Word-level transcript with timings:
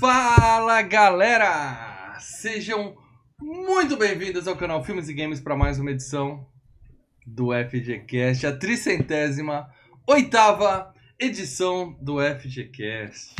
Fala 0.00 0.82
galera! 0.82 1.87
Sejam 2.50 2.96
muito 3.38 3.94
bem-vindos 3.94 4.48
ao 4.48 4.56
canal 4.56 4.82
Filmes 4.82 5.06
e 5.06 5.12
Games 5.12 5.38
para 5.38 5.54
mais 5.54 5.78
uma 5.78 5.90
edição 5.90 6.46
do 7.26 7.50
FGCast, 7.52 8.46
a 8.46 8.56
tricentésima 8.56 9.70
oitava 10.06 10.94
edição 11.18 11.94
do 12.00 12.16
FGCast. 12.22 13.36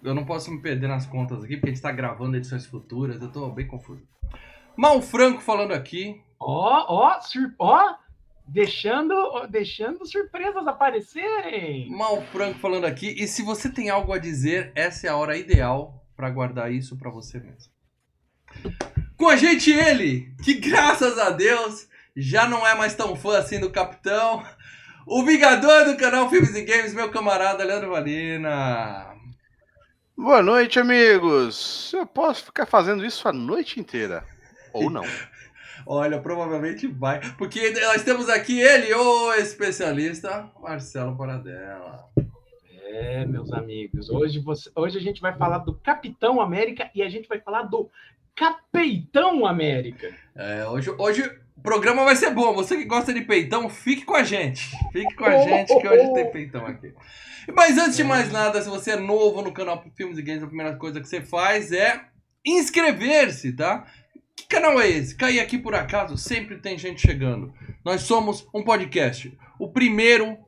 Eu 0.00 0.14
não 0.14 0.24
posso 0.24 0.48
me 0.52 0.62
perder 0.62 0.86
nas 0.86 1.06
contas 1.06 1.42
aqui 1.42 1.56
porque 1.56 1.66
a 1.66 1.70
gente 1.70 1.78
está 1.78 1.90
gravando 1.90 2.36
edições 2.36 2.64
futuras, 2.64 3.20
eu 3.20 3.32
tô 3.32 3.50
bem 3.50 3.66
confuso. 3.66 4.06
Mal 4.76 5.02
Franco 5.02 5.40
falando 5.40 5.72
aqui. 5.72 6.22
Ó, 6.38 6.86
ó, 6.88 7.20
ó, 7.58 7.96
deixando, 8.46 9.44
deixando 9.48 10.06
surpresas 10.06 10.68
aparecerem. 10.68 11.90
Mal 11.90 12.22
Franco 12.26 12.60
falando 12.60 12.84
aqui. 12.84 13.08
E 13.08 13.26
se 13.26 13.42
você 13.42 13.68
tem 13.68 13.90
algo 13.90 14.12
a 14.12 14.18
dizer, 14.18 14.70
essa 14.76 15.08
é 15.08 15.10
a 15.10 15.16
hora 15.16 15.36
ideal 15.36 16.00
para 16.14 16.30
guardar 16.30 16.72
isso 16.72 16.96
para 16.96 17.10
você 17.10 17.40
mesmo. 17.40 17.73
Com 19.16 19.28
a 19.28 19.36
gente 19.36 19.70
ele, 19.70 20.34
que 20.42 20.54
graças 20.54 21.18
a 21.18 21.30
Deus 21.30 21.88
já 22.16 22.48
não 22.48 22.66
é 22.66 22.74
mais 22.74 22.94
tão 22.94 23.16
fã 23.16 23.38
assim 23.38 23.58
do 23.60 23.70
Capitão, 23.70 24.44
o 25.06 25.24
Vingador 25.24 25.84
do 25.84 25.96
canal 25.96 26.30
Filmes 26.30 26.54
e 26.54 26.62
Games, 26.62 26.94
meu 26.94 27.10
camarada 27.10 27.64
Leandro 27.64 27.90
Valina. 27.90 29.14
Boa 30.16 30.42
noite, 30.42 30.78
amigos. 30.78 31.92
Eu 31.92 32.06
posso 32.06 32.46
ficar 32.46 32.66
fazendo 32.66 33.04
isso 33.04 33.28
a 33.28 33.32
noite 33.32 33.80
inteira. 33.80 34.24
Ou 34.72 34.88
não. 34.88 35.04
Olha, 35.86 36.18
provavelmente 36.18 36.86
vai, 36.86 37.20
porque 37.36 37.70
nós 37.70 38.02
temos 38.02 38.28
aqui 38.28 38.58
ele, 38.60 38.94
o 38.94 39.34
especialista 39.34 40.50
Marcelo 40.60 41.16
Paradela. 41.16 42.08
É, 42.86 43.26
meus 43.26 43.52
amigos, 43.52 44.08
hoje, 44.08 44.38
você, 44.38 44.70
hoje 44.74 44.96
a 44.96 45.00
gente 45.00 45.20
vai 45.20 45.36
falar 45.36 45.58
do 45.58 45.74
Capitão 45.74 46.40
América 46.40 46.90
e 46.94 47.02
a 47.02 47.08
gente 47.08 47.28
vai 47.28 47.40
falar 47.40 47.62
do 47.62 47.90
Capeitão 48.36 49.46
América. 49.46 50.12
É, 50.34 50.66
hoje, 50.66 50.90
hoje 50.98 51.22
o 51.56 51.60
programa 51.62 52.04
vai 52.04 52.16
ser 52.16 52.30
bom. 52.30 52.54
Você 52.54 52.76
que 52.76 52.84
gosta 52.84 53.12
de 53.12 53.22
peitão, 53.22 53.68
fique 53.70 54.04
com 54.04 54.14
a 54.14 54.22
gente. 54.24 54.70
Fique 54.92 55.14
com 55.14 55.24
a 55.24 55.38
gente 55.38 55.78
que 55.78 55.88
hoje 55.88 56.12
tem 56.12 56.30
peitão 56.30 56.66
aqui. 56.66 56.92
Mas 57.54 57.78
antes 57.78 57.96
de 57.96 58.04
mais 58.04 58.32
nada, 58.32 58.60
se 58.60 58.68
você 58.68 58.92
é 58.92 58.96
novo 58.96 59.42
no 59.42 59.52
canal 59.52 59.84
Filmes 59.96 60.18
e 60.18 60.22
Games, 60.22 60.42
a 60.42 60.46
primeira 60.46 60.76
coisa 60.76 61.00
que 61.00 61.08
você 61.08 61.20
faz 61.20 61.72
é 61.72 62.00
inscrever-se, 62.44 63.52
tá? 63.52 63.86
Que 64.36 64.46
canal 64.46 64.80
é 64.80 64.88
esse? 64.88 65.14
Cair 65.14 65.40
aqui 65.40 65.58
por 65.58 65.74
acaso, 65.74 66.18
sempre 66.18 66.58
tem 66.58 66.76
gente 66.76 67.00
chegando. 67.00 67.54
Nós 67.84 68.02
somos 68.02 68.46
um 68.52 68.62
podcast. 68.62 69.36
O 69.58 69.68
primeiro. 69.68 70.38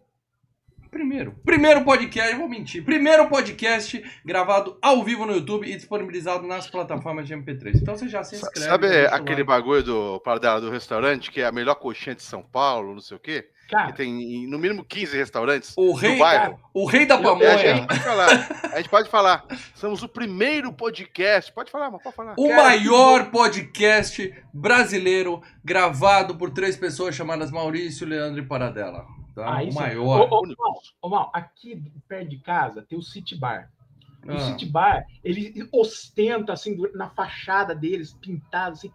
Primeiro. 0.96 1.34
Primeiro 1.44 1.84
podcast, 1.84 2.32
eu 2.32 2.38
vou 2.38 2.48
mentir. 2.48 2.82
Primeiro 2.82 3.28
podcast 3.28 4.02
gravado 4.24 4.78
ao 4.80 5.04
vivo 5.04 5.26
no 5.26 5.34
YouTube 5.34 5.70
e 5.70 5.76
disponibilizado 5.76 6.46
nas 6.46 6.66
plataformas 6.70 7.26
de 7.26 7.34
MP3. 7.34 7.82
Então 7.82 7.94
você 7.94 8.08
já 8.08 8.24
se 8.24 8.36
inscreve. 8.36 8.66
Sabe 8.66 8.86
aquele 9.08 9.42
like. 9.42 9.44
bagulho 9.44 9.82
do 9.82 10.20
paradela 10.20 10.58
do 10.58 10.70
restaurante, 10.70 11.30
que 11.30 11.42
é 11.42 11.46
a 11.46 11.52
melhor 11.52 11.74
coxinha 11.74 12.14
de 12.14 12.22
São 12.22 12.42
Paulo, 12.42 12.94
não 12.94 13.00
sei 13.02 13.14
o 13.14 13.20
quê? 13.20 13.46
Que 13.68 13.74
Cara, 13.74 13.92
tem 13.92 14.46
no 14.48 14.58
mínimo 14.58 14.84
15 14.84 15.14
restaurantes 15.18 15.74
O 15.76 15.88
no 15.88 15.92
rei, 15.92 16.18
bairro. 16.18 16.58
o 16.72 16.86
rei 16.86 17.04
da 17.04 17.16
E 17.16 17.18
a 17.18 17.18
gente 17.18 17.26
pamonha. 17.26 17.86
pode 17.86 18.00
falar. 18.00 18.48
A 18.72 18.76
gente 18.78 18.88
pode 18.88 19.10
falar. 19.10 19.44
Somos 19.74 20.02
o 20.02 20.08
primeiro 20.08 20.72
podcast. 20.72 21.52
Pode 21.52 21.70
falar, 21.70 21.90
mas 21.90 22.02
pode 22.02 22.16
falar. 22.16 22.34
O 22.38 22.48
Cara, 22.48 22.62
maior 22.62 23.30
podcast 23.30 24.32
brasileiro 24.54 25.42
gravado 25.62 26.36
por 26.36 26.50
três 26.50 26.74
pessoas 26.74 27.14
chamadas 27.14 27.50
Maurício, 27.50 28.06
Leandro 28.06 28.40
e 28.40 28.46
Paradela. 28.46 29.04
Tá? 29.36 29.54
Aí 29.54 29.68
o 29.68 29.74
maior. 29.74 30.32
Ô, 30.32 30.38
ô, 30.38 30.42
Mal, 30.46 30.80
ô, 31.02 31.08
Mal, 31.10 31.30
aqui 31.34 31.82
perto 32.08 32.30
de 32.30 32.38
casa 32.38 32.80
tem 32.82 32.98
o 32.98 33.02
City 33.02 33.36
Bar. 33.36 33.70
O 34.26 34.32
Ah. 34.32 34.38
City 34.40 34.64
Bar, 34.66 35.04
ele 35.22 35.52
ostenta, 35.70 36.54
assim, 36.54 36.74
na 36.94 37.10
fachada 37.10 37.74
deles, 37.74 38.14
pintado, 38.14 38.72
assim, 38.72 38.90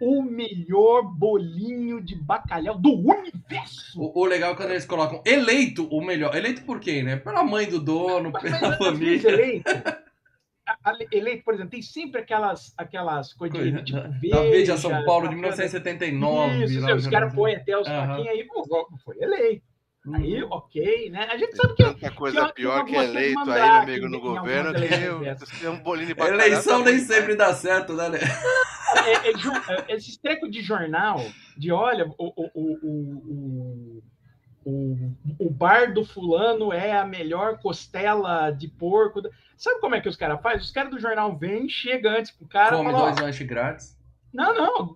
o 0.00 0.22
melhor 0.22 1.02
bolinho 1.02 2.00
de 2.00 2.14
bacalhau 2.14 2.78
do 2.78 2.92
universo. 2.92 3.98
O, 4.00 4.20
o 4.20 4.24
legal 4.26 4.52
é 4.52 4.54
quando 4.54 4.70
eles 4.70 4.84
colocam 4.84 5.22
eleito 5.24 5.88
o 5.88 6.04
melhor. 6.04 6.36
Eleito 6.36 6.62
por 6.64 6.78
quem, 6.78 7.02
né? 7.02 7.16
Pela 7.16 7.42
mãe 7.42 7.66
do 7.66 7.80
dono, 7.80 8.30
Mas, 8.34 8.42
pela 8.42 8.68
mas, 8.68 8.78
família. 8.78 9.62
eleito, 11.10 11.42
por 11.42 11.54
exemplo, 11.54 11.70
tem 11.70 11.82
sempre 11.82 12.20
aquelas, 12.20 12.74
aquelas 12.76 13.32
coisas 13.32 13.58
de 13.72 13.82
tipo 13.82 13.98
Da 13.98 14.08
Veja, 14.08 14.42
Veja 14.42 14.76
São 14.76 14.90
Paulo 15.06 15.28
de 15.28 15.36
bacana. 15.36 15.56
1979. 15.56 16.64
Isso, 16.64 16.80
lá 16.80 16.94
os 16.94 17.06
caras 17.06 17.34
põem 17.34 17.56
até 17.56 17.76
os 17.78 17.88
faquinhos 17.88 18.28
aí, 18.28 18.44
pô, 18.44 18.88
foi 19.04 19.16
eleito. 19.20 19.64
Aí, 20.14 20.42
Uhum. 20.42 20.48
ok, 20.52 21.10
né? 21.10 21.26
A 21.30 21.36
gente 21.36 21.50
Tem 21.50 21.56
sabe 21.56 21.74
que 21.74 21.82
tanta 21.84 22.10
coisa 22.12 22.46
que- 22.46 22.52
pior 22.54 22.84
que 22.84 22.92
que 22.92 22.96
eleito 22.96 23.18
aí, 23.18 23.34
mandrake 23.34 23.68
meu 23.68 23.74
amigo, 23.82 24.08
no 24.08 24.20
governo, 24.20 24.72
que 24.74 24.84
eu, 24.94 25.36
tem 25.60 25.68
um 25.68 25.78
bolinho 25.78 26.06
de 26.08 26.14
bacalhau. 26.14 26.40
Eleição 26.46 26.84
tá 26.84 26.90
nem 26.90 26.98
sempre 27.00 27.34
dá 27.34 27.52
certo, 27.54 27.92
né? 27.92 28.08
Lê? 28.08 28.18
é, 28.18 29.30
é, 29.30 29.32
é, 29.88 29.94
esses 29.96 30.16
trecos 30.16 30.50
de 30.50 30.62
jornal, 30.62 31.20
de 31.56 31.72
olha, 31.72 32.06
o, 32.06 32.14
o, 32.18 32.50
o, 32.54 32.72
o, 32.82 34.02
o, 34.64 35.46
o 35.46 35.50
bar 35.50 35.92
do 35.92 36.04
fulano 36.04 36.72
é 36.72 36.92
a 36.92 37.04
melhor 37.04 37.58
costela 37.58 38.50
de 38.50 38.68
porco. 38.68 39.22
Sabe 39.56 39.80
como 39.80 39.94
é 39.94 40.00
que 40.00 40.08
os 40.08 40.16
caras 40.16 40.40
fazem? 40.42 40.60
Os 40.60 40.70
caras 40.70 40.90
do 40.90 40.98
jornal 40.98 41.36
vêm, 41.36 41.68
chega 41.68 42.10
antes 42.10 42.30
pro 42.30 42.46
cara 42.46 42.76
Come 42.76 42.90
fala, 42.92 43.04
dois 43.10 43.20
lanches 43.20 43.46
grátis. 43.46 43.96
não, 44.32 44.54
não, 44.54 44.94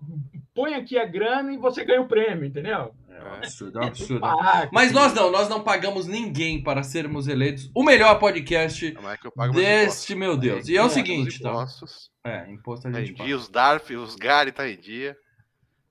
põe 0.53 0.75
aqui 0.75 0.97
a 0.97 1.05
grana 1.05 1.53
e 1.53 1.57
você 1.57 1.83
ganha 1.83 2.01
o 2.01 2.07
prêmio, 2.07 2.45
entendeu? 2.45 2.93
É 3.23 3.29
um 3.29 3.33
absurdo, 3.35 3.79
é 3.79 3.81
um 3.83 3.87
absurdo. 3.87 4.25
Ah, 4.25 4.69
Mas 4.71 4.91
nós 4.91 5.13
não, 5.13 5.31
nós 5.31 5.47
não 5.49 5.63
pagamos 5.63 6.07
ninguém 6.07 6.61
para 6.63 6.83
sermos 6.83 7.27
eleitos 7.27 7.69
o 7.75 7.83
melhor 7.83 8.19
podcast 8.19 8.93
é 8.97 9.51
deste, 9.53 10.15
meu 10.15 10.35
Deus. 10.37 10.67
E 10.67 10.77
é 10.77 10.83
o 10.83 10.87
É, 10.87 10.89
seguinte, 10.89 11.39
tá? 11.41 11.49
impostos. 11.49 12.09
É, 12.25 12.49
imposto 12.51 12.87
a 12.87 12.91
Tá 12.91 13.01
em 13.01 13.05
gente 13.05 13.23
dia, 13.23 13.35
os 13.35 13.49
DARF, 13.49 13.95
os 13.95 14.15
GARI 14.15 14.51
tá 14.51 14.69
em 14.69 14.77
dia. 14.77 15.15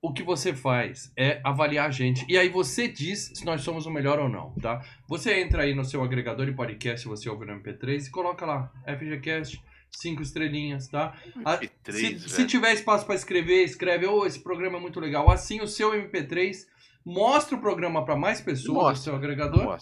O 0.03 0.11
que 0.11 0.23
você 0.23 0.51
faz 0.53 1.11
é 1.15 1.39
avaliar 1.43 1.87
a 1.87 1.91
gente. 1.91 2.25
E 2.27 2.35
aí 2.37 2.49
você 2.49 2.87
diz 2.87 3.31
se 3.35 3.45
nós 3.45 3.61
somos 3.61 3.85
o 3.85 3.91
melhor 3.91 4.17
ou 4.19 4.27
não, 4.27 4.51
tá? 4.55 4.81
Você 5.07 5.39
entra 5.39 5.61
aí 5.63 5.75
no 5.75 5.85
seu 5.85 6.03
agregador 6.03 6.45
de 6.47 6.53
podcast, 6.53 7.07
você 7.07 7.29
ouve 7.29 7.45
no 7.45 7.53
MP3 7.53 8.07
e 8.07 8.09
coloca 8.09 8.43
lá, 8.43 8.71
FGCast, 8.87 9.61
cinco 9.91 10.23
estrelinhas, 10.23 10.87
tá? 10.87 11.13
Ah, 11.45 11.59
E 11.61 11.91
se, 11.91 12.19
se 12.29 12.45
tiver 12.47 12.73
espaço 12.73 13.05
para 13.05 13.13
escrever, 13.13 13.63
escreve, 13.63 14.07
ô, 14.07 14.25
esse 14.25 14.39
programa 14.41 14.77
é 14.77 14.81
muito 14.81 14.99
legal. 14.99 15.29
Assim 15.29 15.61
o 15.61 15.67
seu 15.67 15.91
MP3 15.91 16.65
mostra 17.05 17.55
o 17.55 17.61
programa 17.61 18.03
para 18.05 18.15
mais 18.15 18.41
pessoas 18.41 18.67
no 18.67 18.73
Mostra. 18.73 18.95
seu 19.11 19.15
agregador. 19.15 19.77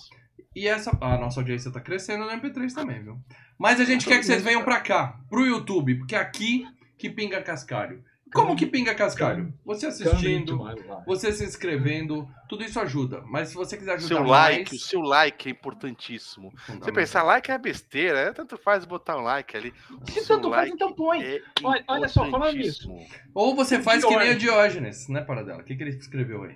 E 0.56 0.68
essa. 0.68 0.92
A 1.00 1.18
nossa 1.18 1.40
audiência 1.40 1.72
tá 1.72 1.80
crescendo 1.80 2.26
no 2.26 2.32
MP3 2.32 2.74
também, 2.74 3.02
viu? 3.04 3.18
Mas 3.58 3.80
a 3.80 3.84
gente 3.84 4.02
Então, 4.02 4.14
quer 4.14 4.20
que 4.20 4.26
vocês 4.26 4.44
venham 4.44 4.64
pra 4.64 4.80
cá, 4.80 5.20
pro 5.30 5.46
YouTube, 5.46 5.96
porque 5.96 6.16
é 6.16 6.20
aqui 6.20 6.66
que 6.98 7.10
pinga 7.10 7.42
cascalho. 7.42 8.04
Como 8.34 8.56
que 8.56 8.68
pinga 8.68 8.94
cascalho? 8.94 9.52
Você 9.66 9.88
assistindo, 9.88 10.60
você 11.08 11.32
se 11.32 11.44
inscrevendo, 11.44 12.28
tudo 12.48 12.64
isso 12.64 12.80
ajuda. 12.80 13.24
Mas 13.26 13.50
se 13.50 13.56
você 13.56 13.76
quiser 13.76 13.94
ajudar 13.96 14.08
Seu 14.08 14.24
mais, 14.24 14.58
like, 14.58 14.76
o 14.76 14.80
seu 14.80 15.02
like 15.02 15.48
é 15.50 15.52
importantíssimo. 15.52 16.52
Você 16.52 16.66
fundamental. 16.66 16.94
pensar, 16.94 17.24
like 17.24 17.50
é 17.52 17.58
besteira, 17.58 18.20
é, 18.20 18.32
tanto 18.32 18.56
faz 18.58 18.86
botar 18.86 19.18
um 19.18 19.22
like 19.22 19.58
ali. 19.58 19.74
Se 20.06 20.22
seu 20.24 20.36
tanto 20.36 20.50
faz, 20.52 20.70
like 20.70 20.74
então 20.76 20.94
põe. 20.94 21.24
é 21.24 21.42
Olha- 21.64 21.84
olha 21.88 22.08
só, 22.08 22.30
falando 22.30 22.56
nisso. 22.56 22.84
importantíssimo. 22.88 23.30
Ou 23.34 23.56
você 23.56 23.82
faz 23.82 24.04
que 24.06 24.16
nem 24.16 24.18
o 24.32 24.36
Diógenes. 24.38 24.42
Diógenes, 24.44 25.08
né, 25.10 25.22
Paradela? 25.22 25.62
O 25.62 25.64
que, 25.66 25.76
que 25.76 25.82
ele 25.82 25.90
escreveu 25.98 26.44
aí? 26.44 26.56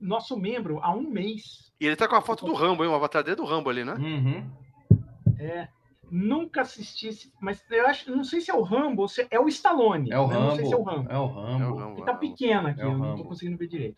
Nosso 0.00 0.36
membro, 0.38 0.78
há 0.82 0.92
um 0.94 1.02
mês, 1.08 1.72
E 1.80 1.86
ele 1.86 1.96
tá 1.96 2.06
com 2.06 2.16
a 2.16 2.20
foto 2.22 2.44
do 2.44 2.52
Rambo, 2.54 2.84
hein? 2.84 2.90
O 2.90 2.94
avatar 2.94 3.22
dele 3.22 3.32
é 3.34 3.36
do 3.36 3.44
Rambo 3.44 3.70
ali, 3.70 3.84
né? 3.84 3.94
Uhum. 3.94 4.50
é, 5.38 5.68
nunca 6.10 6.60
assisti, 6.62 7.08
esse- 7.08 7.32
mas 7.40 7.62
eu 7.70 7.86
acho, 7.86 8.10
não 8.14 8.24
sei 8.24 8.40
se 8.40 8.50
é 8.50 8.54
o 8.54 8.62
Rambo 8.62 9.02
ou 9.02 9.08
se 9.08 9.26
é 9.30 9.38
o 9.40 9.48
Stallone. 9.48 10.10
É 10.12 10.18
o 10.18 10.26
né? 10.26 10.34
Não 10.34 10.42
Não 10.48 10.56
sei 10.56 10.66
se 10.66 10.72
é 10.74 10.76
o 10.76 10.82
Rambo. 10.82 11.10
É 11.10 11.18
o 11.18 11.26
Rambo. 11.26 11.62
É 11.64 11.66
o 11.68 11.74
Rambo. 11.76 11.96
Ele 11.98 12.04
tá 12.06 12.14
pequeno 12.14 12.68
aqui, 12.68 12.80
É 12.80 12.84
eu 12.84 12.92
não 12.92 13.00
Rambo. 13.00 13.22
tô 13.22 13.28
conseguindo 13.28 13.56
ver 13.56 13.68
direito. 13.68 13.96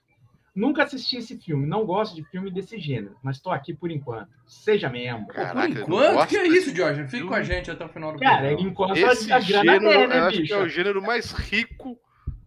Nunca 0.55 0.83
assisti 0.83 1.17
esse 1.17 1.39
filme, 1.39 1.67
não 1.67 1.87
gosto 1.87 2.15
de 2.15 2.23
filme 2.25 2.51
desse 2.51 2.79
gênero, 2.79 3.17
mas 3.23 3.41
tô 3.41 3.51
aqui 3.51 3.73
por 3.73 3.91
enquanto. 3.91 4.29
Seja 4.47 4.91
membro. 4.91 5.29
Caraca, 5.29 5.57
por 5.57 5.81
enquanto, 5.81 6.29
que 6.29 6.37
é 6.37 6.47
isso, 6.47 6.75
Diógenes? 6.75 7.11
Fica 7.11 7.27
com 7.27 7.33
a 7.35 7.43
gente 7.43 7.71
até 7.71 7.83
o 7.85 7.89
final 7.89 8.13
do 8.13 8.19
Cara, 8.19 8.49
programa. 8.49 8.61
enquanto 8.69 8.97
Esse 8.99 9.33
a, 9.33 9.37
a 9.37 9.41
grana 9.41 9.73
gênero, 9.81 10.09
né, 10.09 10.19
acho 10.21 10.37
que 10.37 10.43
bicho? 10.43 10.53
é 10.55 10.59
o 10.63 10.69
gênero 10.69 11.03
mais 11.03 11.33
rico 11.33 11.99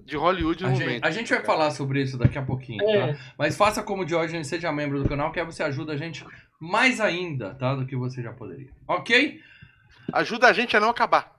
de 0.06 0.16
Hollywood 0.16 0.64
no 0.64 0.70
A 0.70 0.74
gente, 0.74 0.86
momento. 0.86 1.06
a 1.06 1.12
gente 1.12 1.34
vai 1.34 1.44
falar 1.44 1.72
sobre 1.72 2.02
isso 2.02 2.18
daqui 2.18 2.38
a 2.38 2.42
pouquinho, 2.44 2.78
tá? 2.86 2.92
É. 2.92 3.18
Mas 3.38 3.58
faça 3.58 3.82
como 3.82 4.04
o 4.04 4.06
Diógenes, 4.06 4.48
seja 4.48 4.72
membro 4.72 5.02
do 5.02 5.10
canal, 5.10 5.32
que 5.32 5.40
aí 5.40 5.46
você 5.46 5.64
ajuda 5.64 5.94
a 5.94 5.98
gente 5.98 6.24
mais 6.60 7.02
ainda, 7.02 7.56
tá? 7.56 7.74
Do 7.74 7.86
que 7.88 7.96
você 7.96 8.22
já 8.22 8.32
poderia. 8.32 8.70
Ok? 8.88 9.42
Ajuda 10.14 10.48
a 10.48 10.54
gente 10.54 10.78
a 10.78 10.80
não 10.80 10.90
acabar. 10.90 11.34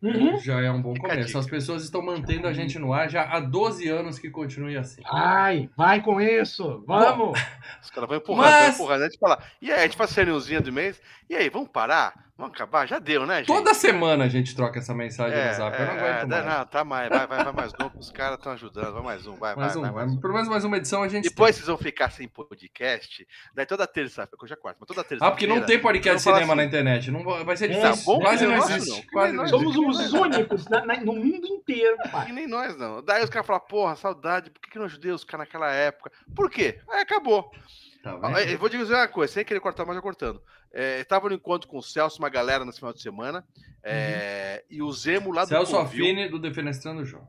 Uhum. 0.00 0.38
Já 0.38 0.60
é 0.60 0.70
um 0.70 0.82
bom 0.82 0.94
Fica 0.94 1.06
a 1.06 1.10
começo. 1.12 1.38
As 1.38 1.46
pessoas 1.46 1.82
estão 1.82 2.02
mantendo 2.02 2.46
a 2.46 2.52
gente 2.52 2.78
no 2.78 2.92
ar 2.92 3.08
já 3.08 3.22
há 3.22 3.40
12 3.40 3.88
anos 3.88 4.18
que 4.18 4.28
continue 4.30 4.76
assim. 4.76 5.00
Ai, 5.06 5.70
vai 5.76 6.02
com 6.02 6.20
isso. 6.20 6.84
Vamos. 6.86 7.38
Os 7.82 7.90
caras 7.90 8.08
vão 8.08 8.18
empurrando, 8.18 8.44
Mas- 8.44 8.64
vão 8.66 8.74
empurrando. 8.74 9.00
A 9.02 9.04
gente 9.06 9.18
fala, 9.18 9.42
e 9.62 9.72
aí, 9.72 9.80
a 9.80 9.82
gente 9.84 9.96
faz 9.96 10.14
reuniãozinha 10.14 10.60
do 10.60 10.70
mês. 10.70 11.00
E 11.28 11.34
aí, 11.34 11.48
vamos 11.48 11.70
parar? 11.70 12.12
Vamos 12.36 12.52
acabar? 12.56 12.84
Já 12.88 12.98
deu, 12.98 13.24
né, 13.24 13.38
gente? 13.38 13.46
Toda 13.46 13.72
semana 13.74 14.24
a 14.24 14.28
gente 14.28 14.56
troca 14.56 14.80
essa 14.80 14.92
mensagem 14.92 15.38
é, 15.38 15.50
no 15.50 15.54
zap. 15.54 15.78
Eu 15.78 15.86
não 15.86 15.92
é, 15.94 15.98
aguento 15.98 16.32
é, 16.32 16.42
mais. 16.42 16.46
Não, 16.58 16.66
tá 16.66 16.84
mais. 16.84 17.08
Vai, 17.08 17.26
vai, 17.28 17.44
vai 17.44 17.52
mais 17.52 17.72
um. 17.80 17.96
Os 17.96 18.10
caras 18.10 18.38
estão 18.38 18.50
ajudando. 18.52 18.92
Vai 18.92 19.02
mais 19.04 19.24
um. 19.24 19.36
Vai, 19.36 19.54
mais 19.54 19.74
vai, 19.74 19.78
um, 19.78 19.82
vai, 19.82 19.92
mais 19.92 20.12
um. 20.12 20.20
pelo 20.20 20.32
menos 20.34 20.48
mais 20.48 20.64
uma 20.64 20.76
edição 20.76 21.04
a 21.04 21.08
gente 21.08 21.28
Depois 21.28 21.54
vocês 21.54 21.68
vão 21.68 21.78
ficar 21.78 22.10
sem 22.10 22.26
podcast. 22.26 23.24
Daí 23.54 23.64
toda 23.64 23.86
terça-feira, 23.86 24.36
que 24.36 24.44
hoje 24.44 24.52
é 24.52 24.56
quarta, 24.56 24.78
mas 24.80 24.88
toda 24.88 25.04
terça 25.04 25.24
Ah, 25.24 25.30
porque 25.30 25.46
não 25.46 25.60
tem 25.64 25.78
podcast 25.80 26.24
falo 26.24 26.36
cinema 26.36 26.54
assim, 26.54 26.62
na 26.62 26.64
internet. 26.66 27.10
Não 27.12 27.22
vai 27.44 27.56
ser 27.56 27.70
É, 27.70 27.80
difícil. 27.80 28.04
bom, 28.04 28.18
Quase 28.20 28.44
que 28.44 28.50
não 28.50 28.56
existe. 28.58 28.90
não. 28.90 29.02
Quase 29.12 29.30
Que 29.30 29.36
não 29.36 29.44
negócio 29.44 29.56
existe. 29.68 29.72
Somos 29.76 29.98
os 30.00 30.12
únicos 30.12 30.68
na- 30.68 30.84
na- 30.86 31.00
no 31.00 31.12
mundo 31.12 31.46
inteiro, 31.46 31.96
pai. 32.10 32.30
E 32.30 32.32
nem 32.32 32.48
nós, 32.48 32.76
não. 32.76 33.00
Daí 33.00 33.22
os 33.22 33.30
caras 33.30 33.46
falam, 33.46 33.62
porra, 33.68 33.94
saudade, 33.94 34.50
por 34.50 34.60
que, 34.60 34.70
que 34.70 34.78
não 34.78 34.86
ajudei 34.86 35.12
os 35.12 35.22
caras 35.22 35.46
naquela 35.46 35.70
época? 35.72 36.10
Por 36.34 36.50
quê? 36.50 36.80
Aí 36.90 37.00
acabou. 37.02 37.48
Tá 38.04 38.18
Ah, 38.22 38.28
vendo? 38.34 38.50
Eu 38.50 38.58
vou 38.58 38.68
dizer 38.68 38.94
uma 38.94 39.08
coisa, 39.08 39.32
sem 39.32 39.44
querer 39.44 39.60
cortar, 39.60 39.84
mas 39.86 39.96
já 39.96 40.02
cortando. 40.02 40.40
É, 40.72 41.00
estava 41.00 41.28
no 41.28 41.34
encontro 41.34 41.66
com 41.68 41.78
o 41.78 41.82
Celso, 41.82 42.18
uma 42.18 42.28
galera 42.28 42.64
nesse 42.64 42.78
final 42.78 42.92
de 42.92 43.00
semana, 43.00 43.44
é, 43.82 44.62
e 44.70 44.82
o 44.82 44.92
Zemo 44.92 45.32
lá 45.32 45.44
do 45.44 45.48
Celso 45.48 45.72
Covil, 45.72 46.30
do 46.30 46.38
Defenestrando 46.38 47.04
João. 47.04 47.26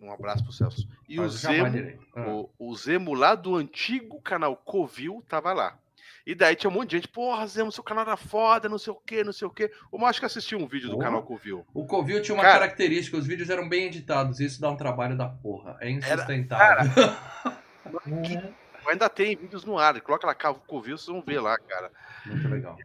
um 0.00 0.10
abraço 0.12 0.42
pro 0.42 0.52
Celso. 0.52 0.88
E 1.08 1.20
o 1.20 1.28
Zemo. 1.28 1.98
Ah. 2.16 2.28
o, 2.30 2.50
o 2.58 2.74
Zemo 2.76 3.14
lá 3.14 3.34
do 3.34 3.54
antigo 3.56 4.20
canal 4.20 4.56
Covil 4.56 5.22
tava 5.28 5.52
lá. 5.52 5.78
E 6.24 6.34
daí 6.36 6.54
tinha 6.56 6.70
um 6.70 6.72
monte 6.72 6.90
de 6.90 6.96
gente, 6.96 7.08
porra, 7.08 7.44
Zemo, 7.46 7.70
seu 7.72 7.82
canal 7.84 8.04
era 8.04 8.16
foda, 8.16 8.68
não 8.68 8.78
sei 8.78 8.92
o 8.92 8.96
que, 8.96 9.22
não 9.24 9.32
sei 9.32 9.46
o 9.46 9.50
que. 9.50 9.70
O 9.90 9.98
Macho 9.98 10.20
que 10.20 10.26
assistiu 10.26 10.58
um 10.58 10.66
vídeo 10.68 10.88
do 10.88 10.94
Porra. 10.94 11.06
canal 11.06 11.22
Covil. 11.24 11.66
O 11.74 11.84
Covil 11.84 12.22
tinha 12.22 12.34
uma 12.34 12.42
Cara- 12.44 12.60
característica, 12.60 13.16
os 13.16 13.26
vídeos 13.26 13.50
eram 13.50 13.68
bem 13.68 13.86
editados, 13.86 14.38
e 14.40 14.44
isso 14.46 14.60
dá 14.60 14.70
um 14.70 14.76
trabalho 14.76 15.16
da 15.16 15.28
porra. 15.28 15.76
É 15.80 15.90
insustentável. 15.90 16.90
Uhum. 18.06 18.54
Ainda 18.86 19.08
tem 19.08 19.36
vídeos 19.36 19.64
no 19.64 19.78
ar, 19.78 20.00
coloca 20.00 20.26
lá 20.26 20.34
Covil, 20.34 20.96
vocês 20.98 21.06
vão 21.08 21.22
ver 21.22 21.40
lá, 21.40 21.58
cara. 21.58 21.90
Muito 22.26 22.48
legal. 22.48 22.76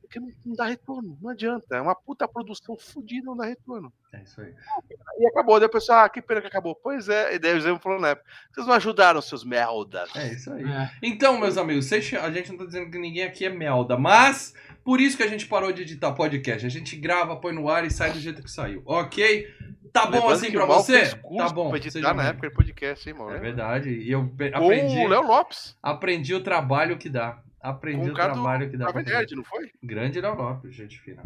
Porque 0.00 0.20
não, 0.20 0.30
não 0.44 0.54
dá 0.54 0.66
retorno, 0.66 1.18
não 1.20 1.30
adianta. 1.30 1.76
É 1.76 1.80
uma 1.80 1.94
puta 1.94 2.28
produção 2.28 2.76
fodida, 2.76 3.26
não 3.26 3.36
dá 3.36 3.44
retorno. 3.46 3.92
É 4.12 4.22
isso 4.22 4.40
aí. 4.40 4.54
E 5.18 5.26
acabou. 5.26 5.58
Daí 5.58 5.66
o 5.66 5.70
pessoal, 5.72 6.04
ah, 6.04 6.08
que 6.08 6.22
pena 6.22 6.40
que 6.40 6.46
acabou. 6.46 6.76
Pois 6.76 7.08
é, 7.08 7.34
e 7.34 7.38
daí 7.40 7.56
o 7.56 7.60
Zemo 7.60 7.80
falou 7.80 7.98
na 8.00 8.10
época, 8.10 8.28
vocês 8.52 8.66
não 8.66 8.74
ajudaram, 8.74 9.20
seus 9.20 9.42
merdas. 9.42 10.14
É 10.14 10.32
isso 10.32 10.52
aí. 10.52 10.62
É. 10.64 10.90
Então, 11.02 11.38
meus 11.40 11.56
amigos, 11.56 11.86
vocês- 11.86 12.14
a 12.14 12.30
gente 12.30 12.50
não 12.52 12.58
tá 12.58 12.66
dizendo 12.66 12.90
que 12.90 12.98
ninguém 12.98 13.24
aqui 13.24 13.44
é 13.44 13.50
melda, 13.50 13.96
mas 13.98 14.54
por 14.86 15.00
isso 15.00 15.16
que 15.16 15.22
a 15.24 15.26
gente 15.26 15.46
parou 15.46 15.70
de 15.72 15.82
editar 15.82 16.12
podcast. 16.12 16.64
A 16.64 16.70
gente 16.70 16.94
grava, 16.96 17.36
põe 17.36 17.52
no 17.52 17.68
ar 17.68 17.84
e 17.84 17.90
sai 17.90 18.12
do 18.12 18.20
jeito 18.20 18.42
que 18.42 18.50
saiu, 18.50 18.82
ok? 18.86 19.46
Tá 19.92 20.06
bom 20.06 20.12
Lembrando 20.12 20.32
assim 20.32 20.52
pra 20.52 20.64
o 20.64 20.66
você? 20.68 21.06
Tá 21.36 21.48
bom. 21.48 21.68
Pra 21.70 21.78
editar 21.78 22.14
na 22.14 22.28
época 22.28 22.48
de 22.48 22.54
podcast, 22.54 23.08
hein, 23.08 23.14
Mal? 23.16 23.32
É 23.34 23.38
verdade. 23.38 23.90
E 23.90 24.12
eu 24.12 24.20
aprendi, 24.54 24.98
o 24.98 25.08
Léo 25.08 25.26
Lopes, 25.26 25.76
aprendi 25.82 26.34
o 26.34 26.40
trabalho 26.42 26.96
que 26.96 27.08
dá. 27.08 27.38
Aprendi 27.60 27.98
com 27.98 28.02
o 28.04 28.06
o 28.06 28.10
do 28.10 28.14
trabalho 28.14 28.70
que 28.70 28.76
dá. 28.76 28.92
pra. 28.92 29.02
Nerd, 29.02 29.34
não 29.34 29.42
foi? 29.42 29.70
Grande 29.82 30.20
Léo 30.20 30.34
Lopes, 30.36 30.72
gente 30.74 31.00
fina. 31.00 31.22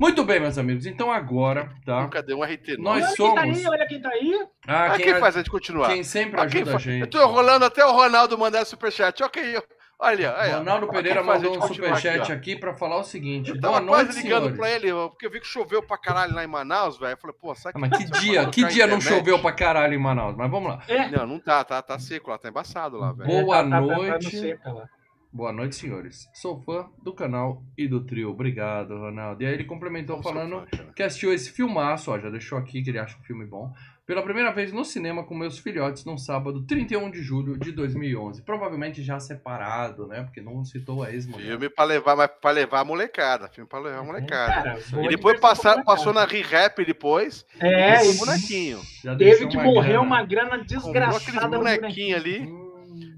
Muito 0.00 0.24
bem, 0.24 0.40
meus 0.40 0.56
amigos. 0.56 0.86
Então 0.86 1.12
agora, 1.12 1.70
tá? 1.84 2.02
Nunca 2.02 2.22
deu 2.22 2.38
um 2.38 2.42
RT. 2.42 2.76
Nós 2.78 3.04
Olha 3.04 3.14
quem 3.14 3.34
tá 3.34 3.42
somos- 3.42 3.58
aí, 3.58 3.66
olha 3.68 3.86
quem 3.86 4.00
tá 4.00 4.08
aí. 4.08 4.46
Ah, 4.66 4.88
Mas 4.88 4.96
quem, 4.96 5.06
quem 5.06 5.14
a- 5.14 5.20
faz 5.20 5.36
a 5.36 5.38
gente 5.40 5.50
continuar? 5.50 5.88
quem 5.88 6.02
sempre 6.02 6.40
Ah, 6.40 6.46
quem 6.46 6.62
ajuda 6.62 6.76
a 6.76 6.80
gente. 6.80 7.00
Eu 7.02 7.06
tô 7.06 7.18
enrolando 7.22 7.64
até 7.64 7.84
o 7.84 7.92
Ronaldo 7.92 8.38
mandar 8.38 8.64
superchat. 8.64 9.22
Ok, 9.22 9.56
olha. 9.98 10.34
olha 10.38 10.56
Ronaldo 10.58 10.88
Pereira 10.88 11.22
mandou 11.22 11.56
um 11.58 11.62
superchat 11.62 12.20
aqui, 12.20 12.32
aqui, 12.32 12.56
pra 12.56 12.74
falar 12.74 12.98
o 12.98 13.04
seguinte. 13.04 13.50
ó. 13.50 13.54
Eu 13.54 13.60
Boa 13.60 13.72
tava 13.74 13.84
noite, 13.86 14.04
quase 14.06 14.22
ligando 14.22 14.42
senhores. 14.42 14.56
pra 14.58 14.70
ele, 14.70 14.92
porque 15.10 15.26
eu 15.26 15.30
vi 15.30 15.40
que 15.40 15.46
choveu 15.46 15.82
pra 15.82 15.98
caralho 15.98 16.34
lá 16.34 16.44
em 16.44 16.46
Manaus, 16.46 16.98
velho. 16.98 17.12
Eu 17.12 17.16
falei, 17.18 17.36
pô, 17.40 17.54
sabe 17.54 17.74
Ah, 17.76 17.78
mas 17.80 17.90
que 17.98 18.06
você 18.06 18.20
dia, 18.20 18.46
que 18.50 18.64
dia 18.66 18.86
não 18.86 19.00
choveu 19.00 19.38
pra 19.40 19.52
caralho 19.52 19.94
em 19.94 19.98
Manaus? 19.98 20.36
Mas 20.36 20.50
vamos 20.50 20.68
lá. 20.70 20.82
É. 20.88 21.08
Não, 21.10 21.26
não 21.26 21.38
tá, 21.40 21.62
tá, 21.64 21.80
tá 21.82 21.98
seco 21.98 22.30
lá, 22.30 22.38
tá 22.38 22.48
embaçado 22.48 22.96
lá, 22.96 23.12
velho. 23.12 23.28
Boa 23.28 23.56
tá- 23.56 23.64
tá- 23.64 23.70
tá- 23.70 23.70
tá 23.70 23.80
no 23.80 23.86
noite. 23.86 24.58
lá. 24.64 24.88
Boa 25.30 25.52
noite, 25.52 25.76
senhores. 25.76 26.26
Sou 26.32 26.58
fã 26.62 26.86
do 27.02 27.12
canal 27.12 27.62
e 27.76 27.86
do 27.86 28.02
trio. 28.02 28.30
Obrigado, 28.30 28.96
Ronaldo. 28.96 29.42
E 29.42 29.46
aí 29.46 29.52
ele 29.52 29.64
complementou 29.64 30.22
falando 30.22 30.66
fã, 30.74 30.84
que 30.96 31.02
assistiu 31.02 31.34
esse 31.34 31.50
filmaço, 31.52 32.10
ó, 32.10 32.18
já 32.18 32.30
deixou 32.30 32.56
aqui 32.56 32.82
que 32.82 32.88
ele 32.88 32.98
acha 32.98 33.16
um 33.18 33.22
filme 33.22 33.44
bom, 33.44 33.70
pela 34.08 34.22
primeira 34.22 34.50
vez 34.50 34.72
no 34.72 34.86
cinema 34.86 35.22
com 35.22 35.34
meus 35.34 35.58
filhotes 35.58 36.02
num 36.06 36.16
sábado, 36.16 36.62
31 36.62 37.10
de 37.10 37.22
julho 37.22 37.58
de 37.58 37.70
2011. 37.72 38.40
Provavelmente 38.40 39.02
já 39.02 39.20
separado, 39.20 40.06
né? 40.06 40.22
Porque 40.22 40.40
não 40.40 40.64
citou 40.64 41.02
a 41.02 41.12
ex-mulher. 41.12 41.46
Filme 41.46 41.68
pra 41.68 41.84
levar, 41.84 42.16
mas 42.16 42.30
pra 42.40 42.50
levar 42.50 42.80
a 42.80 42.84
molecada. 42.86 43.48
Filme 43.48 43.68
pra 43.68 43.78
levar 43.78 43.98
a 43.98 44.02
molecada. 44.02 44.80
Cara, 44.80 45.04
E 45.04 45.08
depois 45.08 45.38
passar, 45.38 45.84
passou 45.84 46.14
na 46.14 46.24
Re-Rap 46.24 46.82
depois. 46.86 47.44
É, 47.60 48.02
e 48.10 48.14
bonequinho. 48.14 48.80
Já 49.04 49.14
teve 49.14 49.46
que 49.46 49.58
uma 49.58 49.64
morrer 49.64 49.88
grana. 49.88 50.02
uma 50.02 50.22
grana 50.24 50.50
Comprou 50.58 50.78
aqueles 50.80 51.24
desgraçada 51.26 51.58
no 51.58 51.62
bonequinho. 51.64 52.16
ali. 52.16 52.40
Hum, 52.40 52.67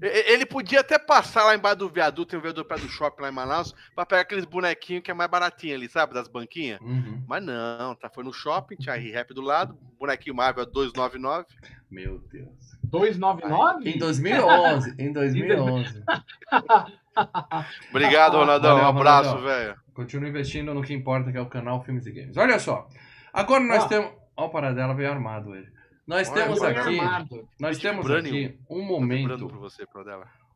Ele 0.01 0.45
podia 0.45 0.79
até 0.79 0.97
passar 0.97 1.43
lá 1.43 1.53
embaixo 1.55 1.77
do 1.77 1.89
viaduto, 1.89 2.31
tem 2.31 2.39
um 2.39 2.41
viaduto 2.41 2.67
perto 2.67 2.85
do 2.85 2.89
shopping 2.89 3.21
lá 3.21 3.29
em 3.29 3.33
Manaus, 3.33 3.73
pra 3.95 4.05
pegar 4.05 4.21
aqueles 4.21 4.45
bonequinhos 4.45 5.03
que 5.03 5.11
é 5.11 5.13
mais 5.13 5.29
baratinho 5.29 5.75
ali, 5.75 5.87
sabe? 5.87 6.13
Das 6.13 6.27
banquinhas. 6.27 6.79
uhum. 6.81 7.23
Mas 7.27 7.43
não, 7.43 7.93
tá? 7.95 8.09
Foi 8.09 8.23
no 8.23 8.33
shopping, 8.33 8.75
tinha 8.77 8.95
a 8.95 8.97
Re-Rap 8.97 9.33
do 9.33 9.41
lado, 9.41 9.77
bonequinho 9.99 10.35
Marvel 10.35 10.65
299. 10.65 11.45
Meu 11.89 12.19
Deus. 12.31 12.49
299? 12.85 13.89
Em 13.89 13.97
2011, 13.97 14.95
em 14.97 15.13
2011. 15.13 16.03
Obrigado, 17.89 18.37
Ronaldão. 18.37 18.77
Valeu, 18.77 18.85
um 18.85 18.99
abraço, 18.99 19.37
velho. 19.39 19.75
Continua 19.93 20.29
investindo 20.29 20.73
no 20.73 20.81
que 20.81 20.93
importa, 20.93 21.31
que 21.31 21.37
é 21.37 21.41
o 21.41 21.45
canal 21.45 21.83
Filmes 21.83 22.05
e 22.05 22.11
Games. 22.11 22.37
Olha 22.37 22.59
só. 22.59 22.87
Agora 23.31 23.63
nós 23.63 23.83
Ó. 23.83 23.87
temos. 23.87 24.11
Ó, 24.35 24.45
o 24.45 24.49
Paradela 24.49 24.93
veio 24.93 25.11
armado 25.11 25.49
hoje. 25.51 25.71
Nós 26.05 26.29
Olha, 26.29 26.43
temos 26.43 26.61
aqui. 26.63 26.99
armado. 26.99 27.47
Nós 27.59 27.77
temos 27.77 28.05
Brânio. 28.05 28.29
aqui 28.31 28.57
um 28.69 28.81
momento. 28.83 29.47
pra 29.47 29.57
você. 29.57 29.85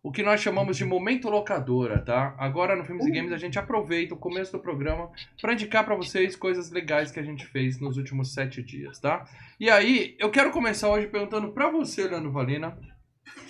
O 0.04 0.12
que 0.12 0.22
nós 0.22 0.40
chamamos 0.40 0.78
de 0.78 0.86
momento 0.86 1.30
locadora, 1.30 2.00
tá? 2.00 2.36
Agora 2.38 2.76
no 2.76 2.86
Filmes 2.86 3.06
e 3.08 3.10
Uh. 3.10 3.14
Games 3.14 3.32
a 3.32 3.38
gente 3.38 3.58
aproveita 3.58 4.14
o 4.14 4.18
começo 4.18 4.52
do 4.52 4.60
programa 4.60 5.10
para 5.42 5.54
indicar 5.54 5.84
para 5.84 5.96
vocês 5.96 6.36
coisas 6.36 6.70
legais 6.70 7.12
que 7.12 7.20
a 7.20 7.24
gente 7.24 7.46
fez 7.48 7.80
nos 7.80 7.98
últimos 7.98 8.32
sete 8.34 8.62
dias, 8.62 9.00
tá? 9.00 9.28
E 9.60 9.68
aí, 9.70 10.16
eu 10.20 10.30
quero 10.30 10.52
começar 10.52 10.90
hoje 10.90 11.08
perguntando 11.08 11.52
para 11.54 11.72
você, 11.72 12.08
Leandro 12.08 12.32
Valina, 12.32 12.78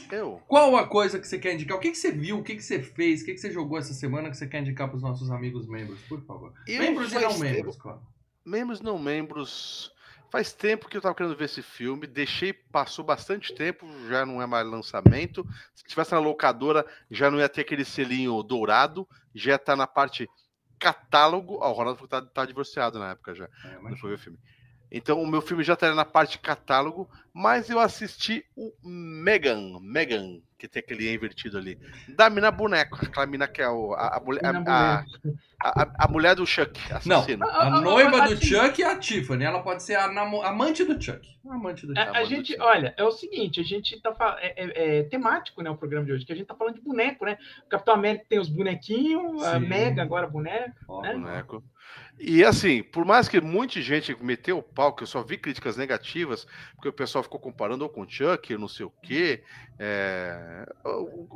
Eu? 0.10 0.42
qual 0.48 0.78
a 0.78 0.88
coisa 0.88 1.20
que 1.20 1.28
você 1.28 1.38
quer 1.38 1.54
indicar? 1.56 1.76
O 1.76 1.80
que, 1.82 1.92
que 1.92 1.98
você 1.98 2.12
viu? 2.12 2.38
O 2.40 2.44
que, 2.44 2.56
que 2.56 2.64
você 2.64 2.82
fez? 2.82 3.22
O 3.22 3.26
que, 3.26 3.34
que 3.34 3.40
você 3.40 3.52
jogou 3.52 3.78
essa 3.78 3.94
semana 3.94 4.30
que 4.30 4.38
você 4.38 4.48
quer 4.48 4.62
indicar 4.62 4.88
para 4.88 4.96
os 4.96 5.04
nossos 5.04 5.30
amigos 5.32 5.68
membros, 5.68 6.00
por 6.08 6.22
favor? 6.26 6.54
Eu 6.68 6.80
membros 6.82 7.12
e 7.12 7.20
não 7.20 7.38
membros, 7.38 7.76
claro. 7.76 8.00
Membros 8.46 8.80
não 8.80 8.98
membros. 8.98 9.92
Faz 10.36 10.52
tempo 10.52 10.90
que 10.90 10.98
eu 10.98 11.02
tava 11.02 11.16
querendo 11.16 11.34
ver 11.34 11.46
esse 11.46 11.62
filme, 11.62 12.06
deixei, 12.06 12.52
passou 12.52 13.06
bastante 13.06 13.56
tempo, 13.56 13.88
já 14.10 14.26
não 14.26 14.42
é 14.42 14.46
mais 14.46 14.68
lançamento. 14.68 15.48
Se 15.74 15.82
tivesse 15.86 16.12
na 16.12 16.20
locadora, 16.20 16.86
já 17.10 17.32
não 17.32 17.40
ia 17.40 17.48
ter 17.48 17.62
aquele 17.62 17.86
selinho 17.86 18.44
dourado, 18.44 19.08
já 19.34 19.52
ia 19.52 19.56
estar 19.56 19.78
na 19.78 19.88
parte 19.88 20.30
catálogo. 20.78 21.60
Ó, 21.62 21.70
o 21.70 21.72
Ronaldo 21.72 22.06
tá, 22.06 22.22
tá 22.22 22.46
divorciado 22.46 23.00
na 23.00 23.12
época 23.12 23.34
já, 23.34 23.46
É, 23.64 23.80
mas... 23.80 23.98
foi 23.98 24.10
ver 24.10 24.16
o 24.16 24.20
filme. 24.20 24.40
Então 24.98 25.22
o 25.22 25.28
meu 25.28 25.42
filme 25.42 25.62
já 25.62 25.74
estaria 25.74 25.94
na 25.94 26.06
parte 26.06 26.40
catálogo, 26.40 27.10
mas 27.34 27.70
eu 27.70 27.80
assisti 27.82 28.46
o 28.56 28.72
Megan, 28.82 29.78
Megan, 29.82 30.40
que 30.58 30.70
tem 30.70 30.80
aquele 30.80 31.14
invertido 31.14 31.58
ali, 31.58 31.78
da 32.08 32.30
mina 32.30 32.50
boneco, 32.50 32.96
aquela 33.06 33.26
mina 33.26 33.46
que 33.46 33.62
é 33.62 33.68
o, 33.68 33.94
a, 33.94 34.08
a, 34.08 34.18
a, 34.18 35.06
a, 35.62 35.82
a- 35.82 35.94
a 36.00 36.08
mulher 36.08 36.34
do 36.36 36.46
Chuck, 36.46 36.80
Não, 37.06 37.18
assassino. 37.18 37.46
a 37.46 37.50
Ah, 37.52 37.68
ah, 37.68 37.82
noiva 37.82 38.24
ah, 38.24 38.28
do 38.28 38.34
assim- 38.36 38.46
Chuck 38.46 38.82
é 38.82 38.86
a 38.90 38.98
Tiffany. 38.98 39.44
Ela 39.44 39.62
pode 39.62 39.84
ser 39.84 39.96
a 39.96 40.08
namo- 40.08 40.42
amante 40.44 40.86
do 40.86 41.00
Chuck. 41.02 41.28
Amante 41.46 41.86
do 41.86 41.94
Chuck. 41.94 42.18
A, 42.18 42.24
gente, 42.24 42.56
olha, 42.62 42.94
é 42.98 43.04
o 43.04 43.12
seguinte, 43.12 43.60
a 43.60 43.64
gente 43.64 44.00
tá 44.02 44.14
falando. 44.16 44.38
É, 44.40 44.54
é- 44.56 45.00
é 45.00 45.04
temático, 45.04 45.62
né? 45.62 45.70
O 45.70 45.76
programa 45.76 46.06
de 46.06 46.14
hoje, 46.14 46.26
que 46.26 46.32
a 46.32 46.36
gente 46.36 46.48
tá 46.48 46.56
falando 46.56 46.76
de 46.76 46.82
boneco, 46.82 47.26
né? 47.26 47.38
O 47.66 47.70
Capitão 47.70 47.94
América 47.96 48.26
tem 48.30 48.40
os 48.40 48.48
bonequinhos, 48.48 49.44
a. 49.44 49.60
Mega 49.60 50.02
agora 50.02 50.26
boneco. 50.26 50.76
Ó, 50.88 51.02
né? 51.02 51.14
boneco. 51.14 51.64
E 52.18 52.44
assim, 52.46 52.82
por 52.82 53.04
mais 53.06 53.28
que 53.28 53.42
muita 53.42 53.82
gente 53.82 54.16
meteu 54.24 54.58
o 54.58 54.64
pau, 54.64 54.96
que 54.96 55.04
eu 55.04 55.08
só 55.08 55.22
vi 55.22 55.38
críticas 55.38 55.76
negativas, 55.76 56.48
porque 56.76 56.88
o 56.88 56.94
pessoal 56.94 57.24
ficou 57.24 57.40
comparando 57.40 57.84
ou 57.84 57.90
com 57.90 58.02
o 58.02 58.10
Chuck, 58.10 58.56
não 58.58 58.68
sei 58.70 58.86
o 58.86 58.94
quê. 59.04 59.44
é, 59.78 60.66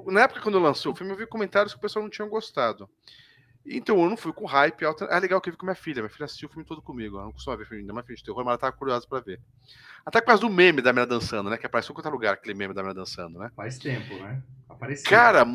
Na 0.07 0.21
época, 0.21 0.41
quando 0.41 0.55
eu 0.55 0.61
lancei 0.61 0.89
o 0.89 0.95
filme, 0.95 1.11
eu 1.11 1.17
vi 1.17 1.27
comentários 1.27 1.73
que 1.73 1.79
o 1.79 1.81
pessoal 1.81 2.03
não 2.03 2.09
tinha 2.09 2.27
gostado. 2.27 2.89
Então 3.65 4.01
eu 4.01 4.09
não 4.09 4.17
fui 4.17 4.31
com 4.31 4.45
hype 4.45 4.83
alto. 4.85 5.03
É 5.03 5.19
legal 5.19 5.39
que 5.41 5.49
eu 5.49 5.53
vi 5.53 5.57
com 5.57 5.65
minha 5.65 5.75
filha. 5.75 6.01
Minha 6.01 6.09
filha 6.09 6.25
assistiu 6.25 6.47
o 6.47 6.51
filme 6.51 6.65
todo 6.65 6.81
comigo. 6.81 7.17
Ela 7.17 7.25
não 7.25 7.33
costuma 7.33 7.57
ver 7.57 7.65
filme, 7.65 7.81
ainda 7.81 7.93
mais 7.93 8.05
filme 8.05 8.17
de 8.17 8.23
terror, 8.23 8.37
mas 8.43 8.51
ela 8.53 8.57
tava 8.57 8.71
curiosa 8.75 9.05
pra 9.07 9.19
ver. 9.19 9.39
Até 10.05 10.21
por 10.21 10.27
causa 10.27 10.41
do 10.41 10.49
meme 10.49 10.81
da 10.81 10.93
menina 10.93 11.05
dançando, 11.05 11.49
né? 11.49 11.57
Que 11.57 11.65
apareceu 11.65 11.91
em 11.91 11.95
qualquer 11.95 12.09
lugar 12.09 12.33
aquele 12.33 12.57
meme 12.57 12.73
da 12.73 12.81
menina 12.81 13.01
dançando, 13.01 13.37
né? 13.37 13.51
Faz 13.55 13.77
tempo, 13.77 14.15
né? 14.15 14.41
Apareceu. 14.67 15.09
Cara, 15.09 15.45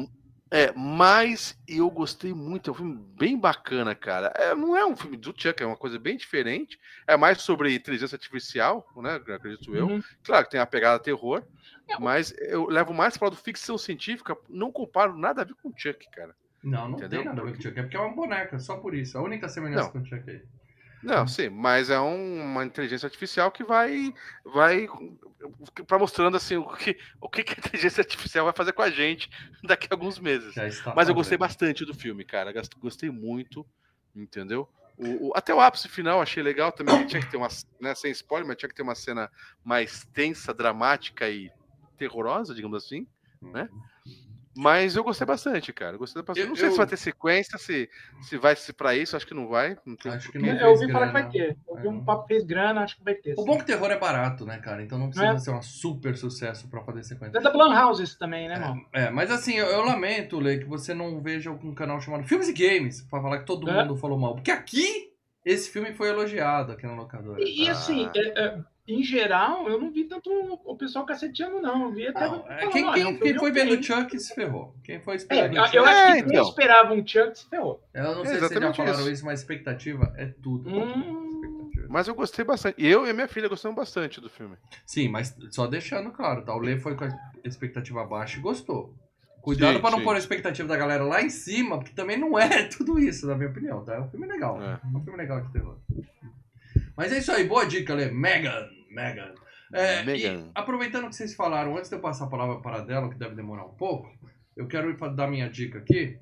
é, 0.55 0.73
mas 0.77 1.59
eu 1.67 1.91
gostei 1.91 2.33
muito, 2.33 2.71
é 2.71 2.73
um 2.73 2.77
filme 2.77 2.95
bem 3.19 3.37
bacana, 3.37 3.93
cara. 3.93 4.33
É, 4.37 4.55
não 4.55 4.77
é 4.77 4.87
um 4.87 4.95
filme 4.95 5.17
do 5.17 5.35
Chuck, 5.37 5.61
é 5.61 5.67
uma 5.67 5.77
coisa 5.77 5.99
bem 5.99 6.17
diferente. 6.17 6.79
É 7.09 7.17
mais 7.17 7.43
sobre 7.43 7.75
inteligência 7.75 8.15
artificial, 8.15 8.87
né? 8.97 9.17
Acredito 9.17 9.75
eu. 9.75 9.89
Uhum. 9.89 10.03
Claro 10.23 10.45
que 10.45 10.53
tem 10.53 10.61
a 10.61 10.67
pegada 10.67 11.03
terror, 11.03 11.43
É, 11.89 11.99
mas 11.99 12.33
eu 12.39 12.67
levo 12.69 12.95
mais 12.95 13.17
para 13.17 13.27
lado 13.27 13.37
ficção 13.37 13.77
científica, 13.77 14.37
não 14.49 14.71
comparo 14.71 15.19
nada 15.19 15.43
a 15.43 15.45
ver 15.45 15.55
com 15.61 15.71
o 15.71 15.75
Chuck, 15.77 16.09
cara. 16.13 16.37
Não, 16.63 16.89
não 16.89 16.97
Entendeu? 16.99 17.19
tem 17.19 17.29
nada 17.29 17.41
a 17.43 17.45
ver 17.45 17.53
com 17.55 17.59
o 17.59 17.63
Chuck. 17.63 17.79
É 17.79 17.83
porque 17.83 17.97
é 17.97 18.01
uma 18.01 18.15
boneca, 18.15 18.59
só 18.61 18.77
por 18.77 18.95
isso. 18.95 19.19
A 19.19 19.23
única 19.23 19.49
semelhança 19.49 19.85
Não. 19.87 19.91
com 19.91 19.99
o 19.99 20.07
Chuck 20.07 20.31
aí. 20.31 20.43
Não, 21.05 21.27
sim, 21.27 21.49
mas 21.49 21.91
é 21.91 22.01
um- 22.01 22.43
uma 22.43 22.65
inteligência 22.65 23.07
artificial 23.07 23.51
que 23.53 23.63
vai, 23.63 24.13
vai 24.45 24.87
para 25.87 25.99
mostrando 25.99 26.37
assim 26.37 26.57
o 26.57 26.67
que, 26.77 26.97
o 27.21 27.29
que 27.29 27.43
que 27.45 27.53
a 27.53 27.59
inteligência 27.59 28.01
artificial 28.01 28.45
vai 28.45 28.55
fazer 28.55 28.73
com 28.73 28.83
a 28.83 28.91
gente 28.91 29.29
daqui 29.63 29.89
a 29.91 29.95
alguns 29.95 30.19
meses. 30.19 30.55
Mas 30.97 31.09
eu 31.09 31.15
gostei 31.15 31.37
bastante 31.39 31.85
do 31.85 31.95
filme, 31.95 32.25
cara. 32.25 32.53
Gostei 32.79 33.11
muito, 33.11 33.67
entendeu? 34.15 34.69
O, 34.97 35.29
o- 35.29 35.33
até 35.35 35.53
o 35.53 35.61
ápice 35.61 35.89
final 35.89 36.23
achei 36.23 36.43
legal 36.43 36.73
também. 36.73 37.05
Tinha 37.07 37.21
que 37.21 37.31
ter 37.31 37.37
uma, 37.37 37.49
né, 37.81 37.95
sem 37.95 38.11
spoiler, 38.13 38.47
mas 38.47 38.57
tinha 38.57 38.69
que 38.69 38.75
ter 38.75 38.83
uma 38.83 38.95
cena 38.95 39.31
mais 39.63 40.05
tensa, 40.15 40.55
dramática 40.55 41.29
e 41.29 41.51
terrorosa, 41.99 42.55
digamos 42.55 42.83
assim. 42.85 43.07
né? 43.53 43.69
Mas 44.57 44.95
eu 44.95 45.03
gostei 45.03 45.27
bastante, 45.27 45.73
cara. 45.73 45.97
Gostei 45.97 46.23
bastante. 46.23 46.45
Eu- 46.45 46.49
não 46.49 46.57
sei 46.57 46.67
eu- 46.69 46.73
se 46.73 46.77
vai 46.79 46.87
ter 46.87 46.97
sequência, 46.97 47.59
se, 47.59 47.89
se 48.23 48.37
vai 48.39 48.55
ser 48.55 48.73
pra 48.73 48.95
isso, 48.95 49.17
acho 49.17 49.27
que 49.27 49.35
não 49.35 49.49
vai. 49.49 49.77
Não 49.85 49.97
tem 49.97 50.13
Acho 50.13 50.31
que 50.31 50.39
não 50.39 50.49
Eu 50.49 50.71
ouvi 50.71 50.91
falar 50.93 51.09
que 51.09 51.13
vai 51.13 51.29
ter. 51.29 51.57
Eu 51.67 51.75
ouvi 51.75 51.87
É. 51.87 51.91
um 51.91 52.05
papo 52.05 52.27
fez 52.29 52.45
grana, 52.45 52.83
acho 52.83 52.97
que 52.97 53.05
vai 53.05 53.15
ter. 53.15 53.33
O 53.33 53.41
sim. 53.41 53.47
bom 53.47 53.55
é 53.55 53.59
que 53.59 53.65
terror 53.67 53.91
é 53.91 53.99
barato, 53.99 54.45
né, 54.47 54.59
cara? 54.59 54.83
Então 54.83 54.99
não 54.99 55.09
precisa 55.09 55.33
É. 55.33 55.39
ser 55.39 55.51
um 55.51 55.61
super 55.63 56.17
sucesso 56.17 56.69
pra 56.69 56.83
fazer 56.85 57.03
sequência. 57.03 57.37
É 57.39 57.41
da 57.41 57.51
Blumhouse 57.51 58.03
esse 58.03 58.19
também, 58.19 58.47
né, 58.49 58.55
irmão? 58.55 58.81
É, 58.93 59.11
mas 59.11 59.31
assim, 59.31 59.55
eu, 59.55 59.67
eu 59.67 59.85
lamento, 59.85 60.39
Lei, 60.39 60.59
que 60.59 60.65
você 60.67 60.95
não 60.95 61.21
veja 61.21 61.51
algum 61.51 61.75
canal 61.75 62.01
chamado 62.01 62.25
Filmes 62.25 62.49
e 62.49 62.53
Games, 62.53 63.03
pra 63.03 63.21
falar 63.21 63.39
que 63.41 63.47
todo 63.47 63.69
É. 63.69 63.83
mundo 63.83 63.97
falou 63.97 64.19
mal. 64.19 64.35
Porque 64.35 64.51
aqui, 64.53 65.11
esse 65.45 65.69
filme 65.71 65.93
foi 65.95 66.09
elogiado 66.11 66.73
aqui 66.73 66.87
na 66.87 66.95
locadora. 66.95 67.43
E, 67.43 67.65
e, 67.65 67.69
assim, 67.69 68.07
Ah. 68.07 68.13
é- 68.15 68.41
é, 68.45 68.59
em 68.87 69.03
geral, 69.03 69.69
eu 69.69 69.81
não 69.81 69.91
vi 69.91 70.05
tanto 70.05 70.31
o 70.65 70.77
pessoal 70.77 71.07
caceteando, 71.07 71.61
não. 71.61 71.85
Eu 71.85 71.93
vi 71.93 72.07
até. 72.07 72.21
Não, 72.29 72.37
é, 72.37 72.59
falando, 72.61 72.73
quem, 72.73 72.85
"Ah, 72.89 72.93
quem- 72.93 73.03
é 73.03 73.07
um 73.07 73.13
quem 73.13 73.19
filme 73.23 73.39
foi 73.39 73.51
ok". 73.51 73.65
vendo 73.65 73.83
Chuck 73.83 74.21
se 74.21 74.35
ferrou. 74.35 74.75
Quem 74.85 75.01
foi 75.01 75.15
É, 75.15 75.17
esperando 75.17 75.57
eu, 75.57 75.65
Chuck... 75.65 75.77
eu 75.77 75.85
acho 75.85 75.99
É, 75.99 76.07
que 76.17 76.23
quem 76.23 76.33
então. 76.33 76.49
esperava 76.49 76.95
um 76.95 77.07
Chuck 77.07 77.39
se 77.39 77.49
ferrou. 77.49 77.83
Eu 77.95 78.03
não 78.03 78.25
sei 78.25 78.35
se 78.35 78.41
vocês 78.41 78.61
já 78.61 78.75
falaram 78.75 79.01
isso. 79.01 79.11
isso, 79.11 79.25
mas 79.25 79.41
expectativa 79.41 80.13
é 80.17 80.27
tudo. 80.27 80.69
Hum. 80.69 81.31
Expectativa. 81.35 81.87
Mas 81.89 82.09
eu 82.09 82.15
gostei 82.15 82.45
bastante. 82.45 82.75
Eu 82.85 83.07
e 83.07 83.13
minha 83.13 83.29
filha 83.29 83.49
gostamos 83.49 83.77
bastante 83.77 84.21
do 84.21 84.29
filme. 84.29 84.57
Sim, 84.87 85.09
mas 85.09 85.35
só 85.51 85.67
deixando 85.67 86.11
claro, 86.11 86.43
tá? 86.45 86.55
O 86.55 86.59
Lê 86.59 86.79
foi 86.79 86.95
com 86.95 87.05
a 87.05 87.09
expectativa 87.45 88.05
baixa 88.05 88.39
e 88.39 88.43
gostou. 88.43 88.95
Cuidado 89.41 89.79
pra 89.81 89.91
não 89.91 89.99
sim. 89.99 90.05
pôr 90.05 90.15
a 90.17 90.19
expectativa 90.19 90.67
da 90.67 90.77
galera 90.77 91.05
lá 91.05 91.21
em 91.23 91.29
cima, 91.29 91.77
porque 91.79 91.93
também 91.95 92.17
não 92.19 92.39
é 92.39 92.65
tudo 92.69 92.99
isso, 92.99 93.27
na 93.27 93.35
minha 93.35 93.51
opinião, 93.51 93.85
tá? 93.85 93.95
É 93.97 94.01
um 94.01 94.09
filme 94.09 94.27
legal. 94.27 94.61
É. 94.63 94.81
É 94.83 94.97
um 94.97 95.03
filme 95.03 95.19
legal 95.19 95.41
de 95.43 95.53
terror. 95.53 95.77
Mas 96.97 97.13
é 97.13 97.19
isso 97.19 97.33
aí, 97.33 97.45
boa 97.45 97.65
dica, 97.65 97.95
Lê. 97.95 98.11
Megan, 98.11 98.69
Megan. 98.91 99.35
É, 99.73 100.05
Megan. 100.05 100.47
e 100.47 100.51
aproveitando 100.55 101.09
que 101.09 101.17
vocês 101.17 101.35
falaram, 101.35 101.77
antes 101.77 101.91
de 101.91 101.97
eu 101.97 102.01
passar 102.01 102.27
a 102.27 102.29
palavra 102.29 102.61
para 102.61 102.81
dela, 102.81 103.11
que 103.11 103.19
deve 103.19 103.35
demorar 103.35 103.65
um 103.67 103.75
pouco, 103.75 104.09
eu 104.57 104.69
quero 104.69 104.91
ir 104.91 104.97
dar 105.15 105.27
minha 105.27 105.49
dica 105.49 105.79
aqui, 105.79 106.17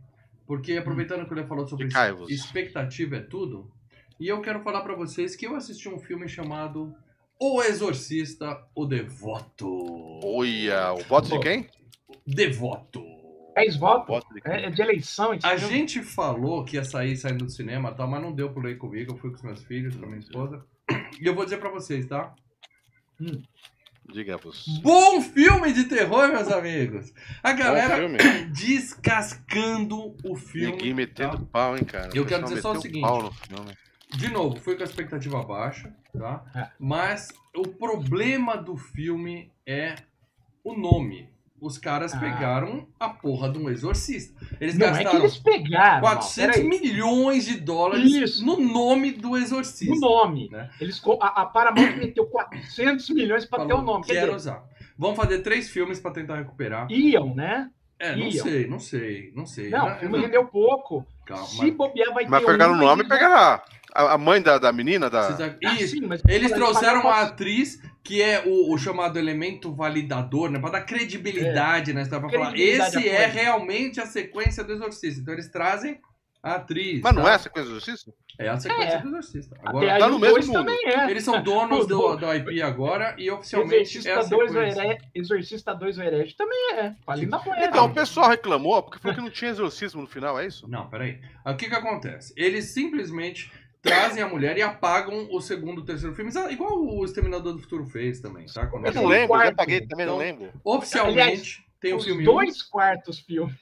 porque 0.46 0.76
aproveitando 0.76 1.26
que 1.26 1.32
o 1.32 1.36
Lê 1.36 1.46
falou 1.46 1.66
sobre 1.68 1.88
expectativa 2.28 3.16
é 3.16 3.20
tudo, 3.20 3.70
e 4.18 4.28
eu 4.28 4.40
quero 4.40 4.62
falar 4.62 4.80
pra 4.80 4.94
vocês 4.94 5.36
que 5.36 5.46
eu 5.46 5.54
assisti 5.54 5.88
um 5.88 5.98
filme 5.98 6.28
chamado 6.28 6.94
O 7.38 7.62
Exorcista, 7.62 8.64
o 8.74 8.86
Devoto. 8.86 10.20
Olha, 10.24 10.94
o 10.94 11.02
voto 11.04 11.28
de 11.28 11.40
quem? 11.40 11.68
Devoto. 12.26 13.11
É 13.54 13.70
voto? 13.72 14.06
Voto 14.06 14.34
de 14.34 14.40
quem? 14.40 14.52
É, 14.52 14.66
é 14.66 14.70
de 14.70 14.80
eleição. 14.80 15.32
A 15.42 15.56
gente 15.56 16.02
falou 16.02 16.64
que 16.64 16.76
ia 16.76 16.84
sair 16.84 17.16
saindo 17.16 17.44
do 17.44 17.50
cinema 17.50 17.92
tal, 17.92 18.08
mas 18.08 18.22
não 18.22 18.32
deu 18.32 18.50
pro 18.50 18.68
ir 18.68 18.78
comigo. 18.78 19.12
Eu 19.12 19.18
fui 19.18 19.30
com 19.30 19.36
os 19.36 19.42
meus 19.42 19.62
filhos, 19.64 19.96
com 19.96 20.04
a 20.04 20.08
minha 20.08 20.20
esposa. 20.20 20.64
E 21.20 21.26
eu 21.26 21.34
vou 21.34 21.44
dizer 21.44 21.58
pra 21.58 21.70
vocês, 21.70 22.06
tá? 22.06 22.34
Diga-vos. 24.12 24.66
Bom 24.82 25.20
filme 25.20 25.72
de 25.72 25.84
terror, 25.84 26.28
meus 26.28 26.48
amigos! 26.48 27.12
A 27.42 27.52
galera 27.52 28.08
descascando 28.50 30.16
o 30.24 30.34
filme. 30.34 30.72
Ninguém 30.72 30.94
metendo 30.94 31.38
tá? 31.38 31.44
pau, 31.52 31.76
hein, 31.76 31.84
cara. 31.84 32.10
Eu 32.12 32.26
quero 32.26 32.44
dizer 32.44 32.60
só 32.60 32.72
o 32.72 32.80
seguinte. 32.80 33.02
pau 33.02 33.22
no 33.22 33.32
filme. 33.32 33.76
De 34.16 34.28
novo, 34.30 34.58
fui 34.60 34.76
com 34.76 34.82
a 34.82 34.84
expectativa 34.84 35.42
baixa, 35.42 35.94
tá? 36.12 36.44
É. 36.54 36.70
Mas 36.78 37.28
o 37.56 37.68
problema 37.68 38.56
do 38.56 38.76
filme 38.76 39.50
é 39.66 39.94
o 40.62 40.76
nome. 40.76 41.31
Os 41.62 41.78
caras 41.78 42.12
Ah. 42.12 42.18
pegaram 42.18 42.88
a 42.98 43.08
porra 43.08 43.48
de 43.48 43.56
um 43.56 43.70
exorcista. 43.70 44.34
Eles 44.60 44.76
Não 44.76 44.88
é 44.88 44.90
que 44.90 44.96
gastaram 45.04 45.20
eles 45.20 45.38
pegaram. 45.38 46.00
400 46.00 46.56
mal, 46.60 46.68
peraí. 46.68 46.80
milhões 46.80 47.44
de 47.46 47.60
dólares 47.60 48.10
Isso. 48.12 48.44
no 48.44 48.56
nome 48.60 49.12
do 49.12 49.36
exorcista. 49.36 49.94
O 49.94 50.00
nome. 50.00 50.48
né? 50.50 50.68
Eles, 50.80 51.00
a, 51.20 51.42
a 51.42 51.46
Paramount 51.46 51.96
meteu 51.98 52.26
400 52.26 53.08
milhões 53.10 53.44
pra 53.46 53.64
ter 53.64 53.74
o 53.74 53.80
nome. 53.80 54.04
Quer 54.04 54.14
Quero 54.14 54.26
dizer, 54.34 54.50
usar. 54.50 54.64
Vamos 54.98 55.16
fazer 55.16 55.38
três 55.38 55.70
filmes 55.70 56.00
pra 56.00 56.10
tentar 56.10 56.36
recuperar. 56.36 56.90
iam, 56.90 57.32
né? 57.34 57.70
É, 57.96 58.16
não 58.16 58.26
iam. 58.26 58.42
sei, 58.44 58.66
não 58.66 58.78
sei, 58.80 59.32
não 59.36 59.46
sei. 59.46 59.70
Não, 59.70 59.86
o 59.86 59.94
filme 59.94 60.18
rendeu 60.18 60.44
pouco. 60.46 61.06
Calma. 61.24 61.46
Se 61.46 61.70
bobear, 61.70 62.12
vai 62.12 62.26
Mas 62.26 62.40
ter 62.40 62.46
pegaram 62.50 62.72
um, 62.72 62.76
o 62.76 62.80
nome 62.80 63.04
e 63.04 63.06
mas- 63.08 63.16
pegaram 63.18 63.62
a, 63.94 64.02
a- 64.02 64.12
a 64.14 64.18
mãe 64.18 64.40
da, 64.42 64.58
da 64.58 64.72
menina, 64.72 65.08
da... 65.10 65.28
Ah, 65.64 65.74
Isso. 65.74 65.96
sim, 65.96 66.06
mas- 66.06 66.22
Eles 66.28 66.50
trouxeram 66.52 67.00
uma 67.02 67.20
atriz 67.22 67.80
que 68.02 68.20
é 68.20 68.42
o, 68.46 68.72
o 68.72 68.78
chamado 68.78 69.18
elemento 69.18 69.72
validador, 69.72 70.50
né? 70.50 70.58
Pra 70.58 70.70
dar 70.70 70.80
credibilidade 70.82 71.92
na 71.92 72.02
história. 72.02 72.28
Pra 72.28 72.38
falar, 72.38 72.58
esse 72.58 73.08
é 73.08 73.26
realmente 73.26 74.00
a 74.00 74.06
sequência 74.06 74.64
do 74.64 74.72
exorcista. 74.72 75.20
Então 75.20 75.34
eles 75.34 75.48
trazem 75.48 76.00
a 76.42 76.54
atriz. 76.56 77.00
Mas 77.02 77.14
não 77.14 77.22
tá? 77.22 77.30
é 77.30 77.34
essa 77.34 77.48
coisa 77.50 77.68
do 77.68 77.76
exorcista? 77.76 78.12
É 78.40 78.48
a 78.48 78.58
sequência 78.58 78.94
É. 78.94 78.98
do 79.02 79.08
exorcista. 79.08 79.56
Agora, 79.62 79.98
tá 79.98 80.08
no 80.08 80.18
mesmo 80.18 80.34
dois 80.34 80.46
mundo. 80.48 80.56
também 80.58 80.78
é. 80.86 81.10
eles 81.10 81.22
são 81.22 81.40
donos 81.42 81.86
do, 81.86 82.16
do 82.16 82.34
IP 82.34 82.60
agora 82.62 83.14
e 83.18 83.30
oficialmente 83.30 84.08
é 84.08 84.10
a 84.10 84.20
Exorcista 84.20 84.36
2 84.36 84.50
o 84.50 84.54
sequência. 84.54 84.80
Herege, 84.82 84.98
Exorcista 85.14 85.74
2 85.74 85.98
o 85.98 86.02
Herege 86.02 86.34
também 86.36 86.58
é. 86.74 86.94
Falindo 87.06 87.30
da 87.30 87.38
poeira. 87.38 87.66
Então, 87.66 87.84
o 87.86 87.94
pessoal 87.94 88.28
reclamou 88.30 88.82
porque 88.82 88.98
falou 88.98 89.14
que 89.14 89.22
não 89.22 89.30
tinha 89.30 89.50
exorcismo 89.52 90.00
no 90.00 90.08
final, 90.08 90.40
é 90.40 90.46
isso? 90.46 90.66
Não, 90.68 90.88
peraí. 90.88 91.20
O 91.46 91.54
que 91.54 91.68
que 91.68 91.74
acontece? 91.76 92.32
Eles 92.36 92.64
simplesmente 92.72 93.52
trazem 93.82 94.22
a 94.22 94.28
mulher 94.28 94.56
e 94.56 94.62
apagam 94.62 95.28
o 95.30 95.40
segundo 95.40 95.82
e 95.82 95.84
terceiro 95.84 96.14
filme, 96.14 96.30
igual 96.50 96.80
o 96.80 97.04
Exterminador 97.04 97.52
do 97.52 97.58
Futuro 97.58 97.84
fez 97.84 98.20
também, 98.20 98.46
tá? 98.46 98.66
Quando 98.68 98.86
Eu 98.86 98.94
não 98.94 99.04
o 99.04 99.08
lembro, 99.08 99.28
quarto, 99.28 99.48
já 99.48 99.54
paguei 99.54 99.86
também, 99.86 100.06
não 100.06 100.22
então, 100.22 100.40
lembro. 100.40 100.60
Oficialmente 100.64 101.64
tem 101.80 101.92
o 101.92 101.96
Os 101.96 102.04
filme 102.04 102.22
1. 102.22 102.24
dois 102.24 102.62
quartos 102.62 103.18
filmes. 103.18 103.56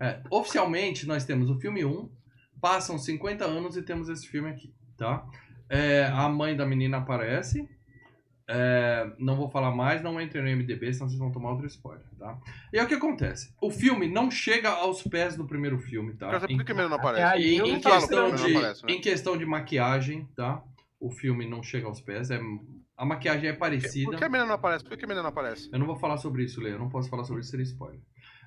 É, 0.00 0.22
oficialmente, 0.30 1.06
nós 1.06 1.24
temos 1.26 1.50
o 1.50 1.60
filme 1.60 1.84
1, 1.84 2.10
passam 2.58 2.98
50 2.98 3.44
anos 3.44 3.76
e 3.76 3.82
temos 3.82 4.08
esse 4.08 4.26
filme 4.26 4.48
aqui, 4.48 4.74
tá? 4.96 5.26
É, 5.68 6.06
a 6.06 6.26
mãe 6.28 6.56
da 6.56 6.64
menina 6.64 6.96
aparece. 6.96 7.68
É, 8.52 9.08
não 9.16 9.36
vou 9.36 9.48
falar 9.48 9.70
mais, 9.70 10.02
não 10.02 10.20
entre 10.20 10.40
no 10.42 10.48
MDB, 10.56 10.92
senão 10.92 11.08
vocês 11.08 11.18
vão 11.20 11.30
tomar 11.30 11.50
outro 11.52 11.66
spoiler, 11.68 12.04
tá? 12.18 12.36
E 12.72 12.78
aí 12.80 12.84
o 12.84 12.88
que 12.88 12.94
acontece? 12.94 13.54
O 13.62 13.70
filme 13.70 14.08
não 14.08 14.28
chega 14.28 14.68
aos 14.70 15.02
pés 15.04 15.36
do 15.36 15.46
primeiro 15.46 15.78
filme, 15.78 16.14
tá? 16.14 16.28
Saber 16.40 16.52
Em- 16.52 16.56
por 16.56 16.64
que 16.66 16.72
ele 16.72 16.88
não 16.88 16.96
aparece. 16.96 17.22
aí 17.22 17.58
em, 17.60 17.76
em 17.76 17.80
questão 17.80 18.34
de, 18.34 18.42
Não 18.42 18.58
aparece, 18.58 18.84
né? 18.84 18.92
em 18.92 19.00
questão 19.00 19.36
de 19.36 19.46
maquiagem, 19.46 20.28
tá? 20.34 20.62
O 20.98 21.10
filme 21.12 21.46
não 21.48 21.62
chega 21.62 21.86
aos 21.86 22.00
pés. 22.00 22.28
É, 22.30 22.40
a 22.96 23.04
maquiagem 23.06 23.48
é 23.48 23.52
parecida. 23.52 24.10
Por 24.10 24.18
que 24.18 24.24
a 24.24 24.28
menina 24.28 24.46
não 24.46 24.54
aparece? 24.56 24.84
Por 24.84 24.96
que 24.96 25.04
a 25.04 25.08
menina 25.08 25.22
não 25.22 25.30
aparece? 25.30 25.70
Eu 25.72 25.78
não 25.78 25.86
vou 25.86 25.96
falar 25.96 26.16
sobre 26.16 26.42
isso, 26.42 26.60
Lê. 26.60 26.72
Eu 26.72 26.78
não 26.78 26.88
posso 26.88 27.08
falar 27.08 27.22
sobre 27.24 27.42
isso, 27.42 27.50
seria 27.50 27.64
spoiler. 27.64 28.00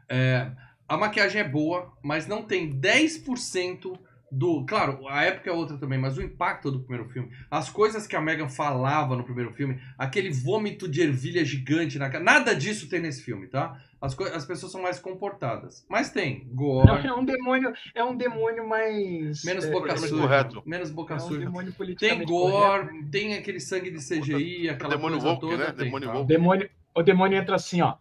É, 0.10 0.52
a 0.88 0.98
maquiagem 0.98 1.40
é 1.42 1.48
boa, 1.48 1.94
mas 2.04 2.28
não 2.28 2.44
tem 2.44 2.70
10% 2.78 3.98
do. 4.34 4.66
Claro, 4.66 5.08
a 5.08 5.24
época 5.24 5.50
é 5.50 5.54
outra 5.54 5.78
também, 5.78 6.00
mas 6.00 6.18
o 6.18 6.22
impacto 6.22 6.72
do 6.72 6.80
primeiro 6.80 7.10
filme. 7.10 7.30
As 7.50 7.70
coisas 7.70 8.08
que 8.08 8.16
a 8.16 8.22
Megan 8.22 8.50
falava 8.50 9.16
no 9.16 9.24
primeiro 9.24 9.52
filme, 9.54 9.80
aquele 9.98 10.32
vômito 10.32 10.88
de 10.88 11.02
ervilha 11.02 11.46
gigante 11.46 11.98
na 12.00 12.10
cara. 12.10 12.24
Nada 12.24 12.56
disso 12.56 12.90
tem 12.90 13.00
nesse 13.00 13.22
filme, 13.24 13.48
tá? 13.48 13.80
As, 14.02 14.20
as 14.20 14.46
pessoas 14.46 14.72
são 14.72 14.82
mais 14.82 15.00
comportadas. 15.00 15.86
Mas 15.90 16.10
tem 16.10 16.46
gore, 16.52 16.88
Não, 16.88 16.98
é 16.98 17.14
um 17.14 17.24
demônio, 17.24 17.74
é 17.96 18.04
um 18.04 18.16
demônio 18.18 18.68
mais. 18.68 19.44
menos 19.46 19.66
é, 19.66 19.72
boca 19.72 19.96
suja. 19.96 20.18
correto. 20.22 20.64
Menos 20.66 20.92
boca 20.92 21.14
É 21.14 21.18
um 21.18 21.20
suja. 21.22 21.52
Tem 21.98 22.24
gore, 22.26 22.88
correto. 22.88 23.10
tem 23.10 23.34
aquele 23.36 23.60
sangue 23.60 23.92
de 23.92 24.00
CGI, 24.00 24.70
aquela 24.70 24.96
demônio 24.96 25.20
coisa 25.20 25.34
woke, 25.36 25.42
toda. 25.42 25.58
né? 25.58 25.66
tem, 25.72 25.86
Demônio 25.86 26.10
tá? 26.10 26.20
O 26.20 26.26
demônio, 26.26 26.70
o 26.96 27.02
demônio 27.04 27.38
entra 27.38 27.56
assim, 27.56 27.82
ó. 27.82 27.96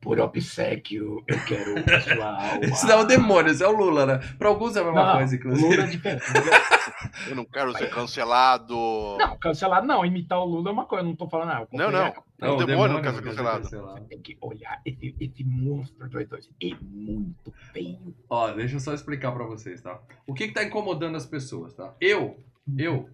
Por 0.00 0.18
obsequio, 0.18 1.22
eu 1.28 1.44
quero 1.44 1.74
a 1.94 2.00
sua 2.00 2.24
alma. 2.52 2.64
Esse 2.64 2.86
não 2.86 2.94
é 2.94 2.96
o 3.02 3.04
demônio, 3.04 3.52
esse 3.52 3.62
é 3.62 3.68
o 3.68 3.72
Lula, 3.76 4.06
né? 4.06 4.18
Pra 4.38 4.48
alguns 4.48 4.74
é 4.74 4.80
a 4.80 4.84
mesma 4.84 5.04
Não, 5.04 5.16
coisa, 5.16 5.34
inclusive. 5.36 5.68
Lula 5.68 5.82
é 5.82 5.86
diferente. 5.86 6.24
Eu 7.28 7.36
não 7.36 7.44
quero 7.44 7.72
ser 7.76 7.90
cancelado. 7.90 8.74
Não, 9.18 9.36
cancelado 9.38 9.86
não. 9.86 10.04
Imitar 10.04 10.38
o 10.40 10.44
Lula 10.44 10.70
é 10.70 10.72
uma 10.72 10.84
coisa. 10.86 11.04
eu 11.04 11.08
Não 11.08 11.16
tô 11.16 11.28
falando, 11.28 11.50
ah, 11.50 11.66
eu 11.72 11.78
Não, 11.78 11.90
não. 11.90 12.12
É 12.40 12.48
o 12.48 12.64
demônio 12.64 12.96
que 12.96 13.02
quer 13.02 13.14
ser 13.14 13.22
cancelado. 13.22 13.62
cancelado. 13.62 14.04
Tem 14.06 14.20
que 14.20 14.36
olhar 14.40 14.80
esse, 14.84 15.14
esse 15.20 15.44
monstro 15.44 16.08
do 16.08 16.20
exorcista. 16.20 16.54
É 16.62 16.70
muito 16.80 17.52
feio. 17.72 18.14
Ó, 18.28 18.50
deixa 18.52 18.76
eu 18.76 18.80
só 18.80 18.94
explicar 18.94 19.32
pra 19.32 19.44
vocês, 19.44 19.80
tá? 19.82 19.98
O 20.26 20.34
que 20.34 20.48
que 20.48 20.54
tá 20.54 20.62
incomodando 20.64 21.16
as 21.16 21.26
pessoas, 21.26 21.74
tá? 21.74 21.94
Eu, 22.00 22.38
eu, 22.78 23.08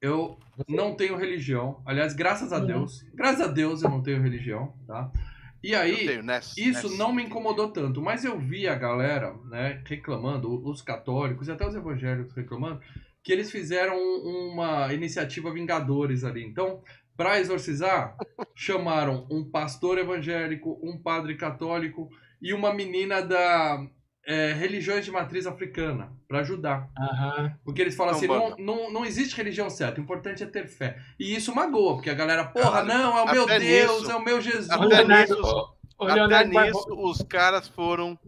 eu 0.00 0.38
não 0.68 0.94
tenho 0.94 1.16
religião. 1.16 1.80
Aliás, 1.86 2.14
graças 2.14 2.52
a. 2.52 2.58
Deus, 2.58 3.02
graças 3.14 3.40
a 3.40 3.46
Deus 3.48 3.82
eu 3.82 3.90
não 3.90 4.02
tenho 4.02 4.22
religião, 4.22 4.72
tá? 4.86 5.10
E 5.62 5.74
aí, 5.74 6.20
Ness, 6.22 6.56
isso 6.58 6.88
Ness. 6.88 6.98
não 6.98 7.12
me 7.12 7.22
incomodou 7.22 7.68
tanto, 7.70 8.02
mas 8.02 8.24
eu 8.24 8.38
vi 8.38 8.66
a 8.66 8.74
galera, 8.74 9.34
né, 9.48 9.80
reclamando, 9.86 10.66
os 10.68 10.82
católicos 10.82 11.46
e 11.48 11.52
até 11.52 11.66
os 11.66 11.74
evangélicos 11.74 12.34
reclamando, 12.34 12.80
que 13.22 13.32
eles 13.32 13.50
fizeram 13.50 13.96
um- 13.96 14.50
uma 14.52 14.92
iniciativa 14.92 15.52
Vingadores 15.52 16.24
ali. 16.24 16.44
Então, 16.44 16.82
para 17.16 17.38
exorcizar, 17.38 18.16
chamaram 18.56 19.26
um 19.30 19.44
pastor 19.48 19.98
evangélico, 19.98 20.80
um 20.82 20.98
padre 21.00 21.36
católico 21.36 22.10
e 22.40 22.52
uma 22.52 22.74
menina 22.74 23.22
da 23.22 23.86
é, 24.26 24.52
religiões 24.52 25.04
de 25.04 25.10
matriz 25.10 25.46
africana 25.46 26.12
para 26.28 26.40
ajudar. 26.40 26.88
Porque 27.64 27.80
eles 27.82 27.94
falam 27.96 28.16
Então, 28.16 28.46
assim, 28.48 28.62
não, 28.62 28.76
não, 28.84 28.92
não 28.92 29.04
existe 29.04 29.36
religião 29.36 29.68
certa, 29.68 30.00
o 30.00 30.02
importante 30.02 30.42
é 30.42 30.46
ter 30.46 30.66
fé. 30.68 30.98
E 31.18 31.34
isso 31.34 31.54
magoa, 31.54 31.94
porque 31.94 32.10
a 32.10 32.14
galera, 32.14 32.44
porra, 32.44 32.82
não, 32.84 33.18
é 33.18 33.22
o 33.22 33.30
meu 33.32 33.44
até 33.44 33.58
Deus, 33.58 34.00
nisso- 34.00 34.10
é 34.12 34.14
o 34.16 34.24
meu 34.24 34.40
Jesus. 34.40 34.70
Até 34.70 34.84
Leonardo, 34.84 35.34
nisso- 35.34 35.74
ô, 35.98 36.04
Até 36.06 36.44
nisso, 36.44 36.86
os 36.98 37.22
caras 37.22 37.68
foram 37.68 38.18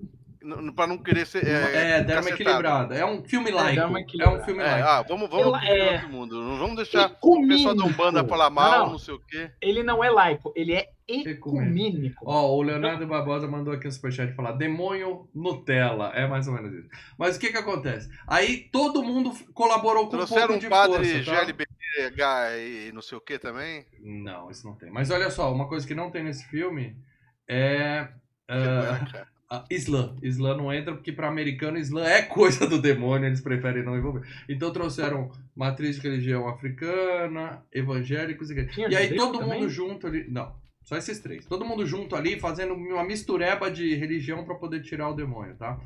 pra 0.76 0.86
não 0.86 0.98
querer 0.98 1.26
ser. 1.26 1.46
É, 1.46 2.02
deram 2.02 2.20
uma 2.20 2.30
equilibrada. 2.30 2.94
É 2.94 3.04
um 3.06 3.24
filme 3.24 3.50
uma 3.50 3.62
laico. 3.62 3.80
É 3.80 3.86
um 3.86 3.96
equilibrada. 3.98 4.44
filme 4.44 4.62
É, 4.62 4.66
laico. 4.66 4.88
ah, 4.88 5.02
vamos, 5.08 5.30
vamos 5.30 5.62
é- 5.64 5.92
outro 5.94 6.08
mundo. 6.10 6.42
Não 6.42 6.58
vamos 6.58 6.76
deixar 6.76 7.16
o 7.22 7.46
pessoal 7.48 7.74
da 7.74 7.84
Umbanda 7.84 8.24
falar 8.24 8.50
mal, 8.50 8.70
Não, 8.70 8.84
não, 8.86 8.92
não. 8.92 8.98
sei 8.98 9.14
o 9.14 9.18
quê. 9.20 9.50
Ele 9.62 9.82
não 9.82 10.04
é 10.04 10.10
laico, 10.10 10.52
ele 10.54 10.74
é 10.74 10.90
Ecumênico. 11.06 12.25
Ó, 12.26 12.56
o 12.56 12.62
Leonardo 12.62 13.06
Barbosa 13.06 13.46
mandou 13.46 13.75
aqui 13.75 13.84
no 13.84 13.92
superchat 13.92 14.32
falar 14.34 14.52
demônio 14.52 15.28
Nutella. 15.34 16.11
É 16.14 16.26
mais 16.26 16.49
ou 16.49 16.54
menos 16.54 16.73
isso. 16.73 16.88
Mas 17.18 17.37
o 17.37 17.40
que 17.40 17.50
que 17.50 17.58
acontece? 17.58 18.11
Aí 18.26 18.68
todo 18.73 19.02
mundo 19.02 19.32
colaborou 19.52 20.08
com 20.08 20.14
um 20.14 20.18
Trouxeram 20.18 20.49
pouco 20.49 20.54
um 20.54 20.58
de 20.61 20.68
padre 20.68 21.04
força, 21.04 21.30
tá? 21.30 21.44
GLBH 21.44 22.58
e 22.58 22.92
não 22.92 23.02
sei 23.02 23.18
o 23.18 23.20
quê 23.20 23.38
também. 23.38 23.84
Não, 24.00 24.50
isso 24.50 24.66
não 24.66 24.75
tem. 24.75 24.90
Mas 24.90 25.11
olha 25.11 25.30
só, 25.30 25.52
uma 25.52 25.68
coisa 25.68 25.87
que 25.87 25.94
não 25.94 26.11
tem 26.11 26.25
nesse 26.25 26.46
filme 26.46 26.96
é... 27.46 28.08
a 29.50 29.64
Islã. 29.70 30.16
Islã 30.23 30.56
não 30.56 30.73
entra 30.73 30.94
porque 30.94 31.12
para 31.12 31.28
americano 31.28 31.76
Islã 31.76 32.04
é 32.04 32.23
coisa 32.23 32.66
do 32.66 32.80
demônio, 32.80 33.28
eles 33.28 33.42
preferem 33.42 33.84
não 33.84 33.96
envolver. 33.96 34.26
Então 34.49 34.73
trouxeram 34.73 35.30
matriz 35.54 35.96
de 35.96 36.02
religião 36.02 36.49
africana, 36.49 37.62
evangélicos 37.70 38.50
e... 38.50 38.66
Tinha 38.68 38.88
E 38.88 38.96
aí 38.96 39.14
todo 39.14 39.38
também? 39.38 39.61
mundo 39.61 39.68
junto 39.68 40.06
ali. 40.06 40.26
Não, 40.30 40.54
só 40.84 40.96
esses 40.96 41.18
três. 41.18 41.46
Todo 41.46 41.64
mundo 41.64 41.86
junto 41.86 42.14
ali 42.14 42.38
fazendo 42.38 42.74
uma 42.74 43.02
mistureba 43.02 43.70
de 43.70 43.94
religião 43.94 44.44
pra 44.44 44.54
poder 44.54 44.82
tirar 44.82 45.08
o 45.08 45.14
demônio, 45.14 45.56
tá? 45.56 45.80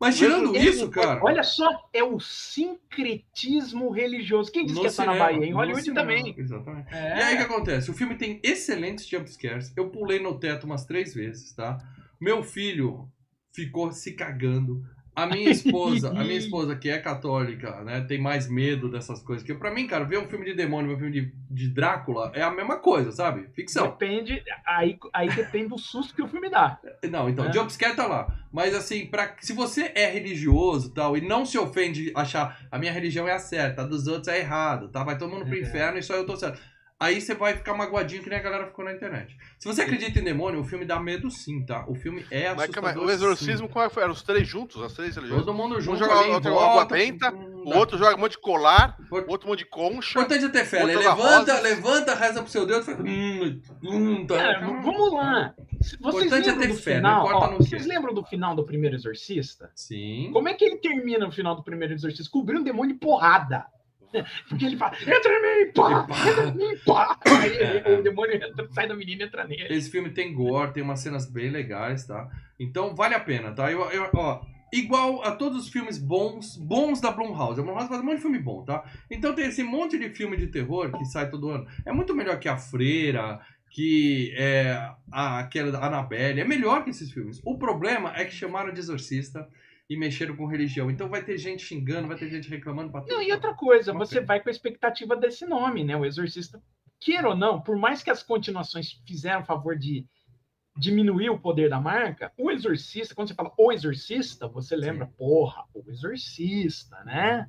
Mas 0.00 0.16
tirando 0.16 0.56
isso, 0.56 0.88
cara. 0.88 1.20
Olha 1.22 1.42
só, 1.42 1.68
é 1.92 2.02
o 2.02 2.18
sincretismo 2.18 3.90
religioso. 3.90 4.50
Quem 4.50 4.64
disse 4.64 4.80
que 4.80 4.86
é 4.86 4.90
só 4.90 5.04
na 5.04 5.12
cinema, 5.12 5.30
Bahia? 5.30 5.46
Em 5.46 5.52
Hollywood 5.52 5.84
cinema, 5.84 6.00
também. 6.00 6.34
Exatamente. 6.38 6.94
É. 6.94 7.18
E 7.18 7.22
aí 7.22 7.34
o 7.34 7.36
que 7.36 7.44
acontece? 7.44 7.90
O 7.90 7.94
filme 7.94 8.16
tem 8.16 8.40
excelentes 8.42 9.06
jumpscares. 9.06 9.70
Eu 9.76 9.90
pulei 9.90 10.18
no 10.18 10.38
teto 10.38 10.64
umas 10.64 10.86
três 10.86 11.12
vezes, 11.12 11.52
tá? 11.52 11.76
Meu 12.18 12.42
filho 12.42 13.06
ficou 13.52 13.92
se 13.92 14.12
cagando. 14.12 14.82
A 15.14 15.26
minha 15.26 15.50
esposa, 15.50 16.10
a 16.10 16.22
minha 16.24 16.36
esposa 16.38 16.76
que 16.76 16.88
é 16.88 16.98
católica, 16.98 17.82
né, 17.82 18.00
tem 18.02 18.20
mais 18.20 18.48
medo 18.48 18.88
dessas 18.88 19.20
coisas. 19.22 19.44
Que 19.44 19.52
pra 19.54 19.72
mim, 19.72 19.86
cara, 19.86 20.04
ver 20.04 20.18
um 20.18 20.28
filme 20.28 20.44
de 20.44 20.54
demônio, 20.54 20.88
ver 20.88 20.94
um 20.94 20.98
filme 20.98 21.12
de, 21.12 21.34
de 21.50 21.68
Drácula 21.68 22.30
é 22.34 22.42
a 22.42 22.50
mesma 22.50 22.76
coisa, 22.78 23.10
sabe? 23.12 23.48
Ficção. 23.52 23.88
Depende, 23.88 24.42
aí, 24.64 24.98
aí 25.12 25.28
depende 25.34 25.68
do 25.68 25.78
susto 25.78 26.14
que 26.14 26.22
o 26.22 26.28
filme 26.28 26.48
dá. 26.48 26.78
Não, 27.10 27.28
então, 27.28 27.46
É. 27.46 27.52
jumpscare 27.52 27.96
tá 27.96 28.06
lá. 28.06 28.34
Mas 28.52 28.74
assim, 28.74 29.06
pra, 29.06 29.34
se 29.40 29.52
você 29.52 29.92
é 29.94 30.06
religioso 30.10 30.88
e 30.88 30.94
tal, 30.94 31.16
e 31.16 31.20
não 31.20 31.44
se 31.44 31.58
ofende 31.58 32.12
achar 32.14 32.66
a 32.70 32.78
minha 32.78 32.92
religião 32.92 33.28
é 33.28 33.32
a 33.32 33.38
certa, 33.38 33.82
a 33.82 33.86
dos 33.86 34.06
outros 34.06 34.28
é 34.28 34.38
errado, 34.38 34.88
tá? 34.88 35.04
Vai 35.04 35.18
todo 35.18 35.30
mundo 35.32 35.44
pro 35.46 35.54
É. 35.56 35.60
inferno 35.60 35.98
e 35.98 36.02
só 36.02 36.14
eu 36.14 36.24
tô 36.26 36.36
certo. 36.36 36.60
Aí 37.02 37.18
você 37.18 37.34
vai 37.34 37.54
ficar 37.54 37.72
magoadinho 37.72 38.22
que 38.22 38.28
nem 38.28 38.38
a 38.38 38.42
galera 38.42 38.66
ficou 38.66 38.84
na 38.84 38.92
internet. 38.92 39.34
Se 39.58 39.66
você 39.66 39.80
acredita 39.80 40.18
em 40.18 40.22
demônio, 40.22 40.60
o 40.60 40.64
filme 40.64 40.84
dá 40.84 41.00
medo 41.00 41.30
sim, 41.30 41.64
tá? 41.64 41.86
O 41.88 41.94
filme 41.94 42.26
é 42.30 42.52
Mas 42.54 42.68
calma 42.70 42.90
aí, 42.90 42.94
assustador 42.94 43.06
o 43.06 43.10
exorcismo, 43.10 43.66
sim. 43.66 43.72
como 43.72 43.84
é? 43.86 43.90
Eram 44.02 44.12
os 44.12 44.22
três 44.22 44.46
juntos, 44.46 44.82
as 44.82 44.92
três 44.92 45.16
religiões? 45.16 45.42
Todo 45.46 45.56
mundo 45.56 45.80
junto 45.80 45.98
joga- 45.98 46.18
ali 46.20 46.30
outro 46.30 46.50
volta, 46.52 46.70
água 46.72 46.84
benta, 46.84 47.32
O 47.32 47.74
outro 47.76 47.96
joga 47.98 48.16
um 48.16 48.20
monte 48.20 48.32
de 48.32 48.38
colar, 48.40 48.96
Por- 49.08 49.22
o 49.26 49.30
outro 49.30 49.46
um 49.46 49.50
monte 49.50 49.60
de 49.60 49.64
O 49.64 49.68
concha. 49.70 50.18
importante 50.18 50.44
é 50.44 50.48
ter 50.50 50.64
fé. 50.66 50.82
Ele 50.82 50.94
Outra 50.94 51.10
levanta, 51.14 51.52
rosa. 51.54 51.60
levanta, 51.62 52.14
reza 52.14 52.42
pro 52.42 52.50
seu 52.52 52.66
Deus 52.66 52.82
e 52.86 52.94
faz... 52.94 52.98
Hum, 53.00 53.60
hum, 53.82 54.26
tá. 54.26 54.36
Cara, 54.36 54.60
vamos 54.60 55.12
lá. 55.14 55.54
Vocês 55.80 55.94
Importante 55.94 56.48
é 56.50 56.52
ter 56.58 56.68
do 56.68 56.74
fé, 56.74 57.00
não 57.00 57.08
final? 57.10 57.26
importa 57.26 57.46
ó, 57.46 57.50
no 57.52 57.56
vocês 57.58 57.82
quê. 57.82 57.88
lembram 57.88 58.12
do 58.12 58.22
final 58.24 58.54
do 58.54 58.64
primeiro 58.64 58.94
Exorcista? 58.96 59.70
Sim. 59.74 60.28
Como 60.34 60.46
é 60.48 60.52
que 60.54 60.64
ele 60.66 60.76
termina 60.76 61.26
o 61.26 61.32
final 61.32 61.56
do 61.56 61.62
primeiro 61.62 61.94
Exorcista? 61.94 62.30
Cobrindo 62.30 62.60
um 62.60 62.64
demônio 62.64 62.92
de 62.92 62.98
porrada. 63.00 63.64
Porque 64.48 64.64
ele 64.64 64.76
fala, 64.76 64.94
entra 65.00 65.32
em 65.32 65.64
mim, 65.66 65.72
pá! 65.72 66.06
Entra 66.28 66.48
em 66.48 66.54
mim, 66.56 66.76
pá! 66.84 67.18
Aí 67.26 67.56
ele- 67.56 68.00
o 68.00 68.02
demônio 68.02 68.34
entra, 68.36 68.68
sai 68.72 68.88
da 68.88 68.94
menina 68.96 69.22
e 69.22 69.26
entra 69.26 69.44
nele. 69.44 69.66
Esse 69.74 69.90
filme 69.90 70.10
tem 70.10 70.32
gore, 70.34 70.72
tem 70.72 70.82
umas 70.82 71.00
cenas 71.00 71.30
bem 71.30 71.50
legais, 71.50 72.06
tá? 72.06 72.28
Então 72.58 72.94
vale 72.94 73.14
a 73.14 73.20
pena, 73.20 73.52
tá? 73.52 73.70
Eu, 73.70 73.80
eu- 73.90 74.10
ó, 74.14 74.40
igual 74.72 75.22
a 75.24 75.32
todos 75.32 75.64
os 75.64 75.68
filmes 75.68 75.98
bons, 75.98 76.56
bons 76.56 77.00
da 77.00 77.10
Blumhouse. 77.10 77.60
A 77.60 77.62
Blumhouse 77.62 77.88
faz 77.88 78.00
um 78.00 78.04
monte 78.04 78.16
de 78.16 78.22
filme 78.22 78.38
bom, 78.38 78.64
tá? 78.64 78.84
Então 79.10 79.34
tem 79.34 79.46
esse 79.46 79.62
monte 79.62 79.98
de 79.98 80.10
filme 80.10 80.36
de 80.36 80.48
terror 80.48 80.90
que 80.96 81.04
sai 81.06 81.28
todo 81.30 81.48
ano. 81.50 81.66
É 81.86 81.92
muito 81.92 82.14
melhor 82.14 82.38
que 82.38 82.48
A 82.48 82.56
Freira, 82.56 83.40
que 83.70 84.34
é 84.36 84.72
a, 85.12 85.38
aquela 85.38 85.70
da 85.70 85.84
Annabelle. 85.86 86.40
É 86.40 86.44
melhor 86.44 86.82
que 86.84 86.90
esses 86.90 87.12
filmes. 87.12 87.40
O 87.44 87.56
problema 87.56 88.12
é 88.16 88.24
que 88.24 88.32
chamaram 88.34 88.72
de 88.72 88.80
exorcista 88.80 89.48
e 89.90 89.96
mexeram 89.96 90.36
com 90.36 90.46
religião. 90.46 90.88
Então 90.88 91.08
vai 91.08 91.20
ter 91.24 91.36
gente 91.36 91.64
xingando, 91.64 92.06
vai 92.06 92.16
ter 92.16 92.30
gente 92.30 92.48
reclamando 92.48 92.92
pra 92.92 93.00
tudo. 93.00 93.12
Não, 93.12 93.20
e 93.20 93.32
outra 93.32 93.52
coisa, 93.52 93.90
Uma 93.90 94.06
você 94.06 94.14
pena. 94.14 94.26
vai 94.28 94.40
com 94.40 94.48
a 94.48 94.52
expectativa 94.52 95.16
desse 95.16 95.44
nome, 95.44 95.82
né? 95.82 95.96
O 95.96 96.04
Exorcista. 96.06 96.62
Queira 97.00 97.28
ou 97.30 97.36
não, 97.36 97.60
por 97.60 97.76
mais 97.76 98.00
que 98.00 98.08
as 98.10 98.22
continuações 98.22 99.02
fizeram 99.04 99.44
favor 99.44 99.76
de 99.76 100.06
diminuir 100.76 101.30
o 101.30 101.38
poder 101.38 101.68
da 101.68 101.80
marca, 101.80 102.32
o 102.38 102.50
Exorcista, 102.50 103.14
quando 103.14 103.28
você 103.28 103.34
fala 103.34 103.52
o 103.58 103.72
Exorcista, 103.72 104.48
você 104.48 104.74
lembra, 104.76 105.06
porra, 105.18 105.64
o 105.74 105.82
Exorcista, 105.90 106.96
né? 107.04 107.48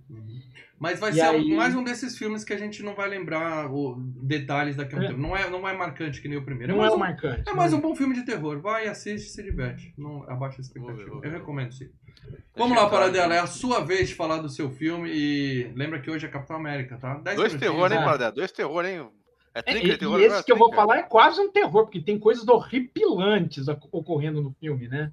Mas 0.80 1.00
vai 1.00 1.12
E 1.12 1.14
ser 1.14 1.22
aí- 1.22 1.56
mais 1.56 1.76
um 1.76 1.84
desses 1.84 2.18
filmes 2.18 2.44
que 2.44 2.52
a 2.54 2.58
gente 2.58 2.82
não 2.82 2.96
vai 2.96 3.08
lembrar 3.08 3.72
o, 3.72 3.96
detalhes 4.24 4.76
daqui 4.76 4.96
a 4.96 4.98
um 4.98 5.04
É. 5.04 5.08
tempo. 5.10 5.20
Não 5.20 5.38
é, 5.38 5.50
não 5.50 5.68
é 5.70 5.78
marcante 5.78 6.20
que 6.22 6.28
nem 6.28 6.38
o 6.40 6.44
primeiro. 6.44 6.74
É 6.74 6.76
Não 6.76 6.82
é 6.84 6.88
mais 6.88 6.94
o 6.94 6.96
um, 6.96 7.00
marcante. 7.00 7.50
é 7.50 7.54
mais 7.54 7.74
um 7.74 7.80
bom 7.80 7.96
filme 7.96 8.16
de 8.16 8.24
terror. 8.26 8.60
Vai, 8.60 8.88
assiste, 8.88 9.30
se 9.30 9.44
diverte. 9.44 9.94
Não 9.98 10.24
abaixa 10.24 10.58
a 10.58 10.62
expectativa. 10.62 10.96
Vou 10.98 11.06
ver, 11.06 11.12
vou 11.12 11.22
ver. 11.22 11.28
Eu 11.28 11.32
recomendo 11.32 11.72
sim. 11.74 11.90
Deixa 12.24 12.44
Vamos 12.56 12.76
lá, 12.78 12.90
Paradela. 12.90 13.34
É 13.36 13.40
a 13.40 13.48
sua 13.48 13.84
vez 13.86 14.10
de 14.10 14.16
falar 14.16 14.38
do 14.40 14.50
seu 14.50 14.70
filme 14.72 15.10
e 15.12 15.72
lembra 15.76 16.00
que 16.02 16.10
hoje 16.10 16.26
é 16.26 16.30
Capitão 16.30 16.56
América, 16.56 16.98
tá? 16.98 17.16
Dez 17.20 17.36
Dois 17.38 17.54
terror, 17.56 17.92
hein? 17.92 18.00
Paradela? 18.00 18.32
Dois 18.32 18.52
terror, 18.52 18.84
hein? 18.86 19.08
É 19.54 19.60
É, 19.60 19.62
trinca 19.62 19.88
e, 19.88 19.98
terror 19.98 20.20
e 20.20 20.24
esse 20.24 20.28
agora? 20.30 20.44
que 20.44 20.52
eu 20.52 20.58
vou 20.58 20.74
falar 20.74 20.98
é 20.98 21.04
quase 21.04 21.42
um 21.42 21.52
terror, 21.52 21.84
porque 21.84 22.02
tem 22.02 22.18
coisas 22.18 22.48
horripilantes 22.48 23.68
ocorrendo 23.92 24.42
no 24.42 24.52
filme, 24.54 24.88
né? 24.88 25.12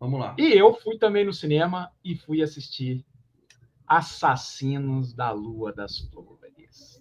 Vamos 0.00 0.18
lá. 0.18 0.34
E 0.38 0.52
eu 0.52 0.74
fui 0.74 0.98
também 0.98 1.24
no 1.24 1.32
cinema 1.32 1.90
e 2.04 2.16
fui 2.16 2.42
assistir 2.42 3.04
Assassinos 3.86 5.12
da 5.12 5.30
Lua 5.30 5.72
das 5.72 5.98
Flores. 5.98 7.00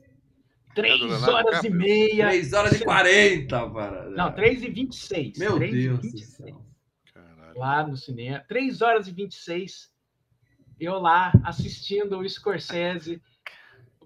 Três 0.76 1.02
É 1.02 1.04
Leonardo 1.06 1.32
horas 1.48 1.64
e 1.64 1.70
meia. 1.70 2.28
3 2.28 2.54
horas 2.54 2.74
e 2.80 2.84
40, 2.84 3.70
Paradela. 3.72 4.16
Não, 4.16 4.32
3 4.32 4.64
e 4.64 4.70
26. 4.70 5.38
Meu 5.38 5.56
3 5.58 5.74
e 5.74 5.78
Deus 5.82 5.98
do 5.98 6.02
26. 6.04 6.30
céu. 6.30 6.66
Caralho. 7.14 7.60
Lá 7.60 7.88
no 7.88 7.98
cinema. 7.98 8.44
3 8.48 8.82
horas 8.82 9.08
e 9.08 9.12
26. 9.12 9.92
Eu 10.80 11.00
lá 11.00 11.32
assistindo 11.44 12.18
o 12.20 12.30
Scorsese 12.30 13.22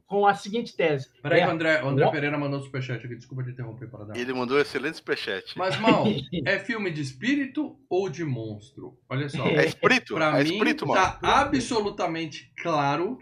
com 0.08 0.26
a 0.26 0.34
seguinte 0.34 0.76
tese. 0.76 1.10
Peraí, 1.22 1.42
É, 1.42 1.44
André, 1.44 1.84
o 1.84 1.90
André. 1.90 2.10
Pereira 2.12 2.38
mandou 2.38 2.60
um 2.60 2.64
superchat 2.64 3.06
aqui. 3.06 3.16
Desculpa 3.16 3.44
te 3.44 3.52
interromper, 3.52 3.90
Paradela. 3.90 4.18
Ele 4.18 4.34
mandou 4.34 4.58
um 4.58 4.62
excelente 4.62 4.98
superchat. 4.98 5.58
Mas, 5.58 5.80
mal, 5.80 6.06
é 6.46 6.60
filme 6.60 6.92
de 6.92 7.02
espírito 7.02 7.78
ou 7.90 8.10
de 8.10 8.24
monstro? 8.24 8.98
Olha 9.10 9.28
só. 9.30 9.46
É 9.48 9.66
espírito? 9.66 10.14
Pra 10.14 10.40
é 10.40 10.44
mim, 10.44 10.52
espírito, 10.52 10.88
mano. 10.88 11.02
tá 11.02 11.20
absolutamente 11.22 12.52
claro, 12.62 13.18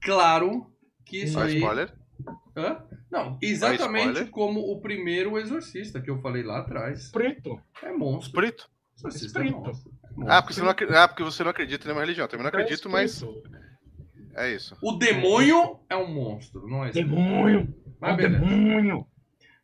claro, 0.00 0.70
que 1.04 1.24
isso 1.24 1.34
Só 1.34 1.42
aí... 1.42 1.56
spoiler. 1.56 1.92
Hã? 2.56 2.82
Não, 3.10 3.38
exatamente 3.42 4.24
como 4.26 4.60
o 4.60 4.80
primeiro 4.80 5.38
Exorcista 5.38 6.00
que 6.00 6.10
eu 6.10 6.20
falei 6.20 6.42
lá 6.42 6.60
atrás. 6.60 7.10
Preto. 7.10 7.60
É 7.82 7.92
monstro. 7.92 8.28
Espírito. 8.28 8.68
Exorcista 8.96 9.38
é 9.38 9.44
Espírito. 9.44 9.66
monstro. 9.66 9.92
É 9.92 10.06
Ah 10.06 10.12
monstro. 10.16 10.42
porque, 10.42 10.54
você 10.54 10.62
não 10.62 10.98
ah, 10.98 11.08
porque 11.08 11.22
você 11.22 11.44
não 11.44 11.50
acredita 11.50 11.84
em 11.84 11.86
nenhuma 11.88 12.02
religião. 12.02 12.24
Eu 12.24 12.28
também 12.28 12.42
não 12.44 12.48
acredito, 12.48 12.88
mas. 12.88 13.22
É 14.36 14.54
isso. 14.54 14.76
O 14.82 14.92
demônio 14.92 15.80
é 15.88 15.96
um 15.96 16.12
monstro, 16.12 16.68
não 16.68 16.84
é 16.84 16.90
isso? 16.90 16.98
Demônio. 16.98 17.74
Mas 18.00 18.12
Ó, 18.12 18.16
beleza. 18.16 18.44
demônio. 18.44 19.06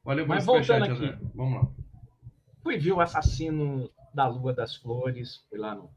Valeu 0.04 0.26
Mas 0.26 0.44
voltando 0.44 0.84
aqui. 0.84 1.14
Vamos 1.34 1.62
lá. 1.62 1.68
Fui 2.62 2.78
ver 2.78 2.92
o 2.92 3.00
assassino 3.00 3.90
da 4.14 4.26
Lua 4.26 4.52
das 4.52 4.76
Flores, 4.76 5.44
fui 5.48 5.58
lá 5.58 5.74
no, 5.74 5.90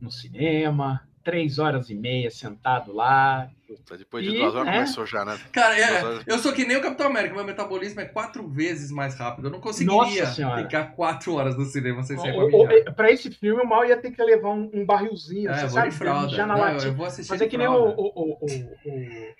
no 0.00 0.10
cinema, 0.10 1.06
três 1.24 1.58
horas 1.58 1.88
e 1.90 1.94
meia 1.94 2.30
sentado 2.30 2.92
lá. 2.92 3.50
Puta, 3.66 3.96
Depois 3.96 4.22
de 4.24 4.30
E, 4.30 4.38
duas 4.38 4.54
horas 4.54 4.66
né? 4.66 4.72
começou 4.74 5.06
já, 5.06 5.24
né? 5.24 5.38
Cara, 5.50 5.76
é, 5.78 6.22
eu 6.26 6.38
sou 6.38 6.52
que 6.52 6.64
nem 6.66 6.76
o 6.76 6.82
Capitão 6.82 7.06
América, 7.06 7.34
meu 7.34 7.44
metabolismo 7.44 8.00
é 8.00 8.04
quatro 8.04 8.46
vezes 8.46 8.90
mais 8.92 9.14
rápido. 9.14 9.46
Eu 9.48 9.50
não 9.50 9.60
conseguiria 9.60 10.26
ficar 10.26 10.92
quatro 10.94 11.34
horas 11.34 11.56
no 11.56 11.64
cinema 11.64 12.02
sem 12.02 12.18
sair 12.18 12.36
mijar. 12.36 12.94
Pra 12.94 13.10
esse 13.10 13.30
filme, 13.30 13.62
o 13.62 13.66
mal 13.66 13.84
ia 13.86 13.96
ter 13.96 14.10
que 14.10 14.22
levar 14.22 14.50
um, 14.50 14.70
um 14.72 14.84
barrilzinho, 14.84 15.50
É, 15.50 15.60
você 15.66 15.68
sabe? 15.70 15.88
de 15.90 15.96
fralda. 15.96 16.26
mijar 16.26 16.46
na 16.46 16.54
Não, 16.54 16.60
latinha. 16.60 16.90
eu 16.90 16.94
vou 16.94 17.06
assistir 17.06 17.30
Mas 17.32 17.40
é 17.40 17.48
que 17.48 17.56
nem 17.56 17.66
o, 17.66 17.72
o, 17.72 18.02
o, 18.04 18.38
o, 18.40 18.48
o, 18.84 19.34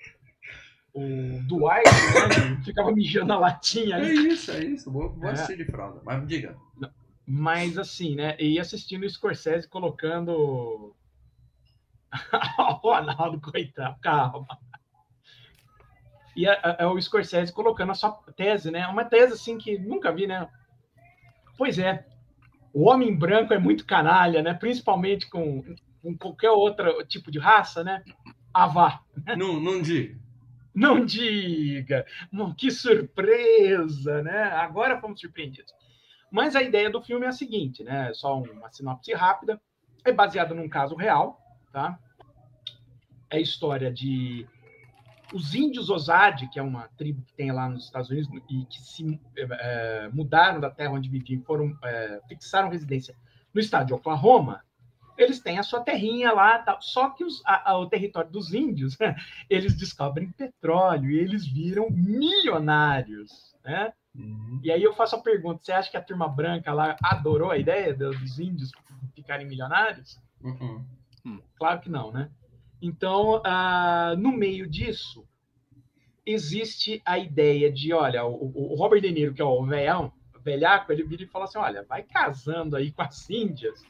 o 0.95 1.41
Dwight, 1.43 1.89
né? 1.89 2.55
que 2.57 2.65
ficava 2.65 2.91
mijando 2.91 3.27
na 3.27 3.37
latinha 3.37 3.95
É 3.97 3.99
ali. 3.99 4.27
isso, 4.29 4.51
é 4.51 4.63
isso. 4.63 4.91
Vou, 4.91 5.11
vou 5.13 5.29
É. 5.29 5.33
assistir 5.33 5.57
de 5.57 5.65
fralda. 5.65 6.01
Mas 6.03 6.27
diga. 6.27 6.55
Mas 7.27 7.77
assim, 7.77 8.15
né? 8.15 8.35
E 8.39 8.59
assistindo 8.59 9.03
o 9.03 9.09
Scorsese 9.09 9.67
colocando. 9.67 10.95
o 12.59 12.63
Ronaldo, 12.73 13.39
coitado, 13.41 13.97
calma. 14.01 14.47
E 16.35 16.47
a- 16.47 16.77
a- 16.79 16.91
o 16.91 17.01
Scorsese 17.01 17.51
colocando 17.53 17.91
a 17.91 17.95
sua 17.95 18.11
tese, 18.35 18.69
né? 18.71 18.85
Uma 18.87 19.05
tese 19.05 19.33
assim 19.33 19.57
que 19.57 19.77
nunca 19.79 20.11
vi, 20.11 20.27
né? 20.27 20.47
Pois 21.57 21.79
é. 21.79 22.05
o 22.73 22.89
homem 22.89 23.15
branco 23.17 23.53
é 23.53 23.57
muito 23.57 23.85
canalha, 23.85 24.41
né? 24.43 24.53
Principalmente 24.53 25.29
com, 25.29 25.63
com 26.01 26.17
qualquer 26.17 26.51
outro 26.51 27.05
tipo 27.05 27.31
de 27.31 27.39
raça, 27.39 27.83
né? 27.85 28.03
Avá. 28.53 29.01
Não, 29.37 29.59
não 29.61 29.81
diga. 29.81 30.19
Não 30.73 31.05
diga! 31.05 32.05
Que 32.57 32.69
surpresa, 32.69 34.21
né? 34.21 34.43
Agora 34.43 34.99
fomos 34.99 35.21
surpreendidos. 35.21 35.73
Mas 36.29 36.53
a 36.53 36.61
ideia 36.61 36.89
do 36.89 37.01
filme 37.01 37.25
é 37.25 37.29
a 37.29 37.31
seguinte, 37.31 37.81
né? 37.81 38.11
Só 38.13 38.41
uma 38.41 38.69
sinopse 38.69 39.13
rápida. 39.13 39.61
É 40.03 40.11
baseado 40.11 40.53
num 40.53 40.67
caso 40.67 40.95
real, 40.95 41.39
tá? 41.75 41.99
É 43.29 43.35
a 43.35 43.41
história 43.41 43.91
de 43.91 44.47
os 45.33 45.53
índios 45.53 45.89
Osage, 45.89 46.47
que 46.47 46.57
é 46.57 46.63
uma 46.63 46.87
tribo 46.95 47.21
que 47.23 47.33
tem 47.33 47.51
lá 47.51 47.67
nos 47.67 47.83
Estados 47.83 48.09
Unidos 48.09 48.29
e 48.49 48.63
que 48.63 48.81
se 48.81 49.19
é, 49.35 50.09
mudaram 50.13 50.61
da 50.61 50.69
terra 50.69 50.93
onde 50.93 51.09
viviam, 51.09 51.41
foram 51.41 51.77
é, 51.83 52.21
fixaram 52.29 52.69
residência 52.69 53.13
no 53.53 53.59
estado 53.59 53.87
de 53.87 53.93
Oklahoma. 53.93 54.63
Eles 55.17 55.41
têm 55.41 55.59
a 55.59 55.63
sua 55.63 55.81
terrinha 55.81 56.31
lá, 56.31 56.59
tá? 56.59 56.77
só 56.79 57.09
que 57.09 57.25
os, 57.25 57.41
a, 57.45 57.71
a, 57.71 57.77
o 57.77 57.87
território 57.87 58.31
dos 58.31 58.53
índios, 58.53 58.97
eles 59.49 59.75
descobrem 59.75 60.31
petróleo 60.31 61.11
e 61.11 61.19
eles 61.19 61.45
viram 61.45 61.89
milionários, 61.89 63.53
né? 63.65 63.91
Uhum. 64.13 64.61
E 64.63 64.71
aí 64.71 64.81
eu 64.81 64.93
faço 64.93 65.17
a 65.17 65.21
pergunta: 65.21 65.59
você 65.61 65.73
acha 65.73 65.91
que 65.91 65.97
a 65.97 66.01
turma 66.01 66.29
branca 66.29 66.73
lá 66.73 66.95
adorou 67.03 67.51
a 67.51 67.57
ideia 67.57 67.93
dos 67.93 68.39
índios 68.39 68.71
ficarem 69.13 69.45
milionários? 69.45 70.17
Uhum. 70.41 70.85
Claro 71.57 71.81
que 71.81 71.89
não, 71.89 72.11
né? 72.11 72.29
Então, 72.81 73.37
uh, 73.37 74.15
no 74.17 74.31
meio 74.31 74.69
disso, 74.69 75.27
existe 76.25 77.01
a 77.05 77.17
ideia 77.17 77.71
de, 77.71 77.93
olha, 77.93 78.25
o, 78.25 78.73
o 78.73 78.75
Robert 78.75 79.01
De 79.01 79.11
Niro, 79.11 79.33
que 79.33 79.41
é 79.41 79.45
o 79.45 79.65
velhão, 79.65 80.11
velhaco, 80.43 80.91
ele 80.91 81.03
vira 81.03 81.23
e 81.23 81.27
fala 81.27 81.45
assim, 81.45 81.57
olha, 81.57 81.83
vai 81.83 82.03
casando 82.03 82.75
aí 82.75 82.91
com 82.91 83.01
as 83.01 83.29
índias, 83.29 83.83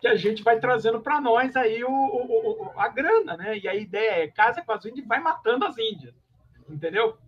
que 0.00 0.06
a 0.06 0.16
gente 0.16 0.42
vai 0.42 0.58
trazendo 0.58 1.00
para 1.00 1.20
nós 1.20 1.54
aí 1.56 1.82
o, 1.84 1.90
o, 1.90 2.72
a 2.76 2.88
grana, 2.88 3.36
né? 3.36 3.58
E 3.58 3.68
a 3.68 3.74
ideia 3.74 4.22
é 4.22 4.28
casa 4.28 4.62
com 4.62 4.72
as 4.72 4.84
índias 4.86 5.04
e 5.04 5.08
vai 5.08 5.20
matando 5.20 5.64
as 5.64 5.76
índias, 5.76 6.14
entendeu? 6.68 7.18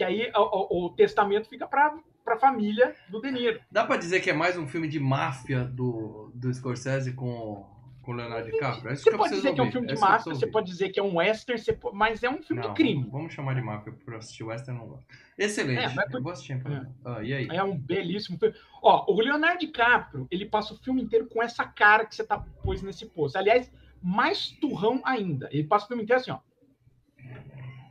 que 0.00 0.04
aí 0.04 0.32
o, 0.34 0.86
o 0.86 0.90
testamento 0.90 1.46
fica 1.46 1.66
para 1.66 1.94
a 2.26 2.38
família 2.38 2.96
do 3.10 3.20
De 3.20 3.30
Niro. 3.30 3.60
Dá 3.70 3.84
para 3.84 3.98
dizer 3.98 4.20
que 4.20 4.30
é 4.30 4.32
mais 4.32 4.56
um 4.56 4.66
filme 4.66 4.88
de 4.88 4.98
máfia 4.98 5.62
do, 5.62 6.32
do 6.34 6.52
Scorsese 6.54 7.12
com 7.12 7.68
com 8.10 8.16
Leonardo 8.16 8.50
DiCaprio? 8.50 8.90
É 8.90 8.96
você 8.96 9.16
pode 9.16 9.34
dizer 9.34 9.48
ouvir. 9.48 9.54
que 9.54 9.60
é 9.60 9.64
um 9.64 9.72
filme 9.72 9.86
de 9.86 9.94
é 9.94 9.98
máfia, 9.98 10.34
você 10.34 10.46
pode 10.46 10.66
dizer 10.66 10.88
que 10.88 10.98
é 10.98 11.02
um 11.02 11.16
western, 11.16 11.72
pode... 11.76 11.96
mas 11.96 12.22
é 12.22 12.28
um 12.28 12.42
filme 12.42 12.62
não, 12.62 12.70
de 12.70 12.74
crime. 12.74 13.08
Vamos 13.10 13.32
chamar 13.32 13.54
de 13.54 13.62
máfia 13.62 13.92
para 14.04 14.18
assistir 14.18 14.42
western 14.42 14.80
não 14.80 14.88
gosto. 14.88 15.06
Excelente. 15.38 15.84
É, 15.84 15.94
mas... 15.94 16.12
Eu 16.12 16.22
vou 16.22 16.32
assistir. 16.32 16.54
É. 16.54 16.86
Ah, 17.04 17.22
e 17.22 17.32
aí? 17.32 17.48
É 17.50 17.62
um 17.62 17.78
belíssimo 17.78 18.38
filme. 18.38 18.54
Ó, 18.82 19.12
o 19.12 19.20
Leonardo 19.20 19.60
DiCaprio, 19.60 20.26
ele 20.30 20.44
passa 20.44 20.74
o 20.74 20.78
filme 20.78 21.02
inteiro 21.02 21.26
com 21.26 21.42
essa 21.42 21.64
cara 21.64 22.04
que 22.04 22.14
você 22.14 22.24
tá 22.24 22.38
pôs 22.62 22.82
nesse 22.82 23.06
post. 23.06 23.38
Aliás, 23.38 23.72
mais 24.02 24.50
turrão 24.50 25.00
ainda. 25.04 25.48
Ele 25.52 25.64
passa 25.64 25.84
o 25.84 25.88
filme 25.88 26.02
inteiro 26.02 26.20
assim, 26.20 26.32
ó. 26.32 26.38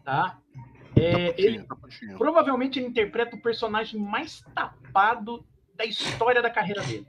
Tá? 0.03 0.37
É, 0.97 1.33
ele, 1.41 1.65
provavelmente 2.17 2.77
ele 2.77 2.87
interpreta 2.87 3.35
o 3.35 3.41
personagem 3.41 3.99
mais 4.01 4.41
tapado 4.53 5.45
da 5.75 5.85
história 5.85 6.41
da 6.41 6.49
carreira 6.49 6.81
dele, 6.81 7.07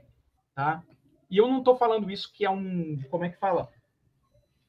tá? 0.55 0.81
E 1.31 1.37
eu 1.37 1.47
não 1.47 1.59
estou 1.59 1.77
falando 1.77 2.11
isso 2.11 2.29
que 2.33 2.43
é 2.43 2.49
um, 2.49 3.01
como 3.09 3.23
é 3.23 3.29
que 3.29 3.39
fala? 3.39 3.69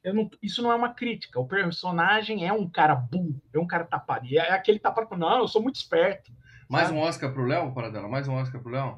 Não, 0.05 0.29
isso 0.41 0.61
não 0.61 0.71
é 0.71 0.75
uma 0.75 0.93
crítica. 0.93 1.39
O 1.39 1.47
personagem 1.47 2.47
é 2.47 2.53
um 2.53 2.69
cara 2.69 2.95
burro, 2.95 3.41
é 3.53 3.59
um 3.59 3.67
cara 3.67 3.83
tapado. 3.83 4.25
E 4.25 4.37
é 4.37 4.51
aquele 4.53 4.79
tapado, 4.79 5.17
não, 5.17 5.39
eu 5.39 5.47
sou 5.47 5.61
muito 5.61 5.75
esperto. 5.75 6.31
Mais 6.69 6.87
sabe? 6.87 6.97
um 6.97 7.01
Oscar 7.01 7.33
pro 7.33 7.45
Léo, 7.45 7.73
Paradela? 7.73 8.07
Mais 8.07 8.27
um 8.29 8.35
Oscar 8.35 8.61
pro 8.61 8.71
Léo? 8.71 8.97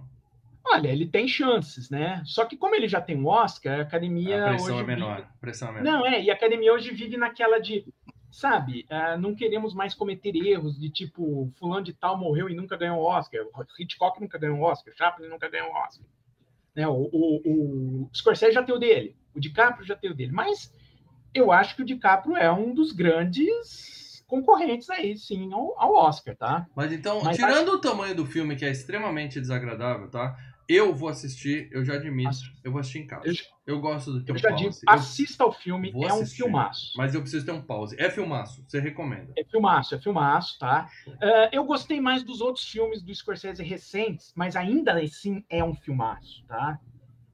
Olha, 0.64 0.90
ele 0.90 1.08
tem 1.08 1.28
chances, 1.28 1.90
né? 1.90 2.22
Só 2.26 2.46
que 2.46 2.56
como 2.56 2.76
ele 2.76 2.88
já 2.88 3.02
tem 3.02 3.18
um 3.18 3.28
Oscar, 3.28 3.80
a 3.80 3.82
academia. 3.82 4.46
A 4.46 4.50
pressão 4.50 4.80
é 4.80 4.84
menor. 4.84 5.18
Vive... 5.18 5.28
Pressão 5.42 5.70
é 5.70 5.72
menor. 5.74 5.92
Não, 5.92 6.06
é, 6.06 6.24
e 6.24 6.30
a 6.30 6.34
academia 6.34 6.74
hoje 6.74 6.92
vive 6.92 7.18
naquela 7.18 7.60
de 7.60 7.86
sabe, 8.32 8.86
uh, 8.92 9.18
não 9.18 9.34
queremos 9.34 9.74
mais 9.74 9.94
cometer 9.94 10.36
erros 10.36 10.78
de 10.78 10.90
tipo, 10.90 11.50
fulano 11.58 11.86
de 11.86 11.94
tal 11.94 12.18
morreu 12.18 12.50
e 12.50 12.54
nunca 12.54 12.76
ganhou 12.76 13.02
Oscar, 13.02 13.42
Hitchcock 13.80 14.20
nunca 14.20 14.38
ganhou 14.38 14.60
Oscar, 14.60 14.94
Chaplin 14.94 15.30
nunca 15.30 15.50
ganhou 15.50 15.72
Oscar. 15.72 16.06
Né? 16.76 16.88
O, 16.88 17.10
o, 17.12 18.04
o 18.04 18.10
Scorsese 18.14 18.54
já 18.54 18.64
tem 18.64 18.76
o 18.76 18.80
dele, 18.80 19.16
o 19.34 19.40
DiCaprio 19.40 19.86
já 19.86 19.96
tem 19.96 20.12
o 20.12 20.16
dele, 20.16 20.32
mas 20.32 20.74
eu 21.34 21.52
acho 21.52 21.76
que 21.76 21.82
o 21.82 21.86
DiCaprio 21.86 22.36
é 22.36 22.52
um 22.52 22.74
dos 22.74 22.92
grandes 22.92 24.24
concorrentes 24.28 24.90
aí, 24.90 25.18
sim, 25.18 25.52
ao, 25.54 25.80
ao 25.80 25.94
Oscar, 25.94 26.36
tá? 26.36 26.68
Mas 26.76 26.92
então, 26.92 27.22
mas 27.24 27.38
tirando 27.38 27.70
acho... 27.70 27.78
o 27.78 27.82
tamanho 27.82 28.16
do 28.16 28.26
filme, 28.26 28.56
que 28.56 28.66
é 28.66 28.72
extremamente 28.72 29.40
desagradável, 29.40 30.10
tá? 30.10 30.36
Eu 30.68 30.96
vou 30.96 31.10
assistir, 31.10 31.70
eu 31.72 31.86
já 31.86 31.94
admito, 31.94 32.38
eu 32.64 32.72
vou 32.72 32.80
assistir 32.80 33.00
em 33.00 33.08
casa. 33.08 33.28
Eu, 33.28 33.36
eu 33.68 33.80
gosto 33.80 34.12
do 34.12 34.24
teu 34.24 34.34
eu 34.36 34.40
já 34.40 34.50
pause. 34.50 34.64
Digo, 34.64 34.92
assista 34.92 35.44
ao 35.44 35.52
filme, 35.52 35.94
é 36.04 36.14
um 36.14 36.26
filmaço. 36.26 36.94
Mas 36.98 37.14
eu 37.14 37.22
preciso 37.22 37.46
ter 37.46 37.52
um 37.52 37.62
pause. 37.62 37.96
É 38.00 38.10
filmaço, 38.10 38.64
você 38.68 38.80
recomenda? 38.80 39.32
É 39.38 39.44
filmaço, 39.44 39.94
é 39.94 40.00
filmaço, 40.00 40.58
tá? 40.58 40.90
Uh, 41.08 41.50
eu 41.52 41.64
gostei 41.66 42.02
mais 42.02 42.24
dos 42.24 42.42
outros 42.42 42.68
filmes 42.68 43.04
do 43.04 43.14
Scorsese 43.14 43.64
recentes, 43.64 44.34
mas 44.36 44.56
ainda 44.56 45.00
assim 45.00 45.44
é 45.50 45.64
um 45.64 45.76
filmaço, 45.76 46.44
tá? 46.48 46.80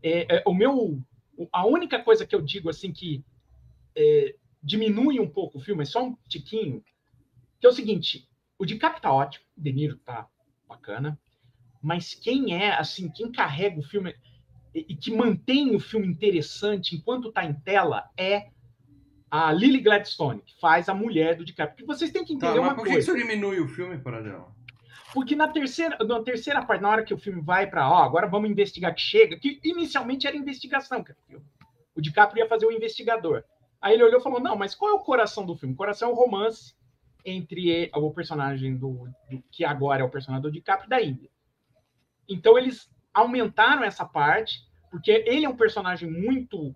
É, 0.04 0.38
é, 0.38 0.44
o 0.46 0.54
meu, 0.54 1.02
a 1.54 1.66
única 1.66 2.04
coisa 2.04 2.26
que 2.26 2.36
eu 2.36 2.42
digo 2.42 2.70
assim 2.70 2.92
que 2.92 3.24
é, 3.96 4.36
diminui 4.62 5.20
um 5.20 5.30
pouco 5.30 5.58
o 5.58 5.62
filme, 5.62 5.84
é 5.84 5.86
só 5.86 6.04
um 6.04 6.18
tiquinho, 6.28 6.84
que 7.60 7.66
é 7.66 7.70
o 7.70 7.74
seguinte: 7.74 8.28
o 8.58 8.66
DiCaprio 8.66 9.02
tá 9.02 9.14
ótimo, 9.14 9.46
o 9.58 9.62
De 9.62 9.72
Niro 9.72 9.98
tá 9.98 10.28
bacana, 10.68 11.20
mas 11.82 12.14
quem 12.14 12.54
é, 12.54 12.74
assim, 12.74 13.10
quem 13.10 13.32
carrega 13.32 13.80
o 13.80 13.84
filme 13.84 14.16
e, 14.74 14.96
que 14.96 15.14
mantém 15.14 15.76
o 15.76 15.80
filme 15.80 16.08
interessante 16.08 16.96
enquanto 16.96 17.30
está 17.30 17.44
em 17.44 17.54
tela 17.54 18.10
é 18.16 18.50
a 19.30 19.52
Lily 19.52 19.80
Gladstone, 19.80 20.42
que 20.42 20.60
faz 20.60 20.90
a 20.90 20.94
mulher 20.94 21.36
do 21.36 21.46
DiCaprio. 21.46 21.76
Porque 21.76 21.98
vocês 21.98 22.12
têm 22.12 22.24
que 22.24 22.38
tá, 22.38 22.48
entender 22.48 22.62
tá, 22.62 22.68
uma 22.68 22.76
por 22.76 22.86
coisa. 22.86 22.92
Por 22.92 22.96
que 22.96 23.00
isso 23.00 23.16
diminui 23.16 23.60
o 23.60 23.68
filme, 23.68 23.98
para 23.98 24.22
dela? 24.22 24.54
Porque 25.14 25.36
na 25.36 25.48
terceira, 25.48 25.98
na 26.06 26.22
terceira 26.22 26.64
parte, 26.64 26.82
na 26.82 26.90
hora 26.90 27.04
que 27.04 27.14
o 27.14 27.18
filme 27.18 27.42
vai 27.42 27.68
para, 27.68 27.90
ó, 27.90 28.04
agora 28.04 28.28
vamos 28.28 28.50
investigar 28.50 28.94
que 28.94 29.02
chega, 29.02 29.38
que 29.38 29.60
inicialmente 29.64 30.26
era 30.26 30.38
investigação, 30.38 31.04
o 31.94 32.02
DiCaprio 32.02 32.44
ia 32.44 32.50
fazer 32.50 32.66
o 32.66 32.72
investigador. 32.72 33.44
Aí 33.82 33.94
ele 33.94 34.04
olhou 34.04 34.20
e 34.20 34.24
falou: 34.24 34.40
não, 34.40 34.56
mas 34.56 34.76
qual 34.76 34.92
é 34.92 34.94
o 34.94 35.00
coração 35.00 35.46
do 35.46 35.56
filme? 35.56 35.74
O 35.74 35.78
coração 35.78 36.10
é 36.10 36.12
o 36.12 36.16
romance 36.16 36.74
entre 37.26 37.90
o 37.94 38.12
personagem 38.12 38.78
do, 38.78 39.08
do 39.30 39.44
que 39.52 39.66
agora 39.66 40.02
é 40.02 40.06
o 40.06 40.10
personagem 40.10 40.44
do 40.44 40.52
DiCaprio 40.52 40.90
da 40.90 41.02
Índia. 41.02 41.30
Então 42.32 42.58
eles 42.58 42.90
aumentaram 43.14 43.84
essa 43.84 44.06
parte, 44.06 44.60
porque 44.90 45.24
ele 45.26 45.46
é 45.46 45.50
um 45.50 45.58
personagem 45.58 46.10
muito. 46.10 46.74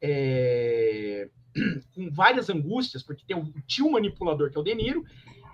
É, 0.00 1.28
com 1.94 2.10
várias 2.10 2.50
angústias, 2.50 3.02
porque 3.02 3.24
tem 3.26 3.36
o 3.36 3.52
tio 3.66 3.90
manipulador, 3.90 4.50
que 4.50 4.58
é 4.58 4.60
o 4.60 4.64
Deniro, 4.64 5.04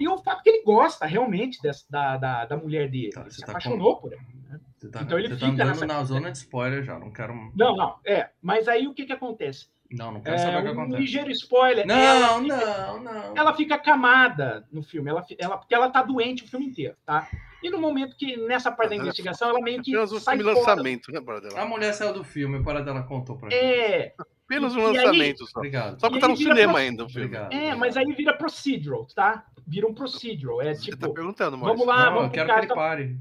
e 0.01 0.09
o 0.09 0.19
fato 0.19 0.43
que 0.43 0.51
ele 0.51 0.65
gosta 0.65 1.07
realmente 1.07 1.61
dessa, 1.63 1.85
da, 1.89 2.17
da, 2.17 2.45
da 2.45 2.57
mulher 2.57 2.91
dele. 2.91 3.11
Tá, 3.11 3.21
ele 3.21 3.31
se 3.31 3.41
tá 3.41 3.53
apaixonou 3.53 3.97
com... 3.97 4.03
por 4.03 4.13
ela. 4.13 4.23
Né? 4.51 4.61
Tá, 4.91 5.03
então 5.03 5.19
ele 5.19 5.29
fica 5.31 5.57
tá 5.57 5.65
nessa... 5.65 5.87
na 5.87 6.03
zona 6.03 6.33
de 6.33 6.39
spoiler 6.39 6.83
já, 6.83 6.99
não 6.99 7.13
quero. 7.13 7.35
Não, 7.55 7.77
não, 7.77 7.97
é. 8.05 8.31
Mas 8.41 8.67
aí 8.67 8.89
o 8.89 8.95
que, 8.95 9.07
que 9.07 9.13
acontece? 9.13 9.67
Não, 9.93 10.11
não 10.11 10.21
quero 10.21 10.39
saber 10.39 10.57
é, 10.57 10.59
o 10.59 10.63
que 10.63 10.69
um 10.69 10.73
acontece. 10.73 11.01
ligeiro 11.01 11.31
spoiler. 11.31 11.87
Não, 11.87 12.43
fica, 12.43 12.57
não, 12.57 13.03
não. 13.03 13.37
Ela 13.37 13.55
fica 13.55 13.79
camada 13.79 14.67
no 14.73 14.83
filme, 14.83 15.11
ela, 15.11 15.25
ela, 15.39 15.59
porque 15.59 15.75
ela 15.75 15.91
tá 15.91 16.03
doente 16.03 16.45
o 16.45 16.49
filme 16.49 16.67
inteiro, 16.67 16.97
tá? 17.05 17.29
E 17.63 17.71
no 17.71 17.81
momento 17.81 18.17
que, 18.17 18.37
nessa 18.37 18.73
parte 18.73 18.91
da 18.91 18.97
investigação, 18.97 19.51
ela 19.51 19.61
meio 19.61 19.83
que. 19.83 19.93
Apenas 19.93 20.13
um 20.13 20.21
filme 20.21 20.43
lançamento, 20.43 21.13
né, 21.13 21.21
Paradela? 21.21 21.61
A 21.61 21.65
mulher 21.65 21.93
saiu 21.93 22.13
do 22.13 22.25
filme, 22.25 22.59
o 22.59 22.65
Paradela 22.65 23.03
contou 23.03 23.37
pra 23.37 23.51
gente. 23.51 23.63
É. 23.63 24.15
Apenas 24.45 24.77
um 24.77 24.83
lançamento 24.83 25.23
aí, 25.23 25.37
só. 25.37 25.59
Obrigado. 25.61 26.01
Só 26.01 26.11
que 26.11 26.19
tá 26.19 26.29
no 26.29 26.37
cinema 26.37 26.73
pro... 26.73 26.83
ainda 26.83 27.05
o 27.05 27.09
filme. 27.09 27.27
Obrigado, 27.27 27.53
é, 27.53 27.57
obrigado. 27.57 27.79
mas 27.79 27.97
aí 27.97 28.05
vira 28.13 28.37
procedural, 28.37 29.07
tá? 29.15 29.47
Vira 29.67 29.87
um 29.87 29.95
procedural. 29.95 30.61
É 30.61 30.75
tipo. 30.75 30.97
Você 30.97 30.97
tá 30.97 31.09
perguntando, 31.09 31.57
Vamos 31.57 31.87
lá, 31.87 32.07
não, 32.07 32.15
vamos 32.15 32.25
eu 32.25 32.31
quero 32.31 32.53
que 32.53 32.59
ele 32.61 32.75
pare. 32.75 33.19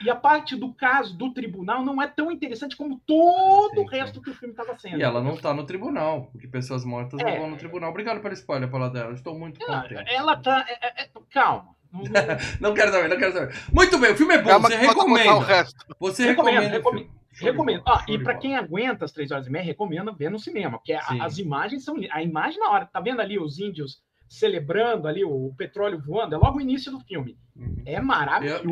E 0.00 0.08
a 0.08 0.14
parte 0.14 0.54
do 0.54 0.72
caso 0.72 1.16
do 1.16 1.32
tribunal 1.32 1.84
não 1.84 2.00
é 2.00 2.06
tão 2.06 2.30
interessante 2.30 2.76
como 2.76 3.00
todo 3.04 3.74
sim, 3.74 3.80
o 3.80 3.86
resto 3.86 4.16
sim. 4.16 4.22
que 4.22 4.30
o 4.30 4.34
filme 4.34 4.52
estava 4.52 4.78
sendo. 4.78 4.98
E 4.98 5.02
ela 5.02 5.20
não 5.20 5.34
está 5.34 5.52
no 5.52 5.64
tribunal, 5.64 6.28
porque 6.30 6.46
pessoas 6.46 6.84
mortas 6.84 7.18
é, 7.20 7.24
não 7.24 7.40
vão 7.40 7.50
no 7.50 7.56
tribunal. 7.56 7.90
Obrigado 7.90 8.20
pelo 8.20 8.34
spoiler, 8.34 8.70
pela 8.70 8.88
dela. 8.88 9.12
Estou 9.12 9.36
muito 9.36 9.60
ela, 9.62 9.82
contente. 9.82 10.14
Ela 10.14 10.36
tá. 10.36 10.64
É, 10.68 11.02
é, 11.02 11.10
calma. 11.30 11.76
Não, 11.92 12.02
não... 12.60 12.74
quero 12.74 12.92
saber, 12.92 13.08
não 13.08 13.18
quero 13.18 13.32
saber. 13.32 13.54
Muito 13.72 13.98
bem, 13.98 14.12
o 14.12 14.16
filme 14.16 14.34
é 14.34 14.42
bom, 14.42 14.50
Calma, 14.50 14.68
você 14.68 14.76
recomenda. 14.76 15.66
Você 15.98 16.26
recomenda. 16.26 16.68
recomendo. 16.68 17.18
Recomendo. 17.40 17.82
Ah, 17.86 18.04
e 18.08 18.18
para 18.18 18.34
quem 18.34 18.56
aguenta 18.56 19.04
as 19.04 19.12
três 19.12 19.30
horas 19.30 19.46
e 19.46 19.50
meia, 19.50 19.64
recomendo 19.64 20.14
ver 20.14 20.30
no 20.30 20.38
cinema, 20.38 20.78
porque 20.78 20.92
a, 20.92 21.24
as 21.24 21.38
imagens 21.38 21.84
são. 21.84 21.96
A 22.10 22.22
imagem 22.22 22.58
na 22.58 22.70
hora, 22.70 22.86
tá 22.86 23.00
vendo 23.00 23.20
ali 23.20 23.38
os 23.38 23.58
índios 23.58 24.02
celebrando 24.28 25.08
ali 25.08 25.24
o 25.24 25.54
petróleo 25.56 26.02
voando, 26.04 26.34
é 26.34 26.38
logo 26.38 26.58
o 26.58 26.60
início 26.60 26.92
do 26.92 27.00
filme. 27.00 27.38
É 27.84 28.00
maravilhoso, 28.00 28.62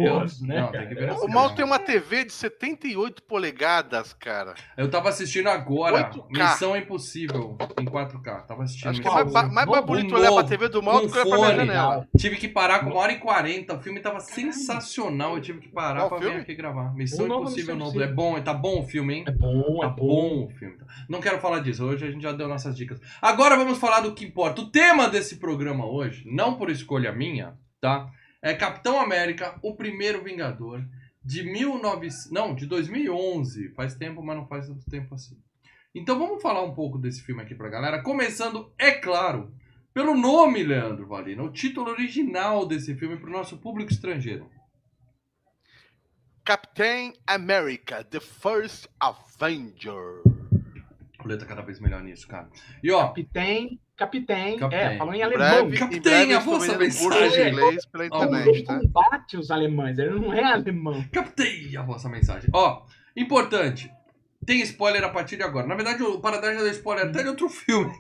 Eu- 0.45 0.49
eu- 0.49 0.55
né? 0.55 0.61
não, 0.61 0.71
tem 0.73 0.89
que 0.89 0.95
ver 0.95 1.11
O 1.11 1.15
assim, 1.15 1.33
Mal 1.33 1.49
né? 1.49 1.55
tem 1.57 1.65
uma 1.65 1.79
TV 1.79 2.25
de 2.25 2.33
78 2.33 3.23
polegadas, 3.23 4.13
cara. 4.13 4.55
Eu 4.77 4.89
tava 4.91 5.09
assistindo 5.09 5.49
agora 5.49 5.97
8K. 5.97 6.25
Missão 6.31 6.77
Impossível 6.77 7.57
em 7.81 7.85
4K. 7.85 8.43
Tava 8.43 8.63
assistindo. 8.65 8.91
Acho 8.91 9.01
que 9.03 9.09
é 9.09 9.11
mais, 9.11 9.33
ba- 9.33 9.49
mais, 9.49 9.67
mais 9.69 9.85
bonito 9.85 10.15
olhar 10.15 10.33
pra 10.33 10.45
TV 10.45 10.69
do 10.69 10.83
Mal 10.83 11.01
do 11.01 11.11
que 11.11 11.19
olhar 11.19 11.27
pra 11.29 11.37
minha 11.39 11.57
janela. 11.57 12.09
Tive 12.17 12.37
que 12.37 12.49
parar 12.49 12.81
com 12.81 12.91
uma 12.91 13.01
hora 13.01 13.13
e 13.13 13.19
quarenta. 13.19 13.75
O 13.75 13.81
filme 13.81 14.01
tava 14.01 14.21
sensacional. 14.21 15.35
Eu 15.37 15.41
tive 15.43 15.61
que 15.61 15.69
parar 15.69 16.01
Qual 16.01 16.11
pra 16.11 16.19
filme? 16.21 16.35
vir 16.37 16.43
aqui 16.43 16.55
gravar. 16.55 16.95
Missão 16.95 17.25
O 17.25 17.29
novo 17.29 17.43
Impossível 17.43 17.77
novo. 17.77 18.01
É 18.03 18.07
bom, 18.07 18.41
tá 18.41 18.55
bom 18.55 18.81
o 18.81 18.87
filme, 18.87 19.15
hein? 19.15 19.25
É 19.27 19.31
bom, 19.33 19.79
Tá 19.81 19.87
é 19.87 19.91
bom. 19.91 19.97
bom 19.97 20.45
o 20.47 20.51
filme. 20.51 20.77
Não 21.09 21.21
quero 21.21 21.39
falar 21.41 21.61
disso. 21.61 21.85
Hoje 21.85 22.07
a 22.07 22.11
gente 22.11 22.23
já 22.23 22.33
deu 22.33 22.49
nossas 22.49 22.77
dicas. 22.77 23.01
Agora 23.21 23.57
vamos 23.57 23.79
falar 23.79 24.01
do 24.01 24.15
que 24.15 24.25
importa. 24.25 24.61
O 24.63 24.71
tema 24.71 25.09
desse 25.09 25.37
programa 25.37 25.87
hoje, 25.87 26.23
não 26.27 26.55
por 26.57 26.71
escolha 26.71 27.13
minha, 27.13 27.55
tá? 27.81 28.09
É 28.43 28.55
Capitão 28.55 29.01
América, 29.01 29.59
o 29.63 29.75
primeiro 29.75 30.23
Vingador, 30.23 30.85
de 31.25 31.43
19... 31.43 32.09
Não, 32.31 32.55
de 32.55 32.67
2011. 32.67 33.71
Faz 33.71 33.95
tempo, 33.95 34.23
mas 34.23 34.37
não 34.37 34.47
faz 34.47 34.67
tanto 34.67 34.89
tempo 34.89 35.15
assim. 35.15 35.37
Então 35.95 36.19
vamos 36.19 36.43
falar 36.43 36.63
um 36.63 36.75
pouco 36.75 36.99
desse 36.99 37.23
filme 37.23 37.43
aqui 37.43 37.55
pra 37.55 37.71
galera. 37.71 38.03
Começando, 38.03 38.73
é 38.79 38.93
claro, 38.93 39.53
pelo 39.95 40.15
nome, 40.15 40.63
Leandro 40.63 41.07
Valina. 41.07 41.43
O 41.43 41.51
título 41.51 41.91
original 41.91 42.67
desse 42.67 42.95
filme 42.95 43.17
pro 43.17 43.31
nosso 43.31 43.57
público 43.57 43.91
estrangeiro. 43.91 44.51
Captain 46.45 47.15
America, 47.27 48.05
The 48.05 48.21
First 48.21 48.87
Avenger. 49.01 50.23
O 51.25 51.37
tá 51.37 51.47
cada 51.47 51.63
vez 51.63 51.81
melhor 51.81 52.05
nisso, 52.05 52.29
cara. 52.29 52.49
E 52.83 52.93
ó, 52.93 53.09
Capitém, 53.09 53.81
capitém, 53.97 54.59
Capitém. 54.59 54.79
é, 54.87 54.97
falou 54.99 55.15
em 55.15 55.19
Em 55.19 55.23
alemão. 55.23 55.67
breve, 55.69 55.79
Capitão, 55.79 56.13
eu 56.13 56.41
vossa 56.41 56.77
vendendo 56.79 56.99
curso 56.99 57.21
mensagem. 57.21 57.45
de 57.45 57.51
inglês 57.51 57.87
pela 57.87 58.07
internet, 58.07 58.63
tá? 58.65 58.79
combate 58.81 59.37
os 59.37 59.51
alemães, 59.51 59.99
ele 59.99 60.11
não 60.21 60.33
é 60.33 60.45
alemão. 60.45 61.05
Captei 61.13 61.77
a 61.77 61.83
vossa 61.83 62.09
mensagem. 62.09 62.51
Ó, 62.53 62.83
importante. 63.17 63.91
Tem 64.45 64.61
spoiler 64.63 65.03
a 65.03 65.09
partir 65.09 65.37
de 65.37 65.43
agora. 65.43 65.67
Na 65.67 65.75
verdade, 65.75 66.03
o 66.03 66.21
Paradise 66.21 66.55
já 66.55 66.61
deu 66.63 66.71
spoiler 66.71 67.07
até 67.09 67.23
de 67.23 67.29
outro 67.31 67.49
filme. 67.51 67.93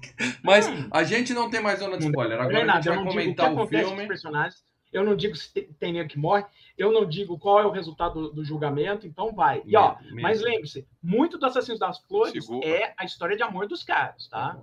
Mas 0.44 0.68
Hum. 0.68 0.86
a 0.92 1.02
gente 1.02 1.32
não 1.34 1.50
tem 1.50 1.60
mais 1.60 1.80
zona 1.80 1.98
de 1.98 2.04
spoiler. 2.06 2.36
Não 2.38 2.44
Agora 2.44 2.58
é 2.58 2.62
a 2.62 2.66
nada, 2.66 2.78
gente 2.82 2.86
eu 2.88 2.94
vai 2.94 3.04
não 3.04 3.10
digo 3.10 3.18
o 3.18 3.34
que 3.34 3.34
comentar 3.36 3.50
o 3.50 3.54
acontece 3.54 3.82
com 3.82 3.88
os 3.88 3.94
filme. 3.94 4.06
personagens, 4.08 4.62
eu 4.92 5.02
não 5.04 5.16
digo 5.16 5.34
se 5.34 5.52
tem- 5.52 5.68
ninguém 5.82 6.06
que 6.06 6.18
morre, 6.18 6.44
eu 6.78 6.92
não 6.92 7.04
digo 7.04 7.36
qual 7.38 7.58
é 7.60 7.66
o 7.66 7.70
resultado 7.70 8.14
do, 8.28 8.32
do 8.34 8.44
julgamento, 8.44 9.06
então 9.06 9.32
vai. 9.34 9.60
E 9.66 9.76
ó, 9.76 9.96
Medo, 10.02 10.22
mas 10.22 10.40
lembre-se, 10.40 10.86
muito 11.02 11.36
do 11.36 11.46
Assassinos 11.46 11.80
das 11.80 11.98
Flores 12.00 12.32
Segura. 12.44 12.64
é 12.68 12.94
a 12.96 13.04
história 13.04 13.36
de 13.36 13.42
amor 13.42 13.66
dos 13.66 13.82
caras, 13.82 14.28
tá? 14.28 14.56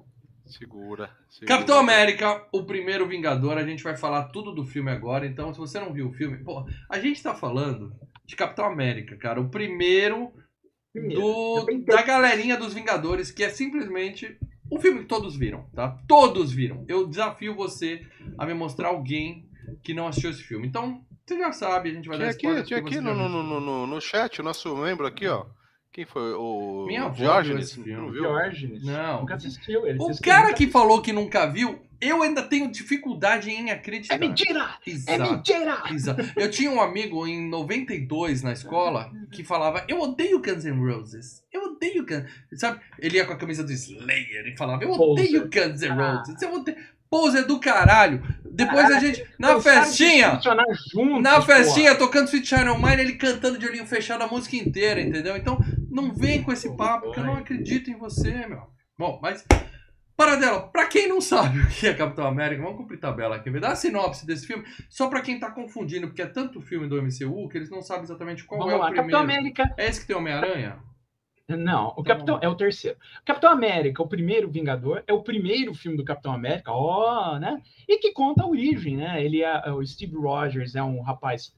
Segura, 0.57 1.09
segura. 1.29 1.55
Capitão 1.55 1.79
América, 1.79 2.47
o 2.51 2.63
primeiro 2.63 3.07
Vingador. 3.07 3.57
A 3.57 3.65
gente 3.65 3.83
vai 3.83 3.97
falar 3.97 4.25
tudo 4.25 4.51
do 4.51 4.65
filme 4.65 4.91
agora. 4.91 5.25
Então, 5.25 5.53
se 5.53 5.59
você 5.59 5.79
não 5.79 5.93
viu 5.93 6.09
o 6.09 6.13
filme. 6.13 6.37
Pô, 6.43 6.65
a 6.89 6.99
gente 6.99 7.21
tá 7.21 7.33
falando 7.33 7.93
de 8.25 8.35
Capitão 8.35 8.65
América, 8.65 9.17
cara. 9.17 9.41
O 9.41 9.49
primeiro 9.49 10.31
Primeiro, 10.93 11.21
do, 11.21 11.65
da 11.85 12.03
galerinha 12.03 12.55
dos 12.55 12.73
Vingadores, 12.73 13.31
que 13.31 13.43
é 13.43 13.49
simplesmente 13.49 14.37
o 14.69 14.79
filme 14.79 14.99
que 14.99 15.05
todos 15.05 15.35
viram, 15.35 15.67
tá? 15.73 15.97
Todos 16.07 16.51
viram. 16.51 16.85
Eu 16.87 17.07
desafio 17.07 17.55
você 17.55 18.05
a 18.37 18.45
me 18.45 18.53
mostrar 18.53 18.89
alguém 18.89 19.49
que 19.83 19.93
não 19.93 20.07
assistiu 20.07 20.29
esse 20.29 20.43
filme. 20.43 20.67
Então, 20.67 21.03
você 21.25 21.37
já 21.37 21.51
sabe, 21.51 21.89
a 21.89 21.93
gente 21.93 22.07
vai 22.07 22.17
Tinha 22.17 22.27
dar 22.27 22.31
aqui, 22.31 22.45
spoiler. 22.45 22.63
tinha 22.65 22.81
porque 22.81 22.95
aqui 22.95 23.03
no, 23.03 23.15
no, 23.15 23.27
no, 23.27 23.59
no, 23.59 23.87
no 23.87 24.01
chat, 24.01 24.39
o 24.39 24.43
nosso 24.43 24.75
membro 24.77 25.07
aqui, 25.07 25.27
ó. 25.27 25.45
Quem 25.93 26.05
foi? 26.05 26.33
O 26.33 26.85
Minha 26.87 27.07
Diógenes, 27.09 27.67
esse 27.69 27.75
filme. 27.83 27.93
não 27.93 28.11
viu? 28.11 28.21
Diógenes. 28.23 28.83
Não. 28.83 29.19
Nunca 29.21 29.35
assistiu. 29.35 29.85
Ele 29.85 29.99
O 30.01 30.07
disse 30.07 30.21
cara 30.23 30.51
que 30.51 30.65
falou 30.67 30.99
que 31.03 31.13
nunca 31.13 31.45
viu, 31.45 31.79
eu 32.01 32.23
ainda 32.23 32.41
tenho 32.41 32.69
dificuldade 32.71 33.51
em 33.51 33.69
acreditar. 33.69 34.15
É 34.15 34.17
mentira! 34.17 34.71
É 34.85 34.89
Exato. 34.89 35.31
mentira! 35.31 35.83
Exato. 35.91 36.23
Eu 36.35 36.49
tinha 36.49 36.71
um 36.71 36.81
amigo 36.81 37.27
em 37.27 37.47
92 37.47 38.41
na 38.41 38.53
escola 38.53 39.11
que 39.31 39.43
falava: 39.43 39.85
Eu 39.87 39.99
odeio 40.01 40.41
Guns 40.41 40.65
N' 40.65 40.79
Roses. 40.83 41.43
Eu 41.53 41.61
odeio 41.73 42.03
Guns. 42.03 42.25
Sabe? 42.59 42.79
Ele 42.97 43.17
ia 43.17 43.25
com 43.25 43.33
a 43.33 43.37
camisa 43.37 43.63
do 43.63 43.71
Slayer 43.71 44.47
e 44.47 44.57
falava: 44.57 44.83
Eu 44.83 44.89
odeio 44.91 45.43
Guns 45.47 45.81
N' 45.83 45.89
Ah. 45.91 46.15
Roses. 46.17 46.41
Eu 46.41 46.53
odeio. 46.55 46.77
Poser 47.07 47.45
do 47.45 47.59
caralho. 47.59 48.23
Depois 48.43 48.89
a 48.91 48.99
gente, 48.99 49.23
na 49.37 49.61
festinha, 49.61 50.39
juntos, 50.91 51.21
na 51.21 51.33
porra. 51.33 51.41
festinha, 51.43 51.93
tocando 51.93 52.25
Sweet 52.27 52.47
Child 52.47 52.69
O' 52.69 52.79
Mine, 52.81 53.01
ele 53.03 53.13
cantando 53.13 53.59
de 53.59 53.67
olhinho 53.67 53.85
fechado 53.85 54.23
a 54.23 54.27
música 54.27 54.55
inteira, 54.55 54.99
entendeu? 54.99 55.37
Então, 55.37 55.59
não 55.93 56.11
vem 56.13 56.41
com 56.43 56.51
esse 56.51 56.75
papo, 56.75 57.11
que 57.11 57.19
eu 57.19 57.23
não 57.23 57.35
acredito 57.35 57.89
em 57.89 57.95
você, 57.97 58.47
meu. 58.47 58.63
Bom, 58.97 59.19
mas. 59.21 59.45
Paradela, 60.15 60.67
pra 60.67 60.87
quem 60.87 61.07
não 61.07 61.19
sabe 61.19 61.57
o 61.61 61.67
que 61.69 61.87
é 61.87 61.93
Capitão 61.93 62.27
América, 62.27 62.61
vamos 62.61 62.77
cumprir 62.77 62.99
tabela 62.99 63.35
aqui. 63.35 63.49
Dá 63.59 63.69
a 63.71 63.75
sinopse 63.75 64.25
desse 64.27 64.45
filme, 64.45 64.63
só 64.89 65.07
pra 65.07 65.21
quem 65.21 65.39
tá 65.39 65.49
confundindo, 65.49 66.07
porque 66.07 66.21
é 66.21 66.27
tanto 66.27 66.61
filme 66.61 66.87
do 66.87 67.01
MCU 67.01 67.49
que 67.49 67.57
eles 67.57 67.69
não 67.69 67.81
sabem 67.81 68.03
exatamente 68.03 68.43
qual 68.43 68.59
Vamos 68.59 68.73
é 68.75 68.77
lá, 68.77 68.83
o 68.85 68.87
primeiro. 68.87 69.11
Capitão 69.11 69.19
América. 69.21 69.73
É 69.77 69.87
esse 69.87 70.01
que 70.01 70.07
tem 70.07 70.15
Homem-Aranha? 70.15 70.77
Não, 71.49 71.89
o 71.89 71.91
Então, 71.91 72.03
Capitão 72.03 72.39
é 72.41 72.47
o 72.47 72.55
terceiro. 72.55 72.97
Capitão 73.25 73.51
América, 73.51 74.01
o 74.01 74.07
primeiro 74.07 74.49
Vingador, 74.49 75.03
é 75.05 75.13
o 75.13 75.23
primeiro 75.23 75.73
filme 75.73 75.97
do 75.97 76.05
Capitão 76.05 76.31
América, 76.31 76.71
ó, 76.71 77.37
né? 77.37 77.61
E 77.87 77.97
que 77.97 78.13
conta 78.13 78.43
a 78.43 78.47
origem, 78.47 78.95
né? 78.95 79.23
Ele 79.23 79.41
é 79.41 79.71
o 79.71 79.85
Steve 79.85 80.15
Rogers, 80.15 80.75
é 80.75 80.81
um 80.83 81.01
rapaz 81.01 81.53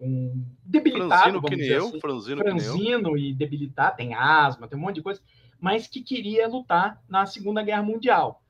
um 0.00 0.44
debilitado, 0.64 1.08
Franzino 1.08 1.40
vamos 1.40 1.50
que 1.50 1.56
nem 1.56 1.64
dizer 1.64 1.78
eu, 1.78 1.86
assim, 1.88 2.00
franzino 2.00 2.44
que 2.44 2.52
nem 2.52 2.64
eu. 2.64 2.72
franzino 2.72 3.18
e 3.18 3.34
debilitado, 3.34 3.96
tem 3.96 4.14
asma, 4.14 4.68
tem 4.68 4.78
um 4.78 4.82
monte 4.82 4.96
de 4.96 5.02
coisa, 5.02 5.20
mas 5.60 5.86
que 5.86 6.02
queria 6.02 6.46
lutar 6.48 7.02
na 7.08 7.26
Segunda 7.26 7.62
Guerra 7.62 7.82
Mundial. 7.82 8.42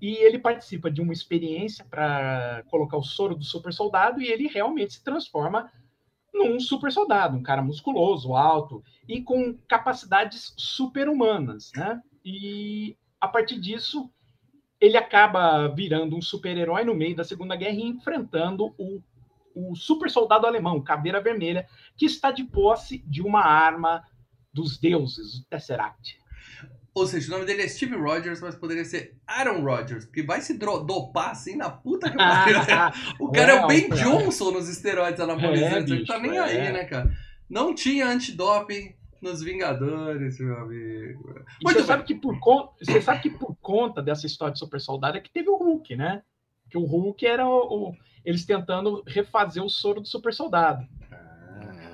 E 0.00 0.16
ele 0.16 0.38
participa 0.38 0.90
de 0.90 1.00
uma 1.00 1.12
experiência 1.12 1.84
para 1.84 2.62
colocar 2.68 2.96
o 2.96 3.02
soro 3.02 3.34
do 3.34 3.44
super 3.44 3.72
soldado 3.72 4.20
e 4.20 4.26
ele 4.26 4.48
realmente 4.48 4.94
se 4.94 5.04
transforma 5.04 5.70
num 6.32 6.58
super 6.58 6.90
soldado, 6.90 7.36
um 7.36 7.42
cara 7.42 7.62
musculoso, 7.62 8.34
alto 8.34 8.82
e 9.08 9.22
com 9.22 9.56
capacidades 9.68 10.52
super-humanas, 10.56 11.70
né? 11.76 12.00
E 12.24 12.96
a 13.20 13.28
partir 13.28 13.60
disso, 13.60 14.10
ele 14.80 14.96
acaba 14.96 15.68
virando 15.68 16.16
um 16.16 16.20
super-herói 16.20 16.84
no 16.84 16.94
meio 16.94 17.14
da 17.14 17.24
Segunda 17.24 17.54
Guerra 17.54 17.76
e 17.76 17.86
enfrentando 17.86 18.74
o, 18.76 19.00
o 19.54 19.74
super 19.74 20.10
soldado 20.10 20.46
alemão, 20.46 20.82
Caveira 20.82 21.20
Vermelha, 21.20 21.66
que 21.96 22.06
está 22.06 22.30
de 22.30 22.44
posse 22.44 22.98
de 23.06 23.22
uma 23.22 23.42
arma 23.44 24.02
dos 24.52 24.78
deuses, 24.78 25.38
o 25.40 25.44
Tesseract. 25.48 26.18
Ou 26.94 27.08
seja, 27.08 27.26
o 27.26 27.30
nome 27.32 27.44
dele 27.44 27.62
é 27.62 27.68
Steve 27.68 27.96
Rogers, 27.96 28.40
mas 28.40 28.54
poderia 28.54 28.84
ser 28.84 29.16
Aaron 29.26 29.64
Rodgers, 29.64 30.04
porque 30.04 30.22
vai 30.22 30.40
se 30.40 30.56
dopar 30.56 31.30
assim 31.30 31.56
na 31.56 31.68
puta 31.68 32.08
que 32.08 32.16
pariu. 32.16 32.56
O 33.18 33.32
cara 33.32 33.52
é, 33.52 33.58
o 33.58 33.60
Não, 33.62 33.66
Ben 33.68 33.88
cara. 33.88 34.00
Johnson 34.00 34.52
nos 34.52 34.68
esteroides 34.68 35.20
anabolizantes. 35.20 35.90
É, 35.90 35.94
ele 35.96 36.06
tá 36.06 36.20
nem 36.20 36.36
é. 36.36 36.40
aí, 36.40 36.72
né, 36.72 36.84
cara? 36.84 37.12
Não 37.50 37.74
tinha 37.74 38.06
antidoping 38.06 38.94
nos 39.20 39.42
Vingadores, 39.42 40.38
meu 40.38 40.56
amigo. 40.56 41.34
Muito 41.64 41.80
você 41.80 41.84
sabe, 41.84 42.04
que 42.04 42.14
por 42.14 42.38
con- 42.38 42.72
você 42.80 43.02
sabe 43.02 43.22
que 43.22 43.30
por 43.30 43.56
conta 43.60 44.00
dessa 44.00 44.26
história 44.26 44.52
de 44.52 44.58
super 44.60 44.80
soldado 44.80 45.16
é 45.16 45.20
que 45.20 45.30
teve 45.30 45.48
o 45.48 45.56
Hulk, 45.56 45.96
né? 45.96 46.22
Que 46.70 46.78
o 46.78 46.84
Hulk 46.84 47.26
era 47.26 47.46
o, 47.46 47.88
o- 47.90 47.96
eles 48.24 48.44
tentando 48.44 49.02
refazer 49.06 49.62
o 49.62 49.68
soro 49.68 50.00
do 50.00 50.06
super 50.08 50.32
soldado. 50.32 50.86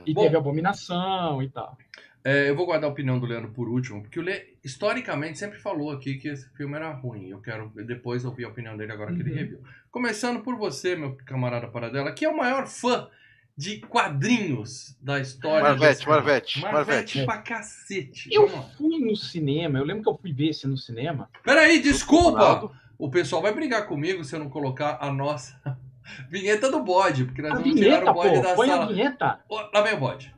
E 0.06 0.14
Bom. 0.14 0.22
teve 0.22 0.36
abominação 0.36 1.42
e 1.42 1.48
tal. 1.50 1.76
É, 2.24 2.50
eu 2.50 2.54
vou 2.56 2.66
guardar 2.66 2.88
a 2.88 2.92
opinião 2.92 3.18
do 3.18 3.24
Leandro 3.26 3.50
por 3.50 3.68
último, 3.68 4.02
porque 4.02 4.18
o 4.18 4.22
Lê, 4.22 4.54
historicamente, 4.62 5.38
sempre 5.38 5.58
falou 5.58 5.90
aqui 5.90 6.16
que 6.16 6.28
esse 6.28 6.48
filme 6.54 6.74
era 6.76 6.92
ruim. 6.92 7.28
Eu 7.28 7.40
quero 7.40 7.70
depois 7.86 8.24
ouvir 8.24 8.44
a 8.44 8.48
opinião 8.48 8.76
dele 8.76 8.92
agora 8.92 9.12
que 9.14 9.20
ele 9.20 9.30
Uhum. 9.30 9.36
reviu. 9.36 9.62
Começando 9.90 10.40
por 10.42 10.56
você, 10.56 10.94
meu 10.94 11.16
camarada 11.24 11.66
Paradela, 11.68 12.12
que 12.12 12.24
é 12.24 12.28
o 12.28 12.36
maior 12.36 12.66
fã 12.66 13.08
de 13.56 13.78
quadrinhos 13.80 14.96
da 15.00 15.18
história. 15.18 15.62
Marvete. 15.62 16.06
Marvete, 16.08 16.60
Marvete 16.60 16.62
Marvete. 16.62 17.24
pra 17.24 17.38
cacete. 17.38 18.28
Eu 18.32 18.48
fui 18.76 18.98
no 18.98 19.16
cinema, 19.16 19.78
eu 19.78 19.84
lembro 19.84 20.02
que 20.02 20.08
eu 20.08 20.16
fui 20.18 20.32
ver 20.32 20.48
esse 20.50 20.66
no 20.66 20.76
cinema. 20.76 21.28
Peraí, 21.42 21.80
desculpa! 21.80 22.70
O 23.00 23.10
pessoal 23.10 23.40
vai 23.40 23.54
brigar 23.54 23.86
comigo 23.86 24.22
se 24.22 24.36
eu 24.36 24.38
não 24.38 24.50
colocar 24.50 24.98
a 25.00 25.10
nossa 25.10 25.58
vinheta 26.28 26.70
do 26.70 26.82
bode, 26.84 27.24
porque 27.24 27.40
nós 27.40 27.52
A 27.52 27.54
vamos 27.56 27.72
tirar 27.74 27.96
vinheta, 27.96 28.10
o 28.10 28.14
bode 28.14 28.34
pô, 28.36 28.42
da 28.42 28.54
põe 28.54 28.70
a 28.70 28.74
sala. 28.74 28.86
vinheta. 28.92 29.40
Ó, 29.48 29.70
Lá 29.72 29.80
vem 29.80 29.94
o 29.94 29.98
bode. 30.00 30.34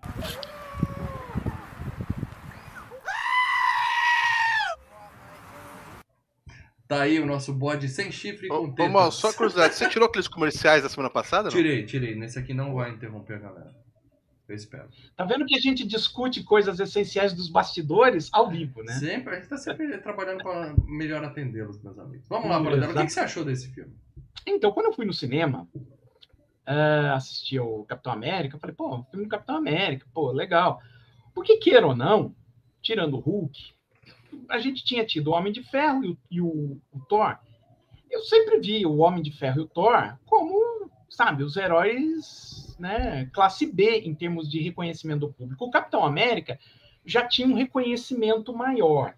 Tá 6.87 7.03
aí 7.03 7.19
o 7.19 7.27
nosso 7.27 7.53
bode 7.55 7.89
sem 7.89 8.13
chifre 8.13 8.49
e 8.49 8.53
Ô, 8.53 8.59
com 8.59 8.65
ô, 8.69 8.73
tetas. 8.75 8.93
Mal, 8.93 9.11
só 9.11 9.33
curiosidade, 9.33 9.75
você 9.75 9.89
tirou 9.89 10.07
aqueles 10.09 10.29
comerciais 10.29 10.83
da 10.83 10.89
semana 10.89 11.09
passada? 11.11 11.45
Não? 11.45 11.51
Tirei, 11.51 11.85
tirei. 11.87 12.15
Nesse 12.15 12.39
aqui 12.39 12.53
não 12.53 12.75
vai 12.75 12.91
interromper 12.91 13.35
a 13.35 13.39
galera. 13.39 13.82
Eu 14.53 14.57
espero. 14.57 14.89
Tá 15.17 15.25
vendo 15.25 15.47
que 15.47 15.57
a 15.57 15.61
gente 15.61 15.87
discute 15.87 16.43
coisas 16.45 16.79
essenciais 16.79 17.33
dos 17.33 17.49
bastidores 17.49 18.29
ao 18.33 18.51
vivo, 18.51 18.83
né? 18.83 18.93
Sempre, 18.93 19.35
a 19.35 19.39
gente 19.39 19.49
tá 19.49 19.57
sempre 19.57 19.97
trabalhando 19.99 20.43
para 20.43 20.75
melhor 20.87 21.25
atendê-los, 21.25 21.83
meus 21.83 21.99
amigos. 21.99 22.27
Vamos 22.29 22.51
lá, 22.51 22.63
Paradela. 22.63 22.93
O 22.93 22.97
que, 22.97 23.05
que 23.07 23.13
você 23.13 23.21
achou 23.21 23.45
desse 23.45 23.71
filme? 23.73 23.95
Então, 24.47 24.71
quando 24.73 24.87
eu 24.87 24.93
fui 24.93 25.07
no 25.07 25.13
cinema, 25.15 25.67
ah, 26.67 27.15
assisti 27.15 27.59
o 27.59 27.85
Capitão 27.85 28.13
América, 28.13 28.59
falei, 28.59 28.77
pô, 28.77 29.03
filme 29.11 29.25
do 29.25 29.31
Capitão 29.31 29.57
América, 29.57 30.07
pô, 30.13 30.31
legal. 30.33 30.81
Porque, 31.35 31.57
queira 31.57 31.87
ou 31.87 31.97
não, 31.97 32.35
tirando 32.83 33.15
o 33.15 33.21
Hulk, 33.21 33.59
a 34.51 34.59
gente 34.59 34.85
tinha 34.85 35.05
tido 35.05 35.29
o 35.29 35.33
Homem 35.33 35.53
de 35.53 35.63
Ferro 35.63 36.05
e 36.05 36.11
o, 36.11 36.19
e 36.31 36.41
o- 36.43 36.81
o 36.93 37.01
Thor. 37.09 37.39
Eu 38.11 38.21
sempre 38.21 38.61
vi 38.61 38.85
o 38.85 38.99
Homem 38.99 39.23
de 39.23 39.33
Ferro 39.33 39.61
e 39.61 39.65
o 39.65 39.69
Thor 39.69 40.19
como 40.27 40.55
sabe, 41.13 41.45
os 41.45 41.57
heróis, 41.57 42.75
né, 42.79 43.27
classe 43.27 43.67
B 43.67 44.01
em 44.01 44.15
termos 44.15 44.51
de 44.51 44.61
reconhecimento 44.61 45.21
do 45.21 45.33
público. 45.33 45.65
O 45.65 45.71
Capitão 45.71 46.05
América 46.05 46.59
já 47.05 47.27
tinha 47.27 47.47
um 47.47 47.55
reconhecimento 47.55 48.53
maior, 48.53 49.15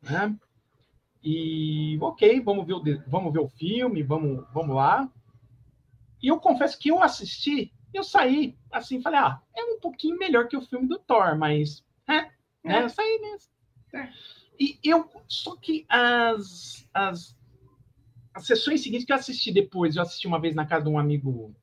né? 0.00 0.34
E 1.22 1.98
ok, 2.00 2.40
vamos 2.40 2.66
ver 2.66 2.74
o, 2.74 2.82
vamos 3.06 3.32
ver 3.32 3.40
o 3.40 3.48
filme, 3.48 4.02
vamos, 4.02 4.44
vamos 4.52 4.74
lá. 4.74 5.08
E 6.22 6.28
eu 6.28 6.38
confesso 6.38 6.78
que 6.78 6.90
eu 6.90 7.02
assisti, 7.02 7.72
eu 7.92 8.02
saí 8.02 8.56
assim, 8.70 9.00
falei, 9.00 9.20
ah, 9.20 9.40
é 9.56 9.64
um 9.64 9.80
pouquinho 9.80 10.18
melhor 10.18 10.48
que 10.48 10.56
o 10.56 10.62
filme 10.62 10.88
do 10.88 10.98
Thor, 10.98 11.36
mas 11.36 11.84
é, 12.08 12.16
é. 12.16 12.30
é 12.64 12.82
eu 12.82 12.88
saí 12.88 13.18
mesmo. 13.20 13.52
É. 13.94 14.08
E 14.58 14.78
eu, 14.84 15.10
só 15.28 15.56
que 15.56 15.84
as, 15.88 16.88
as, 16.94 17.36
as 18.34 18.46
sessões 18.46 18.82
seguintes 18.82 19.04
que 19.04 19.12
eu 19.12 19.16
assisti 19.16 19.52
depois, 19.52 19.96
eu 19.96 20.02
assisti 20.02 20.26
uma 20.26 20.40
vez 20.40 20.54
na 20.54 20.66
casa 20.66 20.84
de 20.84 20.90
um 20.90 20.98
amigo 20.98 21.54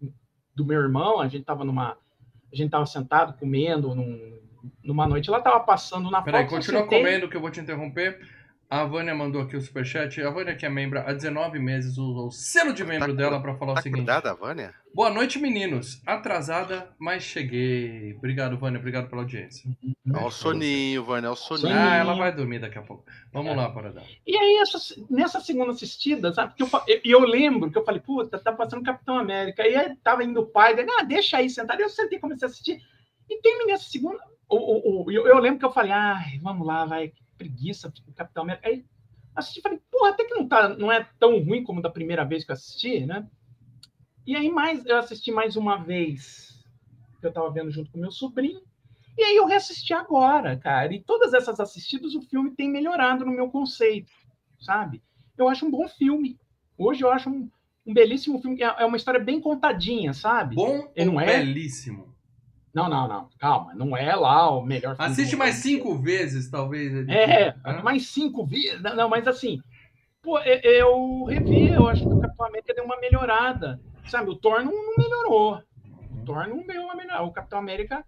do 0.56 0.66
meu 0.66 0.80
irmão, 0.82 1.20
a 1.20 1.28
gente 1.28 1.44
tava 1.44 1.64
numa, 1.64 1.98
a 2.52 2.56
gente 2.56 2.70
tava 2.70 2.86
sentado 2.86 3.38
comendo 3.38 3.96
num, 3.96 4.40
numa 4.84 5.08
noite, 5.08 5.30
ela 5.30 5.42
tava 5.42 5.60
passando 5.62 6.10
na 6.12 6.22
Peraí, 6.22 6.48
continua 6.48 6.86
comendo 6.86 7.30
que 7.30 7.36
eu 7.36 7.42
vou 7.42 7.50
te 7.50 7.60
interromper. 7.60 8.20
A 8.70 8.84
Vânia 8.84 9.16
mandou 9.16 9.42
aqui 9.42 9.58
o 9.58 9.62
superchat. 9.62 10.22
A 10.22 10.30
Vânia, 10.30 10.56
que 10.56 10.64
é 10.64 10.70
membro 10.70 11.00
há 11.00 11.12
19 11.12 11.58
meses, 11.58 11.98
usou 11.98 12.28
o 12.28 12.32
selo 12.32 12.72
de 12.72 12.86
membro 12.86 13.16
tá, 13.16 13.18
dela 13.18 13.42
para 13.42 13.56
falar 13.56 13.74
tá 13.74 13.80
o 13.80 13.82
seguinte. 13.82 14.02
Cuidada, 14.02 14.32
Vânia? 14.36 14.76
Boa 14.94 15.10
noite, 15.10 15.40
meninos. 15.40 16.00
Atrasada, 16.06 16.88
mas 17.00 17.24
cheguei. 17.24 18.14
Obrigado, 18.16 18.60
Vânia. 18.60 18.78
Obrigado 18.78 19.10
pela 19.10 19.24
audiência. 19.24 19.68
Olha 20.14 20.28
o 20.28 20.30
soninho, 20.30 21.04
Vânia. 21.04 21.32
Olha 21.32 21.34
o 21.34 21.36
soninho. 21.36 21.76
Ah, 21.76 21.96
ela 21.96 22.14
vai 22.14 22.32
dormir 22.32 22.60
daqui 22.60 22.78
a 22.78 22.84
pouco. 22.84 23.06
Vamos 23.34 23.54
é. 23.54 23.56
lá, 23.56 23.72
Paradão. 23.72 24.04
E 24.28 24.38
aí, 24.38 24.60
essa, 24.62 24.78
nessa 25.10 25.40
segunda 25.40 25.72
assistida, 25.72 26.32
sabe? 26.32 26.54
Que 26.54 26.62
eu, 26.62 26.70
eu, 26.88 27.02
eu, 27.04 27.20
lembro 27.22 27.72
que 27.72 27.78
eu 27.78 27.84
falei, 27.84 28.02
puta, 28.02 28.38
tá 28.38 28.54
passando 28.54 28.84
Capitão 28.84 29.18
América. 29.18 29.68
E 29.68 29.76
aí 29.76 29.96
tava 30.04 30.24
indo 30.24 30.42
o 30.42 30.46
pai, 30.46 30.76
daí, 30.76 30.86
ah, 31.00 31.02
deixa 31.02 31.38
aí 31.38 31.50
sentado. 31.50 31.82
Eu 31.82 31.90
sentei, 31.90 32.20
comecei 32.20 32.48
a 32.48 32.52
assistir. 32.52 32.80
E 33.28 33.42
terminei 33.42 33.74
essa 33.74 33.90
segunda. 33.90 34.20
O, 34.48 34.58
o, 34.58 35.06
o, 35.06 35.12
eu, 35.12 35.26
eu 35.26 35.40
lembro 35.40 35.58
que 35.58 35.66
eu 35.66 35.72
falei, 35.72 35.92
ai, 35.92 36.40
vamos 36.44 36.68
lá, 36.68 36.86
vai. 36.86 37.12
Preguiça, 37.40 37.92
o 38.06 38.14
Capitão 38.14 38.44
América. 38.44 38.68
Aí 38.68 38.86
assisti 39.34 39.60
e 39.60 39.64
falei, 39.64 39.82
porra, 39.90 40.10
até 40.10 40.26
que 40.26 40.36
não, 40.36 40.48
tá, 40.48 40.70
não 40.70 40.92
é 40.92 41.08
tão 41.18 41.42
ruim 41.42 41.64
como 41.64 41.82
da 41.82 41.90
primeira 41.90 42.26
vez 42.26 42.44
que 42.44 42.52
eu 42.52 42.54
assisti, 42.54 43.06
né? 43.06 43.26
E 44.28 44.36
aí 44.36 44.52
mais 44.52 44.86
eu 44.86 44.98
assisti 44.98 45.32
mais 45.32 45.56
uma 45.56 45.78
vez, 45.78 46.64
que 47.20 47.26
eu 47.26 47.32
tava 47.32 47.50
vendo 47.50 47.72
junto 47.72 47.90
com 47.90 47.98
meu 47.98 48.12
sobrinho, 48.12 48.62
e 49.18 49.24
aí 49.24 49.36
eu 49.36 49.46
reassisti 49.46 49.94
agora, 49.94 50.58
cara. 50.58 50.94
E 50.94 51.02
todas 51.02 51.34
essas 51.34 51.60
assistidas, 51.60 52.14
o 52.14 52.22
filme 52.22 52.52
tem 52.52 52.70
melhorado 52.70 53.26
no 53.26 53.32
meu 53.32 53.50
conceito, 53.50 54.12
sabe? 54.60 55.02
Eu 55.38 55.48
acho 55.50 55.66
um 55.66 55.72
bom 55.72 55.88
filme. 55.88 56.38
Hoje 56.78 57.04
eu 57.04 57.12
acho 57.12 57.30
um, 57.30 57.50
um 57.86 57.94
belíssimo 57.94 58.40
filme. 58.42 58.62
É 58.62 58.86
uma 58.86 58.98
história 58.98 59.20
bem 59.20 59.42
contadinha, 59.42 60.14
sabe? 60.14 60.56
Bom 60.56 60.92
Ele 60.96 61.12
não 61.12 61.20
é 61.20 61.26
belíssimo? 61.40 62.09
Não, 62.74 62.90
não, 62.90 63.08
não. 63.08 63.30
Calma, 63.40 63.74
não 63.74 63.96
é 63.98 64.16
lá 64.16 64.50
o 64.50 64.64
melhor 64.64 64.96
filme. 64.96 65.12
Assiste 65.12 65.36
mais 65.36 65.56
cinco 65.56 65.98
vezes, 65.98 66.50
talvez. 66.50 67.08
É, 67.08 67.56
é, 67.66 67.82
mais 67.82 68.08
cinco 68.08 68.46
vezes. 68.46 68.82
Não, 68.82 69.10
mas 69.10 69.28
assim, 69.28 69.60
pô, 70.22 70.40
eu 70.40 71.26
revi, 71.26 71.70
eu 71.70 71.88
acho 71.88 72.08
que 72.08 72.14
o 72.14 72.20
Capitão 72.20 72.46
América 72.46 72.74
deu 72.74 72.86
uma 72.86 73.00
melhorada. 73.00 73.80
Sabe, 74.06 74.30
o 74.30 74.36
Thor 74.36 74.64
não, 74.64 74.72
não 74.72 74.94
melhorou. 74.98 75.62
O 76.12 76.26
Thor 76.26 76.48
não 76.48 76.66
deu 76.66 76.84
uma 76.84 76.96
melhorada. 76.96 77.24
O 77.24 77.32
Capitão 77.32 77.60
América 77.60 78.04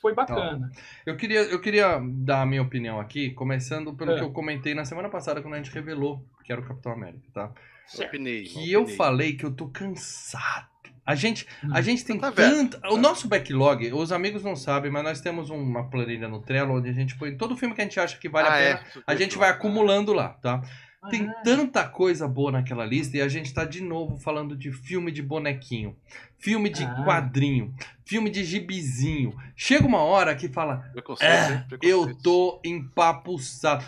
foi 0.00 0.14
bacana. 0.14 0.70
Eu 1.06 1.16
queria, 1.16 1.42
eu 1.42 1.60
queria 1.60 2.00
dar 2.02 2.42
a 2.42 2.46
minha 2.46 2.62
opinião 2.62 2.98
aqui, 2.98 3.30
começando 3.30 3.94
pelo 3.94 4.12
é. 4.12 4.16
que 4.16 4.22
eu 4.22 4.32
comentei 4.32 4.74
na 4.74 4.84
semana 4.84 5.08
passada, 5.08 5.40
quando 5.40 5.54
a 5.54 5.58
gente 5.58 5.70
revelou 5.70 6.24
que 6.44 6.52
era 6.52 6.60
o 6.60 6.66
Capitão 6.66 6.92
América, 6.92 7.24
tá? 7.32 7.52
Certo. 7.86 8.10
Que 8.10 8.16
opinei. 8.16 8.46
eu 8.68 8.86
falei 8.86 9.36
que 9.36 9.44
eu 9.44 9.54
tô 9.54 9.68
cansado 9.68 10.71
a 11.04 11.14
gente, 11.14 11.46
a 11.64 11.78
hum. 11.78 11.82
gente 11.82 12.04
tem 12.04 12.18
tá 12.18 12.30
tanto. 12.30 12.80
O 12.88 12.96
nosso 12.96 13.26
backlog, 13.26 13.92
os 13.92 14.12
amigos 14.12 14.44
não 14.44 14.54
sabem, 14.54 14.90
mas 14.90 15.02
nós 15.02 15.20
temos 15.20 15.50
uma 15.50 15.88
planilha 15.88 16.28
no 16.28 16.40
Trello 16.40 16.76
onde 16.76 16.88
a 16.88 16.92
gente 16.92 17.16
põe 17.16 17.36
todo 17.36 17.56
filme 17.56 17.74
que 17.74 17.80
a 17.80 17.84
gente 17.84 17.98
acha 17.98 18.16
que 18.18 18.28
vale 18.28 18.48
ah, 18.48 18.52
a 18.52 18.56
pena, 18.56 18.80
é? 18.96 19.02
a 19.06 19.14
gente 19.16 19.36
vai 19.36 19.50
acumulando 19.50 20.12
lá, 20.12 20.28
tá? 20.28 20.62
Tem 21.10 21.28
ah. 21.28 21.32
tanta 21.42 21.88
coisa 21.88 22.28
boa 22.28 22.52
naquela 22.52 22.86
lista 22.86 23.16
e 23.16 23.20
a 23.20 23.26
gente 23.26 23.52
tá 23.52 23.64
de 23.64 23.82
novo 23.82 24.16
falando 24.16 24.56
de 24.56 24.70
filme 24.70 25.10
de 25.10 25.20
bonequinho, 25.20 25.96
filme 26.38 26.70
de 26.70 26.84
ah. 26.84 27.02
quadrinho, 27.04 27.74
filme 28.04 28.30
de 28.30 28.44
gibizinho. 28.44 29.36
Chega 29.56 29.84
uma 29.84 30.02
hora 30.02 30.36
que 30.36 30.48
fala, 30.48 30.88
é, 31.20 31.64
eu 31.82 32.16
tô 32.16 32.60
empapuçado. 32.64 33.84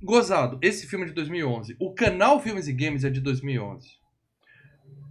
Gozado, 0.00 0.58
esse 0.62 0.86
filme 0.86 1.06
é 1.06 1.08
de 1.08 1.14
2011. 1.14 1.76
O 1.80 1.92
canal 1.92 2.40
Filmes 2.40 2.68
e 2.68 2.72
Games 2.72 3.02
é 3.02 3.10
de 3.10 3.20
2011 3.20 3.97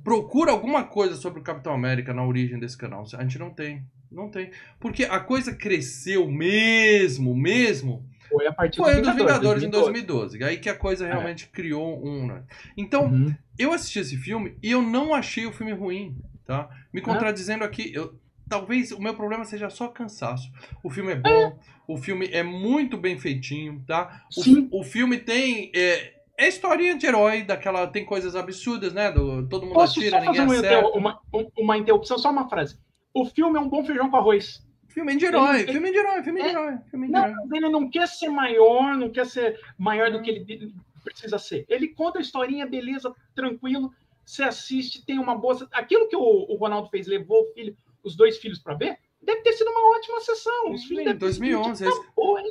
procura 0.08 0.54
alguma 0.54 0.86
coisa 0.86 1.18
sobre 1.18 1.42
o 1.42 1.44
Capitão 1.44 1.74
América 1.74 2.14
na 2.14 2.26
origem 2.26 2.58
desse 2.58 2.78
canal. 2.78 3.04
A 3.14 3.24
gente 3.24 3.38
não 3.38 3.50
tem. 3.50 3.84
Não 4.10 4.30
tem. 4.30 4.52
Porque 4.80 5.04
a 5.04 5.20
coisa 5.20 5.54
cresceu 5.54 6.32
mesmo, 6.32 7.36
mesmo. 7.36 8.10
Foi 8.30 8.48
a 8.48 8.54
partir 8.54 8.78
foi 8.78 9.02
dos 9.02 9.14
Vingadores, 9.14 9.64
Vingadores 9.64 9.64
em 9.64 9.70
2012. 9.70 10.44
Aí 10.46 10.60
que 10.60 10.70
a 10.70 10.76
coisa 10.78 11.06
é. 11.06 11.12
realmente 11.12 11.44
é. 11.44 11.54
criou 11.54 12.02
um. 12.02 12.26
Né? 12.26 12.42
Então, 12.78 13.08
uhum. 13.08 13.36
eu 13.60 13.74
assisti 13.74 14.00
esse 14.00 14.16
filme 14.16 14.58
e 14.64 14.72
eu 14.72 14.82
não 14.82 15.14
achei 15.14 15.46
o 15.46 15.52
filme 15.52 15.74
ruim. 15.74 16.16
Tá? 16.46 16.70
Me 16.94 17.02
contradizendo 17.02 17.66
aqui, 17.66 17.92
eu, 17.94 18.18
talvez 18.48 18.94
o 18.94 19.02
meu 19.02 19.14
problema 19.14 19.44
seja 19.44 19.70
só 19.70 19.90
cansaço. 19.90 20.50
O 20.82 20.90
filme 20.90 21.12
é 21.12 21.16
bom, 21.18 21.30
é. 21.30 21.56
o 21.86 21.98
filme 21.98 22.30
é 22.32 22.44
muito 22.44 22.98
bem 22.98 23.20
feitinho, 23.20 23.84
tá? 23.86 24.26
O, 24.72 24.80
o 24.80 24.84
filme 24.86 25.18
tem. 25.18 25.70
É, 25.76 26.17
é 26.38 26.48
historinha 26.48 26.96
de 26.96 27.08
herói, 27.08 27.44
daquela. 27.44 27.88
Tem 27.88 28.06
coisas 28.06 28.36
absurdas, 28.36 28.94
né? 28.94 29.12
Do, 29.12 29.48
todo 29.48 29.66
mundo 29.66 29.74
Posso 29.74 30.00
atira, 30.00 30.22
ninguém 30.22 30.42
uma, 30.42 30.54
acerta. 30.54 30.88
Uma, 30.90 31.22
uma 31.58 31.78
interrupção, 31.78 32.18
só 32.18 32.30
uma 32.30 32.48
frase. 32.48 32.78
O 33.14 33.26
filme 33.26 33.58
é 33.58 33.62
um 33.62 33.68
bom 33.68 33.84
feijão 33.84 34.10
com 34.10 34.18
arroz. 34.18 34.66
Filme 34.88 35.16
de 35.16 35.26
herói, 35.26 35.62
ele, 35.62 35.72
filme 35.72 35.92
de 35.92 35.98
herói, 35.98 36.24
filme 36.24 36.42
de 36.42 36.48
é, 36.48 36.52
herói. 36.52 36.78
Filme 36.90 37.08
de 37.08 37.14
não, 37.14 37.26
herói. 37.26 37.44
ele 37.54 37.70
não 37.70 37.90
quer 37.90 38.08
ser 38.08 38.30
maior, 38.30 38.96
não 38.96 39.12
quer 39.12 39.26
ser 39.26 39.60
maior 39.78 40.12
do 40.12 40.22
que 40.22 40.30
ele 40.30 40.74
precisa 41.04 41.38
ser. 41.38 41.66
Ele 41.70 41.90
conta 41.90 42.20
a 42.20 42.22
historinha, 42.22 42.66
beleza, 42.66 43.14
tranquilo. 43.36 43.92
Você 44.26 44.44
assiste, 44.44 45.06
tem 45.06 45.20
uma 45.20 45.36
boa. 45.36 45.68
Aquilo 45.72 46.08
que 46.08 46.16
o, 46.16 46.22
o 46.22 46.56
Ronaldo 46.56 46.90
fez, 46.90 47.08
levou 47.08 47.44
o 47.44 47.54
filho, 47.54 47.76
os 48.04 48.16
dois 48.16 48.38
filhos 48.38 48.60
para 48.60 48.76
ver, 48.76 48.98
deve 49.22 49.42
ter 49.42 49.54
sido 49.54 49.70
uma 49.70 49.98
ótima 49.98 50.20
sessão. 50.22 50.72
Os 50.72 50.84
filhos 50.86 51.12
Sim, 51.12 51.18
2011. 51.18 51.84
Ter... 51.84 51.92
Porra, 52.16 52.42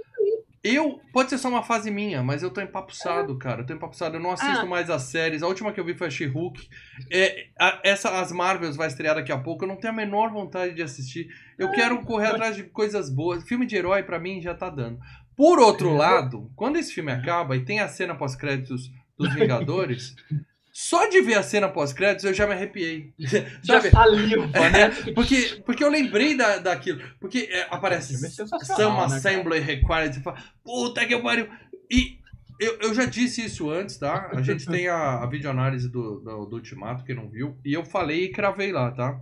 eu, 0.74 1.00
pode 1.12 1.30
ser 1.30 1.38
só 1.38 1.48
uma 1.48 1.62
fase 1.62 1.90
minha, 1.90 2.22
mas 2.22 2.42
eu 2.42 2.50
tô 2.50 2.60
empapuçado, 2.60 3.34
é. 3.34 3.38
cara. 3.38 3.62
Eu 3.62 3.66
tô 3.66 3.72
empapuçado. 3.72 4.16
Eu 4.16 4.20
não 4.20 4.32
assisto 4.32 4.64
ah. 4.64 4.66
mais 4.66 4.90
as 4.90 5.02
séries. 5.02 5.42
A 5.42 5.46
última 5.46 5.72
que 5.72 5.78
eu 5.78 5.84
vi 5.84 5.94
foi 5.94 6.06
a 6.06 6.10
She-Hulk. 6.10 6.68
É, 7.12 7.48
essa, 7.84 8.20
as 8.20 8.32
Marvels 8.32 8.76
vai 8.76 8.88
estrear 8.88 9.14
daqui 9.14 9.32
a 9.32 9.38
pouco. 9.38 9.64
Eu 9.64 9.68
não 9.68 9.76
tenho 9.76 9.92
a 9.92 9.96
menor 9.96 10.30
vontade 10.32 10.74
de 10.74 10.82
assistir. 10.82 11.28
Eu 11.58 11.68
é. 11.68 11.72
quero 11.72 12.02
correr 12.02 12.28
atrás 12.28 12.56
de 12.56 12.64
coisas 12.64 13.10
boas. 13.10 13.44
Filme 13.44 13.66
de 13.66 13.76
herói, 13.76 14.02
para 14.02 14.18
mim, 14.18 14.40
já 14.40 14.54
tá 14.54 14.70
dando. 14.70 14.98
Por 15.36 15.58
outro 15.58 15.90
é. 15.90 15.98
lado, 15.98 16.50
quando 16.56 16.76
esse 16.76 16.92
filme 16.92 17.12
acaba 17.12 17.56
e 17.56 17.64
tem 17.64 17.80
a 17.80 17.88
cena 17.88 18.14
pós-créditos 18.14 18.90
dos 19.18 19.34
Vingadores. 19.34 20.14
Só 20.78 21.06
de 21.08 21.22
ver 21.22 21.38
a 21.38 21.42
cena 21.42 21.70
pós-créditos 21.70 22.26
eu 22.26 22.34
já 22.34 22.46
me 22.46 22.52
arrepiei. 22.52 23.14
Já 23.64 23.80
saliva, 23.80 24.46
né? 24.70 24.90
Porque, 25.16 25.62
porque 25.64 25.82
eu 25.82 25.88
lembrei 25.88 26.36
da, 26.36 26.58
daquilo. 26.58 27.00
Porque 27.18 27.48
é, 27.50 27.66
aparece 27.70 28.12
é 28.12 28.28
Some 28.28 29.08
né, 29.08 29.16
Assembly 29.16 29.58
Required. 29.58 30.16
Você 30.16 30.20
fala, 30.20 30.36
puta 30.62 31.06
que 31.06 31.18
pariu. 31.18 31.48
E 31.90 32.18
eu, 32.60 32.78
eu 32.82 32.94
já 32.94 33.06
disse 33.06 33.42
isso 33.42 33.70
antes, 33.70 33.96
tá? 33.96 34.28
A 34.34 34.42
gente 34.42 34.66
tem 34.66 34.86
a, 34.86 35.22
a 35.22 35.26
videoanálise 35.26 35.88
do, 35.88 36.20
do, 36.20 36.44
do 36.44 36.56
Ultimato, 36.56 37.04
quem 37.04 37.16
não 37.16 37.30
viu. 37.30 37.56
E 37.64 37.72
eu 37.72 37.82
falei 37.82 38.24
e 38.24 38.30
cravei 38.30 38.70
lá, 38.70 38.90
tá? 38.90 39.18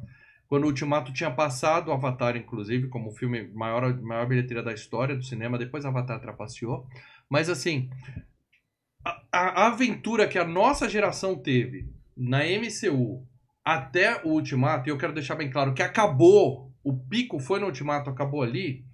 Quando 0.49 0.65
o 0.65 0.67
Ultimato 0.67 1.13
tinha 1.13 1.31
passado, 1.31 1.87
o 1.87 1.93
Avatar, 1.93 2.37
inclusive, 2.37 2.89
como 2.89 3.11
o 3.11 3.15
filme 3.15 3.49
maior, 3.55 3.97
maior 4.03 4.27
bilheteria 4.27 4.63
da 4.63 4.73
história 4.73 5.15
do 5.15 5.23
cinema, 5.23 5.57
depois 5.57 5.85
Avatar 5.85 6.21
trapaceou. 6.21 6.85
Mas 7.31 7.49
assim, 7.49 7.89
a, 9.05 9.67
aventura 9.67 10.27
que 10.27 10.39
a 10.39 10.47
nossa 10.47 10.89
geração 10.89 11.37
teve 11.37 11.89
na 12.17 12.41
MCU 12.45 13.27
até 13.65 14.23
o 14.25 14.31
Ultimato, 14.31 14.89
e 14.89 14.91
eu 14.91 14.99
quero 14.99 15.13
deixar 15.13 15.35
bem 15.35 15.51
claro 15.51 15.75
que 15.75 15.83
acabou, 15.83 16.73
o 16.83 16.97
pico 16.97 17.39
foi 17.39 17.59
no 17.59 17.67
Ultimato, 17.67 18.11
acabou 18.11 18.43
ali, 18.43 18.85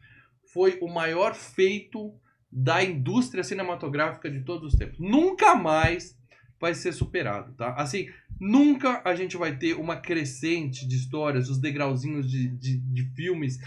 foi 0.53 0.79
o 0.81 0.89
maior 0.89 1.35
feito 1.35 2.15
da 2.51 2.83
indústria 2.83 3.45
cinematográfica 3.45 4.31
de 4.31 4.41
todos 4.41 4.73
os 4.73 4.79
tempos. 4.79 4.99
Nunca 4.99 5.55
mais 5.55 6.19
vai 6.61 6.75
ser 6.75 6.93
superado, 6.93 7.53
tá? 7.55 7.75
Assim, 7.75 8.09
nunca 8.39 9.01
a 9.05 9.15
gente 9.15 9.37
vai 9.37 9.57
ter 9.57 9.75
uma 9.75 9.97
crescente 9.97 10.87
de 10.87 10.97
histórias, 10.97 11.49
os 11.49 11.59
degrauzinhos 11.59 12.31
de, 12.31 12.49
de, 12.49 12.79
de 12.79 13.05
filmes 13.15 13.59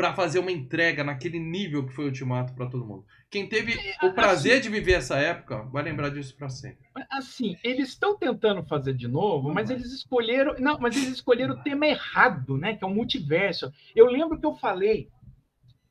para 0.00 0.14
fazer 0.14 0.38
uma 0.38 0.50
entrega 0.50 1.04
naquele 1.04 1.38
nível 1.38 1.86
que 1.86 1.92
foi 1.92 2.06
o 2.06 2.08
Ultimato 2.08 2.54
para 2.54 2.70
todo 2.70 2.86
mundo. 2.86 3.04
Quem 3.30 3.46
teve 3.46 3.74
é, 3.74 4.06
o 4.06 4.14
prazer 4.14 4.54
assim, 4.54 4.62
de 4.62 4.68
viver 4.70 4.92
essa 4.92 5.18
época 5.18 5.64
vai 5.64 5.82
lembrar 5.82 6.08
disso 6.08 6.34
para 6.34 6.48
sempre. 6.48 6.88
Assim, 7.10 7.58
eles 7.62 7.90
estão 7.90 8.16
tentando 8.16 8.64
fazer 8.64 8.94
de 8.94 9.06
novo, 9.06 9.52
mas 9.52 9.68
eles 9.68 9.92
escolheram, 9.92 10.54
não, 10.58 10.78
mas 10.80 10.96
eles 10.96 11.10
escolheram 11.10 11.52
o 11.52 11.62
tema 11.62 11.86
errado, 11.86 12.56
né, 12.56 12.74
que 12.74 12.82
é 12.82 12.86
o 12.86 12.94
multiverso. 12.94 13.70
Eu 13.94 14.06
lembro 14.06 14.40
que 14.40 14.46
eu 14.46 14.54
falei, 14.54 15.10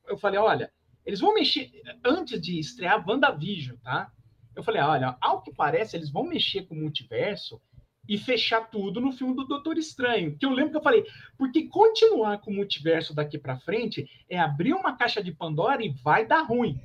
eu 0.07 0.17
falei, 0.17 0.39
olha, 0.39 0.71
eles 1.05 1.19
vão 1.19 1.35
mexer 1.35 1.69
antes 2.03 2.41
de 2.41 2.57
estrear 2.57 3.07
WandaVision, 3.07 3.77
tá? 3.83 4.11
Eu 4.55 4.63
falei, 4.63 4.81
olha, 4.81 5.15
ao 5.21 5.43
que 5.43 5.53
parece, 5.53 5.95
eles 5.95 6.09
vão 6.09 6.23
mexer 6.23 6.63
com 6.63 6.73
o 6.73 6.79
multiverso 6.79 7.61
e 8.09 8.17
fechar 8.17 8.61
tudo 8.61 8.99
no 8.99 9.11
filme 9.11 9.35
do 9.35 9.45
Doutor 9.45 9.77
Estranho. 9.77 10.35
Que 10.35 10.45
eu 10.45 10.49
lembro 10.49 10.71
que 10.71 10.77
eu 10.77 10.81
falei, 10.81 11.05
porque 11.37 11.67
continuar 11.67 12.39
com 12.39 12.49
o 12.49 12.55
multiverso 12.55 13.13
daqui 13.13 13.37
para 13.37 13.59
frente 13.59 14.09
é 14.27 14.39
abrir 14.39 14.73
uma 14.73 14.97
caixa 14.97 15.23
de 15.23 15.31
Pandora 15.31 15.85
e 15.85 15.93
vai 16.03 16.25
dar 16.25 16.41
ruim. 16.41 16.81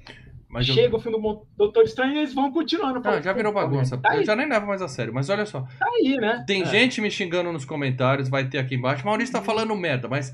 Mas 0.50 0.66
Chega 0.66 0.94
eu... 0.94 0.98
o 0.98 1.00
filme 1.00 1.20
do 1.20 1.46
Doutor 1.56 1.82
Estranho 1.82 2.14
e 2.14 2.18
eles 2.18 2.34
vão 2.34 2.52
continuando. 2.52 3.00
Ah, 3.02 3.20
já 3.20 3.32
virou 3.32 3.52
bagunça. 3.52 3.96
Tá 3.96 4.16
eu 4.16 4.24
já 4.24 4.36
nem 4.36 4.48
levo 4.48 4.66
mais 4.66 4.82
a 4.82 4.86
sério. 4.86 5.12
Mas 5.12 5.28
olha 5.30 5.46
só. 5.46 5.62
Tá 5.78 5.86
aí, 5.86 6.16
né? 6.16 6.44
Tem 6.46 6.62
é. 6.62 6.66
gente 6.66 7.00
me 7.00 7.10
xingando 7.10 7.50
nos 7.52 7.64
comentários, 7.64 8.28
vai 8.28 8.46
ter 8.48 8.58
aqui 8.58 8.76
embaixo. 8.76 9.04
Maurício 9.04 9.32
tá 9.32 9.40
uhum. 9.40 9.44
falando 9.44 9.74
merda, 9.74 10.06
mas. 10.06 10.32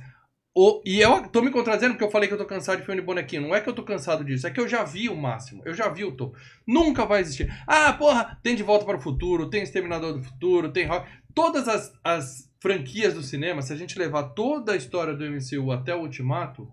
O, 0.52 0.82
e 0.84 1.00
eu 1.00 1.28
tô 1.28 1.42
me 1.42 1.50
contradizendo 1.50 1.94
porque 1.94 2.04
eu 2.04 2.10
falei 2.10 2.26
que 2.26 2.34
eu 2.34 2.38
tô 2.38 2.44
cansado 2.44 2.80
de 2.80 2.84
filme 2.84 3.00
de 3.00 3.06
bonequinho. 3.06 3.42
Não 3.42 3.54
é 3.54 3.60
que 3.60 3.68
eu 3.68 3.72
tô 3.72 3.84
cansado 3.84 4.24
disso, 4.24 4.46
é 4.46 4.50
que 4.50 4.60
eu 4.60 4.68
já 4.68 4.82
vi 4.82 5.08
o 5.08 5.16
máximo. 5.16 5.62
Eu 5.64 5.72
já 5.72 5.88
vi 5.88 6.04
o 6.04 6.12
Tô. 6.12 6.34
Nunca 6.66 7.06
vai 7.06 7.20
existir. 7.20 7.48
Ah, 7.66 7.92
porra, 7.92 8.38
tem 8.42 8.56
De 8.56 8.62
Volta 8.62 8.84
para 8.84 8.96
o 8.96 9.00
Futuro, 9.00 9.48
tem 9.48 9.62
Exterminador 9.62 10.12
do 10.12 10.22
Futuro, 10.22 10.72
tem 10.72 10.86
Rock. 10.86 11.08
Todas 11.32 11.68
as, 11.68 11.92
as 12.02 12.50
franquias 12.60 13.14
do 13.14 13.22
cinema, 13.22 13.62
se 13.62 13.72
a 13.72 13.76
gente 13.76 13.98
levar 13.98 14.30
toda 14.30 14.72
a 14.72 14.76
história 14.76 15.14
do 15.14 15.24
MCU 15.24 15.70
até 15.70 15.94
o 15.94 16.00
Ultimato, 16.00 16.68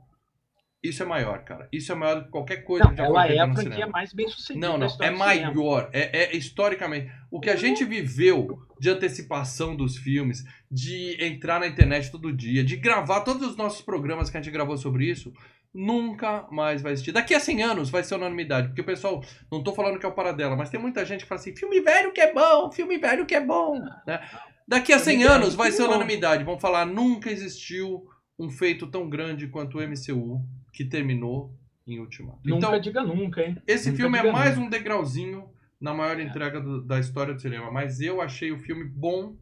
isso 0.87 1.03
é 1.03 1.05
maior, 1.05 1.43
cara. 1.43 1.67
Isso 1.71 1.91
é 1.91 1.95
maior 1.95 2.15
do 2.15 2.25
que 2.25 2.31
qualquer 2.31 2.57
coisa 2.57 2.85
não, 2.85 2.91
que 2.91 2.97
já 2.97 3.05
ela 3.05 3.27
é 3.27 3.39
a 3.39 3.45
franquia 3.45 3.71
cinema. 3.71 3.91
mais 3.91 4.13
bem 4.13 4.27
sucedida. 4.27 4.67
Não, 4.67 4.77
não. 4.77 4.87
É 5.01 5.09
maior. 5.09 5.89
É, 5.91 6.23
é, 6.23 6.35
historicamente. 6.35 7.11
O 7.29 7.39
que 7.39 7.49
a 7.49 7.55
gente 7.55 7.83
viveu 7.83 8.59
de 8.79 8.89
antecipação 8.89 9.75
dos 9.75 9.97
filmes, 9.97 10.43
de 10.71 11.17
entrar 11.23 11.59
na 11.59 11.67
internet 11.67 12.11
todo 12.11 12.31
dia, 12.31 12.63
de 12.63 12.75
gravar 12.75 13.21
todos 13.21 13.47
os 13.47 13.57
nossos 13.57 13.81
programas 13.81 14.29
que 14.29 14.37
a 14.37 14.41
gente 14.41 14.51
gravou 14.51 14.77
sobre 14.77 15.05
isso, 15.05 15.33
nunca 15.73 16.47
mais 16.51 16.81
vai 16.81 16.93
existir. 16.93 17.11
Daqui 17.11 17.33
a 17.33 17.39
100 17.39 17.63
anos 17.63 17.89
vai 17.89 18.03
ser 18.03 18.15
unanimidade, 18.15 18.67
porque 18.67 18.81
o 18.81 18.85
pessoal, 18.85 19.23
não 19.51 19.63
tô 19.63 19.73
falando 19.73 19.99
que 19.99 20.05
é 20.05 20.09
o 20.09 20.13
paradela, 20.13 20.55
mas 20.55 20.69
tem 20.69 20.79
muita 20.79 21.05
gente 21.05 21.21
que 21.21 21.27
fala 21.27 21.39
assim, 21.39 21.55
filme 21.55 21.81
velho 21.81 22.11
que 22.11 22.21
é 22.21 22.33
bom, 22.33 22.71
filme 22.71 22.97
velho 22.97 23.25
que 23.25 23.35
é 23.35 23.41
bom, 23.41 23.79
né? 24.05 24.19
Daqui 24.67 24.91
a 24.91 24.99
100 24.99 25.23
anos 25.23 25.55
vai 25.55 25.71
ser 25.71 25.83
unanimidade, 25.83 26.43
vão 26.43 26.59
falar, 26.59 26.85
nunca 26.85 27.31
existiu 27.31 28.05
um 28.39 28.49
feito 28.49 28.87
tão 28.87 29.09
grande 29.09 29.47
quanto 29.47 29.77
o 29.77 29.81
MCU 29.81 30.41
que 30.77 30.85
terminou 30.85 31.51
em 31.87 31.99
Ultimato. 31.99 32.37
Nunca 32.45 32.67
então, 32.67 32.79
diga 32.79 33.01
nunca, 33.01 33.41
hein? 33.41 33.57
Esse 33.65 33.89
nunca 33.89 34.03
filme 34.03 34.17
é 34.19 34.31
mais 34.31 34.55
nunca. 34.55 34.67
um 34.67 34.69
degrauzinho 34.69 35.49
na 35.81 35.91
maior 35.91 36.19
é. 36.19 36.21
entrega 36.21 36.61
do, 36.61 36.83
da 36.83 36.99
história 36.99 37.33
do 37.33 37.41
cinema. 37.41 37.71
Mas 37.71 37.99
eu 37.99 38.21
achei 38.21 38.51
o 38.51 38.59
filme 38.59 38.83
bom, 38.83 39.35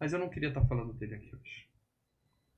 mas 0.00 0.14
eu 0.14 0.18
não 0.18 0.30
queria 0.30 0.48
estar 0.48 0.64
falando 0.64 0.94
dele 0.94 1.16
aqui 1.16 1.30
hoje. 1.34 1.66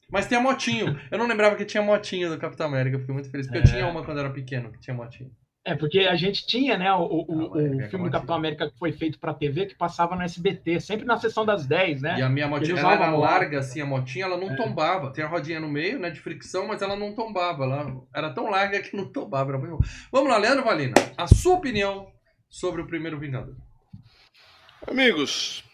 Mas 0.09 0.29
tem 0.29 0.39
a 0.39 0.41
motinho. 0.41 0.97
Eu 1.11 1.19
não 1.19 1.27
lembrava 1.27 1.57
que 1.57 1.65
tinha 1.65 1.83
motinho 1.83 2.31
do 2.31 2.39
Capitão 2.39 2.69
América. 2.69 2.95
Eu 2.95 3.01
fiquei 3.01 3.15
muito 3.15 3.31
feliz. 3.33 3.49
Porque 3.49 3.59
é. 3.59 3.63
eu 3.63 3.67
tinha 3.67 3.89
uma 3.89 4.05
quando 4.05 4.21
era 4.21 4.31
pequeno, 4.31 4.71
que 4.71 4.79
tinha 4.79 4.95
motinho. 4.95 5.33
É, 5.67 5.75
porque 5.75 6.01
a 6.01 6.15
gente 6.15 6.47
tinha, 6.47 6.77
né, 6.77 6.93
o, 6.93 7.05
o, 7.05 7.47
o 7.57 7.89
filme 7.89 8.05
do 8.05 8.11
Capitão 8.11 8.37
América 8.37 8.71
que 8.71 8.79
foi 8.79 8.93
feito 8.93 9.19
para 9.19 9.33
TV, 9.33 9.65
que 9.65 9.75
passava 9.75 10.15
no 10.15 10.21
SBT, 10.21 10.79
sempre 10.79 11.07
na 11.07 11.17
sessão 11.17 11.47
das 11.47 11.65
10, 11.67 12.03
né? 12.03 12.19
E 12.19 12.23
a 12.23 12.29
minha 12.29 12.47
motinha, 12.47 12.79
ela 12.79 12.93
era 12.93 13.11
larga, 13.11 13.61
assim, 13.61 13.81
a 13.81 13.87
motinha, 13.87 14.27
ela 14.27 14.37
não 14.37 14.51
é. 14.51 14.57
tombava. 14.57 15.11
Tem 15.11 15.25
a 15.25 15.27
rodinha 15.27 15.59
no 15.59 15.69
meio, 15.69 15.99
né, 15.99 16.11
de 16.11 16.21
fricção, 16.21 16.67
mas 16.67 16.83
ela 16.83 16.95
não 16.95 17.15
tombava. 17.15 17.65
Ela 17.65 17.97
era 18.15 18.29
tão 18.35 18.51
larga 18.51 18.83
que 18.83 18.95
não 18.95 19.11
tombava. 19.11 19.53
Era 19.53 19.59
muito... 19.59 19.79
Vamos 20.13 20.29
lá, 20.29 20.37
Leandro 20.37 20.65
Valina, 20.65 20.95
a 21.17 21.27
sua 21.27 21.55
opinião 21.55 22.13
sobre 22.47 22.83
o 22.83 22.87
primeiro 22.87 23.19
Vingador. 23.19 23.57
Amigos, 24.87 25.65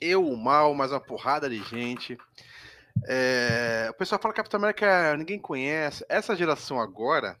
eu, 0.00 0.26
o 0.26 0.34
mal, 0.34 0.74
mais 0.74 0.92
uma 0.92 1.00
porrada 1.00 1.46
de 1.46 1.62
gente. 1.64 2.16
É... 3.06 3.88
O 3.90 3.94
pessoal 3.94 4.18
fala 4.18 4.32
que 4.32 4.38
Capitão 4.38 4.56
América 4.56 5.14
ninguém 5.18 5.38
conhece. 5.38 6.02
Essa 6.08 6.34
geração 6.34 6.80
agora 6.80 7.36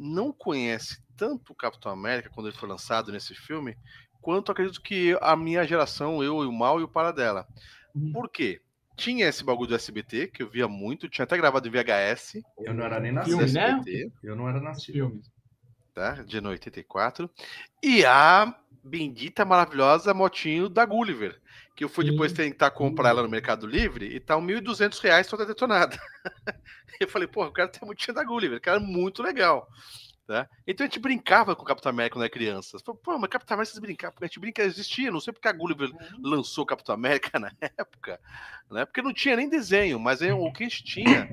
não 0.00 0.32
conhece 0.32 1.02
tanto 1.14 1.52
o 1.52 1.54
Capitão 1.54 1.92
América 1.92 2.30
quando 2.30 2.48
ele 2.48 2.56
foi 2.56 2.68
lançado 2.68 3.12
nesse 3.12 3.34
filme, 3.34 3.76
quanto 4.22 4.50
acredito 4.50 4.80
que 4.80 5.16
a 5.20 5.36
minha 5.36 5.66
geração, 5.66 6.24
eu 6.24 6.42
e 6.42 6.46
o 6.46 6.52
Mal 6.52 6.80
e 6.80 6.82
o 6.82 6.88
Paradela. 6.88 7.46
Uhum. 7.94 8.10
Por 8.12 8.30
quê? 8.30 8.62
Tinha 8.96 9.26
esse 9.26 9.44
bagulho 9.44 9.68
do 9.68 9.74
SBT, 9.74 10.28
que 10.28 10.42
eu 10.42 10.48
via 10.48 10.66
muito, 10.66 11.08
tinha 11.08 11.24
até 11.24 11.36
gravado 11.36 11.68
em 11.68 11.70
VHS. 11.70 12.42
Eu 12.58 12.74
não 12.74 12.84
era 12.84 12.98
nem 13.00 13.12
nascido. 13.12 13.42
SBT, 13.42 14.04
né? 14.06 14.10
Eu 14.22 14.36
não 14.36 14.48
era 14.48 14.60
nascido. 14.60 15.20
Tá? 15.94 16.22
De 16.22 16.38
84. 16.38 17.28
E 17.82 18.04
a 18.04 18.54
bendita, 18.82 19.44
maravilhosa 19.44 20.14
motinho 20.14 20.68
da 20.68 20.84
Gulliver, 20.84 21.39
que 21.80 21.84
eu 21.84 21.88
fui 21.88 22.04
depois 22.04 22.30
tentar 22.30 22.70
comprar 22.72 23.08
ela 23.08 23.22
no 23.22 23.28
Mercado 23.30 23.66
Livre 23.66 24.04
e 24.04 24.20
tá 24.20 24.34
R$ 24.34 24.42
1.200 24.42 25.26
toda 25.26 25.46
detonada. 25.46 25.98
eu 27.00 27.08
falei, 27.08 27.26
pô, 27.26 27.42
eu 27.42 27.52
quero 27.52 27.70
ter 27.70 27.78
a 27.82 27.86
motinha 27.86 28.12
da 28.12 28.22
Gulliver, 28.22 28.60
que 28.60 28.68
era 28.68 28.78
muito 28.78 29.22
legal. 29.22 29.66
Tá? 30.26 30.46
Então 30.66 30.84
a 30.84 30.88
gente 30.90 30.98
brincava 30.98 31.56
com 31.56 31.62
o 31.62 31.64
Capitão 31.64 31.88
América 31.88 32.16
quando 32.16 32.24
era 32.24 32.30
criança. 32.30 32.78
Falei, 32.84 33.00
pô, 33.02 33.18
mas 33.18 33.30
Capitão 33.30 33.54
América 33.54 33.72
vocês 33.72 33.80
brincavam, 33.80 34.12
porque 34.12 34.26
a 34.26 34.28
gente 34.28 34.40
brinca, 34.40 34.62
existia, 34.62 35.10
não 35.10 35.20
sei 35.20 35.32
porque 35.32 35.48
a 35.48 35.52
Gulliver 35.52 35.88
uhum. 35.88 36.20
lançou 36.22 36.64
o 36.64 36.66
Capitão 36.66 36.94
América 36.94 37.38
na 37.40 37.50
época, 37.62 38.20
né? 38.70 38.84
Porque 38.84 39.00
não 39.00 39.14
tinha 39.14 39.36
nem 39.36 39.48
desenho, 39.48 39.98
mas 39.98 40.20
aí, 40.20 40.30
o 40.30 40.52
que 40.52 40.64
a 40.64 40.68
gente 40.68 40.84
tinha 40.84 41.30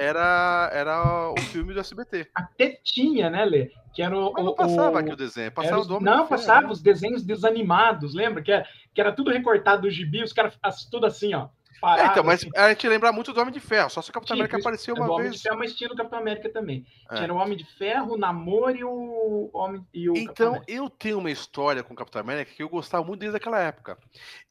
era, 0.00 0.70
era 0.72 1.30
o 1.30 1.40
filme 1.40 1.74
do 1.74 1.80
SBT. 1.80 2.28
Até 2.34 2.80
tinha, 2.82 3.28
né, 3.28 3.44
Lê? 3.44 3.70
Que 3.92 4.02
era 4.02 4.16
o. 4.16 4.32
Mas 4.32 4.44
não 4.44 4.54
passava 4.54 4.92
o, 4.92 4.98
aqui 4.98 5.12
o 5.12 5.16
desenho, 5.16 5.52
passava 5.52 5.80
os, 5.80 5.86
do 5.86 6.00
Não, 6.00 6.26
passava 6.26 6.66
né? 6.66 6.72
os 6.72 6.80
desenhos 6.80 7.22
desanimados, 7.22 8.14
lembra? 8.14 8.42
Que 8.42 8.52
era, 8.52 8.66
que 8.94 9.00
era 9.00 9.12
tudo 9.12 9.30
recortado 9.30 9.82
do 9.82 9.90
gibi, 9.90 10.22
os 10.22 10.32
caras 10.32 10.54
tudo 10.90 11.04
assim, 11.06 11.34
ó. 11.34 11.48
Parado, 11.80 12.08
é, 12.08 12.12
então, 12.12 12.24
mas 12.24 12.40
assim. 12.40 12.50
a 12.54 12.68
gente 12.68 12.86
lembra 12.88 13.10
muito 13.10 13.32
do 13.32 13.40
Homem 13.40 13.52
de 13.52 13.60
Ferro, 13.60 13.88
só 13.88 14.02
se 14.02 14.10
o 14.10 14.12
Capitão 14.12 14.36
tinha, 14.36 14.44
América 14.44 14.58
apareceu 14.58 14.94
uma 14.94 15.06
do 15.06 15.16
vez. 15.16 15.20
Homem 15.20 15.30
de 15.30 15.42
Ferro, 15.42 15.58
mas 15.58 15.74
tinha 15.74 15.88
no 15.88 15.96
Capitão 15.96 16.18
América 16.18 16.50
também. 16.50 16.86
É. 17.10 17.16
Tinha 17.16 17.32
o 17.32 17.36
Homem 17.36 17.56
de 17.56 17.64
Ferro, 17.64 18.14
o 18.14 18.18
Namor 18.18 18.76
e 18.76 18.84
o 18.84 19.50
Homem 19.52 19.86
e 19.92 20.10
o 20.10 20.16
Então, 20.16 20.62
eu 20.68 20.90
tenho 20.90 21.18
uma 21.18 21.30
história 21.30 21.82
com 21.82 21.94
o 21.94 21.96
Capitão 21.96 22.20
América 22.20 22.52
que 22.54 22.62
eu 22.62 22.68
gostava 22.68 23.02
muito 23.02 23.20
desde 23.20 23.36
aquela 23.36 23.58
época. 23.60 23.98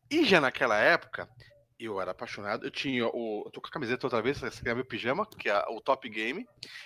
E 0.10 0.26
já 0.26 0.42
naquela 0.42 0.80
época, 0.80 1.30
eu 1.80 2.02
era 2.02 2.12
apaixonado. 2.12 2.66
Eu 2.66 2.72
tinha 2.72 3.08
o. 3.08 3.44
Eu 3.46 3.52
tô 3.52 3.62
com 3.62 3.68
a 3.68 3.72
camiseta 3.72 4.06
outra 4.06 4.22
vez, 4.22 4.42
esse 4.44 4.60
aqui 4.60 4.70
é 4.70 4.76
meu 4.76 4.86
pijama, 4.86 5.26
que 5.26 5.50
é 5.50 5.58
o 5.70 5.80
Top 5.80 6.08
Game. 6.10 6.46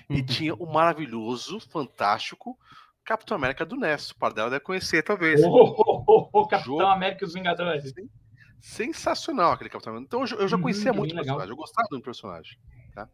E 0.09 0.19
uhum. 0.19 0.25
tinha 0.25 0.53
o 0.53 0.71
maravilhoso, 0.71 1.59
fantástico 1.59 2.57
Capitão 3.03 3.35
América 3.35 3.65
do 3.65 3.75
NES. 3.75 4.11
O 4.11 4.15
par 4.17 4.33
dela 4.33 4.49
deve 4.49 4.63
conhecer, 4.63 5.03
talvez. 5.03 5.41
Oh, 5.43 5.75
oh, 5.77 6.03
oh, 6.07 6.29
oh 6.31 6.47
Capitão 6.47 6.77
Jogo... 6.77 6.85
América 6.85 7.23
e 7.23 7.27
os 7.27 7.33
Vingadores. 7.33 7.91
Sim. 7.91 8.09
Sensacional 8.59 9.51
aquele 9.51 9.69
Capitão 9.69 9.91
América. 9.91 10.07
Então 10.07 10.37
eu 10.39 10.47
já 10.47 10.57
conhecia 10.57 10.91
hum, 10.91 10.95
muito 10.95 11.11
o 11.11 11.15
personagem, 11.15 11.49
eu 11.49 11.55
gostava 11.55 11.87
do 11.89 12.01
personagem. 12.01 12.57
Tá? 12.93 13.09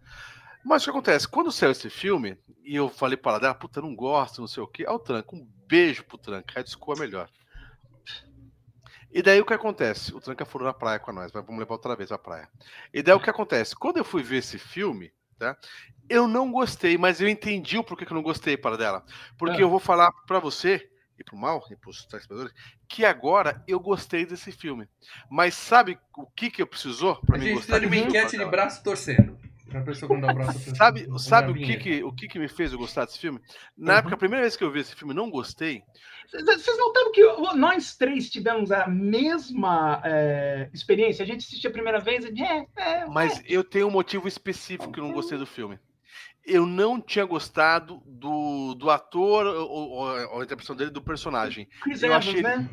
Mas 0.63 0.81
o 0.81 0.85
que 0.85 0.89
acontece? 0.91 1.27
Quando 1.27 1.51
saiu 1.51 1.71
esse 1.71 1.89
filme, 1.89 2.37
e 2.63 2.75
eu 2.75 2.89
falei 2.89 3.17
para 3.17 3.45
ela, 3.45 3.55
puta, 3.55 3.81
não 3.81 3.95
gosto, 3.95 4.41
não 4.41 4.47
sei 4.47 4.61
o 4.61 4.67
quê, 4.67 4.85
ao 4.85 4.99
Tranca, 4.99 5.35
um 5.35 5.47
beijo 5.65 6.03
pro 6.03 6.17
Tranca, 6.17 6.53
Red 6.55 6.67
School 6.67 6.97
é 6.97 6.99
melhor. 6.99 7.29
E 9.11 9.21
daí 9.21 9.41
o 9.41 9.45
que 9.45 9.53
acontece? 9.53 10.13
O 10.13 10.21
Tranca 10.21 10.45
foi 10.45 10.63
na 10.63 10.73
praia 10.73 10.99
com 10.99 11.11
nós, 11.11 11.31
vamos 11.31 11.57
levar 11.57 11.73
outra 11.73 11.95
vez 11.95 12.11
a 12.11 12.17
praia. 12.17 12.47
E 12.93 13.01
daí 13.01 13.15
o 13.15 13.19
que 13.19 13.29
acontece? 13.29 13.75
Quando 13.75 13.97
eu 13.97 14.03
fui 14.03 14.21
ver 14.21 14.37
esse 14.37 14.59
filme, 14.59 15.11
tá? 15.37 15.57
Eu 16.07 16.27
não 16.27 16.51
gostei, 16.51 16.97
mas 16.97 17.21
eu 17.21 17.27
entendi 17.27 17.77
o 17.77 17.83
porquê 17.83 18.05
que 18.05 18.11
eu 18.11 18.15
não 18.15 18.23
gostei 18.23 18.57
para 18.57 18.77
dela. 18.77 19.03
Porque 19.37 19.61
é. 19.61 19.63
eu 19.63 19.69
vou 19.69 19.79
falar 19.79 20.11
para 20.27 20.39
você 20.39 20.89
e 21.19 21.23
pro 21.23 21.37
mal, 21.37 21.65
e 21.69 21.75
pros 21.75 22.05
telespectadores, 22.05 22.53
que 22.87 23.03
agora 23.03 23.63
eu 23.67 23.79
gostei 23.79 24.25
desse 24.25 24.51
filme. 24.51 24.87
Mas 25.29 25.53
sabe 25.53 25.99
o 26.15 26.25
que 26.25 26.49
que 26.49 26.61
eu 26.61 26.67
precisou 26.67 27.15
para 27.25 27.37
mim 27.37 27.53
gostar? 27.53 27.75
A 27.75 27.79
gente 27.79 27.89
precisa 27.89 28.05
de 28.05 28.07
uma 28.07 28.07
enquete 28.07 28.37
de 28.37 28.45
braço 28.45 28.83
torcendo. 28.83 29.38
Pra 29.69 29.81
pessoa 29.81 30.07
quando 30.09 30.75
sabe 30.75 31.07
sabe 31.19 31.51
o 31.51 31.55
que 31.55 31.77
que, 31.77 32.03
o 32.03 32.11
que 32.11 32.27
que 32.27 32.39
me 32.39 32.47
fez 32.47 32.73
eu 32.73 32.79
gostar 32.79 33.05
desse 33.05 33.19
filme? 33.19 33.39
Na 33.77 33.93
uhum. 33.93 33.99
época, 33.99 34.15
a 34.15 34.17
primeira 34.17 34.43
vez 34.43 34.55
que 34.55 34.63
eu 34.63 34.71
vi 34.71 34.79
esse 34.79 34.95
filme, 34.95 35.13
não 35.13 35.29
gostei. 35.29 35.83
Vocês 36.31 36.77
notaram 36.77 37.11
que 37.11 37.23
nós 37.55 37.95
três 37.95 38.29
tivemos 38.29 38.71
a 38.71 38.87
mesma 38.87 40.01
é, 40.03 40.69
experiência? 40.73 41.23
A 41.23 41.27
gente 41.27 41.45
assistiu 41.45 41.69
a 41.69 41.73
primeira 41.73 41.99
vez 41.99 42.25
e... 42.25 42.43
É, 42.43 42.65
é, 42.77 43.05
Mas 43.07 43.39
é. 43.39 43.43
eu 43.47 43.63
tenho 43.63 43.87
um 43.87 43.91
motivo 43.91 44.27
específico 44.27 44.91
que 44.91 44.99
eu 44.99 45.03
não 45.03 45.13
gostei 45.13 45.37
do 45.37 45.45
filme 45.45 45.79
eu 46.45 46.65
não 46.65 46.99
tinha 46.99 47.25
gostado 47.25 48.01
do, 48.07 48.73
do 48.73 48.89
ator 48.89 49.45
ou, 49.45 49.69
ou, 49.69 49.91
ou 50.31 50.41
a 50.41 50.43
interpretação 50.43 50.75
dele 50.75 50.89
do 50.89 51.01
personagem. 51.01 51.67
Chris 51.81 52.01
eu 52.01 52.09
Evans, 52.09 52.27
achei, 52.27 52.41
né? 52.41 52.67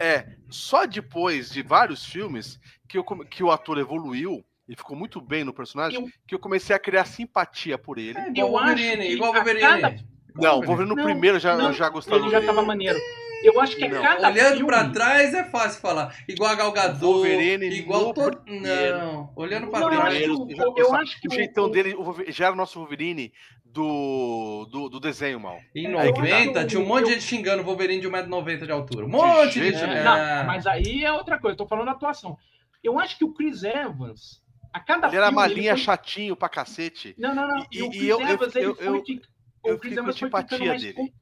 É, 0.00 0.36
só 0.48 0.86
depois 0.86 1.50
de 1.50 1.62
vários 1.62 2.04
filmes 2.04 2.58
que, 2.88 2.96
eu, 2.96 3.04
que 3.04 3.42
o 3.42 3.50
ator 3.50 3.78
evoluiu 3.78 4.44
e 4.68 4.76
ficou 4.76 4.96
muito 4.96 5.20
bem 5.20 5.44
no 5.44 5.52
personagem, 5.52 6.00
eu, 6.00 6.10
que 6.26 6.34
eu 6.34 6.38
comecei 6.38 6.76
a 6.76 6.78
criar 6.78 7.06
simpatia 7.06 7.78
por 7.78 7.98
ele. 7.98 8.18
É, 8.18 8.28
igual 8.28 8.48
o 8.48 8.52
Wolverine, 8.52 9.08
igual 9.10 9.30
o 9.30 9.34
Wolverine. 9.34 9.60
Cada... 9.60 9.96
Não, 10.34 10.58
o 10.58 10.62
Wolverine 10.62 10.94
no 10.94 11.02
primeiro 11.02 11.38
já, 11.38 11.56
não, 11.56 11.72
já 11.72 11.88
gostava. 11.88 12.20
Ele 12.20 12.30
já 12.30 12.42
tava 12.42 12.62
maneiro. 12.62 12.98
Eu 13.42 13.60
acho 13.60 13.76
que 13.76 13.84
é 13.84 13.88
não. 13.88 14.02
cada 14.02 14.28
Olhando 14.28 14.56
filme... 14.56 14.66
pra 14.66 14.88
trás 14.90 15.32
é 15.32 15.44
fácil 15.44 15.80
falar. 15.80 16.14
Igual 16.28 16.50
a 16.50 16.54
Galgador, 16.56 17.14
Wolverine 17.14 17.66
igual 17.68 18.12
todo... 18.12 18.42
Não, 18.46 19.32
olhando 19.36 19.68
pra 19.68 19.80
não, 19.80 19.90
trás. 19.90 20.20
Eu 20.20 20.34
acho 20.34 20.46
que, 20.46 20.60
eu, 20.60 20.74
eu 20.76 20.94
acho 20.94 21.20
que 21.20 21.28
o 21.28 21.32
jeitão 21.32 21.64
o... 21.66 21.68
dele 21.68 21.94
já 22.28 22.46
era 22.46 22.54
o 22.54 22.56
nosso 22.56 22.80
Wolverine 22.80 23.32
do, 23.64 24.66
do, 24.70 24.88
do 24.88 25.00
desenho, 25.00 25.38
mal. 25.38 25.58
Em 25.74 25.88
90, 25.88 26.66
tinha 26.66 26.80
um 26.80 26.86
monte 26.86 27.06
de 27.06 27.12
gente 27.12 27.22
xingando 27.22 27.62
o 27.62 27.64
Wolverine 27.64 28.00
de 28.00 28.08
1,90m 28.08 28.66
de 28.66 28.72
altura. 28.72 29.06
Um 29.06 29.08
monte 29.08 29.60
de, 29.60 29.72
gente. 29.72 29.84
É, 29.84 30.02
não, 30.02 30.46
mas 30.46 30.66
aí 30.66 31.04
é 31.04 31.12
outra 31.12 31.38
coisa, 31.38 31.54
eu 31.54 31.58
tô 31.58 31.66
falando 31.66 31.86
da 31.86 31.92
atuação. 31.92 32.36
Eu 32.82 32.98
acho 32.98 33.18
que 33.18 33.24
o 33.24 33.32
Chris 33.32 33.62
Evans, 33.62 34.42
a 34.72 34.80
cada 34.80 35.06
ele 35.06 35.12
filme, 35.12 35.26
era 35.26 35.30
malinha 35.30 35.74
foi... 35.74 35.84
chatinho 35.84 36.36
pra 36.36 36.48
cacete. 36.48 37.14
Não, 37.18 37.34
não, 37.34 37.48
não. 37.48 37.66
E, 37.70 37.78
e, 37.78 37.78
e 37.78 37.82
o 37.82 37.90
Chris 37.90 38.08
eu, 38.08 38.20
Evans, 38.20 38.54
eu, 38.54 38.60
ele 38.60 38.70
eu, 38.70 38.74
foi... 38.74 39.20
Eu, 39.64 39.74
o 39.74 39.78
Chris 39.78 39.96
Evans 39.96 40.18
foi 40.18 40.30
ficando 40.30 40.66
mais... 40.66 40.82
dele 40.82 41.12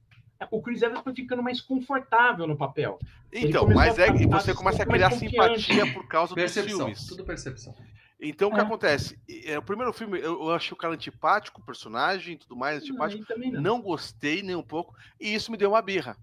o 0.50 0.60
Chris 0.60 0.82
Evans 0.82 1.00
foi 1.00 1.14
ficando 1.14 1.42
mais 1.42 1.60
confortável 1.60 2.46
no 2.46 2.56
papel. 2.56 2.98
Então, 3.32 3.66
mas 3.68 3.98
é 3.98 4.12
que 4.12 4.26
você 4.26 4.54
começa 4.54 4.82
a 4.82 4.86
criar 4.86 5.10
simpatia 5.10 5.92
por 5.92 6.06
causa 6.06 6.34
percepção, 6.34 6.70
dos 6.70 6.78
filmes. 6.78 7.06
Tudo 7.06 7.24
percepção. 7.24 7.74
Então, 8.20 8.48
o 8.48 8.52
que 8.52 8.60
é. 8.60 8.62
acontece? 8.62 9.18
É, 9.44 9.58
o 9.58 9.62
primeiro 9.62 9.92
filme, 9.92 10.18
eu, 10.18 10.42
eu 10.42 10.50
achei 10.50 10.72
o 10.72 10.76
cara 10.76 10.94
antipático, 10.94 11.60
o 11.60 11.64
personagem 11.64 12.34
e 12.34 12.38
tudo 12.38 12.56
mais, 12.56 12.82
antipático. 12.82 13.24
Não, 13.36 13.52
não. 13.52 13.60
não, 13.60 13.82
gostei 13.82 14.42
nem 14.42 14.56
um 14.56 14.62
pouco, 14.62 14.94
e 15.20 15.34
isso 15.34 15.50
me 15.50 15.56
deu 15.56 15.70
uma 15.70 15.82
birra. 15.82 16.16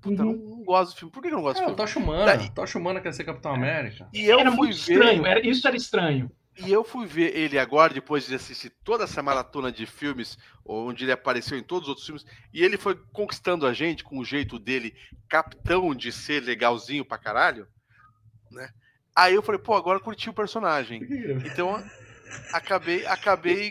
Puta, 0.00 0.24
uhum. 0.24 0.32
não, 0.32 0.56
não, 0.56 0.64
gosto 0.64 0.92
do 0.92 0.98
filme. 0.98 1.12
Por 1.12 1.22
que 1.22 1.28
eu 1.28 1.32
não 1.32 1.42
gosto 1.42 1.58
é, 1.58 1.60
do 1.60 1.64
filme? 1.66 1.76
Tocha 1.76 1.98
Humana. 1.98 2.24
Daí... 2.24 2.50
Tocha 2.50 2.78
Humana 2.78 3.00
quer 3.00 3.12
ser 3.12 3.24
Capitão 3.24 3.54
América. 3.54 4.08
E 4.12 4.24
eu 4.24 4.40
era 4.40 4.50
muito 4.50 4.74
ver... 4.74 4.94
estranho, 4.94 5.26
era, 5.26 5.46
isso 5.46 5.66
era 5.66 5.76
estranho. 5.76 6.30
E 6.58 6.72
eu 6.72 6.82
fui 6.82 7.06
ver 7.06 7.36
ele 7.36 7.58
agora, 7.58 7.92
depois 7.92 8.26
de 8.26 8.34
assistir 8.34 8.70
toda 8.82 9.04
essa 9.04 9.22
maratona 9.22 9.70
de 9.70 9.84
filmes, 9.84 10.38
onde 10.64 11.04
ele 11.04 11.12
apareceu 11.12 11.58
em 11.58 11.62
todos 11.62 11.84
os 11.84 11.88
outros 11.90 12.06
filmes, 12.06 12.26
e 12.52 12.64
ele 12.64 12.78
foi 12.78 12.94
conquistando 13.12 13.66
a 13.66 13.74
gente 13.74 14.02
com 14.02 14.18
o 14.18 14.24
jeito 14.24 14.58
dele, 14.58 14.94
capitão 15.28 15.94
de 15.94 16.10
ser 16.10 16.42
legalzinho 16.42 17.04
pra 17.04 17.18
caralho, 17.18 17.68
né? 18.50 18.70
Aí 19.14 19.34
eu 19.34 19.42
falei, 19.42 19.60
pô, 19.60 19.74
agora 19.74 20.00
curti 20.00 20.28
o 20.30 20.34
personagem. 20.34 21.00
Então, 21.44 21.82
acabei, 22.52 23.06
acabei 23.06 23.70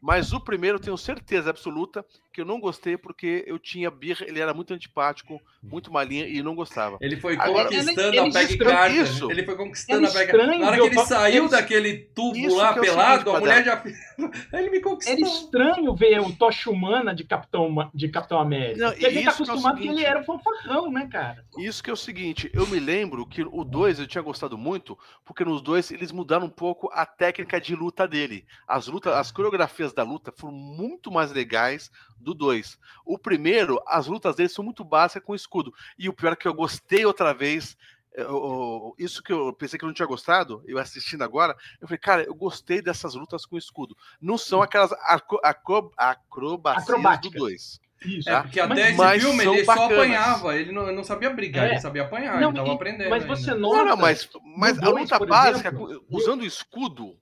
Mas 0.00 0.32
o 0.32 0.40
primeiro 0.40 0.76
eu 0.76 0.82
tenho 0.82 0.96
certeza 0.96 1.50
absoluta 1.50 2.04
que 2.34 2.40
eu 2.40 2.44
não 2.44 2.58
gostei 2.58 2.96
porque 2.96 3.44
eu 3.46 3.60
tinha 3.60 3.88
birra, 3.92 4.26
ele 4.26 4.40
era 4.40 4.52
muito 4.52 4.74
antipático, 4.74 5.40
muito 5.62 5.92
malinha 5.92 6.26
e 6.26 6.42
não 6.42 6.56
gostava. 6.56 6.98
Ele 7.00 7.16
foi 7.16 7.36
Agora, 7.38 7.68
conquistando 7.68 8.08
ele, 8.08 8.18
a 8.18 8.30
Peg 8.32 8.58
Carter. 8.58 9.02
Isso. 9.02 9.30
Ele 9.30 9.44
foi 9.44 9.56
conquistando 9.56 10.06
a 10.08 10.10
Peg 10.10 10.32
Carter. 10.32 10.58
Na 10.58 10.66
hora 10.66 10.76
que 10.76 10.86
ele 10.86 11.06
saiu 11.06 11.48
daquele 11.48 11.96
tubo 12.12 12.56
lá 12.56 12.74
pelado, 12.74 13.30
a 13.30 13.38
mulher 13.38 13.64
já 13.64 13.84
ele 14.52 14.68
me 14.68 14.80
conquistou. 14.80 15.16
Era 15.16 15.22
estranho 15.22 15.94
ver 15.94 16.20
o 16.20 16.32
Tocha 16.32 16.70
Humana 16.70 17.14
de 17.14 17.22
Capitão, 17.22 17.88
de 17.94 18.08
Capitão 18.08 18.40
América. 18.40 18.84
Não, 18.84 18.90
porque 18.90 19.06
a 19.06 19.10
gente 19.10 19.24
tá 19.24 19.30
acostumado 19.30 19.78
é 19.78 19.82
que 19.82 19.88
ele 19.88 20.04
era 20.04 20.20
um 20.20 20.24
fanfarrão, 20.24 20.90
né, 20.90 21.06
cara? 21.06 21.44
Isso 21.56 21.84
que 21.84 21.90
é 21.90 21.92
o 21.92 21.96
seguinte, 21.96 22.50
eu 22.52 22.66
me 22.66 22.80
lembro 22.80 23.24
que 23.24 23.42
o 23.42 23.62
2 23.62 24.00
eu 24.00 24.08
tinha 24.08 24.22
gostado 24.22 24.58
muito, 24.58 24.98
porque 25.24 25.44
nos 25.44 25.62
dois 25.62 25.92
eles 25.92 26.10
mudaram 26.10 26.46
um 26.46 26.50
pouco 26.50 26.90
a 26.92 27.06
técnica 27.06 27.60
de 27.60 27.76
luta 27.76 28.08
dele. 28.08 28.44
As 28.66 28.88
lutas, 28.88 29.12
as 29.12 29.30
coreografias 29.30 29.92
da 29.92 30.02
luta 30.02 30.34
foram 30.36 30.52
muito 30.52 31.12
mais 31.12 31.30
legais 31.30 31.92
do 32.24 32.34
2. 32.34 32.78
O 33.04 33.18
primeiro, 33.18 33.80
as 33.86 34.06
lutas 34.06 34.34
dele 34.34 34.48
são 34.48 34.64
muito 34.64 34.84
básicas 34.84 35.22
com 35.22 35.34
escudo. 35.34 35.72
E 35.98 36.08
o 36.08 36.12
pior 36.12 36.32
é 36.32 36.36
que 36.36 36.48
eu 36.48 36.54
gostei 36.54 37.04
outra 37.04 37.32
vez. 37.32 37.76
Eu, 38.12 38.94
isso 38.96 39.22
que 39.22 39.32
eu 39.32 39.52
pensei 39.52 39.78
que 39.78 39.84
eu 39.84 39.88
não 39.88 39.94
tinha 39.94 40.06
gostado, 40.06 40.62
eu 40.66 40.78
assistindo 40.78 41.22
agora, 41.22 41.56
eu 41.80 41.88
falei, 41.88 41.98
cara, 41.98 42.22
eu 42.22 42.34
gostei 42.34 42.80
dessas 42.80 43.14
lutas 43.14 43.44
com 43.44 43.58
escudo. 43.58 43.96
Não 44.20 44.38
são 44.38 44.62
aquelas 44.62 44.92
acro, 44.92 45.40
acro, 45.42 45.92
acrobacias 45.96 47.20
do 47.20 47.30
2. 47.30 47.80
Isso. 48.04 48.24
Tá? 48.24 48.38
É, 48.38 48.42
porque 48.42 48.60
até 48.60 48.92
mas, 48.92 49.16
esse 49.16 49.26
filme 49.26 49.44
ele 49.44 49.64
bacanas. 49.64 49.88
só 49.88 49.94
apanhava, 49.94 50.56
ele 50.56 50.72
não, 50.72 50.92
não 50.92 51.04
sabia 51.04 51.30
brigar, 51.30 51.66
é. 51.66 51.70
ele 51.70 51.80
sabia 51.80 52.02
apanhar, 52.02 52.40
não, 52.40 52.50
ele 52.50 52.58
tava 52.58 52.72
aprendendo. 52.72 53.10
Mas 53.10 53.22
ainda. 53.22 53.36
você 53.36 53.54
nota. 53.54 53.76
Não, 53.76 53.84
não, 53.84 53.96
mas, 53.96 54.28
mas 54.56 54.78
a 54.78 54.88
luta 54.90 55.18
básica, 55.20 55.68
exemplo, 55.68 56.04
usando 56.10 56.42
o 56.42 56.46
escudo, 56.46 57.16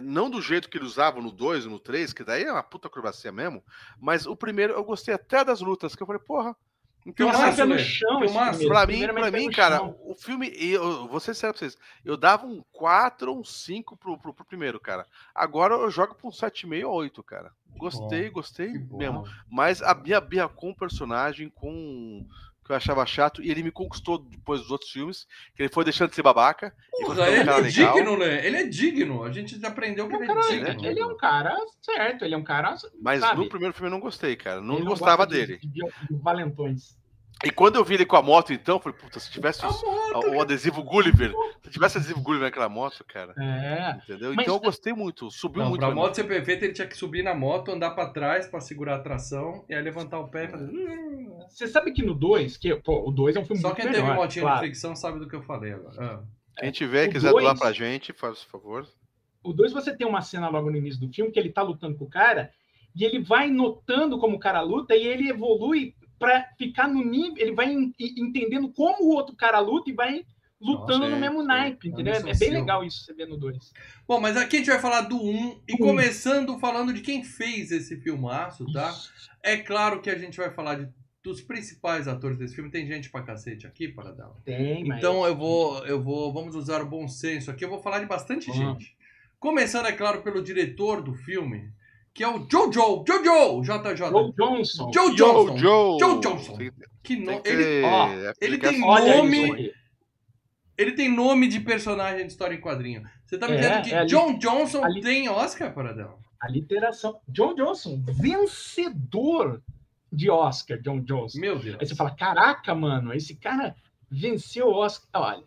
não 0.00 0.30
do 0.30 0.40
jeito 0.40 0.68
que 0.68 0.78
ele 0.78 0.84
usava 0.84 1.20
no 1.20 1.30
2, 1.30 1.66
no 1.66 1.78
3, 1.78 2.12
que 2.12 2.24
daí 2.24 2.44
é 2.44 2.52
uma 2.52 2.62
puta 2.62 2.88
acrobacia 2.88 3.30
mesmo, 3.30 3.62
mas 4.00 4.26
o 4.26 4.36
primeiro 4.36 4.72
eu 4.72 4.84
gostei 4.84 5.14
até 5.14 5.44
das 5.44 5.60
lutas, 5.60 5.94
que 5.94 6.02
eu 6.02 6.06
falei, 6.06 6.22
porra. 6.22 6.56
Então, 7.04 7.28
assim, 7.28 7.64
no 7.64 7.78
chão, 7.78 8.20
pra 8.68 8.86
mim, 8.86 9.06
pra 9.08 9.30
mim 9.30 9.50
cara, 9.50 9.78
chão. 9.78 9.98
o 10.04 10.14
filme, 10.14 10.52
eu 10.56 11.08
vou 11.08 11.18
ser 11.18 11.34
sério 11.34 11.52
pra 11.52 11.58
vocês, 11.58 11.76
eu 12.04 12.16
dava 12.16 12.46
um 12.46 12.62
4 12.70 13.28
ou 13.28 13.40
um 13.40 13.44
5 13.44 13.96
pro, 13.96 14.16
pro, 14.16 14.32
pro, 14.32 14.44
primeiro, 14.44 14.78
cara. 14.78 15.04
Agora 15.34 15.74
eu 15.74 15.90
jogo 15.90 16.14
pra 16.14 16.28
um 16.28 16.30
7,5 16.30 16.86
ou 16.86 16.94
8, 16.94 17.22
cara. 17.24 17.52
Gostei, 17.76 18.28
bom, 18.28 18.34
gostei 18.34 18.72
mesmo. 18.92 19.24
Mas 19.50 19.82
a 19.82 19.94
minha 19.94 20.20
birra 20.20 20.48
com 20.48 20.70
o 20.70 20.76
personagem, 20.76 21.48
com 21.48 22.24
que 22.64 22.70
eu 22.70 22.76
achava 22.76 23.04
chato, 23.04 23.42
e 23.42 23.50
ele 23.50 23.62
me 23.62 23.70
conquistou 23.70 24.18
depois 24.18 24.60
dos 24.60 24.70
outros 24.70 24.90
filmes, 24.90 25.26
que 25.54 25.62
ele 25.62 25.72
foi 25.72 25.84
deixando 25.84 26.10
de 26.10 26.16
ser 26.16 26.22
babaca. 26.22 26.74
Porra, 26.90 27.28
ele 27.28 27.50
é 27.50 27.56
legal. 27.56 27.62
digno, 27.62 28.16
né? 28.16 28.46
Ele 28.46 28.56
é 28.56 28.66
digno. 28.66 29.24
A 29.24 29.32
gente 29.32 29.58
já 29.60 29.68
aprendeu 29.68 30.08
que 30.08 30.14
ele 30.14 30.30
é 30.30 30.74
digno. 30.74 30.86
Ele 30.86 31.00
é 31.00 31.06
um 31.06 31.16
cara 31.16 31.56
certo, 31.80 32.24
ele 32.24 32.34
é 32.34 32.38
um 32.38 32.44
cara. 32.44 32.76
Mas 33.00 33.20
sabe? 33.20 33.40
no 33.40 33.48
primeiro 33.48 33.74
filme 33.74 33.88
eu 33.88 33.92
não 33.92 34.00
gostei, 34.00 34.36
cara. 34.36 34.60
Não, 34.60 34.78
não 34.78 34.86
gostava 34.86 35.26
dele. 35.26 35.58
De, 35.58 35.66
de, 35.66 35.80
de 36.10 36.16
valentões. 36.22 36.96
E 37.44 37.50
quando 37.50 37.76
eu 37.76 37.84
vi 37.84 37.94
ele 37.94 38.06
com 38.06 38.16
a 38.16 38.22
moto, 38.22 38.52
então, 38.52 38.78
falei, 38.78 38.96
puta, 38.98 39.18
se 39.18 39.30
tivesse 39.30 39.66
os, 39.66 39.82
moto, 39.82 40.30
o 40.30 40.40
adesivo 40.40 40.82
Gulliver, 40.82 41.32
se 41.62 41.70
tivesse 41.70 41.98
adesivo 41.98 42.20
Gulliver 42.20 42.46
naquela 42.46 42.68
moto, 42.68 43.04
cara. 43.04 43.34
É. 43.36 43.98
Entendeu? 44.04 44.32
Mas, 44.34 44.44
então 44.44 44.54
eu 44.54 44.60
gostei 44.60 44.92
muito, 44.92 45.30
subiu 45.30 45.62
não, 45.62 45.70
muito. 45.70 45.80
Pra 45.80 45.90
moto 45.90 46.14
ser 46.14 46.24
perfeita, 46.24 46.64
ele 46.64 46.74
tinha 46.74 46.86
que 46.86 46.96
subir 46.96 47.22
na 47.22 47.34
moto, 47.34 47.72
andar 47.72 47.90
pra 47.90 48.10
trás 48.10 48.46
pra 48.46 48.60
segurar 48.60 48.96
a 48.96 49.00
tração, 49.00 49.64
e 49.68 49.74
aí 49.74 49.82
levantar 49.82 50.20
o 50.20 50.28
pé 50.28 50.44
e 50.44 50.48
fazer. 50.48 50.70
Hum. 50.70 51.38
Você 51.48 51.66
sabe 51.66 51.92
que 51.92 52.02
no 52.02 52.14
2, 52.14 52.56
que 52.56 52.74
pô, 52.76 53.08
o 53.08 53.10
2 53.10 53.36
é 53.36 53.40
um 53.40 53.44
filme 53.44 53.60
Só 53.60 53.72
quem 53.72 53.86
melhor, 53.86 54.04
teve 54.04 54.14
motinho 54.14 54.44
claro. 54.44 54.60
de 54.60 54.66
fricção 54.66 54.94
sabe 54.94 55.18
do 55.18 55.28
que 55.28 55.34
eu 55.34 55.42
falei 55.42 55.72
agora. 55.72 55.96
Ah. 55.98 56.20
Quem 56.58 56.70
tiver, 56.70 57.08
o 57.08 57.12
quiser 57.12 57.30
dois, 57.30 57.42
doar 57.42 57.58
pra 57.58 57.72
gente, 57.72 58.12
faz 58.12 58.42
favor. 58.42 58.86
O 59.42 59.52
2, 59.52 59.72
você 59.72 59.96
tem 59.96 60.06
uma 60.06 60.20
cena 60.20 60.48
logo 60.48 60.70
no 60.70 60.76
início 60.76 61.00
do 61.00 61.12
filme 61.12 61.32
que 61.32 61.38
ele 61.38 61.50
tá 61.50 61.62
lutando 61.62 61.96
com 61.96 62.04
o 62.04 62.10
cara, 62.10 62.52
e 62.94 63.04
ele 63.04 63.18
vai 63.18 63.50
notando 63.50 64.18
como 64.18 64.36
o 64.36 64.38
cara 64.38 64.60
luta, 64.60 64.94
e 64.94 65.04
ele 65.04 65.28
evolui 65.28 65.94
para 66.22 66.48
ficar 66.56 66.86
no 66.86 67.04
nível, 67.04 67.36
ele 67.36 67.52
vai 67.52 67.72
entendendo 67.72 68.72
como 68.72 69.02
o 69.02 69.08
outro 69.08 69.34
cara 69.34 69.58
luta 69.58 69.90
e 69.90 69.92
vai 69.92 70.24
lutando 70.60 71.00
Nossa, 71.00 71.10
no 71.10 71.16
é, 71.16 71.18
mesmo 71.18 71.42
é, 71.42 71.44
naipe, 71.44 71.88
entendeu? 71.88 72.14
É 72.14 72.34
bem 72.36 72.50
legal 72.50 72.84
isso 72.84 73.04
você 73.04 73.12
vê 73.12 73.26
no 73.26 73.36
2. 73.36 73.72
Bom, 74.06 74.20
mas 74.20 74.36
aqui 74.36 74.54
a 74.54 74.58
gente 74.60 74.70
vai 74.70 74.78
falar 74.78 75.00
do 75.00 75.16
1 75.16 75.18
um, 75.20 75.60
e 75.66 75.76
começando 75.76 76.56
falando 76.60 76.92
de 76.92 77.00
quem 77.00 77.24
fez 77.24 77.72
esse 77.72 77.96
filmaço, 77.96 78.64
tá? 78.72 78.90
Isso. 78.90 79.10
É 79.42 79.56
claro 79.56 80.00
que 80.00 80.08
a 80.08 80.16
gente 80.16 80.36
vai 80.36 80.52
falar 80.52 80.76
de, 80.76 80.88
dos 81.24 81.40
principais 81.40 82.06
atores 82.06 82.38
desse 82.38 82.54
filme. 82.54 82.70
Tem 82.70 82.86
gente 82.86 83.10
pra 83.10 83.22
cacete 83.22 83.66
aqui, 83.66 83.88
para 83.88 84.12
dar. 84.12 84.30
Tem, 84.44 84.84
mas... 84.84 84.98
Então 84.98 85.26
eu 85.26 85.34
vou, 85.34 85.84
eu 85.84 86.00
vou, 86.00 86.32
vamos 86.32 86.54
usar 86.54 86.80
o 86.80 86.88
bom 86.88 87.08
senso 87.08 87.50
aqui. 87.50 87.64
Eu 87.64 87.70
vou 87.70 87.82
falar 87.82 87.98
de 87.98 88.06
bastante 88.06 88.52
gente. 88.52 88.96
Começando, 89.40 89.86
é 89.86 89.92
claro, 89.92 90.22
pelo 90.22 90.40
diretor 90.40 91.02
do 91.02 91.14
filme, 91.14 91.72
que 92.14 92.22
é 92.22 92.28
o 92.28 92.46
Jojo, 92.48 93.04
Jojo, 93.06 93.62
JJ. 93.62 93.96
Joe 93.96 94.32
Johnson. 94.32 94.90
Joe 94.92 95.14
Johnson. 95.14 95.56
Joe, 95.56 95.98
Joe 95.98 96.20
Johnson. 96.20 96.58
Que 97.02 97.16
no... 97.16 97.40
ele, 97.44 97.82
ó, 97.84 98.08
ele 98.40 98.58
tem 98.58 98.80
nome. 98.80 99.72
Ele 100.76 100.92
tem 100.92 101.14
nome 101.14 101.48
de 101.48 101.60
personagem 101.60 102.26
de 102.26 102.32
história 102.32 102.54
em 102.54 102.60
quadrinho. 102.60 103.02
Você 103.24 103.38
tá 103.38 103.46
me 103.46 103.54
é, 103.54 103.58
dizendo 103.58 103.82
que 103.82 103.94
é 103.94 104.04
John 104.04 104.38
Johnson 104.38 104.86
li... 104.86 105.00
tem 105.00 105.28
Oscar, 105.28 105.72
Paradão? 105.72 106.18
A 106.40 106.48
literação. 106.48 107.20
John 107.28 107.54
Johnson, 107.54 108.02
vencedor 108.06 109.62
de 110.12 110.28
Oscar, 110.28 110.80
John 110.80 111.00
Johnson. 111.00 111.38
Meu 111.38 111.58
Deus. 111.58 111.76
Aí 111.80 111.86
você 111.86 111.94
fala: 111.94 112.14
caraca, 112.14 112.74
mano, 112.74 113.12
esse 113.14 113.36
cara 113.36 113.74
venceu 114.10 114.68
o 114.68 114.74
Oscar. 114.74 115.08
Olha, 115.14 115.44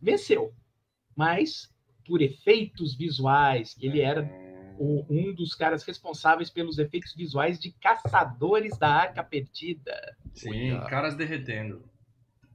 venceu. 0.00 0.52
Mas 1.16 1.70
por 2.06 2.22
efeitos 2.22 2.96
visuais, 2.96 3.76
ele 3.80 4.00
era 4.00 4.22
o, 4.80 5.04
um 5.10 5.34
dos 5.34 5.54
caras 5.54 5.82
responsáveis 5.82 6.48
pelos 6.48 6.78
efeitos 6.78 7.14
visuais 7.14 7.60
de 7.60 7.70
Caçadores 7.70 8.78
da 8.78 8.88
Arca 8.88 9.22
Perdida. 9.22 10.16
Sim, 10.32 10.72
Ui, 10.72 10.80
caras 10.88 11.14
derretendo. 11.14 11.84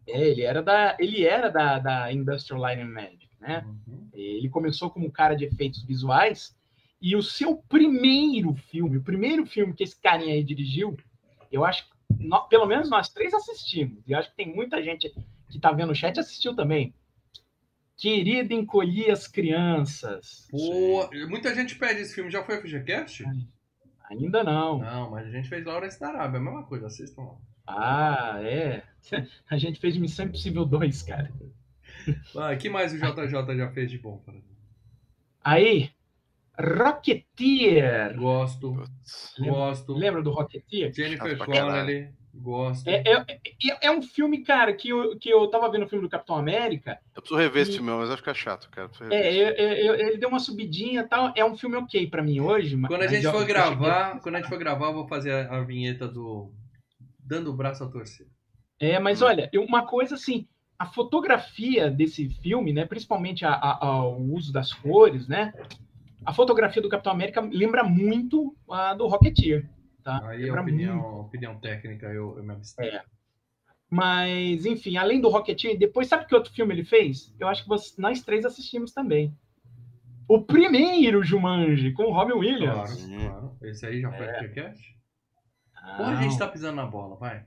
É, 0.08 0.30
ele 0.30 0.42
era 0.42 0.64
da, 0.64 0.98
ele 1.00 1.24
era 1.24 1.50
da, 1.50 1.78
da 1.78 2.12
Industrial 2.12 2.60
Light 2.60 2.82
and 2.82 2.90
Magic, 2.90 3.30
né? 3.40 3.64
Uhum. 3.88 4.10
Ele 4.12 4.50
começou 4.50 4.90
como 4.90 5.12
cara 5.12 5.36
de 5.36 5.46
efeitos 5.46 5.84
visuais 5.84 6.58
e 7.00 7.16
o 7.16 7.22
seu 7.22 7.58
primeiro 7.58 8.56
filme, 8.56 8.98
o 8.98 9.04
primeiro 9.04 9.46
filme 9.46 9.76
que 9.76 9.84
esse 9.84 10.02
carinha 10.02 10.34
aí 10.34 10.44
dirigiu, 10.44 10.98
eu 11.52 11.64
acho 11.64 11.86
que 11.86 11.96
pelo 12.50 12.66
menos 12.66 12.90
nós 12.90 13.08
três 13.08 13.36
assistimos. 13.36 14.02
E 14.08 14.14
eu 14.14 14.18
acho 14.18 14.32
que 14.32 14.36
tem 14.36 14.52
muita 14.52 14.82
gente 14.82 15.14
que 15.48 15.60
tá 15.60 15.72
vendo 15.72 15.92
o 15.92 15.96
chat 15.96 16.20
assistiu 16.20 16.56
também. 16.56 16.92
Querida 17.98 18.54
Encolhi 18.54 19.10
as 19.10 19.28
Crianças. 19.28 20.48
Pô, 20.52 21.10
muita 21.30 21.56
gente 21.56 21.76
pede 21.76 22.02
esse 22.02 22.14
filme. 22.14 22.30
Já 22.30 22.44
foi 22.44 22.56
a 22.56 22.62
FGCast? 22.62 23.24
Ainda 24.10 24.44
não. 24.44 24.80
Não, 24.80 25.12
mas 25.12 25.28
a 25.28 25.32
gente 25.32 25.50
fez 25.50 25.66
Lawrence 25.66 26.00
da 26.00 26.10
Arábia. 26.10 26.38
É 26.38 26.42
a 26.42 26.44
mesma 26.44 26.64
coisa, 26.64 26.88
assistam 26.88 27.22
lá. 27.24 27.38
Ah, 27.68 28.40
é. 28.44 28.84
A 29.50 29.58
gente 29.58 29.80
fez 29.80 29.98
Missão 29.98 30.26
Impossível 30.26 30.66
2, 30.66 31.02
cara. 31.02 31.32
Ah, 32.38 32.56
que 32.56 32.70
mais 32.70 32.94
o 32.94 32.98
JJ 32.98 33.58
já 33.58 33.72
fez 33.72 33.90
de 33.90 33.98
bom? 33.98 34.24
Aí, 35.44 35.90
Rocketeer. 36.60 38.16
Gosto. 38.18 38.84
Lembra, 39.40 39.54
gosto. 39.54 39.94
Lembra 39.94 40.22
do 40.22 40.32
Rocketeer? 40.32 40.94
Jennifer 40.94 41.38
Connelly. 41.38 42.14
Gosto. 42.38 42.88
É, 42.88 43.02
é, 43.06 43.26
é, 43.32 43.88
é, 43.88 43.92
um 43.92 44.02
filme, 44.02 44.44
cara, 44.44 44.74
que 44.74 44.90
eu, 44.90 45.18
que 45.18 45.30
eu 45.30 45.48
tava 45.48 45.70
vendo 45.72 45.86
o 45.86 45.88
filme 45.88 46.06
do 46.06 46.10
Capitão 46.10 46.36
América. 46.36 47.00
Eu 47.16 47.22
preciso 47.22 47.40
rever 47.40 47.60
e... 47.60 47.62
esse 47.62 47.72
filme, 47.74 47.90
mas 47.92 48.10
vai 48.10 48.18
ficar 48.18 48.34
chato, 48.34 48.70
cara. 48.70 48.90
É, 49.10 49.34
ele 49.34 50.18
deu 50.18 50.30
uma 50.30 50.40
subidinha 50.40 51.02
e 51.02 51.08
tal. 51.08 51.32
É 51.36 51.46
um 51.46 51.58
filme 51.58 51.78
ok 51.78 52.08
pra 52.08 52.22
mim 52.22 52.40
hoje. 52.40 52.80
Quando 52.88 53.02
a 53.02 53.08
gente 53.08 53.30
for 53.30 53.46
gravar, 53.46 54.20
quando 54.20 54.36
a 54.36 54.40
gente 54.40 54.50
for 54.50 54.60
gravar, 54.60 54.88
eu 54.88 54.94
vou 54.94 55.08
fazer 55.08 55.32
a, 55.32 55.58
a 55.58 55.64
vinheta 55.64 56.08
do 56.08 56.52
Dando 57.20 57.52
o 57.52 57.56
braço 57.56 57.84
a 57.84 57.88
torcer. 57.88 58.28
É, 58.80 59.00
mas 59.00 59.22
olha, 59.22 59.50
uma 59.56 59.88
coisa 59.88 60.16
assim, 60.16 60.48
a 60.78 60.86
fotografia 60.86 61.90
desse 61.90 62.30
filme, 62.30 62.74
né, 62.74 62.86
principalmente 62.86 63.46
a, 63.46 63.54
a, 63.54 64.06
o 64.06 64.34
uso 64.34 64.52
das 64.52 64.74
cores, 64.74 65.28
né, 65.28 65.54
a 66.26 66.34
fotografia 66.34 66.82
do 66.82 66.90
Capitão 66.90 67.14
América 67.14 67.42
lembra 67.42 67.84
muito 67.84 68.56
a 68.70 68.94
do 68.94 69.08
Rocketeer. 69.08 69.70
Tá? 70.06 70.22
Aí 70.30 70.48
é 70.48 70.54
opinião, 70.54 70.96
muito. 70.96 71.20
opinião 71.22 71.60
técnica, 71.60 72.06
eu, 72.08 72.38
eu 72.38 72.44
me 72.44 72.54
abstenho. 72.54 72.94
É. 72.94 73.04
Mas, 73.90 74.66
enfim, 74.66 74.98
além 74.98 75.20
do 75.20 75.30
Rocketeer, 75.30 75.78
depois 75.78 76.08
sabe 76.08 76.26
que 76.26 76.36
outro 76.36 76.54
filme 76.54 76.74
ele 76.74 76.86
fez? 76.86 77.36
Eu 77.40 77.48
acho 77.48 77.64
que 77.64 77.70
você- 77.70 78.00
nós 78.00 78.22
três 78.22 78.46
assistimos 78.46 78.94
também. 78.94 79.36
O 80.28 80.42
primeiro 80.42 81.24
Jumanji, 81.24 81.92
com 81.92 82.04
o 82.04 82.14
Robin 82.14 82.34
Williams. 82.34 83.06
Claro, 83.06 83.30
claro. 83.30 83.58
Esse 83.64 83.86
aí 83.86 84.02
já 84.02 84.12
foi 84.12 84.26
É. 84.26 84.44
é. 84.46 84.48
Cast? 84.50 84.96
Porra, 85.98 86.18
a 86.18 86.22
gente 86.22 86.38
tá 86.38 86.48
pisando 86.48 86.76
na 86.78 86.86
bola, 86.86 87.16
vai. 87.16 87.46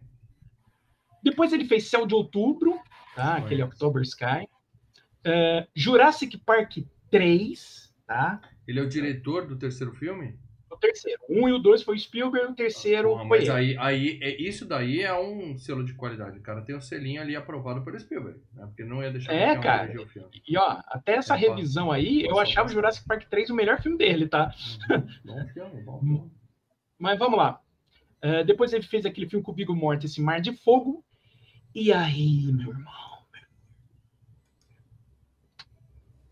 Depois 1.23 1.53
ele 1.53 1.65
fez 1.65 1.89
Céu 1.89 2.07
de 2.07 2.15
Outubro, 2.15 2.79
tá? 3.15 3.37
Aquele 3.37 3.63
October 3.63 4.03
Sky. 4.03 4.49
É, 5.25 5.67
Jurassic 5.75 6.39
Park 6.39 6.79
3, 7.11 7.93
tá? 8.07 8.41
Ele 8.67 8.79
é 8.79 8.83
o 8.83 8.89
diretor 8.89 9.47
do 9.47 9.57
terceiro 9.59 9.93
filme? 9.93 10.39
Terceiro. 10.81 11.21
Um 11.29 11.49
e 11.49 11.53
o 11.53 11.59
dois 11.59 11.83
foi 11.83 11.97
o 11.97 11.99
Spielberg, 11.99 12.53
o 12.53 12.55
terceiro 12.55 13.09
Porra, 13.09 13.27
foi 13.27 13.39
mas 13.39 13.49
ele. 13.49 13.57
aí, 13.57 13.77
aí 13.79 14.19
é, 14.23 14.41
isso 14.41 14.65
daí 14.67 15.01
é 15.03 15.13
um 15.19 15.57
selo 15.59 15.85
de 15.85 15.95
qualidade. 15.95 16.39
O 16.39 16.43
cara 16.43 16.63
tem 16.63 16.75
o 16.77 16.81
selinho 16.81 17.21
ali 17.21 17.35
aprovado 17.37 17.83
pelo 17.85 17.99
Spielberg. 17.99 18.41
Né? 18.55 18.67
Porque 18.67 18.85
não 18.85 19.03
ia 19.03 19.11
deixar 19.11 19.33
É, 19.33 19.53
um 19.53 19.61
cara. 19.61 20.01
o 20.03 20.07
filme. 20.07 20.29
E 20.47 20.57
ó, 20.57 20.81
até 20.87 21.17
essa 21.17 21.35
É, 21.35 21.39
posso- 21.41 21.51
revisão 21.51 21.91
aí, 21.93 22.23
eu 22.25 22.39
achava 22.39 22.69
o. 22.69 22.73
Jurassic 22.73 23.07
Park 23.07 23.25
3 23.29 23.51
o 23.51 23.55
melhor 23.55 23.81
filme 23.83 23.99
dele, 23.99 24.29
tá? 24.29 24.55
Bom 25.25 25.47
filme, 25.53 25.83
bom 25.83 25.99
filme. 26.01 26.31
Mas 26.99 27.19
vamos 27.19 27.39
lá. 27.39 27.61
É, 28.21 28.43
depois 28.45 28.73
ele 28.73 28.83
fez 28.85 29.07
aquele 29.07 29.29
filme 29.29 29.45
com 29.45 29.53
o 29.53 29.55
Viggo 29.55 29.75
Mortensen, 29.77 30.25
Mar 30.25 30.41
de 30.41 30.53
Fogo. 30.53 31.05
E 31.75 31.93
aí, 31.93 32.51
meu 32.53 32.71
irmão? 32.71 33.09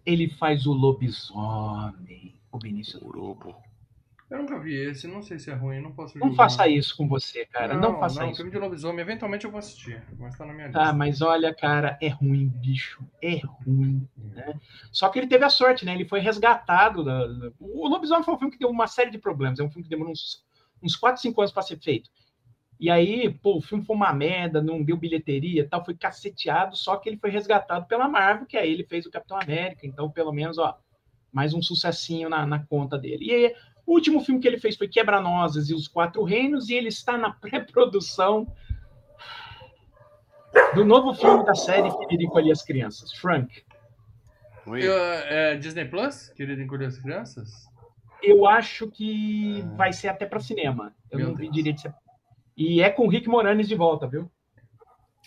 Ele 0.05 0.29
faz 0.29 0.67
o 0.67 0.73
lobisomem, 0.73 2.35
o 2.53 2.59
Benício. 2.59 3.05
Urubu. 3.05 3.55
Eu 4.29 4.39
nunca 4.39 4.59
vi 4.59 4.75
esse, 4.75 5.07
não 5.07 5.23
sei 5.23 5.39
se 5.39 5.51
é 5.51 5.55
ruim, 5.55 5.81
não 5.81 5.93
posso 5.93 6.19
Não 6.19 6.29
julgar. 6.29 6.45
faça 6.51 6.67
isso 6.67 6.97
com 6.97 7.07
você, 7.07 7.47
cara. 7.47 7.75
Não, 7.77 8.01
faça 8.01 8.21
não, 8.21 8.27
isso. 8.31 8.37
filme 8.39 8.51
de 8.51 8.59
lobisomem, 8.59 9.01
eventualmente 9.01 9.45
eu 9.45 9.51
vou 9.53 9.59
assistir, 9.59 10.03
mas 10.19 10.37
tá 10.37 10.45
na 10.45 10.53
minha 10.53 10.67
lista. 10.67 10.81
Ah, 10.83 10.93
mas 10.93 11.23
olha, 11.23 11.55
cara, 11.55 11.97
é 12.03 12.09
ruim, 12.09 12.49
bicho. 12.49 13.05
É 13.23 13.37
ruim. 13.65 14.09
né? 14.17 14.59
Só 14.91 15.09
que 15.11 15.21
ele 15.21 15.29
teve 15.29 15.45
a 15.45 15.49
sorte, 15.49 15.85
né? 15.85 15.95
Ele 15.95 16.05
foi 16.05 16.19
resgatado. 16.19 17.05
Da... 17.05 17.25
O 17.61 17.87
Lobisomem 17.89 18.25
foi 18.25 18.35
um 18.35 18.39
filme 18.39 18.53
que 18.53 18.59
deu 18.59 18.69
uma 18.69 18.89
série 18.89 19.11
de 19.13 19.19
problemas. 19.19 19.61
É 19.61 19.63
um 19.63 19.71
filme 19.71 19.85
que 19.85 19.91
demorou 19.91 20.13
uns, 20.13 20.45
uns 20.83 20.97
4, 20.97 21.23
5 21.23 21.41
anos 21.41 21.53
para 21.53 21.63
ser 21.63 21.79
feito. 21.79 22.11
E 22.81 22.91
aí, 22.91 23.31
pô, 23.31 23.57
o 23.57 23.63
filme 23.63 23.85
foi 23.85 23.95
uma 23.95 24.13
merda, 24.13 24.61
não 24.61 24.83
deu 24.83 24.97
bilheteria 24.97 25.63
e 25.63 25.69
tal, 25.69 25.85
foi 25.85 25.95
caceteado, 25.97 26.77
só 26.77 26.97
que 26.97 27.09
ele 27.09 27.17
foi 27.17 27.31
resgatado 27.31 27.87
pela 27.87 28.07
Marvel, 28.09 28.45
que 28.47 28.57
aí 28.57 28.71
ele 28.71 28.85
fez 28.85 29.07
o 29.07 29.11
Capitão 29.11 29.39
América. 29.41 29.87
Então, 29.87 30.11
pelo 30.11 30.33
menos, 30.33 30.59
ó, 30.59 30.77
mais 31.33 31.55
um 31.55 31.63
sucessinho 31.63 32.29
na, 32.29 32.45
na 32.45 32.59
conta 32.67 32.99
dele. 32.99 33.25
E 33.25 33.31
aí, 33.33 33.55
o 33.87 33.93
último 33.95 34.21
filme 34.21 34.41
que 34.41 34.49
ele 34.49 34.59
fez 34.59 34.77
foi 34.77 34.89
Quebra-Nozes 34.89 35.71
e 35.71 35.75
os 35.75 35.87
Quatro 35.89 36.23
Reinos, 36.25 36.69
e 36.69 36.75
ele 36.75 36.89
está 36.89 37.17
na 37.17 37.31
pré-produção 37.33 38.47
do 40.75 40.85
novo 40.85 41.15
filme 41.15 41.45
da 41.45 41.55
série 41.55 41.91
Federico 41.91 42.39
ali 42.39 42.51
as 42.51 42.63
Crianças, 42.63 43.13
Frank. 43.13 43.63
Ruim. 44.67 44.81
Eu, 44.81 44.93
é, 44.95 45.57
Disney 45.57 45.85
Plus, 45.85 46.29
querido 46.31 46.61
encolher 46.61 46.87
as 46.87 46.99
crianças? 46.99 47.51
Eu 48.23 48.47
acho 48.47 48.91
que 48.91 49.63
Ah. 49.65 49.77
vai 49.77 49.93
ser 49.93 50.09
até 50.09 50.27
para 50.27 50.41
cinema. 50.41 50.93
Eu 51.11 51.19
Meu 51.19 51.29
não 51.29 51.35
vi 51.37 51.43
Deus. 51.45 51.55
direito. 51.55 51.81
se- 51.83 51.95
E 52.57 52.81
é 52.81 52.89
com 52.91 53.05
o 53.05 53.09
Rick 53.09 53.29
Moranis 53.29 53.69
de 53.69 53.75
volta, 53.75 54.07
viu? 54.07 54.31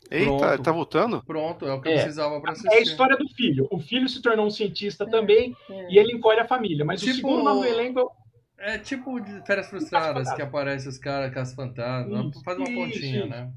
Eita, 0.09 0.25
Pronto. 0.25 0.63
tá 0.63 0.71
voltando? 0.71 1.23
Pronto, 1.23 1.67
é 1.67 1.73
o 1.73 1.79
que 1.79 1.87
eu 1.87 1.91
É. 1.91 1.95
precisava 1.97 2.41
pra 2.41 2.53
assistir. 2.53 2.73
É 2.73 2.79
a 2.79 2.81
história 2.81 3.15
do 3.15 3.29
filho. 3.29 3.67
O 3.71 3.79
filho 3.79 4.09
se 4.09 4.19
tornou 4.23 4.47
um 4.47 4.49
cientista 4.49 5.05
também 5.07 5.55
e 5.87 5.99
ele 5.99 6.13
encolhe 6.13 6.39
a 6.39 6.47
família. 6.47 6.83
Mas 6.83 7.01
o 7.01 7.05
Tipo- 7.05 7.15
segundo 7.17 7.43
nome 7.43 7.61
do 7.61 7.67
elenco 7.67 8.11
é 8.59 8.75
É 8.75 8.77
tipo 8.77 9.19
de 9.19 9.45
Férias 9.45 9.69
Frustradas, 9.69 10.31
que 10.33 10.41
aparece 10.41 10.87
os 10.87 10.97
caras 10.97 11.33
com 11.33 11.39
as 11.39 11.53
fantasmas. 11.53 12.27
Isso, 12.31 12.43
Faz 12.43 12.57
uma 12.57 12.65
pontinha, 12.65 13.19
isso. 13.19 13.27
né? 13.27 13.51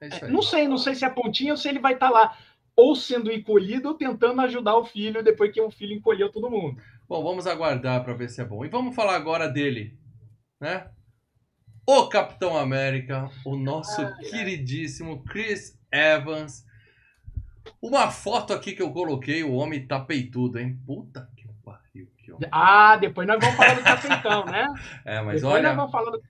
É 0.00 0.08
isso 0.08 0.24
aí. 0.24 0.32
Não 0.32 0.42
sei, 0.42 0.68
não 0.68 0.78
sei 0.78 0.94
se 0.94 1.04
é 1.04 1.10
pontinha 1.10 1.52
ou 1.52 1.56
se 1.56 1.68
ele 1.68 1.78
vai 1.78 1.94
estar 1.94 2.10
lá 2.10 2.36
ou 2.76 2.96
sendo 2.96 3.30
encolhido 3.32 3.88
ou 3.88 3.94
tentando 3.94 4.40
ajudar 4.42 4.76
o 4.76 4.84
filho 4.84 5.22
depois 5.22 5.52
que 5.52 5.60
o 5.60 5.70
filho 5.70 5.94
encolheu 5.94 6.30
todo 6.30 6.50
mundo. 6.50 6.80
Bom, 7.08 7.22
vamos 7.22 7.46
aguardar 7.46 8.02
pra 8.02 8.14
ver 8.14 8.28
se 8.28 8.40
é 8.40 8.44
bom. 8.44 8.64
E 8.64 8.68
vamos 8.68 8.94
falar 8.94 9.14
agora 9.14 9.48
dele, 9.48 9.96
né? 10.60 10.90
O 11.86 12.08
Capitão 12.08 12.56
América, 12.56 13.30
o 13.44 13.56
nosso 13.56 14.02
queridíssimo 14.30 15.22
Chris 15.24 15.78
Evans. 15.92 16.64
Uma 17.80 18.10
foto 18.10 18.52
aqui 18.52 18.72
que 18.72 18.82
eu 18.82 18.90
coloquei, 18.90 19.44
o 19.44 19.52
homem 19.52 19.86
tá 19.86 20.00
peitudo, 20.00 20.58
hein? 20.58 20.78
Puta 20.86 21.30
que 21.36 21.46
pariu, 21.62 21.62
que 21.62 21.68
homem. 21.70 21.83
Ah, 22.50 22.96
depois 22.96 23.26
nós 23.26 23.38
vamos 23.40 23.56
falar 23.56 23.74
do 23.74 23.82
Capitão, 23.82 24.44
né? 24.46 24.66
É, 25.04 25.20
mas 25.20 25.40
depois 25.42 25.64
olha, 25.64 25.74
do 25.74 26.22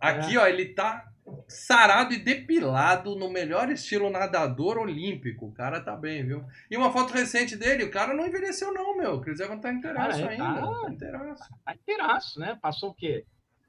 aqui 0.00 0.36
ó, 0.36 0.46
ele 0.46 0.66
tá 0.74 1.08
sarado 1.46 2.12
e 2.12 2.18
depilado 2.18 3.14
no 3.14 3.30
melhor 3.30 3.70
estilo 3.70 4.10
nadador 4.10 4.78
olímpico. 4.78 5.46
O 5.46 5.52
cara 5.52 5.80
tá 5.80 5.96
bem, 5.96 6.26
viu? 6.26 6.44
E 6.70 6.76
uma 6.76 6.90
foto 6.90 7.12
recente 7.12 7.56
dele, 7.56 7.84
o 7.84 7.90
cara 7.90 8.12
não 8.14 8.26
envelheceu 8.26 8.72
não, 8.72 8.96
meu. 8.96 9.14
O 9.14 9.20
Chris 9.20 9.38
Evans 9.38 9.60
tá 9.60 9.72
inteiraço 9.72 10.18
Ah, 10.18 10.22
é, 10.22 10.28
ainda. 10.28 10.44
tá. 10.60 10.80
Tá 10.82 10.90
inteiraço. 10.90 11.50
tá 11.64 11.74
inteiraço, 11.74 12.40
né? 12.40 12.58
Passou 12.60 12.90
o 12.90 12.94
quê? 12.94 13.24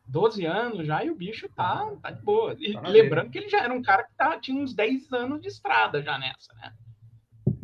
12 0.05 0.45
anos 0.45 0.85
já 0.85 1.03
e 1.03 1.09
o 1.09 1.15
bicho 1.15 1.47
tá, 1.55 1.89
tá 2.01 2.11
de 2.11 2.21
boa. 2.23 2.55
E 2.59 2.73
Tá 2.73 2.81
lembrando 2.87 3.29
que 3.29 3.37
ele 3.37 3.49
já 3.49 3.61
era 3.63 3.73
um 3.73 3.81
cara 3.81 4.03
que 4.03 4.13
tá, 4.17 4.37
tinha 4.39 4.59
uns 4.61 4.73
10 4.73 5.13
anos 5.13 5.39
de 5.41 5.47
estrada 5.47 6.01
já 6.01 6.17
nessa, 6.17 6.53
né? 6.55 6.73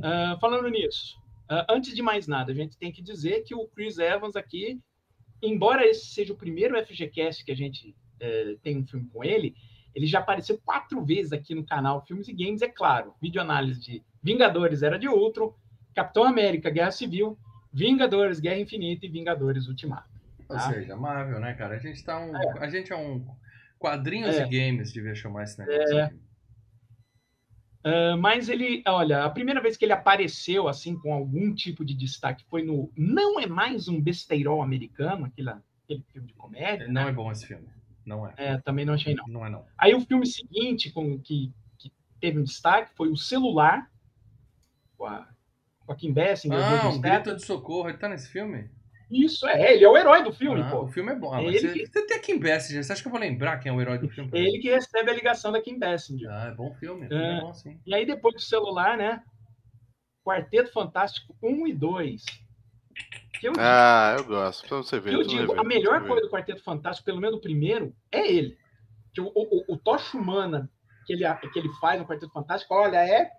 Ah, 0.01 0.37
falando 0.39 0.69
nisso, 0.69 1.17
ah, 1.49 1.65
antes 1.69 1.93
de 1.95 2.01
mais 2.01 2.27
nada, 2.27 2.51
a 2.51 2.55
gente 2.55 2.77
tem 2.77 2.91
que 2.91 3.01
dizer 3.01 3.43
que 3.43 3.55
o 3.55 3.67
Chris 3.67 3.97
Evans 3.97 4.35
aqui, 4.35 4.79
embora 5.41 5.85
esse 5.85 6.05
seja 6.07 6.33
o 6.33 6.37
primeiro 6.37 6.77
FGCast 6.85 7.43
que 7.43 7.51
a 7.51 7.55
gente 7.55 7.95
eh, 8.19 8.55
tem 8.61 8.77
um 8.77 8.85
filme 8.85 9.07
com 9.07 9.23
ele, 9.23 9.55
ele 9.95 10.05
já 10.05 10.19
apareceu 10.19 10.59
quatro 10.63 11.03
vezes 11.03 11.31
aqui 11.33 11.55
no 11.55 11.65
canal 11.65 12.05
Filmes 12.05 12.27
e 12.27 12.33
Games, 12.33 12.61
é 12.61 12.67
claro. 12.67 13.13
Vídeo 13.21 13.41
análise 13.41 13.79
de 13.79 14.03
Vingadores 14.21 14.83
Era 14.83 14.99
de 14.99 15.07
Outro, 15.07 15.55
Capitão 15.95 16.23
América 16.23 16.69
Guerra 16.69 16.91
Civil, 16.91 17.37
Vingadores 17.73 18.39
Guerra 18.39 18.59
Infinita 18.59 19.05
e 19.05 19.09
Vingadores 19.09 19.67
Ultimato. 19.67 20.09
Ou 20.47 20.55
Ah. 20.55 20.59
seja, 20.71 20.95
Marvel, 20.95 21.39
né, 21.39 21.53
cara? 21.53 21.75
A 21.75 21.79
gente 21.79 22.03
tá 22.03 22.19
um. 22.19 22.31
A 22.59 22.69
gente 22.69 22.91
é 22.91 22.95
um. 22.95 23.25
Quadrinhos 23.77 24.35
É. 24.35 24.45
e 24.45 24.49
games, 24.49 24.91
devia 24.91 25.15
chamar 25.15 25.43
esse 25.43 25.57
negócio. 25.59 25.97
É. 25.97 26.03
aqui. 26.03 26.19
Ah, 27.83 28.17
mas 28.17 28.49
ele, 28.49 28.83
olha, 28.87 29.23
a 29.23 29.29
primeira 29.29 29.61
vez 29.61 29.77
que 29.77 29.85
ele 29.85 29.93
apareceu 29.93 30.67
assim 30.67 30.97
com 30.97 31.13
algum 31.13 31.53
tipo 31.53 31.85
de 31.85 31.93
destaque 31.93 32.43
foi 32.49 32.63
no 32.63 32.91
Não 32.95 33.39
é 33.39 33.47
mais 33.47 33.87
um 33.87 34.01
besteirol 34.01 34.61
americano, 34.61 35.25
aquele, 35.25 35.49
aquele 35.49 36.03
filme 36.11 36.27
de 36.27 36.33
comédia. 36.33 36.87
Não 36.87 37.05
né? 37.05 37.09
é 37.09 37.13
bom 37.13 37.31
esse 37.31 37.47
filme. 37.47 37.67
Não 38.05 38.27
é. 38.27 38.33
É, 38.37 38.57
também 38.57 38.85
não 38.85 38.93
achei 38.93 39.13
não. 39.13 39.27
Não 39.27 39.45
é, 39.45 39.49
não. 39.49 39.65
Aí 39.77 39.93
o 39.93 40.01
filme 40.01 40.25
seguinte 40.25 40.91
com 40.91 41.19
que, 41.19 41.53
que 41.77 41.91
teve 42.19 42.39
um 42.39 42.43
destaque 42.43 42.91
foi 42.95 43.09
o 43.09 43.17
Celular, 43.17 43.89
com 44.97 45.05
a, 45.05 45.27
Kim 45.97 46.11
Basinger. 46.11 46.57
o 46.57 46.61
Ah, 46.61 46.89
um 46.89 46.99
grito 46.99 47.35
de 47.35 47.45
socorro. 47.45 47.89
Ele 47.89 47.97
tá 47.97 48.09
nesse 48.09 48.29
filme? 48.29 48.69
Isso, 49.09 49.47
é, 49.47 49.73
ele 49.73 49.83
é 49.83 49.89
o 49.89 49.97
herói 49.97 50.23
do 50.23 50.31
filme, 50.31 50.61
Ah, 50.61 50.69
pô. 50.69 50.83
o 50.83 50.87
filme 50.87 51.11
é 51.11 51.15
bom. 51.15 51.33
Ah, 51.33 51.41
mas 51.41 51.55
ele 51.55 51.59
você, 51.67 51.79
que- 51.79 51.85
você 51.87 52.05
tem 52.05 52.17
a 52.17 52.19
Kim 52.19 52.39
Basinger. 52.39 52.83
Você 52.83 52.93
acha 52.93 53.01
que 53.01 53.07
eu 53.07 53.11
vou 53.11 53.19
lembrar 53.19 53.57
quem 53.57 53.71
é 53.71 53.73
o 53.75 53.81
herói 53.81 53.97
do 53.97 54.07
filme? 54.09 54.29
É 54.33 54.39
ele 54.39 54.59
que 54.59 54.69
recebe 54.69 55.09
a 55.09 55.13
ligação 55.13 55.51
da 55.51 55.59
Kim 55.61 55.79
Basinger. 55.79 56.29
Ah, 56.31 56.49
é 56.49 56.51
bom 56.51 56.73
filme. 56.75 57.05
o 57.05 57.09
filme 57.09 57.23
É. 57.23 57.37
É 57.37 57.41
bom, 57.41 57.53
sim. 57.53 57.79
E 57.85 57.95
aí 57.95 58.05
depois 58.05 58.35
do 58.35 58.41
Celular, 58.41 58.97
né? 58.97 59.23
Quarteto 60.23 60.71
Fantástico 60.71 61.35
1 61.41 61.67
e 61.67 61.73
2. 61.73 62.23
Que 63.39 63.47
eu 63.47 63.53
Ah, 63.57 64.15
eu 64.17 64.25
gosto. 64.25 64.67
Pra 64.67 64.77
você 64.77 64.99
ver. 64.99 65.13
Eu 65.13 65.23
digo, 65.23 65.59
a 65.59 65.63
melhor 65.63 66.05
coisa 66.05 66.21
do 66.21 66.29
Quarteto 66.29 66.61
Fantástico, 66.63 67.05
pelo 67.05 67.19
menos 67.21 67.37
o 67.37 67.41
primeiro, 67.41 67.95
é 68.11 68.29
ele. 68.31 68.57
Que 69.13 69.21
o, 69.21 69.31
o, 69.33 69.73
o 69.73 69.77
Tocha 69.77 70.17
Humana 70.17 70.69
que 71.07 71.13
ele, 71.13 71.23
que 71.51 71.57
ele 71.57 71.69
faz 71.81 71.99
no 71.99 72.05
Quarteto 72.05 72.31
Fantástico, 72.31 72.75
olha, 72.75 72.97
é, 72.97 73.31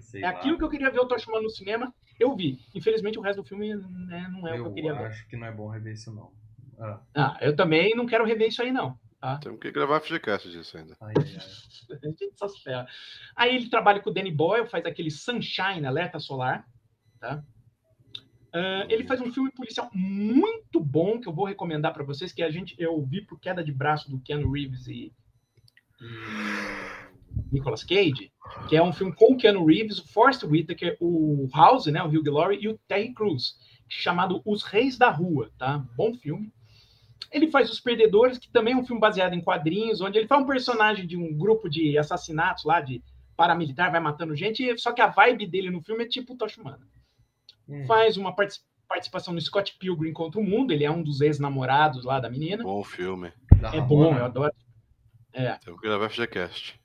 Sei 0.00 0.22
é 0.22 0.24
lá. 0.24 0.30
aquilo 0.30 0.58
que 0.58 0.64
eu 0.64 0.68
queria 0.70 0.90
ver 0.90 0.98
o 0.98 1.06
Tocha 1.06 1.28
Humana 1.30 1.44
no 1.44 1.50
cinema, 1.50 1.94
eu 2.22 2.34
vi. 2.36 2.58
Infelizmente, 2.74 3.18
o 3.18 3.22
resto 3.22 3.42
do 3.42 3.48
filme 3.48 3.74
né, 3.74 4.28
não 4.32 4.46
é 4.48 4.52
o 4.52 4.54
que 4.54 4.60
eu 4.60 4.66
Eu 4.66 4.72
queria 4.72 4.94
ver. 4.94 5.06
acho 5.06 5.26
que 5.28 5.36
não 5.36 5.46
é 5.46 5.52
bom 5.52 5.68
rever 5.68 5.92
isso, 5.94 6.12
não. 6.14 6.32
Ah, 6.78 7.00
Ah, 7.14 7.38
eu 7.40 7.54
também 7.54 7.94
não 7.94 8.06
quero 8.06 8.24
rever 8.24 8.48
isso 8.48 8.62
aí, 8.62 8.72
não. 8.72 8.98
Temos 9.40 9.60
que 9.60 9.70
gravar 9.70 10.00
FGCast 10.00 10.50
disso 10.50 10.76
ainda. 10.76 10.96
ai, 11.00 11.14
ai. 11.16 11.98
A 12.02 12.06
gente 12.06 12.32
só 12.36 12.48
se 12.48 12.60
ferra. 12.62 12.88
Aí 13.36 13.54
ele 13.54 13.68
trabalha 13.68 14.00
com 14.00 14.10
o 14.10 14.12
Danny 14.12 14.32
Boyle, 14.32 14.66
faz 14.66 14.84
aquele 14.84 15.10
Sunshine, 15.12 15.86
Alerta 15.86 16.18
Solar. 16.18 16.66
Tá? 17.20 17.44
Ah, 18.52 18.84
ele 18.88 19.04
faz 19.04 19.20
um 19.20 19.32
filme 19.32 19.50
policial 19.52 19.88
muito 19.94 20.80
bom 20.80 21.20
que 21.20 21.28
eu 21.28 21.32
vou 21.32 21.44
recomendar 21.44 21.92
para 21.92 22.02
vocês, 22.02 22.32
que 22.32 22.42
a 22.42 22.50
gente 22.50 22.74
eu 22.78 23.00
vi 23.02 23.20
por 23.24 23.38
queda 23.38 23.62
de 23.62 23.70
braço 23.72 24.10
do 24.10 24.18
Keanu 24.20 24.50
Reeves 24.50 24.88
e, 24.88 25.12
e 26.00 26.06
Nicolas 27.52 27.84
Cage, 27.84 28.32
que 28.68 28.74
é 28.76 28.82
um 28.82 28.92
filme 28.92 29.14
com 29.14 29.32
o 29.34 29.36
Keanu 29.36 29.64
Reeves, 29.66 29.98
o 29.98 30.08
Forrest 30.08 30.42
Whitaker, 30.44 30.96
o 31.00 31.48
House, 31.54 31.86
né, 31.86 32.02
o 32.02 32.06
Hugh 32.08 32.30
Laurie 32.30 32.58
e 32.62 32.68
o 32.68 32.78
Terry 32.88 33.12
Crews, 33.12 33.56
chamado 33.88 34.40
Os 34.44 34.62
Reis 34.62 34.96
da 34.96 35.10
Rua, 35.10 35.50
tá? 35.58 35.84
Bom 35.96 36.14
filme. 36.14 36.50
Ele 37.30 37.50
faz 37.50 37.70
Os 37.70 37.80
Perdedores, 37.80 38.38
que 38.38 38.50
também 38.50 38.74
é 38.74 38.76
um 38.76 38.84
filme 38.84 39.00
baseado 39.00 39.34
em 39.34 39.40
quadrinhos, 39.40 40.00
onde 40.00 40.18
ele 40.18 40.26
faz 40.26 40.42
um 40.42 40.46
personagem 40.46 41.06
de 41.06 41.16
um 41.16 41.32
grupo 41.36 41.68
de 41.68 41.96
assassinatos 41.98 42.64
lá, 42.64 42.80
de 42.80 43.02
paramilitar, 43.36 43.90
vai 43.90 44.00
matando 44.00 44.34
gente, 44.36 44.76
só 44.78 44.92
que 44.92 45.00
a 45.00 45.06
vibe 45.08 45.46
dele 45.46 45.70
no 45.70 45.82
filme 45.82 46.04
é 46.04 46.08
tipo 46.08 46.36
Tocha 46.36 46.60
Humana. 46.60 46.80
Hum. 47.68 47.84
Faz 47.86 48.16
uma 48.16 48.34
partic- 48.34 48.60
participação 48.88 49.32
no 49.32 49.40
Scott 49.40 49.76
Pilgrim 49.78 50.12
contra 50.12 50.38
o 50.40 50.44
Mundo, 50.44 50.72
ele 50.72 50.84
é 50.84 50.90
um 50.90 51.02
dos 51.02 51.20
ex-namorados 51.22 52.04
lá 52.04 52.20
da 52.20 52.28
menina. 52.28 52.62
Bom 52.62 52.84
filme. 52.84 53.32
Da 53.60 53.68
É 53.74 53.78
Ramona? 53.78 53.86
bom, 53.86 54.16
eu 54.18 54.24
adoro. 54.24 54.52
É, 55.32 55.52
Tem 55.54 55.74
que 55.74 55.80
gravar 55.82 56.10
FGCast. 56.10 56.78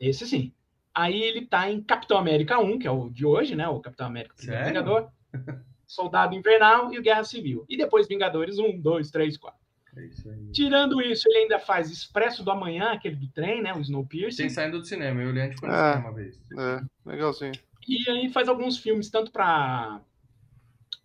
Esse 0.00 0.26
sim. 0.26 0.52
Aí 0.94 1.20
ele 1.22 1.46
tá 1.46 1.70
em 1.70 1.82
Capitão 1.82 2.16
América 2.18 2.58
1, 2.58 2.78
que 2.78 2.86
é 2.86 2.90
o 2.90 3.10
de 3.10 3.26
hoje, 3.26 3.54
né? 3.54 3.68
O 3.68 3.80
Capitão 3.80 4.06
América 4.06 4.34
Primeiro 4.34 4.64
Sério? 4.64 4.80
Vingador. 4.80 5.10
Soldado 5.86 6.34
Invernal 6.34 6.92
e 6.92 6.98
o 6.98 7.02
Guerra 7.02 7.22
Civil. 7.22 7.64
E 7.68 7.76
depois 7.76 8.08
Vingadores 8.08 8.58
1, 8.58 8.80
2, 8.80 9.10
3, 9.10 9.36
4. 9.36 9.60
É 9.96 10.06
isso 10.06 10.28
aí. 10.28 10.50
Tirando 10.52 11.00
isso, 11.00 11.28
ele 11.28 11.38
ainda 11.38 11.58
faz 11.58 11.90
Expresso 11.90 12.42
do 12.44 12.50
Amanhã, 12.50 12.90
aquele 12.92 13.16
do 13.16 13.28
trem, 13.28 13.62
né? 13.62 13.70
O 13.70 13.74
Tem 13.74 13.82
Snowpiercer. 13.82 14.50
saindo 14.50 14.78
do 14.78 14.84
cinema, 14.84 15.20
eu 15.22 15.28
e 15.28 15.30
o 15.30 15.34
Leandro 15.34 15.58
foi 15.58 15.68
no 15.68 15.74
Ah. 15.74 15.92
cinema 15.92 16.08
uma 16.08 16.14
vez. 16.14 16.40
É, 16.58 16.80
legalzinho. 17.10 17.52
E 17.88 18.10
aí 18.10 18.28
faz 18.30 18.48
alguns 18.48 18.78
filmes, 18.78 19.08
tanto 19.10 19.30
para 19.30 20.00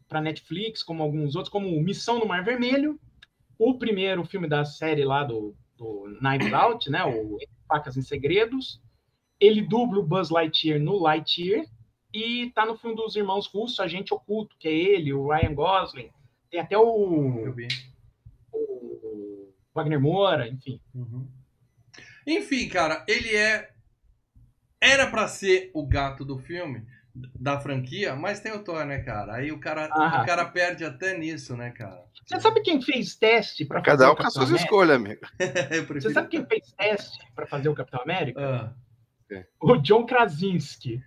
para 0.09 0.19
Netflix, 0.19 0.83
como 0.83 1.01
alguns 1.01 1.35
outros, 1.37 1.49
como 1.51 1.69
Missão 1.81 2.19
no 2.19 2.25
Mar 2.25 2.43
Vermelho, 2.43 2.99
o 3.57 3.77
primeiro 3.77 4.25
filme 4.25 4.45
da 4.45 4.65
série 4.65 5.05
lá 5.05 5.23
do, 5.23 5.55
do 5.77 6.17
Knives 6.21 6.51
Out, 6.51 6.89
né? 6.89 7.05
O 7.05 7.37
Facas 7.71 7.95
em 7.95 8.01
Segredos. 8.01 8.81
Ele 9.39 9.61
dubla 9.61 9.99
o 9.99 10.05
Buzz 10.05 10.29
Lightyear 10.29 10.77
no 10.77 10.99
Lightyear 10.99 11.65
e 12.13 12.51
tá 12.53 12.65
no 12.65 12.77
filme 12.77 12.97
dos 12.97 13.15
irmãos 13.15 13.47
russos, 13.47 13.79
Agente 13.79 14.13
Oculto, 14.13 14.57
que 14.59 14.67
é 14.67 14.73
ele, 14.73 15.13
o 15.13 15.29
Ryan 15.29 15.55
Gosling. 15.55 16.09
Tem 16.49 16.59
até 16.59 16.77
o, 16.77 17.47
o 18.51 19.53
Wagner 19.73 20.01
Moura, 20.01 20.49
enfim. 20.49 20.81
Uhum. 20.93 21.25
Enfim, 22.27 22.67
cara, 22.67 23.05
ele 23.07 23.33
é. 23.33 23.71
Era 24.81 25.09
pra 25.09 25.29
ser 25.29 25.71
o 25.73 25.87
gato 25.87 26.25
do 26.25 26.37
filme, 26.37 26.85
da 27.13 27.59
franquia, 27.59 28.15
mas 28.15 28.39
tem 28.39 28.51
o 28.53 28.63
Thor, 28.63 28.85
né, 28.85 28.99
cara? 28.99 29.35
Aí 29.35 29.51
o 29.51 29.59
cara, 29.59 29.89
Ah. 29.91 30.21
o 30.21 30.25
cara 30.25 30.45
perde 30.45 30.85
até 30.85 31.17
nisso, 31.17 31.55
né, 31.55 31.71
cara? 31.71 32.03
Você 32.25 32.39
sabe 32.39 32.61
quem 32.61 32.81
fez 32.81 33.15
teste 33.15 33.65
para 33.65 33.81
Cada 33.81 34.11
um 34.11 34.15
com 34.15 34.23
as 34.23 34.33
suas 34.33 34.49
escolhas, 34.51 34.95
amigo. 34.95 35.21
Prefiro... 35.37 36.01
Você 36.01 36.13
sabe 36.13 36.29
quem 36.29 36.45
fez 36.45 36.71
teste 36.77 37.19
para 37.35 37.45
fazer 37.45 37.69
o 37.69 37.75
Capitão 37.75 38.01
América? 38.01 38.39
Ah. 38.41 38.81
O 39.61 39.77
John 39.77 40.05
Krasinski. 40.05 41.01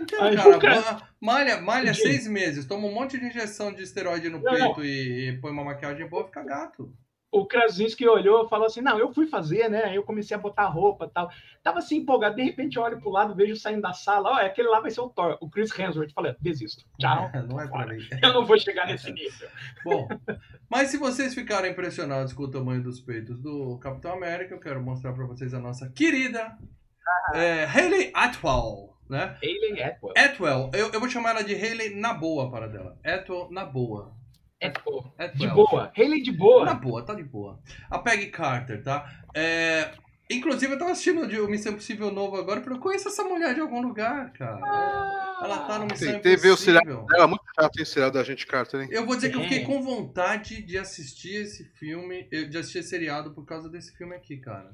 Então, 0.00 0.22
Aí 0.22 0.36
cara, 0.60 1.02
malha, 1.20 1.60
malha 1.60 1.94
seis 1.94 2.26
meses, 2.26 2.66
toma 2.66 2.86
um 2.86 2.94
monte 2.94 3.18
de 3.18 3.26
injeção 3.26 3.72
de 3.72 3.82
esteroide 3.82 4.28
no 4.28 4.40
Não, 4.40 4.52
peito 4.52 4.84
E, 4.84 5.30
e 5.30 5.40
põe 5.40 5.50
uma 5.50 5.64
maquiagem 5.64 6.06
boa, 6.06 6.26
fica 6.26 6.44
gato. 6.44 6.92
O 7.30 7.44
Krasinski 7.46 8.06
olhou 8.08 8.46
e 8.46 8.48
falou 8.48 8.66
assim: 8.66 8.80
Não, 8.80 8.98
eu 8.98 9.12
fui 9.12 9.26
fazer, 9.26 9.68
né? 9.68 9.84
Aí 9.84 9.96
eu 9.96 10.02
comecei 10.02 10.34
a 10.34 10.40
botar 10.40 10.66
roupa 10.66 11.04
e 11.04 11.10
tal. 11.10 11.30
Tava 11.62 11.78
assim 11.78 11.98
empolgado, 11.98 12.36
de 12.36 12.42
repente 12.42 12.76
eu 12.76 12.82
olho 12.82 13.00
pro 13.00 13.10
lado, 13.10 13.34
vejo 13.34 13.54
saindo 13.56 13.82
da 13.82 13.92
sala, 13.92 14.30
ó, 14.30 14.34
aquele 14.34 14.68
lá 14.68 14.80
vai 14.80 14.90
ser 14.90 15.00
o 15.00 15.10
Thor, 15.10 15.36
o 15.40 15.50
Chris 15.50 15.76
Hemsworth. 15.78 16.12
Falei: 16.12 16.34
Desisto, 16.40 16.84
tchau. 16.98 17.30
Não 17.48 17.60
é 17.60 17.68
pra 17.68 17.86
mim. 17.86 18.00
Eu 18.22 18.32
não 18.32 18.46
vou 18.46 18.58
chegar 18.58 18.86
nesse 18.86 19.12
nível. 19.12 19.48
Bom, 19.84 20.08
mas 20.70 20.88
se 20.88 20.96
vocês 20.96 21.34
ficarem 21.34 21.72
impressionados 21.72 22.32
com 22.32 22.44
o 22.44 22.50
tamanho 22.50 22.82
dos 22.82 23.00
peitos 23.00 23.40
do 23.40 23.78
Capitão 23.78 24.12
América, 24.12 24.54
eu 24.54 24.60
quero 24.60 24.82
mostrar 24.82 25.12
pra 25.12 25.26
vocês 25.26 25.52
a 25.52 25.58
nossa 25.58 25.90
querida 25.90 26.56
é, 27.34 27.64
Hayley 27.64 28.10
Atwell, 28.14 28.96
né? 29.08 29.36
Alien 29.42 29.82
Atwell. 29.82 30.14
Atwell, 30.16 30.70
eu, 30.74 30.92
eu 30.92 31.00
vou 31.00 31.08
chamar 31.08 31.30
ela 31.30 31.44
de 31.44 31.54
Hayley 31.54 31.94
na 31.94 32.14
boa 32.14 32.50
para 32.50 32.68
dela. 32.68 32.98
Atwell 33.04 33.48
na 33.50 33.64
boa. 33.64 34.16
Atwell. 34.62 35.12
Atwell. 35.18 35.36
De 35.36 35.46
boa. 35.54 35.92
Haley 35.96 36.22
de 36.22 36.32
boa. 36.32 36.74
boa, 36.74 37.02
tá 37.04 37.14
de 37.14 37.22
boa. 37.22 37.60
A 37.90 37.98
Peggy 37.98 38.26
Carter, 38.26 38.82
tá? 38.82 39.08
É, 39.34 39.90
Inclusive, 40.30 40.74
eu 40.74 40.78
tava 40.78 40.90
assistindo 40.90 41.22
o 41.22 41.48
Missão 41.48 41.72
Impossível 41.72 42.12
novo 42.12 42.36
agora 42.36 42.60
e 42.60 42.62
falei, 42.62 42.76
eu 42.78 42.82
conheço 42.82 43.08
essa 43.08 43.24
mulher 43.24 43.54
de 43.54 43.62
algum 43.62 43.80
lugar, 43.80 44.30
cara. 44.34 44.58
Ela 45.42 45.60
tá 45.66 45.78
no 45.78 45.86
Missão 45.86 46.12
Tentei 46.12 46.36
ver 46.36 46.48
o 46.48 46.52
Impossível. 46.52 46.56
seriado 46.82 47.06
dela, 47.06 47.26
muito 47.26 47.44
chato, 47.58 47.78
hein, 47.78 47.84
seriado 47.86 48.12
da 48.18 48.22
gente 48.22 48.46
Carter, 48.46 48.82
hein? 48.82 48.88
Eu 48.90 49.06
vou 49.06 49.14
dizer 49.16 49.30
que 49.30 49.36
eu 49.38 49.42
fiquei 49.42 49.60
É. 49.62 49.64
com 49.64 49.80
vontade 49.80 50.60
de 50.60 50.76
assistir 50.76 51.34
esse 51.34 51.64
filme, 51.78 52.24
de 52.24 52.58
assistir 52.58 52.80
esse 52.80 52.90
seriado 52.90 53.30
por 53.32 53.46
causa 53.46 53.70
desse 53.70 53.96
filme 53.96 54.14
aqui, 54.14 54.36
cara. 54.36 54.70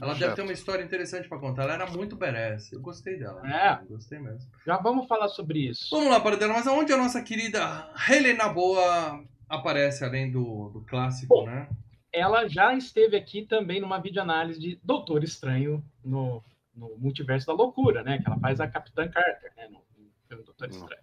Ela 0.00 0.14
deve 0.14 0.34
ter 0.34 0.42
uma 0.42 0.52
história 0.52 0.82
interessante 0.82 1.28
pra 1.28 1.38
contar. 1.38 1.64
Ela 1.64 1.74
era 1.74 1.86
muito 1.86 2.16
badass. 2.16 2.72
Eu 2.72 2.80
gostei 2.80 3.18
dela. 3.18 3.42
É. 3.46 3.82
Eu 3.82 3.88
gostei 3.88 4.18
mesmo. 4.18 4.50
Já 4.66 4.76
vamos 4.78 5.06
falar 5.06 5.28
sobre 5.28 5.68
isso. 5.68 5.88
Vamos 5.90 6.10
lá, 6.10 6.20
Paradela, 6.20 6.54
mas 6.54 6.66
aonde 6.66 6.92
a 6.92 6.96
nossa 6.96 7.22
querida 7.22 7.90
Helena 8.08 8.48
Boa 8.48 9.24
aparece, 9.48 10.04
além 10.04 10.30
do, 10.30 10.70
do 10.70 10.80
clássico, 10.82 11.34
Bom. 11.34 11.46
né? 11.46 11.68
Ela 12.12 12.48
já 12.48 12.74
esteve 12.74 13.16
aqui 13.16 13.46
também 13.46 13.80
numa 13.80 13.98
videoanálise 14.00 14.60
de 14.60 14.78
Doutor 14.82 15.24
Estranho 15.24 15.84
no, 16.04 16.42
no 16.74 16.96
Multiverso 16.98 17.46
da 17.46 17.52
Loucura, 17.52 18.02
né? 18.02 18.18
Que 18.18 18.26
ela 18.26 18.38
faz 18.38 18.60
a 18.60 18.68
Capitã 18.68 19.08
Carter, 19.08 19.52
né? 19.56 19.68
No, 19.68 19.78
no 19.96 20.10
filme 20.28 20.44
Doutor. 20.44 20.68
Estranho. 20.68 21.02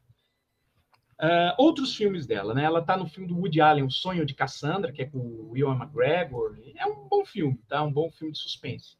Ah, 1.19 1.53
outros 1.57 1.95
filmes 1.95 2.25
dela, 2.25 2.53
né? 2.53 2.63
Ela 2.63 2.81
tá 2.81 2.95
no 2.95 3.07
filme 3.07 3.27
do 3.27 3.37
Woody 3.37 3.59
Allen, 3.59 3.83
O 3.83 3.91
Sonho 3.91 4.25
de 4.25 4.33
Cassandra, 4.33 4.91
que 4.91 5.01
é 5.01 5.05
com 5.05 5.17
o 5.17 5.51
Will 5.51 5.69
McGregor. 5.71 6.57
É 6.75 6.85
um 6.85 7.07
bom 7.09 7.25
filme, 7.25 7.59
tá? 7.67 7.83
Um 7.83 7.91
bom 7.91 8.09
filme 8.09 8.31
de 8.31 8.39
suspense. 8.39 8.97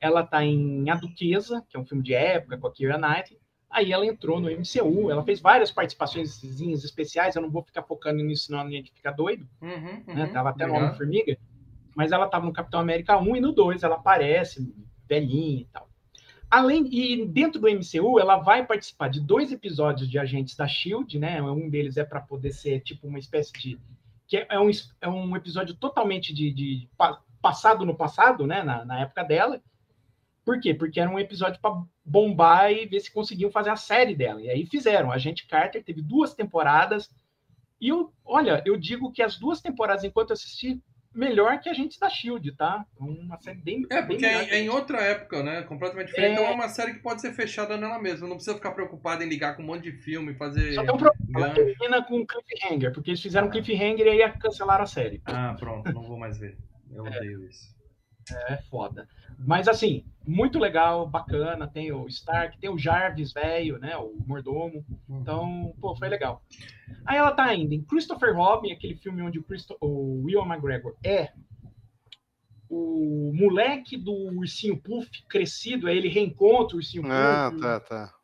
Ela 0.00 0.22
tá 0.24 0.44
em 0.44 0.88
A 0.90 0.94
Duquesa, 0.94 1.64
que 1.68 1.76
é 1.76 1.80
um 1.80 1.84
filme 1.86 2.02
de 2.02 2.14
época 2.14 2.58
com 2.58 2.66
a 2.66 2.72
Keira 2.72 2.98
Knightley. 2.98 3.38
Aí 3.70 3.92
ela 3.92 4.04
entrou 4.04 4.40
no 4.40 4.50
MCU, 4.50 5.10
ela 5.10 5.22
fez 5.22 5.40
várias 5.40 5.70
participações 5.70 6.42
especiais, 6.84 7.36
eu 7.36 7.42
não 7.42 7.50
vou 7.50 7.62
ficar 7.62 7.84
focando 7.84 8.22
nisso, 8.22 8.46
senão 8.46 8.60
a 8.60 8.70
gente 8.70 8.92
fica 8.92 9.12
doido 9.12 9.48
Uhum, 9.62 10.02
né? 10.14 10.24
uhum, 10.26 10.32
Tava 10.32 10.50
até 10.50 10.66
no. 10.66 10.74
Homem-Formiga, 10.74 11.38
mas 11.94 12.10
ela 12.12 12.26
tava 12.28 12.46
no 12.46 12.52
Capitão 12.52 12.80
América 12.80 13.18
1 13.18 13.36
e 13.36 13.40
no 13.40 13.52
2 13.52 13.82
ela 13.82 13.96
aparece 13.96 14.74
velhinha 15.08 15.60
e 15.60 15.64
tal. 15.66 15.89
Além 16.50 16.88
e 16.92 17.24
dentro 17.26 17.60
do 17.60 17.68
MCU, 17.68 18.18
ela 18.18 18.36
vai 18.38 18.66
participar 18.66 19.08
de 19.08 19.20
dois 19.20 19.52
episódios 19.52 20.10
de 20.10 20.18
Agentes 20.18 20.56
da 20.56 20.66
Shield, 20.66 21.18
né? 21.18 21.40
Um 21.40 21.68
deles 21.70 21.96
é 21.96 22.04
para 22.04 22.20
poder 22.20 22.52
ser 22.52 22.80
tipo 22.80 23.06
uma 23.06 23.18
espécie 23.18 23.52
de 23.52 23.78
que 24.26 24.46
é 24.48 24.58
um, 24.60 24.70
é 25.00 25.08
um 25.08 25.36
episódio 25.36 25.74
totalmente 25.74 26.32
de, 26.32 26.52
de 26.52 26.88
pa- 26.96 27.20
passado 27.42 27.84
no 27.84 27.96
passado, 27.96 28.46
né? 28.46 28.62
Na, 28.62 28.84
na 28.84 29.00
época 29.00 29.24
dela. 29.24 29.60
Por 30.44 30.60
quê? 30.60 30.74
Porque 30.74 31.00
era 31.00 31.10
um 31.10 31.18
episódio 31.18 31.60
para 31.60 31.82
bombar 32.04 32.72
e 32.72 32.86
ver 32.86 33.00
se 33.00 33.12
conseguiam 33.12 33.50
fazer 33.50 33.70
a 33.70 33.76
série 33.76 34.14
dela. 34.14 34.40
E 34.40 34.48
aí 34.50 34.66
fizeram. 34.66 35.10
A 35.10 35.14
Agente 35.14 35.46
Carter 35.46 35.84
teve 35.84 36.02
duas 36.02 36.34
temporadas. 36.34 37.10
E 37.80 37.88
eu, 37.88 38.12
olha, 38.24 38.62
eu 38.66 38.76
digo 38.76 39.12
que 39.12 39.22
as 39.22 39.38
duas 39.38 39.60
temporadas, 39.60 40.04
enquanto 40.04 40.30
eu 40.30 40.34
assisti, 40.34 40.80
melhor 41.14 41.60
que 41.60 41.68
a 41.68 41.72
gente 41.72 41.98
da 41.98 42.08
Shield, 42.08 42.52
tá? 42.52 42.84
Uma 42.98 43.38
série 43.40 43.58
bem. 43.58 43.86
É, 43.90 44.02
porque 44.02 44.18
bem 44.22 44.30
é, 44.30 44.50
é 44.50 44.60
em 44.60 44.68
outra 44.68 45.00
época, 45.00 45.42
né? 45.42 45.62
Completamente 45.62 46.08
diferente. 46.08 46.30
É. 46.30 46.32
Então 46.34 46.46
é 46.46 46.54
uma 46.54 46.68
série 46.68 46.94
que 46.94 47.00
pode 47.00 47.20
ser 47.20 47.32
fechada 47.32 47.76
nela 47.76 47.98
mesma. 47.98 48.28
Não 48.28 48.36
precisa 48.36 48.56
ficar 48.56 48.72
preocupado 48.72 49.22
em 49.22 49.28
ligar 49.28 49.56
com 49.56 49.62
um 49.62 49.66
monte 49.66 49.90
de 49.90 49.92
filme, 49.92 50.34
fazer. 50.34 50.74
Só 50.74 50.82
tem 50.84 50.94
um 50.94 50.98
problema. 50.98 51.46
Ela 51.46 51.54
termina 51.54 52.02
com 52.04 52.26
cliffhanger, 52.26 52.92
porque 52.92 53.10
eles 53.10 53.22
fizeram 53.22 53.48
Ah. 53.48 53.50
cliffhanger 53.50 54.06
e 54.06 54.22
aí 54.22 54.32
cancelaram 54.38 54.84
a 54.84 54.86
série. 54.86 55.20
Ah, 55.24 55.56
pronto, 55.58 55.92
não 55.92 56.02
vou 56.02 56.18
mais 56.18 56.38
ver. 56.38 56.56
Eu 56.92 57.04
odeio 57.04 57.44
isso. 57.48 57.79
É 58.48 58.56
foda. 58.70 59.08
Mas 59.38 59.68
assim, 59.68 60.04
muito 60.26 60.58
legal, 60.58 61.06
bacana. 61.08 61.66
Tem 61.66 61.90
o 61.92 62.06
Stark, 62.08 62.58
tem 62.58 62.68
o 62.70 62.78
Jarvis 62.78 63.32
velho, 63.32 63.78
né? 63.78 63.96
O 63.96 64.14
mordomo. 64.26 64.84
Então, 65.08 65.74
pô, 65.80 65.94
foi 65.96 66.08
legal. 66.08 66.42
Aí 67.06 67.16
ela 67.16 67.32
tá 67.32 67.44
ainda 67.44 67.74
em 67.74 67.82
Christopher 67.82 68.34
Robin, 68.36 68.72
aquele 68.72 68.94
filme 68.96 69.22
onde 69.22 69.38
o, 69.38 69.42
Christo 69.42 69.76
o 69.80 70.22
Will 70.24 70.44
McGregor 70.44 70.94
é 71.04 71.32
o 72.68 73.32
moleque 73.34 73.96
do 73.96 74.12
ursinho 74.12 74.80
Puff 74.80 75.08
crescido, 75.28 75.88
aí 75.88 75.98
ele 75.98 76.08
reencontra 76.08 76.76
o 76.76 76.78
ursinho 76.78 77.04
Ah, 77.10 77.48
Puff. 77.50 77.60
tá, 77.62 77.80
tá. 77.80 78.14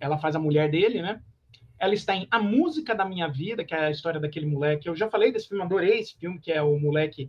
Ela 0.00 0.18
faz 0.18 0.34
a 0.34 0.38
mulher 0.38 0.70
dele, 0.70 1.02
né? 1.02 1.20
Ela 1.78 1.92
está 1.92 2.16
em 2.16 2.26
A 2.30 2.38
Música 2.38 2.94
da 2.94 3.04
Minha 3.04 3.28
Vida, 3.28 3.62
que 3.64 3.74
é 3.74 3.86
a 3.86 3.90
história 3.90 4.18
daquele 4.18 4.46
moleque. 4.46 4.88
Eu 4.88 4.96
já 4.96 5.10
falei 5.10 5.30
desse 5.30 5.48
filme, 5.48 5.62
adorei 5.62 5.98
esse 5.98 6.16
filme, 6.16 6.38
que 6.40 6.50
é 6.50 6.62
o 6.62 6.78
moleque 6.78 7.28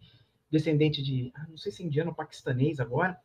descendente 0.52 1.02
de, 1.02 1.32
ah, 1.36 1.46
não 1.50 1.58
sei 1.58 1.72
se 1.72 1.84
indiano 1.84 2.10
ou 2.12 2.16
paquistanês 2.16 2.80
agora, 2.80 3.18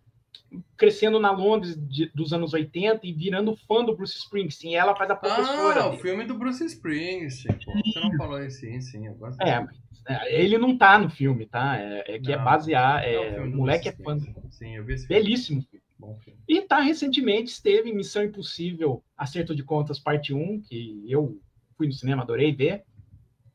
crescendo 0.76 1.20
na 1.20 1.30
Londres 1.30 1.76
de- 1.88 2.10
dos 2.14 2.32
anos 2.32 2.52
80 2.52 3.06
e 3.06 3.12
virando 3.12 3.54
fã 3.56 3.84
do 3.84 3.94
Bruce 3.96 4.16
Springsteen. 4.18 4.74
Ela 4.76 4.94
faz 4.96 5.10
a 5.10 5.16
professora 5.16 5.82
Ah, 5.82 5.86
o 5.86 5.90
dele. 5.90 6.02
filme 6.02 6.24
do 6.24 6.34
Bruce 6.38 6.64
Springsteen. 6.64 7.58
Pô. 7.64 7.72
Você 7.72 8.00
não 8.00 8.16
falou 8.16 8.42
isso, 8.42 8.60
sim, 8.60 8.80
sim. 8.80 9.06
Eu 9.06 9.14
gosto 9.14 9.40
É, 9.40 9.60
mas 9.60 9.76
é, 10.08 10.42
ele 10.42 10.58
não 10.58 10.76
tá 10.76 10.98
no 10.98 11.08
filme, 11.10 11.46
tá? 11.46 11.78
É, 11.78 12.14
é 12.14 12.18
que 12.18 12.32
é 12.32 12.36
Não. 12.36 12.44
basear. 12.44 13.04
É 13.04 13.18
o 13.18 13.22
É, 13.22 13.40
o 13.40 13.50
moleque 13.56 13.88
é 13.88 13.92
fã. 13.92 14.18
Sim, 14.50 14.76
eu 14.76 14.84
vi 14.84 14.94
esse 14.94 15.06
filme. 15.06 15.22
Belíssimo. 15.22 15.64
Bom 15.98 16.18
filme. 16.18 16.40
E 16.48 16.60
tá 16.62 16.80
recentemente 16.80 17.52
esteve 17.52 17.90
em 17.90 17.94
Missão 17.94 18.24
Impossível 18.24 19.04
Acerto 19.16 19.54
de 19.54 19.62
Contas 19.62 20.00
Parte 20.00 20.34
1, 20.34 20.60
que 20.62 21.04
eu 21.06 21.38
fui 21.76 21.86
no 21.86 21.92
cinema, 21.92 22.22
adorei 22.22 22.52
ver. 22.52 22.82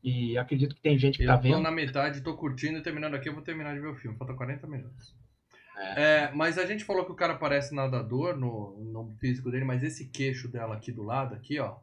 E 0.02 0.38
acredito 0.38 0.74
que 0.74 0.80
tem 0.80 0.98
gente 0.98 1.18
que 1.18 1.24
Eu 1.24 1.28
tá 1.28 1.36
tô 1.36 1.42
vendo. 1.42 1.60
na 1.60 1.70
metade, 1.70 2.20
tô 2.22 2.36
curtindo 2.36 2.78
e 2.78 2.82
terminando 2.82 3.14
aqui, 3.14 3.28
eu 3.28 3.34
vou 3.34 3.42
terminar 3.42 3.74
de 3.74 3.80
ver 3.80 3.88
o 3.88 3.96
filme. 3.96 4.16
Falta 4.16 4.34
40 4.34 4.66
minutos. 4.66 5.14
É. 5.76 6.24
É, 6.24 6.32
mas 6.32 6.58
a 6.58 6.66
gente 6.66 6.84
falou 6.84 7.04
que 7.04 7.12
o 7.12 7.16
cara 7.16 7.34
parece 7.36 7.74
nadador 7.74 8.36
no, 8.36 8.76
no 8.84 9.16
físico 9.20 9.50
dele, 9.50 9.64
mas 9.64 9.82
esse 9.82 10.08
queixo 10.08 10.48
dela 10.48 10.74
aqui 10.76 10.90
do 10.92 11.02
lado, 11.02 11.34
aqui, 11.34 11.58
ó. 11.58 11.76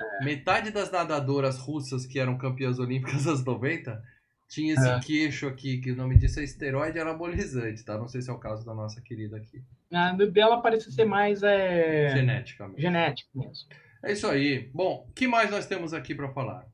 É. 0.00 0.24
Metade 0.24 0.70
das 0.70 0.90
nadadoras 0.90 1.58
russas 1.58 2.06
que 2.06 2.18
eram 2.20 2.38
campeãs 2.38 2.78
olímpicas 2.78 3.26
anos 3.28 3.44
90 3.44 4.02
tinha 4.48 4.72
esse 4.72 4.88
É. 4.88 4.98
queixo 5.00 5.46
aqui, 5.46 5.78
que 5.78 5.90
o 5.92 5.96
nome 5.96 6.16
disso 6.16 6.40
é 6.40 6.44
esteroide 6.44 6.98
anabolizante, 6.98 7.84
tá? 7.84 7.98
Não 7.98 8.08
sei 8.08 8.22
se 8.22 8.30
é 8.30 8.32
o 8.32 8.38
caso 8.38 8.64
da 8.64 8.72
nossa 8.74 9.00
querida 9.02 9.36
aqui. 9.36 9.62
A 9.92 10.12
dela 10.12 10.62
parece 10.62 10.90
ser 10.90 11.04
mais 11.04 11.42
é, 11.42 12.08
Geneticamente. 12.14 12.80
genético 12.80 13.30
mesmo. 13.38 13.68
É 14.02 14.12
isso 14.12 14.26
aí. 14.26 14.70
Bom, 14.72 15.06
o 15.08 15.12
que 15.12 15.26
mais 15.28 15.50
nós 15.50 15.66
temos 15.66 15.92
aqui 15.92 16.14
pra 16.14 16.30
falar? 16.30 16.64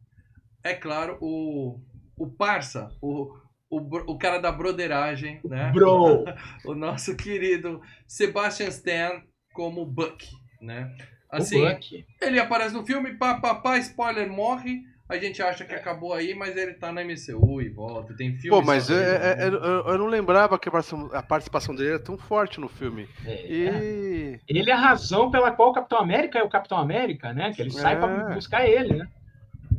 É 0.65 0.73
claro, 0.75 1.19
o, 1.21 1.79
o 2.17 2.27
Parça, 2.27 2.89
o, 3.03 3.31
o, 3.71 4.13
o 4.13 4.19
cara 4.19 4.39
da 4.39 4.51
broderagem, 4.51 5.41
né? 5.45 5.71
Bro! 5.73 6.25
o 6.65 6.75
nosso 6.75 7.15
querido 7.17 7.81
Sebastian 8.09 8.69
Stan 8.69 9.23
como 9.53 9.85
Buck, 9.85 10.27
né? 10.63 10.91
O 11.33 11.37
Assim, 11.37 11.61
Buck. 11.61 12.05
ele 12.23 12.39
aparece 12.41 12.75
no 12.75 12.85
filme, 12.87 13.15
pá, 13.19 13.35
pá, 13.41 13.55
pá, 13.57 13.77
spoiler, 13.79 14.29
morre. 14.31 14.81
A 15.07 15.19
gente 15.19 15.43
acha 15.43 15.67
que 15.67 15.75
acabou 15.75 16.15
aí, 16.15 16.35
mas 16.35 16.57
ele 16.57 16.73
tá 16.75 16.91
na 16.91 17.05
MCU 17.05 17.61
e 17.61 17.69
volta. 17.69 18.17
Tem 18.17 18.31
filme. 18.37 18.49
Pô, 18.49 18.63
mas 18.63 18.85
só 18.85 18.95
dele, 18.95 19.05
é- 19.05 19.15
é- 19.15 19.37
né? 19.37 19.45
é- 19.45 19.49
eu, 19.49 19.61
eu 19.89 19.99
não 19.99 20.07
lembrava 20.07 20.59
que 20.59 20.67
a 20.67 20.73
participação, 20.73 21.11
a 21.13 21.23
participação 21.23 21.75
dele 21.75 21.91
era 21.91 21.99
tão 21.99 22.17
forte 22.17 22.59
no 22.59 22.69
filme. 22.71 23.07
É. 23.27 23.47
E. 23.47 24.41
Ele 24.49 24.71
é 24.71 24.73
a 24.73 24.79
razão 24.79 25.31
pela 25.31 25.51
qual 25.51 25.71
o 25.71 25.75
Capitão 25.75 25.99
América 25.99 26.39
é 26.39 26.43
o 26.43 26.49
Capitão 26.49 26.79
América, 26.79 27.35
né? 27.35 27.53
Que 27.53 27.61
ele 27.61 27.71
sai 27.71 27.97
É. 27.97 27.99
pra 27.99 28.35
buscar 28.35 28.67
ele, 28.67 28.95
né? 28.97 29.09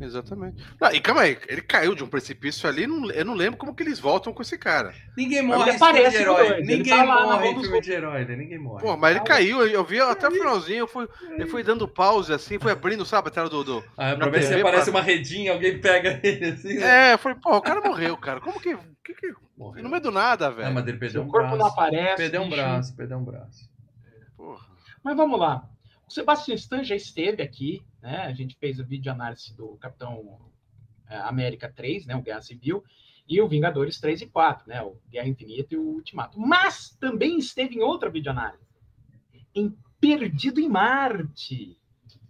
Exatamente. 0.00 0.62
Não, 0.80 0.90
e 0.92 1.00
calma 1.00 1.22
aí, 1.22 1.38
ele 1.48 1.62
caiu 1.62 1.94
de 1.94 2.04
um 2.04 2.06
precipício 2.08 2.68
ali, 2.68 2.86
não- 2.86 3.10
eu 3.10 3.24
não 3.24 3.34
lembro 3.34 3.58
como 3.58 3.74
que 3.74 3.82
eles 3.82 3.98
voltam 3.98 4.32
com 4.32 4.42
esse 4.42 4.58
cara. 4.58 4.94
Ninguém 5.16 5.42
morre 5.42 5.72
em 5.72 5.78
filme 5.78 5.78
de 5.78 5.84
aparece 5.98 6.16
herói. 6.16 6.48
dois, 6.48 6.66
Ninguém 6.66 6.96
tá 6.96 7.04
morre 7.06 7.48
em 7.48 7.54
dos 7.54 7.62
filme 7.64 7.80
de 7.80 7.92
herói, 7.92 8.24
né? 8.24 8.36
Ninguém 8.36 8.58
morre. 8.58 8.82
Pô, 8.82 8.96
mas 8.96 9.16
ele 9.16 9.24
caiu, 9.24 9.66
eu 9.66 9.84
vi 9.84 10.00
até 10.00 10.28
o 10.28 10.30
finalzinho, 10.32 10.78
eu 10.80 10.86
fui, 10.88 11.08
ele 11.30 11.46
foi 11.46 11.62
dando 11.62 11.86
pause 11.88 12.32
assim, 12.32 12.58
foi 12.58 12.72
abrindo, 12.72 13.04
sabe, 13.06 13.28
a 13.28 13.30
tela 13.30 13.48
do. 13.48 13.64
do... 13.64 13.84
Ah, 13.96 14.14
pra 14.16 14.26
na 14.26 14.28
ver 14.28 14.42
se 14.42 14.48
TV, 14.48 14.60
aparece 14.60 14.90
pra- 14.90 15.00
uma 15.00 15.02
redinha, 15.04 15.52
alguém 15.52 15.80
pega 15.80 16.20
ele 16.22 16.46
assim. 16.46 16.74
né? 16.78 17.10
É, 17.10 17.14
eu 17.14 17.18
falei, 17.18 17.38
pô, 17.42 17.56
o 17.56 17.62
cara 17.62 17.80
morreu, 17.80 18.16
cara. 18.16 18.40
Como 18.40 18.60
que. 18.60 18.76
que, 19.04 19.14
que... 19.14 19.32
Morreu. 19.56 19.82
No 19.82 19.88
meio 19.88 20.02
do 20.02 20.10
nada, 20.10 20.48
Ah, 20.48 20.50
velho. 20.50 20.74
mas 20.74 20.86
ele 20.86 20.98
perdeu 20.98 21.22
Seu 21.22 21.28
um 21.28 21.32
corpo 21.32 21.48
não 21.50 21.56
braço. 21.58 21.72
aparece. 21.72 22.16
Perdeu 22.16 22.42
um 22.42 22.50
braço, 22.50 22.94
perdeu 22.94 23.16
um 23.18 23.24
braço. 23.24 23.70
Porra. 24.36 24.66
Mas 25.02 25.16
vamos 25.16 25.40
lá. 25.40 25.64
O 26.06 26.12
Sebastian 26.12 26.54
Stan 26.56 26.84
já 26.84 26.94
esteve 26.94 27.42
aqui, 27.42 27.82
né? 28.06 28.18
A 28.22 28.32
gente 28.32 28.56
fez 28.56 28.78
o 28.78 28.86
vídeo 28.86 29.10
análise 29.10 29.54
do 29.54 29.76
Capitão 29.78 30.38
eh, 31.08 31.16
América 31.16 31.68
3, 31.68 32.06
né? 32.06 32.14
O 32.14 32.22
Guerra 32.22 32.40
Civil, 32.40 32.84
e 33.28 33.40
o 33.40 33.48
Vingadores 33.48 33.98
3 33.98 34.22
e 34.22 34.26
4, 34.26 34.68
né? 34.68 34.80
O 34.82 34.96
Guerra 35.10 35.28
Infinita 35.28 35.74
e 35.74 35.76
o 35.76 35.82
Ultimato. 35.82 36.38
Mas 36.38 36.96
também 37.00 37.36
esteve 37.36 37.74
em 37.74 37.82
outra 37.82 38.08
videoanálise, 38.08 38.64
em 39.54 39.76
Perdido 40.00 40.60
em 40.60 40.68
Marte, 40.68 41.76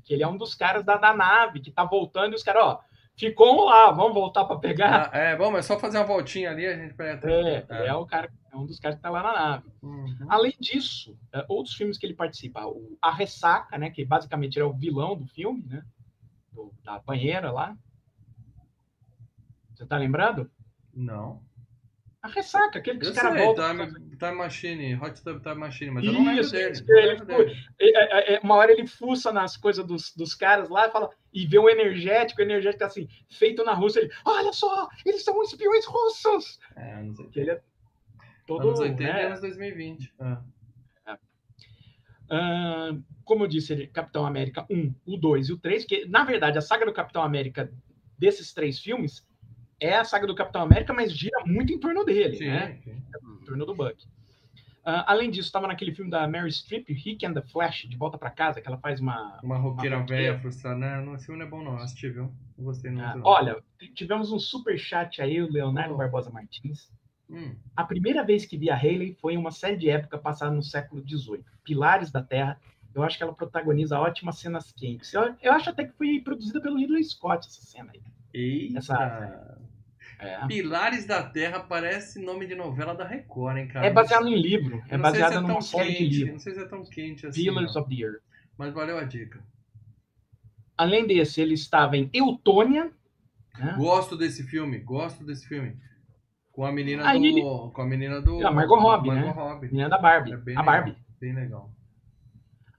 que 0.02 0.14
ele 0.14 0.22
é 0.22 0.28
um 0.28 0.38
dos 0.38 0.54
caras 0.54 0.84
da, 0.84 0.96
da 0.96 1.12
nave 1.12 1.60
que 1.60 1.70
tá 1.70 1.84
voltando 1.84 2.32
e 2.32 2.36
os 2.36 2.42
caras, 2.42 2.62
ó, 2.62 2.80
ficou 3.16 3.60
um 3.60 3.64
lá, 3.64 3.90
vamos 3.90 4.14
voltar 4.14 4.44
para 4.44 4.58
pegar. 4.58 5.10
Ah, 5.12 5.18
é, 5.18 5.36
bom, 5.36 5.54
é 5.56 5.62
só 5.62 5.78
fazer 5.78 5.98
uma 5.98 6.06
voltinha 6.06 6.50
ali, 6.50 6.64
a 6.64 6.76
gente 6.76 6.94
pega. 6.94 7.28
É, 7.28 7.66
ele 7.70 7.88
é 7.88 7.94
o 7.94 8.06
cara, 8.06 8.30
é 8.56 8.60
um 8.62 8.66
dos 8.66 8.78
caras 8.80 8.96
que 8.96 9.02
tá 9.02 9.10
lá 9.10 9.22
na 9.22 9.32
nave. 9.32 9.70
Uhum. 9.82 10.16
Além 10.28 10.54
disso, 10.58 11.16
eh, 11.32 11.44
outros 11.48 11.74
filmes 11.74 11.98
que 11.98 12.06
ele 12.06 12.14
participa, 12.14 12.66
o 12.66 12.96
A 13.02 13.12
Ressaca, 13.12 13.76
né, 13.78 13.90
que 13.90 14.04
basicamente 14.04 14.56
ele 14.56 14.64
é 14.64 14.68
o 14.68 14.72
vilão 14.72 15.16
do 15.16 15.26
filme, 15.26 15.62
né, 15.66 15.84
do- 16.52 16.72
da 16.82 16.98
banheira 16.98 17.50
lá. 17.52 17.76
Você 19.74 19.84
tá 19.86 19.96
lembrado? 19.98 20.50
Não. 20.94 21.42
A 22.22 22.28
Ressaca, 22.28 22.78
aquele 22.80 22.98
que 22.98 23.06
Eu 23.06 23.10
os 23.10 23.14
sei, 23.14 23.22
caras 23.22 23.40
voltam. 23.40 23.86
time, 23.86 24.16
time 24.16 24.32
Machine, 24.32 24.94
Hot 24.96 25.22
Tub 25.22 25.40
Time 25.40 25.54
Machine, 25.54 25.90
mas 25.92 26.04
eu 26.04 26.12
não 26.12 26.24
lembro 26.24 26.40
Isso, 26.40 26.50
dele. 26.52 26.72
isso, 26.72 26.84
não 26.86 26.96
ele 26.98 27.06
lembro 27.08 27.26
foi- 27.26 27.44
dele. 27.46 27.56
É, 27.78 28.32
é, 28.32 28.34
é, 28.34 28.40
uma 28.40 28.56
hora 28.56 28.72
ele 28.72 28.86
fuça 28.86 29.30
nas 29.32 29.56
coisas 29.56 29.86
dos, 29.86 30.12
dos 30.16 30.34
caras 30.34 30.68
lá 30.68 30.88
e 30.88 30.90
fala 30.90 31.10
e 31.32 31.46
vê 31.46 31.58
o 31.58 31.68
energético, 31.68 32.40
o 32.40 32.44
energético 32.44 32.80
tá 32.80 32.86
assim, 32.86 33.06
feito 33.30 33.62
na 33.62 33.74
Rússia, 33.74 34.00
ele, 34.00 34.10
olha 34.24 34.52
só, 34.52 34.88
eles 35.04 35.22
são 35.22 35.40
espiões 35.42 35.84
russos. 35.84 36.58
É, 36.74 36.96
80. 36.98 37.30
Que 37.30 37.40
ele 37.40 37.50
é 37.52 37.62
todo, 38.46 38.68
Anos 38.68 38.80
80 38.80 39.02
e 39.02 39.06
né, 39.06 39.26
anos 39.26 39.40
2020. 39.40 40.12
Ah. 40.20 40.42
Ah, 42.28 42.90
como 43.24 43.44
eu 43.44 43.48
disse, 43.48 43.86
Capitão 43.88 44.26
América 44.26 44.66
1, 44.68 44.94
o 45.06 45.16
2 45.16 45.48
e 45.48 45.52
o 45.52 45.58
3, 45.58 45.84
que 45.84 46.06
na 46.06 46.24
verdade 46.24 46.58
a 46.58 46.60
saga 46.60 46.84
do 46.84 46.92
Capitão 46.92 47.22
América 47.22 47.72
desses 48.18 48.52
três 48.52 48.80
filmes 48.80 49.24
é 49.78 49.94
a 49.94 50.04
saga 50.04 50.26
do 50.26 50.34
Capitão 50.34 50.62
América, 50.62 50.92
mas 50.92 51.12
gira 51.12 51.44
muito 51.46 51.72
em 51.72 51.78
torno 51.78 52.04
dele, 52.04 52.36
Sim, 52.36 52.46
né? 52.48 52.80
sim. 52.82 52.90
Em 52.92 53.44
torno 53.44 53.64
do 53.66 53.74
Buck. 53.74 54.04
Ah, 54.84 55.04
além 55.12 55.30
disso, 55.30 55.48
estava 55.48 55.66
naquele 55.66 55.92
filme 55.94 56.10
da 56.10 56.26
Mary 56.28 56.50
Streep, 56.50 56.88
Rick 56.88 57.24
and 57.26 57.34
the 57.34 57.42
Flash, 57.42 57.86
de 57.88 57.96
volta 57.96 58.16
para 58.16 58.30
casa, 58.30 58.60
que 58.60 58.68
ela 58.68 58.78
faz 58.78 59.00
uma. 59.00 59.38
Uma 59.42 59.58
roqueira 59.58 60.00
velha 60.04 60.38
frustrada. 60.38 60.76
Não, 60.78 61.06
não, 61.06 61.14
esse 61.16 61.26
filme 61.26 61.40
não 61.40 61.46
é 61.46 61.50
bom, 61.50 61.62
não. 61.62 61.72
Eu 61.72 61.82
assisti, 61.82 62.08
viu? 62.08 62.32
Não 62.56 62.64
gostei, 62.64 62.90
não. 62.92 63.04
Ah, 63.04 63.20
olha, 63.24 63.62
tivemos 63.94 64.30
um 64.32 64.38
super 64.38 64.78
chat 64.78 65.20
aí, 65.20 65.42
o 65.42 65.50
Leonardo 65.50 65.94
Oh. 65.94 65.96
Barbosa 65.96 66.30
Martins. 66.30 66.88
Hum, 67.28 67.56
A 67.74 67.82
primeira 67.84 68.22
vez 68.24 68.46
que 68.46 68.56
vi 68.56 68.70
a 68.70 68.76
Hayley 68.76 69.14
foi 69.20 69.34
em 69.34 69.36
uma 69.36 69.50
série 69.50 69.76
de 69.76 69.90
época 69.90 70.16
passada 70.18 70.54
no 70.54 70.62
século 70.62 71.02
XVIII, 71.06 71.44
Pilares 71.64 72.10
da 72.10 72.22
Terra. 72.22 72.60
Eu 72.94 73.02
acho 73.02 73.16
que 73.18 73.22
ela 73.22 73.34
protagoniza 73.34 73.98
ótimas 74.00 74.38
cenas 74.38 74.72
quentes. 74.72 75.12
Eu, 75.12 75.34
eu 75.42 75.52
acho 75.52 75.68
até 75.68 75.84
que 75.84 75.92
foi 75.92 76.20
produzida 76.20 76.60
pelo 76.60 76.76
Ridley 76.78 77.04
Scott 77.04 77.46
essa 77.46 77.60
cena 77.62 77.90
aí. 77.92 78.00
Eita. 78.32 78.78
Essa- 78.78 79.58
É, 80.18 80.46
Pilares 80.46 81.04
da 81.04 81.22
Terra 81.22 81.60
parece 81.60 82.18
nome 82.24 82.46
de 82.46 82.54
novela 82.54 82.94
da 82.94 83.06
Record, 83.06 83.58
hein, 83.58 83.68
cara? 83.68 83.84
é 83.86 83.90
baseado 83.90 84.26
em 84.28 84.34
livro, 84.40 84.76
é 84.76 84.80
sei 84.80 84.96
se 84.96 85.02
baseado 85.02 85.32
é 85.34 85.40
numa 85.40 85.60
série 85.60 85.92
de 85.92 86.04
livros. 86.20 86.32
Não 86.32 86.38
sei 86.38 86.54
se 86.54 86.60
é 86.60 86.64
tão 86.68 86.82
quente 86.84 87.26
assim. 87.26 87.42
Pillars 87.42 87.74
não. 87.74 87.82
of 87.82 87.94
the 87.94 88.02
Earth. 88.02 88.22
Mas 88.56 88.72
valeu 88.72 88.96
a 88.98 89.04
dica. 89.04 89.44
Além 90.78 91.06
desse, 91.06 91.40
ele 91.40 91.52
estava 91.54 91.96
em 91.96 92.08
Eutônia. 92.14 92.90
Né? 93.58 93.74
Gosto 93.76 94.16
desse 94.16 94.42
filme, 94.42 94.78
gosto 94.78 95.22
desse 95.24 95.46
filme. 95.46 95.76
Com 96.56 96.64
a 96.64 96.72
menina 96.72 97.06
Aí 97.06 97.18
do. 97.20 97.26
ele- 97.26 97.42
Com 97.42 97.82
a 97.82 97.84
menina 97.86 98.20
do. 98.22 98.46
A 98.46 98.50
Margot 98.50 98.78
Robbie, 98.78 99.08
Margot 99.10 99.26
né? 99.26 99.30
Robbie. 99.32 99.66
Menina 99.68 99.88
da 99.90 99.98
Barbie. 99.98 100.30
É 100.32 100.34
a 100.34 100.38
legal, 100.38 100.64
Barbie. 100.64 100.96
Bem 101.20 101.34
legal. 101.34 101.70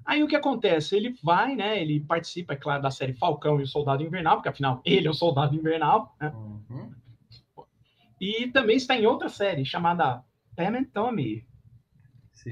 Aí 0.04 0.24
o 0.24 0.28
que 0.28 0.36
acontece? 0.36 0.96
Ele 0.96 1.14
vai, 1.24 1.56
né? 1.56 1.80
Ele 1.80 2.00
participa, 2.00 2.54
é 2.54 2.56
claro, 2.56 2.82
da 2.82 2.90
série 2.90 3.14
Falcão 3.14 3.60
e 3.60 3.64
o 3.64 3.68
Soldado 3.68 4.02
Invernal, 4.04 4.38
porque 4.38 4.50
afinal 4.50 4.82
ele 4.86 5.08
é 5.08 5.12
o 5.12 5.14
Soldado 5.14 5.56
Invernal, 5.56 6.16
né? 6.20 6.30
Uhum. 6.36 6.92
E 8.20 8.48
também 8.48 8.78
está 8.78 8.96
em 8.98 9.06
outra 9.06 9.30
série 9.30 9.64
chamada 9.64 10.24
Pam 10.56 10.76
and 10.76 10.86
Tommy. 10.86 11.46
Sim. 12.34 12.52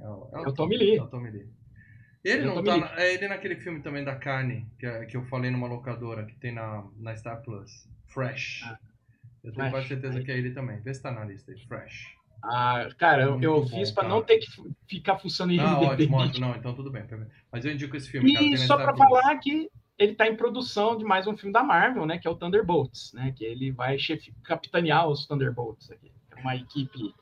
É 0.00 0.08
o, 0.08 0.28
É 0.32 0.48
o 0.48 0.52
Tommy 0.52 0.76
Lee. 0.76 0.96
É 0.98 1.02
o 1.02 1.06
Tommy 1.06 1.30
Lee. 1.30 1.48
Ele 2.24 2.42
É 2.44 2.50
o 2.50 2.54
não 2.56 2.64
tá. 2.64 2.76
Na- 2.76 3.00
é 3.00 3.14
ele 3.14 3.28
naquele 3.28 3.54
filme 3.54 3.80
também 3.82 4.02
da 4.02 4.16
carne, 4.16 4.66
que, 4.80 4.86
é- 4.86 5.04
que 5.04 5.16
eu 5.16 5.22
falei 5.26 5.48
numa 5.50 5.68
locadora, 5.68 6.24
que 6.26 6.34
tem 6.34 6.52
na, 6.52 6.84
na 6.96 7.14
Star 7.14 7.40
Plus. 7.42 7.88
Fresh. 8.06 8.62
Ah, 8.64 8.78
eu 9.46 9.52
tenho 9.52 9.70
quase 9.70 9.88
certeza 9.88 10.18
Aí. 10.18 10.24
que 10.24 10.30
é 10.30 10.36
ele 10.38 10.50
também. 10.50 10.80
Vê 10.80 10.92
se 10.92 11.02
tá 11.02 11.10
na 11.10 11.24
lista 11.24 11.52
aí. 11.52 11.58
Fresh. 11.66 12.14
Ah, 12.44 12.88
cara, 12.98 13.22
eu, 13.22 13.40
eu 13.40 13.56
Muito 13.56 13.70
fiz 13.70 13.88
bom, 13.90 13.94
para 13.94 14.02
cara. 14.04 14.14
não 14.14 14.22
ter 14.22 14.38
que 14.38 14.46
ficar 14.86 15.18
fuçando 15.18 15.52
em 15.52 15.58
Ah, 15.58 15.64
IMDb. 15.80 15.86
ótimo, 16.04 16.16
ótimo. 16.18 16.46
Não, 16.46 16.56
então 16.56 16.74
tudo 16.74 16.90
bem. 16.90 17.02
Mas 17.50 17.64
eu 17.64 17.72
indico 17.72 17.96
esse 17.96 18.08
filme, 18.10 18.30
E 18.32 18.50
na 18.50 18.56
só 18.58 18.76
para 18.76 18.94
falar 18.96 19.36
que 19.38 19.70
ele 19.98 20.12
está 20.12 20.28
em 20.28 20.36
produção 20.36 20.96
de 20.98 21.04
mais 21.04 21.26
um 21.26 21.36
filme 21.36 21.52
da 21.52 21.62
Marvel, 21.62 22.04
né? 22.04 22.18
Que 22.18 22.28
é 22.28 22.30
o 22.30 22.36
Thunderbolts, 22.36 23.12
né? 23.14 23.32
Que 23.34 23.44
ele 23.44 23.70
vai 23.72 23.98
chefe, 23.98 24.32
capitanear 24.44 25.08
os 25.08 25.26
Thunderbolts 25.26 25.90
aqui. 25.90 26.12
É 26.36 26.40
uma 26.40 26.54
equipe 26.54 27.14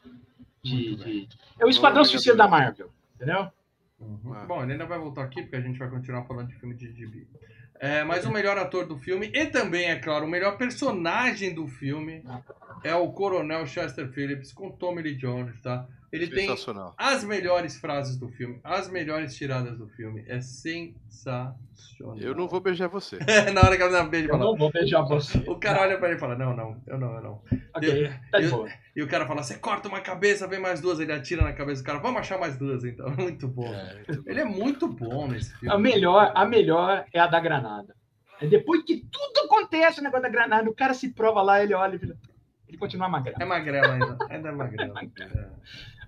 de. 0.62 0.96
De- 0.96 1.28
É 1.60 1.64
o 1.64 1.68
Esquadrão. 1.68 2.04
Suicida 2.04 2.34
da 2.36 2.48
Marvel, 2.48 2.90
entendeu? 3.14 3.46
Uhum. 4.00 4.34
Ah. 4.34 4.44
Bom, 4.44 4.62
ele 4.62 4.72
ainda 4.72 4.84
vai 4.86 4.98
voltar 4.98 5.22
aqui 5.22 5.42
porque 5.42 5.56
a 5.56 5.60
gente 5.60 5.78
vai 5.78 5.88
continuar 5.88 6.24
falando 6.24 6.48
de 6.48 6.54
filme 6.56 6.74
de 6.74 6.92
gibi. 6.92 7.28
É, 7.80 8.04
mas 8.04 8.24
o 8.24 8.30
melhor 8.30 8.56
ator 8.56 8.86
do 8.86 8.96
filme 8.96 9.30
e 9.34 9.46
também, 9.46 9.90
é 9.90 9.96
claro, 9.96 10.24
o 10.24 10.28
melhor 10.28 10.56
personagem 10.56 11.52
do 11.52 11.66
filme 11.66 12.24
é 12.82 12.94
o 12.94 13.10
Coronel 13.12 13.66
Chester 13.66 14.08
Phillips 14.08 14.52
com 14.52 14.70
Tommy 14.70 15.02
Lee 15.02 15.16
Jones, 15.16 15.60
tá? 15.60 15.86
Ele 16.14 16.28
tem 16.28 16.48
as 16.96 17.24
melhores 17.24 17.76
frases 17.78 18.16
do 18.16 18.28
filme, 18.28 18.60
as 18.62 18.88
melhores 18.88 19.34
tiradas 19.36 19.76
do 19.76 19.88
filme. 19.88 20.24
É 20.28 20.40
sensacional. 20.40 21.56
Eu 22.18 22.34
não 22.34 22.46
vou 22.48 22.60
beijar 22.60 22.88
você. 22.88 23.18
Na 23.54 23.62
hora 23.62 23.76
que 23.76 23.82
ela 23.82 23.92
dá 23.92 24.02
um 24.02 24.08
beijo, 24.08 24.26
Eu 24.28 24.32
fala. 24.32 24.44
não 24.44 24.56
vou 24.56 24.70
beijar 24.70 25.02
você. 25.02 25.38
O 25.48 25.56
cara 25.56 25.82
olha 25.82 25.98
pra 25.98 26.08
ele 26.08 26.16
e 26.16 26.20
fala: 26.20 26.36
Não, 26.36 26.54
não, 26.54 26.80
eu 26.86 26.98
não, 26.98 27.14
eu 27.14 27.22
não. 27.22 27.42
Ok, 27.74 28.10
tá 28.30 28.38
de 28.40 28.44
eu- 28.46 28.50
boa. 28.50 28.68
E 28.96 29.02
o 29.02 29.08
cara 29.08 29.26
fala: 29.26 29.42
Você 29.42 29.56
corta 29.58 29.88
uma 29.88 30.00
cabeça, 30.00 30.46
vem 30.46 30.60
mais 30.60 30.80
duas. 30.80 31.00
Ele 31.00 31.12
atira 31.12 31.42
na 31.42 31.52
cabeça 31.52 31.82
do 31.82 31.86
cara: 31.86 31.98
Vamos 31.98 32.20
achar 32.20 32.38
mais 32.38 32.56
duas 32.56 32.84
então. 32.84 33.08
Muito 33.16 33.48
bom. 33.48 33.72
Ele 34.26 34.40
é 34.40 34.44
muito 34.44 34.86
bom 34.88 35.28
nesse 35.28 35.52
filme. 35.58 35.74
A 35.74 35.78
melhor, 35.78 36.32
a 36.34 36.44
melhor 36.44 37.04
é 37.12 37.18
a 37.20 37.26
da 37.26 37.40
granada. 37.40 37.94
É 38.40 38.46
depois 38.46 38.82
que 38.84 39.04
tudo 39.10 39.46
acontece, 39.46 40.00
o 40.00 40.02
negócio 40.02 40.22
da 40.22 40.28
granada, 40.28 40.68
o 40.68 40.74
cara 40.74 40.92
se 40.94 41.08
prova 41.12 41.40
lá, 41.42 41.62
ele 41.62 41.72
olha 41.74 41.94
e 41.94 41.98
vira- 41.98 42.16
ele 42.68 42.76
continua 42.78 43.08
magrelo. 43.08 43.36
É 43.40 43.44
magrelo 43.44 43.90
ainda. 43.92 44.18
Ainda 44.28 44.48
é 44.48 44.52
magrelo. 44.52 44.94
É. 45.20 45.46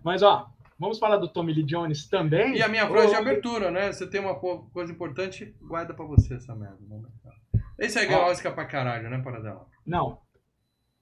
Mas, 0.06 0.22
ó, 0.22 0.48
vamos 0.78 1.00
falar 1.00 1.16
do 1.16 1.26
Tommy 1.26 1.52
Lee 1.52 1.64
Jones 1.64 2.06
também. 2.08 2.54
E 2.54 2.62
a 2.62 2.68
minha 2.68 2.86
frase 2.86 3.08
de 3.08 3.14
Ô, 3.16 3.18
abertura, 3.18 3.72
né? 3.72 3.90
Você 3.92 4.06
tem 4.08 4.20
uma 4.20 4.36
coisa 4.36 4.92
importante, 4.92 5.52
guarda 5.60 5.92
pra 5.92 6.04
você 6.04 6.34
essa 6.34 6.54
merda. 6.54 6.78
Vamos 6.88 7.10
lá. 7.24 7.32
Esse 7.76 7.98
aí 7.98 8.06
ganhou 8.06 8.22
Ó. 8.22 8.30
Oscar 8.30 8.54
pra 8.54 8.64
caralho, 8.66 9.10
né, 9.10 9.18
Paradela? 9.20 9.66
Não, 9.84 10.20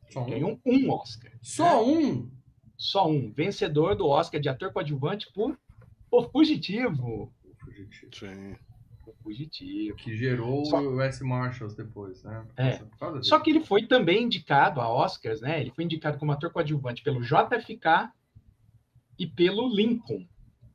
Só 0.08 0.22
um? 0.22 0.30
ganhou 0.30 0.58
um 0.64 0.90
Oscar. 0.90 1.30
Só 1.42 1.86
um? 1.86 2.30
Só 2.78 3.06
um. 3.06 3.30
Vencedor 3.30 3.94
do 3.94 4.06
Oscar 4.08 4.40
de 4.40 4.48
ator 4.48 4.72
coadjuvante 4.72 5.30
por, 5.34 5.54
por 6.10 6.30
Fugitivo. 6.32 7.30
Sim. 8.10 8.56
Por 9.04 9.14
Fugitivo. 9.22 9.96
Que 9.98 10.16
gerou 10.16 10.64
Só- 10.64 10.80
o 10.80 10.98
S. 11.02 11.22
Marshalls 11.22 11.76
depois, 11.76 12.22
né? 12.24 12.42
É. 12.56 12.80
Só 13.20 13.38
que 13.38 13.50
ele 13.50 13.60
foi 13.60 13.86
também 13.86 14.22
indicado 14.22 14.80
a 14.80 14.88
Oscars, 14.88 15.42
né? 15.42 15.60
Ele 15.60 15.72
foi 15.72 15.84
indicado 15.84 16.16
como 16.16 16.32
ator 16.32 16.50
coadjuvante 16.50 17.02
pelo 17.02 17.20
JFK 17.20 18.08
e 19.18 19.26
pelo 19.26 19.68
Lincoln, 19.68 20.26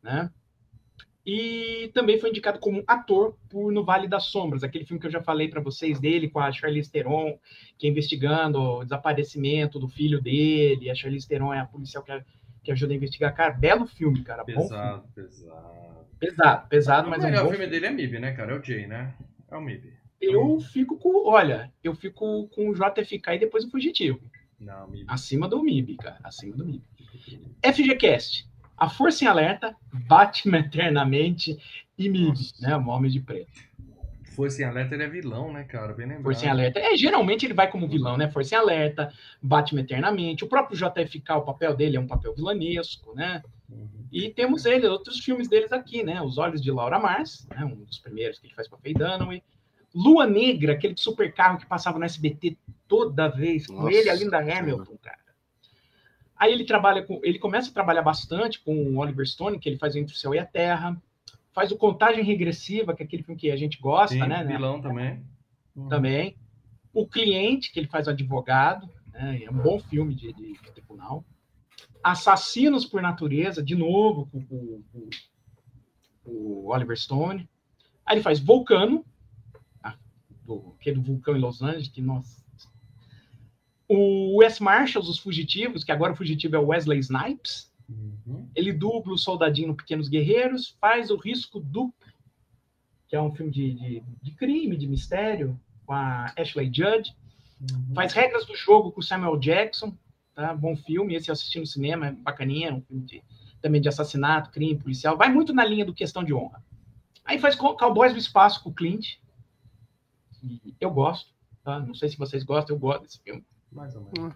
né? 0.02 0.32
E 1.26 1.92
também 1.94 2.20
foi 2.20 2.30
indicado 2.30 2.60
como 2.60 2.84
ator 2.88 3.38
por 3.50 3.72
No 3.72 3.84
Vale 3.84 4.08
das 4.08 4.26
Sombras, 4.26 4.64
aquele 4.64 4.86
filme 4.86 5.00
que 5.00 5.06
eu 5.06 5.12
já 5.12 5.22
falei 5.22 5.48
para 5.48 5.62
vocês 5.62 6.00
dele, 6.00 6.30
com 6.30 6.40
a 6.40 6.52
Charlize 6.52 6.90
Theron, 6.90 7.38
que 7.78 7.86
é 7.86 7.90
investigando 7.90 8.60
o 8.60 8.84
desaparecimento 8.84 9.78
do 9.78 9.88
filho 9.88 10.22
dele. 10.22 10.90
A 10.90 10.96
Charlize 10.96 11.28
Theron 11.28 11.54
é 11.54 11.60
a 11.60 11.66
policial 11.66 12.04
que, 12.04 12.12
que 12.64 12.72
ajuda 12.72 12.94
a 12.94 12.96
investigar. 12.96 13.36
Cara, 13.36 13.54
belo 13.54 13.86
filme, 13.86 14.24
cara. 14.24 14.44
Pesado, 14.44 15.08
pesado. 15.14 15.90
Pesado, 16.20 16.68
pesado, 16.68 17.10
mas 17.10 17.24
o 17.24 17.28
é 17.28 17.28
um 17.28 17.32
melhor 17.32 17.44
bom 17.46 17.52
filme 17.52 17.68
dele 17.68 17.86
é 17.86 17.92
MIB, 17.92 18.20
né, 18.20 18.32
cara? 18.34 18.54
É 18.54 18.60
o 18.60 18.64
Jay, 18.64 18.88
né? 18.88 19.14
É 19.50 19.56
o 19.56 19.62
MIB. 19.62 19.94
Eu 20.20 20.60
fico 20.60 20.98
com, 20.98 21.30
olha, 21.30 21.72
eu 21.84 21.96
fico 21.96 22.48
com 22.50 22.70
o 22.70 22.74
JFK 22.74 23.36
e 23.36 23.40
depois 23.40 23.64
o 23.64 23.70
Fugitivo. 23.70 24.20
Não, 24.60 24.88
MIB. 24.90 25.06
Acima 25.08 25.48
do 25.48 25.64
MIB, 25.64 25.96
cara. 25.96 26.18
Acima 26.24 26.56
do 26.56 26.66
MIB. 26.66 26.84
FGCast. 27.64 28.48
A 28.78 28.90
Força 28.90 29.26
em 29.26 29.28
Alerta, 29.28 29.76
Batman 30.08 30.60
Eternamente 30.66 31.58
e 31.98 32.10
MIB, 32.10 32.40
né? 32.62 32.78
O 32.78 32.88
Homem 32.88 33.12
de 33.12 33.20
Preto. 33.20 33.70
Força 34.36 34.62
em 34.62 34.66
Alerta, 34.66 34.96
ele 34.96 35.04
é 35.04 35.10
vilão, 35.10 35.52
né, 35.52 35.66
cara? 35.66 35.92
Bem 35.92 36.06
lembrado. 36.06 36.24
Força 36.24 36.46
em 36.46 36.50
Alerta. 36.50 36.80
É, 36.80 36.96
geralmente 36.96 37.46
ele 37.46 37.54
vai 37.54 37.70
como 37.70 37.90
vilão, 37.90 38.16
né? 38.16 38.30
Força 38.30 38.56
em 38.56 38.58
Alerta, 38.58 39.12
Batman 39.42 39.82
Eternamente. 39.82 40.46
O 40.46 40.48
próprio 40.48 40.78
JFK, 40.78 41.34
o 41.36 41.42
papel 41.42 41.76
dele 41.76 41.98
é 41.98 42.00
um 42.00 42.08
papel 42.08 42.34
vilanesco, 42.34 43.14
né? 43.14 43.44
Uhum. 43.70 43.90
E 44.12 44.30
temos 44.30 44.66
ele, 44.66 44.88
outros 44.88 45.20
filmes 45.20 45.50
deles 45.50 45.74
aqui, 45.74 46.04
né? 46.04 46.22
Os 46.22 46.38
Olhos 46.38 46.62
de 46.62 46.72
Laura 46.72 46.98
Mars, 46.98 47.46
né? 47.50 47.66
um 47.66 47.84
dos 47.84 48.00
primeiros 48.00 48.40
que 48.40 48.48
ele 48.48 48.54
faz 48.54 48.68
com 48.68 48.78
a 48.78 48.80
Faye 48.80 48.94
Dunaway. 48.94 49.44
Lua 49.94 50.26
Negra, 50.26 50.74
aquele 50.74 50.96
super 50.96 51.34
carro 51.34 51.58
que 51.58 51.66
passava 51.66 52.00
no 52.00 52.06
SBT 52.06 52.58
toda 52.88 53.28
vez, 53.28 53.68
com 53.68 53.74
Nossa, 53.74 53.94
ele 53.94 54.08
e 54.08 54.10
a 54.10 54.16
Linda. 54.16 54.38
Hamilton, 54.40 54.98
cara. 55.02 55.19
Aí 56.40 56.54
ele 56.54 56.64
trabalha 56.64 57.04
com, 57.04 57.20
ele 57.22 57.38
começa 57.38 57.70
a 57.70 57.74
trabalhar 57.74 58.02
bastante 58.02 58.62
com 58.62 58.74
o 58.74 58.98
Oliver 58.98 59.28
Stone, 59.28 59.60
que 59.60 59.68
ele 59.68 59.78
faz 59.78 59.96
Entre 59.96 60.16
o 60.16 60.18
Céu 60.18 60.34
e 60.34 60.40
a 60.40 60.46
Terra, 60.46 61.00
faz 61.52 61.70
o 61.72 61.78
Contagem 61.78 62.24
Regressiva, 62.24 62.96
que 62.96 63.04
é 63.04 63.06
aquele 63.06 63.24
filme 63.24 63.40
que 63.40 63.52
a 63.52 63.58
gente 63.58 63.78
gosta, 63.80 64.14
Sim, 64.16 64.22
né? 64.22 64.44
né? 64.44 64.46
vilão 64.46 64.80
também. 64.82 65.22
Uhum. 65.76 65.90
Também. 65.90 66.38
O 66.94 67.06
Cliente, 67.06 67.72
que 67.72 67.80
ele 67.80 67.88
faz 67.90 68.08
o 68.08 68.12
advogado, 68.12 68.90
né? 69.12 69.44
é 69.44 69.52
um 69.52 69.58
bom 69.58 69.80
filme 69.80 70.16
de, 70.16 70.32
de, 70.34 70.54
de 70.54 70.72
tribunal. 70.72 71.26
Assassinos 72.02 72.86
por 72.86 73.02
Natureza, 73.02 73.62
de 73.62 73.76
novo, 73.76 74.26
com, 74.28 74.42
com- 74.46 74.82
com 74.94 75.10
o 76.32 76.68
Oliver 76.72 76.98
Stone. 76.98 77.50
Aí 78.06 78.16
ele 78.16 78.24
faz 78.24 78.40
Vulcano, 78.40 79.06
ah, 79.84 79.96
do, 80.46 80.74
aquele 80.80 81.00
vulcão 81.02 81.36
em 81.36 81.40
Los 81.40 81.62
Angeles, 81.62 81.90
que 81.90 82.02
nossa. 82.02 82.44
O 83.90 84.38
Wes 84.38 84.60
Marshall, 84.60 85.04
Os 85.04 85.18
Fugitivos, 85.18 85.84
que 85.84 85.92
agora 85.92 86.14
o 86.14 86.16
fugitivo 86.16 86.56
é 86.56 86.60
o 86.60 86.68
Wesley 86.68 87.00
Snipes. 87.00 87.74
Uhum. 87.90 88.48
Ele 88.56 88.72
dubla 88.72 89.14
o 89.14 89.18
soldadinho 89.18 89.70
no 89.70 89.76
Pequenos 89.76 90.08
Guerreiros, 90.08 90.78
faz 90.80 91.10
o 91.10 91.18
Risco 91.18 91.60
Duplo, 91.60 91.94
que 93.08 93.16
é 93.16 93.22
um 93.22 93.34
filme 93.34 93.52
de, 93.52 93.74
de, 93.74 94.04
de 94.22 94.32
crime, 94.36 94.78
de 94.78 94.86
mistério, 94.88 95.60
com 95.88 95.94
a 95.94 96.32
Ashley 96.38 96.72
Judd. 96.72 97.16
Uhum. 97.60 97.96
Faz 97.96 98.14
Regras 98.14 98.46
do 98.46 98.56
Jogo 98.56 98.92
com 98.92 99.00
o 99.00 99.04
Samuel 99.04 99.38
Jackson, 99.40 99.98
tá? 100.36 100.54
Bom 100.54 100.76
filme, 100.76 101.16
esse 101.16 101.30
eu 101.30 101.34
assisti 101.34 101.60
no 101.60 101.66
cinema, 101.66 102.08
é 102.08 102.12
bacaninha, 102.12 102.70
é 102.70 102.74
um 102.74 102.82
filme 102.82 103.04
de- 103.04 103.24
também 103.60 103.82
de 103.82 103.90
assassinato, 103.90 104.52
crime, 104.52 104.78
policial. 104.80 105.18
Vai 105.18 105.34
muito 105.34 105.52
na 105.52 105.66
linha 105.66 105.84
do 105.84 105.94
Questão 105.96 106.24
de 106.24 106.32
Honra. 106.34 106.64
Aí 107.26 107.40
faz 107.40 107.56
Co- 107.56 107.76
Cowboys 107.76 108.14
do 108.14 108.20
Espaço 108.20 108.62
com 108.64 108.70
o 108.70 108.74
Clint. 108.74 109.16
eu 110.80 110.92
gosto, 110.92 111.34
tá? 111.64 111.80
Não 111.80 111.94
sei 111.94 112.08
se 112.10 112.18
vocês 112.18 112.44
gostam, 112.44 112.76
eu 112.76 112.80
gosto 112.80 113.02
desse 113.04 113.20
filme. 113.20 113.44
Mais 113.72 113.96
ou 113.96 114.04
menos. 114.04 114.36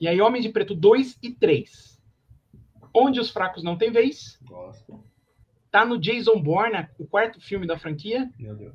E 0.00 0.06
aí 0.06 0.20
Homem 0.20 0.40
de 0.40 0.48
Preto 0.48 0.74
2 0.74 1.18
e 1.22 1.30
3. 1.30 2.00
Onde 2.94 3.20
os 3.20 3.30
fracos 3.30 3.62
não 3.62 3.76
têm 3.76 3.90
vez. 3.90 4.38
Gosto. 4.42 5.02
Tá 5.70 5.84
no 5.84 5.98
Jason 5.98 6.40
Bourne, 6.40 6.88
o 6.98 7.06
quarto 7.06 7.40
filme 7.40 7.66
da 7.66 7.78
franquia. 7.78 8.30
Meu 8.38 8.54
Deus. 8.56 8.74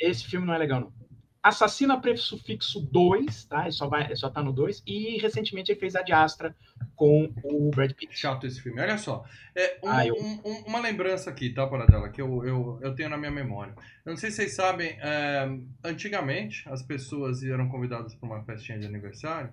Esse 0.00 0.24
filme 0.24 0.46
não 0.46 0.54
é 0.54 0.58
legal, 0.58 0.80
não. 0.80 0.99
Assassino 1.42 1.94
a 1.94 1.96
Prefixo 2.00 2.80
2, 2.92 3.44
tá? 3.46 3.62
Ele 3.62 3.72
só, 3.72 3.88
vai, 3.88 4.04
ele 4.04 4.16
só 4.16 4.28
tá 4.28 4.42
no 4.42 4.52
2. 4.52 4.82
E 4.86 5.18
recentemente 5.18 5.72
ele 5.72 5.80
fez 5.80 5.96
a 5.96 6.02
de 6.02 6.12
Astra 6.12 6.54
com 6.94 7.32
o 7.42 7.70
Brad 7.70 7.92
Pitt. 7.92 8.14
Chato 8.18 8.46
esse 8.46 8.60
filme. 8.60 8.80
Olha 8.80 8.98
só. 8.98 9.24
É, 9.54 9.78
um- 9.82 9.88
Ah, 9.88 10.06
eu- 10.06 10.14
um- 10.16 10.40
um- 10.44 10.64
uma 10.66 10.80
lembrança 10.80 11.30
aqui, 11.30 11.48
tá, 11.50 11.66
Paradela, 11.66 12.10
que 12.10 12.20
eu, 12.20 12.44
eu, 12.44 12.78
eu 12.82 12.94
tenho 12.94 13.08
na 13.08 13.16
minha 13.16 13.30
memória. 13.30 13.74
Eu 14.04 14.10
não 14.10 14.16
sei 14.18 14.30
se 14.30 14.36
vocês 14.36 14.54
sabem, 14.54 14.96
é, 15.00 15.48
antigamente 15.82 16.68
as 16.68 16.82
pessoas 16.82 17.42
eram 17.42 17.68
convidadas 17.68 18.14
para 18.14 18.26
uma 18.28 18.44
festinha 18.44 18.78
de 18.78 18.86
aniversário 18.86 19.50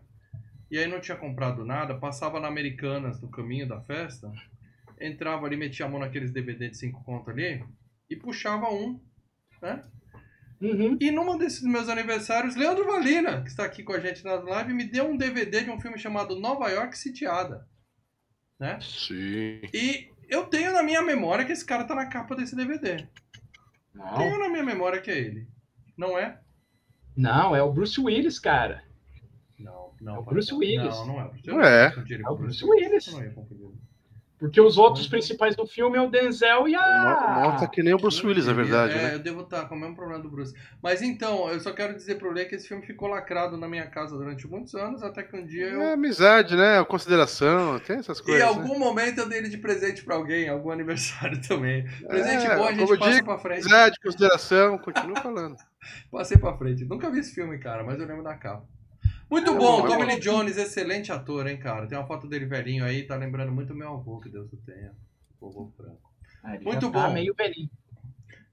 e 0.69 0.77
aí 0.77 0.87
não 0.87 0.99
tinha 0.99 1.15
comprado 1.15 1.63
nada, 1.63 1.95
passava 1.97 2.39
na 2.39 2.49
Americanas 2.49 3.21
no 3.21 3.29
caminho 3.29 3.65
da 3.67 3.79
festa, 3.81 4.29
entrava 4.99 5.45
ali, 5.45 5.55
metia 5.55 5.85
a 5.85 5.89
mão 5.89 5.99
naqueles 6.01 6.31
DVD 6.31 6.69
de 6.69 6.77
5 6.77 7.01
conto 7.05 7.29
ali 7.29 7.63
e 8.09 8.15
puxava 8.17 8.67
um, 8.69 8.99
né? 9.61 9.83
Uhum. 10.59 10.97
E 10.99 11.11
numa 11.11 11.37
desses 11.37 11.61
meus 11.61 11.87
aniversários, 11.87 12.55
Leandro 12.55 12.85
Valina, 12.85 13.43
que 13.43 13.49
está 13.49 13.63
aqui 13.63 13.83
com 13.83 13.93
a 13.93 13.99
gente 13.99 14.23
na 14.23 14.35
live, 14.35 14.73
me 14.73 14.85
deu 14.85 15.05
um 15.05 15.17
DVD 15.17 15.63
de 15.63 15.69
um 15.69 15.79
filme 15.79 15.99
chamado 15.99 16.39
Nova 16.39 16.67
York 16.69 16.97
Sitiada. 16.97 17.67
Né? 18.59 18.79
Sim. 18.81 19.61
E 19.71 20.09
eu 20.27 20.45
tenho 20.45 20.73
na 20.73 20.81
minha 20.81 21.01
memória 21.01 21.45
que 21.45 21.51
esse 21.51 21.65
cara 21.65 21.83
tá 21.83 21.93
na 21.93 22.07
capa 22.07 22.35
desse 22.35 22.55
DVD. 22.55 23.07
Não, 23.93 24.15
Tenho 24.15 24.39
na 24.39 24.49
minha 24.49 24.63
memória 24.63 25.01
que 25.01 25.11
é 25.11 25.17
ele. 25.17 25.47
Não 25.97 26.17
é? 26.17 26.39
não, 27.15 27.55
é 27.55 27.61
o 27.61 27.71
Bruce 27.71 27.99
Willis, 27.99 28.39
cara. 28.39 28.83
Não, 29.57 29.93
não. 29.99 30.15
É 30.15 30.19
o 30.19 30.23
Bruce 30.23 30.53
Willis. 30.53 30.95
Não, 30.95 31.07
não 31.07 31.19
é 31.19 31.25
o 31.25 31.29
Bruce 31.29 31.47
Não 31.47 31.61
é. 31.61 31.85
É 31.87 32.29
o 32.29 32.37
Bruce 32.37 32.65
Willis. 32.65 33.07
Não 33.11 33.23
ia 33.23 33.31
confundir. 33.31 33.86
Porque 34.39 34.61
os 34.61 34.77
outros 34.77 35.07
principais 35.07 35.55
do 35.55 35.65
filme 35.65 35.97
é 35.97 36.01
o 36.01 36.09
Denzel 36.11 36.67
e 36.67 36.75
a. 36.75 37.41
Mostra 37.43 37.67
que 37.67 37.81
nem 37.81 37.93
o 37.95 37.97
Bruce 37.97 38.23
Willis, 38.25 38.45
na 38.45 38.53
verdade, 38.53 38.93
é, 38.93 39.01
né? 39.01 39.15
eu 39.15 39.19
devo 39.19 39.41
estar 39.41 39.65
com 39.65 39.73
o 39.73 39.79
mesmo 39.79 39.95
problema 39.95 40.21
do 40.21 40.29
Bruce. 40.29 40.53
Mas 40.81 41.01
então, 41.01 41.49
eu 41.49 41.59
só 41.59 41.73
quero 41.73 41.95
dizer 41.95 42.19
pro 42.19 42.31
Lê 42.31 42.45
que 42.45 42.53
esse 42.53 42.67
filme 42.67 42.85
ficou 42.85 43.07
lacrado 43.07 43.57
na 43.57 43.67
minha 43.67 43.87
casa 43.87 44.15
durante 44.15 44.47
muitos 44.47 44.75
anos, 44.75 45.01
até 45.01 45.23
que 45.23 45.35
um 45.35 45.43
dia 45.43 45.65
eu 45.69 45.81
É 45.81 45.93
amizade, 45.93 46.55
né? 46.55 46.83
Consideração, 46.85 47.79
tem 47.79 47.97
essas 47.97 48.19
E 48.19 48.21
em 48.21 48.25
coisas. 48.25 48.41
né? 48.43 48.47
algum 48.47 48.77
momento 48.77 49.17
eu 49.19 49.27
dei 49.27 49.39
ele 49.39 49.49
de 49.49 49.57
presente 49.57 50.03
pra 50.03 50.15
alguém, 50.15 50.47
algum 50.47 50.69
aniversário 50.71 51.41
também. 51.41 51.83
Presente 52.07 52.45
É, 52.45 52.55
bom 52.55 52.65
a 52.67 52.73
gente 52.73 52.97
passa 52.99 53.11
digo, 53.11 53.25
pra 53.25 53.39
frente. 53.39 53.61
Amizade, 53.61 53.99
consideração, 54.03 54.77
continua 54.77 55.19
falando. 55.19 55.55
Passei 56.11 56.37
pra 56.37 56.55
frente. 56.55 56.85
Nunca 56.85 57.09
vi 57.09 57.19
esse 57.19 57.33
filme, 57.33 57.57
cara, 57.57 57.83
mas 57.83 57.99
eu 57.99 58.05
lembro 58.05 58.23
da 58.23 58.35
capa. 58.35 58.67
Muito 59.29 59.51
Ah, 59.51 59.55
bom. 59.55 59.87
Tommy 59.87 60.05
Lee 60.05 60.19
Jones, 60.19 60.57
excelente 60.57 61.11
ator, 61.11 61.47
hein, 61.47 61.57
cara. 61.57 61.87
Tem 61.87 61.97
uma 61.97 62.07
foto 62.07 62.27
dele 62.27 62.45
velhinho 62.45 62.85
aí, 62.85 63.03
tá 63.03 63.15
lembrando 63.15 63.51
muito 63.51 63.75
meu 63.75 63.93
avô, 63.93 64.19
que 64.19 64.29
Deus 64.29 64.51
o 64.53 64.57
tenha. 64.57 64.93
O 65.41 65.47
avô 65.47 65.71
Franco. 65.75 66.11
Ah, 66.43 66.55
ele 66.55 66.63
Muito 66.63 66.85
já 66.85 66.91
tá 66.91 67.07
bom. 67.07 67.13
meio 67.13 67.33
velhinho. 67.33 67.69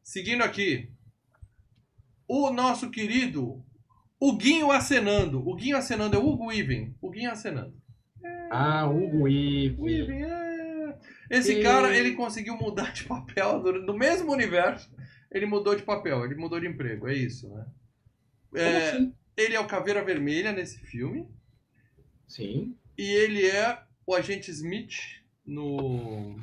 Seguindo 0.03 0.43
aqui, 0.43 0.91
o 2.29 2.51
nosso 2.51 2.91
querido 2.91 3.63
Huguinho 4.21 4.71
acenando. 4.71 5.47
O 5.49 5.55
Guinho 5.55 5.77
acenando 5.77 6.17
é 6.17 6.19
o 6.19 6.27
Hugo 6.27 6.47
Weaving. 6.47 6.95
O 7.01 7.11
Guinho 7.11 7.31
acenando. 7.31 7.75
Ah, 8.51 8.87
Hugo 8.89 9.23
Weaving. 9.25 9.81
Weaving, 9.81 10.23
é. 10.25 10.99
Esse 11.31 11.61
E- 11.61 11.63
cara, 11.63 11.97
ele 11.97 12.13
conseguiu 12.15 12.57
mudar 12.57 12.93
de 12.93 13.05
papel 13.05 13.63
do, 13.63 13.87
do 13.87 13.95
mesmo 13.97 14.33
universo. 14.33 14.91
Ele 15.31 15.47
mudou 15.47 15.75
de 15.75 15.83
papel, 15.83 16.25
ele 16.25 16.35
mudou 16.37 16.61
de 16.61 16.67
emprego, 16.69 17.09
é 17.09 17.15
isso, 17.15 17.49
né? 17.49 17.67
Como 18.51 18.63
É, 18.63 18.91
assim? 18.91 19.15
Ele 19.37 19.55
é 19.55 19.61
o 19.61 19.67
Caveira 19.67 20.05
Vermelha 20.05 20.53
nesse 20.53 20.79
filme. 20.79 21.29
Sim. 22.27 22.77
E 22.97 23.03
ele 23.03 23.47
é 23.47 23.83
o 24.07 24.15
agente 24.15 24.51
Smith 24.51 24.95
no. 25.45 26.37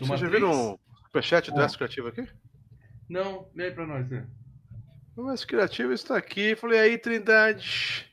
no 0.00 0.06
Vocês 0.06 0.20
já 0.20 0.28
viram 0.28 0.74
o 0.74 0.80
superchat 1.04 1.50
do. 1.50 1.60
S 1.60 1.76
Criativo 1.76 2.08
aqui? 2.08 2.28
Não, 3.08 3.48
lê 3.54 3.66
aí 3.66 3.70
pra 3.70 3.86
nós, 3.86 4.08
né? 4.08 4.26
O 5.16 5.30
S 5.30 5.46
Criativo 5.46 5.92
está 5.92 6.16
aqui. 6.16 6.56
Falei, 6.56 6.78
aí, 6.80 6.98
Trindade. 6.98 8.12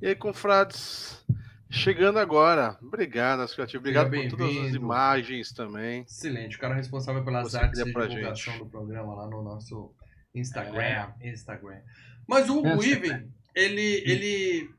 E 0.00 0.06
aí, 0.06 0.14
confrades? 0.14 1.24
Chegando 1.70 2.18
agora. 2.18 2.78
Obrigado, 2.80 3.42
S 3.42 3.54
Criativo. 3.54 3.80
Obrigado 3.80 4.10
por 4.10 4.28
todas 4.30 4.56
as 4.56 4.74
imagens 4.74 5.52
também. 5.52 6.02
Excelente, 6.02 6.56
o 6.56 6.60
cara 6.60 6.74
responsável 6.74 7.22
pelas 7.24 7.50
Você 7.50 7.58
artes 7.58 7.84
de 7.84 7.92
divulgação 7.92 8.54
gente. 8.54 8.64
do 8.64 8.70
programa 8.70 9.14
lá 9.14 9.26
no 9.26 9.42
nosso 9.42 9.94
Instagram. 10.34 11.12
Instagram. 11.22 11.82
Mas 12.28 12.48
o 12.50 12.58
Hugo 12.58 12.68
É, 12.68 12.76
Weaving, 12.76 13.32
ele, 13.54 14.02
ele, 14.04 14.70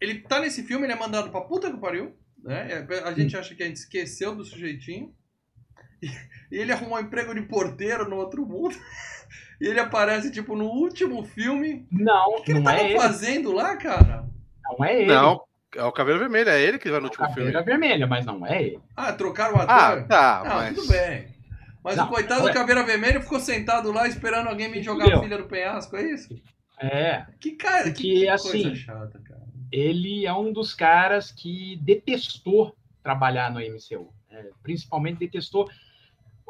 ele 0.00 0.20
tá 0.20 0.40
nesse 0.40 0.62
filme, 0.62 0.86
ele 0.86 0.92
é 0.92 0.96
mandado 0.96 1.30
pra 1.30 1.40
puta 1.40 1.70
que 1.70 1.78
pariu. 1.78 2.16
Né? 2.42 2.86
É, 2.88 2.98
A 3.00 3.12
gente 3.12 3.36
acha 3.36 3.54
que 3.54 3.62
a 3.62 3.66
gente 3.66 3.76
esqueceu 3.76 4.34
do 4.34 4.44
sujeitinho. 4.44 5.12
E, 6.52 6.58
ele 6.58 6.70
arrumou 6.70 6.96
um 6.96 7.00
emprego 7.00 7.34
de 7.34 7.42
porteiro 7.42 8.08
no 8.08 8.16
outro 8.16 8.46
mundo. 8.46 8.76
E 9.58 9.66
ele 9.66 9.80
aparece, 9.80 10.30
tipo, 10.30 10.54
no 10.54 10.66
último 10.66 11.24
filme. 11.24 11.86
Não, 11.90 12.36
O 12.36 12.42
que 12.42 12.52
ele 12.52 12.58
não 12.60 12.64
tava 12.66 12.78
é 12.78 12.90
ele. 12.90 13.00
fazendo 13.00 13.52
lá, 13.52 13.74
cara? 13.76 14.28
Não 14.62 14.84
é 14.84 15.00
ele. 15.00 15.06
Não, 15.06 15.42
é 15.74 15.82
o 15.82 15.90
Caveira 15.90 16.20
Vermelho. 16.20 16.50
É 16.50 16.60
ele 16.60 16.78
que 16.78 16.90
vai 16.90 17.00
no 17.00 17.06
último 17.06 17.24
filme. 17.32 17.50
Caveira 17.50 17.62
vermelha, 17.64 18.06
mas 18.06 18.26
não 18.26 18.46
é 18.46 18.62
ele. 18.62 18.80
Ah, 18.94 19.14
trocaram 19.14 19.54
o 19.56 19.60
ator? 19.62 19.74
Ah, 19.74 20.02
tá. 20.02 20.42
Não, 20.44 20.54
mas... 20.56 20.74
tudo 20.76 20.88
bem. 20.88 21.34
Mas 21.82 21.96
Não, 21.96 22.04
o 22.04 22.08
coitado 22.08 22.42
não 22.42 22.48
é. 22.48 22.52
do 22.52 22.54
Caveira 22.54 22.82
Vermelho 22.82 23.22
ficou 23.22 23.40
sentado 23.40 23.90
lá 23.90 24.06
esperando 24.06 24.48
alguém 24.48 24.68
me 24.68 24.82
jogar 24.82 25.10
a 25.10 25.20
filha 25.22 25.38
do 25.38 25.46
penhasco, 25.48 25.96
é 25.96 26.02
isso? 26.02 26.34
É. 26.78 27.26
Que 27.40 27.52
cara, 27.52 27.90
que, 27.90 28.02
que 28.02 28.26
coisa 28.26 28.34
assim, 28.34 28.74
chata, 28.74 29.18
cara. 29.20 29.46
Ele 29.72 30.26
é 30.26 30.32
um 30.32 30.52
dos 30.52 30.74
caras 30.74 31.32
que 31.32 31.76
detestou 31.82 32.76
trabalhar 33.02 33.50
no 33.50 33.60
MCU. 33.60 34.12
É, 34.30 34.50
principalmente 34.62 35.18
detestou 35.18 35.68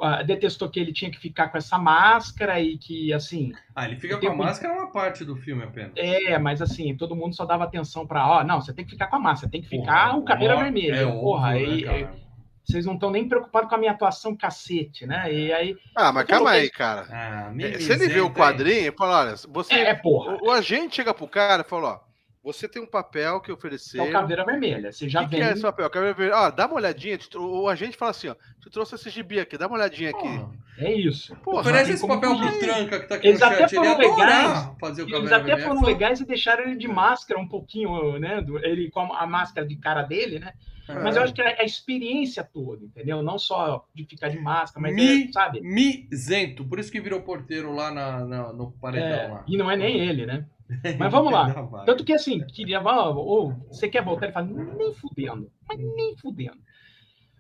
ah, 0.01 0.23
detestou 0.23 0.69
que 0.69 0.79
ele 0.79 0.93
tinha 0.93 1.11
que 1.11 1.19
ficar 1.19 1.49
com 1.49 1.57
essa 1.57 1.79
máscara 1.79 2.61
e 2.61 2.77
que, 2.77 3.15
assim. 3.15 3.53
Ah, 3.75 3.87
ele 3.87 3.97
fica 3.97 4.19
com 4.19 4.29
a 4.29 4.35
máscara 4.35 4.75
uma 4.75 4.93
parte 4.93 5.25
do 5.25 5.35
filme 5.37 5.63
apenas. 5.63 5.93
É, 5.97 6.39
mas 6.39 6.61
assim, 6.61 6.95
todo 6.95 7.17
mundo 7.17 7.35
só 7.35 7.47
dava 7.47 7.65
atenção 7.65 8.07
pra, 8.07 8.29
ó, 8.29 8.45
não, 8.45 8.61
você 8.61 8.75
tem 8.75 8.85
que 8.85 8.91
ficar 8.91 9.07
com 9.07 9.17
a 9.17 9.21
máscara, 9.21 9.51
tem 9.51 9.63
que 9.63 9.69
ficar 9.69 10.15
o 10.17 10.23
caveira 10.23 10.55
Ó, 10.55 10.59
vermelha. 10.63 10.97
É 10.97 11.07
Porra, 11.07 11.57
óbvio, 11.57 11.87
né? 11.87 12.26
Vocês 12.67 12.85
não 12.85 12.95
estão 12.95 13.11
nem 13.11 13.29
preocupados 13.29 13.69
com 13.69 13.77
a 13.77 13.79
minha 13.79 13.93
atuação 13.93 14.37
cacete, 14.37 15.07
né? 15.07 15.33
E 15.33 15.53
aí. 15.53 15.77
Ah, 15.95 16.13
mas 16.13 16.27
calma 16.27 16.51
aí, 16.51 16.69
cara. 16.71 17.07
Ah, 17.11 17.53
É, 17.61 17.79
Se 17.79 17.93
ele 17.93 18.09
vê 18.09 18.21
o 18.21 18.27
hein? 18.27 18.33
quadrinho, 18.33 18.87
ele 18.89 18.97
fala, 18.97 19.21
olha, 19.21 19.35
você. 19.49 19.75
É, 19.75 19.95
porra, 19.95 20.37
O, 20.43 20.49
o 20.49 20.51
agente 20.51 20.97
chega 20.97 21.15
pro 21.15 21.29
cara 21.29 21.63
e 21.63 21.69
fala, 21.69 21.89
ó, 21.89 22.01
você 22.47 22.69
tem 22.69 22.81
um 22.81 22.87
papel 22.87 23.41
que 23.41 23.51
oferecer. 23.51 23.99
é 23.99 24.03
o 24.05 24.13
caveira 24.13 24.45
vermelha. 24.45 24.93
Você 24.93 25.09
já 25.09 25.23
O 25.23 25.25
que, 25.25 25.31
vem. 25.33 25.41
que 25.41 25.47
é 25.49 25.53
esse 25.53 25.63
papel? 25.63 25.87
Eu 25.87 25.91
quero 25.91 26.15
ver. 26.15 26.33
Ah, 26.33 26.49
dá 26.49 26.67
uma 26.67 26.77
olhadinha. 26.77 27.19
te 27.19 27.29
tro- 27.29 27.45
O 27.63 27.69
agente 27.69 27.97
fala 27.97 28.13
assim, 28.13 28.29
ó. 28.29 28.35
Te 28.63 28.71
trouxe 28.71 28.95
esse 28.95 29.11
gibi 29.11 29.41
aqui, 29.41 29.59
dá 29.59 29.67
uma 29.67 29.77
olhadinha 29.77 30.11
aqui. 30.11 30.23
Porra, 30.23 30.51
É 30.79 30.93
isso. 30.93 31.35
Porra, 31.37 31.61
Oferece 31.61 31.93
esse 31.93 32.07
papel 32.07 32.31
fugir. 32.37 32.51
pro 32.51 32.59
tranca 32.61 33.01
que 33.01 33.07
tá 33.09 33.15
aqui 33.17 33.29
Eles 33.29 33.41
no 33.41 33.47
até 33.47 33.57
chat. 33.69 33.73
Ele 33.73 33.85
foram 33.85 33.93
adorar 34.13 34.47
legais. 34.49 34.77
fazer 34.81 35.03
o 35.03 35.05
Eles 35.07 35.13
Caveira 35.15 35.37
até 35.37 35.47
Vermelha. 35.47 35.69
foram 35.69 35.83
legais 35.83 36.21
e 36.21 36.25
deixaram 36.27 36.65
ele 36.65 36.77
de 36.77 36.89
máscara 36.89 37.41
um 37.41 37.49
pouquinho, 37.49 38.19
né? 38.19 38.41
do- 38.41 38.59
Ele 38.65 38.91
com 38.91 39.01
a 39.13 39.27
máscara 39.27 39.67
de 39.67 39.75
cara 39.77 40.03
dele, 40.03 40.39
né? 40.39 40.53
Mas 40.89 41.17
eu 41.17 41.23
acho 41.25 41.35
que 41.35 41.43
é 41.43 41.61
a 41.61 41.65
experiência 41.65 42.45
toda, 42.45 42.85
entendeu? 42.85 43.21
Não 43.21 43.39
só 43.41 43.85
de 43.93 44.05
ficar 44.05 44.29
de 44.29 44.39
máscara, 44.39 44.81
mas 44.81 44.95
Me- 44.95 45.25
é, 45.29 45.33
sabe? 45.33 45.61
Mizento, 45.61 46.65
por 46.65 46.79
isso 46.79 46.93
que 46.93 47.01
virou 47.01 47.21
porteiro 47.23 47.73
lá 47.75 47.91
na, 47.91 48.25
na- 48.25 48.53
no 48.53 48.71
paredão 48.71 49.09
É, 49.09 49.27
lá. 49.27 49.45
e 49.49 49.57
não 49.57 49.69
é 49.69 49.77
nem 49.77 49.99
ele, 49.99 50.27
né? 50.27 50.47
Mas 50.99 51.13
vamos 51.13 51.33
lá. 51.33 51.85
Tanto 51.85 52.05
que 52.05 52.13
assim, 52.13 52.41
queria, 52.47 52.81
ô, 52.83 53.53
você 53.71 53.89
quer 53.89 54.03
voltar? 54.03 54.27
Ele 54.27 54.33
fala, 54.33 54.47
nem 54.47 54.93
fudendo, 54.95 55.51
mas 55.69 55.79
nem 55.79 56.17
fudendo. 56.17 56.59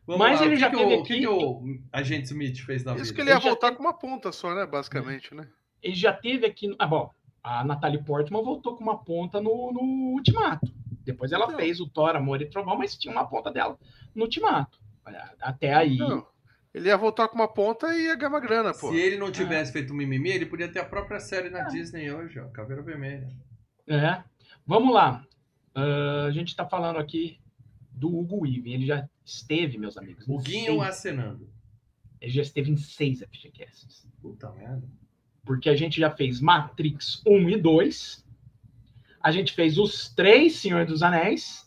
Vamos 0.06 0.20
mas 0.20 0.38
lá, 0.40 0.46
ele 0.46 0.56
já 0.56 0.70
que 0.70 0.76
teve 0.76 0.94
o, 0.94 0.98
O 0.98 1.00
aqui- 1.00 1.14
que, 1.14 1.20
que 1.20 1.26
o 1.26 1.62
agente 1.92 2.24
Smith 2.26 2.58
fez 2.60 2.84
na 2.84 2.94
Isso 2.94 3.02
vida? 3.06 3.14
que 3.14 3.20
ele 3.22 3.30
ia 3.30 3.34
Ele 3.34 3.42
já 3.42 3.48
voltar 3.50 3.68
tem- 3.68 3.76
com 3.76 3.82
uma 3.82 3.92
ponta 3.92 4.30
só, 4.30 4.54
né? 4.54 4.64
Basicamente, 4.64 5.34
né? 5.34 5.48
Ele 5.82 5.96
já 5.96 6.12
teve 6.12 6.46
aqui. 6.46 6.72
Ah, 6.78 6.86
bom, 6.86 7.10
a 7.42 7.64
Natalie 7.64 8.02
Portman 8.04 8.42
voltou 8.44 8.76
com 8.76 8.84
uma 8.84 8.98
ponta 9.02 9.40
no, 9.40 9.72
no 9.72 9.80
Ultimato. 10.14 10.72
Depois 11.04 11.32
ela 11.32 11.46
Então. 11.46 11.56
fez 11.58 11.80
o 11.80 11.88
Thor, 11.88 12.14
Amor 12.14 12.40
e 12.40 12.46
Trovão, 12.46 12.76
mas 12.76 12.96
tinha 12.96 13.12
uma 13.12 13.26
ponta 13.26 13.50
dela 13.50 13.76
no 14.14 14.22
Ultimato. 14.24 14.78
Até 15.40 15.74
aí. 15.74 15.96
Não. 15.98 16.24
Ele 16.76 16.88
ia 16.88 16.96
voltar 16.98 17.26
com 17.28 17.36
uma 17.36 17.48
ponta 17.48 17.86
e 17.96 18.02
ia 18.04 18.14
ganhar 18.14 18.28
uma 18.28 18.38
grana, 18.38 18.74
pô. 18.74 18.90
Se 18.90 18.98
ele 18.98 19.16
não 19.16 19.32
tivesse 19.32 19.72
feito 19.72 19.94
mimimi, 19.94 20.28
ele 20.28 20.44
podia 20.44 20.68
ter 20.70 20.80
a 20.80 20.84
própria 20.84 21.18
série 21.18 21.48
na 21.48 21.62
Disney 21.62 22.10
hoje, 22.12 22.38
ó. 22.38 22.48
Caveira 22.48 22.82
Vermelha. 22.82 23.26
É. 23.88 24.22
Vamos 24.66 24.92
lá. 24.92 25.24
Ah, 25.74 26.26
a 26.28 26.30
gente 26.32 26.48
está 26.48 26.66
falando 26.66 26.98
aqui 26.98 27.40
do 27.90 28.14
Hugo 28.14 28.42
Weaving. 28.44 28.72
Ele 28.74 28.84
já 28.86 29.08
esteve, 29.24 29.78
meus 29.78 29.96
amigos. 29.96 30.26
O 30.28 30.36
Guinho 30.38 30.66
seis- 30.66 30.82
acenando. 30.82 31.48
Ele 32.20 32.30
já 32.32 32.42
esteve 32.42 32.70
em 32.70 32.76
seis 32.76 33.22
FGCasts. 33.22 34.06
Puta 34.20 34.52
merda. 34.52 34.86
Porque 35.46 35.70
a 35.70 35.76
gente 35.76 35.98
já 35.98 36.10
fez 36.10 36.42
Matrix 36.42 37.22
1 37.26 37.48
e 37.48 37.56
2. 37.56 38.22
A 39.22 39.32
gente 39.32 39.54
fez 39.54 39.78
os 39.78 40.10
três 40.10 40.56
Senhor 40.56 40.84
dos 40.84 41.02
Anéis. 41.02 41.66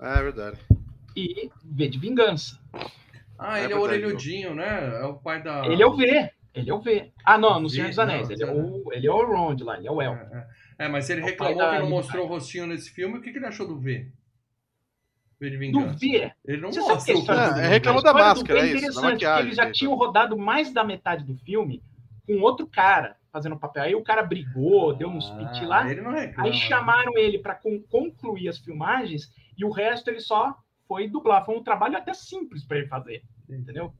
É 0.00 0.22
verdade. 0.22 0.58
E 1.14 1.48
V 1.64 1.88
de 1.88 1.98
Vingança. 2.00 2.58
Ah, 3.38 3.58
É 3.58 3.64
ele 3.64 3.72
é 3.72 3.76
o 3.76 3.80
orelhudinho, 3.80 4.54
né? 4.54 5.00
É 5.00 5.04
o 5.04 5.14
pai 5.14 5.42
da. 5.42 5.66
Ele 5.66 5.82
é 5.82 5.86
o 5.86 5.96
V. 5.96 6.30
Ele 6.54 6.70
é 6.70 6.74
o 6.74 6.80
V. 6.80 7.12
Ah, 7.24 7.36
não, 7.36 7.60
no 7.60 7.68
Senhor 7.68 7.88
dos 7.88 7.96
não, 7.96 8.04
Anéis. 8.04 8.30
Ele 8.30 8.42
é, 8.42 8.46
não. 8.46 8.56
o, 8.56 8.92
ele 8.92 9.06
é 9.06 9.10
o 9.10 9.26
Rond 9.26 9.60
lá, 9.62 9.76
ele 9.76 9.88
é 9.88 9.90
o 9.90 10.00
El. 10.00 10.12
É, 10.12 10.46
é. 10.78 10.84
É, 10.86 10.88
mas 10.88 11.04
se 11.04 11.12
ele 11.12 11.22
É 11.22 11.26
reclamou 11.26 11.70
que 11.70 11.78
não 11.78 11.90
mostrou 11.90 12.24
o 12.24 12.28
rostinho 12.28 12.66
nesse 12.66 12.90
filme, 12.90 13.18
o 13.18 13.20
que, 13.20 13.30
que 13.30 13.38
ele 13.38 13.46
achou 13.46 13.66
do 13.66 13.78
V? 13.78 14.10
Do. 15.72 15.92
V. 15.98 16.32
Ele 16.44 16.60
não 16.60 16.72
Você 16.72 16.80
sabe 16.80 17.12
mostra 17.12 17.34
o 17.34 17.60
É, 17.60 17.66
é 17.66 17.68
reclamou 17.68 18.02
da 18.02 18.14
máscara, 18.14 18.60
é 18.60 18.72
isso, 18.72 19.02
maquiagem. 19.02 19.46
Eles 19.46 19.56
já 19.56 19.70
tinham 19.70 19.94
rodado 19.94 20.38
mais 20.38 20.72
da 20.72 20.82
metade 20.82 21.24
do 21.24 21.34
filme 21.36 21.82
com 22.26 22.40
outro 22.40 22.66
cara 22.66 23.16
fazendo 23.30 23.58
papel. 23.58 23.82
Aí 23.82 23.94
o 23.94 24.02
cara 24.02 24.22
brigou, 24.22 24.94
deu 24.94 25.08
uns 25.08 25.30
Ah, 25.30 25.66
lá. 25.66 25.90
Ele 25.90 26.00
não 26.00 26.12
reclama. 26.12 26.48
Aí 26.48 26.54
chamaram 26.54 27.18
ele 27.18 27.38
para 27.38 27.60
concluir 27.90 28.48
as 28.48 28.58
filmagens 28.58 29.30
e 29.58 29.64
o 29.64 29.70
resto 29.70 30.08
ele 30.08 30.20
só 30.20 30.56
foi 30.86 31.08
dublar. 31.08 31.44
Foi 31.44 31.56
um 31.56 31.62
trabalho 31.62 31.96
até 31.96 32.12
simples 32.14 32.64
para 32.64 32.78
ele 32.78 32.88
fazer, 32.88 33.22
entendeu? 33.48 33.92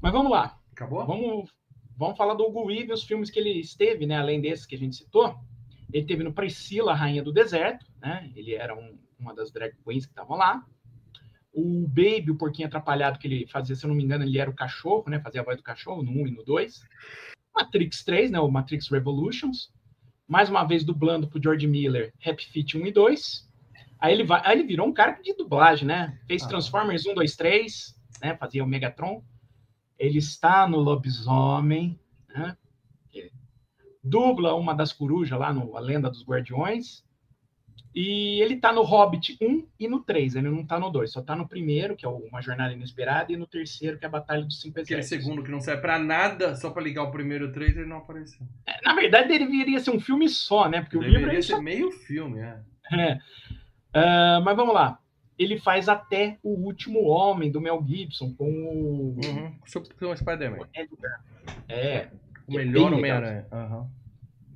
Mas 0.00 0.12
vamos 0.12 0.30
lá. 0.30 0.58
Acabou? 0.72 1.06
Vamos, 1.06 1.50
vamos 1.96 2.16
falar 2.16 2.34
do 2.34 2.44
Hugo 2.44 2.66
Weaving, 2.66 2.92
os 2.92 3.04
filmes 3.04 3.30
que 3.30 3.38
ele 3.38 3.60
esteve, 3.60 4.06
né? 4.06 4.16
Além 4.16 4.40
desses 4.40 4.66
que 4.66 4.74
a 4.74 4.78
gente 4.78 4.96
citou. 4.96 5.36
Ele 5.92 6.06
teve 6.06 6.22
no 6.22 6.32
Priscila, 6.32 6.94
Rainha 6.94 7.22
do 7.22 7.32
Deserto, 7.32 7.84
né? 8.00 8.30
Ele 8.34 8.54
era 8.54 8.74
um- 8.74 8.98
uma 9.18 9.34
das 9.34 9.50
drag 9.50 9.74
queens 9.84 10.06
que 10.06 10.12
estavam 10.12 10.36
lá. 10.36 10.64
O 11.52 11.86
Baby, 11.88 12.30
o 12.30 12.38
porquinho 12.38 12.68
atrapalhado 12.68 13.18
que 13.18 13.26
ele 13.26 13.46
fazia, 13.48 13.74
se 13.74 13.84
eu 13.84 13.88
não 13.88 13.94
me 13.96 14.04
engano, 14.04 14.24
ele 14.24 14.38
era 14.38 14.48
o 14.48 14.54
cachorro, 14.54 15.04
né? 15.08 15.20
Fazia 15.20 15.40
a 15.40 15.44
voz 15.44 15.56
do 15.56 15.62
cachorro 15.62 16.02
no 16.02 16.12
1 16.12 16.28
e 16.28 16.30
no 16.30 16.44
2. 16.44 16.80
Matrix 17.54 18.04
3, 18.04 18.30
né? 18.30 18.38
O 18.38 18.48
Matrix 18.50 18.88
Revolutions. 18.88 19.72
Mais 20.28 20.48
uma 20.48 20.62
vez 20.64 20.84
dublando 20.84 21.28
pro 21.28 21.42
George 21.42 21.66
Miller, 21.66 22.14
Happy 22.24 22.46
Feet 22.46 22.76
1 22.76 22.86
e 22.86 22.92
2. 22.92 23.49
Aí 24.00 24.12
ele, 24.14 24.24
vai, 24.24 24.40
aí 24.44 24.58
ele 24.58 24.66
virou 24.66 24.86
um 24.86 24.92
cara 24.92 25.12
de 25.22 25.34
dublagem, 25.34 25.86
né? 25.86 26.18
Fez 26.26 26.42
Ah. 26.42 26.48
Transformers 26.48 27.04
1, 27.06 27.14
2, 27.14 27.36
3, 27.36 27.94
né? 28.22 28.36
Fazia 28.36 28.64
o 28.64 28.66
Megatron. 28.66 29.22
Ele 29.98 30.18
está 30.18 30.66
no 30.66 30.78
Lobisomem, 30.78 31.98
né? 32.34 32.56
Ele 33.12 33.30
dubla 34.02 34.54
uma 34.54 34.74
das 34.74 34.92
corujas 34.92 35.38
lá 35.38 35.52
no 35.52 35.76
A 35.76 35.80
Lenda 35.80 36.08
dos 36.08 36.24
Guardiões. 36.24 37.04
E 37.92 38.40
ele 38.40 38.56
tá 38.56 38.72
no 38.72 38.82
Hobbit 38.82 39.36
1 39.42 39.66
e 39.78 39.88
no 39.88 39.98
3, 40.04 40.36
ele 40.36 40.48
não 40.48 40.64
tá 40.64 40.78
no 40.78 40.90
2, 40.90 41.10
só 41.10 41.20
tá 41.20 41.34
no 41.34 41.48
primeiro, 41.48 41.96
que 41.96 42.06
é 42.06 42.08
Uma 42.08 42.40
Jornada 42.40 42.72
Inesperada, 42.72 43.32
e 43.32 43.36
no 43.36 43.48
terceiro, 43.48 43.98
que 43.98 44.04
é 44.04 44.08
a 44.08 44.10
Batalha 44.10 44.44
dos 44.44 44.60
Cinco 44.60 44.78
Aquele 44.80 45.00
Exércitos. 45.00 45.24
segundo 45.24 45.42
que 45.42 45.50
não 45.50 45.58
serve 45.60 45.82
pra 45.82 45.98
nada, 45.98 46.54
só 46.54 46.70
pra 46.70 46.80
ligar 46.84 47.02
o 47.02 47.10
primeiro 47.10 47.50
três, 47.50 47.76
ele 47.76 47.86
não 47.88 47.96
apareceu. 47.96 48.46
É, 48.64 48.80
Na 48.84 48.94
verdade, 48.94 49.36
deveria 49.36 49.80
ser 49.80 49.90
um 49.90 49.98
filme 49.98 50.28
só, 50.28 50.68
né? 50.68 50.82
Porque 50.82 50.96
o 50.96 51.02
livro 51.02 51.18
Deveria 51.18 51.40
é 51.40 51.42
ser 51.42 51.54
só... 51.56 51.60
meio 51.60 51.90
filme, 51.90 52.38
é. 52.38 52.60
É. 52.92 53.18
Ah, 53.92 54.40
mas 54.44 54.56
vamos 54.56 54.74
lá. 54.74 54.98
Ele 55.38 55.58
faz 55.58 55.88
até 55.88 56.38
o 56.42 56.50
último 56.50 57.02
homem 57.04 57.50
do 57.50 57.60
Mel 57.60 57.82
Gibson 57.86 58.34
com 58.34 58.50
o. 58.50 59.16
Uhum. 59.24 59.58
Com 59.98 60.06
o 60.06 60.16
Spider-Man. 60.16 60.68
É. 61.68 62.10
O 62.46 62.52
Que 62.52 62.58
é 62.58 62.64
melhor 62.64 62.92
Homem-Aranha. 62.92 63.46
Aham. 63.50 63.88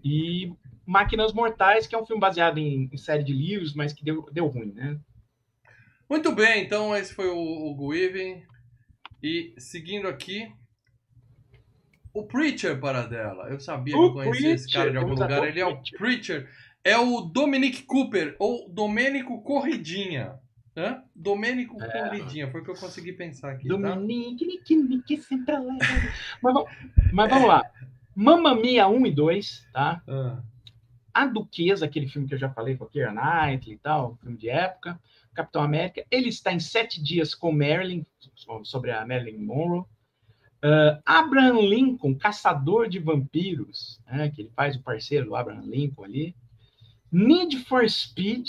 E 0.04 0.52
Máquinas 0.86 1.32
Mortais, 1.32 1.86
que 1.86 1.94
é 1.94 1.98
um 1.98 2.04
filme 2.04 2.20
baseado 2.20 2.58
em, 2.58 2.90
em 2.92 2.96
série 2.96 3.24
de 3.24 3.32
livros, 3.32 3.74
mas 3.74 3.92
que 3.92 4.04
deu, 4.04 4.28
deu 4.30 4.46
ruim, 4.46 4.72
né? 4.72 4.98
Muito 6.08 6.32
bem, 6.32 6.62
então 6.62 6.94
esse 6.94 7.14
foi 7.14 7.28
o 7.28 7.74
Weaving. 7.88 8.42
E 9.22 9.54
seguindo 9.56 10.06
aqui, 10.06 10.52
o 12.12 12.26
Preacher 12.26 12.78
para 12.78 13.06
dela. 13.06 13.48
Eu 13.48 13.58
sabia 13.58 13.94
que 13.94 14.00
O 14.00 14.06
eu 14.06 14.12
conhecia 14.12 14.52
esse 14.52 14.70
cara 14.70 14.90
de 14.90 14.98
algum 14.98 15.14
lugar. 15.14 15.40
o 15.40 15.44
Ele 15.46 15.60
é 15.60 15.66
o 15.66 15.80
Preacher. 15.96 16.48
É 16.84 16.98
o 16.98 17.22
Dominic 17.22 17.82
Cooper, 17.84 18.36
ou 18.38 18.68
Domênico 18.68 19.42
Corridinha. 19.42 20.38
Hã? 20.76 21.02
Domênico 21.14 21.76
Corridinha, 22.08 22.50
foi 22.50 22.60
o 22.60 22.64
que 22.64 22.70
eu 22.70 22.74
consegui 22.74 23.12
pensar 23.12 23.52
aqui, 23.52 23.66
tá? 23.68 23.74
Dominique, 23.76 24.44
Nique, 24.44 24.76
Nique, 24.76 25.16
sempre 25.22 25.56
leve. 25.56 25.78
mas, 26.42 26.54
vamos- 26.54 26.70
mas 27.12 27.30
vamos 27.30 27.48
lá. 27.48 27.62
Mamma 28.14 28.54
Mia 28.54 28.86
1 28.88 29.06
e 29.06 29.10
2, 29.10 29.66
tá? 29.72 30.02
Ah, 30.06 30.42
A 31.14 31.26
Duquesa, 31.26 31.84
aquele 31.86 32.08
filme 32.08 32.26
que 32.26 32.34
eu 32.34 32.38
já 32.38 32.50
falei 32.50 32.76
com 32.76 32.84
a 32.84 32.88
Keira 32.90 33.12
Knightley 33.12 33.76
e 33.76 33.78
tal, 33.78 34.16
filme 34.20 34.36
de 34.36 34.48
época. 34.50 35.00
Capitão 35.32 35.62
América. 35.62 36.04
Ele 36.10 36.28
está 36.28 36.52
em 36.52 36.58
Sete 36.60 37.00
Dias 37.02 37.34
com 37.36 37.50
Marilyn, 37.52 38.04
sobre 38.64 38.90
a 38.90 39.06
Marilyn 39.06 39.38
Monroe. 39.44 39.84
Ah, 40.60 41.00
Abraham 41.06 41.60
Lincoln, 41.60 42.16
Caçador 42.16 42.88
de 42.88 42.98
Vampiros, 42.98 44.00
né, 44.10 44.28
que 44.30 44.42
ele 44.42 44.50
faz 44.56 44.74
o 44.76 44.82
parceiro 44.82 45.26
do 45.26 45.36
Abraham 45.36 45.62
Lincoln 45.66 46.02
ali. 46.04 46.34
Need 47.14 47.64
for 47.64 47.88
Speed. 47.88 48.48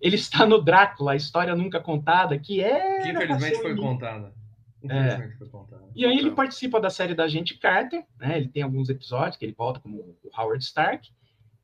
Ele 0.00 0.16
está 0.16 0.44
no 0.44 0.60
Drácula, 0.60 1.12
a 1.12 1.16
história 1.16 1.54
nunca 1.56 1.80
contada, 1.80 2.38
que 2.38 2.62
é. 2.62 3.00
que 3.00 3.08
infelizmente 3.08 3.62
foi 3.62 3.74
contada. 3.74 4.34
Infelizmente 4.82 5.38
foi 5.38 5.48
contada. 5.48 5.82
E 5.94 6.04
aí 6.04 6.18
ele 6.18 6.32
participa 6.32 6.78
da 6.78 6.90
série 6.90 7.14
da 7.14 7.24
Agente 7.24 7.58
Carter, 7.58 8.04
né? 8.18 8.36
Ele 8.36 8.48
tem 8.48 8.62
alguns 8.62 8.90
episódios 8.90 9.38
que 9.38 9.46
ele 9.46 9.54
volta 9.56 9.80
como 9.80 9.96
o 9.96 10.16
Howard 10.38 10.62
Stark. 10.62 11.10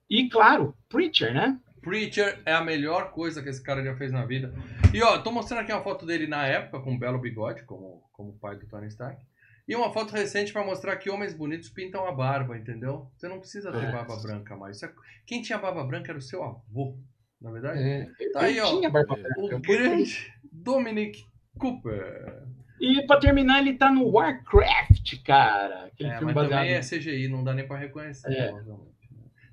E, 0.09 0.29
claro, 0.31 0.75
Preacher, 0.89 1.35
né? 1.35 1.61
Preacher 1.83 2.41
é 2.47 2.55
a 2.55 2.65
melhor 2.65 3.11
coisa 3.11 3.43
que 3.43 3.51
esse 3.51 3.63
cara 3.63 3.85
já 3.85 3.95
fez 3.95 4.11
na 4.11 4.25
vida. 4.25 4.55
E 4.95 5.03
ó, 5.03 5.19
tô 5.19 5.31
mostrando 5.31 5.61
aqui 5.61 5.73
uma 5.73 5.83
foto 5.83 6.07
dele 6.07 6.27
na 6.27 6.47
época, 6.47 6.81
com 6.81 6.93
um 6.93 6.99
belo 6.99 7.19
bigode, 7.19 7.63
como, 7.65 8.03
como 8.13 8.31
o 8.31 8.39
pai 8.39 8.57
do 8.57 8.67
Tony 8.67 8.87
Stark. 8.89 9.23
E 9.71 9.77
uma 9.77 9.93
foto 9.93 10.13
recente 10.13 10.53
para 10.53 10.65
mostrar 10.65 10.97
que 10.97 11.09
homens 11.09 11.33
bonitos 11.33 11.69
pintam 11.69 12.05
a 12.05 12.11
barba, 12.13 12.59
entendeu? 12.59 13.09
Você 13.17 13.29
não 13.29 13.39
precisa 13.39 13.71
ter 13.71 13.85
É. 13.85 13.93
barba 13.93 14.17
branca 14.21 14.57
mais. 14.57 14.77
Isso 14.77 14.87
é- 14.87 14.93
Quem 15.25 15.41
tinha 15.43 15.57
barba 15.59 15.85
branca 15.85 16.11
era 16.11 16.19
o 16.19 16.23
seu 16.23 16.43
avô, 16.43 16.99
na 17.41 17.53
verdade. 17.53 17.81
É, 17.81 18.09
Tá 18.33 18.41
aí, 18.43 18.59
ó. 18.61 18.67
tinha 18.67 18.91
barba 18.91 19.15
O 19.15 19.49
branca, 19.49 19.57
O 19.57 19.61
grande 19.61 20.35
Dominic 20.51 21.25
Cooper. 21.57 22.43
E 22.81 23.07
pra 23.07 23.21
terminar, 23.21 23.61
ele 23.61 23.75
tá 23.79 23.93
no 23.93 24.09
Warcraft, 24.09 25.23
cara. 25.25 25.85
Aquele 25.87 26.09
É, 26.11 26.19
filme 26.19 26.33
mas 26.33 26.43
baseado. 26.43 26.61
também 26.63 26.75
é 26.75 26.81
CGI, 26.81 27.29
não 27.29 27.45
dá 27.45 27.55
nem 27.55 27.67
pra 27.69 27.77
reconhecer. 27.79 28.33
É. 28.33 28.51
né? 28.53 28.77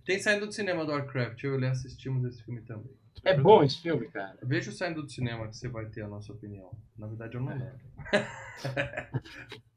Tem 0.03 0.17
saído 0.17 0.47
do 0.47 0.51
cinema 0.53 0.83
do 0.85 0.93
Warcraft, 0.93 1.43
eu 1.43 1.53
e 1.53 1.57
ele 1.57 1.67
assistimos 1.67 2.23
esse 2.25 2.41
filme 2.43 2.61
também. 2.61 2.89
É 3.23 3.37
bom 3.37 3.61
esse 3.63 3.81
filme, 3.81 4.07
cara. 4.07 4.37
Veja 4.41 4.69
o 4.71 4.73
saindo 4.73 5.01
do 5.03 5.09
cinema 5.11 5.47
que 5.47 5.57
você 5.57 5.67
vai 5.67 5.85
ter 5.87 6.01
a 6.01 6.07
nossa 6.07 6.31
opinião. 6.33 6.71
Na 6.97 7.05
verdade, 7.07 7.35
eu 7.35 7.41
não 7.41 7.49
lembro. 7.53 7.77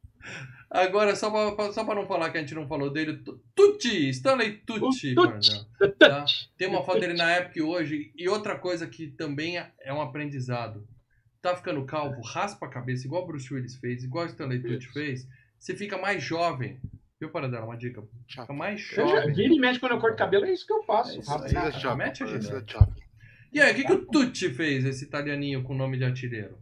Agora, 0.70 1.16
só 1.16 1.30
pra, 1.30 1.72
só 1.72 1.84
pra 1.84 1.94
não 1.96 2.06
falar 2.06 2.30
que 2.30 2.38
a 2.38 2.40
gente 2.40 2.54
não 2.54 2.68
falou 2.68 2.90
dele, 2.92 3.16
Tu- 3.18 3.42
Tucci, 3.56 4.08
Stanley 4.10 4.58
Tucci. 4.58 5.14
O 5.18 5.88
Tá? 5.98 6.24
Tem 6.56 6.68
uma 6.68 6.84
foto 6.84 7.00
dele 7.00 7.14
na 7.14 7.28
época 7.30 7.58
e 7.58 7.62
hoje. 7.62 8.12
E 8.16 8.28
outra 8.28 8.56
coisa 8.56 8.86
que 8.86 9.08
também 9.08 9.58
é- 9.58 9.72
é 9.80 9.92
um 9.92 10.00
aprendizado. 10.00 10.86
Tá 11.42 11.56
ficando 11.56 11.84
calvo, 11.84 12.20
raspa 12.20 12.66
a 12.66 12.70
cabeça, 12.70 13.06
igual 13.06 13.24
o 13.24 13.26
Bruce 13.26 13.52
Willis 13.52 13.76
fez, 13.76 14.04
igual 14.04 14.26
o 14.26 14.28
Stanley 14.28 14.60
Tucci 14.60 14.84
Isso. 14.84 14.92
fez. 14.92 15.28
Você 15.58 15.74
fica 15.74 15.98
mais 15.98 16.22
jovem. 16.22 16.78
Viu, 17.20 17.30
Paradela? 17.30 17.66
Uma 17.66 17.76
dica. 17.76 18.02
Fica 18.28 18.52
mais 18.52 18.80
jovem. 18.80 19.34
Vira 19.34 19.52
e 19.52 19.58
mexe 19.58 19.80
quando 19.80 19.92
eu 19.92 19.98
corto 20.00 20.16
cabelo, 20.16 20.44
é 20.46 20.52
isso 20.52 20.66
que 20.66 20.72
eu 20.72 20.82
faço. 20.84 21.16
É. 21.16 21.18
Esse 21.18 21.56
é 21.56 21.72
jovem, 21.72 22.06
mete 22.06 22.22
a 22.22 22.26
é. 22.28 23.00
E 23.52 23.60
aí, 23.60 23.72
o 23.72 23.74
que, 23.74 23.84
que 23.84 23.92
o 23.92 24.06
Tucci 24.06 24.50
fez, 24.54 24.84
esse 24.84 25.04
italianinho 25.04 25.62
com 25.64 25.74
nome 25.74 25.98
de 25.98 26.04
artilheiro? 26.04 26.56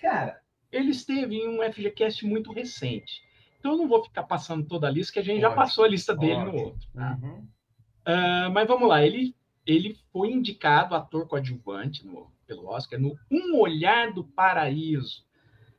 Cara, 0.00 0.40
ele 0.76 0.90
esteve 0.90 1.36
em 1.36 1.48
um 1.48 1.72
FGCast 1.72 2.26
muito 2.26 2.52
recente. 2.52 3.22
Então 3.58 3.72
eu 3.72 3.78
não 3.78 3.88
vou 3.88 4.02
ficar 4.04 4.24
passando 4.24 4.66
toda 4.66 4.86
a 4.86 4.90
lista, 4.90 5.12
que 5.14 5.18
a 5.18 5.22
gente 5.22 5.40
já 5.40 5.50
passou 5.50 5.84
a 5.84 5.88
lista 5.88 6.14
dele 6.14 6.44
no 6.44 6.54
outro. 6.54 6.88
tá? 6.92 7.18
Uhum. 7.22 7.46
Ah, 8.04 8.50
mas 8.52 8.68
vamos 8.68 8.88
lá, 8.88 9.04
ele, 9.04 9.34
ele 9.66 9.96
foi 10.12 10.30
indicado 10.30 10.94
ator 10.94 11.26
coadjuvante 11.26 12.06
no, 12.06 12.30
pelo 12.46 12.66
Oscar 12.66 13.00
no 13.00 13.16
Um 13.30 13.58
Olhar 13.58 14.12
do 14.12 14.24
Paraíso, 14.24 15.24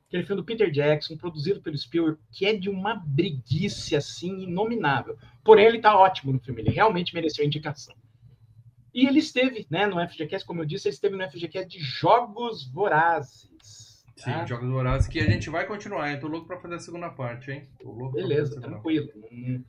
aquele 0.08 0.24
filme 0.24 0.42
do 0.42 0.46
Peter 0.46 0.72
Jackson, 0.72 1.18
produzido 1.18 1.62
pelo 1.62 1.78
Spielberg, 1.78 2.20
que 2.32 2.46
é 2.46 2.54
de 2.56 2.70
uma 2.70 2.96
breguice 2.96 3.96
assim 3.96 4.44
inominável. 4.44 5.18
Porém, 5.44 5.66
ele 5.66 5.78
está 5.78 5.98
ótimo 5.98 6.34
no 6.34 6.40
filme, 6.40 6.62
ele 6.62 6.72
realmente 6.72 7.14
mereceu 7.14 7.44
a 7.44 7.48
indicação. 7.48 7.96
E 8.94 9.06
ele 9.06 9.20
esteve, 9.20 9.68
né, 9.70 9.86
no 9.86 10.00
FGCast, 10.08 10.48
como 10.48 10.62
eu 10.62 10.66
disse, 10.66 10.88
ele 10.88 10.96
esteve 10.96 11.18
no 11.18 11.30
FGCast 11.30 11.68
de 11.68 11.84
Jogos 11.84 12.66
Vorazes. 12.66 13.46
Sim, 14.16 14.32
tá? 14.32 14.46
Jogos 14.46 14.70
Vorazes, 14.70 15.08
que 15.08 15.20
a 15.20 15.30
gente 15.30 15.50
vai 15.50 15.66
continuar, 15.68 16.12
hein? 16.12 16.20
Tô 16.20 16.28
louco 16.28 16.48
pra 16.48 16.60
fazer 16.60 16.76
a 16.76 16.80
segunda 16.80 17.10
parte, 17.10 17.52
hein? 17.52 17.70
Tô 17.80 17.92
louco 17.92 18.14
Beleza, 18.16 18.60
tranquilo. 18.62 19.10
Hum, 19.32 19.64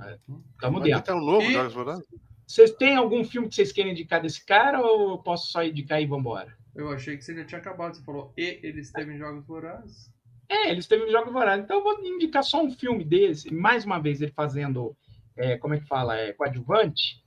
é, 0.00 0.18
Tamo 0.60 0.80
Mas 0.80 0.88
dentro. 0.88 1.02
tem 1.04 1.14
um 1.14 1.24
novo 1.24 1.42
E- 1.48 1.52
Jogos 1.52 1.72
Vorazes? 1.74 2.06
Vocês 2.46 2.72
têm 2.72 2.96
algum 2.96 3.24
filme 3.24 3.48
que 3.48 3.54
vocês 3.54 3.72
querem 3.72 3.92
indicar 3.92 4.20
desse 4.20 4.44
cara 4.44 4.80
ou 4.80 5.12
eu 5.12 5.18
posso 5.18 5.50
só 5.50 5.64
indicar 5.64 6.02
e 6.02 6.06
vambora? 6.06 6.54
Eu 6.74 6.90
achei 6.90 7.16
que 7.16 7.24
você 7.24 7.34
já 7.34 7.44
tinha 7.44 7.60
acabado. 7.60 7.94
Você 7.96 8.02
falou, 8.02 8.32
e 8.36 8.58
ele 8.62 8.80
esteve 8.80 9.14
em 9.14 9.18
Jogos 9.18 9.46
Vorazes. 9.46 10.10
É, 10.48 10.70
eles 10.70 10.86
teve 10.86 11.10
Jogos 11.10 11.32
Vorazes. 11.32 11.64
Então 11.64 11.78
eu 11.78 11.82
vou 11.84 12.04
indicar 12.04 12.42
só 12.42 12.62
um 12.62 12.70
filme 12.70 13.04
desse. 13.04 13.52
Mais 13.54 13.84
uma 13.84 13.98
vez 13.98 14.20
ele 14.20 14.32
fazendo, 14.32 14.94
é, 15.36 15.56
como 15.56 15.74
é 15.74 15.80
que 15.80 15.86
fala, 15.86 16.16
é, 16.18 16.32
coadjuvante. 16.32 17.22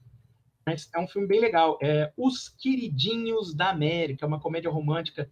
Mas 0.68 0.90
é 0.94 1.00
um 1.00 1.08
filme 1.08 1.28
bem 1.28 1.40
legal. 1.40 1.80
É 1.82 2.12
Os 2.18 2.50
Queridinhos 2.50 3.54
da 3.56 3.70
América, 3.70 4.28
uma 4.28 4.40
comédia 4.40 4.70
romântica. 4.70 5.30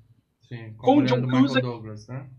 Sim, 0.47 0.73
com, 0.73 0.85
Com 0.85 0.91
a 0.91 0.95
mulher 0.95 1.07
John 1.09 1.21
do 1.21 1.27
Michael 1.27 1.43
Cusack. 1.43 1.61
Douglas, 1.65 2.07
né? 2.07 2.29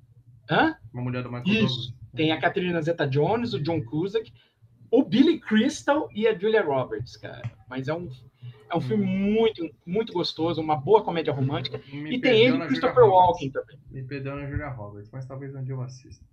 Hã? 0.50 0.76
Uma 0.92 1.02
mulher 1.02 1.22
do 1.22 1.32
Michael 1.32 1.64
Isso. 1.64 1.76
Douglas. 1.92 1.94
Tem 2.14 2.32
a 2.32 2.40
Catherine 2.40 2.82
Zeta-Jones, 2.82 3.54
o 3.54 3.60
John 3.60 3.82
Cusack, 3.82 4.32
o 4.90 5.02
Billy 5.02 5.40
Crystal 5.40 6.08
e 6.14 6.28
a 6.28 6.38
Julia 6.38 6.62
Roberts, 6.62 7.16
cara. 7.16 7.42
Mas 7.68 7.88
é 7.88 7.94
um, 7.94 8.08
é 8.70 8.76
um 8.76 8.80
filme 8.80 9.04
muito, 9.04 9.68
muito 9.84 10.12
gostoso, 10.12 10.60
uma 10.60 10.76
boa 10.76 11.02
comédia 11.02 11.32
romântica. 11.32 11.80
Me 11.92 12.16
e 12.16 12.20
tem 12.20 12.40
ele, 12.42 12.58
Christopher 12.66 12.94
Julia 13.02 13.10
Roberts. 13.10 13.42
Walken 13.42 13.50
também. 13.50 13.78
Me 13.90 14.02
perdeu 14.04 14.36
na 14.36 14.46
Julia 14.48 14.68
Roberts, 14.68 15.10
mas 15.10 15.26
talvez 15.26 15.54
um 15.54 15.64
dia 15.64 15.74
eu 15.74 15.82
assista. 15.82 16.24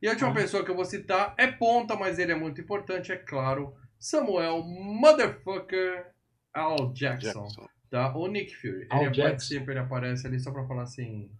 E 0.00 0.06
a 0.08 0.12
última 0.12 0.30
Ah. 0.30 0.34
pessoa 0.34 0.64
que 0.64 0.70
eu 0.70 0.76
vou 0.76 0.84
citar 0.84 1.34
é 1.36 1.46
ponta, 1.46 1.96
mas 1.96 2.18
ele 2.18 2.32
é 2.32 2.34
muito 2.36 2.60
importante, 2.60 3.12
é 3.12 3.16
claro. 3.16 3.74
Samuel 3.98 4.62
Motherfucker 4.62 6.12
Al 6.54 6.92
Jackson. 6.92 7.44
Jackson. 7.44 7.68
Tá? 7.90 8.16
O 8.16 8.26
Nick 8.26 8.54
Fury. 8.56 8.86
Al 8.90 9.02
Ele 9.02 9.10
Jackson. 9.10 9.22
participa, 9.22 9.70
ele 9.70 9.80
aparece 9.80 10.26
ali 10.26 10.40
só 10.40 10.50
pra 10.50 10.66
falar 10.66 10.82
assim. 10.82 11.30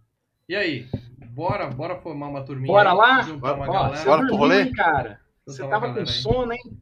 E 0.47 0.55
aí? 0.55 0.87
Bora, 1.31 1.67
bora 1.69 1.99
formar 2.01 2.27
uma 2.29 2.43
turminha. 2.43 2.67
Bora 2.73 2.93
lá? 2.93 3.21
Juntar 3.21 3.53
uma 3.55 3.65
você 3.89 4.05
Bora 4.05 4.25
pro 4.25 4.35
rolê? 4.35 4.61
hein, 4.63 4.73
cara? 4.73 5.19
Você 5.45 5.67
tava 5.67 5.93
com 5.93 5.99
aí. 5.99 6.07
sono, 6.07 6.53
hein? 6.53 6.81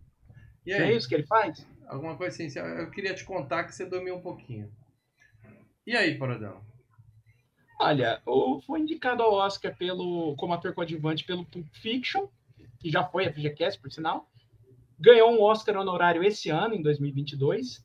E 0.66 0.72
é 0.72 0.82
aí? 0.84 0.96
isso 0.96 1.08
que 1.10 1.16
ele 1.16 1.26
faz? 1.26 1.68
Alguma 1.88 2.16
coisa 2.16 2.44
assim. 2.44 2.60
Eu 2.60 2.90
queria 2.92 3.14
te 3.14 3.24
contar 3.24 3.64
que 3.64 3.74
você 3.74 3.86
dormiu 3.86 4.16
um 4.16 4.22
pouquinho. 4.22 4.72
E 5.86 5.96
aí, 5.96 6.16
Paradão? 6.18 6.62
Olha, 7.80 8.22
o- 8.26 8.62
foi 8.66 8.80
indicado 8.80 9.22
ao 9.22 9.34
Oscar 9.34 9.76
pelo, 9.76 10.36
como 10.38 10.54
ator 10.54 10.74
coadjuvante 10.74 11.26
pelo 11.26 11.46
Pulp 11.46 11.68
Fiction, 11.74 12.28
que 12.80 12.90
já 12.90 13.04
foi 13.04 13.26
a 13.26 13.32
FGCast, 13.34 13.80
por 13.82 13.92
sinal. 13.92 14.30
Ganhou 15.00 15.30
um 15.32 15.42
Oscar 15.42 15.76
honorário 15.78 16.24
esse 16.24 16.50
ano, 16.50 16.74
em 16.74 16.82
2022. 16.82 17.84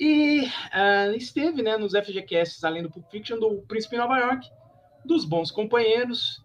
E 0.00 0.46
ah, 0.72 1.08
esteve 1.16 1.62
né, 1.62 1.76
nos 1.76 1.92
FGCasts, 1.92 2.62
além 2.62 2.82
do 2.82 2.90
Pulp 2.90 3.10
Fiction, 3.10 3.38
do 3.38 3.62
Príncipe 3.62 3.96
de 3.96 4.02
Nova 4.02 4.18
York, 4.18 4.48
dos 5.04 5.24
Bons 5.24 5.50
Companheiros, 5.50 6.42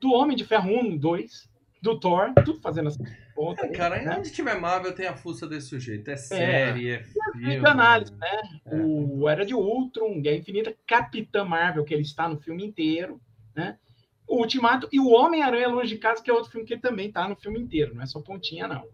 do 0.00 0.12
Homem 0.12 0.36
de 0.36 0.44
Ferro 0.44 0.70
1, 0.70 0.96
2, 0.96 1.50
do 1.80 2.00
Thor, 2.00 2.32
tudo 2.44 2.60
fazendo 2.60 2.88
essa 2.88 2.98
ponta. 3.34 3.64
É, 3.64 3.68
cara, 3.68 4.02
né? 4.02 4.16
onde 4.18 4.32
tiver 4.32 4.58
Marvel 4.58 4.94
tem 4.94 5.06
a 5.06 5.16
fuça 5.16 5.46
desse 5.46 5.68
sujeito. 5.68 6.10
É 6.10 6.16
série, 6.16 6.90
é, 6.90 7.02
filme. 7.04 7.60
de 7.60 7.66
análise, 7.66 8.12
né? 8.16 8.42
É. 8.66 8.76
O 8.76 9.28
Era 9.28 9.44
de 9.44 9.54
Ultron, 9.54 10.20
Guerra 10.20 10.38
Infinita, 10.38 10.74
Capitã 10.86 11.44
Marvel, 11.44 11.84
que 11.84 11.94
ele 11.94 12.02
está 12.02 12.28
no 12.28 12.40
filme 12.40 12.64
inteiro, 12.64 13.20
né? 13.54 13.78
O 14.26 14.38
Ultimato 14.38 14.88
e 14.90 14.98
o 14.98 15.08
Homem-Aranha 15.08 15.68
Longe 15.68 15.94
de 15.94 15.98
Casa, 15.98 16.20
que 16.20 16.28
é 16.28 16.34
outro 16.34 16.50
filme 16.50 16.66
que 16.66 16.74
ele 16.74 16.80
também 16.80 17.06
está 17.06 17.28
no 17.28 17.36
filme 17.36 17.60
inteiro, 17.60 17.94
não 17.94 18.02
é 18.02 18.06
só 18.06 18.20
pontinha, 18.20 18.66
não. 18.66 18.84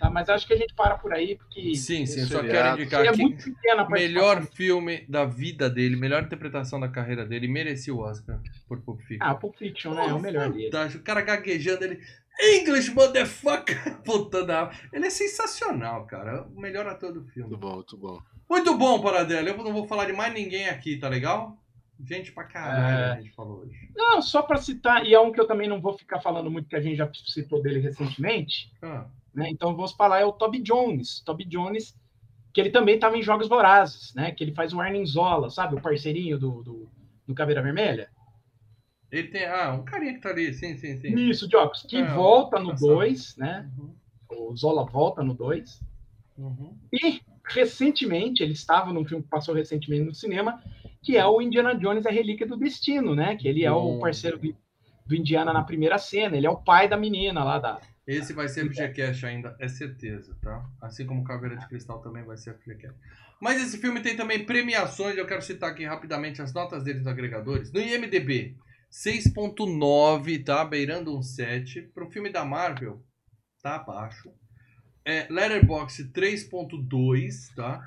Tá? 0.00 0.08
Mas 0.08 0.30
acho 0.30 0.46
que 0.46 0.54
a 0.54 0.56
gente 0.56 0.72
para 0.74 0.96
por 0.96 1.12
aí, 1.12 1.36
porque 1.36 1.74
Sim, 1.74 2.06
sim, 2.06 2.24
só 2.24 2.40
quero 2.42 2.74
indicar 2.80 3.00
seria 3.00 3.12
que 3.12 3.22
muito 3.22 3.44
pequena 3.44 3.82
a 3.82 3.88
melhor 3.90 4.42
filme 4.46 5.04
da 5.06 5.26
vida 5.26 5.68
dele, 5.68 5.94
melhor 5.94 6.22
interpretação 6.22 6.80
da 6.80 6.88
carreira 6.88 7.26
dele, 7.26 7.46
merecia 7.46 7.94
o 7.94 7.98
Oscar 8.00 8.40
por 8.66 8.80
Pulp 8.80 9.00
Fiction. 9.02 9.18
Ah, 9.28 9.34
Pulp 9.34 9.56
Fiction, 9.56 9.92
né? 9.92 10.06
É 10.06 10.12
o 10.14 10.18
melhor 10.18 10.50
dele. 10.50 10.70
O 10.96 11.02
cara 11.02 11.20
gaguejando 11.20 11.84
ele. 11.84 12.00
English, 12.40 12.90
motherfucker! 12.94 13.76
Puta 14.02 14.42
da. 14.44 14.70
Ele 14.90 15.06
é 15.06 15.10
sensacional, 15.10 16.06
cara. 16.06 16.44
O 16.44 16.58
melhor 16.58 16.86
ator 16.86 17.12
do 17.12 17.22
filme. 17.24 17.50
Muito 17.50 17.60
bom, 17.60 17.74
muito 17.74 17.96
bom. 17.98 18.22
Muito 18.48 18.78
bom, 18.78 19.00
Paradela. 19.02 19.50
Eu 19.50 19.56
não 19.58 19.72
vou 19.74 19.86
falar 19.86 20.06
de 20.06 20.14
mais 20.14 20.32
ninguém 20.32 20.68
aqui, 20.68 20.96
tá 20.96 21.08
legal? 21.08 21.58
Gente 22.02 22.32
pra 22.32 22.44
caralho 22.44 22.96
É. 22.96 23.12
a 23.12 23.20
gente 23.20 23.30
falou 23.34 23.58
hoje. 23.60 23.90
Não, 23.94 24.22
só 24.22 24.40
para 24.40 24.56
citar, 24.56 25.04
e 25.04 25.12
é 25.12 25.20
um 25.20 25.30
que 25.30 25.38
eu 25.38 25.46
também 25.46 25.68
não 25.68 25.80
vou 25.82 25.92
ficar 25.98 26.18
falando 26.20 26.50
muito, 26.50 26.66
que 26.66 26.74
a 26.76 26.80
gente 26.80 26.96
já 26.96 27.10
citou 27.26 27.62
dele 27.62 27.80
recentemente, 27.80 28.72
Ah, 28.80 29.04
né? 29.34 29.48
Então 29.50 29.74
vamos 29.74 29.92
falar 29.92 30.20
é 30.20 30.24
o 30.24 30.32
Toby 30.32 30.60
Jones. 30.60 31.20
Toby 31.20 31.44
Jones, 31.44 31.94
que 32.52 32.60
ele 32.60 32.70
também 32.70 32.96
estava 32.96 33.16
em 33.16 33.22
Jogos 33.22 33.48
Vorazes, 33.48 34.14
né? 34.14 34.32
Que 34.32 34.44
ele 34.44 34.52
faz 34.54 34.72
o 34.72 34.80
Arnim 34.80 35.04
Zola, 35.06 35.50
sabe? 35.50 35.76
O 35.76 35.80
parceirinho 35.80 36.38
do, 36.38 36.62
do, 36.62 36.88
do 37.26 37.34
Caveira 37.34 37.62
Vermelha. 37.62 38.08
ele 39.10 39.28
tem. 39.28 39.44
Ah, 39.44 39.72
um 39.72 39.84
carinha 39.84 40.14
que 40.14 40.20
tá 40.20 40.30
ali, 40.30 40.52
sim, 40.54 40.76
sim, 40.76 40.96
sim. 40.96 41.14
Isso, 41.28 41.48
Jogos, 41.50 41.82
que 41.82 41.96
É, 41.96 42.14
volta 42.14 42.58
no 42.58 42.66
engraçado. 42.66 42.88
2, 42.88 43.36
né? 43.36 43.70
Uhum, 43.78 43.94
O 44.50 44.56
Zola 44.56 44.84
volta 44.84 45.22
no 45.22 45.34
2. 45.34 45.80
uhum. 46.38 46.76
E 46.92 47.20
recentemente, 47.44 48.42
ele 48.42 48.52
estava 48.52 48.92
num 48.92 49.04
filme 49.04 49.22
que 49.24 49.28
passou 49.30 49.54
recentemente 49.54 50.04
no 50.04 50.14
cinema, 50.14 50.62
que 51.02 51.16
é 51.16 51.26
o 51.26 51.40
Indiana 51.42 51.74
Jones, 51.74 52.06
a 52.06 52.10
Relíquia 52.10 52.46
do 52.46 52.56
Destino, 52.56 53.14
né? 53.14 53.36
Que 53.36 53.48
ele 53.48 53.64
é 53.64 53.72
o 53.72 53.80
Bom. 53.94 53.98
parceiro 54.00 54.38
do, 54.38 54.54
do 55.06 55.16
Indiana 55.16 55.52
na 55.52 55.62
primeira 55.64 55.98
cena, 55.98 56.36
ele 56.36 56.46
é 56.46 56.50
o 56.50 56.56
pai 56.62 56.88
da 56.88 56.96
menina 56.96 57.42
lá 57.42 57.58
da. 57.58 57.80
Esse 58.10 58.32
vai 58.32 58.48
ser 58.48 58.68
FGCast 58.68 59.24
ainda, 59.24 59.56
é 59.60 59.68
certeza, 59.68 60.36
tá? 60.42 60.68
Assim 60.80 61.06
como 61.06 61.22
Caveira 61.22 61.56
de 61.56 61.68
Cristal 61.68 62.00
também 62.00 62.24
vai 62.24 62.36
ser 62.36 62.54
FGCast. 62.54 62.98
Mas 63.40 63.62
esse 63.62 63.78
filme 63.78 64.00
tem 64.00 64.16
também 64.16 64.44
premiações, 64.44 65.16
eu 65.16 65.26
quero 65.26 65.40
citar 65.40 65.70
aqui 65.70 65.84
rapidamente 65.84 66.42
as 66.42 66.52
notas 66.52 66.82
deles 66.82 67.02
nos 67.02 67.06
agregadores. 67.06 67.72
No 67.72 67.80
IMDB, 67.80 68.56
6.9, 68.90 70.44
tá? 70.44 70.64
Beirando 70.64 71.16
um 71.16 71.22
7. 71.22 71.82
Pro 71.94 72.10
filme 72.10 72.30
da 72.30 72.44
Marvel, 72.44 73.00
tá 73.62 73.76
abaixo. 73.76 74.32
É, 75.04 75.28
Letterboxd 75.30 76.10
3.2, 76.12 77.54
tá? 77.54 77.80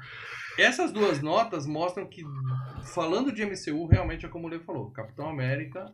Essas 0.58 0.94
duas 0.94 1.22
notas 1.22 1.66
mostram 1.66 2.08
que, 2.08 2.24
falando 2.94 3.32
de 3.32 3.45
MCU, 3.45 3.88
realmente 3.88 4.26
é 4.26 4.30
como 4.30 4.48
o 4.48 4.50
Leo 4.50 4.64
falou, 4.64 4.90
Capitão 4.91 5.28
América 5.28 5.94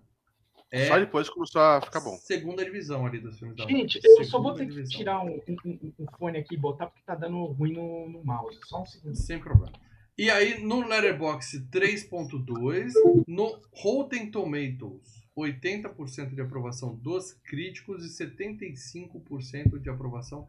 é 0.72 0.88
Só 0.88 1.00
depois 1.00 1.30
começou 1.30 1.62
a 1.62 1.82
ficar 1.82 2.00
bom. 2.02 2.16
segunda 2.18 2.64
divisão 2.64 3.06
ali 3.06 3.20
dos 3.20 3.38
filmes 3.40 3.58
da 3.58 3.66
Gente, 3.68 4.00
eu 4.04 4.24
só 4.24 4.40
vou 4.42 4.54
ter 4.54 4.66
que 4.66 4.72
divisão. 4.74 4.98
tirar 4.98 5.22
um, 5.24 5.40
um- 5.66 5.94
um 6.00 6.06
fone 6.18 6.38
aqui 6.38 6.56
e 6.56 6.58
botar 6.58 6.88
porque 6.88 7.02
tá 7.06 7.16
dando 7.16 7.44
ruim 7.46 7.74
no, 7.74 8.10
no 8.10 8.24
mouse. 8.24 8.60
Só 8.66 8.82
um 8.82 8.86
segundo. 8.86 9.16
Sem 9.16 9.40
problema. 9.40 9.74
E 10.18 10.30
aí, 10.30 10.62
no 10.64 10.86
Letterboxd 10.86 11.66
3.2, 11.72 12.92
no 13.28 13.58
Rotten 13.72 14.30
Tomatoes, 14.30 15.24
80% 15.38 16.36
de 16.36 16.42
aprovação 16.42 16.94
dos 16.96 17.32
críticos 17.34 18.04
e 18.06 18.10
75% 18.26 19.80
de 19.80 19.90
aprovação 19.90 20.48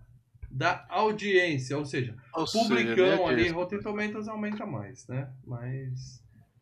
da 0.51 0.85
audiência. 0.89 1.79
Ou 1.79 1.85
seja, 1.85 2.17
Ou 2.35 2.47
seja, 2.47 2.65
publicão 2.69 2.97
né, 3.19 3.25
ali, 3.27 3.45
que- 3.45 3.51
Rotten 3.51 3.81
Tomatoes 3.81 4.27
aumenta 4.29 4.67
mais, 4.67 5.07
né? 5.07 5.31
Mas 5.47 6.20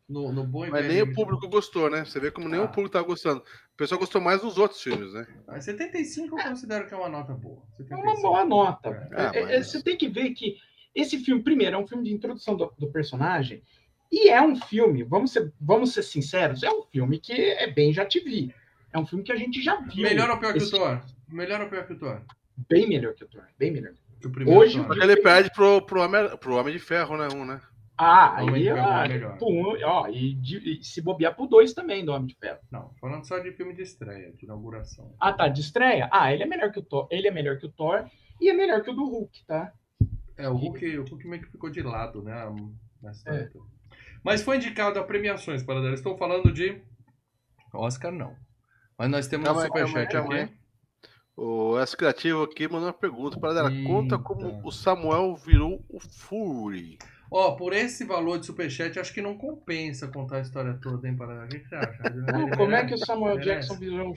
no, 0.09 0.31
no 0.33 0.43
bom 0.43 0.67
Mas 0.67 0.87
nem 0.87 1.01
o 1.03 1.13
público 1.13 1.47
gostou, 1.47 1.89
né? 1.89 2.03
Você 2.03 2.19
vê 2.19 2.31
como 2.31 2.49
nem 2.49 2.59
Ah. 2.59 2.63
o 2.63 2.67
público 2.67 2.89
tá 2.89 3.01
gostando. 3.01 3.39
O 3.41 3.77
pessoal 3.77 3.99
gostou 3.99 4.19
mais 4.19 4.41
dos 4.41 4.57
outros 4.57 4.81
filmes, 4.81 5.13
né? 5.13 5.27
Mas 5.47 5.65
75 5.65 6.37
eu 6.39 6.43
considero 6.43 6.87
que 6.87 6.93
é 6.93 6.97
uma 6.97 7.07
nota 7.09 7.33
boa. 7.33 7.61
É 7.79 7.83
75. 7.83 8.01
uma 8.01 8.21
boa 8.21 8.45
nota. 8.45 8.89
É. 8.89 9.09
Ah, 9.13 9.31
É, 9.33 9.39
é, 9.39 9.45
mas- 9.57 9.67
Você 9.67 9.83
tem 9.83 9.95
que 9.95 10.09
ver 10.09 10.31
que 10.31 10.57
esse 10.95 11.19
filme, 11.19 11.43
primeiro, 11.43 11.75
é 11.75 11.79
um 11.79 11.87
filme 11.87 12.03
de 12.03 12.11
introdução 12.13 12.57
do, 12.57 12.73
do 12.77 12.91
personagem 12.91 13.61
E 14.11 14.27
é 14.29 14.41
um 14.41 14.55
filme, 14.55 15.03
vamos 15.03 15.31
ser, 15.31 15.53
vamos 15.61 15.93
ser 15.93 16.01
sinceros, 16.01 16.63
é 16.63 16.71
um 16.71 16.81
filme 16.81 17.19
que 17.19 17.31
é 17.31 17.67
bem 17.69 17.93
já 17.93 18.03
te 18.03 18.19
vi. 18.19 18.51
É 18.91 18.97
um 18.97 19.05
filme 19.05 19.23
que 19.23 19.31
a 19.31 19.35
gente 19.35 19.61
já 19.61 19.79
viu. 19.81 20.01
Melhor 20.01 20.31
ou 20.31 20.37
pior 20.39 20.51
que 20.51 20.63
o 20.63 20.69
Thor? 20.71 20.99
Melhor 21.27 21.61
ou 21.61 21.69
pior 21.69 21.85
que 21.85 21.93
o 21.93 21.99
Thor? 21.99 22.19
Bem 22.67 22.89
melhor 22.89 23.13
que 23.13 23.23
o 23.23 23.27
Thor, 23.27 23.43
bem 23.59 23.69
melhor. 23.69 23.93
Que 24.19 24.25
o 24.25 24.31
primeiro 24.31 24.59
Hoje, 24.59 24.83
Thor. 24.83 24.97
Ele 24.99 25.15
perde 25.17 25.51
pro, 25.53 25.79
pro, 25.85 26.01
Homem, 26.01 26.35
pro 26.37 26.55
Homem 26.55 26.73
de 26.73 26.79
Ferro, 26.79 27.15
né? 27.17 27.27
Um, 27.35 27.45
né? 27.45 27.61
Ah, 28.01 28.37
aí, 28.37 28.65
é 28.65 28.71
ah, 28.79 29.05
melhor. 29.09 29.37
um, 29.41 29.75
ó, 29.83 30.07
e, 30.07 30.33
de- 30.35 30.79
e 30.79 30.83
se 30.85 31.01
bobear 31.01 31.35
pro 31.35 31.45
dois 31.47 31.73
também 31.73 32.05
do 32.05 32.13
Homem 32.13 32.27
de 32.27 32.35
Ferro. 32.35 32.59
Não, 32.71 32.93
falando 33.01 33.25
só 33.27 33.37
de 33.39 33.51
filme 33.51 33.73
de 33.73 33.81
estreia, 33.81 34.31
de 34.31 34.45
inauguração. 34.45 35.13
Ah, 35.19 35.33
tá, 35.33 35.49
de 35.49 35.59
estreia? 35.59 36.09
Ah, 36.09 36.33
ele 36.33 36.43
é 36.43 36.45
melhor 36.45 36.71
que 36.71 36.79
o 36.79 36.81
Thor, 36.81 37.07
ele 37.11 37.27
é 37.27 37.31
melhor 37.31 37.57
que 37.57 37.65
o 37.65 37.71
Thor 37.71 38.09
e 38.39 38.49
é 38.49 38.53
melhor 38.53 38.81
que 38.83 38.89
o 38.89 38.93
do 38.93 39.03
Hulk, 39.03 39.45
tá? 39.45 39.73
É, 40.37 40.47
o 40.47 40.55
Hulk, 40.55 40.97
o 40.99 41.03
Hulk 41.03 41.27
meio 41.27 41.43
que 41.43 41.51
ficou 41.51 41.69
de 41.69 41.81
lado, 41.81 42.23
né? 42.23 42.33
Nessa 43.01 43.29
É. 43.31 43.41
época. 43.41 43.65
Mas 44.23 44.41
foi 44.41 44.55
indicado 44.55 44.97
a 44.97 45.03
premiações, 45.03 45.61
para 45.61 45.81
dar. 45.81 45.93
Estou 45.93 46.17
falando 46.17 46.53
de 46.53 46.81
Oscar, 47.73 48.13
não. 48.13 48.33
Mas 48.97 49.09
nós 49.09 49.27
temos 49.27 49.45
Calma 49.45 49.61
um 49.61 49.65
superchat 49.65 50.15
aqui. 50.15 50.58
O 51.41 51.79
S 51.79 51.95
Criativo 51.95 52.43
aqui 52.43 52.67
mandou 52.67 52.87
uma 52.87 52.93
pergunta 52.93 53.39
para 53.39 53.57
ela. 53.57 53.71
Conta 53.87 54.19
como 54.19 54.59
o 54.61 54.71
Samuel 54.71 55.35
virou 55.37 55.81
o 55.87 55.97
Fury. 55.97 56.97
Ó, 57.31 57.51
por 57.51 57.71
esse 57.71 58.03
valor 58.03 58.39
de 58.39 58.45
superchat, 58.45 58.99
acho 58.99 59.13
que 59.13 59.21
não 59.21 59.37
compensa 59.37 60.09
contar 60.09 60.37
a 60.37 60.41
história 60.41 60.77
toda, 60.81 61.07
hein, 61.07 61.15
para 61.15 61.45
O 61.45 61.47
que 61.47 61.59
você 61.59 61.75
acha? 61.75 62.03
Não, 62.11 62.49
como 62.49 62.75
é 62.75 62.85
que 62.85 62.93
o 62.93 62.97
Samuel. 62.97 63.37
Jackson 63.39 63.75
virou. 63.77 64.13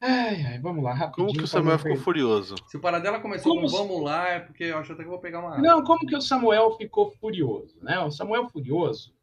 Ai, 0.00 0.42
ai, 0.42 0.58
vamos 0.58 0.82
lá, 0.82 0.92
rapidinho. 0.92 1.28
Como 1.28 1.38
que 1.38 1.44
o 1.44 1.46
Samuel 1.46 1.78
ficou 1.78 1.96
furioso? 1.96 2.56
Se 2.66 2.76
o 2.76 2.80
Paradela 2.80 3.20
começou 3.20 3.54
Como 3.54 3.68
com 3.70 3.76
vamos 3.76 4.02
lá, 4.02 4.28
é 4.28 4.40
porque 4.40 4.64
eu 4.64 4.78
acho 4.78 4.92
até 4.92 5.02
que 5.02 5.06
eu 5.06 5.12
vou 5.12 5.20
pegar 5.20 5.38
uma 5.38 5.50
água. 5.50 5.62
Não, 5.62 5.84
como 5.84 6.00
que 6.06 6.16
o 6.16 6.20
Samuel 6.20 6.76
ficou 6.76 7.12
furioso? 7.12 7.78
Né? 7.80 7.98
O 8.00 8.10
Samuel 8.10 8.48
Furioso 8.48 9.14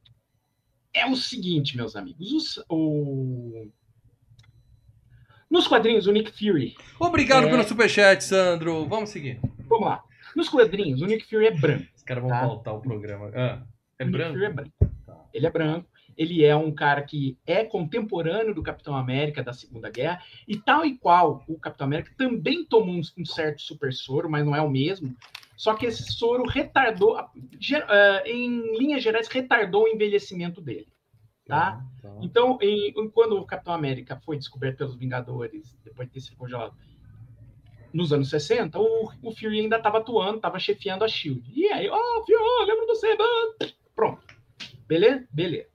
é 0.94 1.06
o 1.06 1.16
seguinte, 1.16 1.76
meus 1.76 1.96
amigos. 1.96 2.64
o 2.70 2.76
o- 3.66 3.83
Nos 5.54 5.68
quadrinhos, 5.68 6.08
o 6.08 6.12
Nick 6.12 6.32
Fury. 6.32 6.74
Obrigado 7.00 7.46
É. 7.46 7.50
pelo 7.52 7.64
superchat, 7.64 8.24
Sandro. 8.24 8.88
Vamos 8.88 9.12
seguir. 9.12 9.40
Vamos 9.70 9.86
lá. 9.88 10.04
Nos 10.36 10.50
quadrinhos, 10.50 11.00
o 11.04 11.06
Nick 11.06 11.30
Fury 11.30 11.46
é 11.46 11.52
branco. 11.52 11.86
Os 11.96 12.02
caras 12.02 12.24
vão 12.24 12.32
Tá. 12.32 12.40
pautar 12.42 12.74
o 12.76 12.82
programa. 12.82 13.30
Ah, 13.36 13.62
é 14.00 14.04
o 14.04 14.08
Nick 14.08 14.18
branco? 14.18 14.34
Fury 14.34 14.46
é 14.46 14.50
branco. 14.50 14.72
Tá. 15.06 15.16
Ele 15.32 15.46
é 15.46 15.52
branco. 15.52 15.88
Ele 16.18 16.44
é 16.44 16.56
um 16.56 16.72
cara 16.72 17.04
que 17.04 17.38
é 17.46 17.64
contemporâneo 17.64 18.56
do 18.56 18.64
Capitão 18.64 18.96
América 18.96 19.44
da 19.44 19.54
Segunda 19.54 19.92
Guerra. 19.92 20.20
E 20.48 20.58
tal 20.58 20.84
e 20.88 20.98
qual 20.98 21.44
o 21.48 21.60
Capitão 21.60 21.86
América 21.86 22.12
também 22.18 22.66
tomou 22.66 22.96
um, 22.96 23.26
certo 23.26 23.62
super 23.62 23.94
soro, 23.94 24.28
mas 24.28 24.44
não 24.44 24.56
é 24.56 24.62
o 24.62 24.70
mesmo. 24.72 25.16
Só 25.56 25.76
que 25.76 25.86
esse 25.86 26.12
soro 26.14 26.46
retardou, 26.48 27.16
eh, 27.20 28.24
em 28.26 28.76
linhas 28.76 29.04
gerais, 29.04 29.28
retardou 29.28 29.84
o 29.84 29.88
envelhecimento 29.88 30.60
dele. 30.60 30.88
Tá? 31.46 31.84
Tá. 32.02 32.18
Então, 32.22 32.58
em- 32.62 32.94
em- 32.98 33.10
quando 33.10 33.38
o 33.38 33.46
Capitão 33.46 33.74
América 33.74 34.20
foi 34.26 34.38
descoberto 34.38 34.78
pelos 34.78 34.96
Vingadores, 34.96 35.78
depois 35.84 36.08
de 36.08 36.14
ter 36.14 36.22
sido 36.22 36.38
congelado, 36.38 36.74
nos 37.94 38.12
anos 38.14 38.30
60, 38.30 38.80
o, 38.80 39.12
o 39.22 39.32
Fury 39.36 39.60
ainda 39.60 39.78
estava 39.78 40.00
atuando, 40.00 40.38
estava 40.38 40.58
chefiando 40.58 41.04
a 41.04 41.08
SHIELD. 41.08 41.44
E 41.54 41.68
aí, 41.68 41.90
ó, 41.90 42.24
Fury, 42.26 42.38
ó, 42.40 42.64
lembro 42.66 42.86
do 42.88 42.94
mano. 43.18 43.74
Pronto. 43.96 44.24
Beleza? 44.88 45.28
Beleza. 45.32 45.70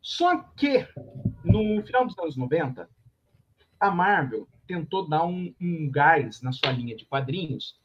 Só 0.00 0.38
que, 0.56 0.86
no 1.44 1.82
final 1.84 2.06
dos 2.06 2.18
anos 2.18 2.36
90, 2.36 2.88
a 3.78 3.90
Marvel 3.90 4.48
tentou 4.66 5.08
dar 5.08 5.24
um, 5.24 5.54
um 5.60 5.90
gás 5.90 6.40
na 6.42 6.52
sua 6.52 6.72
linha 6.72 6.96
de 6.96 7.04
quadrinhos 7.04 7.78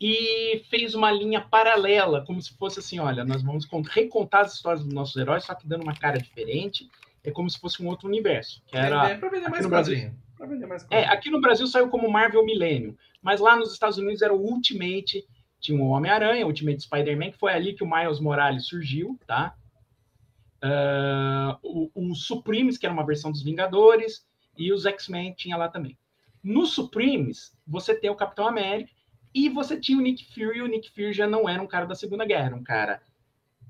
e 0.00 0.62
fez 0.70 0.94
uma 0.94 1.10
linha 1.12 1.40
paralela, 1.42 2.24
como 2.24 2.40
se 2.40 2.54
fosse 2.56 2.78
assim, 2.78 2.98
olha, 2.98 3.24
nós 3.24 3.42
vamos 3.42 3.66
con- 3.66 3.82
recontar 3.82 4.42
as 4.42 4.54
histórias 4.54 4.82
dos 4.84 4.92
nossos 4.94 5.14
heróis, 5.16 5.44
só 5.44 5.54
que 5.54 5.66
dando 5.68 5.82
uma 5.82 5.94
cara 5.94 6.16
diferente, 6.18 6.88
é 7.22 7.30
como 7.30 7.50
se 7.50 7.58
fosse 7.60 7.82
um 7.82 7.86
outro 7.88 8.08
universo, 8.08 8.62
que 8.66 8.76
era 8.76 9.02
Vender- 9.02 9.18
pra 9.20 9.28
vender 9.28 9.42
aqui 9.42 9.50
mais 9.50 9.64
no 9.64 9.68
Brasil. 9.70 9.94
quadrinho. 9.94 10.30
Vender 10.40 10.86
é, 10.90 11.04
aqui 11.04 11.28
no 11.30 11.38
Brasil 11.40 11.66
saiu 11.66 11.90
como 11.90 12.10
Marvel 12.10 12.42
Millennium, 12.46 12.96
mas 13.20 13.40
lá 13.40 13.54
nos 13.56 13.74
Estados 13.74 13.98
Unidos 13.98 14.22
era 14.22 14.32
o 14.34 14.40
Ultimate, 14.40 15.22
tinha 15.60 15.78
o 15.78 15.88
Homem-Aranha, 15.88 16.46
o 16.46 16.48
Ultimate 16.48 16.80
Spider-Man, 16.82 17.32
que 17.32 17.38
foi 17.38 17.52
ali 17.52 17.74
que 17.74 17.84
o 17.84 17.90
Miles 17.90 18.18
Morales 18.20 18.66
surgiu, 18.66 19.20
tá? 19.26 19.54
Ah, 20.62 21.58
o, 21.62 21.90
o 21.94 22.14
Supremes, 22.14 22.78
que 22.78 22.86
era 22.86 22.92
uma 22.94 23.04
versão 23.04 23.30
dos 23.30 23.42
Vingadores, 23.42 24.26
e 24.56 24.72
os 24.72 24.84
X-Men 24.86 25.34
tinha 25.34 25.56
lá 25.58 25.68
também. 25.68 25.96
No 26.42 26.64
Supremes, 26.64 27.54
você 27.66 27.94
tem 27.94 28.08
o 28.10 28.14
Capitão 28.16 28.46
América 28.48 28.90
e 29.34 29.48
você 29.48 29.78
tinha 29.78 29.98
o 29.98 30.00
Nick 30.00 30.24
Fury, 30.34 30.58
e 30.58 30.62
o 30.62 30.66
Nick 30.66 30.90
Fury 30.90 31.12
já 31.12 31.26
não 31.26 31.48
era 31.48 31.62
um 31.62 31.66
cara 31.66 31.86
da 31.86 31.94
Segunda 31.94 32.24
Guerra, 32.24 32.46
era 32.46 32.56
um 32.56 32.62
cara 32.64 33.00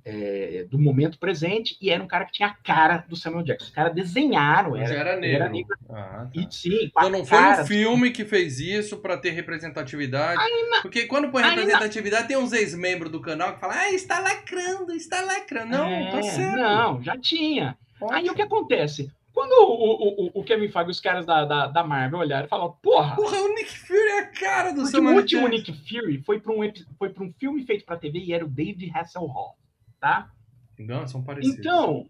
é, 0.05 0.67
do 0.71 0.79
momento 0.79 1.19
presente 1.19 1.77
e 1.81 1.91
era 1.91 2.03
um 2.03 2.07
cara 2.07 2.25
que 2.25 2.33
tinha 2.33 2.49
a 2.49 2.55
cara 2.55 3.05
do 3.07 3.15
Samuel 3.15 3.45
Jackson. 3.45 3.67
Os 3.67 3.71
caras 3.71 3.95
desenharam, 3.95 4.75
era, 4.75 4.95
era 4.95 5.13
ele 5.13 5.21
negro. 5.21 5.43
era 5.45 5.49
negro. 5.53 5.77
Ah, 5.91 6.27
tá. 6.27 6.31
E 6.35 6.47
sim, 6.51 6.85
Então 6.87 7.11
não 7.11 7.25
foi 7.25 7.39
cara 7.39 7.63
um 7.63 7.67
filme 7.67 8.11
que 8.11 8.25
fez 8.25 8.61
isso 8.61 8.97
pra 8.97 9.19
ter 9.19 9.31
representatividade. 9.31 10.41
Porque 10.83 11.05
quando 11.07 11.31
põe 11.31 11.43
Ainda- 11.43 11.57
representatividade, 11.61 12.29
tem 12.29 12.37
uns 12.39 12.53
ex-membros 12.55 13.13
do 13.13 13.21
canal 13.21 13.53
que 13.55 13.61
falam, 13.61 13.77
ah, 13.79 13.91
está 13.91 14.21
lacrando, 14.21 14.93
está 14.93 15.21
lacrando. 15.21 15.71
Não, 15.73 15.87
É, 15.87 16.11
tá 16.11 16.23
certo. 16.23 16.57
Não, 16.57 17.03
já 17.03 17.19
tinha. 17.19 17.77
Ótimo. 18.01 18.13
Aí 18.19 18.31
o 18.31 18.35
que 18.35 18.43
acontece? 18.43 19.13
Quando 19.33 19.53
o, 19.53 19.65
o, 19.65 20.27
o- 20.27 20.31
o 20.41 20.45
Kevin 20.45 20.69
Feige 20.69 20.89
e 20.89 20.91
os 20.91 21.01
caras 21.01 21.25
da, 21.25 21.45
da, 21.45 21.67
da 21.69 21.85
Marvel 21.85 22.19
olharam 22.19 22.47
e 22.47 22.49
falaram, 22.49 22.73
porra, 22.83 23.15
Porra, 23.15 23.39
o 23.41 23.55
Nick 23.55 23.79
Fury 23.79 23.99
é 23.99 24.19
a 24.21 24.27
cara 24.27 24.73
do 24.73 24.83
porque 24.83 24.97
o 24.99 25.15
último. 25.15 25.49
Nick 25.49 25.73
Fury 25.73 26.23
foi 26.23 26.41
para 26.41 26.53
um, 26.53 26.59
foi 26.99 27.11
pra 27.11 27.23
um 27.25 27.33
filme 27.33 27.65
feito 27.65 27.85
para 27.85 27.97
TV 27.97 28.19
e 28.19 28.33
era 28.33 28.45
o 28.45 28.49
David 28.49 28.91
Hasselhoff, 28.95 29.57
tá? 30.01 30.31
Não, 30.79 31.07
são 31.07 31.23
parecidos. 31.23 31.59
Então, 31.59 32.09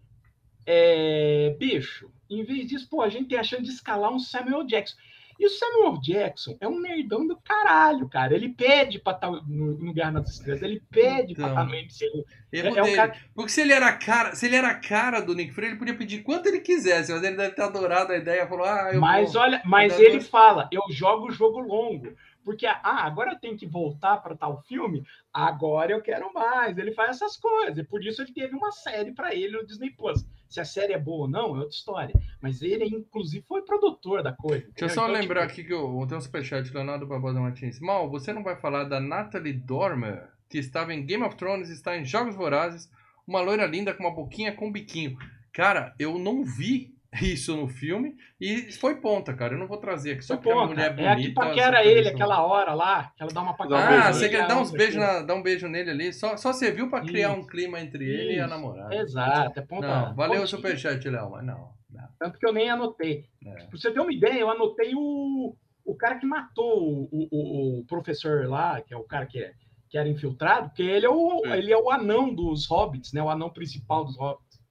é, 0.65 1.55
bicho, 1.59 2.09
em 2.29 2.43
vez 2.43 2.67
disso, 2.67 2.87
pô, 2.89 3.01
a 3.01 3.09
gente 3.09 3.29
tem 3.29 3.37
a 3.37 3.43
chance 3.43 3.63
de 3.63 3.69
escalar 3.69 4.11
um 4.11 4.19
Samuel 4.19 4.63
Jackson. 4.65 4.95
E 5.41 5.45
o 5.47 5.49
Samuel 5.49 5.97
Jackson 5.99 6.55
é 6.61 6.67
um 6.67 6.79
nerdão 6.79 7.25
do 7.25 7.35
caralho, 7.35 8.07
cara. 8.07 8.35
Ele 8.35 8.49
pede 8.49 8.99
pra 8.99 9.13
estar 9.13 9.31
no, 9.31 9.41
no 9.75 9.91
Guerra 9.91 10.11
nas 10.11 10.29
Estrelas, 10.29 10.61
ele 10.61 10.79
pede 10.91 11.33
pra 11.33 11.49
Então. 11.49 11.49
estar 11.49 11.63
no 11.65 11.73
MCU. 11.75 12.25
É- 12.53 12.59
é 12.59 12.83
um 12.83 12.95
cara- 12.95 13.15
Porque 13.33 13.49
se 13.51 13.61
ele 13.61 13.73
era 13.73 13.91
cara, 13.91 14.35
se 14.35 14.45
ele 14.45 14.55
era 14.55 14.75
cara 14.75 15.19
do 15.19 15.33
Nick 15.33 15.51
Fury, 15.51 15.67
ele 15.67 15.77
podia 15.77 15.97
pedir 15.97 16.21
quanto 16.21 16.45
ele 16.45 16.59
quisesse, 16.59 17.11
mas 17.11 17.23
ele 17.23 17.37
deve 17.37 17.55
ter 17.55 17.63
adorado 17.63 18.11
a 18.13 18.17
ideia, 18.17 18.45
falou: 18.47 18.65
"Ah, 18.67 18.91
eu 18.93 19.01
Mas 19.01 19.33
vou. 19.33 19.41
olha, 19.41 19.59
mas 19.65 19.99
ele 19.99 20.21
fala, 20.21 20.69
eu 20.71 20.81
jogo 20.91 21.29
o 21.29 21.31
jogo 21.31 21.59
longo. 21.59 22.13
Porque, 22.43 22.65
ah, 22.65 22.79
agora 22.83 23.33
eu 23.33 23.39
tenho 23.39 23.55
que 23.55 23.67
voltar 23.67 24.17
para 24.17 24.35
tal 24.35 24.63
filme, 24.67 25.03
agora 25.33 25.91
eu 25.91 26.01
quero 26.01 26.33
mais. 26.33 26.77
Ele 26.77 26.91
faz 26.91 27.17
essas 27.17 27.37
coisas. 27.37 27.77
E 27.77 27.83
por 27.83 28.03
isso 28.03 28.21
ele 28.21 28.33
teve 28.33 28.55
uma 28.55 28.71
série 28.71 29.11
para 29.11 29.33
ele 29.33 29.57
no 29.57 29.65
Disney 29.65 29.91
Plus. 29.91 30.25
Se 30.49 30.59
a 30.59 30.65
série 30.65 30.93
é 30.93 30.99
boa 30.99 31.21
ou 31.21 31.27
não, 31.29 31.55
é 31.55 31.59
outra 31.59 31.69
história. 31.75 32.13
Mas 32.41 32.61
ele, 32.61 32.85
inclusive, 32.85 33.43
foi 33.47 33.61
produtor 33.61 34.21
da 34.21 34.33
coisa. 34.33 34.65
Deixa 34.65 34.85
eu 34.85 34.89
só 34.89 35.03
Então, 35.03 35.13
lembrar 35.13 35.47
tipo, 35.47 35.53
aqui 35.53 35.63
que 35.63 35.73
eu 35.73 36.05
tenho 36.07 36.17
um 36.17 36.21
superchat, 36.21 36.73
Leonardo 36.73 37.07
Barbosa 37.07 37.39
Martins. 37.39 37.79
Mal, 37.79 38.09
você 38.09 38.33
não 38.33 38.43
vai 38.43 38.55
falar 38.57 38.83
da 38.83 38.99
Natalie 38.99 39.53
Dormer, 39.53 40.29
que 40.49 40.57
estava 40.57 40.93
em 40.93 41.05
Game 41.05 41.23
of 41.23 41.37
Thrones, 41.37 41.69
está 41.69 41.97
em 41.97 42.03
Jogos 42.03 42.35
Vorazes, 42.35 42.91
uma 43.25 43.39
loira 43.39 43.65
linda 43.65 43.93
com 43.93 44.03
uma 44.03 44.13
boquinha 44.13 44.51
com 44.53 44.71
biquinho. 44.71 45.17
Cara, 45.53 45.95
eu 45.97 46.19
não 46.19 46.43
vi 46.43 46.93
isso 47.21 47.57
no 47.57 47.67
filme 47.67 48.15
e 48.39 48.71
foi 48.71 48.95
ponta, 49.01 49.33
cara. 49.33 49.53
Eu 49.55 49.59
não 49.59 49.67
vou 49.67 49.77
trazer 49.77 50.13
aqui 50.13 50.21
só 50.23 50.35
Foi 50.35 50.43
porque 50.43 50.59
a 50.63 50.65
mulher 50.67 50.85
É 50.91 51.15
que 51.15 51.21
bonita. 51.23 51.41
paquera 51.41 51.77
só 51.77 51.89
ele 51.89 52.01
pra 52.03 52.11
aquela 52.11 52.45
hora 52.45 52.73
lá, 52.73 53.11
que 53.17 53.21
ela 53.23 53.31
dá 53.33 53.41
uma 53.41 53.49
Dá 53.51 53.53
um 53.53 53.57
pagada. 53.57 53.87
beijo 53.89 54.03
Ah, 54.07 54.13
você 54.13 54.29
quer 54.29 54.47
dar 54.47 54.57
uns 54.61 54.71
beijos, 54.71 54.95
na, 54.95 55.21
dar 55.21 55.35
um 55.35 55.43
beijo 55.43 55.67
nele 55.67 55.89
ali? 55.91 56.13
Só, 56.13 56.37
só 56.37 56.53
serviu 56.53 56.89
pra 56.89 57.01
criar 57.01 57.31
Isso. 57.31 57.39
um 57.41 57.45
clima 57.47 57.81
entre 57.81 58.05
ele 58.05 58.35
e 58.35 58.39
a 58.39 58.47
namorada. 58.47 58.95
Exato, 58.95 59.59
é 59.59 59.61
ponta. 59.63 59.87
Não, 59.87 60.15
valeu 60.15 60.41
o 60.43 60.47
superchat, 60.47 61.07
Léo, 61.09 61.31
mas 61.31 61.43
não. 61.45 61.73
não. 61.89 62.07
Tanto 62.17 62.39
que 62.39 62.47
eu 62.47 62.53
nem 62.53 62.69
anotei. 62.69 63.25
É. 63.45 63.51
Pra 63.65 63.77
você 63.77 63.91
ter 63.91 63.99
uma 63.99 64.13
ideia, 64.13 64.39
eu 64.39 64.49
anotei 64.49 64.93
o, 64.95 65.53
o 65.83 65.95
cara 65.95 66.15
que 66.17 66.25
matou 66.25 67.07
o, 67.11 67.27
o, 67.31 67.79
o- 67.79 67.85
professor 67.85 68.47
lá, 68.47 68.79
que 68.79 68.93
é 68.93 68.97
o 68.97 69.03
cara 69.03 69.25
que, 69.25 69.37
é, 69.39 69.51
que 69.89 69.97
era 69.97 70.07
infiltrado, 70.07 70.69
porque 70.69 70.83
ele 70.83 71.05
é, 71.05 71.09
o, 71.09 71.45
ele 71.47 71.73
é 71.73 71.77
o 71.77 71.91
anão 71.91 72.33
dos 72.33 72.67
hobbits, 72.67 73.11
né? 73.11 73.21
O 73.21 73.29
anão 73.29 73.49
principal 73.49 74.05
dos 74.05 74.15
hobbits. 74.17 74.61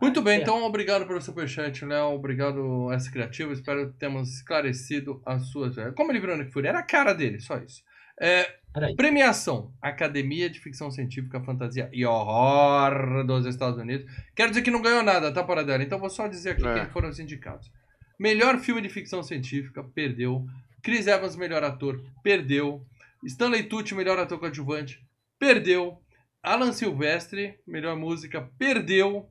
Muito 0.00 0.22
bem, 0.22 0.38
É. 0.38 0.42
então 0.42 0.62
obrigado 0.64 1.06
pelo 1.06 1.20
superchat, 1.20 1.84
Léo. 1.84 2.12
Obrigado, 2.14 2.92
S 2.92 3.10
Criativo. 3.10 3.52
Espero 3.52 3.90
que 3.92 3.98
tenhamos 3.98 4.32
esclarecido 4.34 5.20
as 5.26 5.48
suas. 5.48 5.74
Como 5.96 6.12
ele 6.12 6.20
virou 6.20 6.36
Nick 6.36 6.52
Fury? 6.52 6.68
Era 6.68 6.78
a 6.78 6.84
cara 6.84 7.12
dele, 7.12 7.40
só 7.40 7.58
isso. 7.58 7.82
É, 8.20 8.48
premiação: 8.96 9.72
Academia 9.82 10.48
de 10.50 10.60
Ficção 10.60 10.90
Científica, 10.90 11.42
Fantasia 11.42 11.88
e 11.92 12.04
Horror 12.04 13.24
dos 13.24 13.46
Estados 13.46 13.78
Unidos. 13.78 14.06
Quero 14.36 14.50
dizer 14.50 14.62
que 14.62 14.70
não 14.70 14.82
ganhou 14.82 15.02
nada, 15.02 15.32
tá, 15.32 15.42
para 15.42 15.64
dela? 15.64 15.82
Então 15.82 15.98
vou 15.98 16.10
só 16.10 16.26
dizer 16.28 16.50
aqui 16.50 16.66
É. 16.66 16.74
quem 16.74 16.86
foram 16.86 17.08
os 17.08 17.18
indicados: 17.18 17.70
Melhor 18.18 18.58
filme 18.58 18.80
de 18.80 18.88
ficção 18.88 19.22
científica, 19.22 19.82
perdeu. 19.82 20.44
Chris 20.82 21.06
Evans, 21.06 21.36
melhor 21.36 21.62
ator, 21.64 22.00
perdeu. 22.22 22.84
Stanley 23.24 23.64
Tucci, 23.64 23.94
melhor 23.96 24.18
ator 24.18 24.38
coadjuvante, 24.38 25.00
perdeu. 25.40 25.98
Alan 26.42 26.72
Silvestre, 26.72 27.58
melhor 27.66 27.96
música, 27.96 28.48
perdeu. 28.58 29.28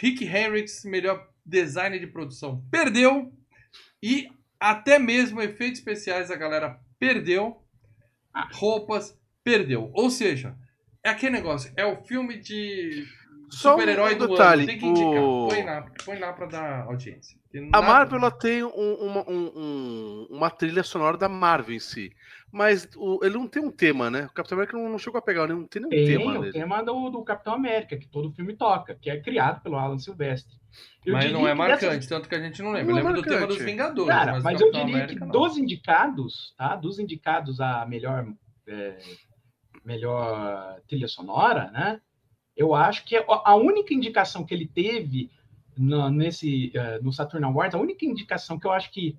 Rick 0.00 0.24
Henricks, 0.24 0.84
melhor 0.84 1.26
design 1.44 1.98
de 1.98 2.06
produção, 2.06 2.62
perdeu. 2.70 3.32
E 4.02 4.28
até 4.60 4.98
mesmo 4.98 5.40
efeitos 5.40 5.78
especiais 5.78 6.30
a 6.30 6.36
galera 6.36 6.78
perdeu. 6.98 7.62
Ah. 8.34 8.48
Roupas, 8.52 9.18
perdeu. 9.42 9.90
Ou 9.94 10.10
seja, 10.10 10.54
é 11.02 11.10
aquele 11.10 11.32
negócio, 11.32 11.72
é 11.76 11.84
o 11.86 12.02
filme 12.04 12.38
de 12.38 13.06
Só 13.50 13.74
um 13.74 13.78
super-herói 13.78 14.14
do 14.14 14.28
detalhe, 14.28 14.62
ano. 14.62 14.70
Tem 14.70 14.78
que 14.78 14.86
indicar. 14.86 15.22
o- 15.22 15.48
Põe 15.48 15.62
lá, 15.64 15.86
põe 16.04 16.18
lá 16.18 16.32
pra 16.32 16.46
dar 16.46 16.82
audiência. 16.84 17.38
Porque 17.42 17.58
A 17.58 17.62
nada- 17.70 17.86
Marvel 17.86 18.18
ela 18.18 18.30
tem 18.30 18.62
um- 18.62 18.68
uma, 18.70 19.30
um- 19.30 19.52
um- 19.56 20.26
uma 20.30 20.50
trilha 20.50 20.82
sonora 20.82 21.16
da 21.16 21.28
Marvel 21.30 21.74
em 21.74 21.80
si. 21.80 22.12
Mas 22.50 22.88
o- 22.96 23.20
ele 23.22 23.34
não 23.34 23.46
tem 23.46 23.62
um 23.62 23.70
tema, 23.70 24.10
né? 24.10 24.24
O 24.26 24.32
Capitão 24.32 24.56
América 24.56 24.76
não, 24.78 24.88
não 24.88 24.98
chegou 24.98 25.18
a 25.18 25.22
pegar, 25.22 25.46
não 25.46 25.66
tem 25.66 25.82
nenhum 25.82 25.90
Tem 25.90 26.06
tema 26.18 26.38
o 26.38 26.40
dele. 26.40 26.52
tema 26.52 26.82
do, 26.82 27.10
do 27.10 27.22
Capitão 27.22 27.52
América, 27.52 27.96
que 27.96 28.08
todo 28.08 28.32
filme 28.32 28.54
toca, 28.56 28.94
que 28.94 29.10
é 29.10 29.20
criado 29.20 29.62
pelo 29.62 29.76
Alan 29.76 29.98
Silvestre. 29.98 30.56
Eu 31.04 31.12
Mas 31.14 31.30
não 31.32 31.46
é 31.46 31.52
marcante, 31.54 31.84
dessas- 31.86 32.06
tanto 32.06 32.28
que 32.28 32.34
a 32.34 32.40
gente 32.40 32.62
não 32.62 32.72
lembra. 32.72 32.94
Não 32.94 33.00
Eu 33.02 33.08
é 33.10 33.12
do 33.14 33.22
tema 33.22 33.46
dos 33.46 33.58
Vingadores. 33.58 34.08
Cara, 34.14 34.32
mas, 34.32 34.42
mas 34.44 34.60
eu 34.60 34.70
diria 34.70 34.82
América, 34.84 35.14
que 35.14 35.20
não. 35.20 35.28
dos 35.28 35.58
indicados, 35.58 36.54
tá? 36.56 36.74
Dos 36.76 36.98
indicados 36.98 37.60
a 37.60 37.84
melhor, 37.86 38.26
é, 38.66 38.98
melhor 39.84 40.80
trilha 40.88 41.08
sonora, 41.08 41.70
né? 41.70 42.00
Eu 42.56 42.74
acho 42.74 43.04
que 43.04 43.16
a 43.16 43.24
a 43.26 43.54
única 43.54 43.94
indicação 43.94 44.44
que 44.44 44.52
ele 44.54 44.66
teve 44.66 45.30
no, 45.76 46.10
nesse, 46.10 46.72
eh, 46.74 46.98
no 47.00 47.12
Saturn 47.12 47.44
Awards, 47.46 47.74
a 47.74 47.78
única 47.78 48.04
indicação 48.04 48.58
que 48.58 48.66
eu 48.66 48.72
acho 48.72 48.90
que 48.90 49.16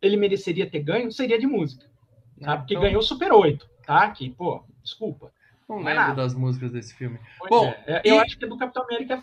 ele 0.00 0.16
mereceria 0.16 0.68
ter 0.68 0.80
ganho 0.80 1.12
seria 1.12 1.38
de 1.38 1.46
música, 1.46 1.86
Porque 2.42 2.74
Então, 2.74 2.82
ganhou 2.82 3.02
Super 3.02 3.32
8, 3.32 3.68
tá? 3.86 4.10
Que, 4.10 4.30
pô, 4.30 4.64
desculpa. 4.82 5.32
Não 5.68 5.80
é 5.80 5.84
lembro 5.84 5.94
nada. 6.00 6.14
das 6.22 6.34
músicas 6.34 6.70
desse 6.72 6.94
filme. 6.94 7.18
Pois 7.38 7.48
Bom, 7.50 7.66
é, 7.86 7.94
é, 7.96 8.02
eu 8.04 8.16
e- 8.16 8.18
acho 8.18 8.38
que 8.38 8.44
a 8.44 8.48
do 8.48 8.58
Capitão 8.58 8.84
América 8.84 9.14
é 9.14 9.22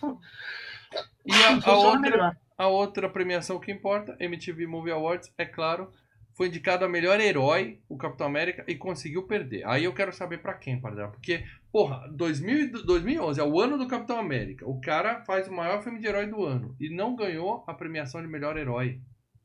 E 1.26 1.32
a, 1.34 1.60
a 1.70 1.78
outra, 1.78 2.00
melhor. 2.00 2.38
a 2.58 2.68
outra 2.68 3.10
premiação 3.10 3.60
que 3.60 3.72
importa, 3.72 4.16
MTV 4.20 4.66
Movie 4.66 4.92
Awards, 4.92 5.32
é 5.38 5.46
claro, 5.46 5.92
foi 6.34 6.48
indicado 6.48 6.86
a 6.86 6.90
melhor 6.90 7.20
herói, 7.20 7.80
o 7.90 7.98
Capitão 7.98 8.26
América, 8.26 8.64
e 8.68 8.74
conseguiu 8.76 9.24
perder. 9.24 9.68
Aí 9.68 9.84
eu 9.84 9.94
quero 9.94 10.12
saber 10.14 10.40
pra 10.42 10.54
quem, 10.54 10.80
Pardal. 10.80 11.12
Porque, 11.12 11.44
porra, 11.72 12.08
2000, 12.12 12.60
e- 12.62 12.68
2011 12.86 13.40
é 13.40 13.44
o 13.44 13.60
ano 13.60 13.78
do 13.78 13.88
Capitão 13.88 14.18
América. 14.18 14.68
O 14.68 14.80
cara 14.82 15.22
faz 15.26 15.48
o 15.48 15.54
maior 15.54 15.84
filme 15.84 16.00
de 16.00 16.08
herói 16.08 16.26
do 16.28 16.44
ano 16.46 16.76
e 16.80 16.90
não 16.90 17.16
ganhou 17.16 17.64
a 17.68 17.74
premiação 17.74 18.22
de 18.22 18.28
melhor 18.28 18.58
herói. 18.58 19.00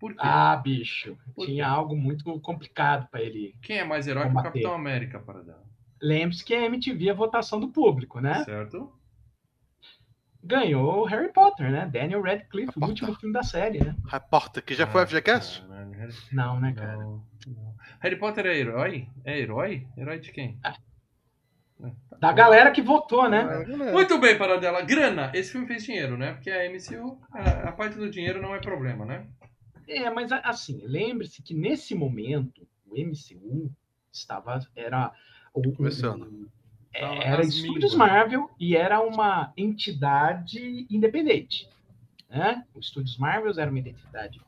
Por 0.04 0.12
quê? 0.12 0.18
Ah, 0.20 0.54
bicho, 0.56 1.16
Por 1.34 1.46
tinha 1.46 1.66
algo 1.66 1.96
muito 1.96 2.38
complicado 2.40 3.08
para 3.10 3.22
ele. 3.22 3.54
Quem 3.62 3.78
é 3.78 3.84
mais 3.84 4.06
herói 4.06 4.24
que 4.24 4.28
o 4.28 4.32
combater. 4.32 4.48
Capitão 4.50 4.74
América, 4.74 5.18
Pardal? 5.18 5.64
Lembre-se 6.02 6.44
que 6.44 6.54
a 6.54 6.62
MTV 6.66 7.08
é 7.08 7.10
a 7.10 7.14
votação 7.14 7.58
do 7.58 7.68
público, 7.68 8.20
né? 8.20 8.44
Certo? 8.44 8.92
Ganhou 10.42 11.00
o 11.00 11.04
Harry 11.06 11.32
Potter, 11.32 11.70
né? 11.70 11.88
Daniel 11.90 12.20
Radcliffe, 12.20 12.68
o 12.68 12.72
Potter. 12.74 12.88
último 12.90 13.14
filme 13.14 13.32
da 13.32 13.42
série, 13.42 13.82
né? 13.82 13.96
Repórter, 14.06 14.62
que 14.62 14.74
já 14.74 14.86
foi 14.86 15.00
Ah, 15.02 15.06
FGCast? 15.06 15.64
Harry- 15.96 16.12
Não, 16.32 16.60
né, 16.60 16.74
cara? 16.74 16.96
Não, 16.98 17.24
não. 17.46 17.74
Harry 18.00 18.16
Potter 18.16 18.44
é 18.44 18.54
herói? 18.58 19.08
É 19.24 19.38
herói? 19.40 19.86
Herói 19.96 20.18
de 20.18 20.30
quem? 20.32 20.58
Da 22.20 22.30
galera 22.32 22.70
que 22.70 22.82
votou, 22.82 23.26
né? 23.28 23.64
Muito 23.90 24.18
bem, 24.18 24.36
Paradela. 24.36 24.82
Grana, 24.82 25.30
esse 25.34 25.50
filme 25.52 25.66
fez 25.66 25.82
dinheiro, 25.82 26.16
né? 26.18 26.32
Porque 26.34 26.50
a 26.50 26.64
MCU, 26.70 27.18
a, 27.32 27.68
a 27.70 27.72
parte 27.72 27.96
do 27.96 28.10
dinheiro 28.10 28.40
não 28.42 28.54
é 28.54 28.60
problema, 28.60 29.06
né? 29.06 29.26
É, 29.88 30.10
mas 30.10 30.30
assim, 30.32 30.80
lembre-se 30.86 31.42
que 31.42 31.54
nesse 31.54 31.94
momento 31.94 32.66
o 32.86 32.94
MCU 32.94 33.70
estava 34.12 34.60
era 34.74 35.12
o, 35.52 35.72
Começando. 35.72 36.50
é, 36.92 37.28
era 37.28 37.42
às 37.42 37.48
Estúdios. 37.48 37.94
Marvel 37.94 38.50
e 38.58 38.76
era 38.76 39.00
uma 39.00 39.52
entidade 39.56 40.86
independente, 40.90 41.68
né? 42.28 42.64
O 42.74 42.80
Estúdios 42.80 43.16
Marvel 43.18 43.52
era 43.56 43.70
uma 43.70 43.78
identidade, 43.78 44.40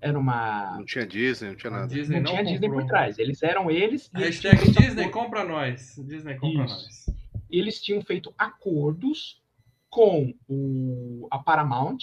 era 0.00 0.18
uma 0.18 0.76
Não 0.76 0.84
tinha 0.84 1.06
Disney, 1.06 1.48
não 1.48 1.56
tinha 1.56 1.70
nada. 1.70 1.86
Disney 1.88 2.20
não 2.20 2.24
não 2.24 2.30
tinha 2.32 2.44
Disney 2.44 2.68
por 2.68 2.84
trás. 2.86 3.18
Eles 3.18 3.42
eram 3.42 3.70
eles 3.70 4.10
e 4.14 4.22
eles 4.22 4.40
Hashtag 4.40 4.70
Disney, 4.70 5.10
compra 5.10 5.44
nós. 5.44 5.96
Disney, 6.06 6.36
compra 6.36 6.64
Isso. 6.64 6.84
nós. 7.06 7.16
eles 7.50 7.82
tinham 7.82 8.00
feito 8.02 8.32
acordos 8.38 9.42
com 9.90 10.34
o, 10.46 11.26
a 11.30 11.38
Paramount 11.38 11.98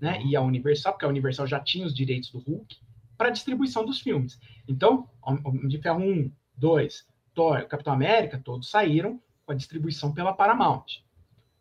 né, 0.00 0.22
e 0.24 0.34
a 0.34 0.40
Universal, 0.40 0.92
porque 0.92 1.04
a 1.04 1.08
Universal 1.08 1.46
já 1.46 1.60
tinha 1.60 1.86
os 1.86 1.94
direitos 1.94 2.30
do 2.30 2.38
Hulk, 2.38 2.76
para 3.16 3.30
distribuição 3.30 3.84
dos 3.84 4.00
filmes. 4.00 4.40
Então, 4.66 5.08
Homem 5.22 5.68
de 5.68 5.78
Ferro 5.78 6.00
1, 6.00 6.32
2, 6.56 7.06
Thor, 7.34 7.66
Capitão 7.66 7.92
América, 7.92 8.40
todos 8.42 8.70
saíram 8.70 9.20
com 9.44 9.52
a 9.52 9.54
distribuição 9.54 10.14
pela 10.14 10.32
Paramount. 10.32 11.02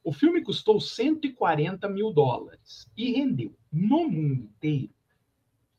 O 0.03 0.13
filme 0.13 0.41
custou 0.41 0.79
140 0.79 1.89
mil 1.89 2.13
dólares 2.13 2.87
e 2.95 3.11
rendeu, 3.11 3.53
no 3.71 4.09
mundo 4.09 4.43
inteiro, 4.43 4.89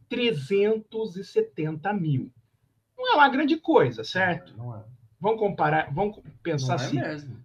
370 0.08 1.92
mil. 1.94 2.30
Não 2.96 3.12
é 3.12 3.14
uma 3.14 3.28
grande 3.28 3.56
coisa, 3.56 4.04
certo? 4.04 4.54
Não 4.56 4.76
é. 4.76 4.84
Vamos 5.18 5.38
comparar, 5.38 5.92
vamos 5.92 6.16
Não 6.16 6.24
pensar 6.42 6.72
é 6.72 6.76
assim. 6.76 6.96
mesmo. 6.96 7.44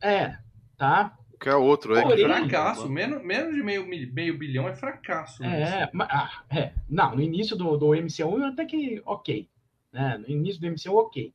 É, 0.00 0.38
tá? 0.76 1.18
Que 1.42 1.48
é 1.48 1.54
outro, 1.56 1.94
é. 1.96 2.02
Porém- 2.02 2.24
Fracasso. 2.24 2.88
Menos, 2.88 3.22
menos 3.24 3.54
de 3.54 3.62
meio, 3.62 3.86
meio 3.86 4.38
bilhão 4.38 4.68
é 4.68 4.74
fracasso. 4.74 5.42
É, 5.44 5.90
ma- 5.92 6.08
ah, 6.10 6.42
é. 6.50 6.72
Não, 6.88 7.16
no 7.16 7.22
início 7.22 7.56
do, 7.56 7.76
do 7.76 7.94
MCU 7.94 8.44
até 8.44 8.64
que 8.64 9.02
ok. 9.04 9.48
Né? 9.92 10.18
No 10.18 10.28
início 10.30 10.60
do 10.60 10.66
MCU, 10.68 10.96
ok. 10.96 11.32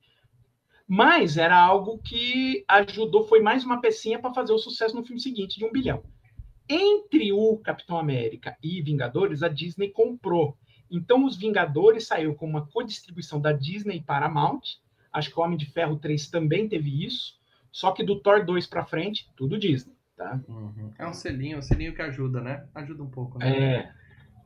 Mas 0.87 1.35
era 1.37 1.57
algo 1.59 1.97
que 1.99 2.63
ajudou, 2.67 3.23
foi 3.27 3.41
mais 3.41 3.65
uma 3.65 3.81
pecinha 3.81 4.19
para 4.19 4.33
fazer 4.33 4.53
o 4.53 4.57
sucesso 4.57 4.95
no 4.95 5.03
filme 5.03 5.19
seguinte, 5.21 5.57
de 5.59 5.65
um 5.65 5.71
bilhão. 5.71 6.01
Entre 6.69 7.31
o 7.33 7.57
Capitão 7.57 7.97
América 7.97 8.57
e 8.63 8.81
Vingadores, 8.81 9.43
a 9.43 9.47
Disney 9.49 9.89
comprou. 9.89 10.57
Então, 10.89 11.25
os 11.25 11.35
Vingadores 11.35 12.07
saiu 12.07 12.33
com 12.35 12.45
uma 12.45 12.65
codistribuição 12.67 13.39
da 13.41 13.51
Disney 13.51 13.97
e 13.97 14.01
Paramount. 14.01 14.61
Acho 15.11 15.29
que 15.29 15.39
o 15.39 15.43
Homem 15.43 15.57
de 15.57 15.65
Ferro 15.65 15.97
3 15.97 16.29
também 16.29 16.67
teve 16.69 17.05
isso. 17.05 17.35
Só 17.71 17.91
que 17.91 18.03
do 18.03 18.19
Thor 18.19 18.45
2 18.45 18.65
para 18.67 18.85
frente, 18.85 19.29
tudo 19.35 19.57
Disney. 19.59 19.93
Tá? 20.17 20.39
Uhum. 20.49 20.91
É 20.97 21.05
um 21.07 21.13
selinho, 21.13 21.59
um 21.59 21.61
selinho 21.61 21.93
que 21.93 22.01
ajuda, 22.01 22.41
né? 22.41 22.65
Ajuda 22.73 23.03
um 23.03 23.09
pouco, 23.09 23.37
né? 23.37 23.75
É, 23.75 23.91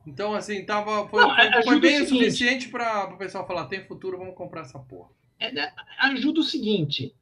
Então, 0.06 0.34
assim, 0.34 0.64
tava, 0.66 1.08
foi, 1.08 1.22
Não, 1.22 1.62
foi- 1.64 1.80
bem 1.80 2.02
o 2.02 2.04
seguinte. 2.06 2.24
suficiente 2.24 2.68
para 2.68 3.06
o 3.14 3.16
pessoal 3.16 3.46
falar: 3.46 3.66
tem 3.66 3.82
futuro, 3.84 4.18
vamos 4.18 4.34
comprar 4.34 4.60
essa 4.62 4.78
porra. 4.78 5.08
é, 5.38 5.50
né, 5.50 5.72
ajuda 5.98 6.40
o 6.40 6.44
seguinte. 6.44 7.14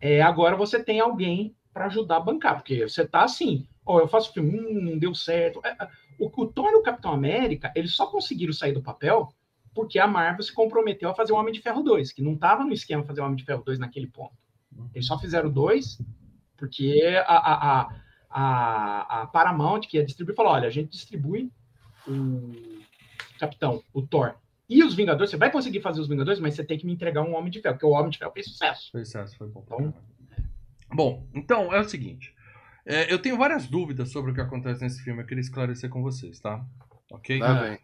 É, 0.00 0.20
agora 0.22 0.56
você 0.56 0.82
tem 0.82 1.00
alguém 1.00 1.54
para 1.72 1.86
ajudar 1.86 2.16
a 2.16 2.20
bancar, 2.20 2.56
porque 2.56 2.82
você 2.88 3.06
tá 3.06 3.22
assim, 3.24 3.66
ó, 3.84 4.00
eu 4.00 4.08
faço 4.08 4.32
filme, 4.32 4.58
hum, 4.58 4.80
não 4.82 4.98
deu 4.98 5.14
certo. 5.14 5.60
É, 5.64 5.70
é, 5.80 5.88
O, 6.18 6.26
o 6.42 6.46
Thor 6.46 6.70
e 6.72 6.76
o 6.76 6.82
Capitão 6.82 7.12
América, 7.12 7.72
eles 7.76 7.92
só 7.94 8.06
conseguiram 8.06 8.52
sair 8.52 8.72
do 8.72 8.82
papel 8.82 9.32
porque 9.74 9.98
a 9.98 10.06
Marvel 10.06 10.42
se 10.42 10.52
comprometeu 10.54 11.10
a 11.10 11.14
fazer 11.14 11.32
o 11.32 11.36
Homem 11.36 11.52
de 11.52 11.60
Ferro 11.60 11.82
2, 11.82 12.10
que 12.10 12.22
não 12.22 12.32
estava 12.32 12.64
no 12.64 12.72
esquema 12.72 13.04
fazer 13.04 13.20
o 13.20 13.24
Homem 13.24 13.36
de 13.36 13.44
Ferro 13.44 13.62
2 13.62 13.78
naquele 13.78 14.06
ponto. 14.06 14.32
Eles 14.94 15.06
só 15.06 15.18
fizeram 15.18 15.50
dois 15.50 15.98
porque 16.56 17.22
a, 17.26 17.36
a, 17.36 17.80
a, 17.80 17.94
a, 18.30 19.22
a 19.22 19.26
Paramount, 19.26 19.80
que 19.82 19.96
ia 19.96 20.04
distribuir, 20.04 20.36
falou: 20.36 20.52
olha, 20.52 20.68
a 20.68 20.70
gente 20.70 20.90
distribui 20.90 21.50
o 22.06 22.52
Capitão, 23.38 23.82
o 23.92 24.02
Thor. 24.02 24.34
E 24.68 24.82
os 24.82 24.94
Vingadores, 24.94 25.30
você 25.30 25.36
vai 25.36 25.50
conseguir 25.50 25.80
fazer 25.80 26.00
os 26.00 26.08
Vingadores, 26.08 26.40
mas 26.40 26.54
você 26.54 26.64
tem 26.64 26.76
que 26.76 26.86
me 26.86 26.92
entregar 26.92 27.22
um 27.22 27.36
Homem 27.36 27.50
de 27.50 27.60
Ferro, 27.60 27.74
porque 27.74 27.86
o 27.86 27.90
Homem 27.90 28.10
de 28.10 28.18
Ferro 28.18 28.32
fez 28.32 28.46
sucesso. 28.46 28.90
Foi 28.90 29.04
sucesso, 29.04 29.36
foi 29.36 29.48
bom. 29.48 29.62
pra 29.62 29.92
Bom. 30.92 31.26
então 31.34 31.72
é 31.72 31.80
o 31.80 31.88
seguinte. 31.88 32.34
É, 32.84 33.12
eu 33.12 33.18
tenho 33.18 33.36
várias 33.36 33.66
dúvidas 33.66 34.10
sobre 34.10 34.30
o 34.30 34.34
que 34.34 34.40
acontece 34.40 34.82
nesse 34.82 35.02
filme. 35.02 35.22
Eu 35.22 35.26
queria 35.26 35.40
esclarecer 35.40 35.90
com 35.90 36.02
vocês, 36.02 36.38
tá? 36.38 36.64
Ok? 37.10 37.38
Lá 37.38 37.62
vem. 37.62 37.78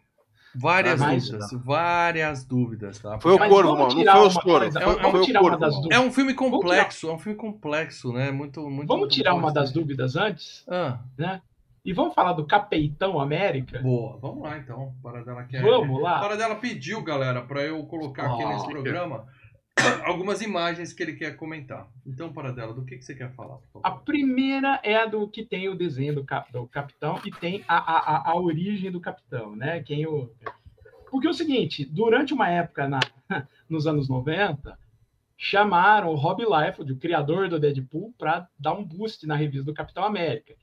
Várias 0.55 1.01
Ah, 1.01 1.05
mais, 1.05 1.25
dúvidas, 1.29 1.51
várias 1.63 2.45
dúvidas, 2.45 2.99
tá? 2.99 3.19
Foi 3.19 3.33
o 3.33 3.37
Corvo, 3.39 3.73
mano. 3.75 4.03
Não 4.03 4.13
foi 4.13 4.27
os 4.27 4.37
Corvo. 4.37 5.57
das 5.57 5.73
mano. 5.75 5.87
É 5.91 5.99
um 5.99 6.11
filme 6.11 6.33
complexo, 6.33 7.09
é 7.09 7.13
um 7.13 7.17
filme 7.17 7.37
complexo, 7.37 8.13
né? 8.13 8.31
Muito, 8.31 8.61
muito. 8.69 8.87
Vamos 8.87 9.01
muito 9.01 9.13
tirar 9.13 9.33
uma 9.33 9.51
das 9.51 9.71
dúvidas 9.71 10.15
antes, 10.15 10.63
Ah, 10.69 10.99
né? 11.17 11.41
E 11.85 11.91
vamos 11.91 12.13
falar 12.13 12.31
do 12.33 12.45
Capitão 12.45 13.19
América? 13.19 13.79
boa. 13.79 14.17
Vamos 14.21 14.41
lá 14.43 14.57
então. 14.57 14.93
Para 15.03 15.21
dela 15.23 15.43
quer. 15.43 15.61
Vamos 15.61 16.01
lá. 16.01 16.19
Para 16.19 16.37
dela 16.37 16.55
pediu, 16.55 17.01
galera, 17.03 17.41
para 17.41 17.61
eu 17.61 17.83
colocar 17.85 18.25
aqui 18.31 18.45
nesse 18.45 18.67
programa 18.69 19.25
algumas 20.05 20.41
imagens 20.41 20.93
que 20.93 21.01
ele 21.03 21.13
quer 21.13 21.35
comentar. 21.35 21.87
Então, 22.05 22.31
para 22.31 22.51
dela, 22.51 22.73
do 22.73 22.85
que, 22.85 22.97
que 22.97 23.03
você 23.05 23.15
quer 23.15 23.31
falar? 23.33 23.57
A 23.81 23.91
primeira 23.91 24.79
é 24.83 24.95
a 24.95 25.05
do 25.05 25.27
que 25.27 25.43
tem 25.45 25.67
o 25.69 25.75
desenho 25.75 26.15
do, 26.15 26.23
cap- 26.23 26.51
do 26.51 26.67
capitão 26.67 27.19
e 27.25 27.31
tem 27.31 27.63
a, 27.67 27.77
a, 27.77 27.97
a- 28.17 28.31
a 28.31 28.35
origem 28.39 28.91
do 28.91 28.99
capitão, 28.99 29.55
né? 29.55 29.81
Quem 29.81 30.05
o... 30.05 30.29
Porque 31.09 31.27
é 31.27 31.29
o 31.29 31.33
seguinte, 31.33 31.85
durante 31.85 32.33
uma 32.33 32.49
época 32.49 32.87
na, 32.87 32.99
nos 33.69 33.85
anos 33.85 34.09
90, 34.09 34.77
chamaram 35.37 36.09
o 36.09 36.15
Rob 36.15 36.43
Liefeld, 36.43 36.91
o 36.93 36.97
criador 36.97 37.49
do 37.49 37.59
Deadpool, 37.59 38.13
para 38.17 38.47
dar 38.57 38.73
um 38.73 38.83
boost 38.83 39.25
na 39.27 39.35
revista 39.35 39.65
do 39.65 39.73
Capitão 39.73 40.03
América. 40.03 40.55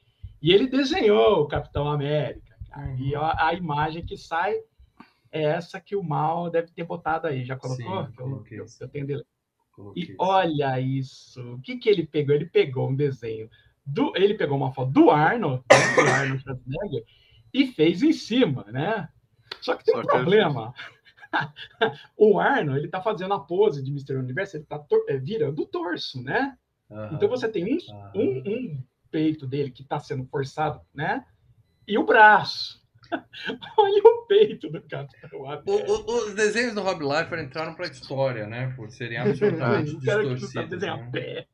E 0.43 0.53
ele 0.53 0.67
desenhou 0.67 1.43
o 1.43 1.47
Capitão 1.47 1.89
América. 1.89 2.57
cara. 2.71 2.95
E 2.99 3.15
a, 3.15 3.49
a 3.49 3.55
imagem 3.55 4.05
que 4.05 4.17
sai 4.17 4.55
é 5.33 5.43
essa 5.43 5.81
que 5.81 5.97
o 5.97 6.03
Mal 6.03 6.51
deve 6.51 6.73
ter 6.73 6.85
botado 6.85 7.27
aí. 7.27 7.45
Já 7.45 7.57
colocou? 7.57 8.07
Sim, 8.07 8.13
Que 8.13 8.21
eu, 8.21 8.25
coloquei. 8.25 8.61
eu, 8.61 8.67
eu 8.81 8.89
tenho. 8.89 9.25
Coloquei 9.73 10.03
E 10.03 10.17
olha 10.19 10.81
isso. 10.81 11.55
O 11.55 11.61
que, 11.61 11.77
que 11.77 11.89
ele 11.89 12.07
pegou? 12.07 12.35
Ele 12.35 12.47
pegou 12.47 12.89
um 12.89 12.97
desenho. 12.97 13.49
Do, 13.85 14.13
ele 14.17 14.35
pegou 14.35 14.57
uma 14.57 14.73
foto 14.73 14.93
do 14.93 15.11
Arnold, 15.11 15.65
né, 15.71 15.95
do 15.95 16.11
Arnold 16.11 16.43
Schwarzenegger, 16.43 17.05
e 17.53 17.67
fez 17.69 18.03
em 18.03 18.13
cima, 18.13 18.65
né? 18.71 19.09
Só 19.61 19.75
que 19.75 19.85
tem 19.85 19.95
Só 19.95 20.01
um 20.01 20.05
problema. 20.05 20.75
o 22.17 22.39
Arnold, 22.39 22.79
ele 22.79 22.89
tá 22.89 23.01
fazendo 23.01 23.35
a 23.35 23.41
pose 23.41 23.83
de 23.83 23.91
Mr. 23.91 24.17
Universo, 24.17 24.57
ele 24.57 24.65
tá 24.65 24.79
tor- 24.79 25.05
é, 25.09 25.17
virando 25.17 25.63
o 25.63 25.67
torso, 25.67 26.23
né? 26.23 26.57
Uhum. 26.89 27.15
Então 27.15 27.29
você 27.29 27.49
tem 27.49 27.65
um, 27.65 27.79
uhum. 27.95 28.11
um, 28.15 28.53
um 28.53 28.85
peito 29.11 29.47
dele 29.47 29.71
que 29.71 29.83
está 29.83 29.99
sendo 29.99 30.25
forçado, 30.27 30.81
né? 30.95 31.25
E 31.87 31.99
o 31.99 32.05
braço. 32.05 32.81
Olha 33.79 34.03
o 34.05 34.27
peito 34.27 34.71
do 34.71 34.81
Capitão 34.83 35.47
América. 35.47 35.93
os 35.93 36.35
desenhos 36.35 36.75
do 36.75 36.83
Rob 36.83 37.03
Liefeld 37.03 37.45
entraram 37.45 37.75
para 37.75 37.87
a 37.87 37.91
história, 37.91 38.47
né? 38.47 38.73
Por 38.77 38.91
serem 38.91 39.19
absolutamente 39.19 39.97
distorcidos. 39.97 40.83
Né? 40.83 41.11
Pé. 41.13 41.47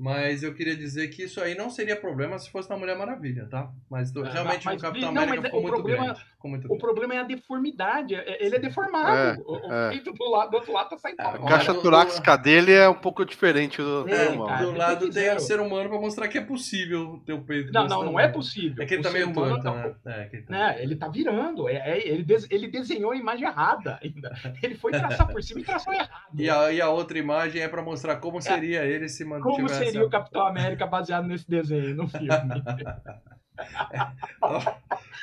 Mas 0.00 0.42
eu 0.42 0.54
queria 0.54 0.74
dizer 0.74 1.08
que 1.08 1.24
isso 1.24 1.42
aí 1.42 1.54
não 1.54 1.68
seria 1.68 1.94
problema 1.94 2.38
se 2.38 2.50
fosse 2.50 2.70
na 2.70 2.76
Mulher 2.78 2.96
Maravilha, 2.96 3.46
tá? 3.50 3.70
Mas 3.90 4.10
do, 4.10 4.22
realmente 4.22 4.64
mas, 4.64 4.76
no 4.76 4.80
Capitão 4.80 5.12
não, 5.12 5.22
América 5.22 5.48
ficou, 5.48 5.60
muito 5.60 5.74
problema, 5.74 6.04
grande, 6.04 6.24
ficou 6.24 6.50
muito 6.50 6.72
O 6.72 6.78
problema 6.78 7.14
é 7.16 7.18
a 7.18 7.22
deformidade. 7.22 8.14
É, 8.14 8.42
ele 8.42 8.56
é 8.56 8.58
deformado. 8.58 9.14
É, 9.14 9.36
o, 9.44 9.56
é. 9.70 9.90
peito 9.90 10.10
do, 10.14 10.30
lado, 10.30 10.52
do 10.52 10.56
outro 10.56 10.72
lado 10.72 10.88
tá 10.88 10.96
saindo. 10.96 11.20
A 11.20 11.38
caixa 11.46 11.74
torácica 11.74 12.34
dele 12.38 12.72
é 12.72 12.88
um 12.88 12.94
pouco 12.94 13.26
diferente 13.26 13.76
do 13.76 14.08
é, 14.08 14.30
normal. 14.30 14.46
Cara, 14.46 14.64
do 14.64 14.72
lado 14.72 15.10
tem 15.10 15.34
o 15.34 15.38
ser 15.40 15.60
humano 15.60 15.90
para 15.90 16.00
mostrar 16.00 16.28
que 16.28 16.38
é 16.38 16.40
possível 16.40 17.22
ter 17.26 17.34
o 17.34 17.42
peito. 17.42 17.70
Não, 17.70 17.86
não, 17.86 18.02
não 18.02 18.18
é 18.18 18.26
possível. 18.26 18.82
É 18.82 18.86
que 18.86 18.94
ele 18.94 19.02
tá 19.02 19.10
meio 19.10 19.30
torto, 19.34 19.70
né? 19.70 19.94
É, 20.06 20.24
que 20.24 20.36
ele, 20.36 20.42
tá... 20.44 20.50
né? 20.50 20.82
ele 20.82 20.96
tá 20.96 21.08
virando. 21.08 21.68
É, 21.68 21.74
é, 21.74 22.08
ele, 22.08 22.22
des, 22.22 22.46
ele 22.50 22.68
desenhou 22.68 23.10
a 23.10 23.16
imagem 23.16 23.46
errada 23.46 23.98
ainda. 24.02 24.32
Ele 24.62 24.76
foi 24.76 24.92
traçar 24.92 25.30
por 25.30 25.42
cima 25.42 25.60
e 25.60 25.64
traçou 25.64 25.92
errado. 25.92 26.10
E 26.32 26.48
a, 26.48 26.72
e 26.72 26.80
a 26.80 26.88
outra 26.88 27.18
imagem 27.18 27.60
é 27.60 27.68
para 27.68 27.82
mostrar 27.82 28.16
como 28.16 28.40
seria 28.40 28.82
ele 28.86 29.06
se 29.06 29.26
mantivesse. 29.26 29.89
Seria 29.92 30.06
o 30.06 30.10
Capitão 30.10 30.46
América 30.46 30.86
baseado 30.86 31.26
nesse 31.26 31.48
desenho, 31.48 31.96
no 31.96 32.08
filme. 32.08 32.28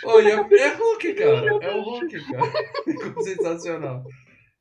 Olha, 0.06 0.30
é 0.30 0.74
Hulk, 0.76 1.14
cara. 1.16 1.66
É 1.66 1.76
o 1.76 1.82
Hulk, 1.82 2.32
cara. 2.32 2.52
Ficou 2.84 3.24
sensacional. 3.24 4.04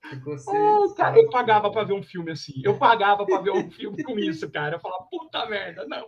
Ficou 0.09 0.37
oh, 0.49 0.95
cara, 0.95 1.19
eu 1.19 1.29
pagava 1.31 1.71
pra 1.71 1.85
ver 1.85 1.95
um 1.95 2.03
filme 2.03 2.31
assim. 2.31 2.63
Eu 2.65 2.79
pagava 2.79 3.27
pra 3.27 3.41
ver 3.41 3.51
um 3.51 3.71
filme 3.71 4.03
com 4.03 4.19
isso, 4.19 4.51
cara. 4.51 4.77
Eu 4.77 4.81
falava, 4.81 5.05
puta 5.11 5.47
merda, 5.47 5.87
não. 5.87 6.07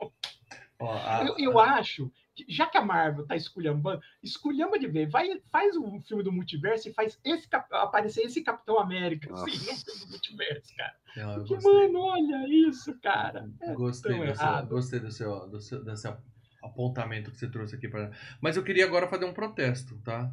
Oh, 0.80 0.90
a... 0.90 1.24
eu, 1.26 1.34
eu 1.38 1.58
acho 1.58 2.10
já 2.48 2.66
que 2.66 2.76
a 2.76 2.84
Marvel 2.84 3.26
tá 3.26 3.36
esculhambando, 3.36 4.02
esculhamba 4.22 4.78
de 4.78 4.86
ver, 4.86 5.08
vai, 5.08 5.40
faz 5.50 5.76
um 5.76 6.00
filme 6.02 6.22
do 6.22 6.32
multiverso 6.32 6.88
e 6.88 6.92
faz 6.92 7.18
esse 7.24 7.48
aparecer 7.52 8.22
esse 8.22 8.42
Capitão 8.42 8.78
América, 8.78 9.30
Nossa. 9.30 9.44
assim, 9.44 9.58
no 9.58 9.76
filme 9.76 10.00
do 10.00 10.10
multiverso, 10.10 10.76
cara. 10.76 10.96
Não, 11.16 11.34
Porque, 11.34 11.66
mano, 11.66 12.00
olha 12.00 12.48
isso, 12.48 12.98
cara. 13.00 13.50
É 13.60 13.74
gostei, 13.74 14.18
do 14.18 14.36
seu, 14.36 14.66
gostei 14.66 15.00
do 15.00 15.10
seu, 15.10 15.48
do 15.48 15.60
seu, 15.60 15.84
desse 15.84 16.08
apontamento 16.62 17.30
que 17.30 17.38
você 17.38 17.48
trouxe 17.48 17.74
aqui 17.74 17.88
para. 17.88 18.10
Mas 18.40 18.56
eu 18.56 18.62
queria 18.62 18.84
agora 18.84 19.08
fazer 19.08 19.24
um 19.24 19.32
protesto, 19.32 19.98
tá? 19.98 20.32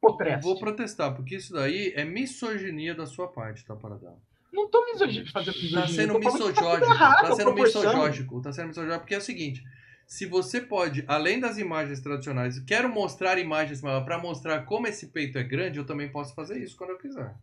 Protesto. 0.00 0.44
Vou 0.44 0.58
protestar, 0.58 1.14
porque 1.14 1.36
isso 1.36 1.52
daí 1.52 1.92
é 1.94 2.04
misoginia 2.04 2.94
da 2.94 3.04
sua 3.04 3.28
parte, 3.28 3.64
tá, 3.64 3.74
Paradão? 3.74 4.20
Não 4.52 4.68
tô 4.70 4.84
misogínico 4.86 5.30
fazendo 5.30 5.54
misoginia. 5.56 5.82
Tá 5.82 5.88
sendo 5.88 6.18
misogógico, 6.18 6.98
tá, 6.98 7.34
sendo 7.34 7.54
misogógico, 7.54 8.40
tá 8.40 8.52
sendo 8.52 8.68
misogógico, 8.68 9.00
porque 9.00 9.14
é 9.14 9.18
o 9.18 9.22
seguinte, 9.22 9.62
se 10.08 10.24
você 10.24 10.58
pode, 10.58 11.04
além 11.06 11.38
das 11.38 11.58
imagens 11.58 12.00
tradicionais, 12.00 12.58
quero 12.60 12.88
mostrar 12.88 13.38
imagens 13.38 13.82
maiores 13.82 14.06
para 14.06 14.18
mostrar 14.18 14.64
como 14.64 14.86
esse 14.86 15.08
peito 15.08 15.36
é 15.36 15.42
grande, 15.42 15.78
eu 15.78 15.84
também 15.84 16.10
posso 16.10 16.34
fazer 16.34 16.56
isso 16.58 16.74
quando 16.78 16.90
eu 16.90 16.98
quiser. 16.98 17.36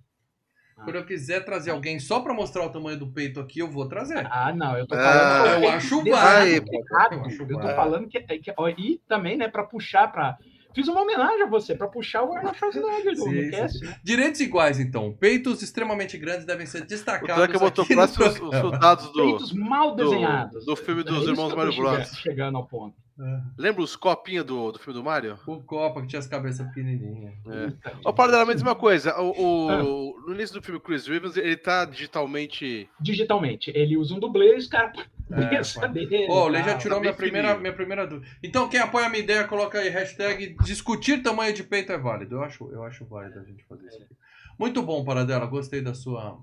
Ah. 0.75 0.83
Quando 0.83 0.95
eu 0.95 1.05
quiser 1.05 1.45
trazer 1.45 1.69
alguém 1.69 1.99
só 1.99 2.21
para 2.21 2.33
mostrar 2.33 2.65
o 2.65 2.71
tamanho 2.71 2.97
do 2.97 3.11
peito 3.11 3.39
aqui, 3.39 3.59
eu 3.59 3.69
vou 3.69 3.87
trazer. 3.87 4.27
Ah, 4.31 4.51
não, 4.51 4.75
eu 4.75 4.87
tô 4.87 4.95
falando. 4.95 5.45
Ah, 5.45 5.59
eu 5.59 5.69
acho 5.69 6.03
válido. 6.03 6.71
Eu 7.47 7.59
tô 7.59 7.67
falando 7.75 8.07
que, 8.07 8.19
que, 8.19 8.51
e 8.79 8.99
também, 9.07 9.37
né, 9.37 9.47
para 9.47 9.63
puxar 9.63 10.11
para 10.11 10.35
Fiz 10.75 10.89
uma 10.89 11.01
homenagem 11.01 11.43
a 11.43 11.45
você, 11.45 11.73
para 11.73 11.87
puxar 11.87 12.23
o 12.23 12.33
Arnold 12.33 12.57
Schwarzenegger 12.57 13.15
do 13.15 13.69
Sim, 13.69 13.87
Direitos 14.03 14.41
iguais, 14.41 14.77
então. 14.77 15.13
Peitos 15.13 15.61
extremamente 15.61 16.17
grandes 16.17 16.45
devem 16.45 16.65
ser 16.65 16.85
destacados. 16.85 17.45
O 17.45 17.47
que 17.47 17.57
botou 17.57 17.85
para 17.85 18.03
os 18.03 18.11
soldados 18.11 19.09
do. 19.13 19.23
Peitos 19.23 19.53
mal 19.53 19.95
desenhados. 19.95 20.65
Do, 20.65 20.71
do 20.71 20.75
filme 20.75 21.01
dos 21.01 21.25
é 21.25 21.31
irmãos 21.31 21.55
Mario 21.55 21.75
Bros. 21.77 22.09
Chegando 22.17 22.57
ao 22.57 22.67
ponto. 22.67 22.93
É. 23.17 23.41
Lembra 23.57 23.81
os 23.81 23.95
copinhos 23.95 24.45
do, 24.45 24.73
do 24.73 24.79
filme 24.79 24.99
do 24.99 25.03
Mario? 25.03 25.39
O 25.47 25.61
Copa, 25.61 26.01
que 26.01 26.07
tinha 26.07 26.19
as 26.19 26.27
cabeças 26.27 26.67
pequenininhas. 26.67 27.33
É. 27.47 27.71
Ô, 28.03 28.11
Paulo, 28.11 28.35
a 28.35 28.45
mesma 28.45 28.75
coisa. 28.75 29.17
O, 29.17 29.67
o 29.67 29.69
ah. 29.69 29.81
No 30.27 30.33
início 30.33 30.59
do 30.59 30.61
filme, 30.61 30.81
Chris 30.81 31.07
Rivers, 31.07 31.37
ele 31.37 31.55
tá 31.55 31.85
digitalmente. 31.85 32.89
Digitalmente. 32.99 33.71
Ele 33.73 33.95
usa 33.95 34.13
um 34.13 34.19
dublê 34.19 34.55
e 34.55 34.57
os 34.57 34.67
caras 34.67 35.05
é. 35.31 36.29
Oh, 36.29 36.43
o 36.43 36.47
Lê 36.47 36.61
já 36.63 36.77
tirou 36.77 36.97
tá 36.97 37.01
minha 37.01 37.13
primeira, 37.13 37.57
minha 37.57 37.73
primeira 37.73 38.05
dúvida. 38.05 38.31
Então, 38.43 38.69
quem 38.69 38.79
apoia 38.79 39.07
a 39.07 39.09
minha 39.09 39.23
ideia, 39.23 39.47
coloca 39.47 39.79
aí 39.79 39.89
hashtag 39.89 40.55
discutir 40.63 41.23
tamanho 41.23 41.53
de 41.53 41.63
peito 41.63 41.91
é 41.91 41.97
válido. 41.97 42.35
Eu 42.35 42.43
acho, 42.43 42.71
eu 42.71 42.83
acho 42.83 43.05
válido 43.05 43.39
a 43.39 43.43
gente 43.43 43.63
fazer 43.65 43.87
isso 43.87 44.03
aqui. 44.03 44.15
Muito 44.59 44.83
bom, 44.83 45.03
Paradela. 45.03 45.45
Gostei 45.47 45.81
da 45.81 45.93
sua 45.93 46.39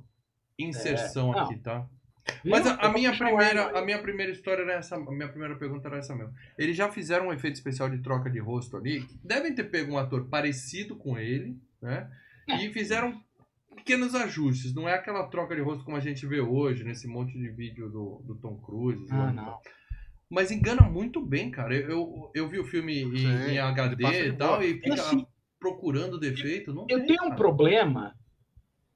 inserção 0.59 1.33
é. 1.35 1.41
aqui, 1.41 1.57
tá? 1.59 1.87
Mas 2.45 2.67
a, 2.67 2.75
a 2.75 2.93
minha 2.93 3.17
primeira, 3.17 3.79
a 3.79 3.85
minha 3.85 4.01
primeira 4.01 4.33
história 4.33 4.63
era 4.63 4.75
essa, 4.75 4.97
a 4.97 5.13
minha 5.13 5.29
primeira 5.29 5.57
pergunta 5.57 5.89
era 5.89 5.99
essa 5.99 6.15
mesmo. 6.15 6.33
Eles 6.57 6.77
já 6.77 6.91
fizeram 6.91 7.29
um 7.29 7.33
efeito 7.33 7.55
especial 7.55 7.91
de 7.91 7.99
troca 7.99 8.31
de 8.31 8.39
rosto 8.39 8.77
ali. 8.77 9.07
Devem 9.25 9.55
ter 9.55 9.65
pego 9.65 9.93
um 9.93 9.99
ator 9.99 10.29
parecido 10.29 10.97
com 10.97 11.19
ele, 11.19 11.57
né? 11.81 12.09
E 12.49 12.71
fizeram 12.75 13.21
pequenos 13.75 14.15
ajustes. 14.15 14.75
Não 14.75 14.89
é 14.89 14.95
aquela 14.95 15.27
troca 15.29 15.55
de 15.55 15.61
rosto 15.61 15.85
como 15.85 15.97
a 15.97 16.01
gente 16.01 16.27
vê 16.27 16.41
hoje, 16.41 16.85
nesse 16.85 17.07
monte 17.07 17.33
de 17.33 17.49
vídeo 17.51 17.89
do, 17.89 18.23
do 18.25 18.35
Tom 18.37 18.57
Cruise. 18.59 19.07
Ah, 19.11 19.33
não. 19.33 19.59
Mas 20.31 20.51
engana 20.51 20.83
muito 20.83 21.21
bem, 21.21 21.51
cara. 21.51 21.75
Eu, 21.75 21.91
eu, 21.91 22.31
eu 22.35 22.49
vi 22.49 22.59
o 22.59 22.65
filme 22.65 23.03
em, 23.03 23.53
em 23.53 23.59
HD 23.59 24.29
e 24.29 24.33
tal, 24.33 24.63
e 24.63 24.75
fica 24.75 24.95
assim, 24.95 25.27
procurando 25.61 26.19
defeito. 26.19 26.73
Não 26.73 26.87
eu 26.89 26.99
tem, 26.99 27.09
tenho 27.09 27.19
cara. 27.21 27.33
um 27.33 27.37
problema 27.37 28.15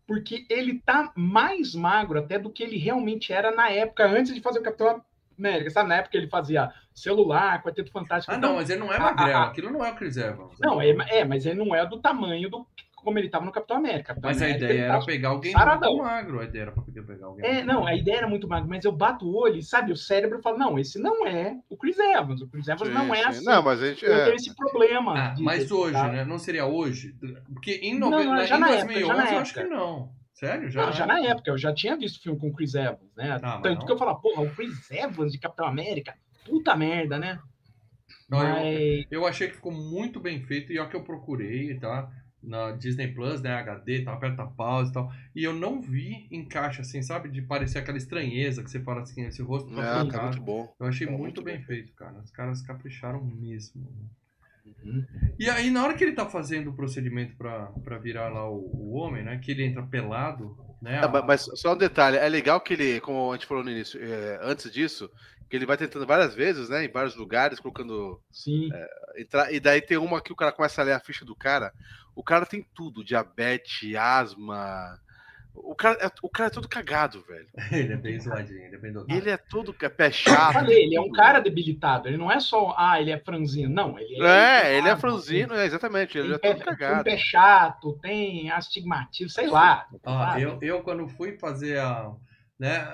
porque 0.06 0.46
ele 0.48 0.80
tá 0.80 1.12
mais 1.16 1.74
magro 1.74 2.18
até 2.18 2.38
do 2.38 2.50
que 2.50 2.62
ele 2.62 2.78
realmente 2.78 3.32
era 3.32 3.50
na 3.50 3.70
época, 3.70 4.06
antes 4.06 4.34
de 4.34 4.40
fazer 4.40 4.60
o 4.60 4.62
Capitão 4.62 5.02
América. 5.36 5.70
Sabe, 5.70 5.88
na 5.88 5.96
época 5.96 6.16
ele 6.16 6.28
fazia 6.28 6.72
celular, 6.94 7.62
Quarteto 7.62 7.90
Fantástico. 7.90 8.32
Ah, 8.32 8.38
então, 8.38 8.50
não, 8.50 8.56
mas 8.56 8.70
ele 8.70 8.80
não 8.80 8.92
é 8.92 8.98
magrelo. 8.98 9.44
Aquilo 9.44 9.70
não 9.70 9.84
é 9.84 9.90
o 9.90 9.96
Chris 9.96 10.16
Evans. 10.16 10.56
Não, 10.60 10.80
é, 10.80 10.90
é, 11.10 11.24
mas 11.24 11.44
ele 11.44 11.58
não 11.58 11.74
é 11.74 11.84
do 11.84 12.00
tamanho 12.00 12.48
do 12.48 12.66
como 13.06 13.20
ele 13.20 13.28
estava 13.28 13.44
no 13.44 13.52
Capitão 13.52 13.76
América. 13.76 14.08
Capitão 14.08 14.28
mas 14.28 14.42
América, 14.42 14.66
a 14.66 14.68
ideia 14.68 14.84
era 14.86 15.04
pegar 15.04 15.28
alguém 15.28 15.52
saradão. 15.52 15.92
muito 15.92 16.04
magro. 16.04 16.40
A 16.40 16.44
ideia 16.44 16.62
era 16.62 16.72
pegar 16.72 17.26
alguém. 17.26 17.46
É, 17.46 17.62
não, 17.62 17.86
a 17.86 17.94
ideia 17.94 18.16
era 18.16 18.28
muito 18.28 18.48
magro, 18.48 18.68
mas 18.68 18.84
eu 18.84 18.90
bato 18.90 19.24
o 19.24 19.36
olho 19.36 19.54
e, 19.54 19.62
sabe, 19.62 19.92
o 19.92 19.96
cérebro 19.96 20.42
fala: 20.42 20.58
não, 20.58 20.76
esse 20.76 20.98
não 20.98 21.24
é 21.24 21.56
o 21.70 21.76
Chris 21.76 21.96
Evans. 22.00 22.42
O 22.42 22.48
Chris 22.48 22.66
Evans 22.66 22.88
sim, 22.88 22.94
não 22.94 23.14
é 23.14 23.18
sim. 23.18 23.28
assim. 23.28 23.44
Não, 23.44 23.62
mas 23.62 23.80
a 23.80 23.86
gente. 23.86 24.04
Eu 24.04 24.12
é... 24.12 24.24
tenho 24.24 24.34
esse 24.34 24.56
problema. 24.56 25.16
Ah, 25.16 25.34
mas 25.38 25.70
hoje, 25.70 25.92
tá? 25.92 26.08
né? 26.08 26.24
Não 26.24 26.36
seria 26.36 26.66
hoje? 26.66 27.14
Porque 27.54 27.74
em, 27.80 27.96
nove... 27.96 28.24
não, 28.24 28.44
já 28.44 28.56
em 28.56 28.60
na 28.60 28.66
2011 28.66 29.10
época, 29.12 29.32
eu 29.32 29.38
acho 29.38 29.54
que 29.54 29.64
não. 29.64 30.10
Sério? 30.34 30.68
Já? 30.68 30.86
Não, 30.86 30.92
já 30.92 31.06
na 31.06 31.20
época, 31.20 31.50
eu 31.50 31.56
já 31.56 31.72
tinha 31.72 31.96
visto 31.96 32.20
filme 32.20 32.40
com 32.40 32.48
o 32.48 32.52
Chris 32.52 32.74
Evans, 32.74 33.14
né? 33.16 33.38
Ah, 33.40 33.60
Tanto 33.62 33.86
que 33.86 33.92
eu 33.92 33.96
falava, 33.96 34.18
porra, 34.18 34.42
o 34.42 34.50
Chris 34.50 34.90
Evans 34.90 35.30
de 35.30 35.38
Capitão 35.38 35.64
América, 35.64 36.14
puta 36.44 36.74
merda, 36.74 37.18
né? 37.18 37.38
Não, 38.28 38.38
mas... 38.38 39.06
eu, 39.08 39.20
eu 39.20 39.26
achei 39.26 39.48
que 39.48 39.54
ficou 39.54 39.72
muito 39.72 40.18
bem 40.18 40.42
feito 40.42 40.72
e 40.72 40.78
é 40.78 40.82
o 40.82 40.88
que 40.88 40.96
eu 40.96 41.04
procurei, 41.04 41.78
tá? 41.78 42.10
Na 42.46 42.70
Disney 42.72 43.08
Plus, 43.08 43.42
né, 43.42 43.52
HD, 43.54 44.02
tá, 44.02 44.12
aperta 44.12 44.46
pausa 44.46 44.90
e 44.90 44.94
tal. 44.94 45.12
E 45.34 45.44
eu 45.44 45.52
não 45.52 45.82
vi 45.82 46.28
encaixe 46.30 46.80
assim, 46.80 47.02
sabe? 47.02 47.28
De 47.28 47.42
parecer 47.42 47.78
aquela 47.78 47.98
estranheza 47.98 48.62
que 48.62 48.70
você 48.70 48.80
fala 48.80 49.02
assim, 49.02 49.26
esse 49.26 49.42
rosto 49.42 49.74
tá 49.74 49.82
é, 49.82 50.10
tá 50.10 50.22
muito 50.22 50.40
bom. 50.40 50.74
Eu 50.78 50.86
achei 50.86 51.06
tá 51.06 51.12
muito, 51.12 51.22
muito, 51.22 51.42
bem, 51.42 51.60
feito, 51.62 51.92
cara. 51.94 52.18
Os 52.20 52.30
caras 52.30 52.62
capricharam 52.62 53.22
mesmo. 53.24 53.86
Uhum. 54.64 55.04
E 55.38 55.48
aí, 55.50 55.70
na 55.70 55.84
hora 55.84 55.94
que 55.94 56.04
ele 56.04 56.12
tá 56.12 56.26
fazendo 56.26 56.70
o 56.70 56.74
procedimento 56.74 57.36
para 57.36 57.98
virar 57.98 58.28
lá 58.28 58.48
o, 58.48 58.70
o, 58.72 58.92
homem, 58.94 59.24
né? 59.24 59.38
Que 59.38 59.50
ele 59.50 59.64
entra 59.64 59.82
pelado, 59.82 60.56
né? 60.80 61.00
É, 61.02 61.22
mas 61.22 61.48
só 61.54 61.74
um 61.74 61.78
detalhe, 61.78 62.16
é 62.16 62.28
legal 62.28 62.60
que 62.60 62.74
ele, 62.74 63.00
como 63.00 63.32
a 63.32 63.36
gente 63.36 63.46
falou 63.46 63.64
no 63.64 63.70
início, 63.70 64.00
é, 64.02 64.40
antes 64.42 64.70
disso, 64.72 65.10
que 65.48 65.56
ele 65.56 65.66
vai 65.66 65.76
tentando 65.76 66.06
várias 66.06 66.34
vezes, 66.34 66.68
né? 66.68 66.84
Em 66.84 66.90
vários 66.90 67.14
lugares, 67.14 67.60
colocando. 67.60 68.20
Sim. 68.30 68.68
É, 68.72 69.22
entrar, 69.22 69.52
e 69.52 69.60
daí 69.60 69.80
tem 69.80 69.96
uma 69.96 70.20
que 70.20 70.32
o 70.32 70.36
cara 70.36 70.52
começa 70.52 70.80
a 70.80 70.84
ler 70.84 70.92
a 70.92 71.00
ficha 71.00 71.24
do 71.24 71.36
cara. 71.36 71.72
O 72.14 72.22
cara 72.22 72.46
tem 72.46 72.66
tudo: 72.74 73.04
diabetes, 73.04 73.94
asma. 73.94 74.98
O 75.54 75.74
cara, 75.74 75.96
é, 76.02 76.10
o 76.22 76.28
cara 76.28 76.48
é 76.48 76.52
todo 76.52 76.68
cagado, 76.68 77.22
velho. 77.22 77.46
ele 77.72 77.92
é 77.92 77.96
bem 77.96 78.20
zoadinho, 78.20 78.62
ele 78.62 78.74
é 78.74 78.78
bem 78.78 78.92
dotado. 78.92 79.16
Ele 79.16 79.30
é 79.30 79.36
todo 79.36 79.74
é 79.80 79.88
pé 79.88 80.10
chato. 80.10 80.52
Falei, 80.52 80.84
ele 80.84 80.96
é 80.96 81.00
um 81.00 81.10
cara 81.10 81.40
debilitado. 81.40 82.08
Ele 82.08 82.16
não 82.16 82.30
é 82.30 82.40
só, 82.40 82.74
ah, 82.76 83.00
ele 83.00 83.10
é 83.10 83.18
franzino. 83.18 83.72
Não, 83.72 83.98
ele 83.98 84.22
é. 84.22 84.26
É, 84.26 84.78
ele 84.78 84.88
é 84.88 84.96
franzino, 84.96 85.54
é, 85.54 85.64
exatamente. 85.64 86.18
Ele 86.18 86.34
é 86.34 86.38
todo 86.38 86.58
cagado. 86.58 87.04
Tem 87.04 87.14
pé 87.14 87.18
chato, 87.18 87.98
tem 88.02 88.50
astigmatismo, 88.50 89.30
sei 89.30 89.46
lá. 89.46 89.86
Ah, 90.04 90.38
eu, 90.38 90.58
eu, 90.60 90.82
quando 90.82 91.08
fui 91.08 91.38
fazer 91.38 91.78
a. 91.78 92.12
Né? 92.58 92.90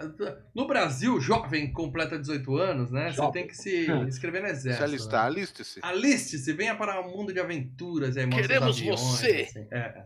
No 0.52 0.66
Brasil, 0.66 1.20
jovem 1.20 1.72
completa 1.72 2.18
18 2.18 2.56
anos, 2.56 2.90
né? 2.90 3.12
Jovem. 3.12 3.32
Você 3.32 3.32
tem 3.32 3.46
que 3.46 3.56
se 3.56 3.86
inscrever 4.08 4.42
no 4.42 4.48
exército. 4.48 4.78
Se 4.78 4.82
alistar, 4.82 5.22
né? 5.22 5.26
aliste-se. 5.28 5.80
Aliste-se, 5.82 6.52
venha 6.52 6.74
para 6.74 7.00
o 7.00 7.06
um 7.06 7.16
mundo 7.16 7.32
de 7.32 7.38
aventuras. 7.38 8.16
Aí, 8.16 8.28
Queremos 8.28 8.76
aviões, 8.76 9.00
você! 9.00 9.46
Assim. 9.48 9.68
É. 9.70 10.04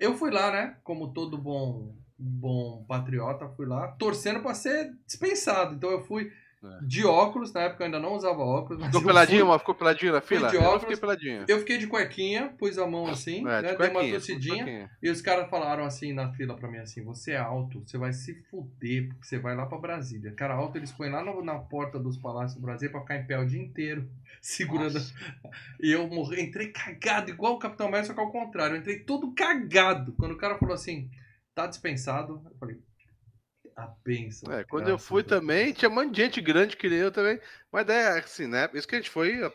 Eu 0.00 0.16
fui 0.16 0.30
lá, 0.30 0.50
né? 0.50 0.76
Como 0.82 1.12
todo 1.12 1.36
bom 1.36 1.94
bom 2.16 2.84
patriota, 2.88 3.48
fui 3.48 3.66
lá 3.66 3.88
torcendo 3.88 4.40
para 4.40 4.54
ser 4.54 4.92
dispensado. 5.06 5.74
Então 5.74 5.90
eu 5.90 6.02
fui 6.04 6.24
É. 6.24 6.43
de 6.86 7.04
óculos, 7.04 7.52
na 7.52 7.62
época 7.62 7.82
eu 7.82 7.86
ainda 7.86 7.98
não 8.00 8.14
usava 8.14 8.40
óculos. 8.42 8.78
mas 8.78 8.86
Ficou 8.88 9.00
eu 9.02 9.06
peladinho, 9.06 9.46
fui- 9.46 9.58
ficou 9.58 9.74
peladinho 9.74 10.12
na 10.12 10.20
fila? 10.20 10.48
de 10.48 10.56
Eu 10.56 10.62
óculos. 10.62 10.80
fiquei 10.82 10.96
peladinho. 10.96 11.44
Eu 11.48 11.58
fiquei 11.58 11.78
de 11.78 11.86
cuequinha, 11.86 12.54
pus 12.58 12.78
a 12.78 12.86
mão 12.86 13.06
assim, 13.06 13.40
É, 13.40 13.62
né, 13.62 13.72
de 13.72 13.78
dei 13.78 13.88
uma 13.90 14.00
tossidinha. 14.00 14.90
E 15.02 15.10
os 15.10 15.20
caras 15.20 15.48
falaram 15.50 15.84
assim 15.84 16.12
na 16.12 16.32
fila 16.32 16.54
pra 16.56 16.68
mim 16.70 16.78
assim, 16.78 17.02
você 17.04 17.32
é 17.32 17.36
alto, 17.38 17.82
você 17.86 17.98
vai 17.98 18.12
se 18.12 18.34
fuder, 18.50 19.08
porque 19.08 19.24
você 19.26 19.38
vai 19.38 19.54
lá 19.56 19.66
pra 19.66 19.78
Brasília. 19.78 20.32
Cara 20.32 20.54
alto 20.54 20.78
eles 20.78 20.92
põem 20.92 21.10
lá 21.10 21.24
no- 21.24 21.42
na 21.44 21.58
porta 21.58 21.98
dos 21.98 22.16
palácios 22.16 22.54
do 22.60 22.64
Brasil 22.64 22.90
pra 22.90 23.00
ficar 23.00 23.16
em 23.16 23.26
pé 23.26 23.38
o 23.38 23.46
dia 23.46 23.60
inteiro, 23.62 24.08
segurando. 24.40 24.98
E 25.80 25.90
eu 25.92 26.06
morri, 26.08 26.42
entrei 26.42 26.68
cagado, 26.68 27.30
igual 27.30 27.54
o 27.54 27.58
Capitão 27.58 27.86
América, 27.88 28.08
só 28.08 28.14
que 28.14 28.20
ao 28.20 28.30
contrário. 28.32 28.76
Eu 28.76 28.80
entrei 28.80 29.00
todo 29.00 29.32
cagado. 29.34 30.12
Quando 30.18 30.32
o 30.32 30.38
cara 30.38 30.58
falou 30.58 30.74
assim, 30.74 31.10
tá 31.54 31.66
dispensado, 31.66 32.42
eu 32.50 32.56
falei, 32.58 32.76
a 33.76 33.86
benção. 34.04 34.52
É, 34.52 34.64
quando 34.64 34.88
eu 34.88 34.98
fui 34.98 35.22
também, 35.22 35.72
tinha 35.72 35.88
um 35.90 35.94
monte 35.94 36.12
de 36.12 36.22
gente 36.22 36.40
grande 36.40 36.76
que 36.76 36.88
nem 36.88 36.98
eu 36.98 37.10
também. 37.12 37.38
Mas 37.72 37.88
é 37.88 38.18
assim, 38.18 38.46
né? 38.46 38.68
Isso 38.74 38.86
que 38.86 38.94
a 38.94 38.98
gente 38.98 39.10
foi 39.10 39.42
há 39.44 39.52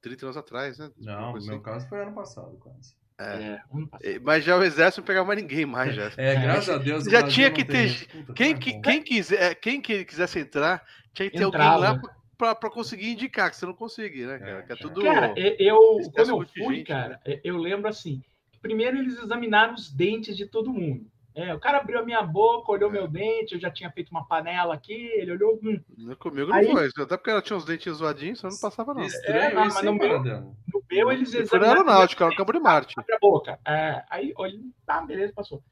30 0.00 0.26
anos 0.26 0.36
atrás, 0.36 0.78
né? 0.78 0.90
Não, 0.98 1.32
no 1.34 1.44
meu 1.44 1.54
assim. 1.54 1.62
caso 1.62 1.88
foi 1.88 2.00
ano 2.02 2.12
passado, 2.14 2.56
quase. 2.58 2.94
É. 3.18 3.60
E- 4.02 4.18
Mas 4.18 4.42
já 4.44 4.56
o 4.56 4.62
exército 4.64 5.00
não 5.00 5.06
pegava 5.06 5.26
mais 5.26 5.40
ninguém 5.40 5.64
mais 5.66 5.94
já. 5.94 6.10
É, 6.16 6.34
É, 6.34 6.40
graças 6.40 6.68
a 6.74 6.78
Deus. 6.78 7.04
já 7.04 7.22
tinha 7.22 7.50
que 7.50 7.64
ter-. 7.64 8.06
Puta, 8.08 8.32
Quem, 8.32 8.52
é 8.52 8.54
que, 8.58 8.80
quem, 8.80 9.02
quiser, 9.02 9.54
quem 9.56 9.80
que 9.80 10.04
quisesse 10.04 10.40
entrar, 10.40 10.84
tinha 11.12 11.30
que 11.30 11.36
ter 11.38 11.44
Entrava. 11.44 11.86
alguém 11.86 12.00
lá 12.40 12.54
pra 12.56 12.70
conseguir 12.70 13.10
indicar, 13.12 13.50
que 13.50 13.56
você 13.56 13.66
não 13.66 13.74
consegue, 13.74 14.24
né, 14.26 14.38
cara? 14.38 14.50
É, 14.50 14.62
Que 14.62 14.72
é 14.72 14.76
cara. 14.76 14.80
tudo. 14.80 15.02
Cara, 15.02 15.34
eu, 15.36 15.78
quando 16.12 16.30
eu 16.30 16.46
fui, 16.48 16.76
gente, 16.78 16.86
cara, 16.86 17.20
e- 17.24 17.40
eu 17.44 17.56
lembro 17.56 17.88
assim, 17.88 18.20
primeiro 18.60 18.96
eles 18.98 19.16
examinaram 19.22 19.74
os 19.74 19.92
dentes 19.92 20.36
de 20.36 20.46
todo 20.46 20.72
mundo. 20.72 21.06
É, 21.34 21.54
o 21.54 21.58
cara 21.58 21.78
abriu 21.78 21.98
a 21.98 22.04
minha 22.04 22.22
boca, 22.22 22.70
olhou 22.72 22.90
É. 22.90 22.92
meu 22.92 23.08
dente, 23.08 23.54
eu 23.54 23.60
já 23.60 23.70
tinha 23.70 23.90
feito 23.90 24.10
uma 24.10 24.26
panela 24.26 24.74
aqui, 24.74 24.92
ele 24.92 25.32
olhou, 25.32 25.58
hum, 25.62 25.80
Comigo 26.18 26.50
não 26.50 26.56
Aí- 26.56 26.70
foi. 26.70 26.88
Até 27.04 27.16
porque 27.16 27.30
ela 27.30 27.40
tinha 27.40 27.56
uns 27.56 27.64
dentinhos 27.64 27.98
zoadinhos, 27.98 28.38
só 28.40 28.48
não 28.48 28.58
passava 28.60 28.92
não. 28.92 29.02
Estranho 29.02 29.36
É, 29.38 29.54
não, 29.54 29.66
isso, 29.66 29.74
mas 29.76 29.84
no 29.84 29.94
meu- 29.94 30.22
no 30.22 30.54
meu 30.90 31.10
eles 31.12 31.32
na 31.32 31.40
examinaram 31.40 31.80
aeronáutica, 31.80 32.24
era 32.24 32.30
no 32.30 32.36
Campo 32.36 32.52
de 32.52 32.60
Marte. 32.60 32.94
abre 32.98 33.14
a 33.14 33.18
boca. 33.18 33.58
É, 33.66 34.02
aí, 34.10 34.32
olha, 34.36 34.58
tá, 34.84 35.00
beleza, 35.00 35.32
passou. 35.32 35.62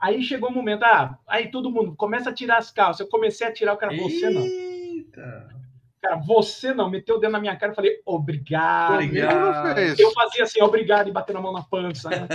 Aí 0.00 0.22
chegou 0.22 0.50
o 0.50 0.52
momento, 0.52 0.82
ah, 0.84 1.16
aí 1.26 1.50
todo 1.50 1.70
mundo 1.70 1.94
começa 1.96 2.30
a 2.30 2.34
tirar 2.34 2.58
as 2.58 2.70
calças. 2.70 3.00
Eu 3.00 3.08
comecei 3.08 3.46
a 3.46 3.52
tirar, 3.52 3.74
o 3.74 3.76
cara, 3.78 3.96
você 3.96 4.28
não. 4.28 4.42
Cara, 6.06 6.16
você 6.16 6.72
não. 6.72 6.88
Meteu 6.88 7.16
o 7.16 7.18
dedo 7.18 7.32
na 7.32 7.40
minha 7.40 7.56
cara, 7.56 7.72
eu 7.72 7.76
falei, 7.76 8.00
obrigado. 8.06 8.94
Obrigado. 8.94 9.78
Eu 9.98 10.12
fazia 10.12 10.44
assim, 10.44 10.62
obrigado, 10.62 11.08
e 11.08 11.12
batendo 11.12 11.38
a 11.38 11.42
mão 11.42 11.52
na 11.52 11.62
pança. 11.62 12.08
Né? 12.08 12.28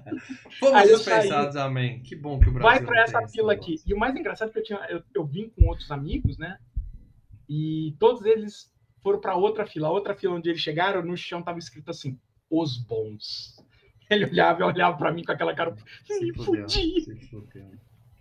Fomos 0.58 0.82
dispensados, 0.88 1.56
amém. 1.56 2.00
Que 2.02 2.16
bom 2.16 2.40
que 2.40 2.48
o 2.48 2.52
Brasil 2.52 2.70
Vai 2.70 2.80
pra 2.80 2.96
não 2.96 3.02
essa 3.02 3.28
fila 3.28 3.52
aqui. 3.52 3.76
E 3.86 3.92
o 3.92 3.98
mais 3.98 4.16
engraçado 4.16 4.48
é 4.48 4.52
que 4.52 4.58
eu, 4.58 4.62
tinha, 4.62 4.78
eu, 4.88 5.02
eu 5.14 5.26
vim 5.26 5.50
com 5.50 5.66
outros 5.66 5.90
amigos, 5.90 6.38
né? 6.38 6.58
E 7.48 7.94
todos 7.98 8.24
eles 8.24 8.72
foram 9.02 9.20
pra 9.20 9.36
outra 9.36 9.66
fila. 9.66 9.88
A 9.88 9.92
outra 9.92 10.14
fila 10.14 10.34
onde 10.34 10.48
eles 10.48 10.62
chegaram, 10.62 11.02
no 11.02 11.16
chão 11.16 11.42
tava 11.42 11.58
escrito 11.58 11.90
assim, 11.90 12.18
os 12.50 12.78
bons. 12.78 13.62
Ele 14.08 14.24
olhava 14.24 14.62
e 14.62 14.64
olhava 14.64 14.96
pra 14.96 15.12
mim 15.12 15.22
com 15.22 15.32
aquela 15.32 15.54
cara, 15.54 15.76
Se 16.06 16.18
me 16.18 16.32
fudeu, 16.32 16.62
fudi. 16.62 17.00
se 17.02 17.14
fudeu. 17.28 17.70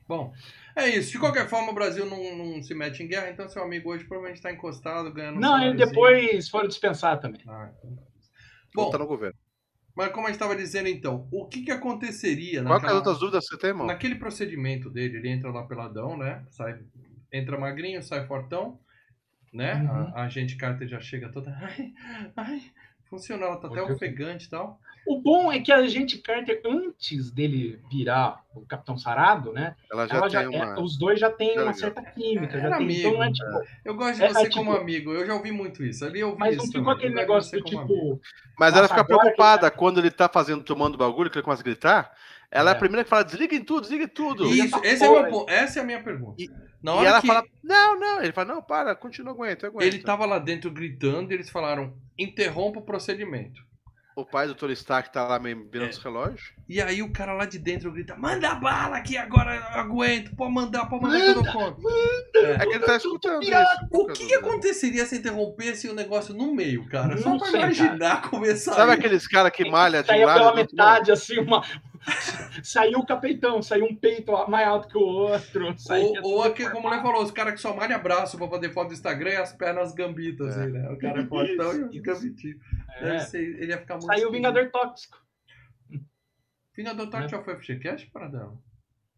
Bom, 0.07 0.33
é 0.75 0.87
isso. 0.87 1.11
De 1.11 1.19
qualquer 1.19 1.49
forma, 1.49 1.71
o 1.71 1.75
Brasil 1.75 2.05
não, 2.05 2.35
não 2.37 2.63
se 2.63 2.73
mete 2.73 3.03
em 3.03 3.07
guerra, 3.07 3.29
então 3.29 3.49
seu 3.49 3.61
amigo 3.63 3.89
hoje 3.91 4.05
provavelmente 4.05 4.37
está 4.37 4.51
encostado, 4.51 5.11
ganhando 5.11 5.37
um 5.37 5.41
Não, 5.41 5.55
ele 5.61 5.77
saláriozinho. 5.77 5.89
depois 5.89 6.49
foram 6.49 6.67
dispensar 6.67 7.19
também. 7.19 7.41
Ah, 7.47 7.69
então. 7.77 7.89
Bom, 8.73 8.85
Bom, 8.85 8.89
tá 8.91 8.97
no 8.97 9.07
governo. 9.07 9.37
mas 9.95 10.11
como 10.11 10.27
a 10.27 10.29
gente 10.29 10.35
estava 10.35 10.55
dizendo 10.55 10.87
então, 10.87 11.27
o 11.31 11.45
que, 11.45 11.63
que 11.63 11.71
aconteceria 11.71 12.61
naquela, 12.61 12.93
outras 12.93 13.19
dúvidas 13.19 13.47
que 13.49 13.55
você 13.55 13.61
tem, 13.61 13.85
naquele 13.85 14.15
procedimento 14.15 14.89
dele? 14.89 15.17
Ele 15.17 15.29
entra 15.29 15.51
lá 15.51 15.63
peladão, 15.63 16.15
né? 16.15 16.45
Sai, 16.51 16.79
entra 17.33 17.57
magrinho, 17.57 18.01
sai 18.03 18.25
fortão, 18.27 18.79
né? 19.51 19.75
Uhum. 19.75 20.15
A, 20.15 20.23
a 20.23 20.29
gente 20.29 20.55
Carter 20.55 20.87
já 20.87 20.99
chega 21.01 21.29
toda. 21.29 21.51
Ai, 21.59 21.93
ai, 22.35 22.61
funcionou, 23.09 23.47
ela 23.47 23.57
tá 23.57 23.67
até 23.67 23.81
ofegante 23.81 24.45
e 24.45 24.49
tal. 24.49 24.79
O 25.07 25.21
bom 25.21 25.51
é 25.51 25.59
que 25.59 25.71
a 25.71 25.87
gente 25.87 26.17
Carter, 26.17 26.61
antes 26.65 27.31
dele 27.31 27.79
virar 27.89 28.41
o 28.53 28.65
Capitão 28.65 28.97
Sarado, 28.97 29.53
né? 29.53 29.75
Ela 29.91 30.07
já 30.07 30.17
ela 30.17 30.29
já, 30.29 30.39
tem 30.39 30.49
uma. 30.49 30.65
é, 30.77 30.79
os 30.81 30.97
dois 30.97 31.19
já 31.19 31.29
têm 31.29 31.57
uma 31.59 31.73
certa 31.73 32.01
química. 32.01 32.57
Era 32.57 32.69
já 32.71 32.77
tem, 32.77 32.91
então 32.99 33.13
não 33.13 33.23
é 33.23 33.27
amigo, 33.27 33.33
tipo. 33.33 33.67
Eu 33.85 33.95
gosto 33.95 34.15
de 34.17 34.23
É, 34.23 34.29
você 34.33 34.47
é, 34.47 34.49
como 34.49 34.71
tipo- 34.71 34.81
amigo, 34.83 35.13
eu 35.13 35.25
já 35.25 35.33
ouvi 35.33 35.51
muito 35.51 35.83
isso. 35.83 36.03
Ali 36.05 36.19
eu 36.19 36.33
vi 36.33 36.39
Mas 36.39 36.55
isso 36.55 36.65
não 36.65 36.71
ficou 36.73 36.91
aquele 36.91 37.13
negócio 37.15 37.59
do 37.61 37.67
amigo. 37.67 37.81
tipo. 37.93 38.21
Mas 38.59 38.75
ela 38.75 38.87
fica 38.87 39.03
preocupada 39.05 39.71
quando 39.71 39.99
ele 39.99 40.11
tá 40.11 40.27
fazendo, 40.27 40.63
tomando 40.63 40.95
o 40.95 40.97
bagulho, 40.97 41.29
que 41.29 41.37
ele 41.37 41.43
começa 41.43 41.61
a 41.61 41.65
gritar. 41.65 42.11
Ela 42.51 42.71
é, 42.71 42.73
É. 42.73 42.75
a 42.75 42.79
primeira 42.79 43.03
que 43.03 43.09
fala: 43.09 43.23
desliguem 43.23 43.63
tudo, 43.63 43.81
desliguem 43.81 44.07
tudo. 44.07 44.45
Isso, 44.47 44.71
tá 44.81 44.87
esse 44.87 45.03
é 45.03 45.09
meu 45.09 45.29
ponto. 45.29 45.49
Essa 45.51 45.79
é 45.79 45.81
a 45.81 45.85
minha 45.85 46.01
pergunta. 46.03 46.41
E- 46.41 46.49
Na 46.81 46.91
E 46.93 46.95
hora 46.97 47.07
ela 47.09 47.21
que 47.21 47.27
fala: 47.27 47.43
Não, 47.63 47.99
não. 47.99 48.21
Ele 48.21 48.31
fala: 48.31 48.53
Não, 48.55 48.61
para, 48.61 48.95
continua, 48.95 49.31
aguenta, 49.33 49.67
aguenta. 49.67 49.85
ele 49.85 49.99
tava 49.99 50.25
lá 50.25 50.37
dentro 50.39 50.69
gritando, 50.71 51.31
e 51.31 51.33
eles 51.35 51.49
falaram: 51.49 51.93
interrompa 52.17 52.79
o 52.79 52.83
procedimento. 52.83 53.65
O 54.17 54.25
pai 54.25 54.47
do 54.47 54.55
Tony 54.55 54.73
Stark 54.73 55.13
tá 55.13 55.27
lá 55.27 55.37
meio 55.37 55.61
É. 55.61 55.71
virando 55.71 55.91
os 55.91 55.99
relógios. 55.99 56.51
E 56.67 56.81
aí 56.81 57.03
o 57.03 57.11
cara 57.13 57.33
lá 57.33 57.45
de 57.45 57.59
dentro 57.59 57.91
grita: 57.91 58.15
manda 58.15 58.55
bala 58.55 58.97
aqui 58.97 59.15
agora, 59.15 59.55
eu 59.55 59.79
aguento. 59.79 60.35
Pode 60.35 60.51
mandar, 60.51 60.87
pode 60.87 61.03
mandar 61.03 61.19
que 61.21 61.27
eu 61.27 61.33
dou 61.35 61.53
conta. 61.53 61.81
É 62.35 62.65
que 62.65 62.73
ele 62.73 62.79
tá 62.79 62.97
escutando 62.97 63.43
isso. 63.43 63.51
O 63.91 64.07
que, 64.07 64.25
que 64.25 64.33
aconteceria 64.33 65.05
se 65.05 65.15
interrompesse 65.17 65.87
o 65.87 65.93
negócio 65.93 66.33
no 66.33 66.51
meio, 66.51 66.89
cara? 66.89 67.15
Só 67.19 67.29
Não 67.29 67.37
pra 67.37 67.47
sei, 67.47 67.59
imaginar 67.59 68.23
começar. 68.27 68.73
Sabe 68.73 68.93
aqueles 68.93 69.27
caras 69.27 69.51
que 69.51 69.69
malha 69.69 70.01
de 70.01 70.25
lado? 70.25 70.39
pela 70.39 70.55
metade, 70.55 71.11
assim, 71.11 71.37
uma. 71.37 71.63
saiu 72.63 72.99
o 72.99 73.05
capitão, 73.05 73.61
saiu 73.61 73.85
um 73.85 73.95
peito 73.95 74.31
mais 74.49 74.67
alto 74.67 74.87
que 74.87 74.97
o 74.97 75.01
outro. 75.01 75.65
Ou, 75.89 75.97
ou 75.97 76.21
tudo 76.21 76.43
aqui, 76.43 76.69
como 76.69 76.87
o 76.87 76.91
Léo 76.91 77.01
falou, 77.01 77.23
os 77.23 77.31
caras 77.31 77.53
que 77.53 77.61
só 77.61 77.75
malham 77.75 78.01
braço 78.01 78.37
pra 78.37 78.47
fazer 78.49 78.71
foto 78.73 78.87
do 78.89 78.93
Instagram 78.93 79.31
e 79.31 79.35
as 79.37 79.53
pernas 79.53 79.93
gambitas, 79.93 80.55
É. 80.57 80.61
assim, 80.63 80.71
né? 80.73 80.89
O 80.89 80.97
cara 80.97 81.21
é 81.21 81.25
fortão 81.27 81.91
e 81.91 81.97
os 81.99 82.01
gambitinhos. 82.01 82.59
Deve 82.99 83.15
É, 83.15 83.19
ser, 83.19 83.41
ele 83.61 83.71
ia 83.71 83.77
ficar 83.77 83.95
muito. 83.95 84.07
saiu 84.07 84.29
o. 84.29 84.31
Vingador 84.31 84.69
Tóxico. 84.71 85.17
Vingador 86.75 87.07
Tóxico 87.09 87.35
É. 87.35 87.37
já 87.37 87.43
foi 87.43 87.55
FGCast, 87.57 88.07
Paradão? 88.11 88.61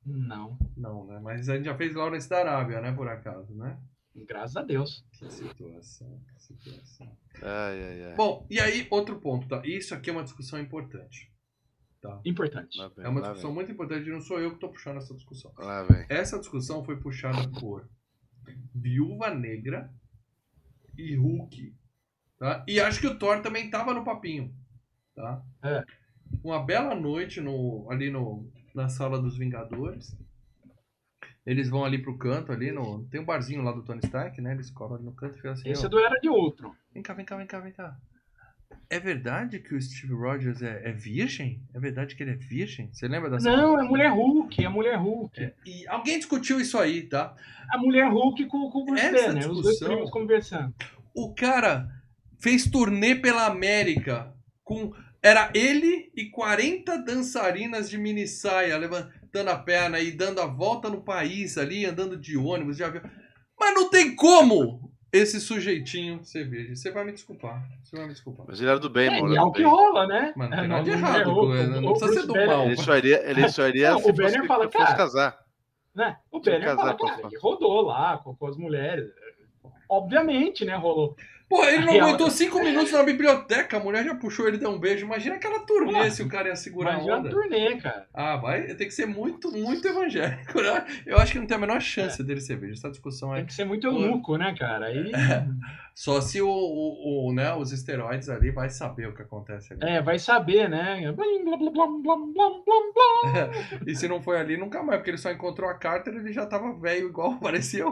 Não, 0.05 0.57
Não, 0.77 1.05
né? 1.05 1.19
Mas 1.21 1.49
a 1.49 1.55
gente 1.55 1.65
já 1.65 1.75
fez 1.75 1.93
Lawrence 1.93 2.27
da 2.29 2.39
Arábia, 2.39 2.81
né? 2.81 2.91
Por 2.91 3.07
acaso, 3.07 3.53
né? 3.53 3.77
graças 4.27 4.57
a 4.57 4.61
Deus. 4.63 5.05
Que 5.13 5.29
situação, 5.29 6.19
que 6.35 6.43
situação. 6.43 7.07
Ai, 7.41 7.81
ai, 7.83 8.03
ai. 8.05 8.15
Bom, 8.15 8.45
e 8.49 8.59
aí, 8.59 8.85
outro 8.89 9.17
ponto, 9.19 9.47
tá? 9.47 9.61
Isso 9.63 9.93
aqui 9.93 10.09
é 10.09 10.13
uma 10.13 10.23
discussão 10.23 10.59
importante. 10.59 11.31
Tá? 12.01 12.21
Importante. 12.25 12.77
Vem, 12.95 13.05
É 13.05 13.09
uma 13.09 13.21
discussão 13.21 13.49
vem, 13.49 13.55
muito 13.55 13.71
importante 13.71 14.07
e 14.07 14.11
não 14.11 14.21
sou 14.21 14.39
eu 14.39 14.53
que 14.53 14.59
tô 14.59 14.69
puxando 14.69 14.97
essa 14.97 15.13
discussão. 15.13 15.51
Lá 15.57 15.83
vem. 15.83 16.05
Essa 16.07 16.39
discussão 16.39 16.83
foi 16.83 16.97
puxada 16.97 17.49
por 17.59 17.89
Viúva 18.73 19.33
Negra 19.33 19.93
e 20.97 21.15
Hulk. 21.15 21.75
Tá? 22.37 22.63
E 22.67 22.79
acho 22.79 23.01
que 23.01 23.07
o 23.07 23.19
Thor 23.19 23.41
também 23.41 23.69
tava 23.69 23.93
no 23.93 24.05
papinho. 24.05 24.53
Tá? 25.13 25.43
É. 25.61 25.83
Uma 26.41 26.63
bela 26.63 26.95
noite 26.95 27.41
no, 27.41 27.85
ali 27.91 28.09
no, 28.09 28.49
na 28.73 28.87
sala 28.87 29.21
dos 29.21 29.37
Vingadores. 29.37 30.15
Eles 31.45 31.69
vão 31.69 31.83
ali 31.83 32.01
pro 32.01 32.17
canto, 32.17 32.51
ali 32.51 32.71
no. 32.71 33.05
Tem 33.05 33.19
um 33.19 33.25
barzinho 33.25 33.63
lá 33.63 33.71
do 33.71 33.83
Tony 33.83 34.01
Stark, 34.03 34.39
né? 34.39 34.53
Eles 34.53 34.69
colam 34.69 34.95
ali 34.95 35.05
no 35.05 35.13
canto 35.13 35.33
e 35.33 35.37
ficam 35.37 35.51
assim. 35.51 35.69
Esse 35.69 35.83
ó, 35.83 35.87
é 35.87 35.89
do 35.89 35.99
Era 35.99 36.19
de 36.19 36.29
Ultron. 36.29 36.73
Vem 36.93 37.01
cá, 37.01 37.13
vem 37.13 37.25
cá, 37.25 37.35
vem 37.37 37.47
cá, 37.47 37.59
vem 37.59 37.73
cá. 37.73 37.97
É 38.91 38.99
verdade 38.99 39.59
que 39.59 39.75
o 39.75 39.81
Steve 39.81 40.13
Rogers 40.13 40.61
é, 40.63 40.81
é 40.89 40.91
virgem? 40.91 41.61
É 41.73 41.79
verdade 41.79 42.15
que 42.15 42.23
ele 42.23 42.31
é 42.31 42.35
virgem? 42.35 42.89
Você 42.91 43.07
lembra 43.07 43.29
dessa 43.29 43.49
Não, 43.49 43.79
é 43.79 43.83
Mulher 43.83 44.11
Hulk, 44.11 44.65
é 44.65 44.67
Mulher 44.69 44.95
Hulk. 44.97 45.39
É, 45.39 45.53
E 45.65 45.87
alguém 45.87 46.17
discutiu 46.17 46.59
isso 46.59 46.77
aí, 46.77 47.03
tá? 47.03 47.35
A 47.71 47.77
Mulher 47.77 48.09
Hulk 48.11 48.45
com, 48.47 48.69
com 48.71 48.79
o 48.79 48.85
Bruce 48.85 49.05
Essa 49.05 49.27
Banner, 49.27 49.41
os 49.51 49.61
dois 49.61 49.67
discussão- 49.75 49.87
primos 49.89 50.09
conversando. 50.09 50.73
O 51.13 51.33
cara 51.35 51.87
fez 52.39 52.65
turnê 52.69 53.13
pela 53.15 53.45
América 53.45 54.33
com. 54.63 54.91
Era 55.21 55.51
ele 55.53 56.09
e 56.15 56.29
40 56.29 56.97
dançarinas 57.03 57.89
de 57.89 57.97
mini 57.97 58.25
saia 58.25 58.77
levantando 58.77 59.49
a 59.49 59.57
perna 59.57 59.99
e 59.99 60.11
dando 60.11 60.39
a 60.41 60.45
volta 60.47 60.89
no 60.89 61.01
país 61.03 61.57
ali, 61.57 61.85
andando 61.85 62.15
de 62.17 62.37
ônibus, 62.37 62.77
de 62.77 62.83
avião. 62.85 63.03
Mas 63.59 63.73
não 63.75 63.89
tem 63.89 64.15
como 64.15 64.88
esse 65.11 65.39
sujeitinho 65.41 66.21
virgem. 66.23 66.75
Você 66.75 66.91
vai 66.91 67.03
me 67.03 67.11
desculpar. 67.11 67.63
Você 67.83 67.95
vai 67.95 68.05
me 68.05 68.13
desculpar. 68.13 68.45
Mas 68.47 68.59
ele 68.61 68.69
era 68.69 68.79
do 68.79 68.89
bem, 68.89 69.07
É, 69.07 69.21
mano. 69.21 69.33
e 69.33 69.37
é 69.37 69.41
o 69.41 69.51
que 69.51 69.61
bem. 69.63 69.71
rola, 69.71 70.07
né? 70.07 70.33
Mano, 70.35 70.49
não 70.51 70.57
É, 70.57 70.59
tem 70.61 70.67
nada 70.69 70.83
de 70.83 70.89
errado, 70.91 71.25
não 71.25 71.33
o- 71.33 71.89
o 71.91 71.99
precisa 71.99 72.21
ser 72.21 72.27
do 72.27 72.33
Banner- 72.33 72.47
mal. 72.47 72.65
Ele 72.65 72.77
só 72.77 72.97
iria, 72.97 73.29
ele 73.29 73.49
só 73.49 73.67
iria 73.67 73.89
Não, 73.91 73.97
o 73.99 74.01
se 74.03 74.11
Banner 74.11 74.33
fosse, 74.35 74.47
fala, 74.47 74.63
fosse 74.65 74.77
cara, 74.77 74.95
casar. 74.97 75.39
né? 75.95 76.17
O 76.31 76.39
Banner 76.39 76.59
que 76.59 76.75
fala, 76.75 76.97
cara, 76.97 77.21
ele 77.27 77.37
rodou 77.39 77.81
lá 77.81 78.17
com, 78.17 78.35
com 78.35 78.47
as 78.47 78.57
mulheres. 78.57 79.09
Obviamente, 79.89 80.63
né? 80.65 80.75
Rolou. 80.75 81.15
Pô, 81.49 81.65
ele 81.65 81.83
não 81.83 81.99
aguentou 81.99 82.29
cinco 82.29 82.59
minutos 82.59 82.91
na 82.91 83.01
biblioteca, 83.01 83.77
a 83.77 83.79
mulher 83.79 84.05
já 84.05 84.13
puxou 84.13 84.47
ele, 84.47 84.59
deu 84.59 84.69
um 84.69 84.79
beijo. 84.79 85.03
Imagina 85.03 85.35
aquela 85.35 85.59
turnê 85.61 85.93
Porra, 85.93 86.11
se 86.11 86.21
o 86.21 86.29
cara 86.29 86.49
ia 86.49 86.55
segurar 86.55 86.97
Mas 86.97 87.07
a 87.07 87.17
onda. 87.17 87.29
turnê, 87.29 87.75
cara. 87.77 88.07
Ah, 88.13 88.37
vai 88.37 88.61
ter 88.75 88.85
que 88.85 88.91
ser 88.91 89.07
muito, 89.07 89.51
muito 89.51 89.87
evangélico, 89.87 90.61
né? 90.61 90.85
Eu 91.07 91.17
acho 91.17 91.31
que 91.31 91.39
não 91.39 91.47
tem 91.47 91.57
a 91.57 91.59
menor 91.59 91.81
chance 91.81 92.23
dele 92.23 92.39
ser 92.39 92.57
veja. 92.57 92.73
Essa 92.73 92.91
discussão 92.91 93.31
Tem 93.31 93.41
é 93.41 93.45
que 93.45 93.53
ser 93.53 93.65
muito 93.65 93.87
eunuco, 93.87 94.37
né, 94.37 94.55
cara? 94.57 94.85
Aí, 94.85 95.11
só 95.95 96.21
se 96.21 96.39
o, 96.39 96.47
o, 96.47 97.29
o, 97.29 97.33
né, 97.33 97.51
os 97.55 97.71
esteroides 97.71 98.29
ali 98.29 98.51
vai 98.51 98.69
saber 98.69 99.07
o 99.07 99.15
que 99.15 99.23
acontece 99.23 99.73
ali. 99.73 99.81
é, 99.83 100.01
vai 100.01 100.19
saber, 100.19 100.69
né? 100.69 101.01
E 103.85 103.95
se 103.95 104.07
não 104.07 104.21
foi 104.21 104.39
ali, 104.39 104.55
nunca 104.55 104.81
mais, 104.83 104.99
porque 104.99 105.11
ele 105.11 105.17
só 105.17 105.31
encontrou 105.31 105.69
a 105.69 105.73
Carter 105.73 106.13
ele 106.13 106.31
já 106.31 106.45
tava 106.45 106.73
velho 106.79 107.09
igual 107.09 107.37
parecia, 107.41 107.83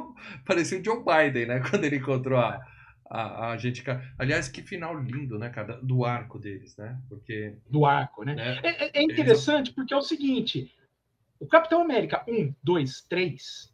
parecia 0.46 0.80
o 0.80 0.84
Joe 0.84 1.04
Biden, 1.04 1.48
né? 1.48 1.62
Quando 1.70 1.84
ele 1.84 1.98
encontrou 1.98 2.40
a, 2.40 2.62
a, 3.10 3.52
a 3.52 3.58
gente. 3.58 3.84
Aliás, 4.18 4.48
que 4.48 4.62
final 4.62 4.98
lindo, 5.00 5.38
né, 5.40 5.50
cara? 5.50 5.80
Do 5.82 6.06
arco 6.06 6.38
deles, 6.40 6.76
né? 6.78 7.00
Porque. 7.10 7.56
Do 7.70 7.86
arco, 7.86 8.24
né? 8.24 8.36
Né, 8.36 8.60
É, 8.64 8.86
é- 8.86 8.92
é 9.00 9.04
interessante 9.04 9.72
porque 9.74 9.94
é 9.94 9.98
o 9.98 10.02
seguinte: 10.02 10.72
o 11.40 11.48
Capitão 11.48 11.82
América 11.82 12.24
1, 12.28 12.54
2, 12.64 13.02
3, 13.04 13.74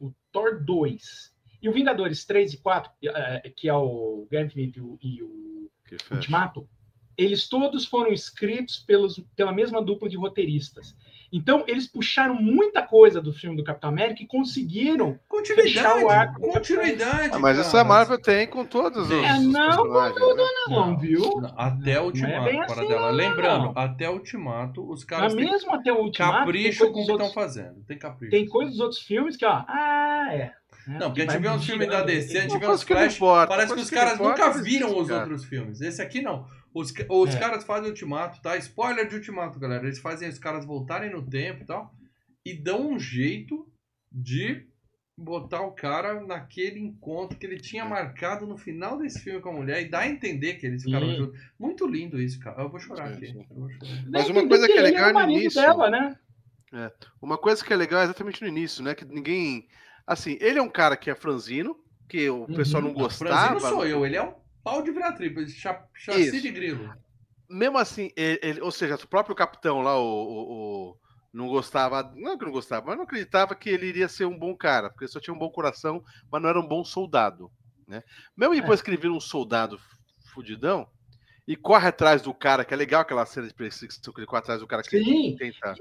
o 0.00 0.12
Thor 0.32 0.62
2 0.64 1.34
e 1.62 1.68
o 1.68 1.72
Vingadores 1.72 2.24
3 2.24 2.52
e 2.54 2.58
4, 2.58 2.90
eh, 3.04 3.52
que 3.56 3.68
é 3.68 3.74
o 3.74 4.26
Infinita 4.32 4.78
e 4.78 4.82
o- 4.82 4.98
e. 5.02 5.22
Ultimato, 6.16 6.68
eles 7.16 7.48
todos 7.48 7.86
foram 7.86 8.12
escritos 8.12 8.78
pelos, 8.80 9.20
pela 9.36 9.52
mesma 9.52 9.80
dupla 9.80 10.08
de 10.08 10.16
roteiristas. 10.16 10.96
Então, 11.32 11.64
eles 11.66 11.86
puxaram 11.86 12.34
muita 12.34 12.82
coisa 12.82 13.20
do 13.20 13.32
filme 13.32 13.56
do 13.56 13.64
Capitão 13.64 13.90
América 13.90 14.22
e 14.22 14.26
conseguiram. 14.26 15.18
Fechar 15.54 16.02
o 16.02 16.08
arco. 16.10 16.40
Continuidade! 16.40 16.56
Continuidade! 16.56 17.30
Ah, 17.34 17.38
mas 17.38 17.56
cara. 17.56 17.68
isso 17.68 17.76
a 17.76 17.84
Marvel 17.84 18.18
tem 18.20 18.46
com 18.46 18.64
todos 18.64 19.10
os, 19.10 19.24
É, 19.24 19.32
os 19.34 19.46
não, 19.46 19.68
personagens. 19.68 20.18
né? 20.36 20.44
Não, 20.68 20.98
viu? 20.98 21.40
Não, 21.40 21.54
Até 21.56 21.92
o 21.92 21.94
Não 21.94 22.00
é 22.00 22.02
Ultimato, 22.06 22.66
para 22.66 22.74
assim, 22.80 22.88
dela. 22.88 23.06
não, 23.10 23.16
Lembrando, 23.16 23.64
não. 23.64 23.72
até 23.76 24.08
o 24.10 24.12
Ultimato, 24.14 24.82
os 24.82 25.00
Mas 25.00 25.04
caras 25.04 25.34
têm 25.34 25.44
mesmo 25.44 25.74
até 25.74 25.92
o 25.92 25.96
Ultimato, 25.98 26.38
capricho 26.38 26.90
com 26.92 27.02
o 27.02 27.06
que 27.06 27.12
estão 27.12 27.30
fazendo. 27.32 27.84
Tem 27.86 27.98
capricho. 27.98 28.30
tem 28.30 28.46
coisas 28.46 28.72
dos 28.74 28.80
outros 28.80 29.00
filmes 29.02 29.36
que, 29.36 29.44
ó, 29.44 29.64
ah, 29.68 30.28
é. 30.30 30.52
né? 30.86 30.98
Não, 31.00 31.08
porque 31.08 31.22
a 31.22 31.24
gente 31.30 31.40
vê 31.42 31.48
uns 31.48 31.64
filmes 31.66 31.88
da 31.88 32.02
DC, 32.02 32.38
a 32.38 32.42
gente 32.42 32.58
vê 32.58 32.66
uns 32.68 32.82
flash, 32.82 33.16
importa, 33.16 33.46
parece 33.48 33.74
que 33.74 33.80
os 33.80 33.90
caras 33.90 34.14
importa 34.14 34.46
nunca 34.46 34.58
é 34.58 34.62
viram 34.62 34.96
os 34.98 35.08
cara. 35.08 35.20
outros 35.22 35.44
filmes. 35.44 35.80
Esse 35.80 36.00
aqui 36.00 36.22
não. 36.22 36.46
Os, 36.78 36.92
os 37.08 37.34
É. 37.34 37.38
caras 37.38 37.64
fazem 37.64 37.88
Ultimato, 37.88 38.42
tá? 38.42 38.54
Spoiler 38.58 39.08
de 39.08 39.14
Ultimato, 39.16 39.58
galera. 39.58 39.84
Eles 39.84 39.98
fazem 39.98 40.28
os 40.28 40.38
caras 40.38 40.66
voltarem 40.66 41.10
no 41.10 41.24
tempo 41.26 41.62
e 41.62 41.66
tal. 41.66 41.94
E 42.44 42.52
dão 42.52 42.90
um 42.90 42.98
jeito 42.98 43.66
de 44.12 44.66
botar 45.16 45.62
o 45.62 45.72
cara 45.72 46.20
naquele 46.20 46.78
encontro 46.78 47.38
que 47.38 47.46
ele 47.46 47.56
tinha 47.58 47.82
marcado 47.86 48.46
no 48.46 48.58
final 48.58 48.98
desse 48.98 49.20
filme 49.20 49.40
com 49.40 49.48
a 49.48 49.52
mulher 49.54 49.80
e 49.80 49.88
dá 49.88 50.00
a 50.00 50.08
entender 50.08 50.54
que 50.56 50.66
eles 50.66 50.82
ficaram 50.82 51.10
juntos. 51.16 51.40
Muito 51.58 51.86
lindo 51.86 52.20
isso, 52.20 52.38
cara. 52.38 52.60
Eu 52.62 52.68
vou 52.68 52.78
chorar 52.78 53.08
Sim, 53.08 53.14
aqui. 53.14 53.26
sim. 53.28 53.46
Vou 53.50 53.70
chorar. 53.70 54.04
Mas 54.10 54.28
uma 54.28 54.46
coisa 54.46 54.66
que 54.66 54.72
é 54.74 54.82
legal 54.82 55.12
no 55.14 55.30
início- 55.30 55.62
dela, 55.62 55.88
né? 55.88 56.18
Uma 57.22 57.38
coisa 57.38 57.64
que 57.64 57.72
é 57.72 57.76
legal 57.76 58.00
é 58.02 58.04
exatamente 58.04 58.42
no 58.42 58.48
início, 58.48 58.84
né? 58.84 58.94
Que 58.94 59.06
ninguém. 59.06 59.66
Assim, 60.06 60.36
ele 60.42 60.58
é 60.58 60.62
um 60.62 60.68
cara 60.68 60.94
que 60.96 61.08
é 61.08 61.14
franzino, 61.14 61.74
que 62.06 62.28
o 62.28 62.40
Uhum. 62.40 62.54
pessoal 62.54 62.82
não 62.82 62.90
Não, 62.90 62.96
gostava. 62.98 63.30
Franzino 63.58 63.60
sou 63.60 63.86
eu, 63.86 64.04
ele 64.04 64.16
é 64.16 64.22
um 64.22 64.34
pau 64.66 64.82
de 64.82 64.90
viratripa, 64.90 65.46
cha- 65.46 65.86
chassi 65.94 66.22
Isso. 66.22 66.40
de 66.42 66.50
grilo. 66.50 66.92
Mesmo 67.48 67.78
assim, 67.78 68.10
ele, 68.16 68.40
ele- 68.42 68.60
ou 68.60 68.72
seja, 68.72 68.96
o 68.96 69.06
próprio 69.06 69.36
capitão 69.36 69.80
lá, 69.80 69.96
o, 69.96 70.02
o- 70.04 70.90
o- 70.90 70.96
não 71.32 71.46
gostava, 71.46 72.02
não 72.16 72.32
é 72.32 72.36
que 72.36 72.44
não 72.44 72.50
gostava, 72.50 72.84
mas 72.86 72.96
não 72.96 73.04
acreditava 73.04 73.54
que 73.54 73.70
ele 73.70 73.86
iria 73.86 74.08
ser 74.08 74.24
um 74.24 74.36
bom 74.36 74.56
cara, 74.56 74.90
porque 74.90 75.04
ele 75.04 75.12
só 75.12 75.20
tinha 75.20 75.32
um 75.32 75.38
bom 75.38 75.50
coração, 75.50 76.02
mas 76.32 76.42
não 76.42 76.48
era 76.48 76.58
um 76.58 76.66
bom 76.66 76.84
soldado, 76.84 77.48
né? 77.86 78.02
Mesmo 78.36 78.54
É. 78.54 78.60
depois 78.60 78.82
que 78.82 78.90
ele 78.90 78.96
vira 78.96 79.12
um 79.12 79.20
soldado 79.20 79.78
fudidão 80.34 80.88
e 81.46 81.54
corre 81.54 81.88
atrás 81.88 82.22
do 82.22 82.34
cara, 82.34 82.64
que 82.64 82.74
é 82.74 82.76
legal 82.76 83.02
aquela 83.02 83.24
cena 83.24 83.46
de 83.46 83.54
perseguição 83.54 84.12
que 84.12 84.20
ele 84.20 84.26
corre 84.26 84.40
atrás 84.40 84.60
do 84.60 84.66
cara 84.66 84.82
que 84.82 84.98
Sim. 85.02 85.36
tenta. 85.38 85.74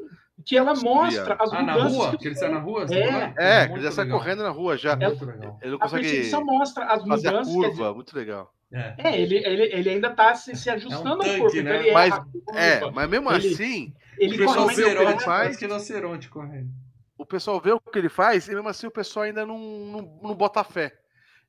Que 0.45 0.57
ela 0.57 0.73
mostra 0.75 1.35
as 1.39 1.51
Ah, 1.53 1.61
na 1.63 1.73
mudanças 1.73 1.97
rua? 1.97 2.11
que 2.11 2.17
Que 2.17 2.27
ele 2.27 2.35
sai 2.35 2.49
na 2.51 2.59
rua? 2.59 2.85
É. 2.91 3.33
É, 3.37 3.61
que 3.63 3.69
Muito 3.69 3.79
ele 3.81 3.83
já 3.87 3.91
sai 3.91 4.05
legal. 4.05 4.19
correndo 4.19 4.43
na 4.43 4.49
rua 4.49 4.77
já. 4.77 4.95
Muito 4.95 5.25
legal. 5.25 5.59
Ele 5.61 5.71
não 5.71 5.77
A 5.81 5.89
perseguição 5.89 6.45
mostra 6.45 6.85
as 6.85 7.03
fazer 7.03 7.27
a 7.29 7.31
mudanças. 7.31 7.53
quer 7.53 7.59
dizer, 7.61 7.77
curva, 7.77 7.93
muito 7.93 8.15
legal. 8.15 8.53
É. 8.73 8.95
É, 8.97 9.21
ele, 9.21 9.37
ele, 9.37 9.63
ele 9.73 9.89
ainda 9.89 10.09
tá 10.09 10.35
se, 10.35 10.55
se 10.55 10.69
ajustando 10.69 11.07
ao 11.09 11.17
tanque, 11.19 11.37
corpo. 11.39 11.55
né? 11.55 11.61
Então 11.61 11.73
ele 11.75 11.91
Mas- 11.91 12.13
a 12.13 12.25
É, 12.53 12.91
mas 12.91 13.09
mesmo 13.09 13.31
Ele- 13.31 13.53
assim, 13.53 13.93
ele 14.19 14.35
o 14.35 14.37
pessoal 14.39 14.67
vê 14.67 14.83
o 14.83 14.97
que 14.97 15.03
ele 15.03 15.19
faz. 15.19 15.55
Que 15.57 15.65
rinoceronte 15.65 16.29
correndo. 16.29 16.69
o 17.17 17.25
pessoal 17.25 17.59
vê 17.61 17.71
o 17.71 17.79
que 17.79 17.97
ele 17.97 18.09
faz 18.09 18.47
e 18.47 18.53
mesmo 18.53 18.67
assim 18.67 18.85
o 18.87 18.91
pessoal 18.91 19.23
ainda 19.23 19.45
não, 19.45 19.57
não, 19.57 20.19
não 20.21 20.35
bota 20.35 20.63
fé. 20.63 20.93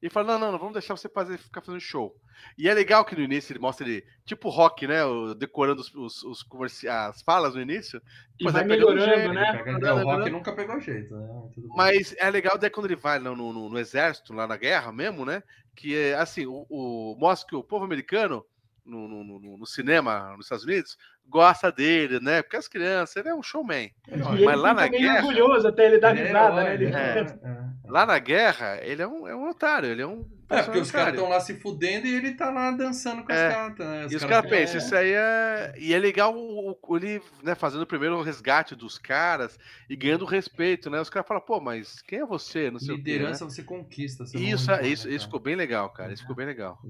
E 0.02 0.10
fala, 0.10 0.32
não, 0.32 0.39
não, 0.39 0.52
não, 0.52 0.59
vamos 0.59 0.74
deixar 0.74 0.97
você 0.97 1.09
fazer, 1.09 1.39
ficar 1.39 1.62
fazendo 1.62 1.81
show. 1.81 2.14
E 2.59 2.68
é 2.68 2.74
legal 2.74 3.05
que 3.05 3.16
no 3.16 3.23
início 3.23 3.52
ele 3.52 3.59
mostra 3.60 3.89
ele, 3.89 4.05
tipo 4.27 4.51
rock, 4.51 4.86
né? 4.86 4.98
Decorando 5.39 5.81
os, 5.81 5.94
os, 5.94 6.23
os 6.23 6.43
comerci- 6.43 6.86
as 6.86 7.23
falas 7.23 7.55
no 7.55 7.62
início. 7.62 8.01
E 8.39 8.44
Mas 8.44 8.52
vai 8.52 8.62
é 8.62 8.66
melhorando, 8.66 9.01
jeito, 9.05 9.32
né? 9.32 9.52
Pega- 9.52 9.78
Não, 9.78 9.97
o 10.02 10.05
Rock 10.05 10.24
não. 10.31 10.39
nunca 10.39 10.52
pegou 10.55 10.78
jeito, 10.81 11.16
né? 11.16 11.27
Tudo 11.55 11.68
bem. 11.68 11.77
Mas 11.77 12.14
é 12.18 12.28
legal 12.31 12.59
daí 12.59 12.68
quando 12.68 12.86
ele 12.86 12.97
vai 12.97 13.18
no, 13.18 13.35
no, 13.35 13.52
no 13.70 13.78
exército, 13.78 14.35
lá 14.35 14.47
na 14.47 14.56
guerra 14.59 14.93
mesmo, 14.93 15.24
né? 15.24 15.43
Que 15.74 15.97
é 15.97 16.14
assim, 16.14 16.44
o, 16.47 16.66
o- 16.68 17.16
mostra 17.18 17.48
que 17.48 17.56
o 17.56 17.64
povo 17.64 17.85
americano, 17.85 18.44
no, 18.87 19.09
no, 19.09 19.25
no- 19.41 19.57
no 19.59 19.67
cinema 19.67 20.35
nos 20.37 20.47
Estados 20.47 20.65
Unidos, 20.65 20.97
gosta 21.27 21.71
dele, 21.73 22.21
né? 22.21 22.41
Porque 22.43 22.57
as 22.57 22.69
crianças, 22.69 23.17
ele 23.17 23.29
é 23.29 23.35
um 23.35 23.43
showman. 23.43 23.91
Ele 24.09 24.23
Mas 24.45 24.59
lá 24.61 24.73
na 24.73 24.89
meio 24.89 25.03
guerra- 25.03 25.17
orgulhoso 25.27 25.69
até 25.69 25.87
ele 25.87 25.99
dar 25.99 26.11
ele 26.13 26.21
é 26.21 26.27
risada, 26.27 26.55
né? 26.65 26.75
Ele 26.75 26.87
é- 26.87 27.19
é. 27.21 27.67
Lá 27.89 28.07
na 28.07 28.19
guerra, 28.19 28.79
ele 28.83 29.03
é 29.03 29.07
um, 29.07 29.27
é 29.29 29.35
um 29.35 29.49
otário, 29.49 29.89
ele 29.91 30.03
é 30.03 30.07
um. 30.07 30.25
É, 30.48 30.62
porque 30.62 30.78
os 30.78 30.90
caras 30.93 31.12
estão 31.14 31.28
lá 31.28 31.40
se 31.40 31.55
fudendo 31.55 32.06
e 32.06 32.14
ele 32.14 32.35
tá 32.35 32.51
lá 32.51 32.70
dançando 32.70 33.24
com 33.24 33.32
É. 33.32 33.48
as 33.48 33.55
cartas, 33.55 33.86
né? 33.86 34.06
E 34.10 34.14
os 34.16 34.24
caras 34.24 34.48
pensam, 34.48 34.78
isso 34.78 34.94
aí 34.94 35.10
é. 35.12 35.74
E 35.77 35.93
é 35.93 35.98
legal 35.98 36.32
o, 36.36 36.70
o- 36.81 36.97
ele 36.97 37.20
né, 37.43 37.55
fazendo 37.56 37.82
o 37.82 37.86
primeiro 37.86 38.23
resgate 38.23 38.77
dos 38.77 38.97
caras 38.97 39.59
e 39.90 39.97
ganhando 39.97 40.24
respeito, 40.24 40.89
né? 40.89 41.01
Os 41.01 41.10
caras 41.10 41.27
falam, 41.27 41.43
pô, 41.43 41.60
mas 41.60 42.01
quem 42.02 42.20
é 42.20 42.24
você? 42.27 42.70
Não 42.70 42.78
sei 42.78 42.94
o 42.94 43.02
quê, 43.02 43.12
Liderança 43.14 43.44
você 43.44 43.62
conquista. 43.64 44.23
né? 44.23 44.28
Você 44.31 44.39
Isso, 44.39 44.70
impõe, 44.70 44.89
isso, 44.93 45.09
né, 45.09 45.14
isso 45.14 45.24
ficou 45.24 45.40
bem 45.40 45.56
legal, 45.56 45.90
cara. 45.90 46.12
Isso 46.12 46.23
ficou 46.23 46.36
bem 46.36 46.47
legal. 46.47 46.81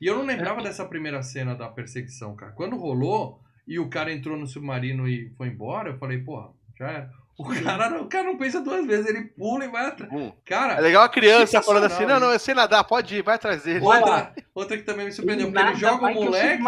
E 0.00 0.06
eu 0.06 0.16
não 0.16 0.24
lembrava 0.24 0.62
dessa 0.62 0.84
primeira 0.86 1.22
cena 1.22 1.54
da 1.54 1.68
perseguição, 1.68 2.34
cara. 2.34 2.52
Quando 2.52 2.76
rolou 2.76 3.38
e 3.68 3.78
o 3.78 3.88
cara 3.90 4.12
entrou 4.12 4.36
no 4.38 4.46
submarino 4.46 5.06
e 5.06 5.28
foi 5.36 5.48
embora, 5.48 5.90
eu 5.90 5.98
falei, 5.98 6.18
porra, 6.18 6.50
já 6.78 6.90
era. 6.90 7.23
O 7.36 7.44
cara, 7.44 7.90
não, 7.90 8.02
o 8.02 8.06
cara 8.08 8.24
não 8.24 8.36
pensa 8.38 8.60
duas 8.60 8.86
vezes, 8.86 9.06
ele 9.06 9.24
pula 9.24 9.64
e 9.64 9.68
vai 9.68 9.86
atrás. 9.86 10.12
Bom, 10.12 10.32
Cara, 10.44 10.74
É 10.74 10.80
legal 10.80 11.02
a 11.02 11.08
criança 11.08 11.60
falando 11.60 11.84
assim: 11.86 12.06
não, 12.06 12.20
não, 12.20 12.32
eu 12.32 12.38
sei 12.38 12.54
nadar, 12.54 12.84
pode 12.84 13.16
ir, 13.16 13.22
vai 13.22 13.34
atrás 13.34 13.64
dele. 13.64 13.84
Outra, 13.84 14.32
outra 14.54 14.76
que 14.76 14.84
também 14.84 15.06
me 15.06 15.12
surpreendeu, 15.12 15.50
porque 15.50 15.60
ele 15.60 15.74
joga 15.74 16.06
o 16.06 16.14
moleque. 16.14 16.62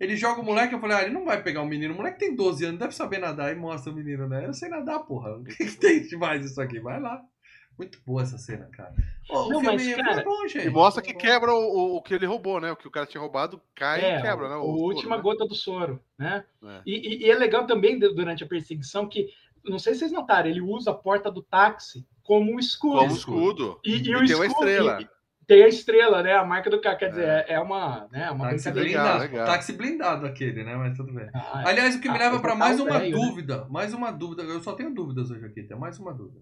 Ele 0.00 0.16
joga 0.16 0.40
o 0.40 0.44
moleque, 0.44 0.74
eu 0.74 0.80
falei, 0.80 0.96
ah, 0.96 1.02
ele 1.02 1.14
não 1.14 1.24
vai 1.24 1.42
pegar 1.42 1.62
o 1.62 1.66
menino. 1.66 1.94
O 1.94 1.96
moleque 1.96 2.18
tem 2.18 2.34
12 2.34 2.64
anos, 2.64 2.78
deve 2.80 2.94
saber 2.94 3.18
nadar. 3.18 3.52
E 3.52 3.54
mostra 3.54 3.92
o 3.92 3.94
menino, 3.94 4.28
né? 4.28 4.44
Eu 4.46 4.52
sei 4.52 4.68
nadar, 4.68 4.98
porra. 5.00 5.36
O 5.36 5.44
que, 5.44 5.54
que 5.56 5.76
tem 5.76 6.02
demais 6.02 6.44
isso 6.44 6.60
aqui? 6.60 6.80
Vai 6.80 7.00
lá. 7.00 7.22
Muito 7.76 8.00
boa 8.06 8.22
essa 8.22 8.38
cena, 8.38 8.68
cara. 8.72 8.94
Ô, 9.28 9.34
o 9.36 9.48
Não, 9.48 9.60
filme 9.60 9.76
mas, 9.76 9.92
foi 9.94 10.04
cara, 10.04 10.22
bom, 10.22 10.46
gente. 10.46 10.66
E 10.66 10.70
mostra 10.70 11.02
que 11.02 11.12
quebra 11.12 11.52
o, 11.52 11.56
o- 11.56 11.96
o 11.96 12.02
que 12.02 12.14
ele 12.14 12.24
roubou, 12.24 12.60
né? 12.60 12.70
O 12.70 12.76
que 12.76 12.86
o 12.86 12.90
cara 12.90 13.04
tinha 13.04 13.20
roubado 13.20 13.60
cai 13.74 14.00
É, 14.00 14.18
e 14.18 14.22
quebra, 14.22 14.48
né? 14.48 14.54
a 14.54 14.58
o 14.58 14.62
soro, 14.62 14.82
última 14.84 15.16
né? 15.16 15.22
gota 15.22 15.44
do 15.44 15.54
soro, 15.56 16.00
né? 16.16 16.44
É. 16.64 16.80
E, 16.86 16.92
e- 16.92 17.26
e 17.26 17.30
é 17.30 17.34
legal 17.34 17.66
também 17.66 17.98
du- 17.98 18.14
durante 18.14 18.44
a 18.44 18.46
perseguição 18.46 19.08
que, 19.08 19.26
não 19.64 19.78
sei 19.78 19.94
se 19.94 20.00
vocês 20.00 20.12
notaram, 20.12 20.48
ele 20.48 20.60
usa 20.60 20.90
a 20.90 20.94
porta 20.94 21.30
do 21.30 21.42
táxi 21.42 22.06
como 22.22 22.52
um 22.52 22.58
escudo. 22.58 22.98
Como 22.98 23.12
escudo. 23.12 23.80
E, 23.84 23.92
E, 23.92 23.96
e 23.96 24.02
tem 24.02 24.14
o 24.14 24.18
uma 24.18 24.24
escudo- 24.46 24.46
estrela. 24.68 25.02
e- 25.02 25.14
tem 25.46 25.62
a 25.62 25.68
estrela, 25.68 26.22
né? 26.22 26.32
A 26.34 26.42
marca 26.42 26.70
do 26.70 26.80
carro. 26.80 26.96
Quer 26.96 27.10
dizer, 27.10 27.26
é, 27.28 27.44
é 27.48 27.60
uma, 27.60 28.08
né, 28.10 28.30
uma 28.30 28.48
Táxi 28.48 28.70
blindado. 28.70 29.18
legal. 29.20 29.46
Táxi 29.46 29.72
blindado 29.74 30.24
aquele, 30.26 30.64
né? 30.64 30.74
Mas 30.74 30.96
tudo 30.96 31.12
bem. 31.12 31.28
Ah, 31.34 31.62
é. 31.66 31.68
Aliás, 31.68 31.94
o 31.96 32.00
que 32.00 32.08
me 32.08 32.14
Ah, 32.16 32.18
leva 32.18 32.32
mas 32.32 32.40
pra 32.40 32.52
tá 32.52 32.56
mais 32.56 32.80
uma 32.80 32.98
velho, 32.98 33.18
né? 33.18 33.26
dúvida. 33.26 33.66
Mais 33.68 33.92
uma 33.92 34.10
dúvida. 34.10 34.42
Eu 34.42 34.62
só 34.62 34.72
tenho 34.72 34.94
dúvidas 34.94 35.30
hoje 35.30 35.44
aqui. 35.44 35.62
Tem 35.64 35.76
mais 35.78 35.98
uma 35.98 36.14
dúvida. 36.14 36.40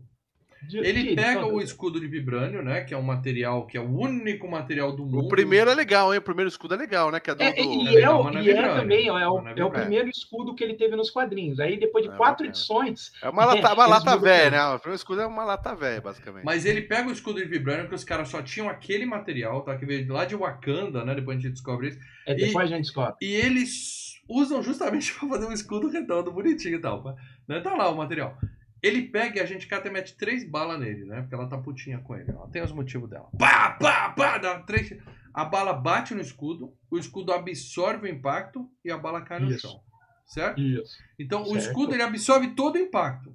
De- 0.69 0.79
Ele 0.79 1.03
de- 1.03 1.15
pega 1.17 1.41
de- 1.41 1.47
o 1.51 1.61
escudo 1.61 1.99
de 2.01 2.07
vibrânio, 2.07 2.63
né? 2.63 2.83
Que 2.83 2.95
é 2.95 2.97
um 2.97 3.03
material 3.03 3.67
que 3.67 3.77
é 3.77 3.81
o 3.81 3.85
único 3.99 4.49
material 4.49 4.93
do 4.95 5.05
mundo. 5.05 5.27
O 5.27 5.29
primeiro 5.29 5.71
é 5.71 5.75
legal, 5.75 6.13
hein? 6.13 6.19
O 6.21 6.23
primeiro 6.23 6.49
escudo 6.49 6.75
é 6.75 6.77
legal, 6.77 7.11
né? 7.11 7.19
Que 7.21 7.31
é 7.31 7.35
do. 7.35 7.43
É, 7.43 7.53
do- 7.53 7.61
e 7.61 7.63
É 7.63 7.91
é, 7.91 7.95
legal, 7.95 8.29
é 8.29 8.43
e 8.43 8.51
é 8.51 8.63
também, 8.75 9.11
ó, 9.11 9.19
é 9.19 9.29
o, 9.29 9.49
é 9.49 9.55
é 9.57 9.65
o 9.65 9.71
primeiro 9.71 10.09
escudo 10.09 10.55
que 10.55 10.63
ele 10.63 10.75
teve 10.75 10.95
nos 10.95 11.11
quadrinhos. 11.11 11.59
Aí, 11.59 11.79
depois 11.79 12.05
de 12.05 12.11
É 12.13 12.17
quatro 12.17 12.45
bacana. 12.47 12.49
edições, 12.51 13.13
É 13.23 13.29
uma 13.29 13.45
lata, 13.45 13.59
uma 13.75 13.85
Eles 13.85 14.05
lata 14.05 14.17
velha, 14.17 14.51
né? 14.51 14.65
O 14.75 14.79
primeiro 14.79 14.97
escudo 14.97 15.21
é 15.21 15.27
uma 15.27 15.45
lata 15.45 15.75
velha, 15.75 16.01
basicamente. 16.01 16.45
Mas 16.45 16.65
ele 16.65 16.83
pega 16.83 17.09
o 17.09 17.13
escudo 17.13 17.41
de 17.41 17.47
vibrânio, 17.47 17.89
que 17.89 17.95
os 17.95 18.05
caras 18.05 18.29
só 18.29 18.41
tinham 18.41 18.69
aquele 18.69 19.05
material, 19.05 19.63
tá? 19.63 19.77
Que 19.77 19.85
veio 19.85 20.13
lá 20.13 20.25
de 20.25 20.37
Wakanda, 20.37 21.05
né? 21.05 21.15
Depois 21.15 21.39
a 21.39 21.41
gente 21.41 21.53
descobre 21.53 21.89
isso. 21.89 21.99
é, 22.27 22.35
depois 22.35 22.67
a 22.67 22.77
gente 22.77 22.85
descobre. 22.85 23.15
E 23.21 23.35
eles 23.35 24.21
usam 24.29 24.63
justamente 24.63 25.13
pra 25.19 25.29
fazer 25.29 25.47
um 25.47 25.53
escudo 25.53 25.89
redondo, 25.91 26.31
bonitinho 26.33 26.77
e 26.77 26.81
tal. 26.81 27.17
Né? 27.49 27.61
Tá 27.61 27.75
lá 27.75 27.91
o 27.91 27.97
material. 27.97 28.39
Ele 28.83 29.03
pega 29.03 29.39
e 29.39 29.43
a 29.43 29.47
gente 29.47 29.67
cata 29.69 29.89
e 29.89 29.93
mete 29.93 30.17
três 30.17 30.49
balas 30.49 30.81
nele, 30.81 31.05
né? 31.05 31.21
Porque 31.21 31.35
ela 31.35 31.49
tá 31.49 31.57
putinha 31.57 31.99
com 32.01 32.17
ele. 32.17 32.31
Ela 32.31 32.49
tem 32.49 32.63
os 32.63 32.73
motivos 32.73 33.09
dela. 33.09 33.29
Pá, 33.39 33.71
pá, 33.71 34.11
pá, 34.11 34.39
dá 34.39 34.59
três. 34.61 34.93
A 35.33 35.45
bala 35.45 35.73
bate 35.73 36.15
no 36.15 36.21
escudo, 36.21 36.75
o 36.91 36.99
escudo 36.99 37.33
absorve 37.33 38.09
o 38.09 38.11
impacto 38.11 38.69
e 38.85 38.91
a 38.91 38.99
bala 38.99 39.23
cai 39.23 39.39
no 39.39 39.51
Isso. 39.51 39.61
chão. 39.61 39.81
Certo? 40.27 40.61
Isso. 40.61 40.97
Então 41.19 41.43
o 41.43 41.47
Certo. 41.47 41.59
escudo 41.59 41.95
ele 41.95 42.03
absorve 42.03 42.55
todo 42.55 42.75
o 42.75 42.79
impacto. 42.79 43.33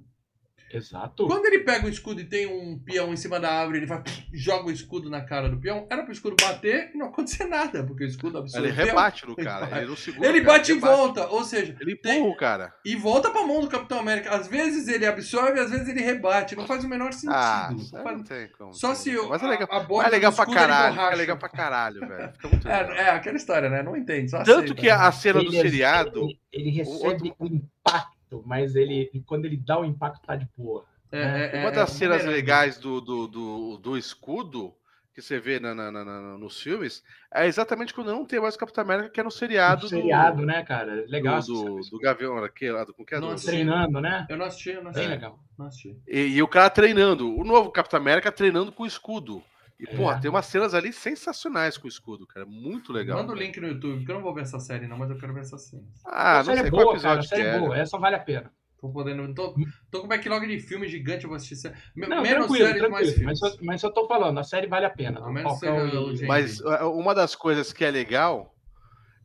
Exato. 0.72 1.26
Quando 1.26 1.46
ele 1.46 1.60
pega 1.60 1.86
o 1.86 1.88
escudo 1.88 2.20
e 2.20 2.24
tem 2.24 2.46
um 2.46 2.78
peão 2.78 3.12
em 3.12 3.16
cima 3.16 3.38
da 3.40 3.50
árvore, 3.52 3.78
ele 3.78 3.86
vai, 3.86 4.02
joga 4.32 4.66
o 4.68 4.70
escudo 4.70 5.08
na 5.08 5.20
cara 5.22 5.48
do 5.48 5.58
peão, 5.58 5.86
era 5.90 6.02
pro 6.02 6.12
escudo 6.12 6.36
bater 6.40 6.90
e 6.94 6.98
não 6.98 7.06
acontecer 7.06 7.44
nada, 7.46 7.82
porque 7.84 8.04
o 8.04 8.06
escudo 8.06 8.38
absorve 8.38 8.68
Ele 8.68 8.74
rebate 8.76 9.26
no 9.26 9.34
cara. 9.36 9.78
Ele, 9.78 9.86
não 9.88 9.96
segura, 9.96 10.28
Ele 10.28 10.40
cara, 10.42 10.52
bate 10.58 10.72
em 10.72 10.74
rebate. 10.74 10.96
volta, 10.96 11.26
ou 11.28 11.44
seja, 11.44 11.76
Ele 11.80 11.96
tem- 11.96 12.18
empurra 12.18 12.32
o 12.32 12.36
cara. 12.36 12.74
e 12.84 12.96
volta 12.96 13.30
pra 13.30 13.44
mão 13.46 13.60
do 13.60 13.68
Capitão 13.68 13.98
América. 13.98 14.30
Às 14.34 14.46
vezes 14.46 14.88
ele 14.88 15.06
absorve, 15.06 15.58
às 15.60 15.70
vezes 15.70 15.88
ele 15.88 16.00
rebate. 16.00 16.54
Não 16.56 16.66
faz 16.66 16.84
o 16.84 16.88
menor 16.88 17.12
sentido. 17.12 17.32
Ah, 17.34 17.68
Não 17.72 18.02
faz- 18.02 18.16
não 18.18 18.24
tem 18.24 18.48
como. 18.58 18.74
Só 18.74 18.94
se 18.94 19.16
o, 19.16 19.28
Mas 19.28 19.42
é 19.42 19.46
legal, 19.46 19.68
a, 19.70 20.02
a 20.02 20.06
é 20.06 20.10
legal 20.10 20.32
pra 20.32 20.46
caralho. 20.46 20.94
Fica 20.94 21.14
legal 21.16 21.36
pra 21.38 21.48
caralho, 21.48 22.00
velho. 22.00 22.32
Fica 22.32 22.48
muito 22.48 22.64
legal. 22.68 22.92
É, 22.92 23.00
é 23.00 23.10
aquela 23.10 23.36
história, 23.36 23.68
né? 23.70 23.82
Não 23.82 23.96
entende. 23.96 24.30
Só 24.30 24.38
Tanto 24.38 24.50
aceita, 24.60 24.74
que 24.74 24.90
a 24.90 24.98
né? 25.06 25.12
cena 25.12 25.40
do 25.40 25.46
Ele- 25.46 25.60
seriado. 25.60 26.20
Ele, 26.22 26.38
ele 26.52 26.70
recebe 26.70 27.34
o 27.38 27.46
impacto, 27.46 28.17
mas 28.44 28.74
ele 28.74 29.10
quando 29.26 29.44
ele 29.44 29.56
dá 29.56 29.78
o 29.78 29.84
impacto, 29.84 30.24
tá 30.26 30.36
de 30.36 30.48
boa. 30.56 30.84
É, 31.10 31.18
é, 31.20 31.50
é, 31.56 31.60
Uma 31.60 31.70
das 31.72 31.90
é, 31.90 31.94
cenas 31.94 32.18
bumerangue. 32.18 32.36
legais 32.40 32.78
do, 32.78 33.00
do, 33.00 33.26
do, 33.26 33.76
do 33.78 33.96
escudo 33.96 34.74
que 35.14 35.22
você 35.22 35.40
vê 35.40 35.58
na, 35.58 35.74
na- 35.74 35.90
na- 35.90 36.04
na- 36.04 36.38
nos 36.38 36.60
filmes 36.60 37.02
é 37.34 37.46
exatamente 37.46 37.92
quando 37.92 38.12
não 38.12 38.24
tem 38.24 38.38
mais 38.38 38.54
o 38.54 38.58
Capitão 38.58 38.84
América, 38.84 39.08
que 39.08 39.18
é 39.18 39.22
no 39.24 39.30
seriado. 39.32 39.86
O 39.86 39.88
seriado, 39.88 40.46
né, 40.46 40.62
cara? 40.62 41.04
Legal. 41.08 41.40
do, 41.40 41.80
do, 41.80 41.80
do 41.90 41.98
Gavião, 41.98 42.38
aquele 42.38 42.72
lá 42.72 42.84
do. 42.84 42.94
Como 42.94 43.04
que 43.06 43.14
é? 43.14 43.20
Do- 43.20 43.26
Nossa. 43.30 43.46
Treinando, 43.46 44.00
né? 44.00 44.26
Eu 44.28 44.36
não 44.36 44.44
assisti, 44.46 44.70
eu 44.70 44.82
não 44.82 44.90
assisti. 44.90 45.08
legal. 45.08 45.40
Não 45.58 45.66
assisti. 45.66 45.96
E, 46.06 46.20
e 46.36 46.42
o 46.42 46.46
cara 46.46 46.70
treinando. 46.70 47.34
O 47.36 47.42
novo 47.42 47.70
Capitão 47.72 47.98
América 47.98 48.30
treinando 48.30 48.70
com 48.70 48.84
o 48.84 48.86
escudo. 48.86 49.42
E, 49.80 49.84
É. 49.88 49.96
porra, 49.96 50.20
tem 50.20 50.28
umas 50.30 50.46
cenas 50.46 50.74
ali 50.74 50.92
sensacionais 50.92 51.78
com 51.78 51.86
o 51.86 51.88
escudo, 51.88 52.26
cara. 52.26 52.44
Muito 52.44 52.92
legal. 52.92 53.18
Manda 53.18 53.32
o 53.32 53.34
cara. 53.34 53.46
link 53.46 53.60
no 53.60 53.68
YouTube, 53.68 53.96
porque 53.98 54.10
eu 54.10 54.16
não 54.16 54.22
vou 54.22 54.34
ver 54.34 54.42
essa 54.42 54.58
série, 54.58 54.86
não, 54.88 54.98
mas 54.98 55.08
eu 55.10 55.16
quero 55.18 55.32
ver 55.32 55.40
essa 55.40 55.56
cena. 55.56 55.84
Ah, 56.04 56.34
a 56.34 56.36
não 56.38 56.44
série 56.46 56.58
sei 56.58 56.66
é 56.66 56.70
qual 56.70 56.84
boa, 56.84 56.96
cara. 56.96 57.08
A 57.10 57.14
episódio 57.14 57.28
série 57.28 57.42
que 57.42 57.48
é 57.48 57.54
é. 57.54 57.58
boa. 57.60 57.78
Essa 57.78 57.98
vale 57.98 58.16
a 58.16 58.20
pena. 58.20 58.52
Tô 58.80 58.88
podendo. 58.90 59.34
Tô, 59.34 59.54
tô 59.90 60.00
com 60.00 60.06
o 60.06 60.08
backlog 60.08 60.46
de 60.46 60.60
filme 60.60 60.86
gigante, 60.88 61.24
eu 61.24 61.28
vou 61.30 61.36
assistir. 61.36 61.56
sé- 61.56 61.74
Me- 61.96 62.06
Não, 62.06 62.22
menos 62.22 62.46
tranquilo, 62.46 62.66
séries, 62.68 62.90
mais. 62.90 63.06
Mas, 63.08 63.14
filmes. 63.18 63.38
só- 63.38 63.52
mas 63.62 63.82
eu 63.82 63.90
tô 63.92 64.06
falando, 64.06 64.38
a 64.38 64.44
série 64.44 64.66
vale 64.68 64.86
a 64.86 64.90
pena. 64.90 65.20
Ao 65.20 65.32
menos 65.32 65.58
Falcão 65.58 65.90
seja 66.08 66.24
e-. 66.24 66.28
Mas 66.28 66.60
uma 66.60 67.14
das 67.14 67.34
coisas 67.34 67.72
que 67.72 67.84
é 67.84 67.90
legal, 67.90 68.54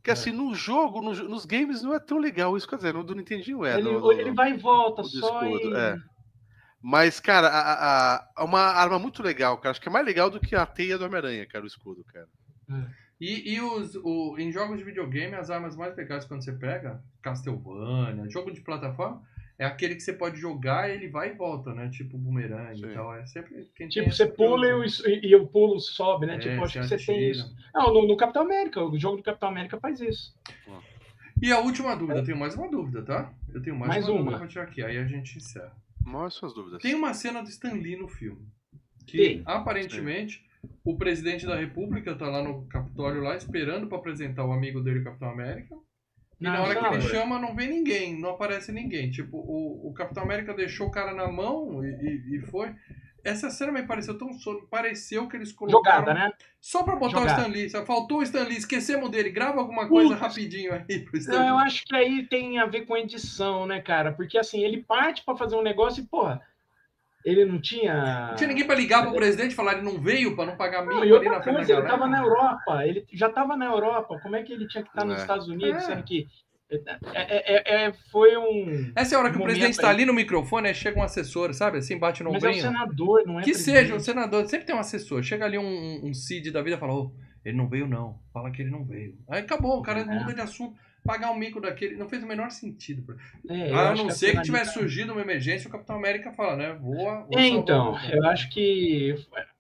que 0.04 0.10
É. 0.10 0.14
assim, 0.14 0.32
no 0.32 0.54
jogo, 0.56 1.02
no 1.02 1.14
nos 1.30 1.46
games 1.46 1.82
não 1.84 1.94
é 1.94 2.00
tão 2.00 2.18
legal 2.18 2.58
isso, 2.58 2.68
quer 2.68 2.78
dizer, 2.78 2.94
no 2.96 3.04
do 3.04 3.14
Nintendinho 3.16 3.64
é. 3.64 3.78
ele, 3.78 3.92
no- 3.92 4.12
ele 4.12 4.32
vai 4.32 4.52
e 4.54 4.58
volta 4.58 5.04
só 5.04 5.44
escudo, 5.44 5.70
e... 5.70 5.80
é. 5.80 5.98
Mas, 6.86 7.18
cara, 7.20 7.48
a, 7.48 7.60
a- 7.62 8.16
a- 8.16 8.30
é 8.40 8.44
uma 8.44 8.60
arma 8.60 9.00
muito 9.00 9.24
legal, 9.24 9.58
cara. 9.58 9.72
Acho 9.72 9.80
que 9.82 9.88
é 9.88 9.92
mais 9.92 10.06
legal 10.06 10.30
do 10.30 10.40
que 10.40 10.54
a 10.54 10.66
teia 10.66 10.98
do 10.98 11.06
Homem-Aranha, 11.06 11.46
cara, 11.46 11.64
o 11.64 11.68
escudo, 11.68 12.04
cara. 12.04 12.28
E, 13.22 13.54
e 13.54 13.62
os, 13.62 13.96
o, 14.04 14.36
em 14.38 14.52
jogos 14.52 14.78
de 14.78 14.84
videogame, 14.84 15.34
as 15.36 15.50
armas 15.50 15.78
mais 15.78 15.96
legais 15.96 16.26
quando 16.26 16.44
você 16.44 16.52
pega, 16.52 17.02
Castlevania, 17.22 18.30
jogo 18.30 18.52
de 18.52 18.60
plataforma, 18.60 19.22
é 19.58 19.66
aquele 19.66 19.96
que 19.96 20.02
você 20.02 20.12
pode 20.12 20.38
jogar 20.42 20.90
e 20.90 20.94
ele 20.96 21.08
vai 21.08 21.30
e 21.30 21.34
volta, 21.38 21.74
né? 21.74 21.88
Tipo 21.90 22.18
boomerang 22.18 22.78
Sim. 22.78 22.88
e 22.90 22.94
tal. 22.94 23.16
É 23.16 23.26
sempre 23.28 23.64
Tipo, 23.88 24.12
você 24.12 24.26
pula 24.26 24.68
e, 24.68 24.74
o- 24.74 24.84
e- 24.84 25.28
e 25.28 25.36
o 25.36 25.48
pulo 25.48 25.80
sobe, 25.80 26.26
né? 26.26 26.36
É, 26.36 26.40
tipo, 26.40 26.64
acho 26.66 26.80
que 26.82 26.86
você 26.88 26.98
você 26.98 27.06
tem 27.06 27.16
atira. 27.16 27.32
isso. 27.32 27.56
Não, 27.74 27.94
no, 27.94 28.08
no 28.08 28.18
Capitão 28.18 28.42
América, 28.42 28.84
o 28.84 29.00
jogo 29.00 29.18
do 29.18 29.24
Capitão 29.24 29.48
América 29.50 29.80
faz 29.80 30.02
isso. 30.02 30.36
E 31.42 31.52
a 31.52 31.60
última 31.60 31.96
dúvida, 31.96 32.20
eu 32.20 32.26
tenho 32.26 32.38
mais 32.38 32.56
uma 32.56 32.70
dúvida, 32.70 33.04
tá? 33.04 33.32
Eu 33.54 33.62
tenho 33.62 33.76
mais, 33.76 33.90
Mais 33.90 34.08
uma, 34.10 34.16
uma. 34.16 34.24
dúvida 34.24 34.38
pra 34.40 34.48
tirar 34.48 34.64
aqui, 34.64 34.84
aí 34.84 34.98
a 34.98 35.06
gente 35.06 35.38
encerra. 35.38 35.72
Mostra 36.06 36.40
suas 36.42 36.54
dúvidas. 36.54 36.82
Tem 36.82 36.94
uma 36.96 37.14
cena 37.14 37.42
do 37.42 37.50
Stan 37.50 37.74
Lee 37.74 37.96
no 37.98 38.08
filme. 38.08 38.46
Que 39.06 39.18
Tem. 39.18 39.42
aparentemente 39.46 40.44
o 40.84 40.98
presidente 40.98 41.46
da 41.46 41.56
República 41.58 42.16
tá 42.16 42.28
lá 42.30 42.42
no 42.44 42.66
Capitólio 42.68 43.22
lá 43.22 43.36
esperando 43.36 43.88
pra 43.88 43.98
apresentar 43.98 44.46
o 44.46 44.54
amigo 44.54 44.82
dele, 44.82 45.00
o 45.00 45.04
Capitão 45.04 45.30
América. 45.30 45.76
E 46.40 46.44
na 46.44 46.54
Não, 46.58 46.64
hora 46.64 46.80
que 46.80 46.86
ele 46.96 47.02
chama, 47.02 47.40
não 47.40 47.56
vem 47.56 47.70
ninguém, 47.70 48.20
não 48.20 48.32
aparece 48.32 48.72
ninguém. 48.72 49.12
Tipo, 49.12 49.38
o, 49.38 49.90
o 49.90 49.94
Capitão 49.94 50.24
América 50.24 50.54
deixou 50.54 50.88
o 50.88 50.92
cara 50.92 51.14
na 51.14 51.30
mão 51.32 51.84
e, 51.84 51.90
e- 51.90 52.38
e 52.38 52.42
foi. 52.42 52.74
Essa 53.24 53.50
cena 53.50 53.72
me 53.72 53.84
pareceu 53.84 54.18
tão. 54.18 54.34
so- 54.34 54.68
Pareceu 54.70 55.28
que 55.30 55.38
eles 55.38 55.52
colocaram. 55.54 56.00
Jogada, 56.02 56.14
né? 56.14 56.32
Só 56.60 56.84
pra 56.84 56.96
botar 56.96 57.20
Jogada. 57.20 57.38
o 57.38 57.42
Stan 57.42 57.52
Lee. 57.54 57.70
Só 57.70 57.86
Faltou 57.86 58.20
o 58.20 58.24
Stan 58.24 58.44
Lee, 58.44 58.58
esquecemos 58.58 59.10
dele. 59.10 59.30
Grava 59.30 59.60
alguma 59.60 59.88
coisa 59.88 60.10
Putz. 60.10 60.22
rapidinho 60.22 60.74
aí 60.74 61.00
pro 61.00 61.18
Stan 61.18 61.32
Não, 61.40 61.48
eu 61.50 61.58
acho 61.60 61.86
que 61.86 61.96
aí 61.96 62.26
tem 62.28 62.60
a 62.60 62.66
ver 62.66 62.86
com 62.86 62.98
edição, 62.98 63.66
né, 63.66 63.80
cara? 63.82 64.12
Porque 64.12 64.38
assim, 64.38 64.62
ele 64.64 64.84
parte 64.84 65.24
pra 65.24 65.38
fazer 65.38 65.56
um 65.56 65.62
negócio 65.62 66.04
e, 66.04 66.06
porra, 66.08 66.42
ele 67.24 67.46
não 67.46 67.62
tinha. 67.62 68.28
Não 68.28 68.36
tinha 68.36 68.50
ninguém 68.50 68.66
pra 68.68 68.76
ligar 68.76 69.04
pro 69.04 69.16
presidente 69.16 69.52
e 69.54 69.56
falar 69.56 69.74
ele 69.74 69.84
não 69.84 70.02
veio 70.02 70.36
pra 70.36 70.46
não 70.46 70.58
pagar 70.58 70.86
e 70.86 70.90
ali 71.14 71.30
na 71.30 71.42
frente 71.42 71.56
coisa, 71.56 71.74
ele 71.74 71.82
tava 71.88 72.08
na 72.08 72.20
Europa, 72.22 72.86
ele 72.86 73.06
já 73.14 73.30
tava 73.30 73.56
na 73.56 73.66
Europa, 73.66 74.20
como 74.22 74.36
é 74.36 74.44
que 74.44 74.52
ele 74.52 74.68
tinha 74.68 74.84
que 74.84 74.90
estar 74.90 75.06
nos 75.06 75.18
É. 75.18 75.22
Estados 75.22 75.48
Unidos, 75.48 75.84
É. 75.84 75.86
sendo 75.88 76.04
que 76.04 76.28
é, 77.14 77.54
é- 77.84 77.86
é- 77.88 77.94
foi 78.12 78.36
um... 78.38 78.92
Essa 78.96 79.16
é 79.16 79.18
a 79.18 79.22
hora 79.22 79.30
que 79.30 79.36
o 79.36 79.40
momento 79.40 79.56
presidente 79.56 79.80
tá 79.82 79.90
aí. 79.90 79.96
ali 79.96 80.06
no 80.06 80.14
microfone, 80.14 80.68
aí 80.68 80.74
chega 80.76 81.00
um 81.00 81.04
assessor, 81.04 81.54
sabe? 81.54 81.78
Assim, 81.78 81.98
bate 81.98 82.24
no 82.24 82.32
Mas 82.32 82.44
é 82.44 82.50
o 82.50 82.54
senador, 82.54 83.24
não 83.26 83.40
é 83.40 83.44
que 83.44 83.52
presidente. 83.52 83.80
seja, 83.82 83.96
o 83.96 84.00
senador, 84.00 84.46
sempre 84.48 84.66
tem 84.66 84.76
um 84.76 84.80
assessor. 84.80 85.22
Chega 85.24 85.46
ali 85.46 85.58
um, 85.58 86.02
um 86.06 86.14
Cid 86.14 86.52
da 86.52 86.62
vida 86.62 86.76
e 86.76 86.80
fala, 86.80 86.94
ô, 86.94 87.12
ele 87.44 87.58
não 87.58 87.68
veio 87.68 87.88
não. 87.88 88.20
Fala 88.34 88.52
que 88.52 88.62
ele 88.62 88.72
não 88.72 88.84
veio. 88.84 89.18
Aí 89.30 89.42
acabou, 89.42 89.80
o 89.80 89.82
cara 89.82 90.00
É. 90.02 90.06
muda 90.06 90.34
de 90.34 90.42
assunto. 90.42 90.76
Pagar 91.06 91.32
um 91.32 91.36
mico 91.38 91.60
daquele 91.60 91.98
não 91.98 92.08
fez 92.08 92.24
o 92.24 92.26
menor 92.26 92.50
sentido. 92.50 93.18
É, 93.50 93.74
a 93.74 93.94
não 93.94 94.10
ser 94.10 94.38
que 94.38 94.42
tivesse 94.44 94.72
surgido 94.74 95.12
uma 95.12 95.22
emergência, 95.22 95.68
o 95.68 95.72
Capitão 95.72 95.98
América 95.98 96.32
fala, 96.32 96.56
né? 96.56 96.78
Voa. 96.80 97.28
É, 97.36 97.46
então, 97.46 97.98
eu 98.10 98.26
acho 98.28 98.50
que 98.50 99.14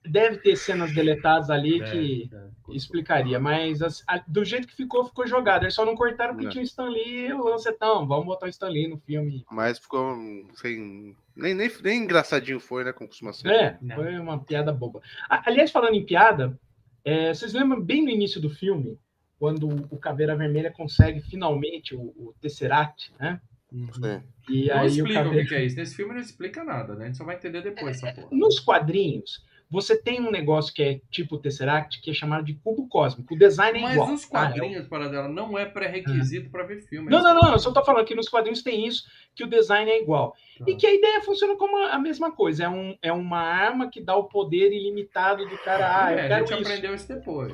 deve 0.05 0.37
ter 0.37 0.55
cenas 0.55 0.93
deletadas 0.93 1.49
ali 1.49 1.81
É, 1.81 1.91
que 1.91 2.29
explicaria, 2.69 3.39
mas 3.39 3.81
as- 3.81 4.03
a- 4.07 4.23
do 4.27 4.43
jeito 4.43 4.67
que 4.67 4.75
ficou, 4.75 5.05
ficou 5.05 5.25
jogado. 5.27 5.63
Eles 5.63 5.73
só 5.73 5.85
não 5.85 5.95
cortaram 5.95 6.33
porque 6.33 6.47
É. 6.47 6.49
tinha 6.49 6.61
o 6.61 6.65
Stan 6.65 6.89
Lee 6.89 7.27
e 7.27 7.33
o 7.33 7.43
lancetão. 7.43 8.07
Vamos 8.07 8.25
botar 8.25 8.45
o 8.45 8.49
Stan 8.49 8.69
Lee 8.69 8.87
no 8.87 8.97
filme. 8.97 9.45
Mas 9.51 9.79
ficou 9.79 10.15
sem. 10.55 11.15
Nem, 11.35 11.53
nem, 11.53 11.71
nem 11.83 12.03
engraçadinho 12.03 12.59
foi, 12.59 12.83
né? 12.83 12.93
Como 12.93 13.07
costuma 13.09 13.33
ser. 13.33 13.47
É, 13.49 13.77
Não. 13.81 13.95
foi 13.95 14.17
uma 14.19 14.39
piada 14.43 14.71
boba. 14.71 15.01
A- 15.29 15.43
Aliás, 15.49 15.71
falando 15.71 15.95
em 15.95 16.05
piada, 16.05 16.57
é, 17.03 17.33
vocês 17.33 17.53
lembram 17.53 17.81
bem 17.81 18.03
no 18.03 18.09
início 18.09 18.39
do 18.39 18.49
filme, 18.49 18.99
quando 19.39 19.67
o 19.89 19.97
Caveira 19.97 20.35
Vermelha 20.35 20.71
consegue 20.71 21.19
finalmente 21.21 21.95
o, 21.95 22.01
o 22.15 22.33
Tesseract, 22.39 23.11
né? 23.19 23.41
Sim. 23.71 24.21
E 24.49 24.67
Não 24.67 24.77
aí 24.77 24.85
o 24.85 24.87
explica 24.87 25.09
o 25.21 25.23
Caveira... 25.23 25.43
que, 25.43 25.49
que 25.49 25.55
é 25.55 25.65
isso. 25.65 25.75
Nesse 25.75 25.95
filme 25.95 26.13
não 26.13 26.21
explica 26.21 26.63
nada, 26.63 26.93
né? 26.95 27.05
A 27.05 27.07
gente 27.07 27.17
só 27.17 27.23
vai 27.25 27.35
entender 27.35 27.61
depois 27.61 27.97
essa 28.03 28.13
porra. 28.13 28.27
Nos 28.31 28.59
quadrinhos, 28.59 29.43
você 29.73 29.97
tem 29.99 30.21
um 30.21 30.29
negócio 30.29 30.71
que 30.73 30.83
é 30.83 31.01
tipo 31.09 31.35
o 31.35 31.39
Tesseract, 31.39 31.99
que 31.99 32.11
é 32.11 32.13
chamado 32.13 32.45
de 32.45 32.53
cubo 32.53 32.87
cósmico. 32.87 33.33
O 33.33 33.37
design 33.37 33.79
é 33.79 33.81
Mas 33.81 33.93
igual. 33.95 34.13
os 34.13 34.29
tá? 34.29 34.39
É 34.39 34.41
o- 34.41 34.51
quadrinhos, 34.53 34.87
para 34.87 35.07
dela, 35.09 35.27
não 35.27 35.57
é 35.57 35.65
pré-requisito 35.65 36.49
pra 36.51 36.63
ver 36.63 36.81
filme. 36.81 37.09
Não, 37.09 37.23
não, 37.23 37.33
não, 37.33 37.51
eu 37.53 37.59
só 37.59 37.71
tô 37.73 37.83
falando 37.83 38.05
que 38.05 38.13
nos 38.15 38.29
quadrinhos 38.29 38.61
tem 38.61 38.85
isso, 38.85 39.03
que 39.35 39.43
o 39.43 39.47
design 39.47 39.89
é 39.89 39.99
igual. 40.01 40.35
Tá. 40.59 40.65
E 40.67 40.75
que 40.75 40.85
a 40.85 40.93
ideia 40.93 41.21
funciona 41.21 41.55
como 41.55 41.75
a 41.77 41.93
a 41.93 41.99
mesma 41.99 42.31
coisa. 42.31 42.63
É, 42.65 42.69
um, 42.69 42.95
é 43.01 43.11
uma 43.11 43.39
arma 43.41 43.89
que 43.89 43.99
dá 44.01 44.15
o 44.15 44.25
poder 44.25 44.71
ilimitado 44.71 45.47
do 45.47 45.57
cara. 45.59 46.05
Ah, 46.05 46.11
eu 46.13 46.19
é, 46.19 46.25
a 46.25 46.27
quero 46.27 46.47
gente 46.47 46.59
isso. 46.61 46.69
aprendeu 46.69 46.93
isso 46.95 47.07
depois. 47.07 47.53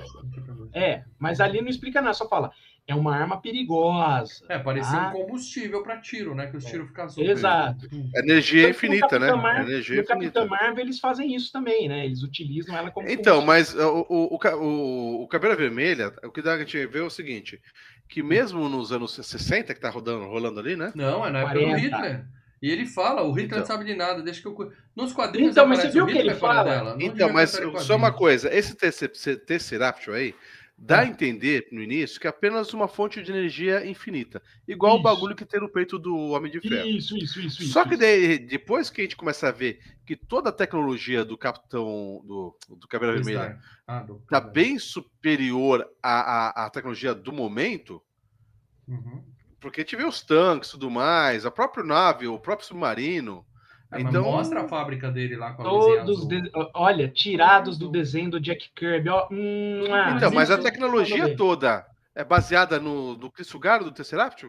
A. 0.74 0.80
É, 0.80 1.04
mas 1.18 1.40
ali 1.40 1.62
não 1.62 1.70
explica 1.70 2.02
nada, 2.02 2.14
só 2.14 2.28
fala. 2.28 2.52
É 2.90 2.96
uma 2.96 3.16
arma 3.16 3.40
perigosa. 3.40 4.44
É, 4.50 4.58
parecia 4.58 4.98
Ah. 4.98 5.10
um 5.10 5.12
combustível 5.12 5.84
pra 5.84 5.98
tiro, 5.98 6.34
né? 6.34 6.48
Que 6.48 6.58
os 6.58 6.66
tiros 6.66 6.88
ficam 6.88 7.06
azul. 7.06 7.24
Exato. 7.24 7.88
Energia 8.16 8.64
No 8.64 8.70
infinita, 8.70 9.20
né? 9.20 9.28
Capitão 9.28 9.38
Marvel- 9.42 9.64
Energia 9.70 9.96
no 9.96 10.02
infinita. 10.02 10.14
Capitão 10.34 10.48
Marvel 10.48 10.84
eles 10.86 11.00
fazem 11.00 11.36
isso 11.36 11.52
também, 11.52 11.88
né? 11.88 12.06
Eles 12.06 12.24
utilizam 12.24 12.76
ela 12.76 12.90
como. 12.92 13.08
Então, 13.08 13.42
mas 13.46 13.74
o, 13.76 14.06
o, 14.10 14.38
o, 14.38 15.24
o 15.24 15.28
Caveira 15.28 15.56
Vermelha, 15.56 16.14
o 16.24 16.32
que 16.32 16.42
dá 16.42 16.54
a 16.56 16.58
gente 16.60 16.86
ver 16.88 17.00
é 17.00 17.04
o 17.04 17.10
seguinte: 17.10 17.62
que 18.08 18.24
mesmo 18.24 18.68
nos 18.68 18.92
anos 18.92 19.14
60, 19.14 19.74
que 19.74 19.80
tá 19.80 19.90
rodando, 19.90 20.26
rolando 20.26 20.60
ali, 20.60 20.76
né? 20.76 20.92
Não, 20.96 21.26
é 21.26 21.30
na 21.30 21.40
época 21.42 21.60
40. 21.60 21.76
do 21.76 21.82
Hitler. 21.82 22.26
E 22.62 22.70
ele 22.70 22.86
fala, 22.86 23.22
o 23.24 23.30
Hitler 23.32 23.46
Então. 23.46 23.60
não 23.60 23.66
sabe 23.66 23.86
de 23.86 23.96
nada, 23.96 24.22
deixa 24.22 24.42
que 24.42 24.48
eu. 24.48 24.72
Nos 24.94 25.14
quadrinhos 25.14 25.52
Então, 25.52 25.66
mas 25.66 25.80
você 25.80 25.88
viu 25.90 26.04
o 26.04 26.08
que 26.08 26.18
ele 26.18 26.34
fala? 26.34 26.64
dela. 26.70 26.92
não 26.94 27.02
Então, 27.02 27.32
mas 27.32 27.58
só 27.78 27.96
uma 27.96 28.12
coisa: 28.12 28.54
esse 28.54 28.76
Tesse- 28.76 29.38
Tesseract 29.38 30.10
aí 30.12 30.36
dá 30.82 31.00
a 31.00 31.04
É. 31.04 31.08
entender 31.08 31.68
no 31.72 31.82
início 31.84 32.20
que 32.20 32.26
é 32.26 32.30
apenas 32.30 32.74
uma 32.74 32.88
fonte 32.88 33.22
de 33.22 33.32
energia 33.32 33.86
infinita, 33.86 34.42
igual 34.68 34.94
o 34.94 34.96
Isso. 34.96 35.04
bagulho 35.04 35.36
que 35.36 35.46
tem 35.46 35.60
no 35.60 35.70
peito 35.70 36.00
do 36.00 36.16
Homem 36.30 36.50
de 36.52 36.62
Ferro. 36.62 36.88
Isso, 36.88 37.18
isso, 37.18 37.40
isso. 37.42 37.64
Só 37.68 37.82
isso, 37.82 37.90
que 37.90 37.98
daí, 37.98 38.40
depois 38.40 38.90
que 38.90 39.02
a 39.02 39.04
gente 39.04 39.16
começa 39.18 39.48
a 39.50 39.52
ver 39.52 39.80
que 40.06 40.16
toda 40.16 40.50
a 40.50 40.54
tecnologia 40.54 41.26
do 41.26 41.38
Capitão 41.38 42.22
do, 42.26 42.58
do 42.78 42.88
Caveira 42.88 43.14
Vermelha 43.16 43.38
Stark. 43.40 43.62
Ah, 43.86 44.00
do- 44.04 44.24
tá 44.30 44.40
bem 44.40 44.80
superior 44.80 45.86
à, 46.02 46.62
à, 46.62 46.66
à 46.66 46.70
tecnologia 46.70 47.14
do 47.14 47.32
momento, 47.34 48.02
Uhum. 48.88 49.24
porque 49.60 49.82
a 49.82 49.84
gente 49.84 49.96
vê 49.96 50.06
os 50.06 50.22
tanques 50.22 50.70
e 50.70 50.72
tudo 50.72 50.90
mais, 50.90 51.46
a 51.46 51.52
própria 51.52 51.84
nave, 51.84 52.28
o 52.28 52.40
próprio 52.40 52.68
submarino. 52.68 53.46
É, 53.92 54.02
então, 54.02 54.24
mostra 54.24 54.62
a 54.62 54.68
fábrica 54.68 55.10
dele 55.12 55.36
lá 55.36 55.52
com 55.54 55.64
a 55.64 55.66
Todos, 55.66 56.28
de- 56.28 56.52
olha, 56.76 57.08
tirados 57.08 57.78
do 57.78 57.90
desenho 57.90 58.30
do 58.30 58.40
Jack 58.40 58.70
Kirby. 58.76 59.10
Ó, 59.10 59.28
hum, 59.32 59.84
ah, 59.92 60.14
então, 60.16 60.32
mas 60.32 60.52
a 60.52 60.58
tecnologia 60.60 61.36
toda 61.36 61.86
é 62.14 62.24
baseada 62.24 62.80
no, 62.80 63.16
no 63.18 63.32
Crisugaro 63.32 63.84
do 63.84 63.92
Tesseract? 63.92 64.48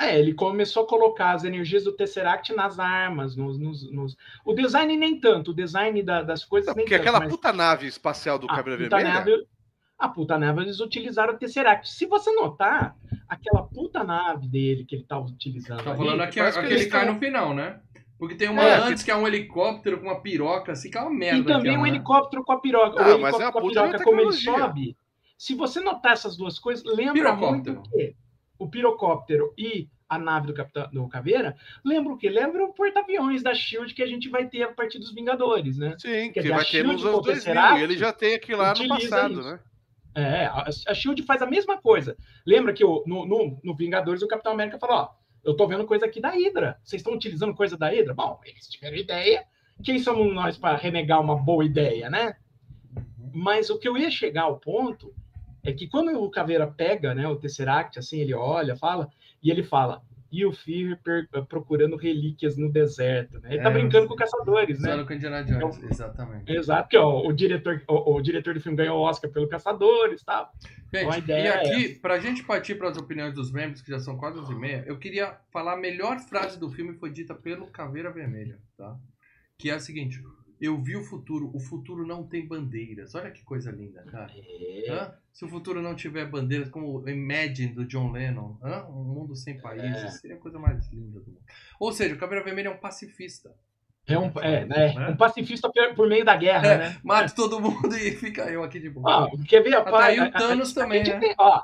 É, 0.00 0.18
ele 0.18 0.32
começou 0.34 0.82
a 0.84 0.86
colocar 0.88 1.32
as 1.32 1.44
energias 1.44 1.84
do 1.84 1.92
Tesseract 1.92 2.52
nas 2.54 2.78
armas, 2.80 3.36
nos, 3.36 3.58
nos- 3.58 3.92
nos- 3.92 4.16
O 4.44 4.52
design 4.54 4.96
nem 4.96 5.20
tanto, 5.20 5.50
o 5.52 5.54
design 5.54 6.02
da- 6.02 6.22
das 6.22 6.44
coisas 6.44 6.68
Não, 6.68 6.74
nem 6.74 6.84
porque 6.86 6.96
tanto. 6.96 7.06
aquela 7.06 7.20
mas 7.20 7.28
puta 7.30 7.52
nave 7.52 7.86
espacial 7.86 8.38
do 8.38 8.46
a 8.50 8.56
Caveira 8.56 8.82
puta 8.82 8.96
Vermelha. 8.96 9.14
nave- 9.14 9.46
A 9.98 10.08
puta 10.08 10.38
nave 10.38 10.62
eles 10.62 10.80
utilizaram 10.80 11.34
o 11.34 11.36
Tesseract. 11.38 11.86
Se 11.88 12.06
você 12.06 12.32
notar, 12.32 12.96
aquela 13.28 13.62
puta 13.64 14.02
nave 14.02 14.48
dele 14.48 14.86
que 14.86 14.94
ele 14.96 15.04
tá 15.04 15.18
utilizando. 15.20 15.84
Tá 15.84 15.90
ali, 15.90 15.98
falando 15.98 16.22
aqui, 16.22 16.38
parece 16.38 16.58
que 16.58 16.64
aquele 16.64 16.84
que 16.84 16.90
cai 16.90 17.04
tão- 17.04 17.12
no 17.14 17.20
final, 17.20 17.54
né? 17.54 17.78
Porque 18.20 18.34
tem 18.34 18.50
uma 18.50 18.62
É, 18.62 18.74
antes 18.76 19.02
que 19.02 19.10
é 19.10 19.16
um 19.16 19.26
helicóptero 19.26 19.98
com 19.98 20.04
uma 20.08 20.20
piroca, 20.20 20.72
assim, 20.72 20.90
que 20.90 20.98
é 20.98 21.00
uma 21.00 21.10
merda. 21.10 21.38
E 21.40 21.44
também 21.44 21.70
aquela, 21.72 21.78
um 21.78 21.82
né? 21.82 21.88
helicóptero 21.88 22.44
com 22.44 22.52
a 22.52 22.60
piroca. 22.60 23.02
Ah, 23.02 23.16
o 23.16 23.18
mas 23.18 23.34
helicóptero 23.34 23.42
é 23.42 23.46
uma 23.46 23.52
com 23.52 23.58
a 23.58 23.62
piroca, 23.62 24.04
como 24.04 24.20
ele 24.20 24.32
sobe. 24.32 24.96
Se 25.38 25.54
você 25.54 25.80
notar 25.80 26.12
essas 26.12 26.36
duas 26.36 26.58
coisas, 26.58 26.84
lembra 26.84 27.34
muito 27.34 27.72
o 27.72 27.82
quê? 27.82 28.14
O 28.58 28.68
pirocóptero 28.68 29.54
e 29.56 29.88
a 30.06 30.18
nave 30.18 30.48
do 30.48 30.52
Capitão 30.52 30.86
do 30.92 31.08
Caveira, 31.08 31.56
lembra 31.82 32.12
o 32.12 32.18
quê? 32.18 32.28
Lembra 32.28 32.62
o 32.64 32.74
porta-aviões 32.74 33.42
da 33.42 33.54
SHIELD 33.54 33.94
que 33.94 34.02
a 34.02 34.06
gente 34.06 34.28
vai 34.28 34.46
ter 34.46 34.64
a 34.64 34.72
partir 34.72 34.98
dos 34.98 35.14
Vingadores, 35.14 35.78
né? 35.78 35.94
Sim, 35.98 36.30
Quer 36.30 36.32
que 36.32 36.40
dizer, 36.42 36.54
vai 36.54 36.64
ter 36.66 36.84
nos 36.84 37.02
anos 37.02 37.22
2000. 37.22 37.34
Tesseract 37.36 37.80
E 37.80 37.82
ele 37.84 37.96
já 37.96 38.12
tem 38.12 38.34
aqui 38.34 38.54
lá 38.54 38.74
no 38.74 38.86
passado, 38.88 39.32
isso. 39.40 39.42
né? 39.42 39.60
É, 40.14 40.44
a, 40.46 40.66
a 40.88 40.94
SHIELD 40.94 41.22
faz 41.22 41.40
a 41.40 41.46
mesma 41.46 41.80
coisa. 41.80 42.16
Lembra 42.44 42.72
que 42.74 42.84
o- 42.84 43.02
no, 43.06 43.24
no, 43.24 43.58
no 43.62 43.74
Vingadores 43.74 44.20
o 44.22 44.28
Capitão 44.28 44.52
América 44.52 44.78
falou, 44.78 44.96
ó, 44.96 45.08
eu 45.44 45.54
tô 45.54 45.66
vendo 45.66 45.86
coisa 45.86 46.06
aqui 46.06 46.20
da 46.20 46.30
Hydra. 46.30 46.78
Vocês 46.82 47.00
estão 47.00 47.14
utilizando 47.14 47.54
coisa 47.54 47.76
da 47.76 47.88
Hydra? 47.88 48.14
Bom, 48.14 48.40
eles 48.44 48.68
tiveram 48.68 48.96
ideia. 48.96 49.44
Quem 49.82 49.98
somos 49.98 50.32
nós 50.34 50.58
para 50.58 50.76
renegar 50.76 51.20
uma 51.20 51.36
boa 51.36 51.64
ideia, 51.64 52.10
né? 52.10 52.36
Uhum. 52.94 53.30
Mas 53.32 53.70
o 53.70 53.78
que 53.78 53.88
eu 53.88 53.96
ia 53.96 54.10
chegar 54.10 54.42
ao 54.42 54.58
ponto 54.58 55.14
é 55.62 55.72
que 55.72 55.86
quando 55.88 56.22
o 56.22 56.30
Caveira 56.30 56.66
pega, 56.66 57.14
né, 57.14 57.26
o 57.28 57.36
Tesseract, 57.36 57.98
assim, 57.98 58.18
ele 58.18 58.34
olha, 58.34 58.76
fala, 58.76 59.08
e 59.42 59.50
ele 59.50 59.62
fala, 59.62 60.02
e 60.32 60.46
o 60.46 60.52
Fear 60.52 60.98
per- 61.02 61.28
procurando 61.48 61.96
relíquias 61.96 62.56
no 62.56 62.70
deserto, 62.70 63.40
né? 63.40 63.54
Ele 63.54 63.62
tá 63.62 63.68
É, 63.68 63.72
brincando 63.72 64.06
com 64.06 64.14
caçadores, 64.14 64.80
né? 64.80 65.02
Com 65.04 65.12
Indiana 65.12 65.42
Jones, 65.42 65.82
exatamente. 65.82 66.50
Exato, 66.52 66.82
porque 66.84 66.96
ó, 66.96 67.26
o, 67.26 67.32
diretor, 67.32 67.82
o, 67.88 68.14
o 68.16 68.20
diretor 68.20 68.54
do 68.54 68.60
filme 68.60 68.76
ganhou 68.76 68.98
o 68.98 69.02
Oscar 69.02 69.30
pelo 69.30 69.48
Caçadores, 69.48 70.22
tá? 70.22 70.48
Gente, 70.92 71.04
Uma 71.06 71.16
e 71.16 71.18
ideia 71.18 71.48
é 71.48 71.66
aqui, 71.66 71.88
pra 71.96 72.18
gente 72.18 72.42
partir 72.44 72.76
para 72.76 72.88
as 72.88 72.96
opiniões 72.96 73.34
dos 73.34 73.52
membros, 73.52 73.82
que 73.82 73.90
já 73.90 73.98
são 73.98 74.16
quase 74.16 74.38
11 74.38 74.52
e 74.52 74.56
meia, 74.56 74.84
eu 74.86 74.98
queria 74.98 75.36
falar 75.52 75.74
a 75.74 75.76
melhor 75.76 76.18
frase 76.20 76.58
do 76.58 76.70
filme 76.70 76.94
foi 76.94 77.10
dita 77.10 77.34
pelo 77.34 77.66
Caveira 77.66 78.10
Vermelha, 78.12 78.58
tá? 78.76 78.96
Que 79.58 79.70
é 79.70 79.74
a 79.74 79.80
seguinte: 79.80 80.22
Eu 80.60 80.76
vi 80.82 80.94
o 80.94 81.02
futuro, 81.04 81.50
o 81.54 81.58
futuro 81.58 82.06
não 82.06 82.22
tem 82.26 82.46
bandeiras. 82.46 83.14
Olha 83.14 83.30
que 83.30 83.42
coisa 83.42 83.70
linda, 83.70 84.02
cara. 84.02 84.30
É, 84.36 84.90
Hã? 84.90 85.14
Se 85.32 85.44
o 85.44 85.48
futuro 85.48 85.80
não 85.80 85.94
tiver 85.94 86.26
bandeiras, 86.26 86.68
como 86.68 86.98
o 87.00 87.08
Imagine 87.08 87.72
do 87.72 87.84
John 87.86 88.12
Lennon, 88.12 88.58
hã? 88.62 88.84
um 88.90 89.02
mundo 89.04 89.34
sem 89.34 89.58
países, 89.58 90.02
É. 90.04 90.10
seria 90.10 90.36
a 90.36 90.40
coisa 90.40 90.58
mais 90.58 90.86
linda 90.92 91.18
do 91.20 91.30
mundo. 91.30 91.40
Ou 91.78 91.92
seja, 91.92 92.14
o 92.14 92.18
Caveira 92.18 92.44
Vermelha 92.44 92.68
é 92.68 92.70
um 92.72 92.76
pacifista. 92.76 93.54
é 94.06 94.18
um, 94.18 94.26
é, 94.40 94.64
né, 94.66 94.94
Né? 94.94 95.08
um 95.08 95.16
pacifista 95.16 95.70
por, 95.72 95.94
por 95.94 96.08
meio 96.08 96.24
da 96.24 96.36
guerra, 96.36 96.66
É, 96.66 96.78
né? 96.78 97.00
Mata 97.04 97.32
todo 97.34 97.60
mundo 97.60 97.94
e 97.96 98.10
fica 98.12 98.50
eu 98.50 98.62
aqui 98.64 98.78
de 98.80 98.90
boa. 98.90 99.26
Ó, 99.26 99.30
quer 99.48 99.62
ver? 99.62 99.74
Ah, 99.76 99.82
tá 99.84 100.04
aí 100.04 100.18
a- 100.18 100.24
o 100.24 100.26
a- 100.26 100.30
Thanos 100.32 100.76
a, 100.76 100.82
também, 100.82 101.04
gente 101.04 101.14
né? 101.14 101.20
tem, 101.20 101.34
ó, 101.38 101.62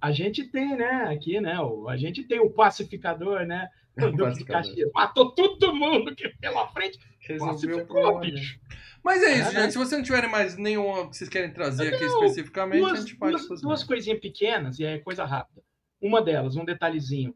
a 0.00 0.12
gente 0.12 0.44
tem, 0.44 0.76
né, 0.76 1.04
aqui, 1.10 1.40
né, 1.40 1.58
o, 1.58 1.88
a 1.88 1.96
gente 1.96 2.22
tem 2.24 2.38
o 2.38 2.50
pacificador, 2.50 3.44
né, 3.46 3.68
Duque 3.96 4.12
de 4.12 4.22
pacificador. 4.22 4.62
Caxias, 4.68 4.90
matou 4.94 5.32
todo 5.34 5.74
mundo 5.74 6.14
que 6.14 6.28
pela 6.40 6.68
frente, 6.68 6.98
Resolveu 7.20 7.48
o 7.48 7.52
pacificou, 7.54 7.84
problema. 7.86 8.20
bicho. 8.20 8.58
Mas 9.02 9.22
é 9.22 9.32
isso, 9.38 9.48
É, 9.56 9.62
gente. 9.62 9.72
Se 9.72 9.78
vocês 9.78 9.92
não 9.98 10.02
tiverem 10.02 10.30
mais 10.30 10.56
nenhuma 10.56 11.08
que 11.08 11.16
vocês 11.16 11.28
querem 11.30 11.52
trazer 11.52 11.94
aqui 11.94 12.04
especificamente, 12.04 12.84
a 12.84 12.88
Duas, 12.88 13.00
gente 13.00 13.16
parte 13.16 13.46
duas, 13.46 13.60
duas 13.62 13.84
coisinhas 13.84 14.20
pequenas 14.20 14.78
e 14.78 14.84
é 14.84 14.98
coisa 14.98 15.24
rápida. 15.24 15.62
Uma 16.00 16.22
delas, 16.22 16.56
um 16.56 16.64
detalhezinho. 16.64 17.34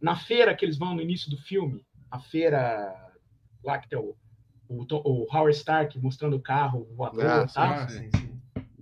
Na 0.00 0.16
feira 0.16 0.54
que 0.54 0.64
eles 0.64 0.78
vão 0.78 0.94
no 0.94 1.02
início 1.02 1.30
do 1.30 1.36
filme, 1.38 1.84
a 2.10 2.20
feira 2.20 2.94
lá 3.64 3.78
que 3.78 3.88
tem 3.88 3.98
o, 3.98 4.14
o, 4.68 4.84
o 4.90 5.26
Howard 5.34 5.56
Stark 5.56 5.98
mostrando 5.98 6.36
o 6.36 6.40
carro 6.42 6.84
voador, 6.94 7.24
Ah, 7.24 7.46
tá? 7.46 7.74
Ah, 7.84 7.88
sim, 7.88 8.08
sim. 8.14 8.40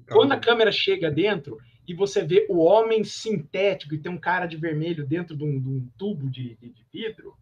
Quando 0.08 0.32
a 0.32 0.38
câmera 0.38 0.70
chega 0.70 1.10
dentro 1.10 1.58
e 1.86 1.94
você 1.94 2.22
vê 2.24 2.46
o 2.48 2.58
homem 2.58 3.04
sintético 3.04 3.94
e 3.94 3.98
tem 3.98 4.10
um 4.12 4.18
cara 4.18 4.46
de 4.46 4.56
vermelho 4.56 5.06
dentro 5.06 5.36
de 5.36 5.44
um, 5.44 5.60
de 5.60 5.68
um 5.68 5.88
tubo 5.96 6.28
de, 6.28 6.56
de- 6.56 6.70
de 6.70 6.86
vidro, 6.92 7.34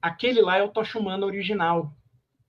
aquele 0.00 0.40
lá 0.40 0.56
é 0.58 0.62
o 0.62 0.68
Tocha 0.68 0.98
Humana 0.98 1.26
original. 1.26 1.92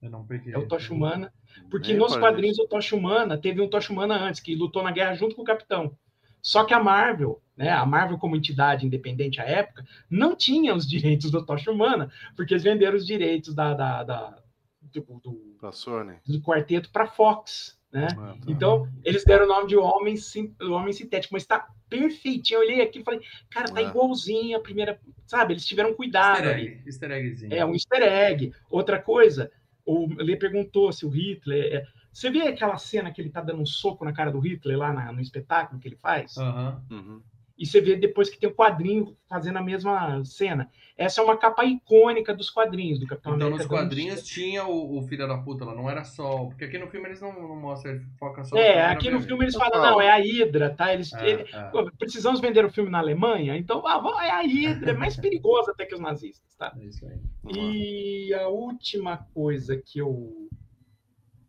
Eu 0.01 0.11
não 0.11 0.25
peguei. 0.25 0.53
É 0.53 0.57
o 0.57 0.67
Tocha 0.67 0.93
Humana. 0.93 1.33
Porque 1.71 1.93
nos 1.93 2.13
reparei 2.13 2.33
quadrinhos 2.35 2.59
o 2.59 2.67
Tocha 2.67 2.95
Humana 2.95 3.37
teve 3.37 3.61
um 3.61 3.67
Tocha 3.69 3.91
Humana 3.91 4.15
antes, 4.15 4.39
que 4.39 4.55
lutou 4.55 4.83
na 4.83 4.91
guerra 4.91 5.15
junto 5.15 5.35
com 5.35 5.41
o 5.41 5.45
Capitão. 5.45 5.97
Só 6.41 6.63
que 6.63 6.73
a 6.73 6.81
Marvel, 6.81 7.41
né, 7.57 7.69
a 7.71 7.85
Marvel 7.85 8.17
como 8.19 8.35
entidade 8.35 8.85
independente 8.85 9.41
à 9.41 9.43
época, 9.43 9.83
não 10.09 10.35
tinha 10.35 10.73
os 10.75 10.87
direitos 10.87 11.31
do 11.31 11.43
Tocha 11.45 11.71
Humana, 11.71 12.11
porque 12.35 12.53
eles 12.53 12.63
venderam 12.63 12.95
os 12.95 13.05
direitos 13.07 13.55
da, 13.55 13.73
da- 13.73 14.03
da- 14.03 14.43
do, 14.81 15.01
do- 15.21 15.71
Sony. 15.71 16.15
do 16.25 16.39
quarteto 16.41 16.89
para 16.91 17.07
Fox, 17.07 17.76
né? 17.91 18.07
Ah, 18.11 18.15
tá. 18.15 18.37
Então, 18.47 18.87
eles 19.03 19.23
deram 19.23 19.45
o 19.45 19.47
nome 19.47 19.67
de 19.67 19.77
Homem, 19.77 20.15
Sim- 20.17 20.53
Homem 20.61 20.93
Sintético, 20.93 21.33
mas 21.33 21.43
está 21.43 21.67
perfeitinho. 21.89 22.57
Eu 22.59 22.65
olhei 22.65 22.81
aqui 22.81 22.99
e 22.99 23.03
falei, 23.03 23.21
cara, 23.49 23.67
tá 23.71 23.81
É. 23.81 23.85
igualzinho 23.85 24.57
a 24.57 24.61
primeira. 24.61 24.99
Sabe, 25.25 25.53
eles 25.53 25.65
tiveram 25.65 25.93
cuidado 25.93 26.37
Easter 26.37 26.53
ali. 26.53 26.67
egg. 26.67 26.81
Easter 26.85 27.11
eggzinho. 27.11 27.53
É 27.53 27.65
um 27.65 27.73
easter 27.73 28.01
egg. 28.03 28.53
Outra 28.69 29.01
coisa, 29.01 29.51
o 29.85 30.07
Lê 30.17 30.35
perguntou 30.35 30.91
se 30.91 31.05
o 31.05 31.09
Hitler. 31.09 31.73
é- 31.75 31.97
Você 32.11 32.31
vê 32.31 32.41
aquela 32.47 32.77
cena 32.79 33.11
que 33.11 33.21
ele 33.21 33.29
tá 33.29 33.41
dando 33.41 33.61
um 33.61 33.65
soco 33.65 34.03
na 34.03 34.11
cara 34.11 34.31
do 34.31 34.39
Hitler 34.39 34.75
lá 34.77 34.91
na- 34.91 35.11
no 35.13 35.21
espetáculo 35.21 35.79
que 35.79 35.87
ele 35.87 35.97
faz? 35.97 36.35
Aham. 36.37 36.81
Uhum. 36.89 37.21
E 37.57 37.65
você 37.65 37.81
vê 37.81 37.95
depois 37.95 38.29
que 38.29 38.37
tem 38.39 38.47
o 38.49 38.53
quadrinho 38.53 39.17
fazendo 39.27 39.57
a 39.57 39.63
mesma 39.63 40.23
cena. 40.23 40.69
Essa 40.95 41.21
é 41.21 41.23
uma 41.23 41.35
capa 41.37 41.65
icônica 41.65 42.33
dos 42.33 42.49
quadrinhos 42.49 42.99
do 42.99 43.07
Capitão 43.07 43.35
Então, 43.35 43.47
América. 43.47 43.63
nos 43.63 43.71
dando 43.71 43.79
quadrinhos 43.79 44.23
tinha 44.23 44.65
o, 44.65 44.97
o 44.97 45.01
filho 45.07 45.27
da 45.27 45.37
puta 45.37 45.65
lá, 45.65 45.73
não 45.75 45.89
era 45.89 46.03
só. 46.03 46.45
Porque 46.45 46.65
aqui 46.65 46.77
no 46.77 46.87
filme 46.87 47.07
eles 47.07 47.21
não, 47.21 47.33
não 47.33 47.55
mostram, 47.55 47.93
ele 47.93 48.05
foca 48.19 48.43
só 48.43 48.55
É, 48.57 48.85
aqui 48.85 49.09
no 49.09 49.19
filme 49.21 49.43
eles 49.45 49.55
falam, 49.55 49.71
Total. 49.73 49.91
não, 49.91 50.01
é 50.01 50.09
a 50.11 50.17
Hydra, 50.17 50.69
tá? 50.73 50.93
Eles, 50.93 51.13
É, 51.13 51.29
ele- 51.29 51.41
é. 51.53 51.63
Pô, 51.71 51.89
precisamos 51.97 52.39
vender 52.39 52.63
o 52.65 52.69
filme 52.71 52.89
na 52.89 52.99
Alemanha, 52.99 53.57
então 53.57 53.85
ah, 53.87 54.23
é 54.23 54.29
a 54.29 54.41
Hydra, 54.41 54.91
é 54.91 54.93
mais 54.93 55.15
perigosa 55.17 55.71
até 55.71 55.85
que 55.85 55.95
os 55.95 56.01
nazistas, 56.01 56.55
tá? 56.55 56.73
É 56.79 56.85
isso 56.85 57.05
aí. 57.07 57.17
E 57.55 58.33
a 58.33 58.47
última 58.47 59.17
coisa 59.33 59.77
que 59.77 59.99
eu 59.99 60.47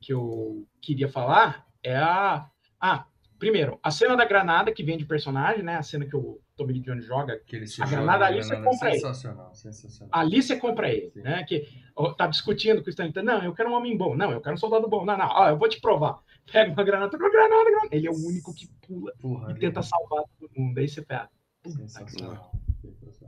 que 0.00 0.12
eu 0.12 0.64
queria 0.80 1.08
falar 1.08 1.66
é 1.82 1.96
a 1.96 2.48
ah, 2.80 3.04
primeiro, 3.38 3.78
a 3.82 3.90
cena 3.90 4.16
da 4.16 4.24
granada 4.24 4.72
que 4.72 4.82
vem 4.82 4.98
de 4.98 5.04
personagem, 5.04 5.62
né? 5.62 5.76
A 5.76 5.82
cena 5.82 6.04
que 6.04 6.16
o 6.16 6.40
Tommy 6.56 6.74
Lee 6.74 6.82
Jones 6.82 7.04
joga, 7.04 7.38
Que 7.46 7.56
ele 7.56 7.66
se 7.66 7.82
A 7.82 7.86
joga 7.86 7.96
granada 7.98 8.18
na 8.20 8.26
ali 8.26 8.42
você 8.42 8.48
granada. 8.50 8.70
compra 8.70 8.88
aí. 8.88 8.94
Sensacional, 8.94 9.54
sensacional. 9.54 10.10
ali 10.12 10.42
você 10.42 10.56
compra 10.56 10.90
ele, 10.90 11.10
Sim. 11.10 11.20
né? 11.22 11.44
Que 11.44 11.66
ó, 11.94 12.12
tá 12.12 12.26
discutindo 12.26 12.82
com 12.82 12.86
o 12.86 12.90
Stanley, 12.90 13.12
não, 13.22 13.42
eu 13.42 13.54
quero 13.54 13.70
um 13.70 13.74
homem 13.74 13.96
bom, 13.96 14.16
não, 14.16 14.30
eu 14.32 14.40
quero 14.40 14.54
um 14.54 14.58
soldado 14.58 14.88
bom, 14.88 15.04
não, 15.04 15.16
não, 15.16 15.28
ó, 15.28 15.48
eu 15.48 15.56
vou 15.56 15.68
te 15.68 15.80
provar. 15.80 16.18
Pega 16.50 16.72
uma 16.72 16.82
granada, 16.82 17.16
uma 17.16 17.30
granada, 17.30 17.64
granada. 17.64 17.88
Ele 17.92 18.06
é 18.06 18.10
o 18.10 18.16
único 18.26 18.54
que 18.54 18.66
pula 18.86 19.12
Porra, 19.20 19.52
e 19.52 19.54
tenta 19.58 19.82
salvar 19.82 20.24
todo 20.38 20.50
mundo. 20.56 20.78
Aí 20.78 20.88
você 20.88 21.02
pega. 21.02 21.28
Sensacional. 21.66 22.50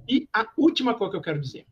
E 0.08 0.26
a 0.32 0.46
última 0.56 0.94
coisa 0.94 1.10
que 1.12 1.16
eu 1.18 1.22
quero 1.22 1.40
dizer. 1.40 1.66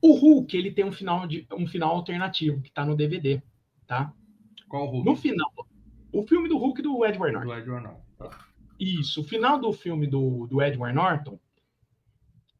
O 0.00 0.12
Hulk, 0.14 0.56
ele 0.56 0.70
tem 0.70 0.84
um 0.84 0.92
final, 0.92 1.26
de, 1.26 1.46
um 1.52 1.66
final 1.66 1.96
alternativo 1.96 2.60
que 2.62 2.70
tá 2.70 2.84
no 2.84 2.94
DVD, 2.94 3.42
tá? 3.86 4.12
Qual 4.68 4.84
o 4.86 4.90
Hulk? 4.90 5.04
No 5.04 5.16
final, 5.16 5.50
o 6.18 6.26
filme 6.26 6.48
do 6.48 6.58
Hulk 6.58 6.82
do 6.82 7.04
Edward 7.04 7.34
Norton. 7.34 7.48
Do 7.48 7.58
Edward 7.58 7.84
Norton. 7.84 8.00
Tá. 8.18 8.46
Isso, 8.78 9.20
o 9.20 9.24
final 9.24 9.58
do 9.58 9.72
filme 9.72 10.06
do, 10.06 10.46
do 10.46 10.62
Edward 10.62 10.94
Norton, 10.94 11.38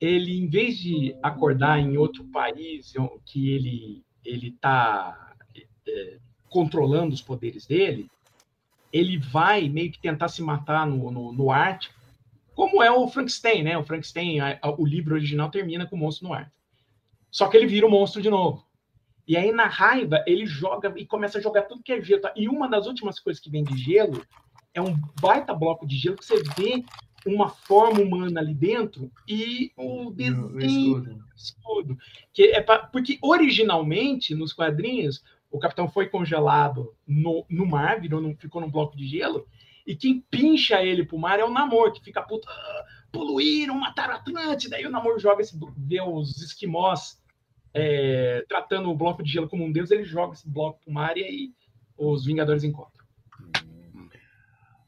ele, 0.01 0.39
em 0.39 0.49
vez 0.49 0.79
de 0.79 1.17
acordar 1.23 1.79
em 1.79 1.97
outro 1.97 2.25
país 2.25 2.93
que 3.25 3.51
ele 3.51 4.05
ele 4.25 4.51
tá 4.61 5.35
é, 5.87 6.19
controlando 6.51 7.15
os 7.15 7.23
poderes 7.23 7.65
dele, 7.65 8.11
ele 8.93 9.19
vai 9.19 9.69
meio 9.69 9.93
que 9.93 10.01
tentar 10.01 10.29
se 10.29 10.43
matar 10.43 10.87
no, 10.87 11.11
no, 11.11 11.33
no 11.33 11.51
Ártico, 11.51 11.95
como 12.55 12.83
é 12.83 12.91
o 12.91 13.07
Frankenstein, 13.07 13.63
né? 13.63 13.79
O 13.79 13.85
Frankenstein, 13.85 14.39
o 14.79 14.85
livro 14.85 15.15
original 15.15 15.51
termina 15.51 15.87
com 15.87 15.95
o 15.95 15.99
monstro 15.99 16.27
no 16.27 16.35
Ártico. 16.35 16.57
Só 17.31 17.49
que 17.49 17.57
ele 17.57 17.67
vira 17.67 17.87
o 17.87 17.91
monstro 17.91 18.21
de 18.21 18.31
novo. 18.31 18.66
E 19.27 19.37
aí, 19.37 19.51
na 19.53 19.67
raiva, 19.67 20.23
ele 20.27 20.47
joga 20.47 20.93
e 20.97 21.05
começa 21.05 21.39
a 21.39 21.41
jogar 21.41 21.63
tudo 21.63 21.83
que 21.83 21.93
é 21.93 22.01
gelo. 22.03 22.21
tá? 22.23 22.33
E 22.37 22.49
uma 22.49 22.69
das 22.69 22.87
últimas 22.87 23.19
coisas 23.19 23.43
que 23.43 23.51
vem 23.51 23.65
de 23.65 23.77
gelo 23.77 24.25
é 24.73 24.81
um 24.81 24.97
baita 25.21 25.53
bloco 25.55 25.87
de 25.87 25.97
gelo 25.97 26.17
que 26.17 26.25
você 26.25 26.43
vê 26.57 26.85
uma 27.27 27.49
forma 27.49 28.01
humana 28.01 28.39
ali 28.41 28.55
dentro 28.55 29.11
e 29.27 29.73
o 29.77 30.07
O 30.07 30.11
desenho 30.13 30.61
escudo. 30.61 31.25
escudo. 31.35 31.99
Que 32.33 32.43
é 32.53 32.61
pra, 32.61 32.79
porque 32.79 33.19
originalmente, 33.21 34.33
nos 34.35 34.53
quadrinhos, 34.53 35.25
o 35.51 35.59
capitão 35.59 35.89
foi 35.89 36.07
congelado 36.09 36.95
no, 37.07 37.45
no 37.51 37.67
mar, 37.67 38.01
virou 38.01 38.21
num- 38.21 38.37
ficou 38.37 38.61
num 38.61 38.71
bloco 38.71 38.97
de 38.97 39.09
gelo, 39.09 39.47
e 39.85 39.97
quem 39.97 40.21
pincha 40.31 40.83
ele 40.85 41.05
pro 41.05 41.19
mar 41.19 41.41
é 41.41 41.45
o 41.45 41.51
Namor, 41.51 41.93
que 41.93 42.01
fica 42.03 42.23
puto, 42.23 42.49
"Ah, 42.49 42.85
poluíram, 43.11 43.75
mataram 43.79 44.15
a 44.15 44.17
Atlântida, 44.19 44.77
aí 44.77 44.87
o 44.87 44.91
Namor 44.91 45.19
joga 45.19 45.41
esse, 45.43 45.59
vê 45.77 46.01
os 46.03 46.41
esquimós 46.43 47.21
é, 47.79 48.45
tratando 48.49 48.89
o 48.91 48.95
bloco 48.97 49.23
de 49.23 49.31
gelo 49.31 49.49
como 49.49 49.65
um 49.65 49.73
deus, 49.73 49.91
ele 49.91 50.05
joga 50.05 50.33
esse 50.35 50.49
bloco 50.49 50.81
pro 50.85 50.93
mar 50.93 51.17
e 51.17 51.25
aí 51.25 51.51
os 51.99 52.25
Vingadores 52.25 52.65
encontram. 52.65 53.05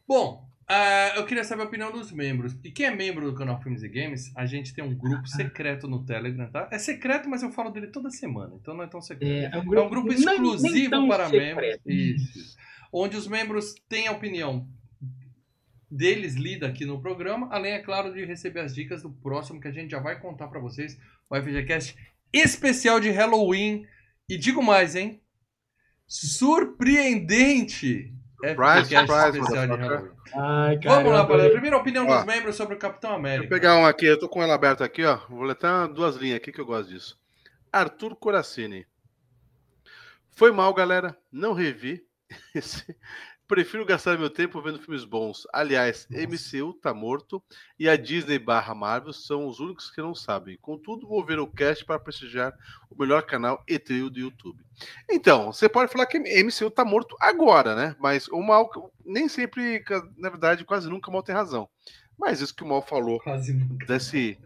Bom, 0.06 0.46
ah, 0.66 1.12
eu 1.16 1.24
queria 1.26 1.44
saber 1.44 1.62
a 1.62 1.66
opinião 1.66 1.90
dos 1.92 2.10
membros. 2.12 2.56
E 2.64 2.70
quem 2.70 2.86
é 2.86 2.90
membro 2.94 3.30
do 3.30 3.34
canal 3.36 3.60
Filmes 3.60 3.82
e 3.82 3.88
Games, 3.88 4.32
a 4.36 4.46
gente 4.46 4.74
tem 4.74 4.82
um 4.84 4.94
grupo 4.94 5.26
secreto 5.26 5.86
no 5.88 6.04
Telegram, 6.04 6.50
tá? 6.50 6.68
É 6.70 6.78
secreto, 6.78 7.28
mas 7.28 7.42
eu 7.42 7.50
falo 7.50 7.70
dele 7.70 7.88
toda 7.88 8.10
semana, 8.10 8.54
então 8.54 8.74
não 8.74 8.84
é 8.84 8.86
tão 8.86 9.00
secreto. 9.00 9.30
É, 9.54 9.58
é 9.58 9.60
um 9.60 9.74
É 9.74 9.80
um 9.82 9.88
grupo 9.88 10.08
nem- 10.08 10.18
nem 10.18 10.34
exclusivo 10.34 10.90
tão 10.90 11.08
para 11.08 11.24
secreto. 11.28 11.56
membros. 11.56 11.80
Isso. 11.86 12.56
Onde 12.92 13.16
os 13.16 13.26
membros 13.26 13.74
têm 13.88 14.08
a 14.08 14.12
opinião 14.12 14.66
deles 15.90 16.34
lida 16.34 16.66
aqui 16.66 16.84
no 16.84 17.00
programa, 17.00 17.48
além, 17.50 17.72
é 17.72 17.78
claro, 17.78 18.12
de 18.12 18.24
receber 18.24 18.60
as 18.60 18.74
dicas 18.74 19.02
do 19.02 19.10
próximo 19.10 19.60
que 19.60 19.68
a 19.68 19.72
gente 19.72 19.90
já 19.90 20.00
vai 20.00 20.18
contar 20.20 20.48
para 20.48 20.60
vocês. 20.60 20.98
O 21.30 21.36
FGCast 21.36 21.94
especial 22.32 23.00
de 23.00 23.10
Halloween. 23.10 23.86
E 24.28 24.36
digo 24.36 24.62
mais, 24.62 24.94
hein? 24.94 25.22
Surpreendente! 26.06 28.14
É 28.42 28.54
Surprise, 28.54 28.56
podcast 28.56 29.12
surprise, 29.12 29.38
especial 29.40 29.66
de. 29.66 29.82
Halloween. 29.82 30.10
Ai, 30.34 30.78
cara. 30.78 30.94
Vamos 30.96 31.12
lá, 31.12 31.50
primeira 31.50 31.76
opinião 31.76 32.06
Ó. 32.06 32.16
dos 32.16 32.24
membros 32.24 32.56
sobre 32.56 32.76
o 32.76 32.78
Capitão 32.78 33.14
América. 33.14 33.46
eu 33.46 33.48
pegar 33.48 33.76
um 33.76 33.86
aqui, 33.86 34.06
eu 34.06 34.18
tô 34.18 34.28
com 34.28 34.42
ela 34.42 34.54
aberta 34.54 34.84
aqui, 34.84 35.04
ó. 35.04 35.18
Vou 35.28 35.42
letar 35.42 35.86
duas 35.88 36.16
linhas 36.16 36.36
aqui 36.36 36.52
que 36.52 36.60
eu 36.60 36.66
gosto 36.66 36.90
disso. 36.90 37.18
Arthur 37.72 38.14
Coracini. 38.16 38.86
Foi 40.30 40.52
mal, 40.52 40.72
galera. 40.72 41.16
Não 41.32 41.52
revi. 41.52 42.02
Esse- 42.54 42.96
Prefiro 43.48 43.86
gastar 43.86 44.18
meu 44.18 44.28
tempo 44.28 44.60
vendo 44.60 44.78
filmes 44.78 45.06
bons. 45.06 45.46
Aliás, 45.54 46.06
MCU 46.10 46.74
tá 46.74 46.92
morto 46.92 47.42
e 47.78 47.88
a 47.88 47.96
Disney 47.96 48.38
barra 48.38 48.74
Marvel 48.74 49.10
são 49.14 49.46
os 49.46 49.58
únicos 49.58 49.90
que 49.90 50.02
não 50.02 50.14
sabem. 50.14 50.58
Contudo, 50.60 51.08
vou 51.08 51.24
ver 51.24 51.38
o 51.38 51.46
cast 51.46 51.82
para 51.82 51.98
prestigiar 51.98 52.52
o 52.90 53.00
melhor 53.00 53.22
canal 53.22 53.64
e 53.66 53.78
trio 53.78 54.10
do 54.10 54.20
YouTube. 54.20 54.62
Então, 55.10 55.50
você 55.50 55.66
pode 55.66 55.90
falar 55.90 56.04
que 56.04 56.18
MCU 56.18 56.70
tá 56.70 56.84
morto 56.84 57.16
agora, 57.18 57.74
né? 57.74 57.96
Mas 57.98 58.28
o 58.28 58.42
mal 58.42 58.70
nem 59.02 59.30
sempre, 59.30 59.82
na 60.18 60.28
verdade, 60.28 60.62
quase 60.66 60.90
nunca 60.90 61.08
o 61.08 61.12
mal 61.12 61.22
tem 61.22 61.34
razão. 61.34 61.70
Mas 62.18 62.42
isso 62.42 62.54
que 62.54 62.64
o 62.64 62.68
mal 62.68 62.82
falou 62.82 63.18
desse, 63.86 64.38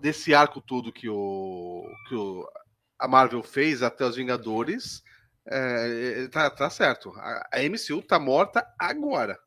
desse 0.00 0.32
arco 0.32 0.60
todo 0.60 0.92
que, 0.92 1.08
o, 1.08 1.82
que 2.08 2.14
o, 2.14 2.48
a 2.96 3.08
Marvel 3.08 3.42
fez 3.42 3.82
até 3.82 4.04
os 4.04 4.14
Vingadores, 4.14 5.02
é, 5.50 6.28
tá, 6.28 6.50
tá 6.50 6.70
certo. 6.70 7.12
A, 7.16 7.48
a 7.52 7.62
MCU 7.62 8.02
tá 8.02 8.18
morta 8.18 8.66
agora, 8.78 9.38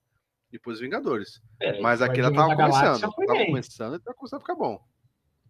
depois 0.51 0.77
dos 0.77 0.81
Vingadores. 0.81 1.41
Peraí, 1.59 1.81
Mas 1.81 2.01
aqui 2.01 2.19
ela 2.19 2.33
tava 2.33 2.55
começando. 2.55 3.01
Tava 3.01 3.13
começando 3.45 3.95
e 3.95 3.99
tá 3.99 4.13
começando 4.13 4.37
a 4.39 4.41
ficar 4.41 4.55
bom. 4.55 4.90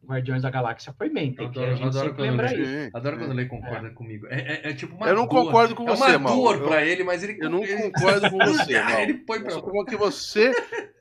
Guardiões 0.03 0.41
da 0.41 0.49
Galáxia 0.49 0.93
foi 0.97 1.09
bem. 1.09 1.33
Tem 1.33 1.49
que 1.51 1.59
Adoro- 1.59 1.71
a 1.71 1.75
gente 1.75 1.87
adoro 1.87 2.15
sempre 2.15 2.45
ele- 2.53 2.63
isso. 2.63 2.71
Sim, 2.85 2.89
Adoro 2.93 3.15
sim. 3.19 3.25
quando 3.25 3.39
ele 3.39 3.47
concorda 3.49 3.89
comigo. 3.91 4.27
É, 4.29 4.39
é- 4.39 4.69
é 4.69 4.73
tipo 4.73 4.95
uma 4.95 5.07
Eu 5.07 5.15
não 5.15 5.27
dor. 5.27 5.45
concordo 5.45 5.75
com 5.75 5.83
É 5.87 5.95
você, 5.95 6.15
uma 6.15 6.19
Mal. 6.19 6.35
dor 6.35 6.55
Eu- 6.57 6.67
pra 6.67 6.85
ele, 6.85 7.03
mas 7.03 7.23
ele 7.23 7.37
Eu 7.39 7.49
não 7.49 7.63
ele- 7.63 7.91
concordo 7.91 8.29
com 8.31 8.37
você, 8.73 8.81
Mal. 8.81 8.99
Ele 8.99 9.13
põe 9.13 9.37
Eu 9.37 9.43
pra 9.43 9.51
só 9.51 9.61
como 9.61 9.85
que 9.85 9.95
você 9.95 10.51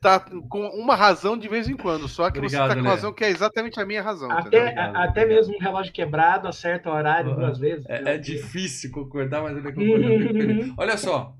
tá 0.01 0.19
com 0.49 0.61
uma 0.69 0.95
razão 0.95 1.37
de 1.37 1.47
vez 1.47 1.67
em 1.67 1.75
quando, 1.75 2.07
só 2.07 2.29
que 2.29 2.37
Obrigado, 2.39 2.61
você 2.63 2.69
tá 2.69 2.75
com 2.75 2.81
Lé. 2.87 2.89
razão 2.89 3.13
que 3.13 3.23
é 3.23 3.29
exatamente 3.29 3.79
a 3.79 3.85
minha 3.85 4.01
razão. 4.01 4.31
Até, 4.31 4.77
a- 4.77 5.03
até 5.03 5.25
mesmo 5.25 5.55
um 5.55 5.59
relógio 5.59 5.91
quebrado 5.91 6.47
acerta 6.47 6.89
o 6.89 6.93
horário 6.93 7.31
Uhum. 7.31 7.37
duas 7.37 7.57
vezes. 7.59 7.85
É, 7.89 8.13
é 8.13 8.17
difícil 8.17 8.91
concordar, 8.91 9.41
mas 9.41 9.57
ele 9.57 9.73
concorda 9.73 9.73
comigo. 10.27 10.73
Olha 10.77 10.95
só, 10.95 11.33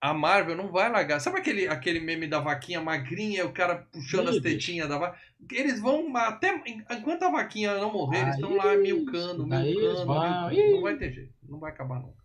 a 0.00 0.14
Marvel 0.14 0.56
não 0.56 0.70
vai 0.70 0.88
largar. 0.88 1.18
Sabe 1.20 1.38
aquele, 1.38 1.66
aquele 1.66 1.98
meme 1.98 2.28
da 2.28 2.38
vaquinha 2.38 2.80
magrinha, 2.80 3.44
o 3.44 3.52
cara 3.52 3.84
puxando 3.92 4.28
as 4.28 4.36
Ih, 4.36 4.40
bicho. 4.40 4.54
tetinhas 4.56 4.88
da 4.88 4.96
vaca? 4.96 5.18
Eles 5.50 5.80
vão 5.80 6.14
até. 6.16 6.62
Enquanto 6.90 7.22
a 7.22 7.30
vaquinha 7.30 7.76
não 7.78 7.92
morrer, 7.92 8.22
eles 8.22 8.34
estão 8.34 8.50
Aí, 8.50 8.56
lá 8.56 8.76
milcando, 8.76 9.46
milcando, 9.46 9.46
milcando. 9.46 10.72
Não 10.74 10.82
vai 10.82 10.96
ter 10.96 11.12
jeito, 11.12 11.34
não 11.48 11.58
vai 11.58 11.70
acabar 11.70 12.00
nunca. 12.00 12.18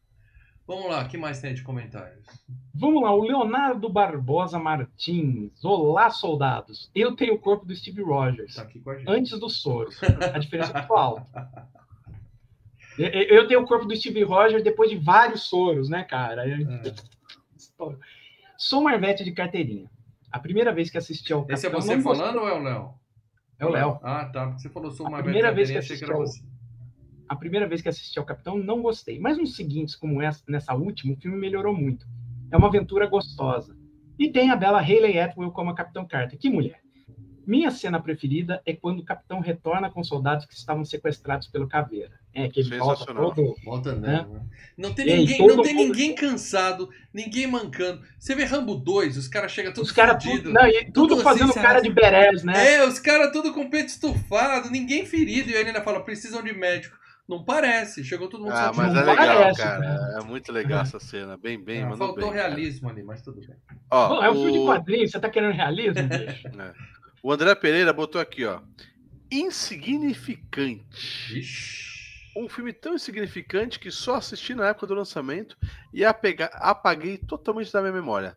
Vamos 0.66 0.90
lá, 0.90 1.04
o 1.04 1.10
que 1.10 1.18
mais 1.18 1.42
tem 1.42 1.54
de 1.54 1.62
comentários? 1.62 2.26
Vamos 2.74 3.04
lá, 3.04 3.14
o 3.14 3.22
Leonardo 3.24 3.90
Barbosa 3.90 4.58
Martins. 4.58 5.64
Olá, 5.64 6.10
soldados. 6.10 6.90
Eu 6.96 7.16
tenho 7.16 7.34
o 7.36 7.40
corpo 7.40 7.66
do 7.66 7.76
Steve 7.76 8.02
Rogers. 8.02 8.56
Tá 8.56 8.62
aqui 8.62 8.80
com 8.80 8.90
a 8.92 8.96
gente. 8.98 9.10
Antes 9.10 9.38
dos 9.40 9.62
soros. 9.62 10.00
A 10.34 10.40
diferença 10.40 10.78
é 10.78 10.82
qual? 10.84 11.28
Eu- 12.98 13.48
tenho 13.48 13.62
o 13.62 13.68
corpo 13.68 13.86
do 13.86 13.96
Steve 13.96 14.24
Rogers 14.24 14.64
depois 14.64 14.90
de 14.90 14.98
vários 14.98 15.44
soros, 15.44 15.90
né, 15.90 16.04
cara? 16.04 16.48
É. 16.50 16.58
Sou 18.58 18.82
Marvete 18.82 19.24
de 19.24 19.32
carteirinha. 19.34 19.90
A 20.32 20.40
primeira 20.40 20.72
vez 20.74 20.90
que 20.90 20.98
assisti 20.98 21.34
ao 21.34 21.46
Esse 21.50 21.68
é 21.68 21.70
Capitão, 21.70 21.82
você 21.82 21.96
não 21.96 22.04
gostei. 22.04 22.26
falando 22.26 22.42
ou 22.42 22.48
é 22.48 22.54
o 22.54 22.64
Léo? 22.64 22.94
É 23.64 23.66
o 23.66 23.70
Léo. 23.70 24.00
Ah, 24.04 24.26
tá. 24.26 24.48
Porque 24.48 24.62
você 24.62 24.70
falou 24.70 24.92
sou 24.92 25.06
A 25.06 25.10
uma 25.10 25.24
primeira 25.24 25.52
velha 25.52 25.56
vez 25.56 25.72
que 25.72 25.78
assisti 25.78 26.06
você. 26.06 26.44
A 27.28 27.36
primeira 27.36 27.68
vez 27.68 27.82
que 27.82 27.90
assisti 27.90 28.20
ao 28.20 28.26
Capitão, 28.26 28.58
não 28.58 28.82
gostei. 28.82 29.20
Mas 29.20 29.38
nos 29.38 29.56
seguintes, 29.56 29.96
como 29.96 30.22
essa, 30.22 30.44
nessa 30.48 30.74
última, 30.74 31.14
o 31.14 31.18
filme 31.18 31.38
melhorou 31.38 31.76
muito. 31.76 32.06
É 32.52 32.58
uma 32.58 32.68
aventura 32.68 33.08
gostosa. 33.08 33.76
E 34.20 34.30
tem 34.30 34.52
a 34.52 34.56
bela 34.56 34.80
Hayley 34.80 35.20
Atwell 35.20 35.52
como 35.52 35.72
a 35.72 35.76
Capitão 35.76 36.06
Carter. 36.06 36.38
Que 36.38 36.50
mulher! 36.50 36.82
Minha 37.46 37.72
cena 37.72 38.02
preferida 38.02 38.62
é 38.66 38.74
quando 38.74 39.00
o 39.00 39.06
Capitão 39.06 39.40
retorna 39.40 39.90
com 39.90 40.04
soldados 40.04 40.46
que 40.46 40.54
estavam 40.54 40.86
sequestrados 40.86 41.48
pelo 41.48 41.68
Caveira. 41.68 42.20
É, 42.36 42.50
que 42.50 42.62
ele 42.62 42.78
volta 42.78 43.00
Sensacional. 43.02 43.34
todo... 43.34 43.56
Volta 43.64 43.90
andando, 43.92 44.34
né? 44.34 44.42
Não 44.76 44.92
tem 44.94 45.08
E 45.08 45.18
ninguém, 45.18 45.38
não 45.48 45.62
tem 45.62 45.76
mundo- 45.76 45.86
ninguém 45.88 46.16
cansado, 46.16 46.90
ninguém 47.14 47.46
mancando. 47.46 48.02
Você 48.18 48.34
vê 48.34 48.44
Rambo 48.44 48.76
2, 48.76 49.18
os 49.18 49.28
caras 49.28 49.52
chegam 49.52 49.72
todos 49.72 49.90
Os 49.92 49.96
caras 49.96 50.16
fudidos. 50.24 50.46
tudo, 50.46 50.54
não, 50.54 50.68
e 50.68 50.86
tudo 50.86 50.94
Tudo 50.94 51.14
assim, 51.16 51.24
fazendo 51.24 51.54
se 51.54 51.62
cara 51.62 51.80
de 51.80 51.92
berés, 51.92 52.44
né? 52.44 52.74
É, 52.76 52.88
os 52.88 52.98
caras 52.98 53.32
tudo 53.32 53.54
com 53.54 53.62
o 53.62 53.70
peito 53.70 53.90
estufado, 53.90 54.72
ninguém 54.72 55.06
ferido. 55.06 55.50
E 55.50 55.54
ele 55.54 55.68
ainda 55.68 55.84
fala, 55.84 56.04
precisam 56.04 56.42
de 56.44 56.54
médico. 56.54 56.98
Não 57.30 57.46
parece, 57.46 58.04
chegou 58.04 58.28
todo 58.28 58.44
mundo 58.44 58.52
Ah, 58.54 58.72
mas 58.76 58.94
Não 58.94 59.02
é 59.02 59.06
legal, 59.06 59.16
parece, 59.28 59.62
cara. 59.62 59.80
né? 59.80 60.18
É 60.20 60.24
muito 60.26 60.52
legal 60.52 60.82
essa 60.82 61.00
cena. 61.00 61.38
Bem, 61.38 61.64
bem, 61.64 61.84
Ah, 61.84 61.90
mandou 61.90 62.08
Faltou 62.08 62.24
bem, 62.32 62.34
cara. 62.34 62.48
realismo 62.50 62.90
ali, 62.90 63.04
mas 63.04 63.22
tudo 63.22 63.40
bem. 63.40 63.56
Ó, 63.92 64.08
Pô, 64.10 64.24
é 64.24 64.30
um 64.32 64.34
filme 64.34 64.52
de 64.54 64.58
o- 64.58 64.66
quadrinhos, 64.66 65.12
você 65.12 65.20
tá 65.20 65.30
querendo 65.30 65.54
realismo, 65.54 65.94
bicho? 66.10 66.50
O 67.22 67.32
André 67.32 67.54
Pereira 67.56 67.94
botou 67.94 68.20
aqui, 68.20 68.44
ó. 68.44 68.60
Insignificante. 69.32 70.84
Vixe. 71.34 71.93
Um 72.36 72.50
filme 72.50 72.74
tão 72.74 72.96
insignificante 72.96 73.80
que 73.80 73.92
só 73.92 74.16
assisti 74.16 74.56
na 74.56 74.68
época 74.70 74.88
do 74.88 74.96
lançamento 74.96 75.56
e 75.94 76.04
apega- 76.04 76.48
apaguei 76.54 77.18
totalmente 77.18 77.72
da 77.72 77.82
minha 77.82 77.94
memória. 77.94 78.36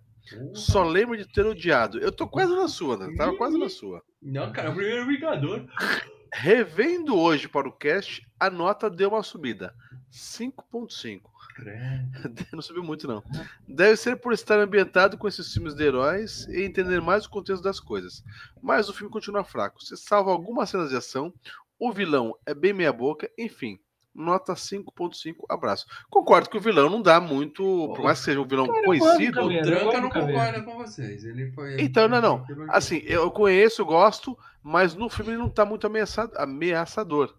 Só 0.55 0.83
lembro 0.85 1.17
de 1.17 1.25
ter 1.25 1.47
odiado. 1.47 1.99
Eu 2.01 2.11
tô 2.11 2.27
quase 2.27 2.55
na 2.55 2.67
sua, 2.69 2.97
André. 2.97 3.15
Tava 3.17 3.37
quase 3.37 3.57
na 3.57 3.69
sua. 3.69 4.03
Não, 4.21 4.51
cara, 4.53 4.69
é 4.69 4.71
o 4.73 4.75
primeiro 4.75 5.07
Vingador. 5.07 5.65
Revendo 6.33 7.17
hoje 7.17 7.49
para 7.49 7.69
o 7.69 7.73
cast, 7.73 8.27
a 8.39 8.51
nota 8.51 8.91
deu 8.91 9.11
uma 9.11 9.23
subida. 9.23 9.73
5.5. 10.13 11.21
Não 12.53 12.61
subiu 12.61 12.83
muito, 12.83 13.09
não. 13.09 13.23
Deve 13.67 13.97
ser 13.97 14.17
por 14.17 14.35
estar 14.35 14.59
ambientado 14.59 15.17
com 15.17 15.27
esses 15.27 15.51
filmes 15.51 15.75
de 15.75 15.85
heróis 15.85 16.47
e 16.49 16.63
entender 16.63 17.01
mais 17.01 17.25
o 17.25 17.31
contexto 17.31 17.63
das 17.63 17.81
coisas. 17.81 18.23
Mas 18.63 18.91
o 18.91 18.93
filme 18.93 19.11
continua 19.11 19.43
fraco. 19.45 19.83
Se 19.83 19.97
salva 19.97 20.31
algumas 20.31 20.69
cenas 20.69 20.91
de 20.91 20.97
ação, 20.97 21.33
o 21.79 21.91
vilão 21.93 22.37
é 22.45 22.53
bem 22.53 22.75
meia-boca, 22.75 23.31
enfim. 23.39 23.79
Nota 24.17 24.55
5.5, 24.55 25.45
abraço. 25.49 25.87
Concordo 26.09 26.49
que 26.49 26.57
o 26.57 26.61
vilão 26.61 26.89
não 26.89 27.03
dá 27.03 27.21
muito. 27.21 27.63
Por 27.95 28.03
mais 28.03 28.19
que 28.21 28.25
seja 28.25 28.41
um 28.41 28.47
vilão 28.47 28.67
Cara, 28.67 28.83
conhecido. 28.87 29.41
O 29.45 29.53
Eu 29.53 29.63
Tranca 29.63 30.01
não 30.01 30.09
concorda 30.11 30.63
com 30.63 30.77
vocês. 30.79 31.23
Ele 31.25 31.53
foi. 31.53 31.77
Então, 31.81 32.09
não, 32.09 32.21
não. 32.23 32.47
Assim, 32.71 33.03
eu 33.05 33.31
conheço, 33.31 33.83
eu 33.83 33.87
gosto, 33.87 34.37
mas 34.63 34.95
no 34.95 35.11
filme 35.11 35.33
ele 35.33 35.39
não 35.39 35.51
tá 35.51 35.65
muito 35.67 35.87
ameaça- 35.87 36.33
ameaçador. 36.37 37.35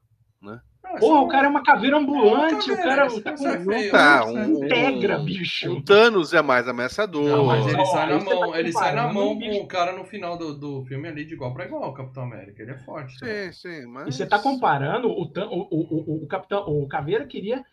Ah, 0.90 0.98
Porra, 1.00 1.22
o 1.22 1.28
cara 1.28 1.48
é 1.48 1.50
uma 1.50 1.64
caveira 1.64 1.98
ambulante, 1.98 2.72
o 2.72 2.78
cara 2.78 3.08
tá 3.22 3.32
é 3.32 3.36
com 3.58 3.72
feio, 3.72 3.92
tá, 3.92 4.22
é 4.22 4.26
um- 4.26 4.64
integra, 4.66 5.20
um- 5.20 5.26
bicho. 5.26 5.72
O 5.74 5.82
Thanos 5.82 6.34
é 6.34 6.42
mais 6.42 6.68
ameaçador. 6.68 7.24
Não, 7.30 7.46
mas 7.46 7.68
ele 7.68 7.86
sai 7.86 8.10
na 8.10 8.20
você 8.20 8.26
mão, 8.34 8.52
tá 8.52 8.60
ele 8.60 8.72
sai 8.74 8.96
na 8.96 9.14
mão 9.14 9.32
um 9.34 9.40
com 9.40 9.58
o 9.64 9.68
cara 9.68 9.92
no 9.92 10.06
final 10.06 10.38
do, 10.38 10.54
do 10.58 10.86
filme 10.86 11.08
ali 11.08 11.26
de 11.26 11.34
igual 11.34 11.54
pra 11.54 11.66
igual, 11.66 11.90
o 11.90 11.94
Capitão 11.94 12.24
América. 12.24 12.64
Ele 12.64 12.72
é 12.72 12.78
forte. 12.78 13.20
tá? 13.20 13.26
Sim, 13.26 13.52
sim, 13.52 13.86
mas. 13.88 14.08
E 14.08 14.12
você 14.14 14.26
tá 14.26 14.40
comparando 14.40 15.10
o, 15.10 15.24
o, 15.24 15.68
o, 15.72 16.24
o 16.24 16.28
Capitão, 16.28 16.64
o 16.68 16.88
Caveira 16.88 17.26
queria, 17.26 17.64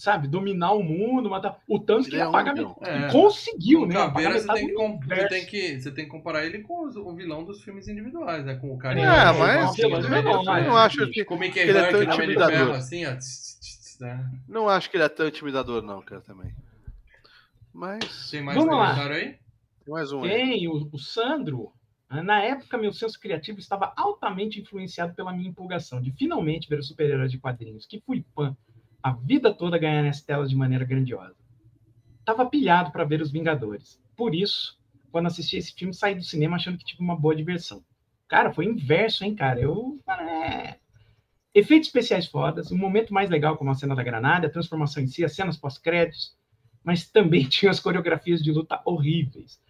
sabe, 0.00 0.26
dominar 0.28 0.72
o 0.72 0.82
mundo, 0.82 1.28
matar. 1.28 1.60
O 1.68 1.76
Ele 1.76 2.04
queria 2.04 2.22
é 2.22 2.28
único. 2.28 2.80
metade. 2.80 3.04
É. 3.04 3.08
E 3.08 3.12
conseguiu, 3.12 3.82
O 3.82 3.86
né? 3.86 3.94
Caveira, 3.94 4.38
você 4.40 4.46
tem, 4.54 4.66
que, 4.68 4.72
com- 4.74 4.98
você, 5.00 5.28
tem 5.28 5.46
que, 5.46 5.80
você 5.80 5.90
tem 5.92 6.04
que 6.06 6.10
comparar 6.10 6.44
ele 6.46 6.60
com 6.60 6.86
os- 6.86 6.96
o 6.96 7.12
vilão 7.14 7.44
dos 7.44 7.62
filmes 7.62 7.86
individuais, 7.88 8.44
né? 8.44 8.54
Com 8.56 8.72
o 8.72 8.78
cara. 8.78 8.98
É, 8.98 9.02
É, 9.02 9.32
mas 9.32 9.76
vilão 9.76 9.92
eu 9.92 9.98
individual, 9.98 10.34
não, 10.36 10.44
mas- 10.44 10.64
eu 10.64 10.70
não 10.70 10.76
acho 10.78 11.06
que 11.10 11.24
Com 11.24 11.34
o 11.34 11.38
Mickey 11.38 11.58
ele 11.60 11.76
é 11.78 11.90
tão 11.90 12.00
de 12.00 12.06
intimidador. 12.06 12.74
Assim, 12.74 13.04
ó. 13.06 13.10
né? 14.00 14.30
não 14.48 14.68
acho 14.68 14.90
que 14.90 14.96
ele 14.96 15.04
é 15.04 15.08
tão 15.08 15.28
intimidador, 15.28 15.82
não, 15.82 16.00
cara, 16.00 16.22
também. 16.22 16.54
Mas. 17.72 18.30
Tem 18.30 18.42
mais 18.42 18.56
Vamos 18.58 18.74
lá. 18.76 18.86
comentário 18.94 19.16
aí? 19.16 19.24
Tem 19.84 19.94
mais 19.94 20.12
um 20.12 20.22
aí. 20.24 20.30
Tem 20.30 20.68
o, 20.68 20.88
o 20.92 20.98
Sandro. 20.98 21.72
Na 22.10 22.42
época, 22.42 22.76
meu 22.76 22.92
senso 22.92 23.20
criativo 23.20 23.60
estava 23.60 23.92
altamente 23.96 24.60
influenciado 24.60 25.14
pela 25.14 25.32
minha 25.32 25.48
empolgação 25.48 26.00
de 26.02 26.10
finalmente 26.10 26.68
ver 26.68 26.80
os 26.80 26.88
super-heróis 26.88 27.30
de 27.30 27.38
quadrinhos, 27.38 27.86
que 27.86 28.00
fui 28.00 28.24
fã 28.34 28.56
a 29.02 29.12
vida 29.12 29.52
toda 29.52 29.78
ganhar 29.78 30.02
nas 30.02 30.20
telas 30.22 30.50
de 30.50 30.56
maneira 30.56 30.84
grandiosa. 30.84 31.36
Tava 32.24 32.46
pilhado 32.46 32.92
para 32.92 33.04
ver 33.04 33.20
os 33.20 33.30
Vingadores. 33.30 34.00
Por 34.16 34.34
isso, 34.34 34.78
quando 35.10 35.26
assisti 35.26 35.56
esse 35.56 35.74
filme, 35.74 35.94
saí 35.94 36.14
do 36.14 36.22
cinema 36.22 36.56
achando 36.56 36.78
que 36.78 36.84
tive 36.84 37.02
uma 37.02 37.16
boa 37.16 37.34
diversão. 37.34 37.82
Cara, 38.28 38.52
foi 38.52 38.66
inverso, 38.66 39.24
hein, 39.24 39.34
cara? 39.34 39.60
Eu. 39.60 39.98
É... 40.08 40.76
Efeitos 41.52 41.88
especiais 41.88 42.26
fodas, 42.26 42.70
um 42.70 42.78
momento 42.78 43.12
mais 43.12 43.28
legal 43.28 43.56
como 43.56 43.70
a 43.70 43.74
cena 43.74 43.96
da 43.96 44.04
granada, 44.04 44.46
a 44.46 44.50
transformação 44.50 45.02
em 45.02 45.08
si, 45.08 45.24
as 45.24 45.34
cenas 45.34 45.56
pós-créditos, 45.56 46.36
mas 46.84 47.10
também 47.10 47.44
tinha 47.48 47.70
as 47.70 47.80
coreografias 47.80 48.40
de 48.40 48.52
luta 48.52 48.80
horríveis. 48.84 49.60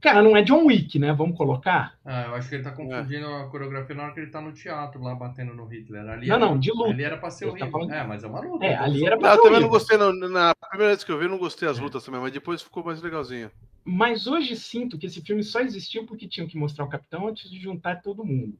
Cara, 0.00 0.22
não 0.22 0.34
é 0.36 0.42
John 0.42 0.64
Wick, 0.64 0.98
né? 0.98 1.12
Vamos 1.12 1.36
colocar? 1.36 1.94
Ah, 2.04 2.22
eu 2.28 2.34
acho 2.34 2.48
que 2.48 2.54
ele 2.54 2.64
tá 2.64 2.70
confundindo 2.72 3.26
a 3.26 3.48
coreografia 3.50 3.94
na 3.94 4.04
hora 4.04 4.14
que 4.14 4.20
ele 4.20 4.30
tá 4.30 4.40
no 4.40 4.52
teatro 4.52 5.02
lá 5.02 5.14
batendo 5.14 5.52
no 5.54 5.66
Hitler. 5.66 6.08
Ali 6.08 6.26
Não, 6.28 6.36
era- 6.36 6.46
não, 6.46 6.58
de 6.58 6.70
luta. 6.72 6.90
Ali 6.90 7.04
era 7.04 7.18
pra 7.18 7.30
ser 7.30 7.44
Ele 7.44 7.50
tá 7.58 7.64
horrível. 7.66 7.72
falando- 7.72 7.92
É, 7.92 8.06
mas 8.06 8.24
é 8.24 8.26
uma 8.26 8.40
luta. 8.40 8.64
É, 8.64 8.76
ali 8.76 9.04
era 9.06 9.18
pra 9.18 9.30
eu 9.32 9.36
ser 9.36 9.42
também 9.42 9.60
não 9.60 9.68
gostei, 9.68 9.98
não. 9.98 10.12
Na 10.12 10.54
primeira 10.70 10.92
vez 10.94 11.04
que 11.04 11.12
eu 11.12 11.18
vi, 11.18 11.24
eu 11.26 11.30
não 11.30 11.38
gostei 11.38 11.68
das 11.68 11.78
lutas 11.78 12.02
também, 12.04 12.20
mas 12.20 12.32
depois 12.32 12.62
ficou 12.62 12.82
mais 12.82 13.02
legalzinho. 13.02 13.50
Mas 13.84 14.26
hoje 14.26 14.56
sinto 14.56 14.96
que 14.98 15.06
esse 15.06 15.20
filme 15.20 15.42
só 15.42 15.60
existiu 15.60 16.06
porque 16.06 16.26
tinham 16.28 16.46
que 16.48 16.56
mostrar 16.56 16.84
o 16.84 16.88
Capitão 16.88 17.28
antes 17.28 17.50
de 17.50 17.58
juntar 17.60 18.00
todo 18.02 18.24
mundo. 18.24 18.56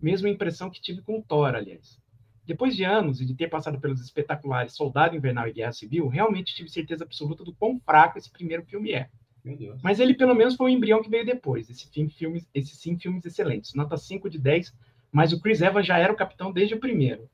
Mesma 0.00 0.28
impressão 0.28 0.68
que 0.68 0.80
tive 0.80 1.00
com 1.00 1.18
o 1.18 1.22
Thor, 1.22 1.54
aliás. 1.54 1.98
Depois 2.44 2.74
de 2.76 2.82
anos 2.84 3.20
e 3.20 3.24
de 3.24 3.34
ter 3.34 3.48
passado 3.48 3.78
pelos 3.80 4.00
espetaculares 4.00 4.74
Soldado 4.74 5.16
Invernal 5.16 5.46
e 5.48 5.52
Guerra 5.52 5.72
Civil, 5.72 6.08
realmente 6.08 6.54
tive 6.54 6.68
certeza 6.68 7.04
absoluta 7.04 7.44
do 7.44 7.52
quão 7.54 7.80
fraco 7.80 8.18
esse 8.18 8.30
primeiro 8.30 8.62
filme 8.64 8.92
é. 8.92 9.08
Meu 9.44 9.56
Deus. 9.56 9.80
Mas 9.82 9.98
ele, 9.98 10.14
pelo 10.14 10.34
menos, 10.34 10.54
foi 10.54 10.70
o 10.70 10.74
embrião 10.74 11.02
que 11.02 11.10
veio 11.10 11.26
depois. 11.26 11.68
Esse 11.68 11.88
fim, 11.90 12.08
filmes, 12.08 12.46
esses 12.54 12.78
sim, 12.78 12.96
filmes 12.98 13.24
excelentes. 13.24 13.74
Nota 13.74 13.96
5 13.96 14.30
de 14.30 14.38
10, 14.38 14.72
mas 15.10 15.32
o 15.32 15.40
Chris 15.40 15.60
Evans 15.60 15.86
já 15.86 15.98
era 15.98 16.12
o 16.12 16.16
capitão 16.16 16.52
desde 16.52 16.74
o 16.74 16.80
primeiro. 16.80 17.28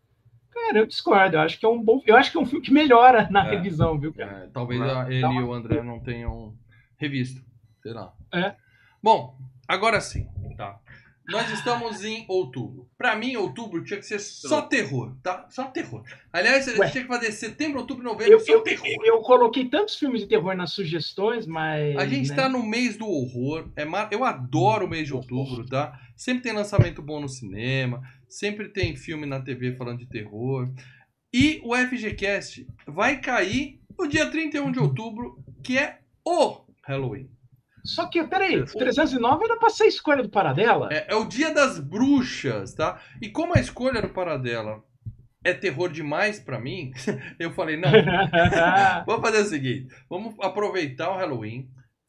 Cara, 0.50 0.78
eu 0.78 0.86
discordo. 0.86 1.36
Eu 1.36 1.40
acho 1.40 1.58
que 1.60 1.66
é 1.66 1.68
um 1.68 1.82
bom. 1.82 2.02
Eu 2.06 2.16
acho 2.16 2.32
que 2.32 2.38
é 2.38 2.40
um 2.40 2.46
filme 2.46 2.64
que 2.64 2.72
melhora 2.72 3.28
na 3.30 3.46
É. 3.46 3.50
revisão, 3.50 3.98
viu, 3.98 4.12
cara? 4.14 4.44
É, 4.44 4.46
talvez 4.48 4.80
a- 4.80 5.06
ele 5.10 5.20
não. 5.20 5.32
e 5.34 5.42
o 5.42 5.52
André 5.52 5.82
não 5.82 6.00
tenham 6.00 6.54
revisto. 6.96 7.42
Sei 7.82 7.92
lá. 7.92 8.12
É. 8.32 8.54
Bom, 9.02 9.36
agora 9.68 10.00
sim, 10.00 10.26
tá? 10.56 10.80
Nós 11.28 11.50
estamos 11.50 12.02
em 12.04 12.24
outubro. 12.26 12.88
Pra 12.96 13.14
mim, 13.14 13.36
outubro 13.36 13.84
tinha 13.84 14.00
que 14.00 14.06
ser 14.06 14.18
só 14.18 14.62
terror, 14.62 15.14
tá? 15.22 15.46
Só 15.50 15.64
terror. 15.64 16.02
Aliás, 16.32 16.66
a 16.66 16.74
gente 16.74 16.92
tinha 16.92 17.04
que 17.04 17.08
fazer 17.08 17.30
setembro, 17.32 17.80
outubro, 17.80 18.02
novembro, 18.02 18.32
Eu, 18.32 18.40
só 18.40 18.54
eu, 18.54 18.62
terror. 18.62 18.86
eu 19.04 19.20
coloquei 19.20 19.68
tantos 19.68 19.98
filmes 19.98 20.22
de 20.22 20.26
terror 20.26 20.56
nas 20.56 20.72
sugestões, 20.72 21.46
mas. 21.46 21.96
A 21.96 22.06
gente 22.06 22.30
né? 22.30 22.36
tá 22.36 22.48
no 22.48 22.62
mês 22.62 22.96
do 22.96 23.06
horror. 23.06 23.68
É 23.76 23.84
mar... 23.84 24.08
Eu 24.10 24.24
adoro 24.24 24.86
o 24.86 24.88
mês 24.88 25.06
de 25.06 25.14
outubro, 25.14 25.66
tá? 25.66 26.00
Sempre 26.16 26.44
tem 26.44 26.52
lançamento 26.54 27.02
bom 27.02 27.20
no 27.20 27.28
cinema. 27.28 28.00
Sempre 28.26 28.70
tem 28.70 28.96
filme 28.96 29.26
na 29.26 29.40
TV 29.40 29.76
falando 29.76 29.98
de 29.98 30.06
terror. 30.06 30.72
E 31.32 31.60
o 31.62 31.76
FGCast 31.76 32.66
vai 32.86 33.20
cair 33.20 33.80
no 33.98 34.08
dia 34.08 34.30
31 34.30 34.72
de 34.72 34.78
outubro, 34.78 35.44
que 35.62 35.76
é 35.76 35.98
o 36.24 36.62
Halloween. 36.82 37.28
Só 37.84 38.06
que, 38.06 38.22
peraí, 38.24 38.64
309 38.64 39.44
era 39.44 39.56
pra 39.56 39.70
ser 39.70 39.86
escolha 39.86 40.22
do 40.22 40.28
Paradela? 40.28 40.88
É, 40.92 41.06
é 41.12 41.14
o 41.14 41.24
dia 41.24 41.52
das 41.52 41.78
bruxas, 41.78 42.74
tá? 42.74 43.00
E 43.20 43.28
como 43.28 43.56
a 43.56 43.60
escolha 43.60 44.02
do 44.02 44.08
Paradela 44.08 44.82
é 45.44 45.52
terror 45.52 45.90
demais 45.90 46.38
pra 46.38 46.60
mim, 46.60 46.92
eu 47.38 47.52
falei, 47.52 47.76
não, 47.76 47.90
Vamos 49.06 49.22
fazer 49.22 49.42
o 49.42 49.48
seguinte: 49.48 49.94
vamos 50.08 50.34
aproveitar 50.40 51.10
o 51.10 51.16
Halloween, 51.16 51.68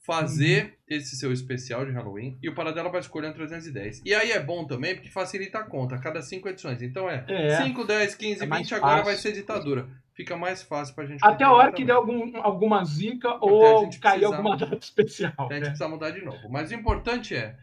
fazer 0.09 0.63
Uhum. 0.65 0.71
esse 0.97 1.15
seu 1.15 1.31
especial 1.31 1.85
de 1.85 1.91
Halloween 1.91 2.35
e 2.41 2.49
o 2.49 2.55
Paradela 2.55 2.89
vai 2.89 2.99
escolher 2.99 3.27
um 3.29 3.33
310. 3.33 4.01
E 4.03 4.13
aí 4.15 4.31
é 4.31 4.39
bom 4.39 4.65
também 4.65 4.95
porque 4.95 5.09
facilita 5.09 5.59
a 5.59 5.63
conta, 5.63 5.93
a 5.95 5.99
cada 5.99 6.19
5 6.21 6.49
edições. 6.49 6.81
Então 6.81 7.07
é, 7.07 7.23
É. 7.27 7.57
5, 7.63 7.85
10, 7.85 8.15
15, 8.15 8.43
É 8.43 8.47
mais 8.47 8.63
20, 8.63 8.73
agora 8.75 8.91
fácil. 8.97 9.05
vai 9.05 9.15
ser 9.17 9.31
ditadura. 9.33 9.87
Fica 10.15 10.35
mais 10.35 10.63
fácil 10.63 10.95
pra 10.95 11.05
gente. 11.05 11.19
Até 11.23 11.43
a 11.43 11.51
hora 11.51 11.71
que 11.71 11.85
der 11.85 11.93
algum, 11.93 12.35
alguma 12.41 12.83
zica 12.83 13.29
Até 13.29 13.37
ou 13.45 13.89
cair 14.01 14.25
alguma 14.25 14.57
data 14.57 14.75
especial. 14.81 15.31
A 15.37 15.43
gente 15.43 15.51
né? 15.53 15.59
precisa 15.67 15.87
mudar 15.87 16.09
de 16.11 16.25
novo. 16.25 16.49
Mas 16.49 16.71
o 16.71 16.73
importante 16.73 17.35
é: 17.35 17.55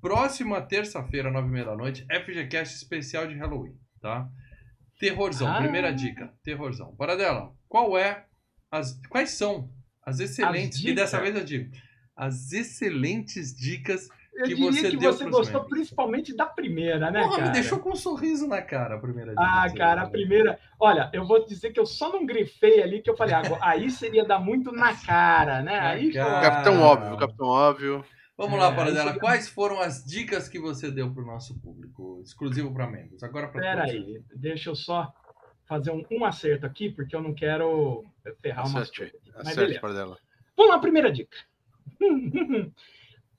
próxima 0.00 0.60
terça-feira, 0.60 1.30
9h30 1.30 1.64
da 1.64 1.74
noite, 1.76 2.06
FGCast 2.10 2.76
especial 2.76 3.26
de 3.26 3.34
Halloween, 3.34 3.74
tá? 4.00 4.28
Terrorzão, 5.00 5.48
Ah. 5.50 5.58
primeira 5.58 5.90
dica: 5.92 6.32
terrorzão. 6.44 6.94
Paradela, 6.96 7.52
qual 7.66 7.96
é 7.98 8.24
as. 8.70 9.00
Quais 9.08 9.30
são 9.30 9.70
as 10.06 10.20
excelentes. 10.20 10.78
As 10.80 10.84
e 10.84 10.92
dessa 10.94 11.18
vez 11.20 11.34
eu 11.34 11.42
digo: 11.44 11.74
as 12.16 12.52
excelentes 12.52 13.54
dicas. 13.54 14.08
Eu 14.36 14.46
que 14.46 14.54
diria 14.56 14.72
você 14.72 14.90
que 14.90 14.96
deu 14.96 15.12
você 15.12 15.24
gostou 15.30 15.60
membros. 15.60 15.68
principalmente 15.68 16.34
da 16.36 16.44
primeira, 16.44 17.08
né, 17.10 17.22
Porra, 17.22 17.36
cara? 17.36 17.46
me 17.46 17.52
deixou 17.52 17.78
com 17.78 17.90
um 17.92 17.96
sorriso 17.96 18.48
na 18.48 18.60
cara 18.60 18.96
a 18.96 18.98
primeira 18.98 19.30
dica. 19.30 19.42
Ah, 19.42 19.72
cara, 19.72 20.02
a 20.02 20.10
primeira. 20.10 20.58
Olha, 20.80 21.08
eu 21.12 21.24
vou 21.24 21.44
dizer 21.46 21.72
que 21.72 21.78
eu 21.78 21.86
só 21.86 22.10
não 22.12 22.26
grifei 22.26 22.82
ali 22.82 23.00
que 23.00 23.08
eu 23.08 23.16
falei, 23.16 23.32
agora, 23.34 23.60
aí 23.64 23.88
seria 23.90 24.24
dar 24.24 24.40
muito 24.40 24.72
na 24.72 24.92
cara, 24.96 25.62
né? 25.62 25.76
Na 25.80 25.88
Aí, 25.90 26.12
cara. 26.12 26.40
Capitão 26.50 26.80
óbvio, 26.82 27.16
Capitão 27.16 27.46
óbvio. 27.46 28.04
Vamos 28.36 28.56
É, 28.56 28.62
lá, 28.62 28.72
Paradela. 28.74 29.04
seria- 29.04 29.20
Quais 29.20 29.48
foram 29.48 29.80
as 29.80 30.04
dicas 30.04 30.48
que 30.48 30.58
você 30.58 30.90
deu 30.90 31.12
pro 31.14 31.24
nosso 31.24 31.56
público? 31.60 32.20
Exclusivo 32.20 32.74
para 32.74 32.88
membros. 32.90 33.22
Agora 33.22 33.46
para 33.46 33.60
pera 33.60 33.84
aí, 33.84 34.20
deixa 34.34 34.70
eu 34.70 34.74
só 34.74 35.12
fazer 35.68 35.92
um, 35.92 36.04
um 36.10 36.24
acerto 36.24 36.66
aqui, 36.66 36.90
porque 36.90 37.14
eu 37.14 37.22
não 37.22 37.32
quero 37.32 38.04
ferrar 38.42 38.66
umas 38.66 38.90
Acerte. 38.90 39.14
Mas 39.28 39.42
acerte 39.42 39.60
beleza. 39.60 39.80
para 39.80 39.92
dela. 39.92 40.18
Vamos 40.56 40.72
lá, 40.72 40.78
primeira 40.80 41.12
dica. 41.12 41.36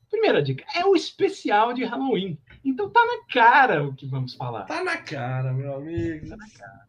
primeira 0.10 0.42
dica 0.42 0.64
é 0.76 0.86
o 0.86 0.96
especial 0.96 1.74
de 1.74 1.84
Halloween. 1.84 2.40
Então 2.64 2.90
tá 2.90 3.00
na 3.06 3.26
cara 3.32 3.84
o 3.84 3.94
que 3.94 4.06
vamos 4.08 4.34
falar, 4.34 4.64
Tá 4.66 4.84
na 4.84 4.98
cara, 4.98 5.54
meu 5.54 5.76
amigo. 5.76 6.28
né, 6.28 6.38
cara? 6.58 6.86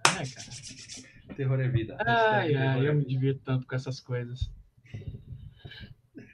Terror 1.35 1.61
é 1.61 1.69
vida. 1.69 1.97
Ai, 2.01 2.49
terror 2.49 2.63
ai, 2.69 2.87
é 2.87 2.89
eu 2.89 2.95
me 2.95 3.01
vida. 3.01 3.11
divirto 3.11 3.41
tanto 3.45 3.67
com 3.67 3.75
essas 3.75 4.01
coisas. 4.01 4.51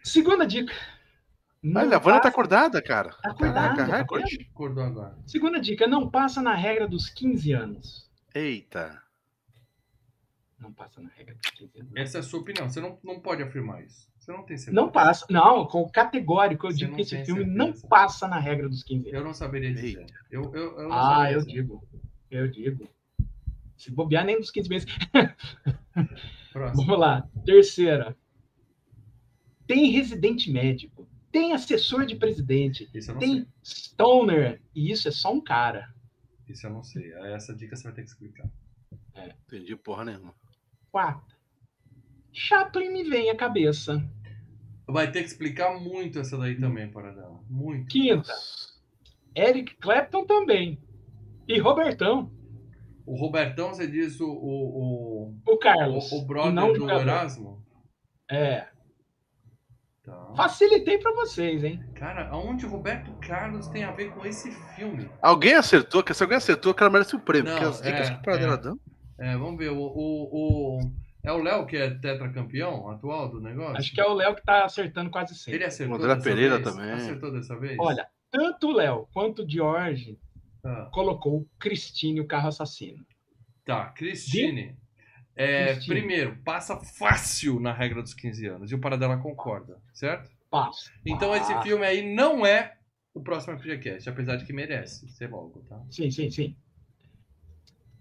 Segunda 0.05 0.47
dica. 0.47 0.73
Não 1.63 1.81
Olha, 1.81 1.97
a 1.97 2.01
Vânia 2.01 2.21
tá 2.21 2.29
acordada, 2.29 2.83
cara. 2.83 3.11
Tá 3.23 3.31
acordada, 3.31 3.77
Caraca, 3.77 3.87
tá 3.93 3.97
recorde. 3.99 4.49
Acordou 4.53 4.83
agora. 4.85 5.17
Segunda 5.27 5.61
dica, 5.61 5.87
não 5.87 6.11
passa 6.11 6.43
na 6.43 6.55
regra 6.55 6.89
dos 6.89 7.09
15 7.09 7.53
anos. 7.53 8.11
Eita. 8.35 9.01
Não 10.59 10.73
passa 10.73 11.01
na 11.01 11.09
regra 11.11 11.35
dos 11.37 11.51
15 11.51 11.79
anos. 11.81 11.93
Essa 11.97 12.19
é 12.19 12.21
a 12.21 12.23
sua 12.25 12.41
opinião. 12.41 12.69
Você 12.69 12.81
não, 12.81 12.99
não 13.03 13.21
pode 13.21 13.43
afirmar 13.43 13.83
isso. 13.85 14.12
Você 14.23 14.31
não 14.31 14.45
tem 14.45 14.57
certeza. 14.57 14.81
Não 14.81 14.89
passa. 14.93 15.27
Não, 15.29 15.67
com 15.67 15.89
categórico, 15.91 16.67
eu 16.67 16.71
Você 16.71 16.77
digo 16.79 16.95
que 16.95 17.03
esse 17.03 17.25
filme 17.25 17.41
certeza. 17.45 17.57
não 17.59 17.73
passa 17.89 18.29
na 18.29 18.39
regra 18.39 18.69
dos 18.69 18.85
15 18.85 19.09
anos. 19.09 19.19
Eu 19.19 19.25
não 19.25 19.35
saberia 19.35 19.75
dizer. 19.75 20.07
Eu, 20.31 20.43
eu, 20.55 20.79
eu 20.79 20.89
não 20.89 20.93
Ah, 20.93 21.15
saberia 21.17 21.33
eu 21.35 21.39
dizer. 21.41 21.53
digo. 21.53 21.89
Eu 22.31 22.49
digo. 22.49 22.89
Se 23.77 23.91
bobear, 23.91 24.25
nem 24.25 24.39
dos 24.39 24.53
15 24.53 24.69
meses. 24.69 24.89
Próximo. 26.53 26.85
Vamos 26.87 27.01
lá. 27.01 27.29
Terceira. 27.45 28.17
Tem 29.67 29.91
residente 29.91 30.53
médico. 30.53 31.09
Tem 31.33 31.53
assessor 31.53 32.07
de 32.07 32.15
presidente. 32.15 32.89
Isso 32.95 33.11
eu 33.11 33.15
não 33.15 33.21
Tem 33.21 33.35
sei. 33.39 33.49
stoner. 33.65 34.63
E 34.73 34.93
isso 34.93 35.09
é 35.09 35.11
só 35.11 35.33
um 35.33 35.41
cara. 35.41 35.93
Isso 36.49 36.65
eu 36.65 36.71
não 36.71 36.85
sei. 36.85 37.13
Essa 37.35 37.53
dica 37.57 37.75
você 37.75 37.83
vai 37.85 37.93
ter 37.93 38.03
que 38.03 38.09
explicar. 38.09 38.49
Entendi 39.49 39.75
porra 39.75 40.05
nenhuma. 40.05 40.33
Quarta. 40.93 41.32
Chaplin 42.33 42.91
me 42.91 43.05
vem 43.05 43.31
à 43.31 43.37
cabeça. 43.37 44.03
Vai 44.87 45.11
ter 45.11 45.21
que 45.21 45.27
explicar 45.29 45.79
muito 45.81 46.19
essa 46.19 46.37
daí 46.37 46.59
também, 46.59 46.91
Paradela. 46.91 47.41
Muito. 47.49 47.89
Quinta. 47.89 48.33
Eric 49.37 49.77
Clapton 49.77 50.27
também. 50.27 50.79
E 51.49 51.59
Robertão. 51.59 52.31
O 53.07 53.17
Robertão, 53.17 53.71
você 53.71 53.87
diz 53.87 54.21
o, 54.21 54.29
o, 54.29 55.35
O 55.47 55.53
o, 55.55 55.59
Carlos. 55.59 56.11
o, 56.13 56.19
o 56.19 56.27
brother 56.27 56.53
não 56.53 56.71
o 56.71 56.75
do. 56.75 56.91
Erasmo? 56.91 57.65
É. 58.31 58.67
Tá. 60.05 60.33
Facilitei 60.37 60.99
pra 60.99 61.13
vocês, 61.13 61.63
hein? 61.63 61.83
Cara, 61.95 62.29
aonde 62.29 62.67
o 62.67 62.69
Roberto 62.69 63.13
Carlos 63.21 63.69
tem 63.69 63.85
a 63.85 63.93
ver 63.93 64.11
com 64.13 64.27
esse 64.27 64.51
filme? 64.75 65.09
Alguém 65.21 65.55
acertou? 65.55 66.03
Que 66.03 66.13
se 66.13 66.23
alguém 66.23 66.39
acertou, 66.39 66.73
o 66.73 66.75
cara 66.75 66.91
merece 66.91 67.15
um 67.15 67.21
prêmio. 67.21 67.51
Não, 67.53 67.59
porque 67.59 67.69
as 67.71 67.81
dicas 67.83 68.09
é, 68.09 68.15
que 68.15 68.19
o 68.19 68.23
Pradela 68.23 68.55
é. 68.55 68.59
dão. 68.59 68.81
É, 69.19 69.37
vamos 69.37 69.59
ver. 69.59 69.71
O, 69.71 69.79
o, 69.79 70.79
o- 70.81 70.93
é 71.23 71.33
o 71.33 71.39
Léo 71.43 71.67
que 71.67 71.77
é 71.77 71.91
tetracampeão 71.91 72.89
atual 72.91 73.29
do 73.29 73.41
negócio? 73.41 73.77
Acho 73.77 73.93
que 73.95 74.01
é 74.01 74.07
o 74.07 74.15
Léo 74.15 74.35
que 74.35 74.43
tá 74.43 74.65
acertando 74.65 75.11
quase 75.11 75.35
sempre. 75.35 75.55
Ele 75.59 75.65
acertou 75.65 75.97
O 75.97 75.99
André 76.01 76.15
dessa 76.15 76.29
Pereira 76.29 76.59
vez? 76.59 76.65
também. 76.75 76.91
Acertou 76.93 77.33
dessa 77.33 77.59
vez? 77.59 77.77
Olha, 77.79 78.09
tanto 78.31 78.69
o 78.69 78.73
Léo 78.73 79.09
quanto 79.13 79.43
o 79.43 79.49
George 79.49 80.19
Ah, 80.65 80.89
colocou 80.93 81.47
Cristine, 81.59 82.21
o 82.21 82.27
carro 82.27 82.49
assassino. 82.49 83.05
tá, 83.65 83.87
Cristine. 83.91 84.77
É, 85.35 85.75
Cristine. 85.75 85.87
primeiro, 86.01 86.37
passa 86.45 86.77
fácil 86.77 87.59
na 87.59 87.73
regra 87.73 88.03
dos 88.03 88.15
15 88.15 88.47
anos. 88.47 88.71
E 88.71 88.75
o 88.75 88.81
Paradela 88.81 89.17
concorda, 89.19 89.81
certo? 89.95 90.31
Passa. 90.51 90.91
Então 91.07 91.35
esse 91.35 91.53
Ah, 91.53 91.63
filme 91.63 91.85
aí 91.87 92.15
não 92.15 92.45
é 92.45 92.77
o 93.15 93.23
próximo 93.23 93.59
FGCast, 93.59 94.09
apesar 94.09 94.37
de 94.37 94.45
que 94.45 94.53
merece 94.53 95.09
ser 95.09 95.31
logo, 95.31 95.65
tá? 95.69 95.83
Sim, 95.91 96.11
sim, 96.11 96.31
sim. 96.31 96.57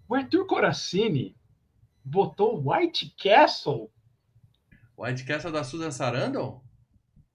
O 0.10 0.16
Arthur 0.16 0.46
Coracini 0.46 1.36
botou 2.04 2.62
White 2.66 3.14
Castle 3.22 3.90
White 4.98 5.24
Castle 5.26 5.52
da 5.52 5.64
Susan 5.64 5.92
Sarandon? 5.92 6.62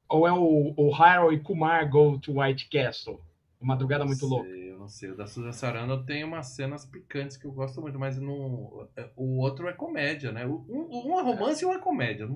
ou 0.08 0.26
é 0.26 0.32
o, 0.32 0.72
o 0.76 0.94
Harold 0.94 1.34
e 1.34 1.40
Kumar 1.40 1.88
Go 1.90 2.16
to 2.20 2.40
White 2.40 2.68
Castle? 2.70 3.20
Uma 3.60 3.74
madrugada 3.74 4.04
muito 4.04 4.22
Não 4.22 4.28
louca. 4.28 4.48
sei, 4.48 4.70
Eu 4.70 4.78
não 4.78 4.88
sei. 4.88 5.10
O 5.10 5.16
da 5.16 5.26
Susan 5.26 5.50
Sarandon 5.50 6.04
tem 6.04 6.22
umas 6.22 6.48
cenas 6.48 6.84
picantes 6.84 7.36
que 7.36 7.44
eu 7.46 7.50
gosto 7.50 7.80
muito, 7.80 7.98
mas 7.98 8.16
não, 8.20 8.86
o 9.16 9.38
outro 9.40 9.66
é 9.66 9.72
comédia, 9.72 10.30
né? 10.30 10.46
Um, 10.46 10.64
um 10.68 11.18
é 11.18 11.22
romance 11.24 11.64
e 11.64 11.66
um 11.66 11.72
é 11.72 11.78
comédia. 11.80 12.28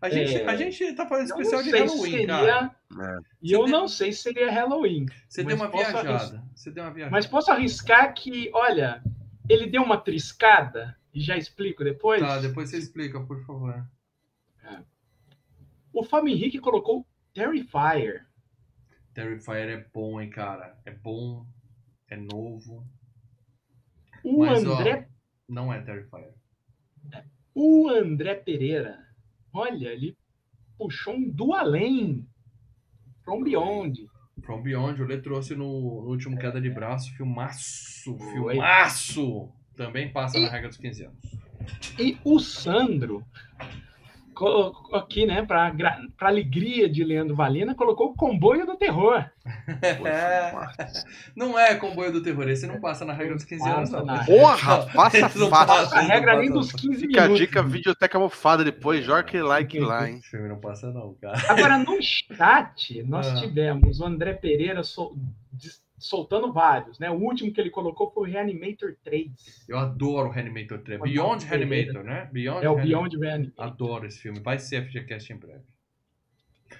A 0.00 0.08
gente, 0.08 0.36
É. 0.36 0.46
a 0.48 0.56
gente 0.56 0.94
tá 0.94 1.04
fazendo 1.06 1.30
Eu 1.32 1.40
especial 1.42 1.62
de 1.62 1.70
Halloween, 1.70 2.10
seria. 2.12 2.26
cara. 2.28 2.76
É. 2.98 3.18
E 3.42 3.52
eu 3.52 3.64
tem- 3.64 3.72
não 3.72 3.88
sei 3.88 4.12
se 4.12 4.22
seria 4.22 4.50
Halloween. 4.50 5.04
Você 5.28 5.44
deu 5.44 5.56
uma 5.56 5.68
viajada. 5.68 6.42
Você 6.54 6.70
deu 6.70 6.84
uma 6.84 6.92
viajada. 6.94 7.10
Mas 7.14 7.26
posso 7.26 7.50
arriscar 7.50 8.14
que, 8.14 8.50
olha, 8.54 9.02
ele 9.48 9.66
deu 9.66 9.82
uma 9.82 9.98
triscada 9.98 10.96
e 11.14 11.20
já 11.20 11.36
explico 11.36 11.84
depois. 11.84 12.20
Tá, 12.20 12.38
depois 12.38 12.70
você 12.70 12.78
explica, 12.78 13.20
por 13.20 13.44
favor. 13.44 13.86
O 15.92 16.04
Fábio 16.04 16.32
Henrique 16.32 16.58
colocou 16.58 17.06
Terrifier. 17.32 18.26
Terrifier 19.14 19.68
é 19.68 19.86
bom, 19.92 20.20
hein, 20.20 20.30
cara. 20.30 20.78
É 20.84 20.92
bom, 20.92 21.46
é 22.08 22.16
novo. 22.16 22.86
O 24.22 24.40
Mas, 24.40 24.64
ó, 24.64 24.78
André, 24.78 25.08
não 25.48 25.72
é 25.72 25.80
Terrifier. 25.80 26.34
o 27.54 27.88
André 27.88 28.34
Pereira, 28.36 28.98
olha, 29.52 29.88
ele 29.88 30.16
puxou 30.76 31.14
um 31.14 31.28
do 31.28 31.52
além. 31.52 32.28
From 33.24 33.42
Beyond. 33.42 34.08
From 34.42 34.62
Beyond, 34.62 35.02
o 35.02 35.06
Lê 35.06 35.20
trouxe 35.20 35.54
no, 35.54 36.02
no 36.02 36.08
último 36.10 36.38
Queda 36.38 36.60
de 36.60 36.70
Braço, 36.70 37.12
filmaço, 37.16 38.16
filmaço. 38.18 39.52
Também 39.78 40.10
passa 40.10 40.36
E- 40.36 40.42
na 40.42 40.50
regra 40.50 40.68
dos 40.68 40.76
15 40.76 41.04
anos. 41.04 41.18
E 41.98 42.18
o 42.24 42.38
Sandro, 42.38 43.24
colocou 44.34 44.96
aqui, 44.96 45.26
né, 45.26 45.44
para 45.44 45.72
alegria 46.20 46.88
de 46.88 47.02
Leandro 47.02 47.34
Valina, 47.34 47.74
colocou 47.74 48.10
o 48.10 48.14
comboio 48.14 48.64
do 48.64 48.76
terror. 48.76 49.24
É. 49.82 50.52
Não 51.34 51.58
é 51.58 51.74
comboio 51.74 52.12
do 52.12 52.22
terror, 52.22 52.48
esse 52.48 52.66
não 52.66 52.80
passa 52.80 53.04
na 53.04 53.12
regra 53.12 53.34
dos 53.34 53.44
15 53.44 53.68
anos, 53.68 53.90
Passa 53.90 54.04
não. 54.04 54.14
na 54.16 54.24
Porra, 54.24 54.86
passa 54.94 55.18
fácil. 55.28 55.50
passa. 55.50 55.96
A 55.96 56.00
regra 56.02 56.38
nem 56.38 56.50
dos 56.52 56.70
15 56.72 57.00
Fica 57.06 57.20
a 57.20 57.22
minutos. 57.24 57.40
dica, 57.46 57.62
videoteca 57.62 58.18
mofada 58.18 58.62
depois, 58.64 59.04
joga 59.04 59.42
like 59.44 59.78
lá, 59.80 60.08
hein? 60.08 60.18
Esse 60.18 60.30
filme 60.30 60.48
não 60.48 60.60
passa, 60.60 60.90
não, 60.92 61.14
cara. 61.20 61.36
Agora, 61.50 61.78
no 61.78 61.98
chat, 62.00 63.02
nós 63.04 63.26
Ah. 63.28 63.34
tivemos 63.40 63.98
o 64.00 64.04
André 64.04 64.34
Pereira 64.34 64.82
soltando 65.98 66.52
vários, 66.52 66.98
né? 66.98 67.10
O 67.10 67.14
último 67.14 67.52
que 67.52 67.60
ele 67.60 67.70
colocou 67.70 68.10
foi 68.10 68.28
o 68.28 68.32
Reanimator 68.32 68.96
3. 69.02 69.66
Eu 69.68 69.78
adoro 69.78 70.28
o 70.28 70.32
Reanimator 70.32 70.78
3. 70.78 71.00
Mas 71.00 71.10
Beyond 71.10 71.44
Reanimator, 71.44 72.04
né? 72.04 72.28
Beyond 72.32 72.64
É 72.64 72.70
o 72.70 72.74
Reanimator. 72.74 73.08
Beyond 73.08 73.18
Reanimator. 73.18 73.64
Adoro 73.64 74.06
esse 74.06 74.20
filme. 74.20 74.40
Vai 74.40 74.58
ser 74.58 74.84
FGCast 74.86 75.32
em 75.32 75.36
breve. 75.36 75.64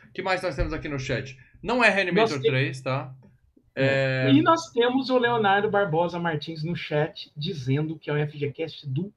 O 0.09 0.12
que 0.12 0.23
mais 0.23 0.43
nós 0.43 0.55
temos 0.57 0.73
aqui 0.73 0.89
no 0.89 0.99
chat? 0.99 1.39
Não 1.62 1.82
é 1.82 1.89
Reanimator 1.89 2.36
Nós 2.36 2.43
te- 2.43 2.49
3, 2.49 2.81
tá? 2.81 3.15
É... 3.74 4.31
E 4.32 4.43
nós 4.43 4.70
temos 4.73 5.09
o 5.09 5.19
Leonardo 5.19 5.70
Barbosa 5.70 6.19
Martins 6.19 6.65
no 6.65 6.74
chat 6.74 7.31
dizendo 7.36 7.99
que 7.99 8.11
é 8.11 8.12
o 8.12 8.28
FGCast 8.28 8.89
do 8.89 9.12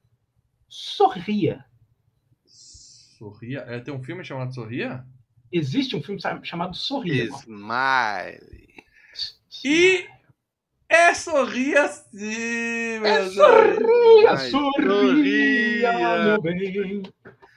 Sorria. 0.68 1.64
Sorria. 2.44 3.60
É, 3.68 3.80
tem 3.80 3.92
um 3.92 4.02
filme 4.02 4.24
chamado 4.24 4.54
Sorria? 4.54 5.04
Existe 5.50 5.94
um 5.94 6.02
filme 6.02 6.20
chamado 6.42 6.76
Sorria. 6.76 7.24
Smile. 7.24 8.62
E 9.64 10.06
é 10.88 11.14
Sorria 11.14 11.86
sim, 11.88 12.96
É 12.96 13.00
meus 13.00 13.34
Sorria, 13.34 14.30
Ai, 14.30 14.36
sorria, 14.50 15.92
sorria. 15.92 16.22
meu 16.24 16.42
bem. 16.42 17.02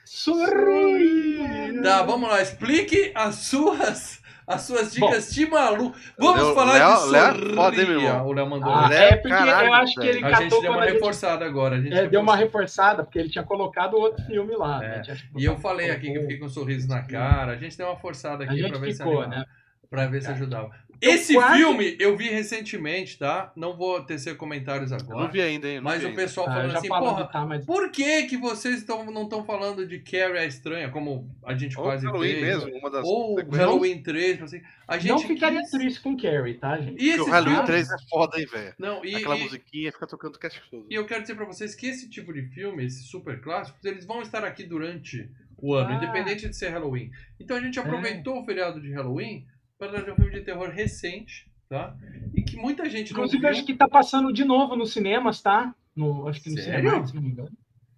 Sorria. 0.04 1.82
Tá, 1.82 2.02
vamos 2.02 2.28
lá. 2.28 2.40
Explique 2.40 3.12
as 3.14 3.34
suas, 3.36 4.22
as 4.46 4.62
suas 4.62 4.92
dicas 4.92 5.32
de 5.32 5.46
maluco. 5.48 5.96
Vamos 6.18 6.42
Léo- 6.42 6.54
falar 6.54 6.72
Léo- 6.74 6.86
de 6.86 7.16
é 7.16 7.54
Sorria. 7.54 7.86
meu 7.86 8.00
irmão? 8.00 8.26
o 8.26 8.32
Léo 8.32 8.50
mandou. 8.50 8.72
Ah, 8.72 8.88
é 8.92 9.16
porque 9.16 9.28
caralho, 9.28 9.68
eu 9.68 9.74
acho 9.74 9.94
que 9.94 10.06
ele 10.06 10.20
velho. 10.20 10.26
a 10.26 10.30
catou 10.30 10.42
gente 10.50 10.60
deu 10.62 10.72
uma 10.72 10.80
a 10.82 10.84
gente 10.86 10.94
reforçada 10.94 11.44
agora. 11.44 11.76
A 11.76 11.80
gente 11.80 11.94
É, 11.94 12.06
deu 12.08 12.20
uma 12.20 12.36
reforçada, 12.36 13.04
porque 13.04 13.18
ele 13.18 13.28
tinha 13.30 13.44
colocado 13.44 13.94
outro 13.96 14.24
filme 14.24 14.54
lá. 14.56 14.84
É. 14.84 14.88
né? 14.98 15.02
E 15.36 15.44
eu 15.44 15.56
falei 15.58 15.90
aqui 15.90 16.10
que 16.12 16.16
eu 16.18 16.22
fiquei 16.22 16.38
com 16.38 16.46
um 16.46 16.50
sorriso 16.50 16.88
na 16.88 17.02
cara. 17.02 17.52
A 17.52 17.56
gente 17.56 17.76
deu 17.76 17.86
uma 17.86 17.96
forçada 17.96 18.44
aqui 18.44 18.68
pra 18.68 18.78
ver 18.78 18.92
se 18.92 18.98
ficou, 18.98 19.20
animava. 19.22 19.40
né? 19.40 19.46
Pra 19.88 20.06
ver 20.06 20.20
se 20.22 20.28
ajudava. 20.30 20.70
Esse 21.00 21.34
quase- 21.34 21.56
filme 21.58 21.96
eu 22.00 22.16
vi 22.16 22.28
recentemente, 22.28 23.18
tá? 23.18 23.52
Não 23.54 23.76
vou 23.76 24.02
tecer 24.02 24.36
comentários 24.36 24.90
Eu 24.90 24.98
não 24.98 25.04
agora. 25.12 25.28
vi 25.32 25.40
ainda, 25.40 25.68
hein? 25.68 25.80
Mas 25.80 25.98
vi 26.00 26.06
o 26.06 26.08
ainda. 26.08 26.20
pessoal 26.22 26.46
Ah, 26.48 26.52
falando 26.54 26.70
já 26.72 26.78
assim, 26.78 26.88
porra, 26.88 27.24
tá, 27.26 27.44
mas 27.46 27.64
por 27.66 27.90
que 27.90 28.22
que 28.24 28.36
vocês 28.36 28.82
tão, 28.84 29.04
não 29.10 29.24
estão 29.24 29.44
falando 29.44 29.86
de 29.86 29.98
Carrie 29.98 30.38
a 30.38 30.44
Estranha, 30.46 30.88
como 30.90 31.28
a 31.44 31.54
gente 31.54 31.76
Ou 31.78 31.84
quase 31.84 32.06
Halloween 32.06 32.32
fez? 32.32 32.42
mesmo, 32.64 32.78
uma 32.78 32.90
das. 32.90 33.04
Ou 33.06 33.36
sequências. 33.38 33.58
Halloween 33.58 34.02
3, 34.02 34.42
assim. 34.42 34.62
A 34.88 34.98
gente 34.98 35.08
não 35.10 35.18
ficaria 35.18 35.60
quis- 35.60 35.70
triste 35.70 36.00
com 36.00 36.16
Carrie, 36.16 36.54
tá, 36.54 36.78
gente? 36.78 36.92
E 36.92 36.94
Porque 36.94 37.10
esse 37.10 37.20
o 37.20 37.24
Halloween 37.32 37.54
filme... 37.54 37.66
3 37.66 37.90
é 37.90 37.96
foda, 38.08 38.40
hein, 38.40 38.46
velho? 38.50 38.74
Não, 38.78 39.04
e, 39.04 39.16
Aquela 39.16 39.36
e- 39.36 39.42
musiquinha 39.42 39.92
fica 39.92 40.06
tocando 40.06 40.36
o 40.36 40.38
cast 40.38 40.62
todo. 40.70 40.86
e 40.88 40.94
eu 40.94 41.04
quero 41.04 41.22
dizer 41.22 41.34
pra 41.34 41.44
vocês 41.44 41.74
que 41.74 41.86
esse 41.88 42.08
tipo 42.08 42.32
de 42.32 42.42
filme, 42.42 42.84
esses 42.84 43.06
super 43.06 43.40
clássicos, 43.40 43.84
eles 43.84 44.04
vão 44.04 44.22
estar 44.22 44.44
aqui 44.44 44.62
durante 44.64 45.28
o 45.58 45.74
ano, 45.74 45.90
Ah. 45.90 45.94
independente 45.96 46.48
de 46.48 46.54
ser 46.56 46.68
Halloween. 46.68 47.10
Então 47.40 47.56
a 47.56 47.60
É. 47.60 47.62
gente 47.62 47.78
aproveitou 47.80 48.40
o 48.40 48.44
feriado 48.44 48.80
de 48.80 48.92
Halloween 48.92 49.46
para 49.78 49.88
trazer 49.88 50.12
um 50.12 50.16
filme 50.16 50.30
de 50.32 50.40
terror 50.42 50.68
recente, 50.70 51.46
tá? 51.68 51.94
E 52.34 52.42
que 52.42 52.56
muita 52.56 52.88
gente 52.88 53.12
não 53.12 53.20
Inclusive, 53.20 53.40
viu. 53.40 53.50
acho 53.50 53.64
que 53.64 53.74
tá 53.74 53.88
passando 53.88 54.32
de 54.32 54.44
novo 54.44 54.74
nos 54.76 54.92
cinemas, 54.92 55.40
tá? 55.42 55.74
No, 55.94 56.28
acho 56.28 56.42
que 56.42 56.50
no 56.50 56.58
cinema, 56.58 57.06
se 57.06 57.14
não 57.14 57.22
me 57.22 57.30
engano. 57.30 57.50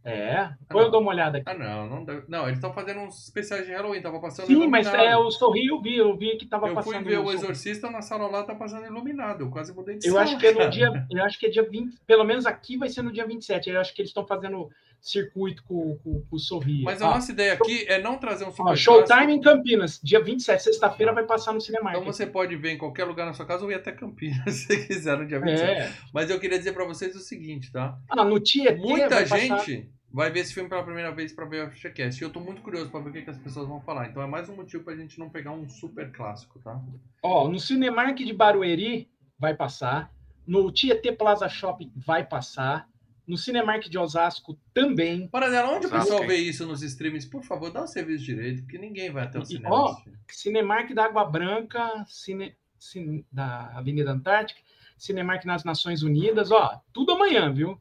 É, 0.05 0.50
depois 0.60 0.86
eu 0.86 0.90
dou 0.90 1.02
uma 1.02 1.10
olhada 1.10 1.36
aqui. 1.38 1.50
Ah, 1.50 1.55
não, 1.55 1.86
não, 2.05 2.22
não, 2.28 2.42
eles 2.44 2.55
estão 2.59 2.72
fazendo 2.72 3.00
uns 3.00 3.24
especiais 3.24 3.66
de 3.66 3.72
Halloween, 3.72 4.00
tava 4.00 4.18
passando 4.20 4.46
Sim, 4.46 4.66
mas 4.66 4.86
iluminado. 4.86 5.06
é, 5.10 5.16
o 5.18 5.30
Sorri 5.30 5.66
eu 5.66 5.82
vi, 5.82 5.96
eu 5.98 6.16
vi 6.16 6.36
que 6.38 6.46
tava 6.46 6.68
Eu 6.68 6.74
passando. 6.74 6.94
fui 6.94 7.05
ver 7.05 7.18
o. 7.18 7.30
Exorcista 7.30 7.90
na 7.90 8.00
sala 8.00 8.26
lá, 8.26 8.42
tá 8.42 8.55
passando 8.55 8.86
iluminado. 8.86 9.42
Eu 9.44 9.50
quase 9.50 9.74
mudei 9.74 9.98
de 9.98 10.06
Eu 10.06 10.12
sala. 10.14 10.24
acho 10.24 10.38
que 10.38 10.46
é 10.46 10.52
no 10.52 10.70
dia, 10.70 11.06
eu 11.10 11.24
acho 11.24 11.38
que 11.38 11.46
é 11.46 11.50
dia 11.50 11.68
20, 11.68 11.98
pelo 12.06 12.24
menos 12.24 12.46
aqui 12.46 12.78
vai 12.78 12.88
ser 12.88 13.02
no 13.02 13.12
dia 13.12 13.26
27. 13.26 13.68
Eu 13.68 13.80
acho 13.80 13.92
que 13.94 14.00
eles 14.00 14.09
estão 14.10 14.24
fazendo 14.26 14.70
circuito 15.01 15.62
com, 15.65 15.97
com, 15.99 16.20
com 16.23 16.37
o 16.37 16.39
Sorri. 16.39 16.83
Mas 16.83 17.01
a 17.01 17.09
Ó, 17.09 17.15
nossa 17.15 17.33
ideia 17.33 17.53
aqui 17.55 17.85
é 17.89 18.01
não 18.01 18.19
trazer 18.19 18.45
um 18.45 18.51
super 18.51 18.70
ó, 18.70 18.77
Showtime 18.77 19.35
em 19.35 19.41
Campinas, 19.41 20.01
dia 20.03 20.23
27, 20.23 20.62
sexta-feira 20.62 21.12
vai 21.12 21.25
passar 21.25 21.53
no 21.53 21.61
Cinemark. 21.61 21.97
Então 21.99 22.12
você 22.12 22.27
pode 22.27 22.57
ver 22.57 22.73
em 22.73 22.79
qualquer 22.79 23.05
lugar 23.05 23.27
na 23.27 23.33
sua 23.33 23.47
casa 23.47 23.65
ou 23.65 23.70
ir 23.70 23.75
até 23.75 23.93
Campinas, 23.93 24.55
se 24.66 24.87
quiser, 24.87 25.16
no 25.16 25.27
dia 25.27 25.41
27. 25.41 25.70
É. 25.70 25.93
Mas 26.12 26.31
eu 26.31 26.39
queria 26.41 26.59
dizer 26.59 26.73
pra 26.73 26.85
vocês 26.85 27.15
o 27.15 27.20
seguinte, 27.20 27.70
tá? 27.73 27.99
Ah, 28.09 28.25
no 28.25 28.39
Tietê 28.41 28.75
Muita 28.77 29.09
vai 29.09 29.29
passar- 29.29 29.59
gente 29.65 29.91
vai 30.11 30.31
ver 30.31 30.41
esse 30.41 30.55
filme 30.55 30.69
pela 30.70 30.83
primeira 30.83 31.12
vez 31.12 31.33
pra 31.35 31.45
ver 31.45 31.66
o 31.66 31.70
FGCast. 31.70 32.20
E 32.20 32.25
eu 32.25 32.31
tô 32.31 32.41
muito 32.41 32.62
curioso 32.62 32.91
pra 32.91 32.99
ver 33.01 33.11
o 33.11 33.12
que, 33.12 33.23
que 33.23 33.31
as 33.31 33.39
pessoas 33.39 33.69
vão 33.69 33.81
falar. 33.83 34.09
Então 34.09 34.23
é 34.23 34.27
mais 34.27 34.49
um 34.49 34.57
motivo 34.57 34.83
pra 34.83 34.97
gente 34.97 35.19
não 35.19 35.29
pegar 35.29 35.53
um 35.53 35.69
super 35.69 36.11
clássico, 36.11 36.59
tá? 36.61 36.81
Ó, 37.23 37.47
no 37.47 37.59
Cinemark 37.61 38.16
de 38.16 38.33
Barueri 38.33 39.09
vai 39.39 39.55
passar. 39.55 40.11
No 40.47 40.73
Tietê 40.73 41.12
Plaza 41.12 41.47
Shopping 41.49 41.93
vai 41.95 42.25
passar. 42.25 42.89
No 43.28 43.36
Cinemark 43.36 43.88
de 43.90 43.98
Osasco 43.98 44.59
também. 44.72 45.28
Para 45.28 45.50
dela, 45.50 45.70
onde 45.76 45.86
o 45.86 45.90
pessoal 45.90 46.26
vê 46.26 46.36
isso 46.36 46.66
nos 46.66 46.82
streams? 46.82 47.28
Por 47.28 47.44
favor, 47.44 47.70
dá 47.70 47.82
o 47.82 47.86
serviço 47.86 48.24
direito, 48.24 48.62
porque 48.62 48.78
ninguém 48.78 49.10
vai 49.10 49.24
até 49.24 49.38
o 49.38 49.44
cinema. 49.44 49.68
ó. 49.70 49.96
Cinemark 50.30 50.94
da 50.94 51.05
Água 51.05 51.24
Branca, 51.26 52.05
Cine, 52.09 52.56
Cine- 52.78 53.26
da 53.30 53.66
Avenida 53.76 54.10
Antártica, 54.12 54.59
Cinemark 54.96 55.44
nas 55.44 55.62
Nações 55.62 56.02
Unidas, 56.02 56.50
ó, 56.50 56.80
tudo 56.92 57.12
amanhã, 57.12 57.52
viu? 57.52 57.78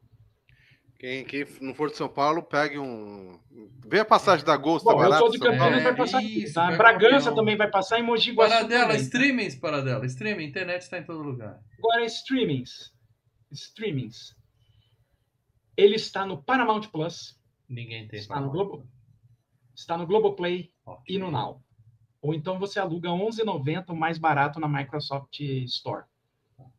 Quem, 0.98 1.24
quem 1.24 1.46
não 1.60 1.72
for 1.74 1.88
de 1.90 1.96
São 1.96 2.08
Paulo, 2.08 2.42
pegue 2.42 2.76
um. 2.78 3.38
Vê 3.86 4.00
a 4.00 4.04
passagem 4.04 4.44
da 4.44 4.56
Ghost, 4.56 4.84
Bom, 4.84 4.90
tá 4.90 4.96
eu 4.96 5.02
barato. 5.04 5.18
sou 5.22 5.30
de 5.30 5.38
Campinas. 5.38 5.78
É, 5.78 5.80
vai 5.84 5.96
passar 5.96 6.18
aqui, 6.18 6.42
isso, 6.42 6.54
tá? 6.54 6.62
pega 6.66 6.74
um 6.74 6.76
Bragança 6.76 7.32
também 7.34 7.56
vai 7.56 7.70
passar 7.70 7.98
e 8.00 8.02
Mogi 8.02 8.32
Guaçu 8.32 8.50
Paradela, 8.52 8.86
também. 8.88 9.00
streamings, 9.02 9.54
Paradela, 9.54 10.04
streaming, 10.06 10.44
internet 10.44 10.82
está 10.82 10.98
em 10.98 11.04
todo 11.04 11.22
lugar. 11.22 11.58
Agora, 11.78 12.04
streamings. 12.04 12.92
Streamings. 13.52 14.36
Ele 15.78 15.94
está 15.94 16.26
no 16.26 16.42
Paramount 16.42 16.88
Plus, 16.90 17.38
Ninguém 17.68 18.08
tem. 18.08 18.18
Está 18.18 18.40
no. 18.40 18.50
Globo? 18.50 18.88
está 19.76 19.96
no 19.96 20.06
Globoplay 20.08 20.72
Ok. 20.84 21.04
e 21.14 21.18
no 21.20 21.30
Now. 21.30 21.62
Ou 22.20 22.34
então 22.34 22.58
você 22.58 22.80
aluga 22.80 23.10
R$ 23.10 23.16
11,90 23.16 23.90
o 23.90 23.94
mais 23.94 24.18
barato 24.18 24.58
na 24.58 24.66
Microsoft 24.66 25.38
Store. 25.38 26.04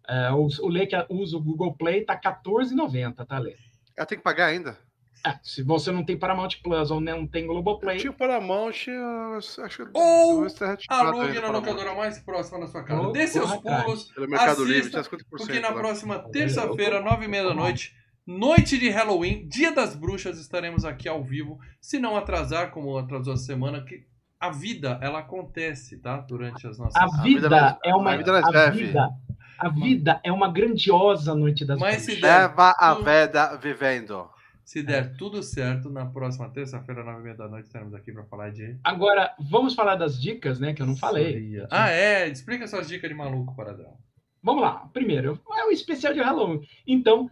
É, 0.06 0.32
o, 0.32 0.48
o 0.48 0.68
Lê 0.68 0.86
que 0.86 0.96
usa 1.10 1.38
o 1.38 1.42
Google 1.42 1.74
Play 1.76 2.04
tá 2.04 2.14
R$ 2.14 2.20
14,90, 2.20 3.26
tá, 3.26 3.40
Lê? 3.40 3.56
Ela 3.96 4.06
tem 4.06 4.18
que 4.18 4.24
pagar 4.24 4.48
ainda. 4.48 4.78
É, 5.26 5.38
se 5.44 5.64
você 5.64 5.92
não 5.92 6.04
tem 6.04 6.18
Paramount 6.18 6.50
Plus 6.64 6.92
ou 6.92 7.00
não 7.00 7.28
tem 7.28 7.46
Globoplay, 7.46 7.98
Tinha 7.98 8.12
o 8.12 8.16
Paramount, 8.16 8.88
eu 8.88 9.34
acho 9.38 9.86
que. 9.86 9.90
Ou 9.94 10.46
eu 10.46 10.52
Alugue 10.90 11.40
na 11.40 11.52
locadora 11.52 11.94
mais 11.94 12.20
próxima 12.20 12.60
da 12.60 12.68
sua 12.68 12.84
casa. 12.84 13.12
Dê 13.12 13.28
seus 13.28 13.54
pulos, 13.58 14.12
Pelo 14.12 14.30
Mercado 14.30 14.64
Livre, 14.64 14.80
Assista, 14.80 15.04
tinha 15.04 15.20
50%. 15.20 15.26
porque 15.30 15.60
na 15.60 15.72
próxima 15.74 16.16
eu 16.16 16.32
terça-feira, 16.32 17.02
nove 17.02 17.26
e 17.26 17.28
meia 17.28 17.44
da 17.44 17.54
noite, 17.54 17.94
noite 18.30 18.78
de 18.78 18.90
Halloween, 18.90 19.48
dia 19.48 19.72
das 19.74 19.96
bruxas, 19.96 20.40
estaremos 20.40 20.86
aqui 20.86 21.10
ao 21.10 21.24
vivo. 21.24 21.60
Se 21.82 21.98
não 21.98 22.16
atrasar, 22.16 22.70
como 22.70 22.96
atrasou 22.98 23.34
a 23.34 23.38
semana, 23.38 23.84
que 23.84 24.06
a 24.40 24.52
vida, 24.52 25.00
ela 25.02 25.20
acontece, 25.20 25.98
tá? 25.98 26.18
Durante 26.18 26.66
as 26.68 26.78
nossas... 26.78 26.96
a 26.96 27.06
A 27.06 27.24
vida, 27.24 27.80
é 27.84 27.94
uma 27.96 28.14
a 28.14 28.18
vida 28.18 28.32
é 28.32 28.68
a 28.68 28.70
vida, 28.70 29.10
a 29.58 29.70
vida 29.70 30.22
é 30.24 30.32
uma 30.32 30.48
grandiosa 30.52 31.34
noite 31.36 31.66
das 31.66 31.80
Mas 31.80 32.04
se 32.04 32.12
bruxas. 32.12 32.22
der, 32.22 32.42
Leva 32.50 32.76
a 32.80 32.94
vida 32.94 33.58
vivendo. 33.58 34.30
se 34.64 34.84
der 34.84 35.18
tudo 35.18 35.42
certo, 35.42 35.90
na 35.90 36.06
próxima 36.06 36.48
terça-feira, 36.50 37.04
nove 37.04 37.20
e 37.22 37.24
meia 37.24 37.36
da 37.36 37.48
noite, 37.50 37.66
estaremos 37.66 37.94
aqui 37.96 38.12
para 38.14 38.24
falar 38.26 38.52
de... 38.52 38.78
Agora, 38.84 39.34
vamos 39.40 39.74
falar 39.74 39.96
das 39.96 40.22
dicas, 40.22 40.60
né, 40.60 40.74
que 40.74 40.82
eu 40.84 40.86
não 40.86 40.96
falei. 40.96 41.58
Ah, 41.72 41.90
é? 41.90 42.28
Explica 42.30 42.68
suas 42.68 42.88
dicas 42.88 43.10
de 43.10 43.16
maluco, 43.16 43.56
Paradão. 43.56 43.98
Vamos 44.42 44.62
lá. 44.62 44.88
Primeiro, 44.94 45.38
é 45.58 45.66
o 45.66 45.72
especial 45.72 46.14
de 46.14 46.22
Halloween. 46.22 46.62
Então, 46.88 47.30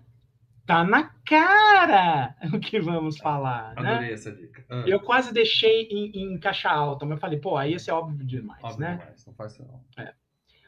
tá 0.67 0.83
na 0.83 1.05
cara 1.25 2.35
o 2.53 2.59
que 2.59 2.79
vamos 2.79 3.17
falar, 3.17 3.73
né? 3.75 3.89
Adorei 3.93 4.13
essa 4.13 4.31
dica. 4.31 4.63
Ah, 4.69 4.83
Eu 4.85 4.99
quase 4.99 5.33
deixei 5.33 5.87
em, 5.89 6.11
em 6.33 6.37
caixa 6.37 6.69
alta, 6.69 7.05
mas 7.05 7.19
falei, 7.19 7.39
pô, 7.39 7.57
aí 7.57 7.73
esse 7.73 7.89
é 7.89 7.93
óbvio 7.93 8.23
demais, 8.25 8.63
óbvio 8.63 8.81
né? 8.81 8.97
demais, 8.97 9.25
não 9.25 9.33
faz 9.33 9.53
isso 9.53 9.63
não. 9.63 9.81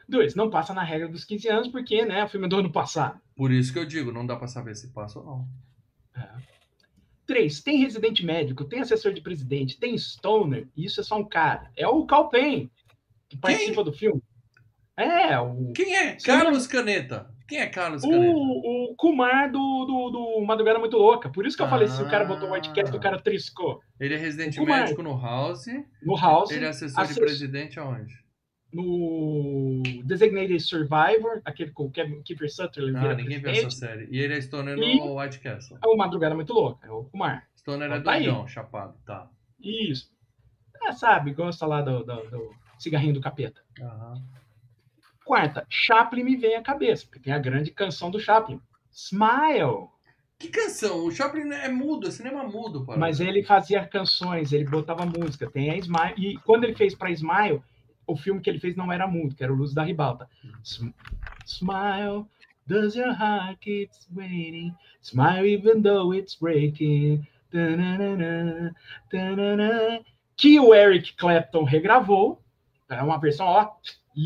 Dois, 0.08 0.34
não 0.34 0.50
passa 0.50 0.74
na 0.74 0.82
regra 0.82 1.06
dos 1.06 1.24
15 1.24 1.48
anos, 1.48 1.68
porque, 1.68 2.04
né, 2.04 2.24
o 2.24 2.28
filme 2.28 2.46
é 2.46 2.48
do 2.48 2.56
ano 2.56 2.72
passado. 2.72 3.20
Por 3.36 3.52
isso 3.52 3.72
que 3.72 3.78
eu 3.78 3.84
digo, 3.86 4.10
não 4.10 4.26
dá 4.26 4.34
pra 4.34 4.48
saber 4.48 4.74
se 4.74 4.88
passa 4.88 5.20
ou 5.20 5.24
não. 5.24 5.48
Três, 7.26 7.60
tem 7.60 7.78
residente 7.78 8.26
médico, 8.26 8.64
tem 8.64 8.80
assessor 8.80 9.12
de 9.12 9.20
presidente, 9.20 9.78
tem 9.78 9.96
stoner, 9.96 10.66
e 10.76 10.84
isso 10.84 11.00
é 11.00 11.04
só 11.04 11.16
um 11.16 11.24
cara. 11.24 11.70
É 11.76 11.86
o 11.86 12.04
Calpen, 12.06 12.68
que 13.28 13.36
participa 13.36 13.84
do 13.84 13.92
filme. 13.92 14.20
É, 14.96 15.38
o, 15.38 15.72
Quem 15.72 15.94
é? 15.94 16.16
Carlos 16.16 16.66
Caneta. 16.66 17.32
Quem 17.50 17.58
é 17.58 17.66
Carlos 17.66 18.02
o, 18.04 18.08
o 18.08 18.94
Kumar 18.96 19.50
do, 19.50 19.58
do, 19.84 20.10
do 20.10 20.46
Madrugada 20.46 20.78
Muito 20.78 20.96
Louca. 20.96 21.28
Por 21.28 21.44
isso 21.44 21.56
que 21.56 21.62
eu 21.62 21.68
falei, 21.68 21.86
se 21.88 22.00
o 22.02 22.08
cara 22.08 22.24
botou 22.24 22.48
o 22.48 22.52
Whitecast, 22.52 22.96
o 22.96 23.00
cara 23.00 23.20
triscou. 23.20 23.80
Ele 23.98 24.14
é 24.14 24.16
residente 24.16 24.58
médico 24.60 25.02
no 25.02 25.20
House. 25.20 25.66
No 26.02 26.16
House, 26.16 26.50
Ele 26.52 26.64
é 26.64 26.68
assessor 26.68 26.96
de 27.04 27.10
assess- 27.10 27.18
presidente 27.18 27.78
aonde? 27.78 28.14
no 28.72 29.82
Designated 30.04 30.60
Survivor, 30.60 31.42
aquele 31.44 31.72
com 31.72 31.86
o 31.86 31.90
Kevin- 31.90 32.22
Kiefer 32.22 32.48
Sutherland. 32.48 33.04
Ah, 33.04 33.14
ninguém 33.14 33.40
viu 33.40 33.50
essa 33.50 33.70
série. 33.70 34.06
E 34.12 34.20
ele 34.20 34.34
é 34.34 34.40
Stoner 34.40 34.78
E- 34.78 34.96
no 35.00 35.18
White 35.20 35.40
Castle. 35.40 35.76
É 35.82 35.88
o 35.88 35.96
Madrugada 35.96 36.36
Muito 36.36 36.52
Louca, 36.52 36.86
é 36.86 36.90
o 36.90 37.02
Kumar. 37.04 37.48
Stoner 37.56 37.90
é 37.90 38.00
Tá 38.00 38.12
aí. 38.12 38.26
doidão, 38.26 38.46
chapado, 38.46 38.94
tá. 39.04 39.28
Isso. 39.60 40.08
Ah, 40.82 40.92
sabe, 40.92 41.32
gosta 41.32 41.66
lá 41.66 41.82
do, 41.82 42.04
do- 42.04 42.30
do 42.30 42.50
cigarrinho 42.78 43.12
do 43.14 43.20
capeta. 43.20 43.60
Aham. 43.80 44.22
Quarta, 45.30 45.64
Chaplin 45.68 46.24
me 46.24 46.34
vem 46.36 46.56
à 46.56 46.60
cabeça, 46.60 47.06
porque 47.06 47.20
tem 47.20 47.32
a 47.32 47.38
grande 47.38 47.70
canção 47.70 48.10
do 48.10 48.18
Chaplin. 48.18 48.60
Smile. 48.90 49.86
Que 50.36 50.48
canção? 50.48 51.06
O 51.06 51.10
Chaplin 51.12 51.52
é 51.52 51.68
mudo, 51.68 52.08
é 52.08 52.10
cinema 52.10 52.42
mudo, 52.42 52.84
para. 52.84 52.98
Mas 52.98 53.20
ele 53.20 53.44
fazia 53.44 53.86
canções, 53.86 54.52
ele 54.52 54.64
botava 54.64 55.06
música. 55.06 55.48
Tem 55.48 55.70
a 55.70 55.76
Smile. 55.76 56.14
E 56.16 56.36
quando 56.38 56.64
ele 56.64 56.74
fez 56.74 56.96
para 56.96 57.12
Smile, 57.12 57.62
o 58.08 58.16
filme 58.16 58.40
que 58.40 58.50
ele 58.50 58.58
fez 58.58 58.74
não 58.74 58.90
era 58.90 59.06
mudo, 59.06 59.36
que 59.36 59.44
era 59.44 59.52
o 59.52 59.56
Luz 59.56 59.72
da 59.72 59.84
Ribalta. 59.84 60.28
Sm- 60.64 60.90
Smile, 61.46 62.26
does 62.66 62.96
your 62.96 63.12
heart 63.12 63.56
keep 63.60 63.92
waiting? 64.12 64.74
Smile 65.00 65.46
even 65.46 65.80
though 65.80 66.12
it's 66.12 66.34
breaking. 66.34 67.24
Tanana. 67.52 68.74
Que 70.36 70.58
o 70.58 70.74
Eric 70.74 71.14
Clapton 71.14 71.62
regravou. 71.62 72.42
É 72.88 73.00
uma 73.00 73.20
versão, 73.20 73.46
ó, 73.46 73.70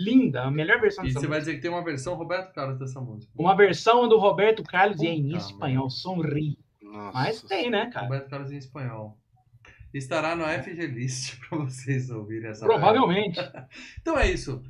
linda, 0.03 0.43
a 0.45 0.51
melhor 0.51 0.81
versão 0.81 1.05
E 1.05 1.09
dessa 1.09 1.21
você 1.21 1.27
vai 1.27 1.39
música. 1.39 1.53
dizer 1.53 1.55
que 1.57 1.63
tem 1.63 1.71
uma 1.71 1.85
versão 1.85 2.15
Roberto 2.15 2.53
Carlos 2.53 2.79
dessa 2.79 3.01
música. 3.01 3.33
Uma 3.37 3.55
versão 3.57 4.09
do 4.09 4.19
Roberto 4.19 4.63
Carlos 4.65 5.01
e 5.01 5.07
é 5.07 5.11
em 5.11 5.23
Puta 5.29 5.37
espanhol, 5.37 5.89
sorri. 5.91 6.59
Nossa. 6.83 7.13
Mas 7.13 7.43
tem, 7.43 7.71
né, 7.71 7.91
cara? 7.93 8.07
Roberto 8.07 8.29
Carlos 8.31 8.51
em 8.53 8.57
espanhol. 8.57 9.17
Estará 9.93 10.35
no 10.35 10.45
FG 10.45 10.87
List 10.89 11.39
pra 11.49 11.59
vocês 11.59 12.11
ouvirem 12.11 12.51
essa 12.51 12.67
Provavelmente. 12.67 13.39
Então 14.01 14.19
é 14.19 14.31
isso. 14.31 14.63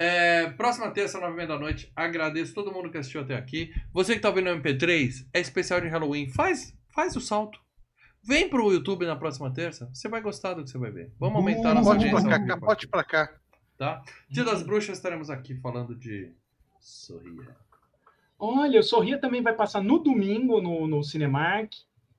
É, 0.00 0.50
próxima 0.50 0.90
terça, 0.92 1.18
nove 1.18 1.32
e 1.32 1.36
meia 1.36 1.48
da 1.48 1.58
noite. 1.58 1.90
Agradeço 1.96 2.54
todo 2.54 2.70
mundo 2.72 2.90
que 2.90 2.98
assistiu 2.98 3.22
até 3.22 3.34
aqui. 3.34 3.72
Você 3.92 4.14
que 4.14 4.20
tá 4.20 4.28
ouvindo 4.28 4.54
no 4.54 4.62
MP3, 4.62 5.26
é 5.32 5.40
especial 5.40 5.80
de 5.80 5.88
Halloween. 5.88 6.28
Faz, 6.28 6.72
faz 6.94 7.16
o 7.16 7.20
salto. 7.20 7.58
Vem 8.22 8.48
pro 8.48 8.70
YouTube 8.72 9.06
na 9.06 9.16
próxima 9.16 9.52
terça. 9.52 9.88
Você 9.92 10.08
vai 10.08 10.20
gostar 10.20 10.54
do 10.54 10.62
que 10.62 10.70
você 10.70 10.78
vai 10.78 10.90
ver. 10.90 11.12
Vamos 11.18 11.36
aumentar 11.36 11.70
a 11.70 11.74
nossa 11.74 11.90
audiência. 11.92 12.20
pra 12.22 12.38
cá, 12.38 12.46
capote 12.46 12.86
pra 12.86 13.02
cá. 13.04 13.30
Tá? 13.78 14.02
Dia 14.28 14.44
das 14.44 14.62
Bruxas, 14.62 14.96
estaremos 14.96 15.30
aqui 15.30 15.54
falando 15.54 15.94
de 15.94 16.32
Sorria. 16.80 17.56
Olha, 18.36 18.80
o 18.80 18.82
Sorria 18.82 19.20
também 19.20 19.40
vai 19.40 19.54
passar 19.54 19.80
no 19.80 20.00
domingo 20.00 20.60
no, 20.60 20.88
no 20.88 21.02
Cinemark 21.04 21.72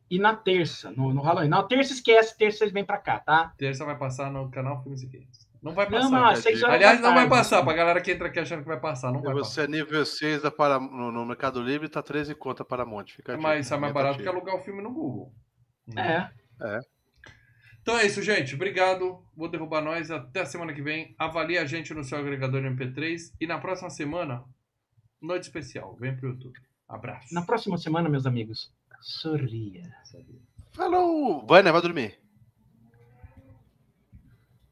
e 0.09 0.17
na 0.17 0.35
terça, 0.35 0.89
no, 0.91 1.13
no 1.13 1.21
Halloween. 1.21 1.49
Na 1.49 1.61
terça 1.61 1.93
esquece, 1.93 2.37
terça 2.37 2.59
vocês 2.59 2.71
vêm 2.71 2.85
pra 2.85 2.97
cá, 2.97 3.19
tá? 3.19 3.53
Terça 3.57 3.85
vai 3.85 3.97
passar 3.97 4.31
no 4.31 4.49
canal 4.49 4.81
Filmes 4.81 5.03
e 5.03 5.07
Games. 5.07 5.49
Não 5.61 5.73
vai 5.73 5.89
passar. 5.89 6.09
Não, 6.09 6.25
às 6.25 6.39
seis 6.39 6.63
horas 6.63 6.75
Aliás, 6.75 7.01
não 7.01 7.13
vai 7.13 7.27
passar. 7.27 7.61
Pra 7.63 7.73
galera 7.73 7.99
que 7.99 8.11
entra 8.11 8.27
aqui 8.27 8.39
achando 8.39 8.61
que 8.61 8.67
vai 8.67 8.79
passar, 8.79 9.11
não 9.11 9.21
vai 9.21 9.33
Você 9.33 9.61
é 9.61 9.67
nível 9.67 10.05
6 10.05 10.41
da 10.41 10.49
Param- 10.49 10.79
no, 10.89 11.11
no 11.11 11.25
Mercado 11.25 11.61
Livre, 11.61 11.89
tá 11.89 12.01
13 12.01 12.33
conta 12.33 12.63
para 12.63 12.85
Monte. 12.85 13.17
Fica 13.17 13.33
passar. 13.33 13.43
Mas 13.43 13.57
dica, 13.57 13.69
sai 13.69 13.79
mais 13.79 13.93
barato 13.93 14.19
que 14.23 14.27
alugar 14.27 14.55
o 14.55 14.59
filme 14.59 14.81
no 14.81 14.93
Google. 14.93 15.33
É. 15.97 16.29
Então 17.81 17.97
é 17.97 18.05
isso, 18.05 18.21
gente. 18.21 18.55
Obrigado. 18.55 19.23
Vou 19.35 19.49
derrubar 19.49 19.81
nós. 19.81 20.11
Até 20.11 20.41
a 20.41 20.45
semana 20.45 20.73
que 20.73 20.81
vem. 20.81 21.15
Avalie 21.17 21.57
a 21.57 21.65
gente 21.65 21.93
no 21.93 22.03
seu 22.03 22.17
agregador 22.17 22.61
de 22.61 22.67
MP3. 22.67 23.33
E 23.39 23.47
na 23.47 23.57
próxima 23.57 23.89
semana, 23.89 24.43
noite 25.21 25.43
especial. 25.43 25.95
Vem 25.95 26.15
pro 26.15 26.29
YouTube. 26.29 26.59
Abraço. 26.87 27.33
Na 27.33 27.43
próxima 27.43 27.77
semana, 27.77 28.09
meus 28.09 28.25
amigos, 28.25 28.71
sorria. 29.01 29.83
Falou! 30.71 31.45
Vai, 31.45 31.61
né? 31.63 31.71
Vai 31.71 31.81
dormir. 31.81 32.19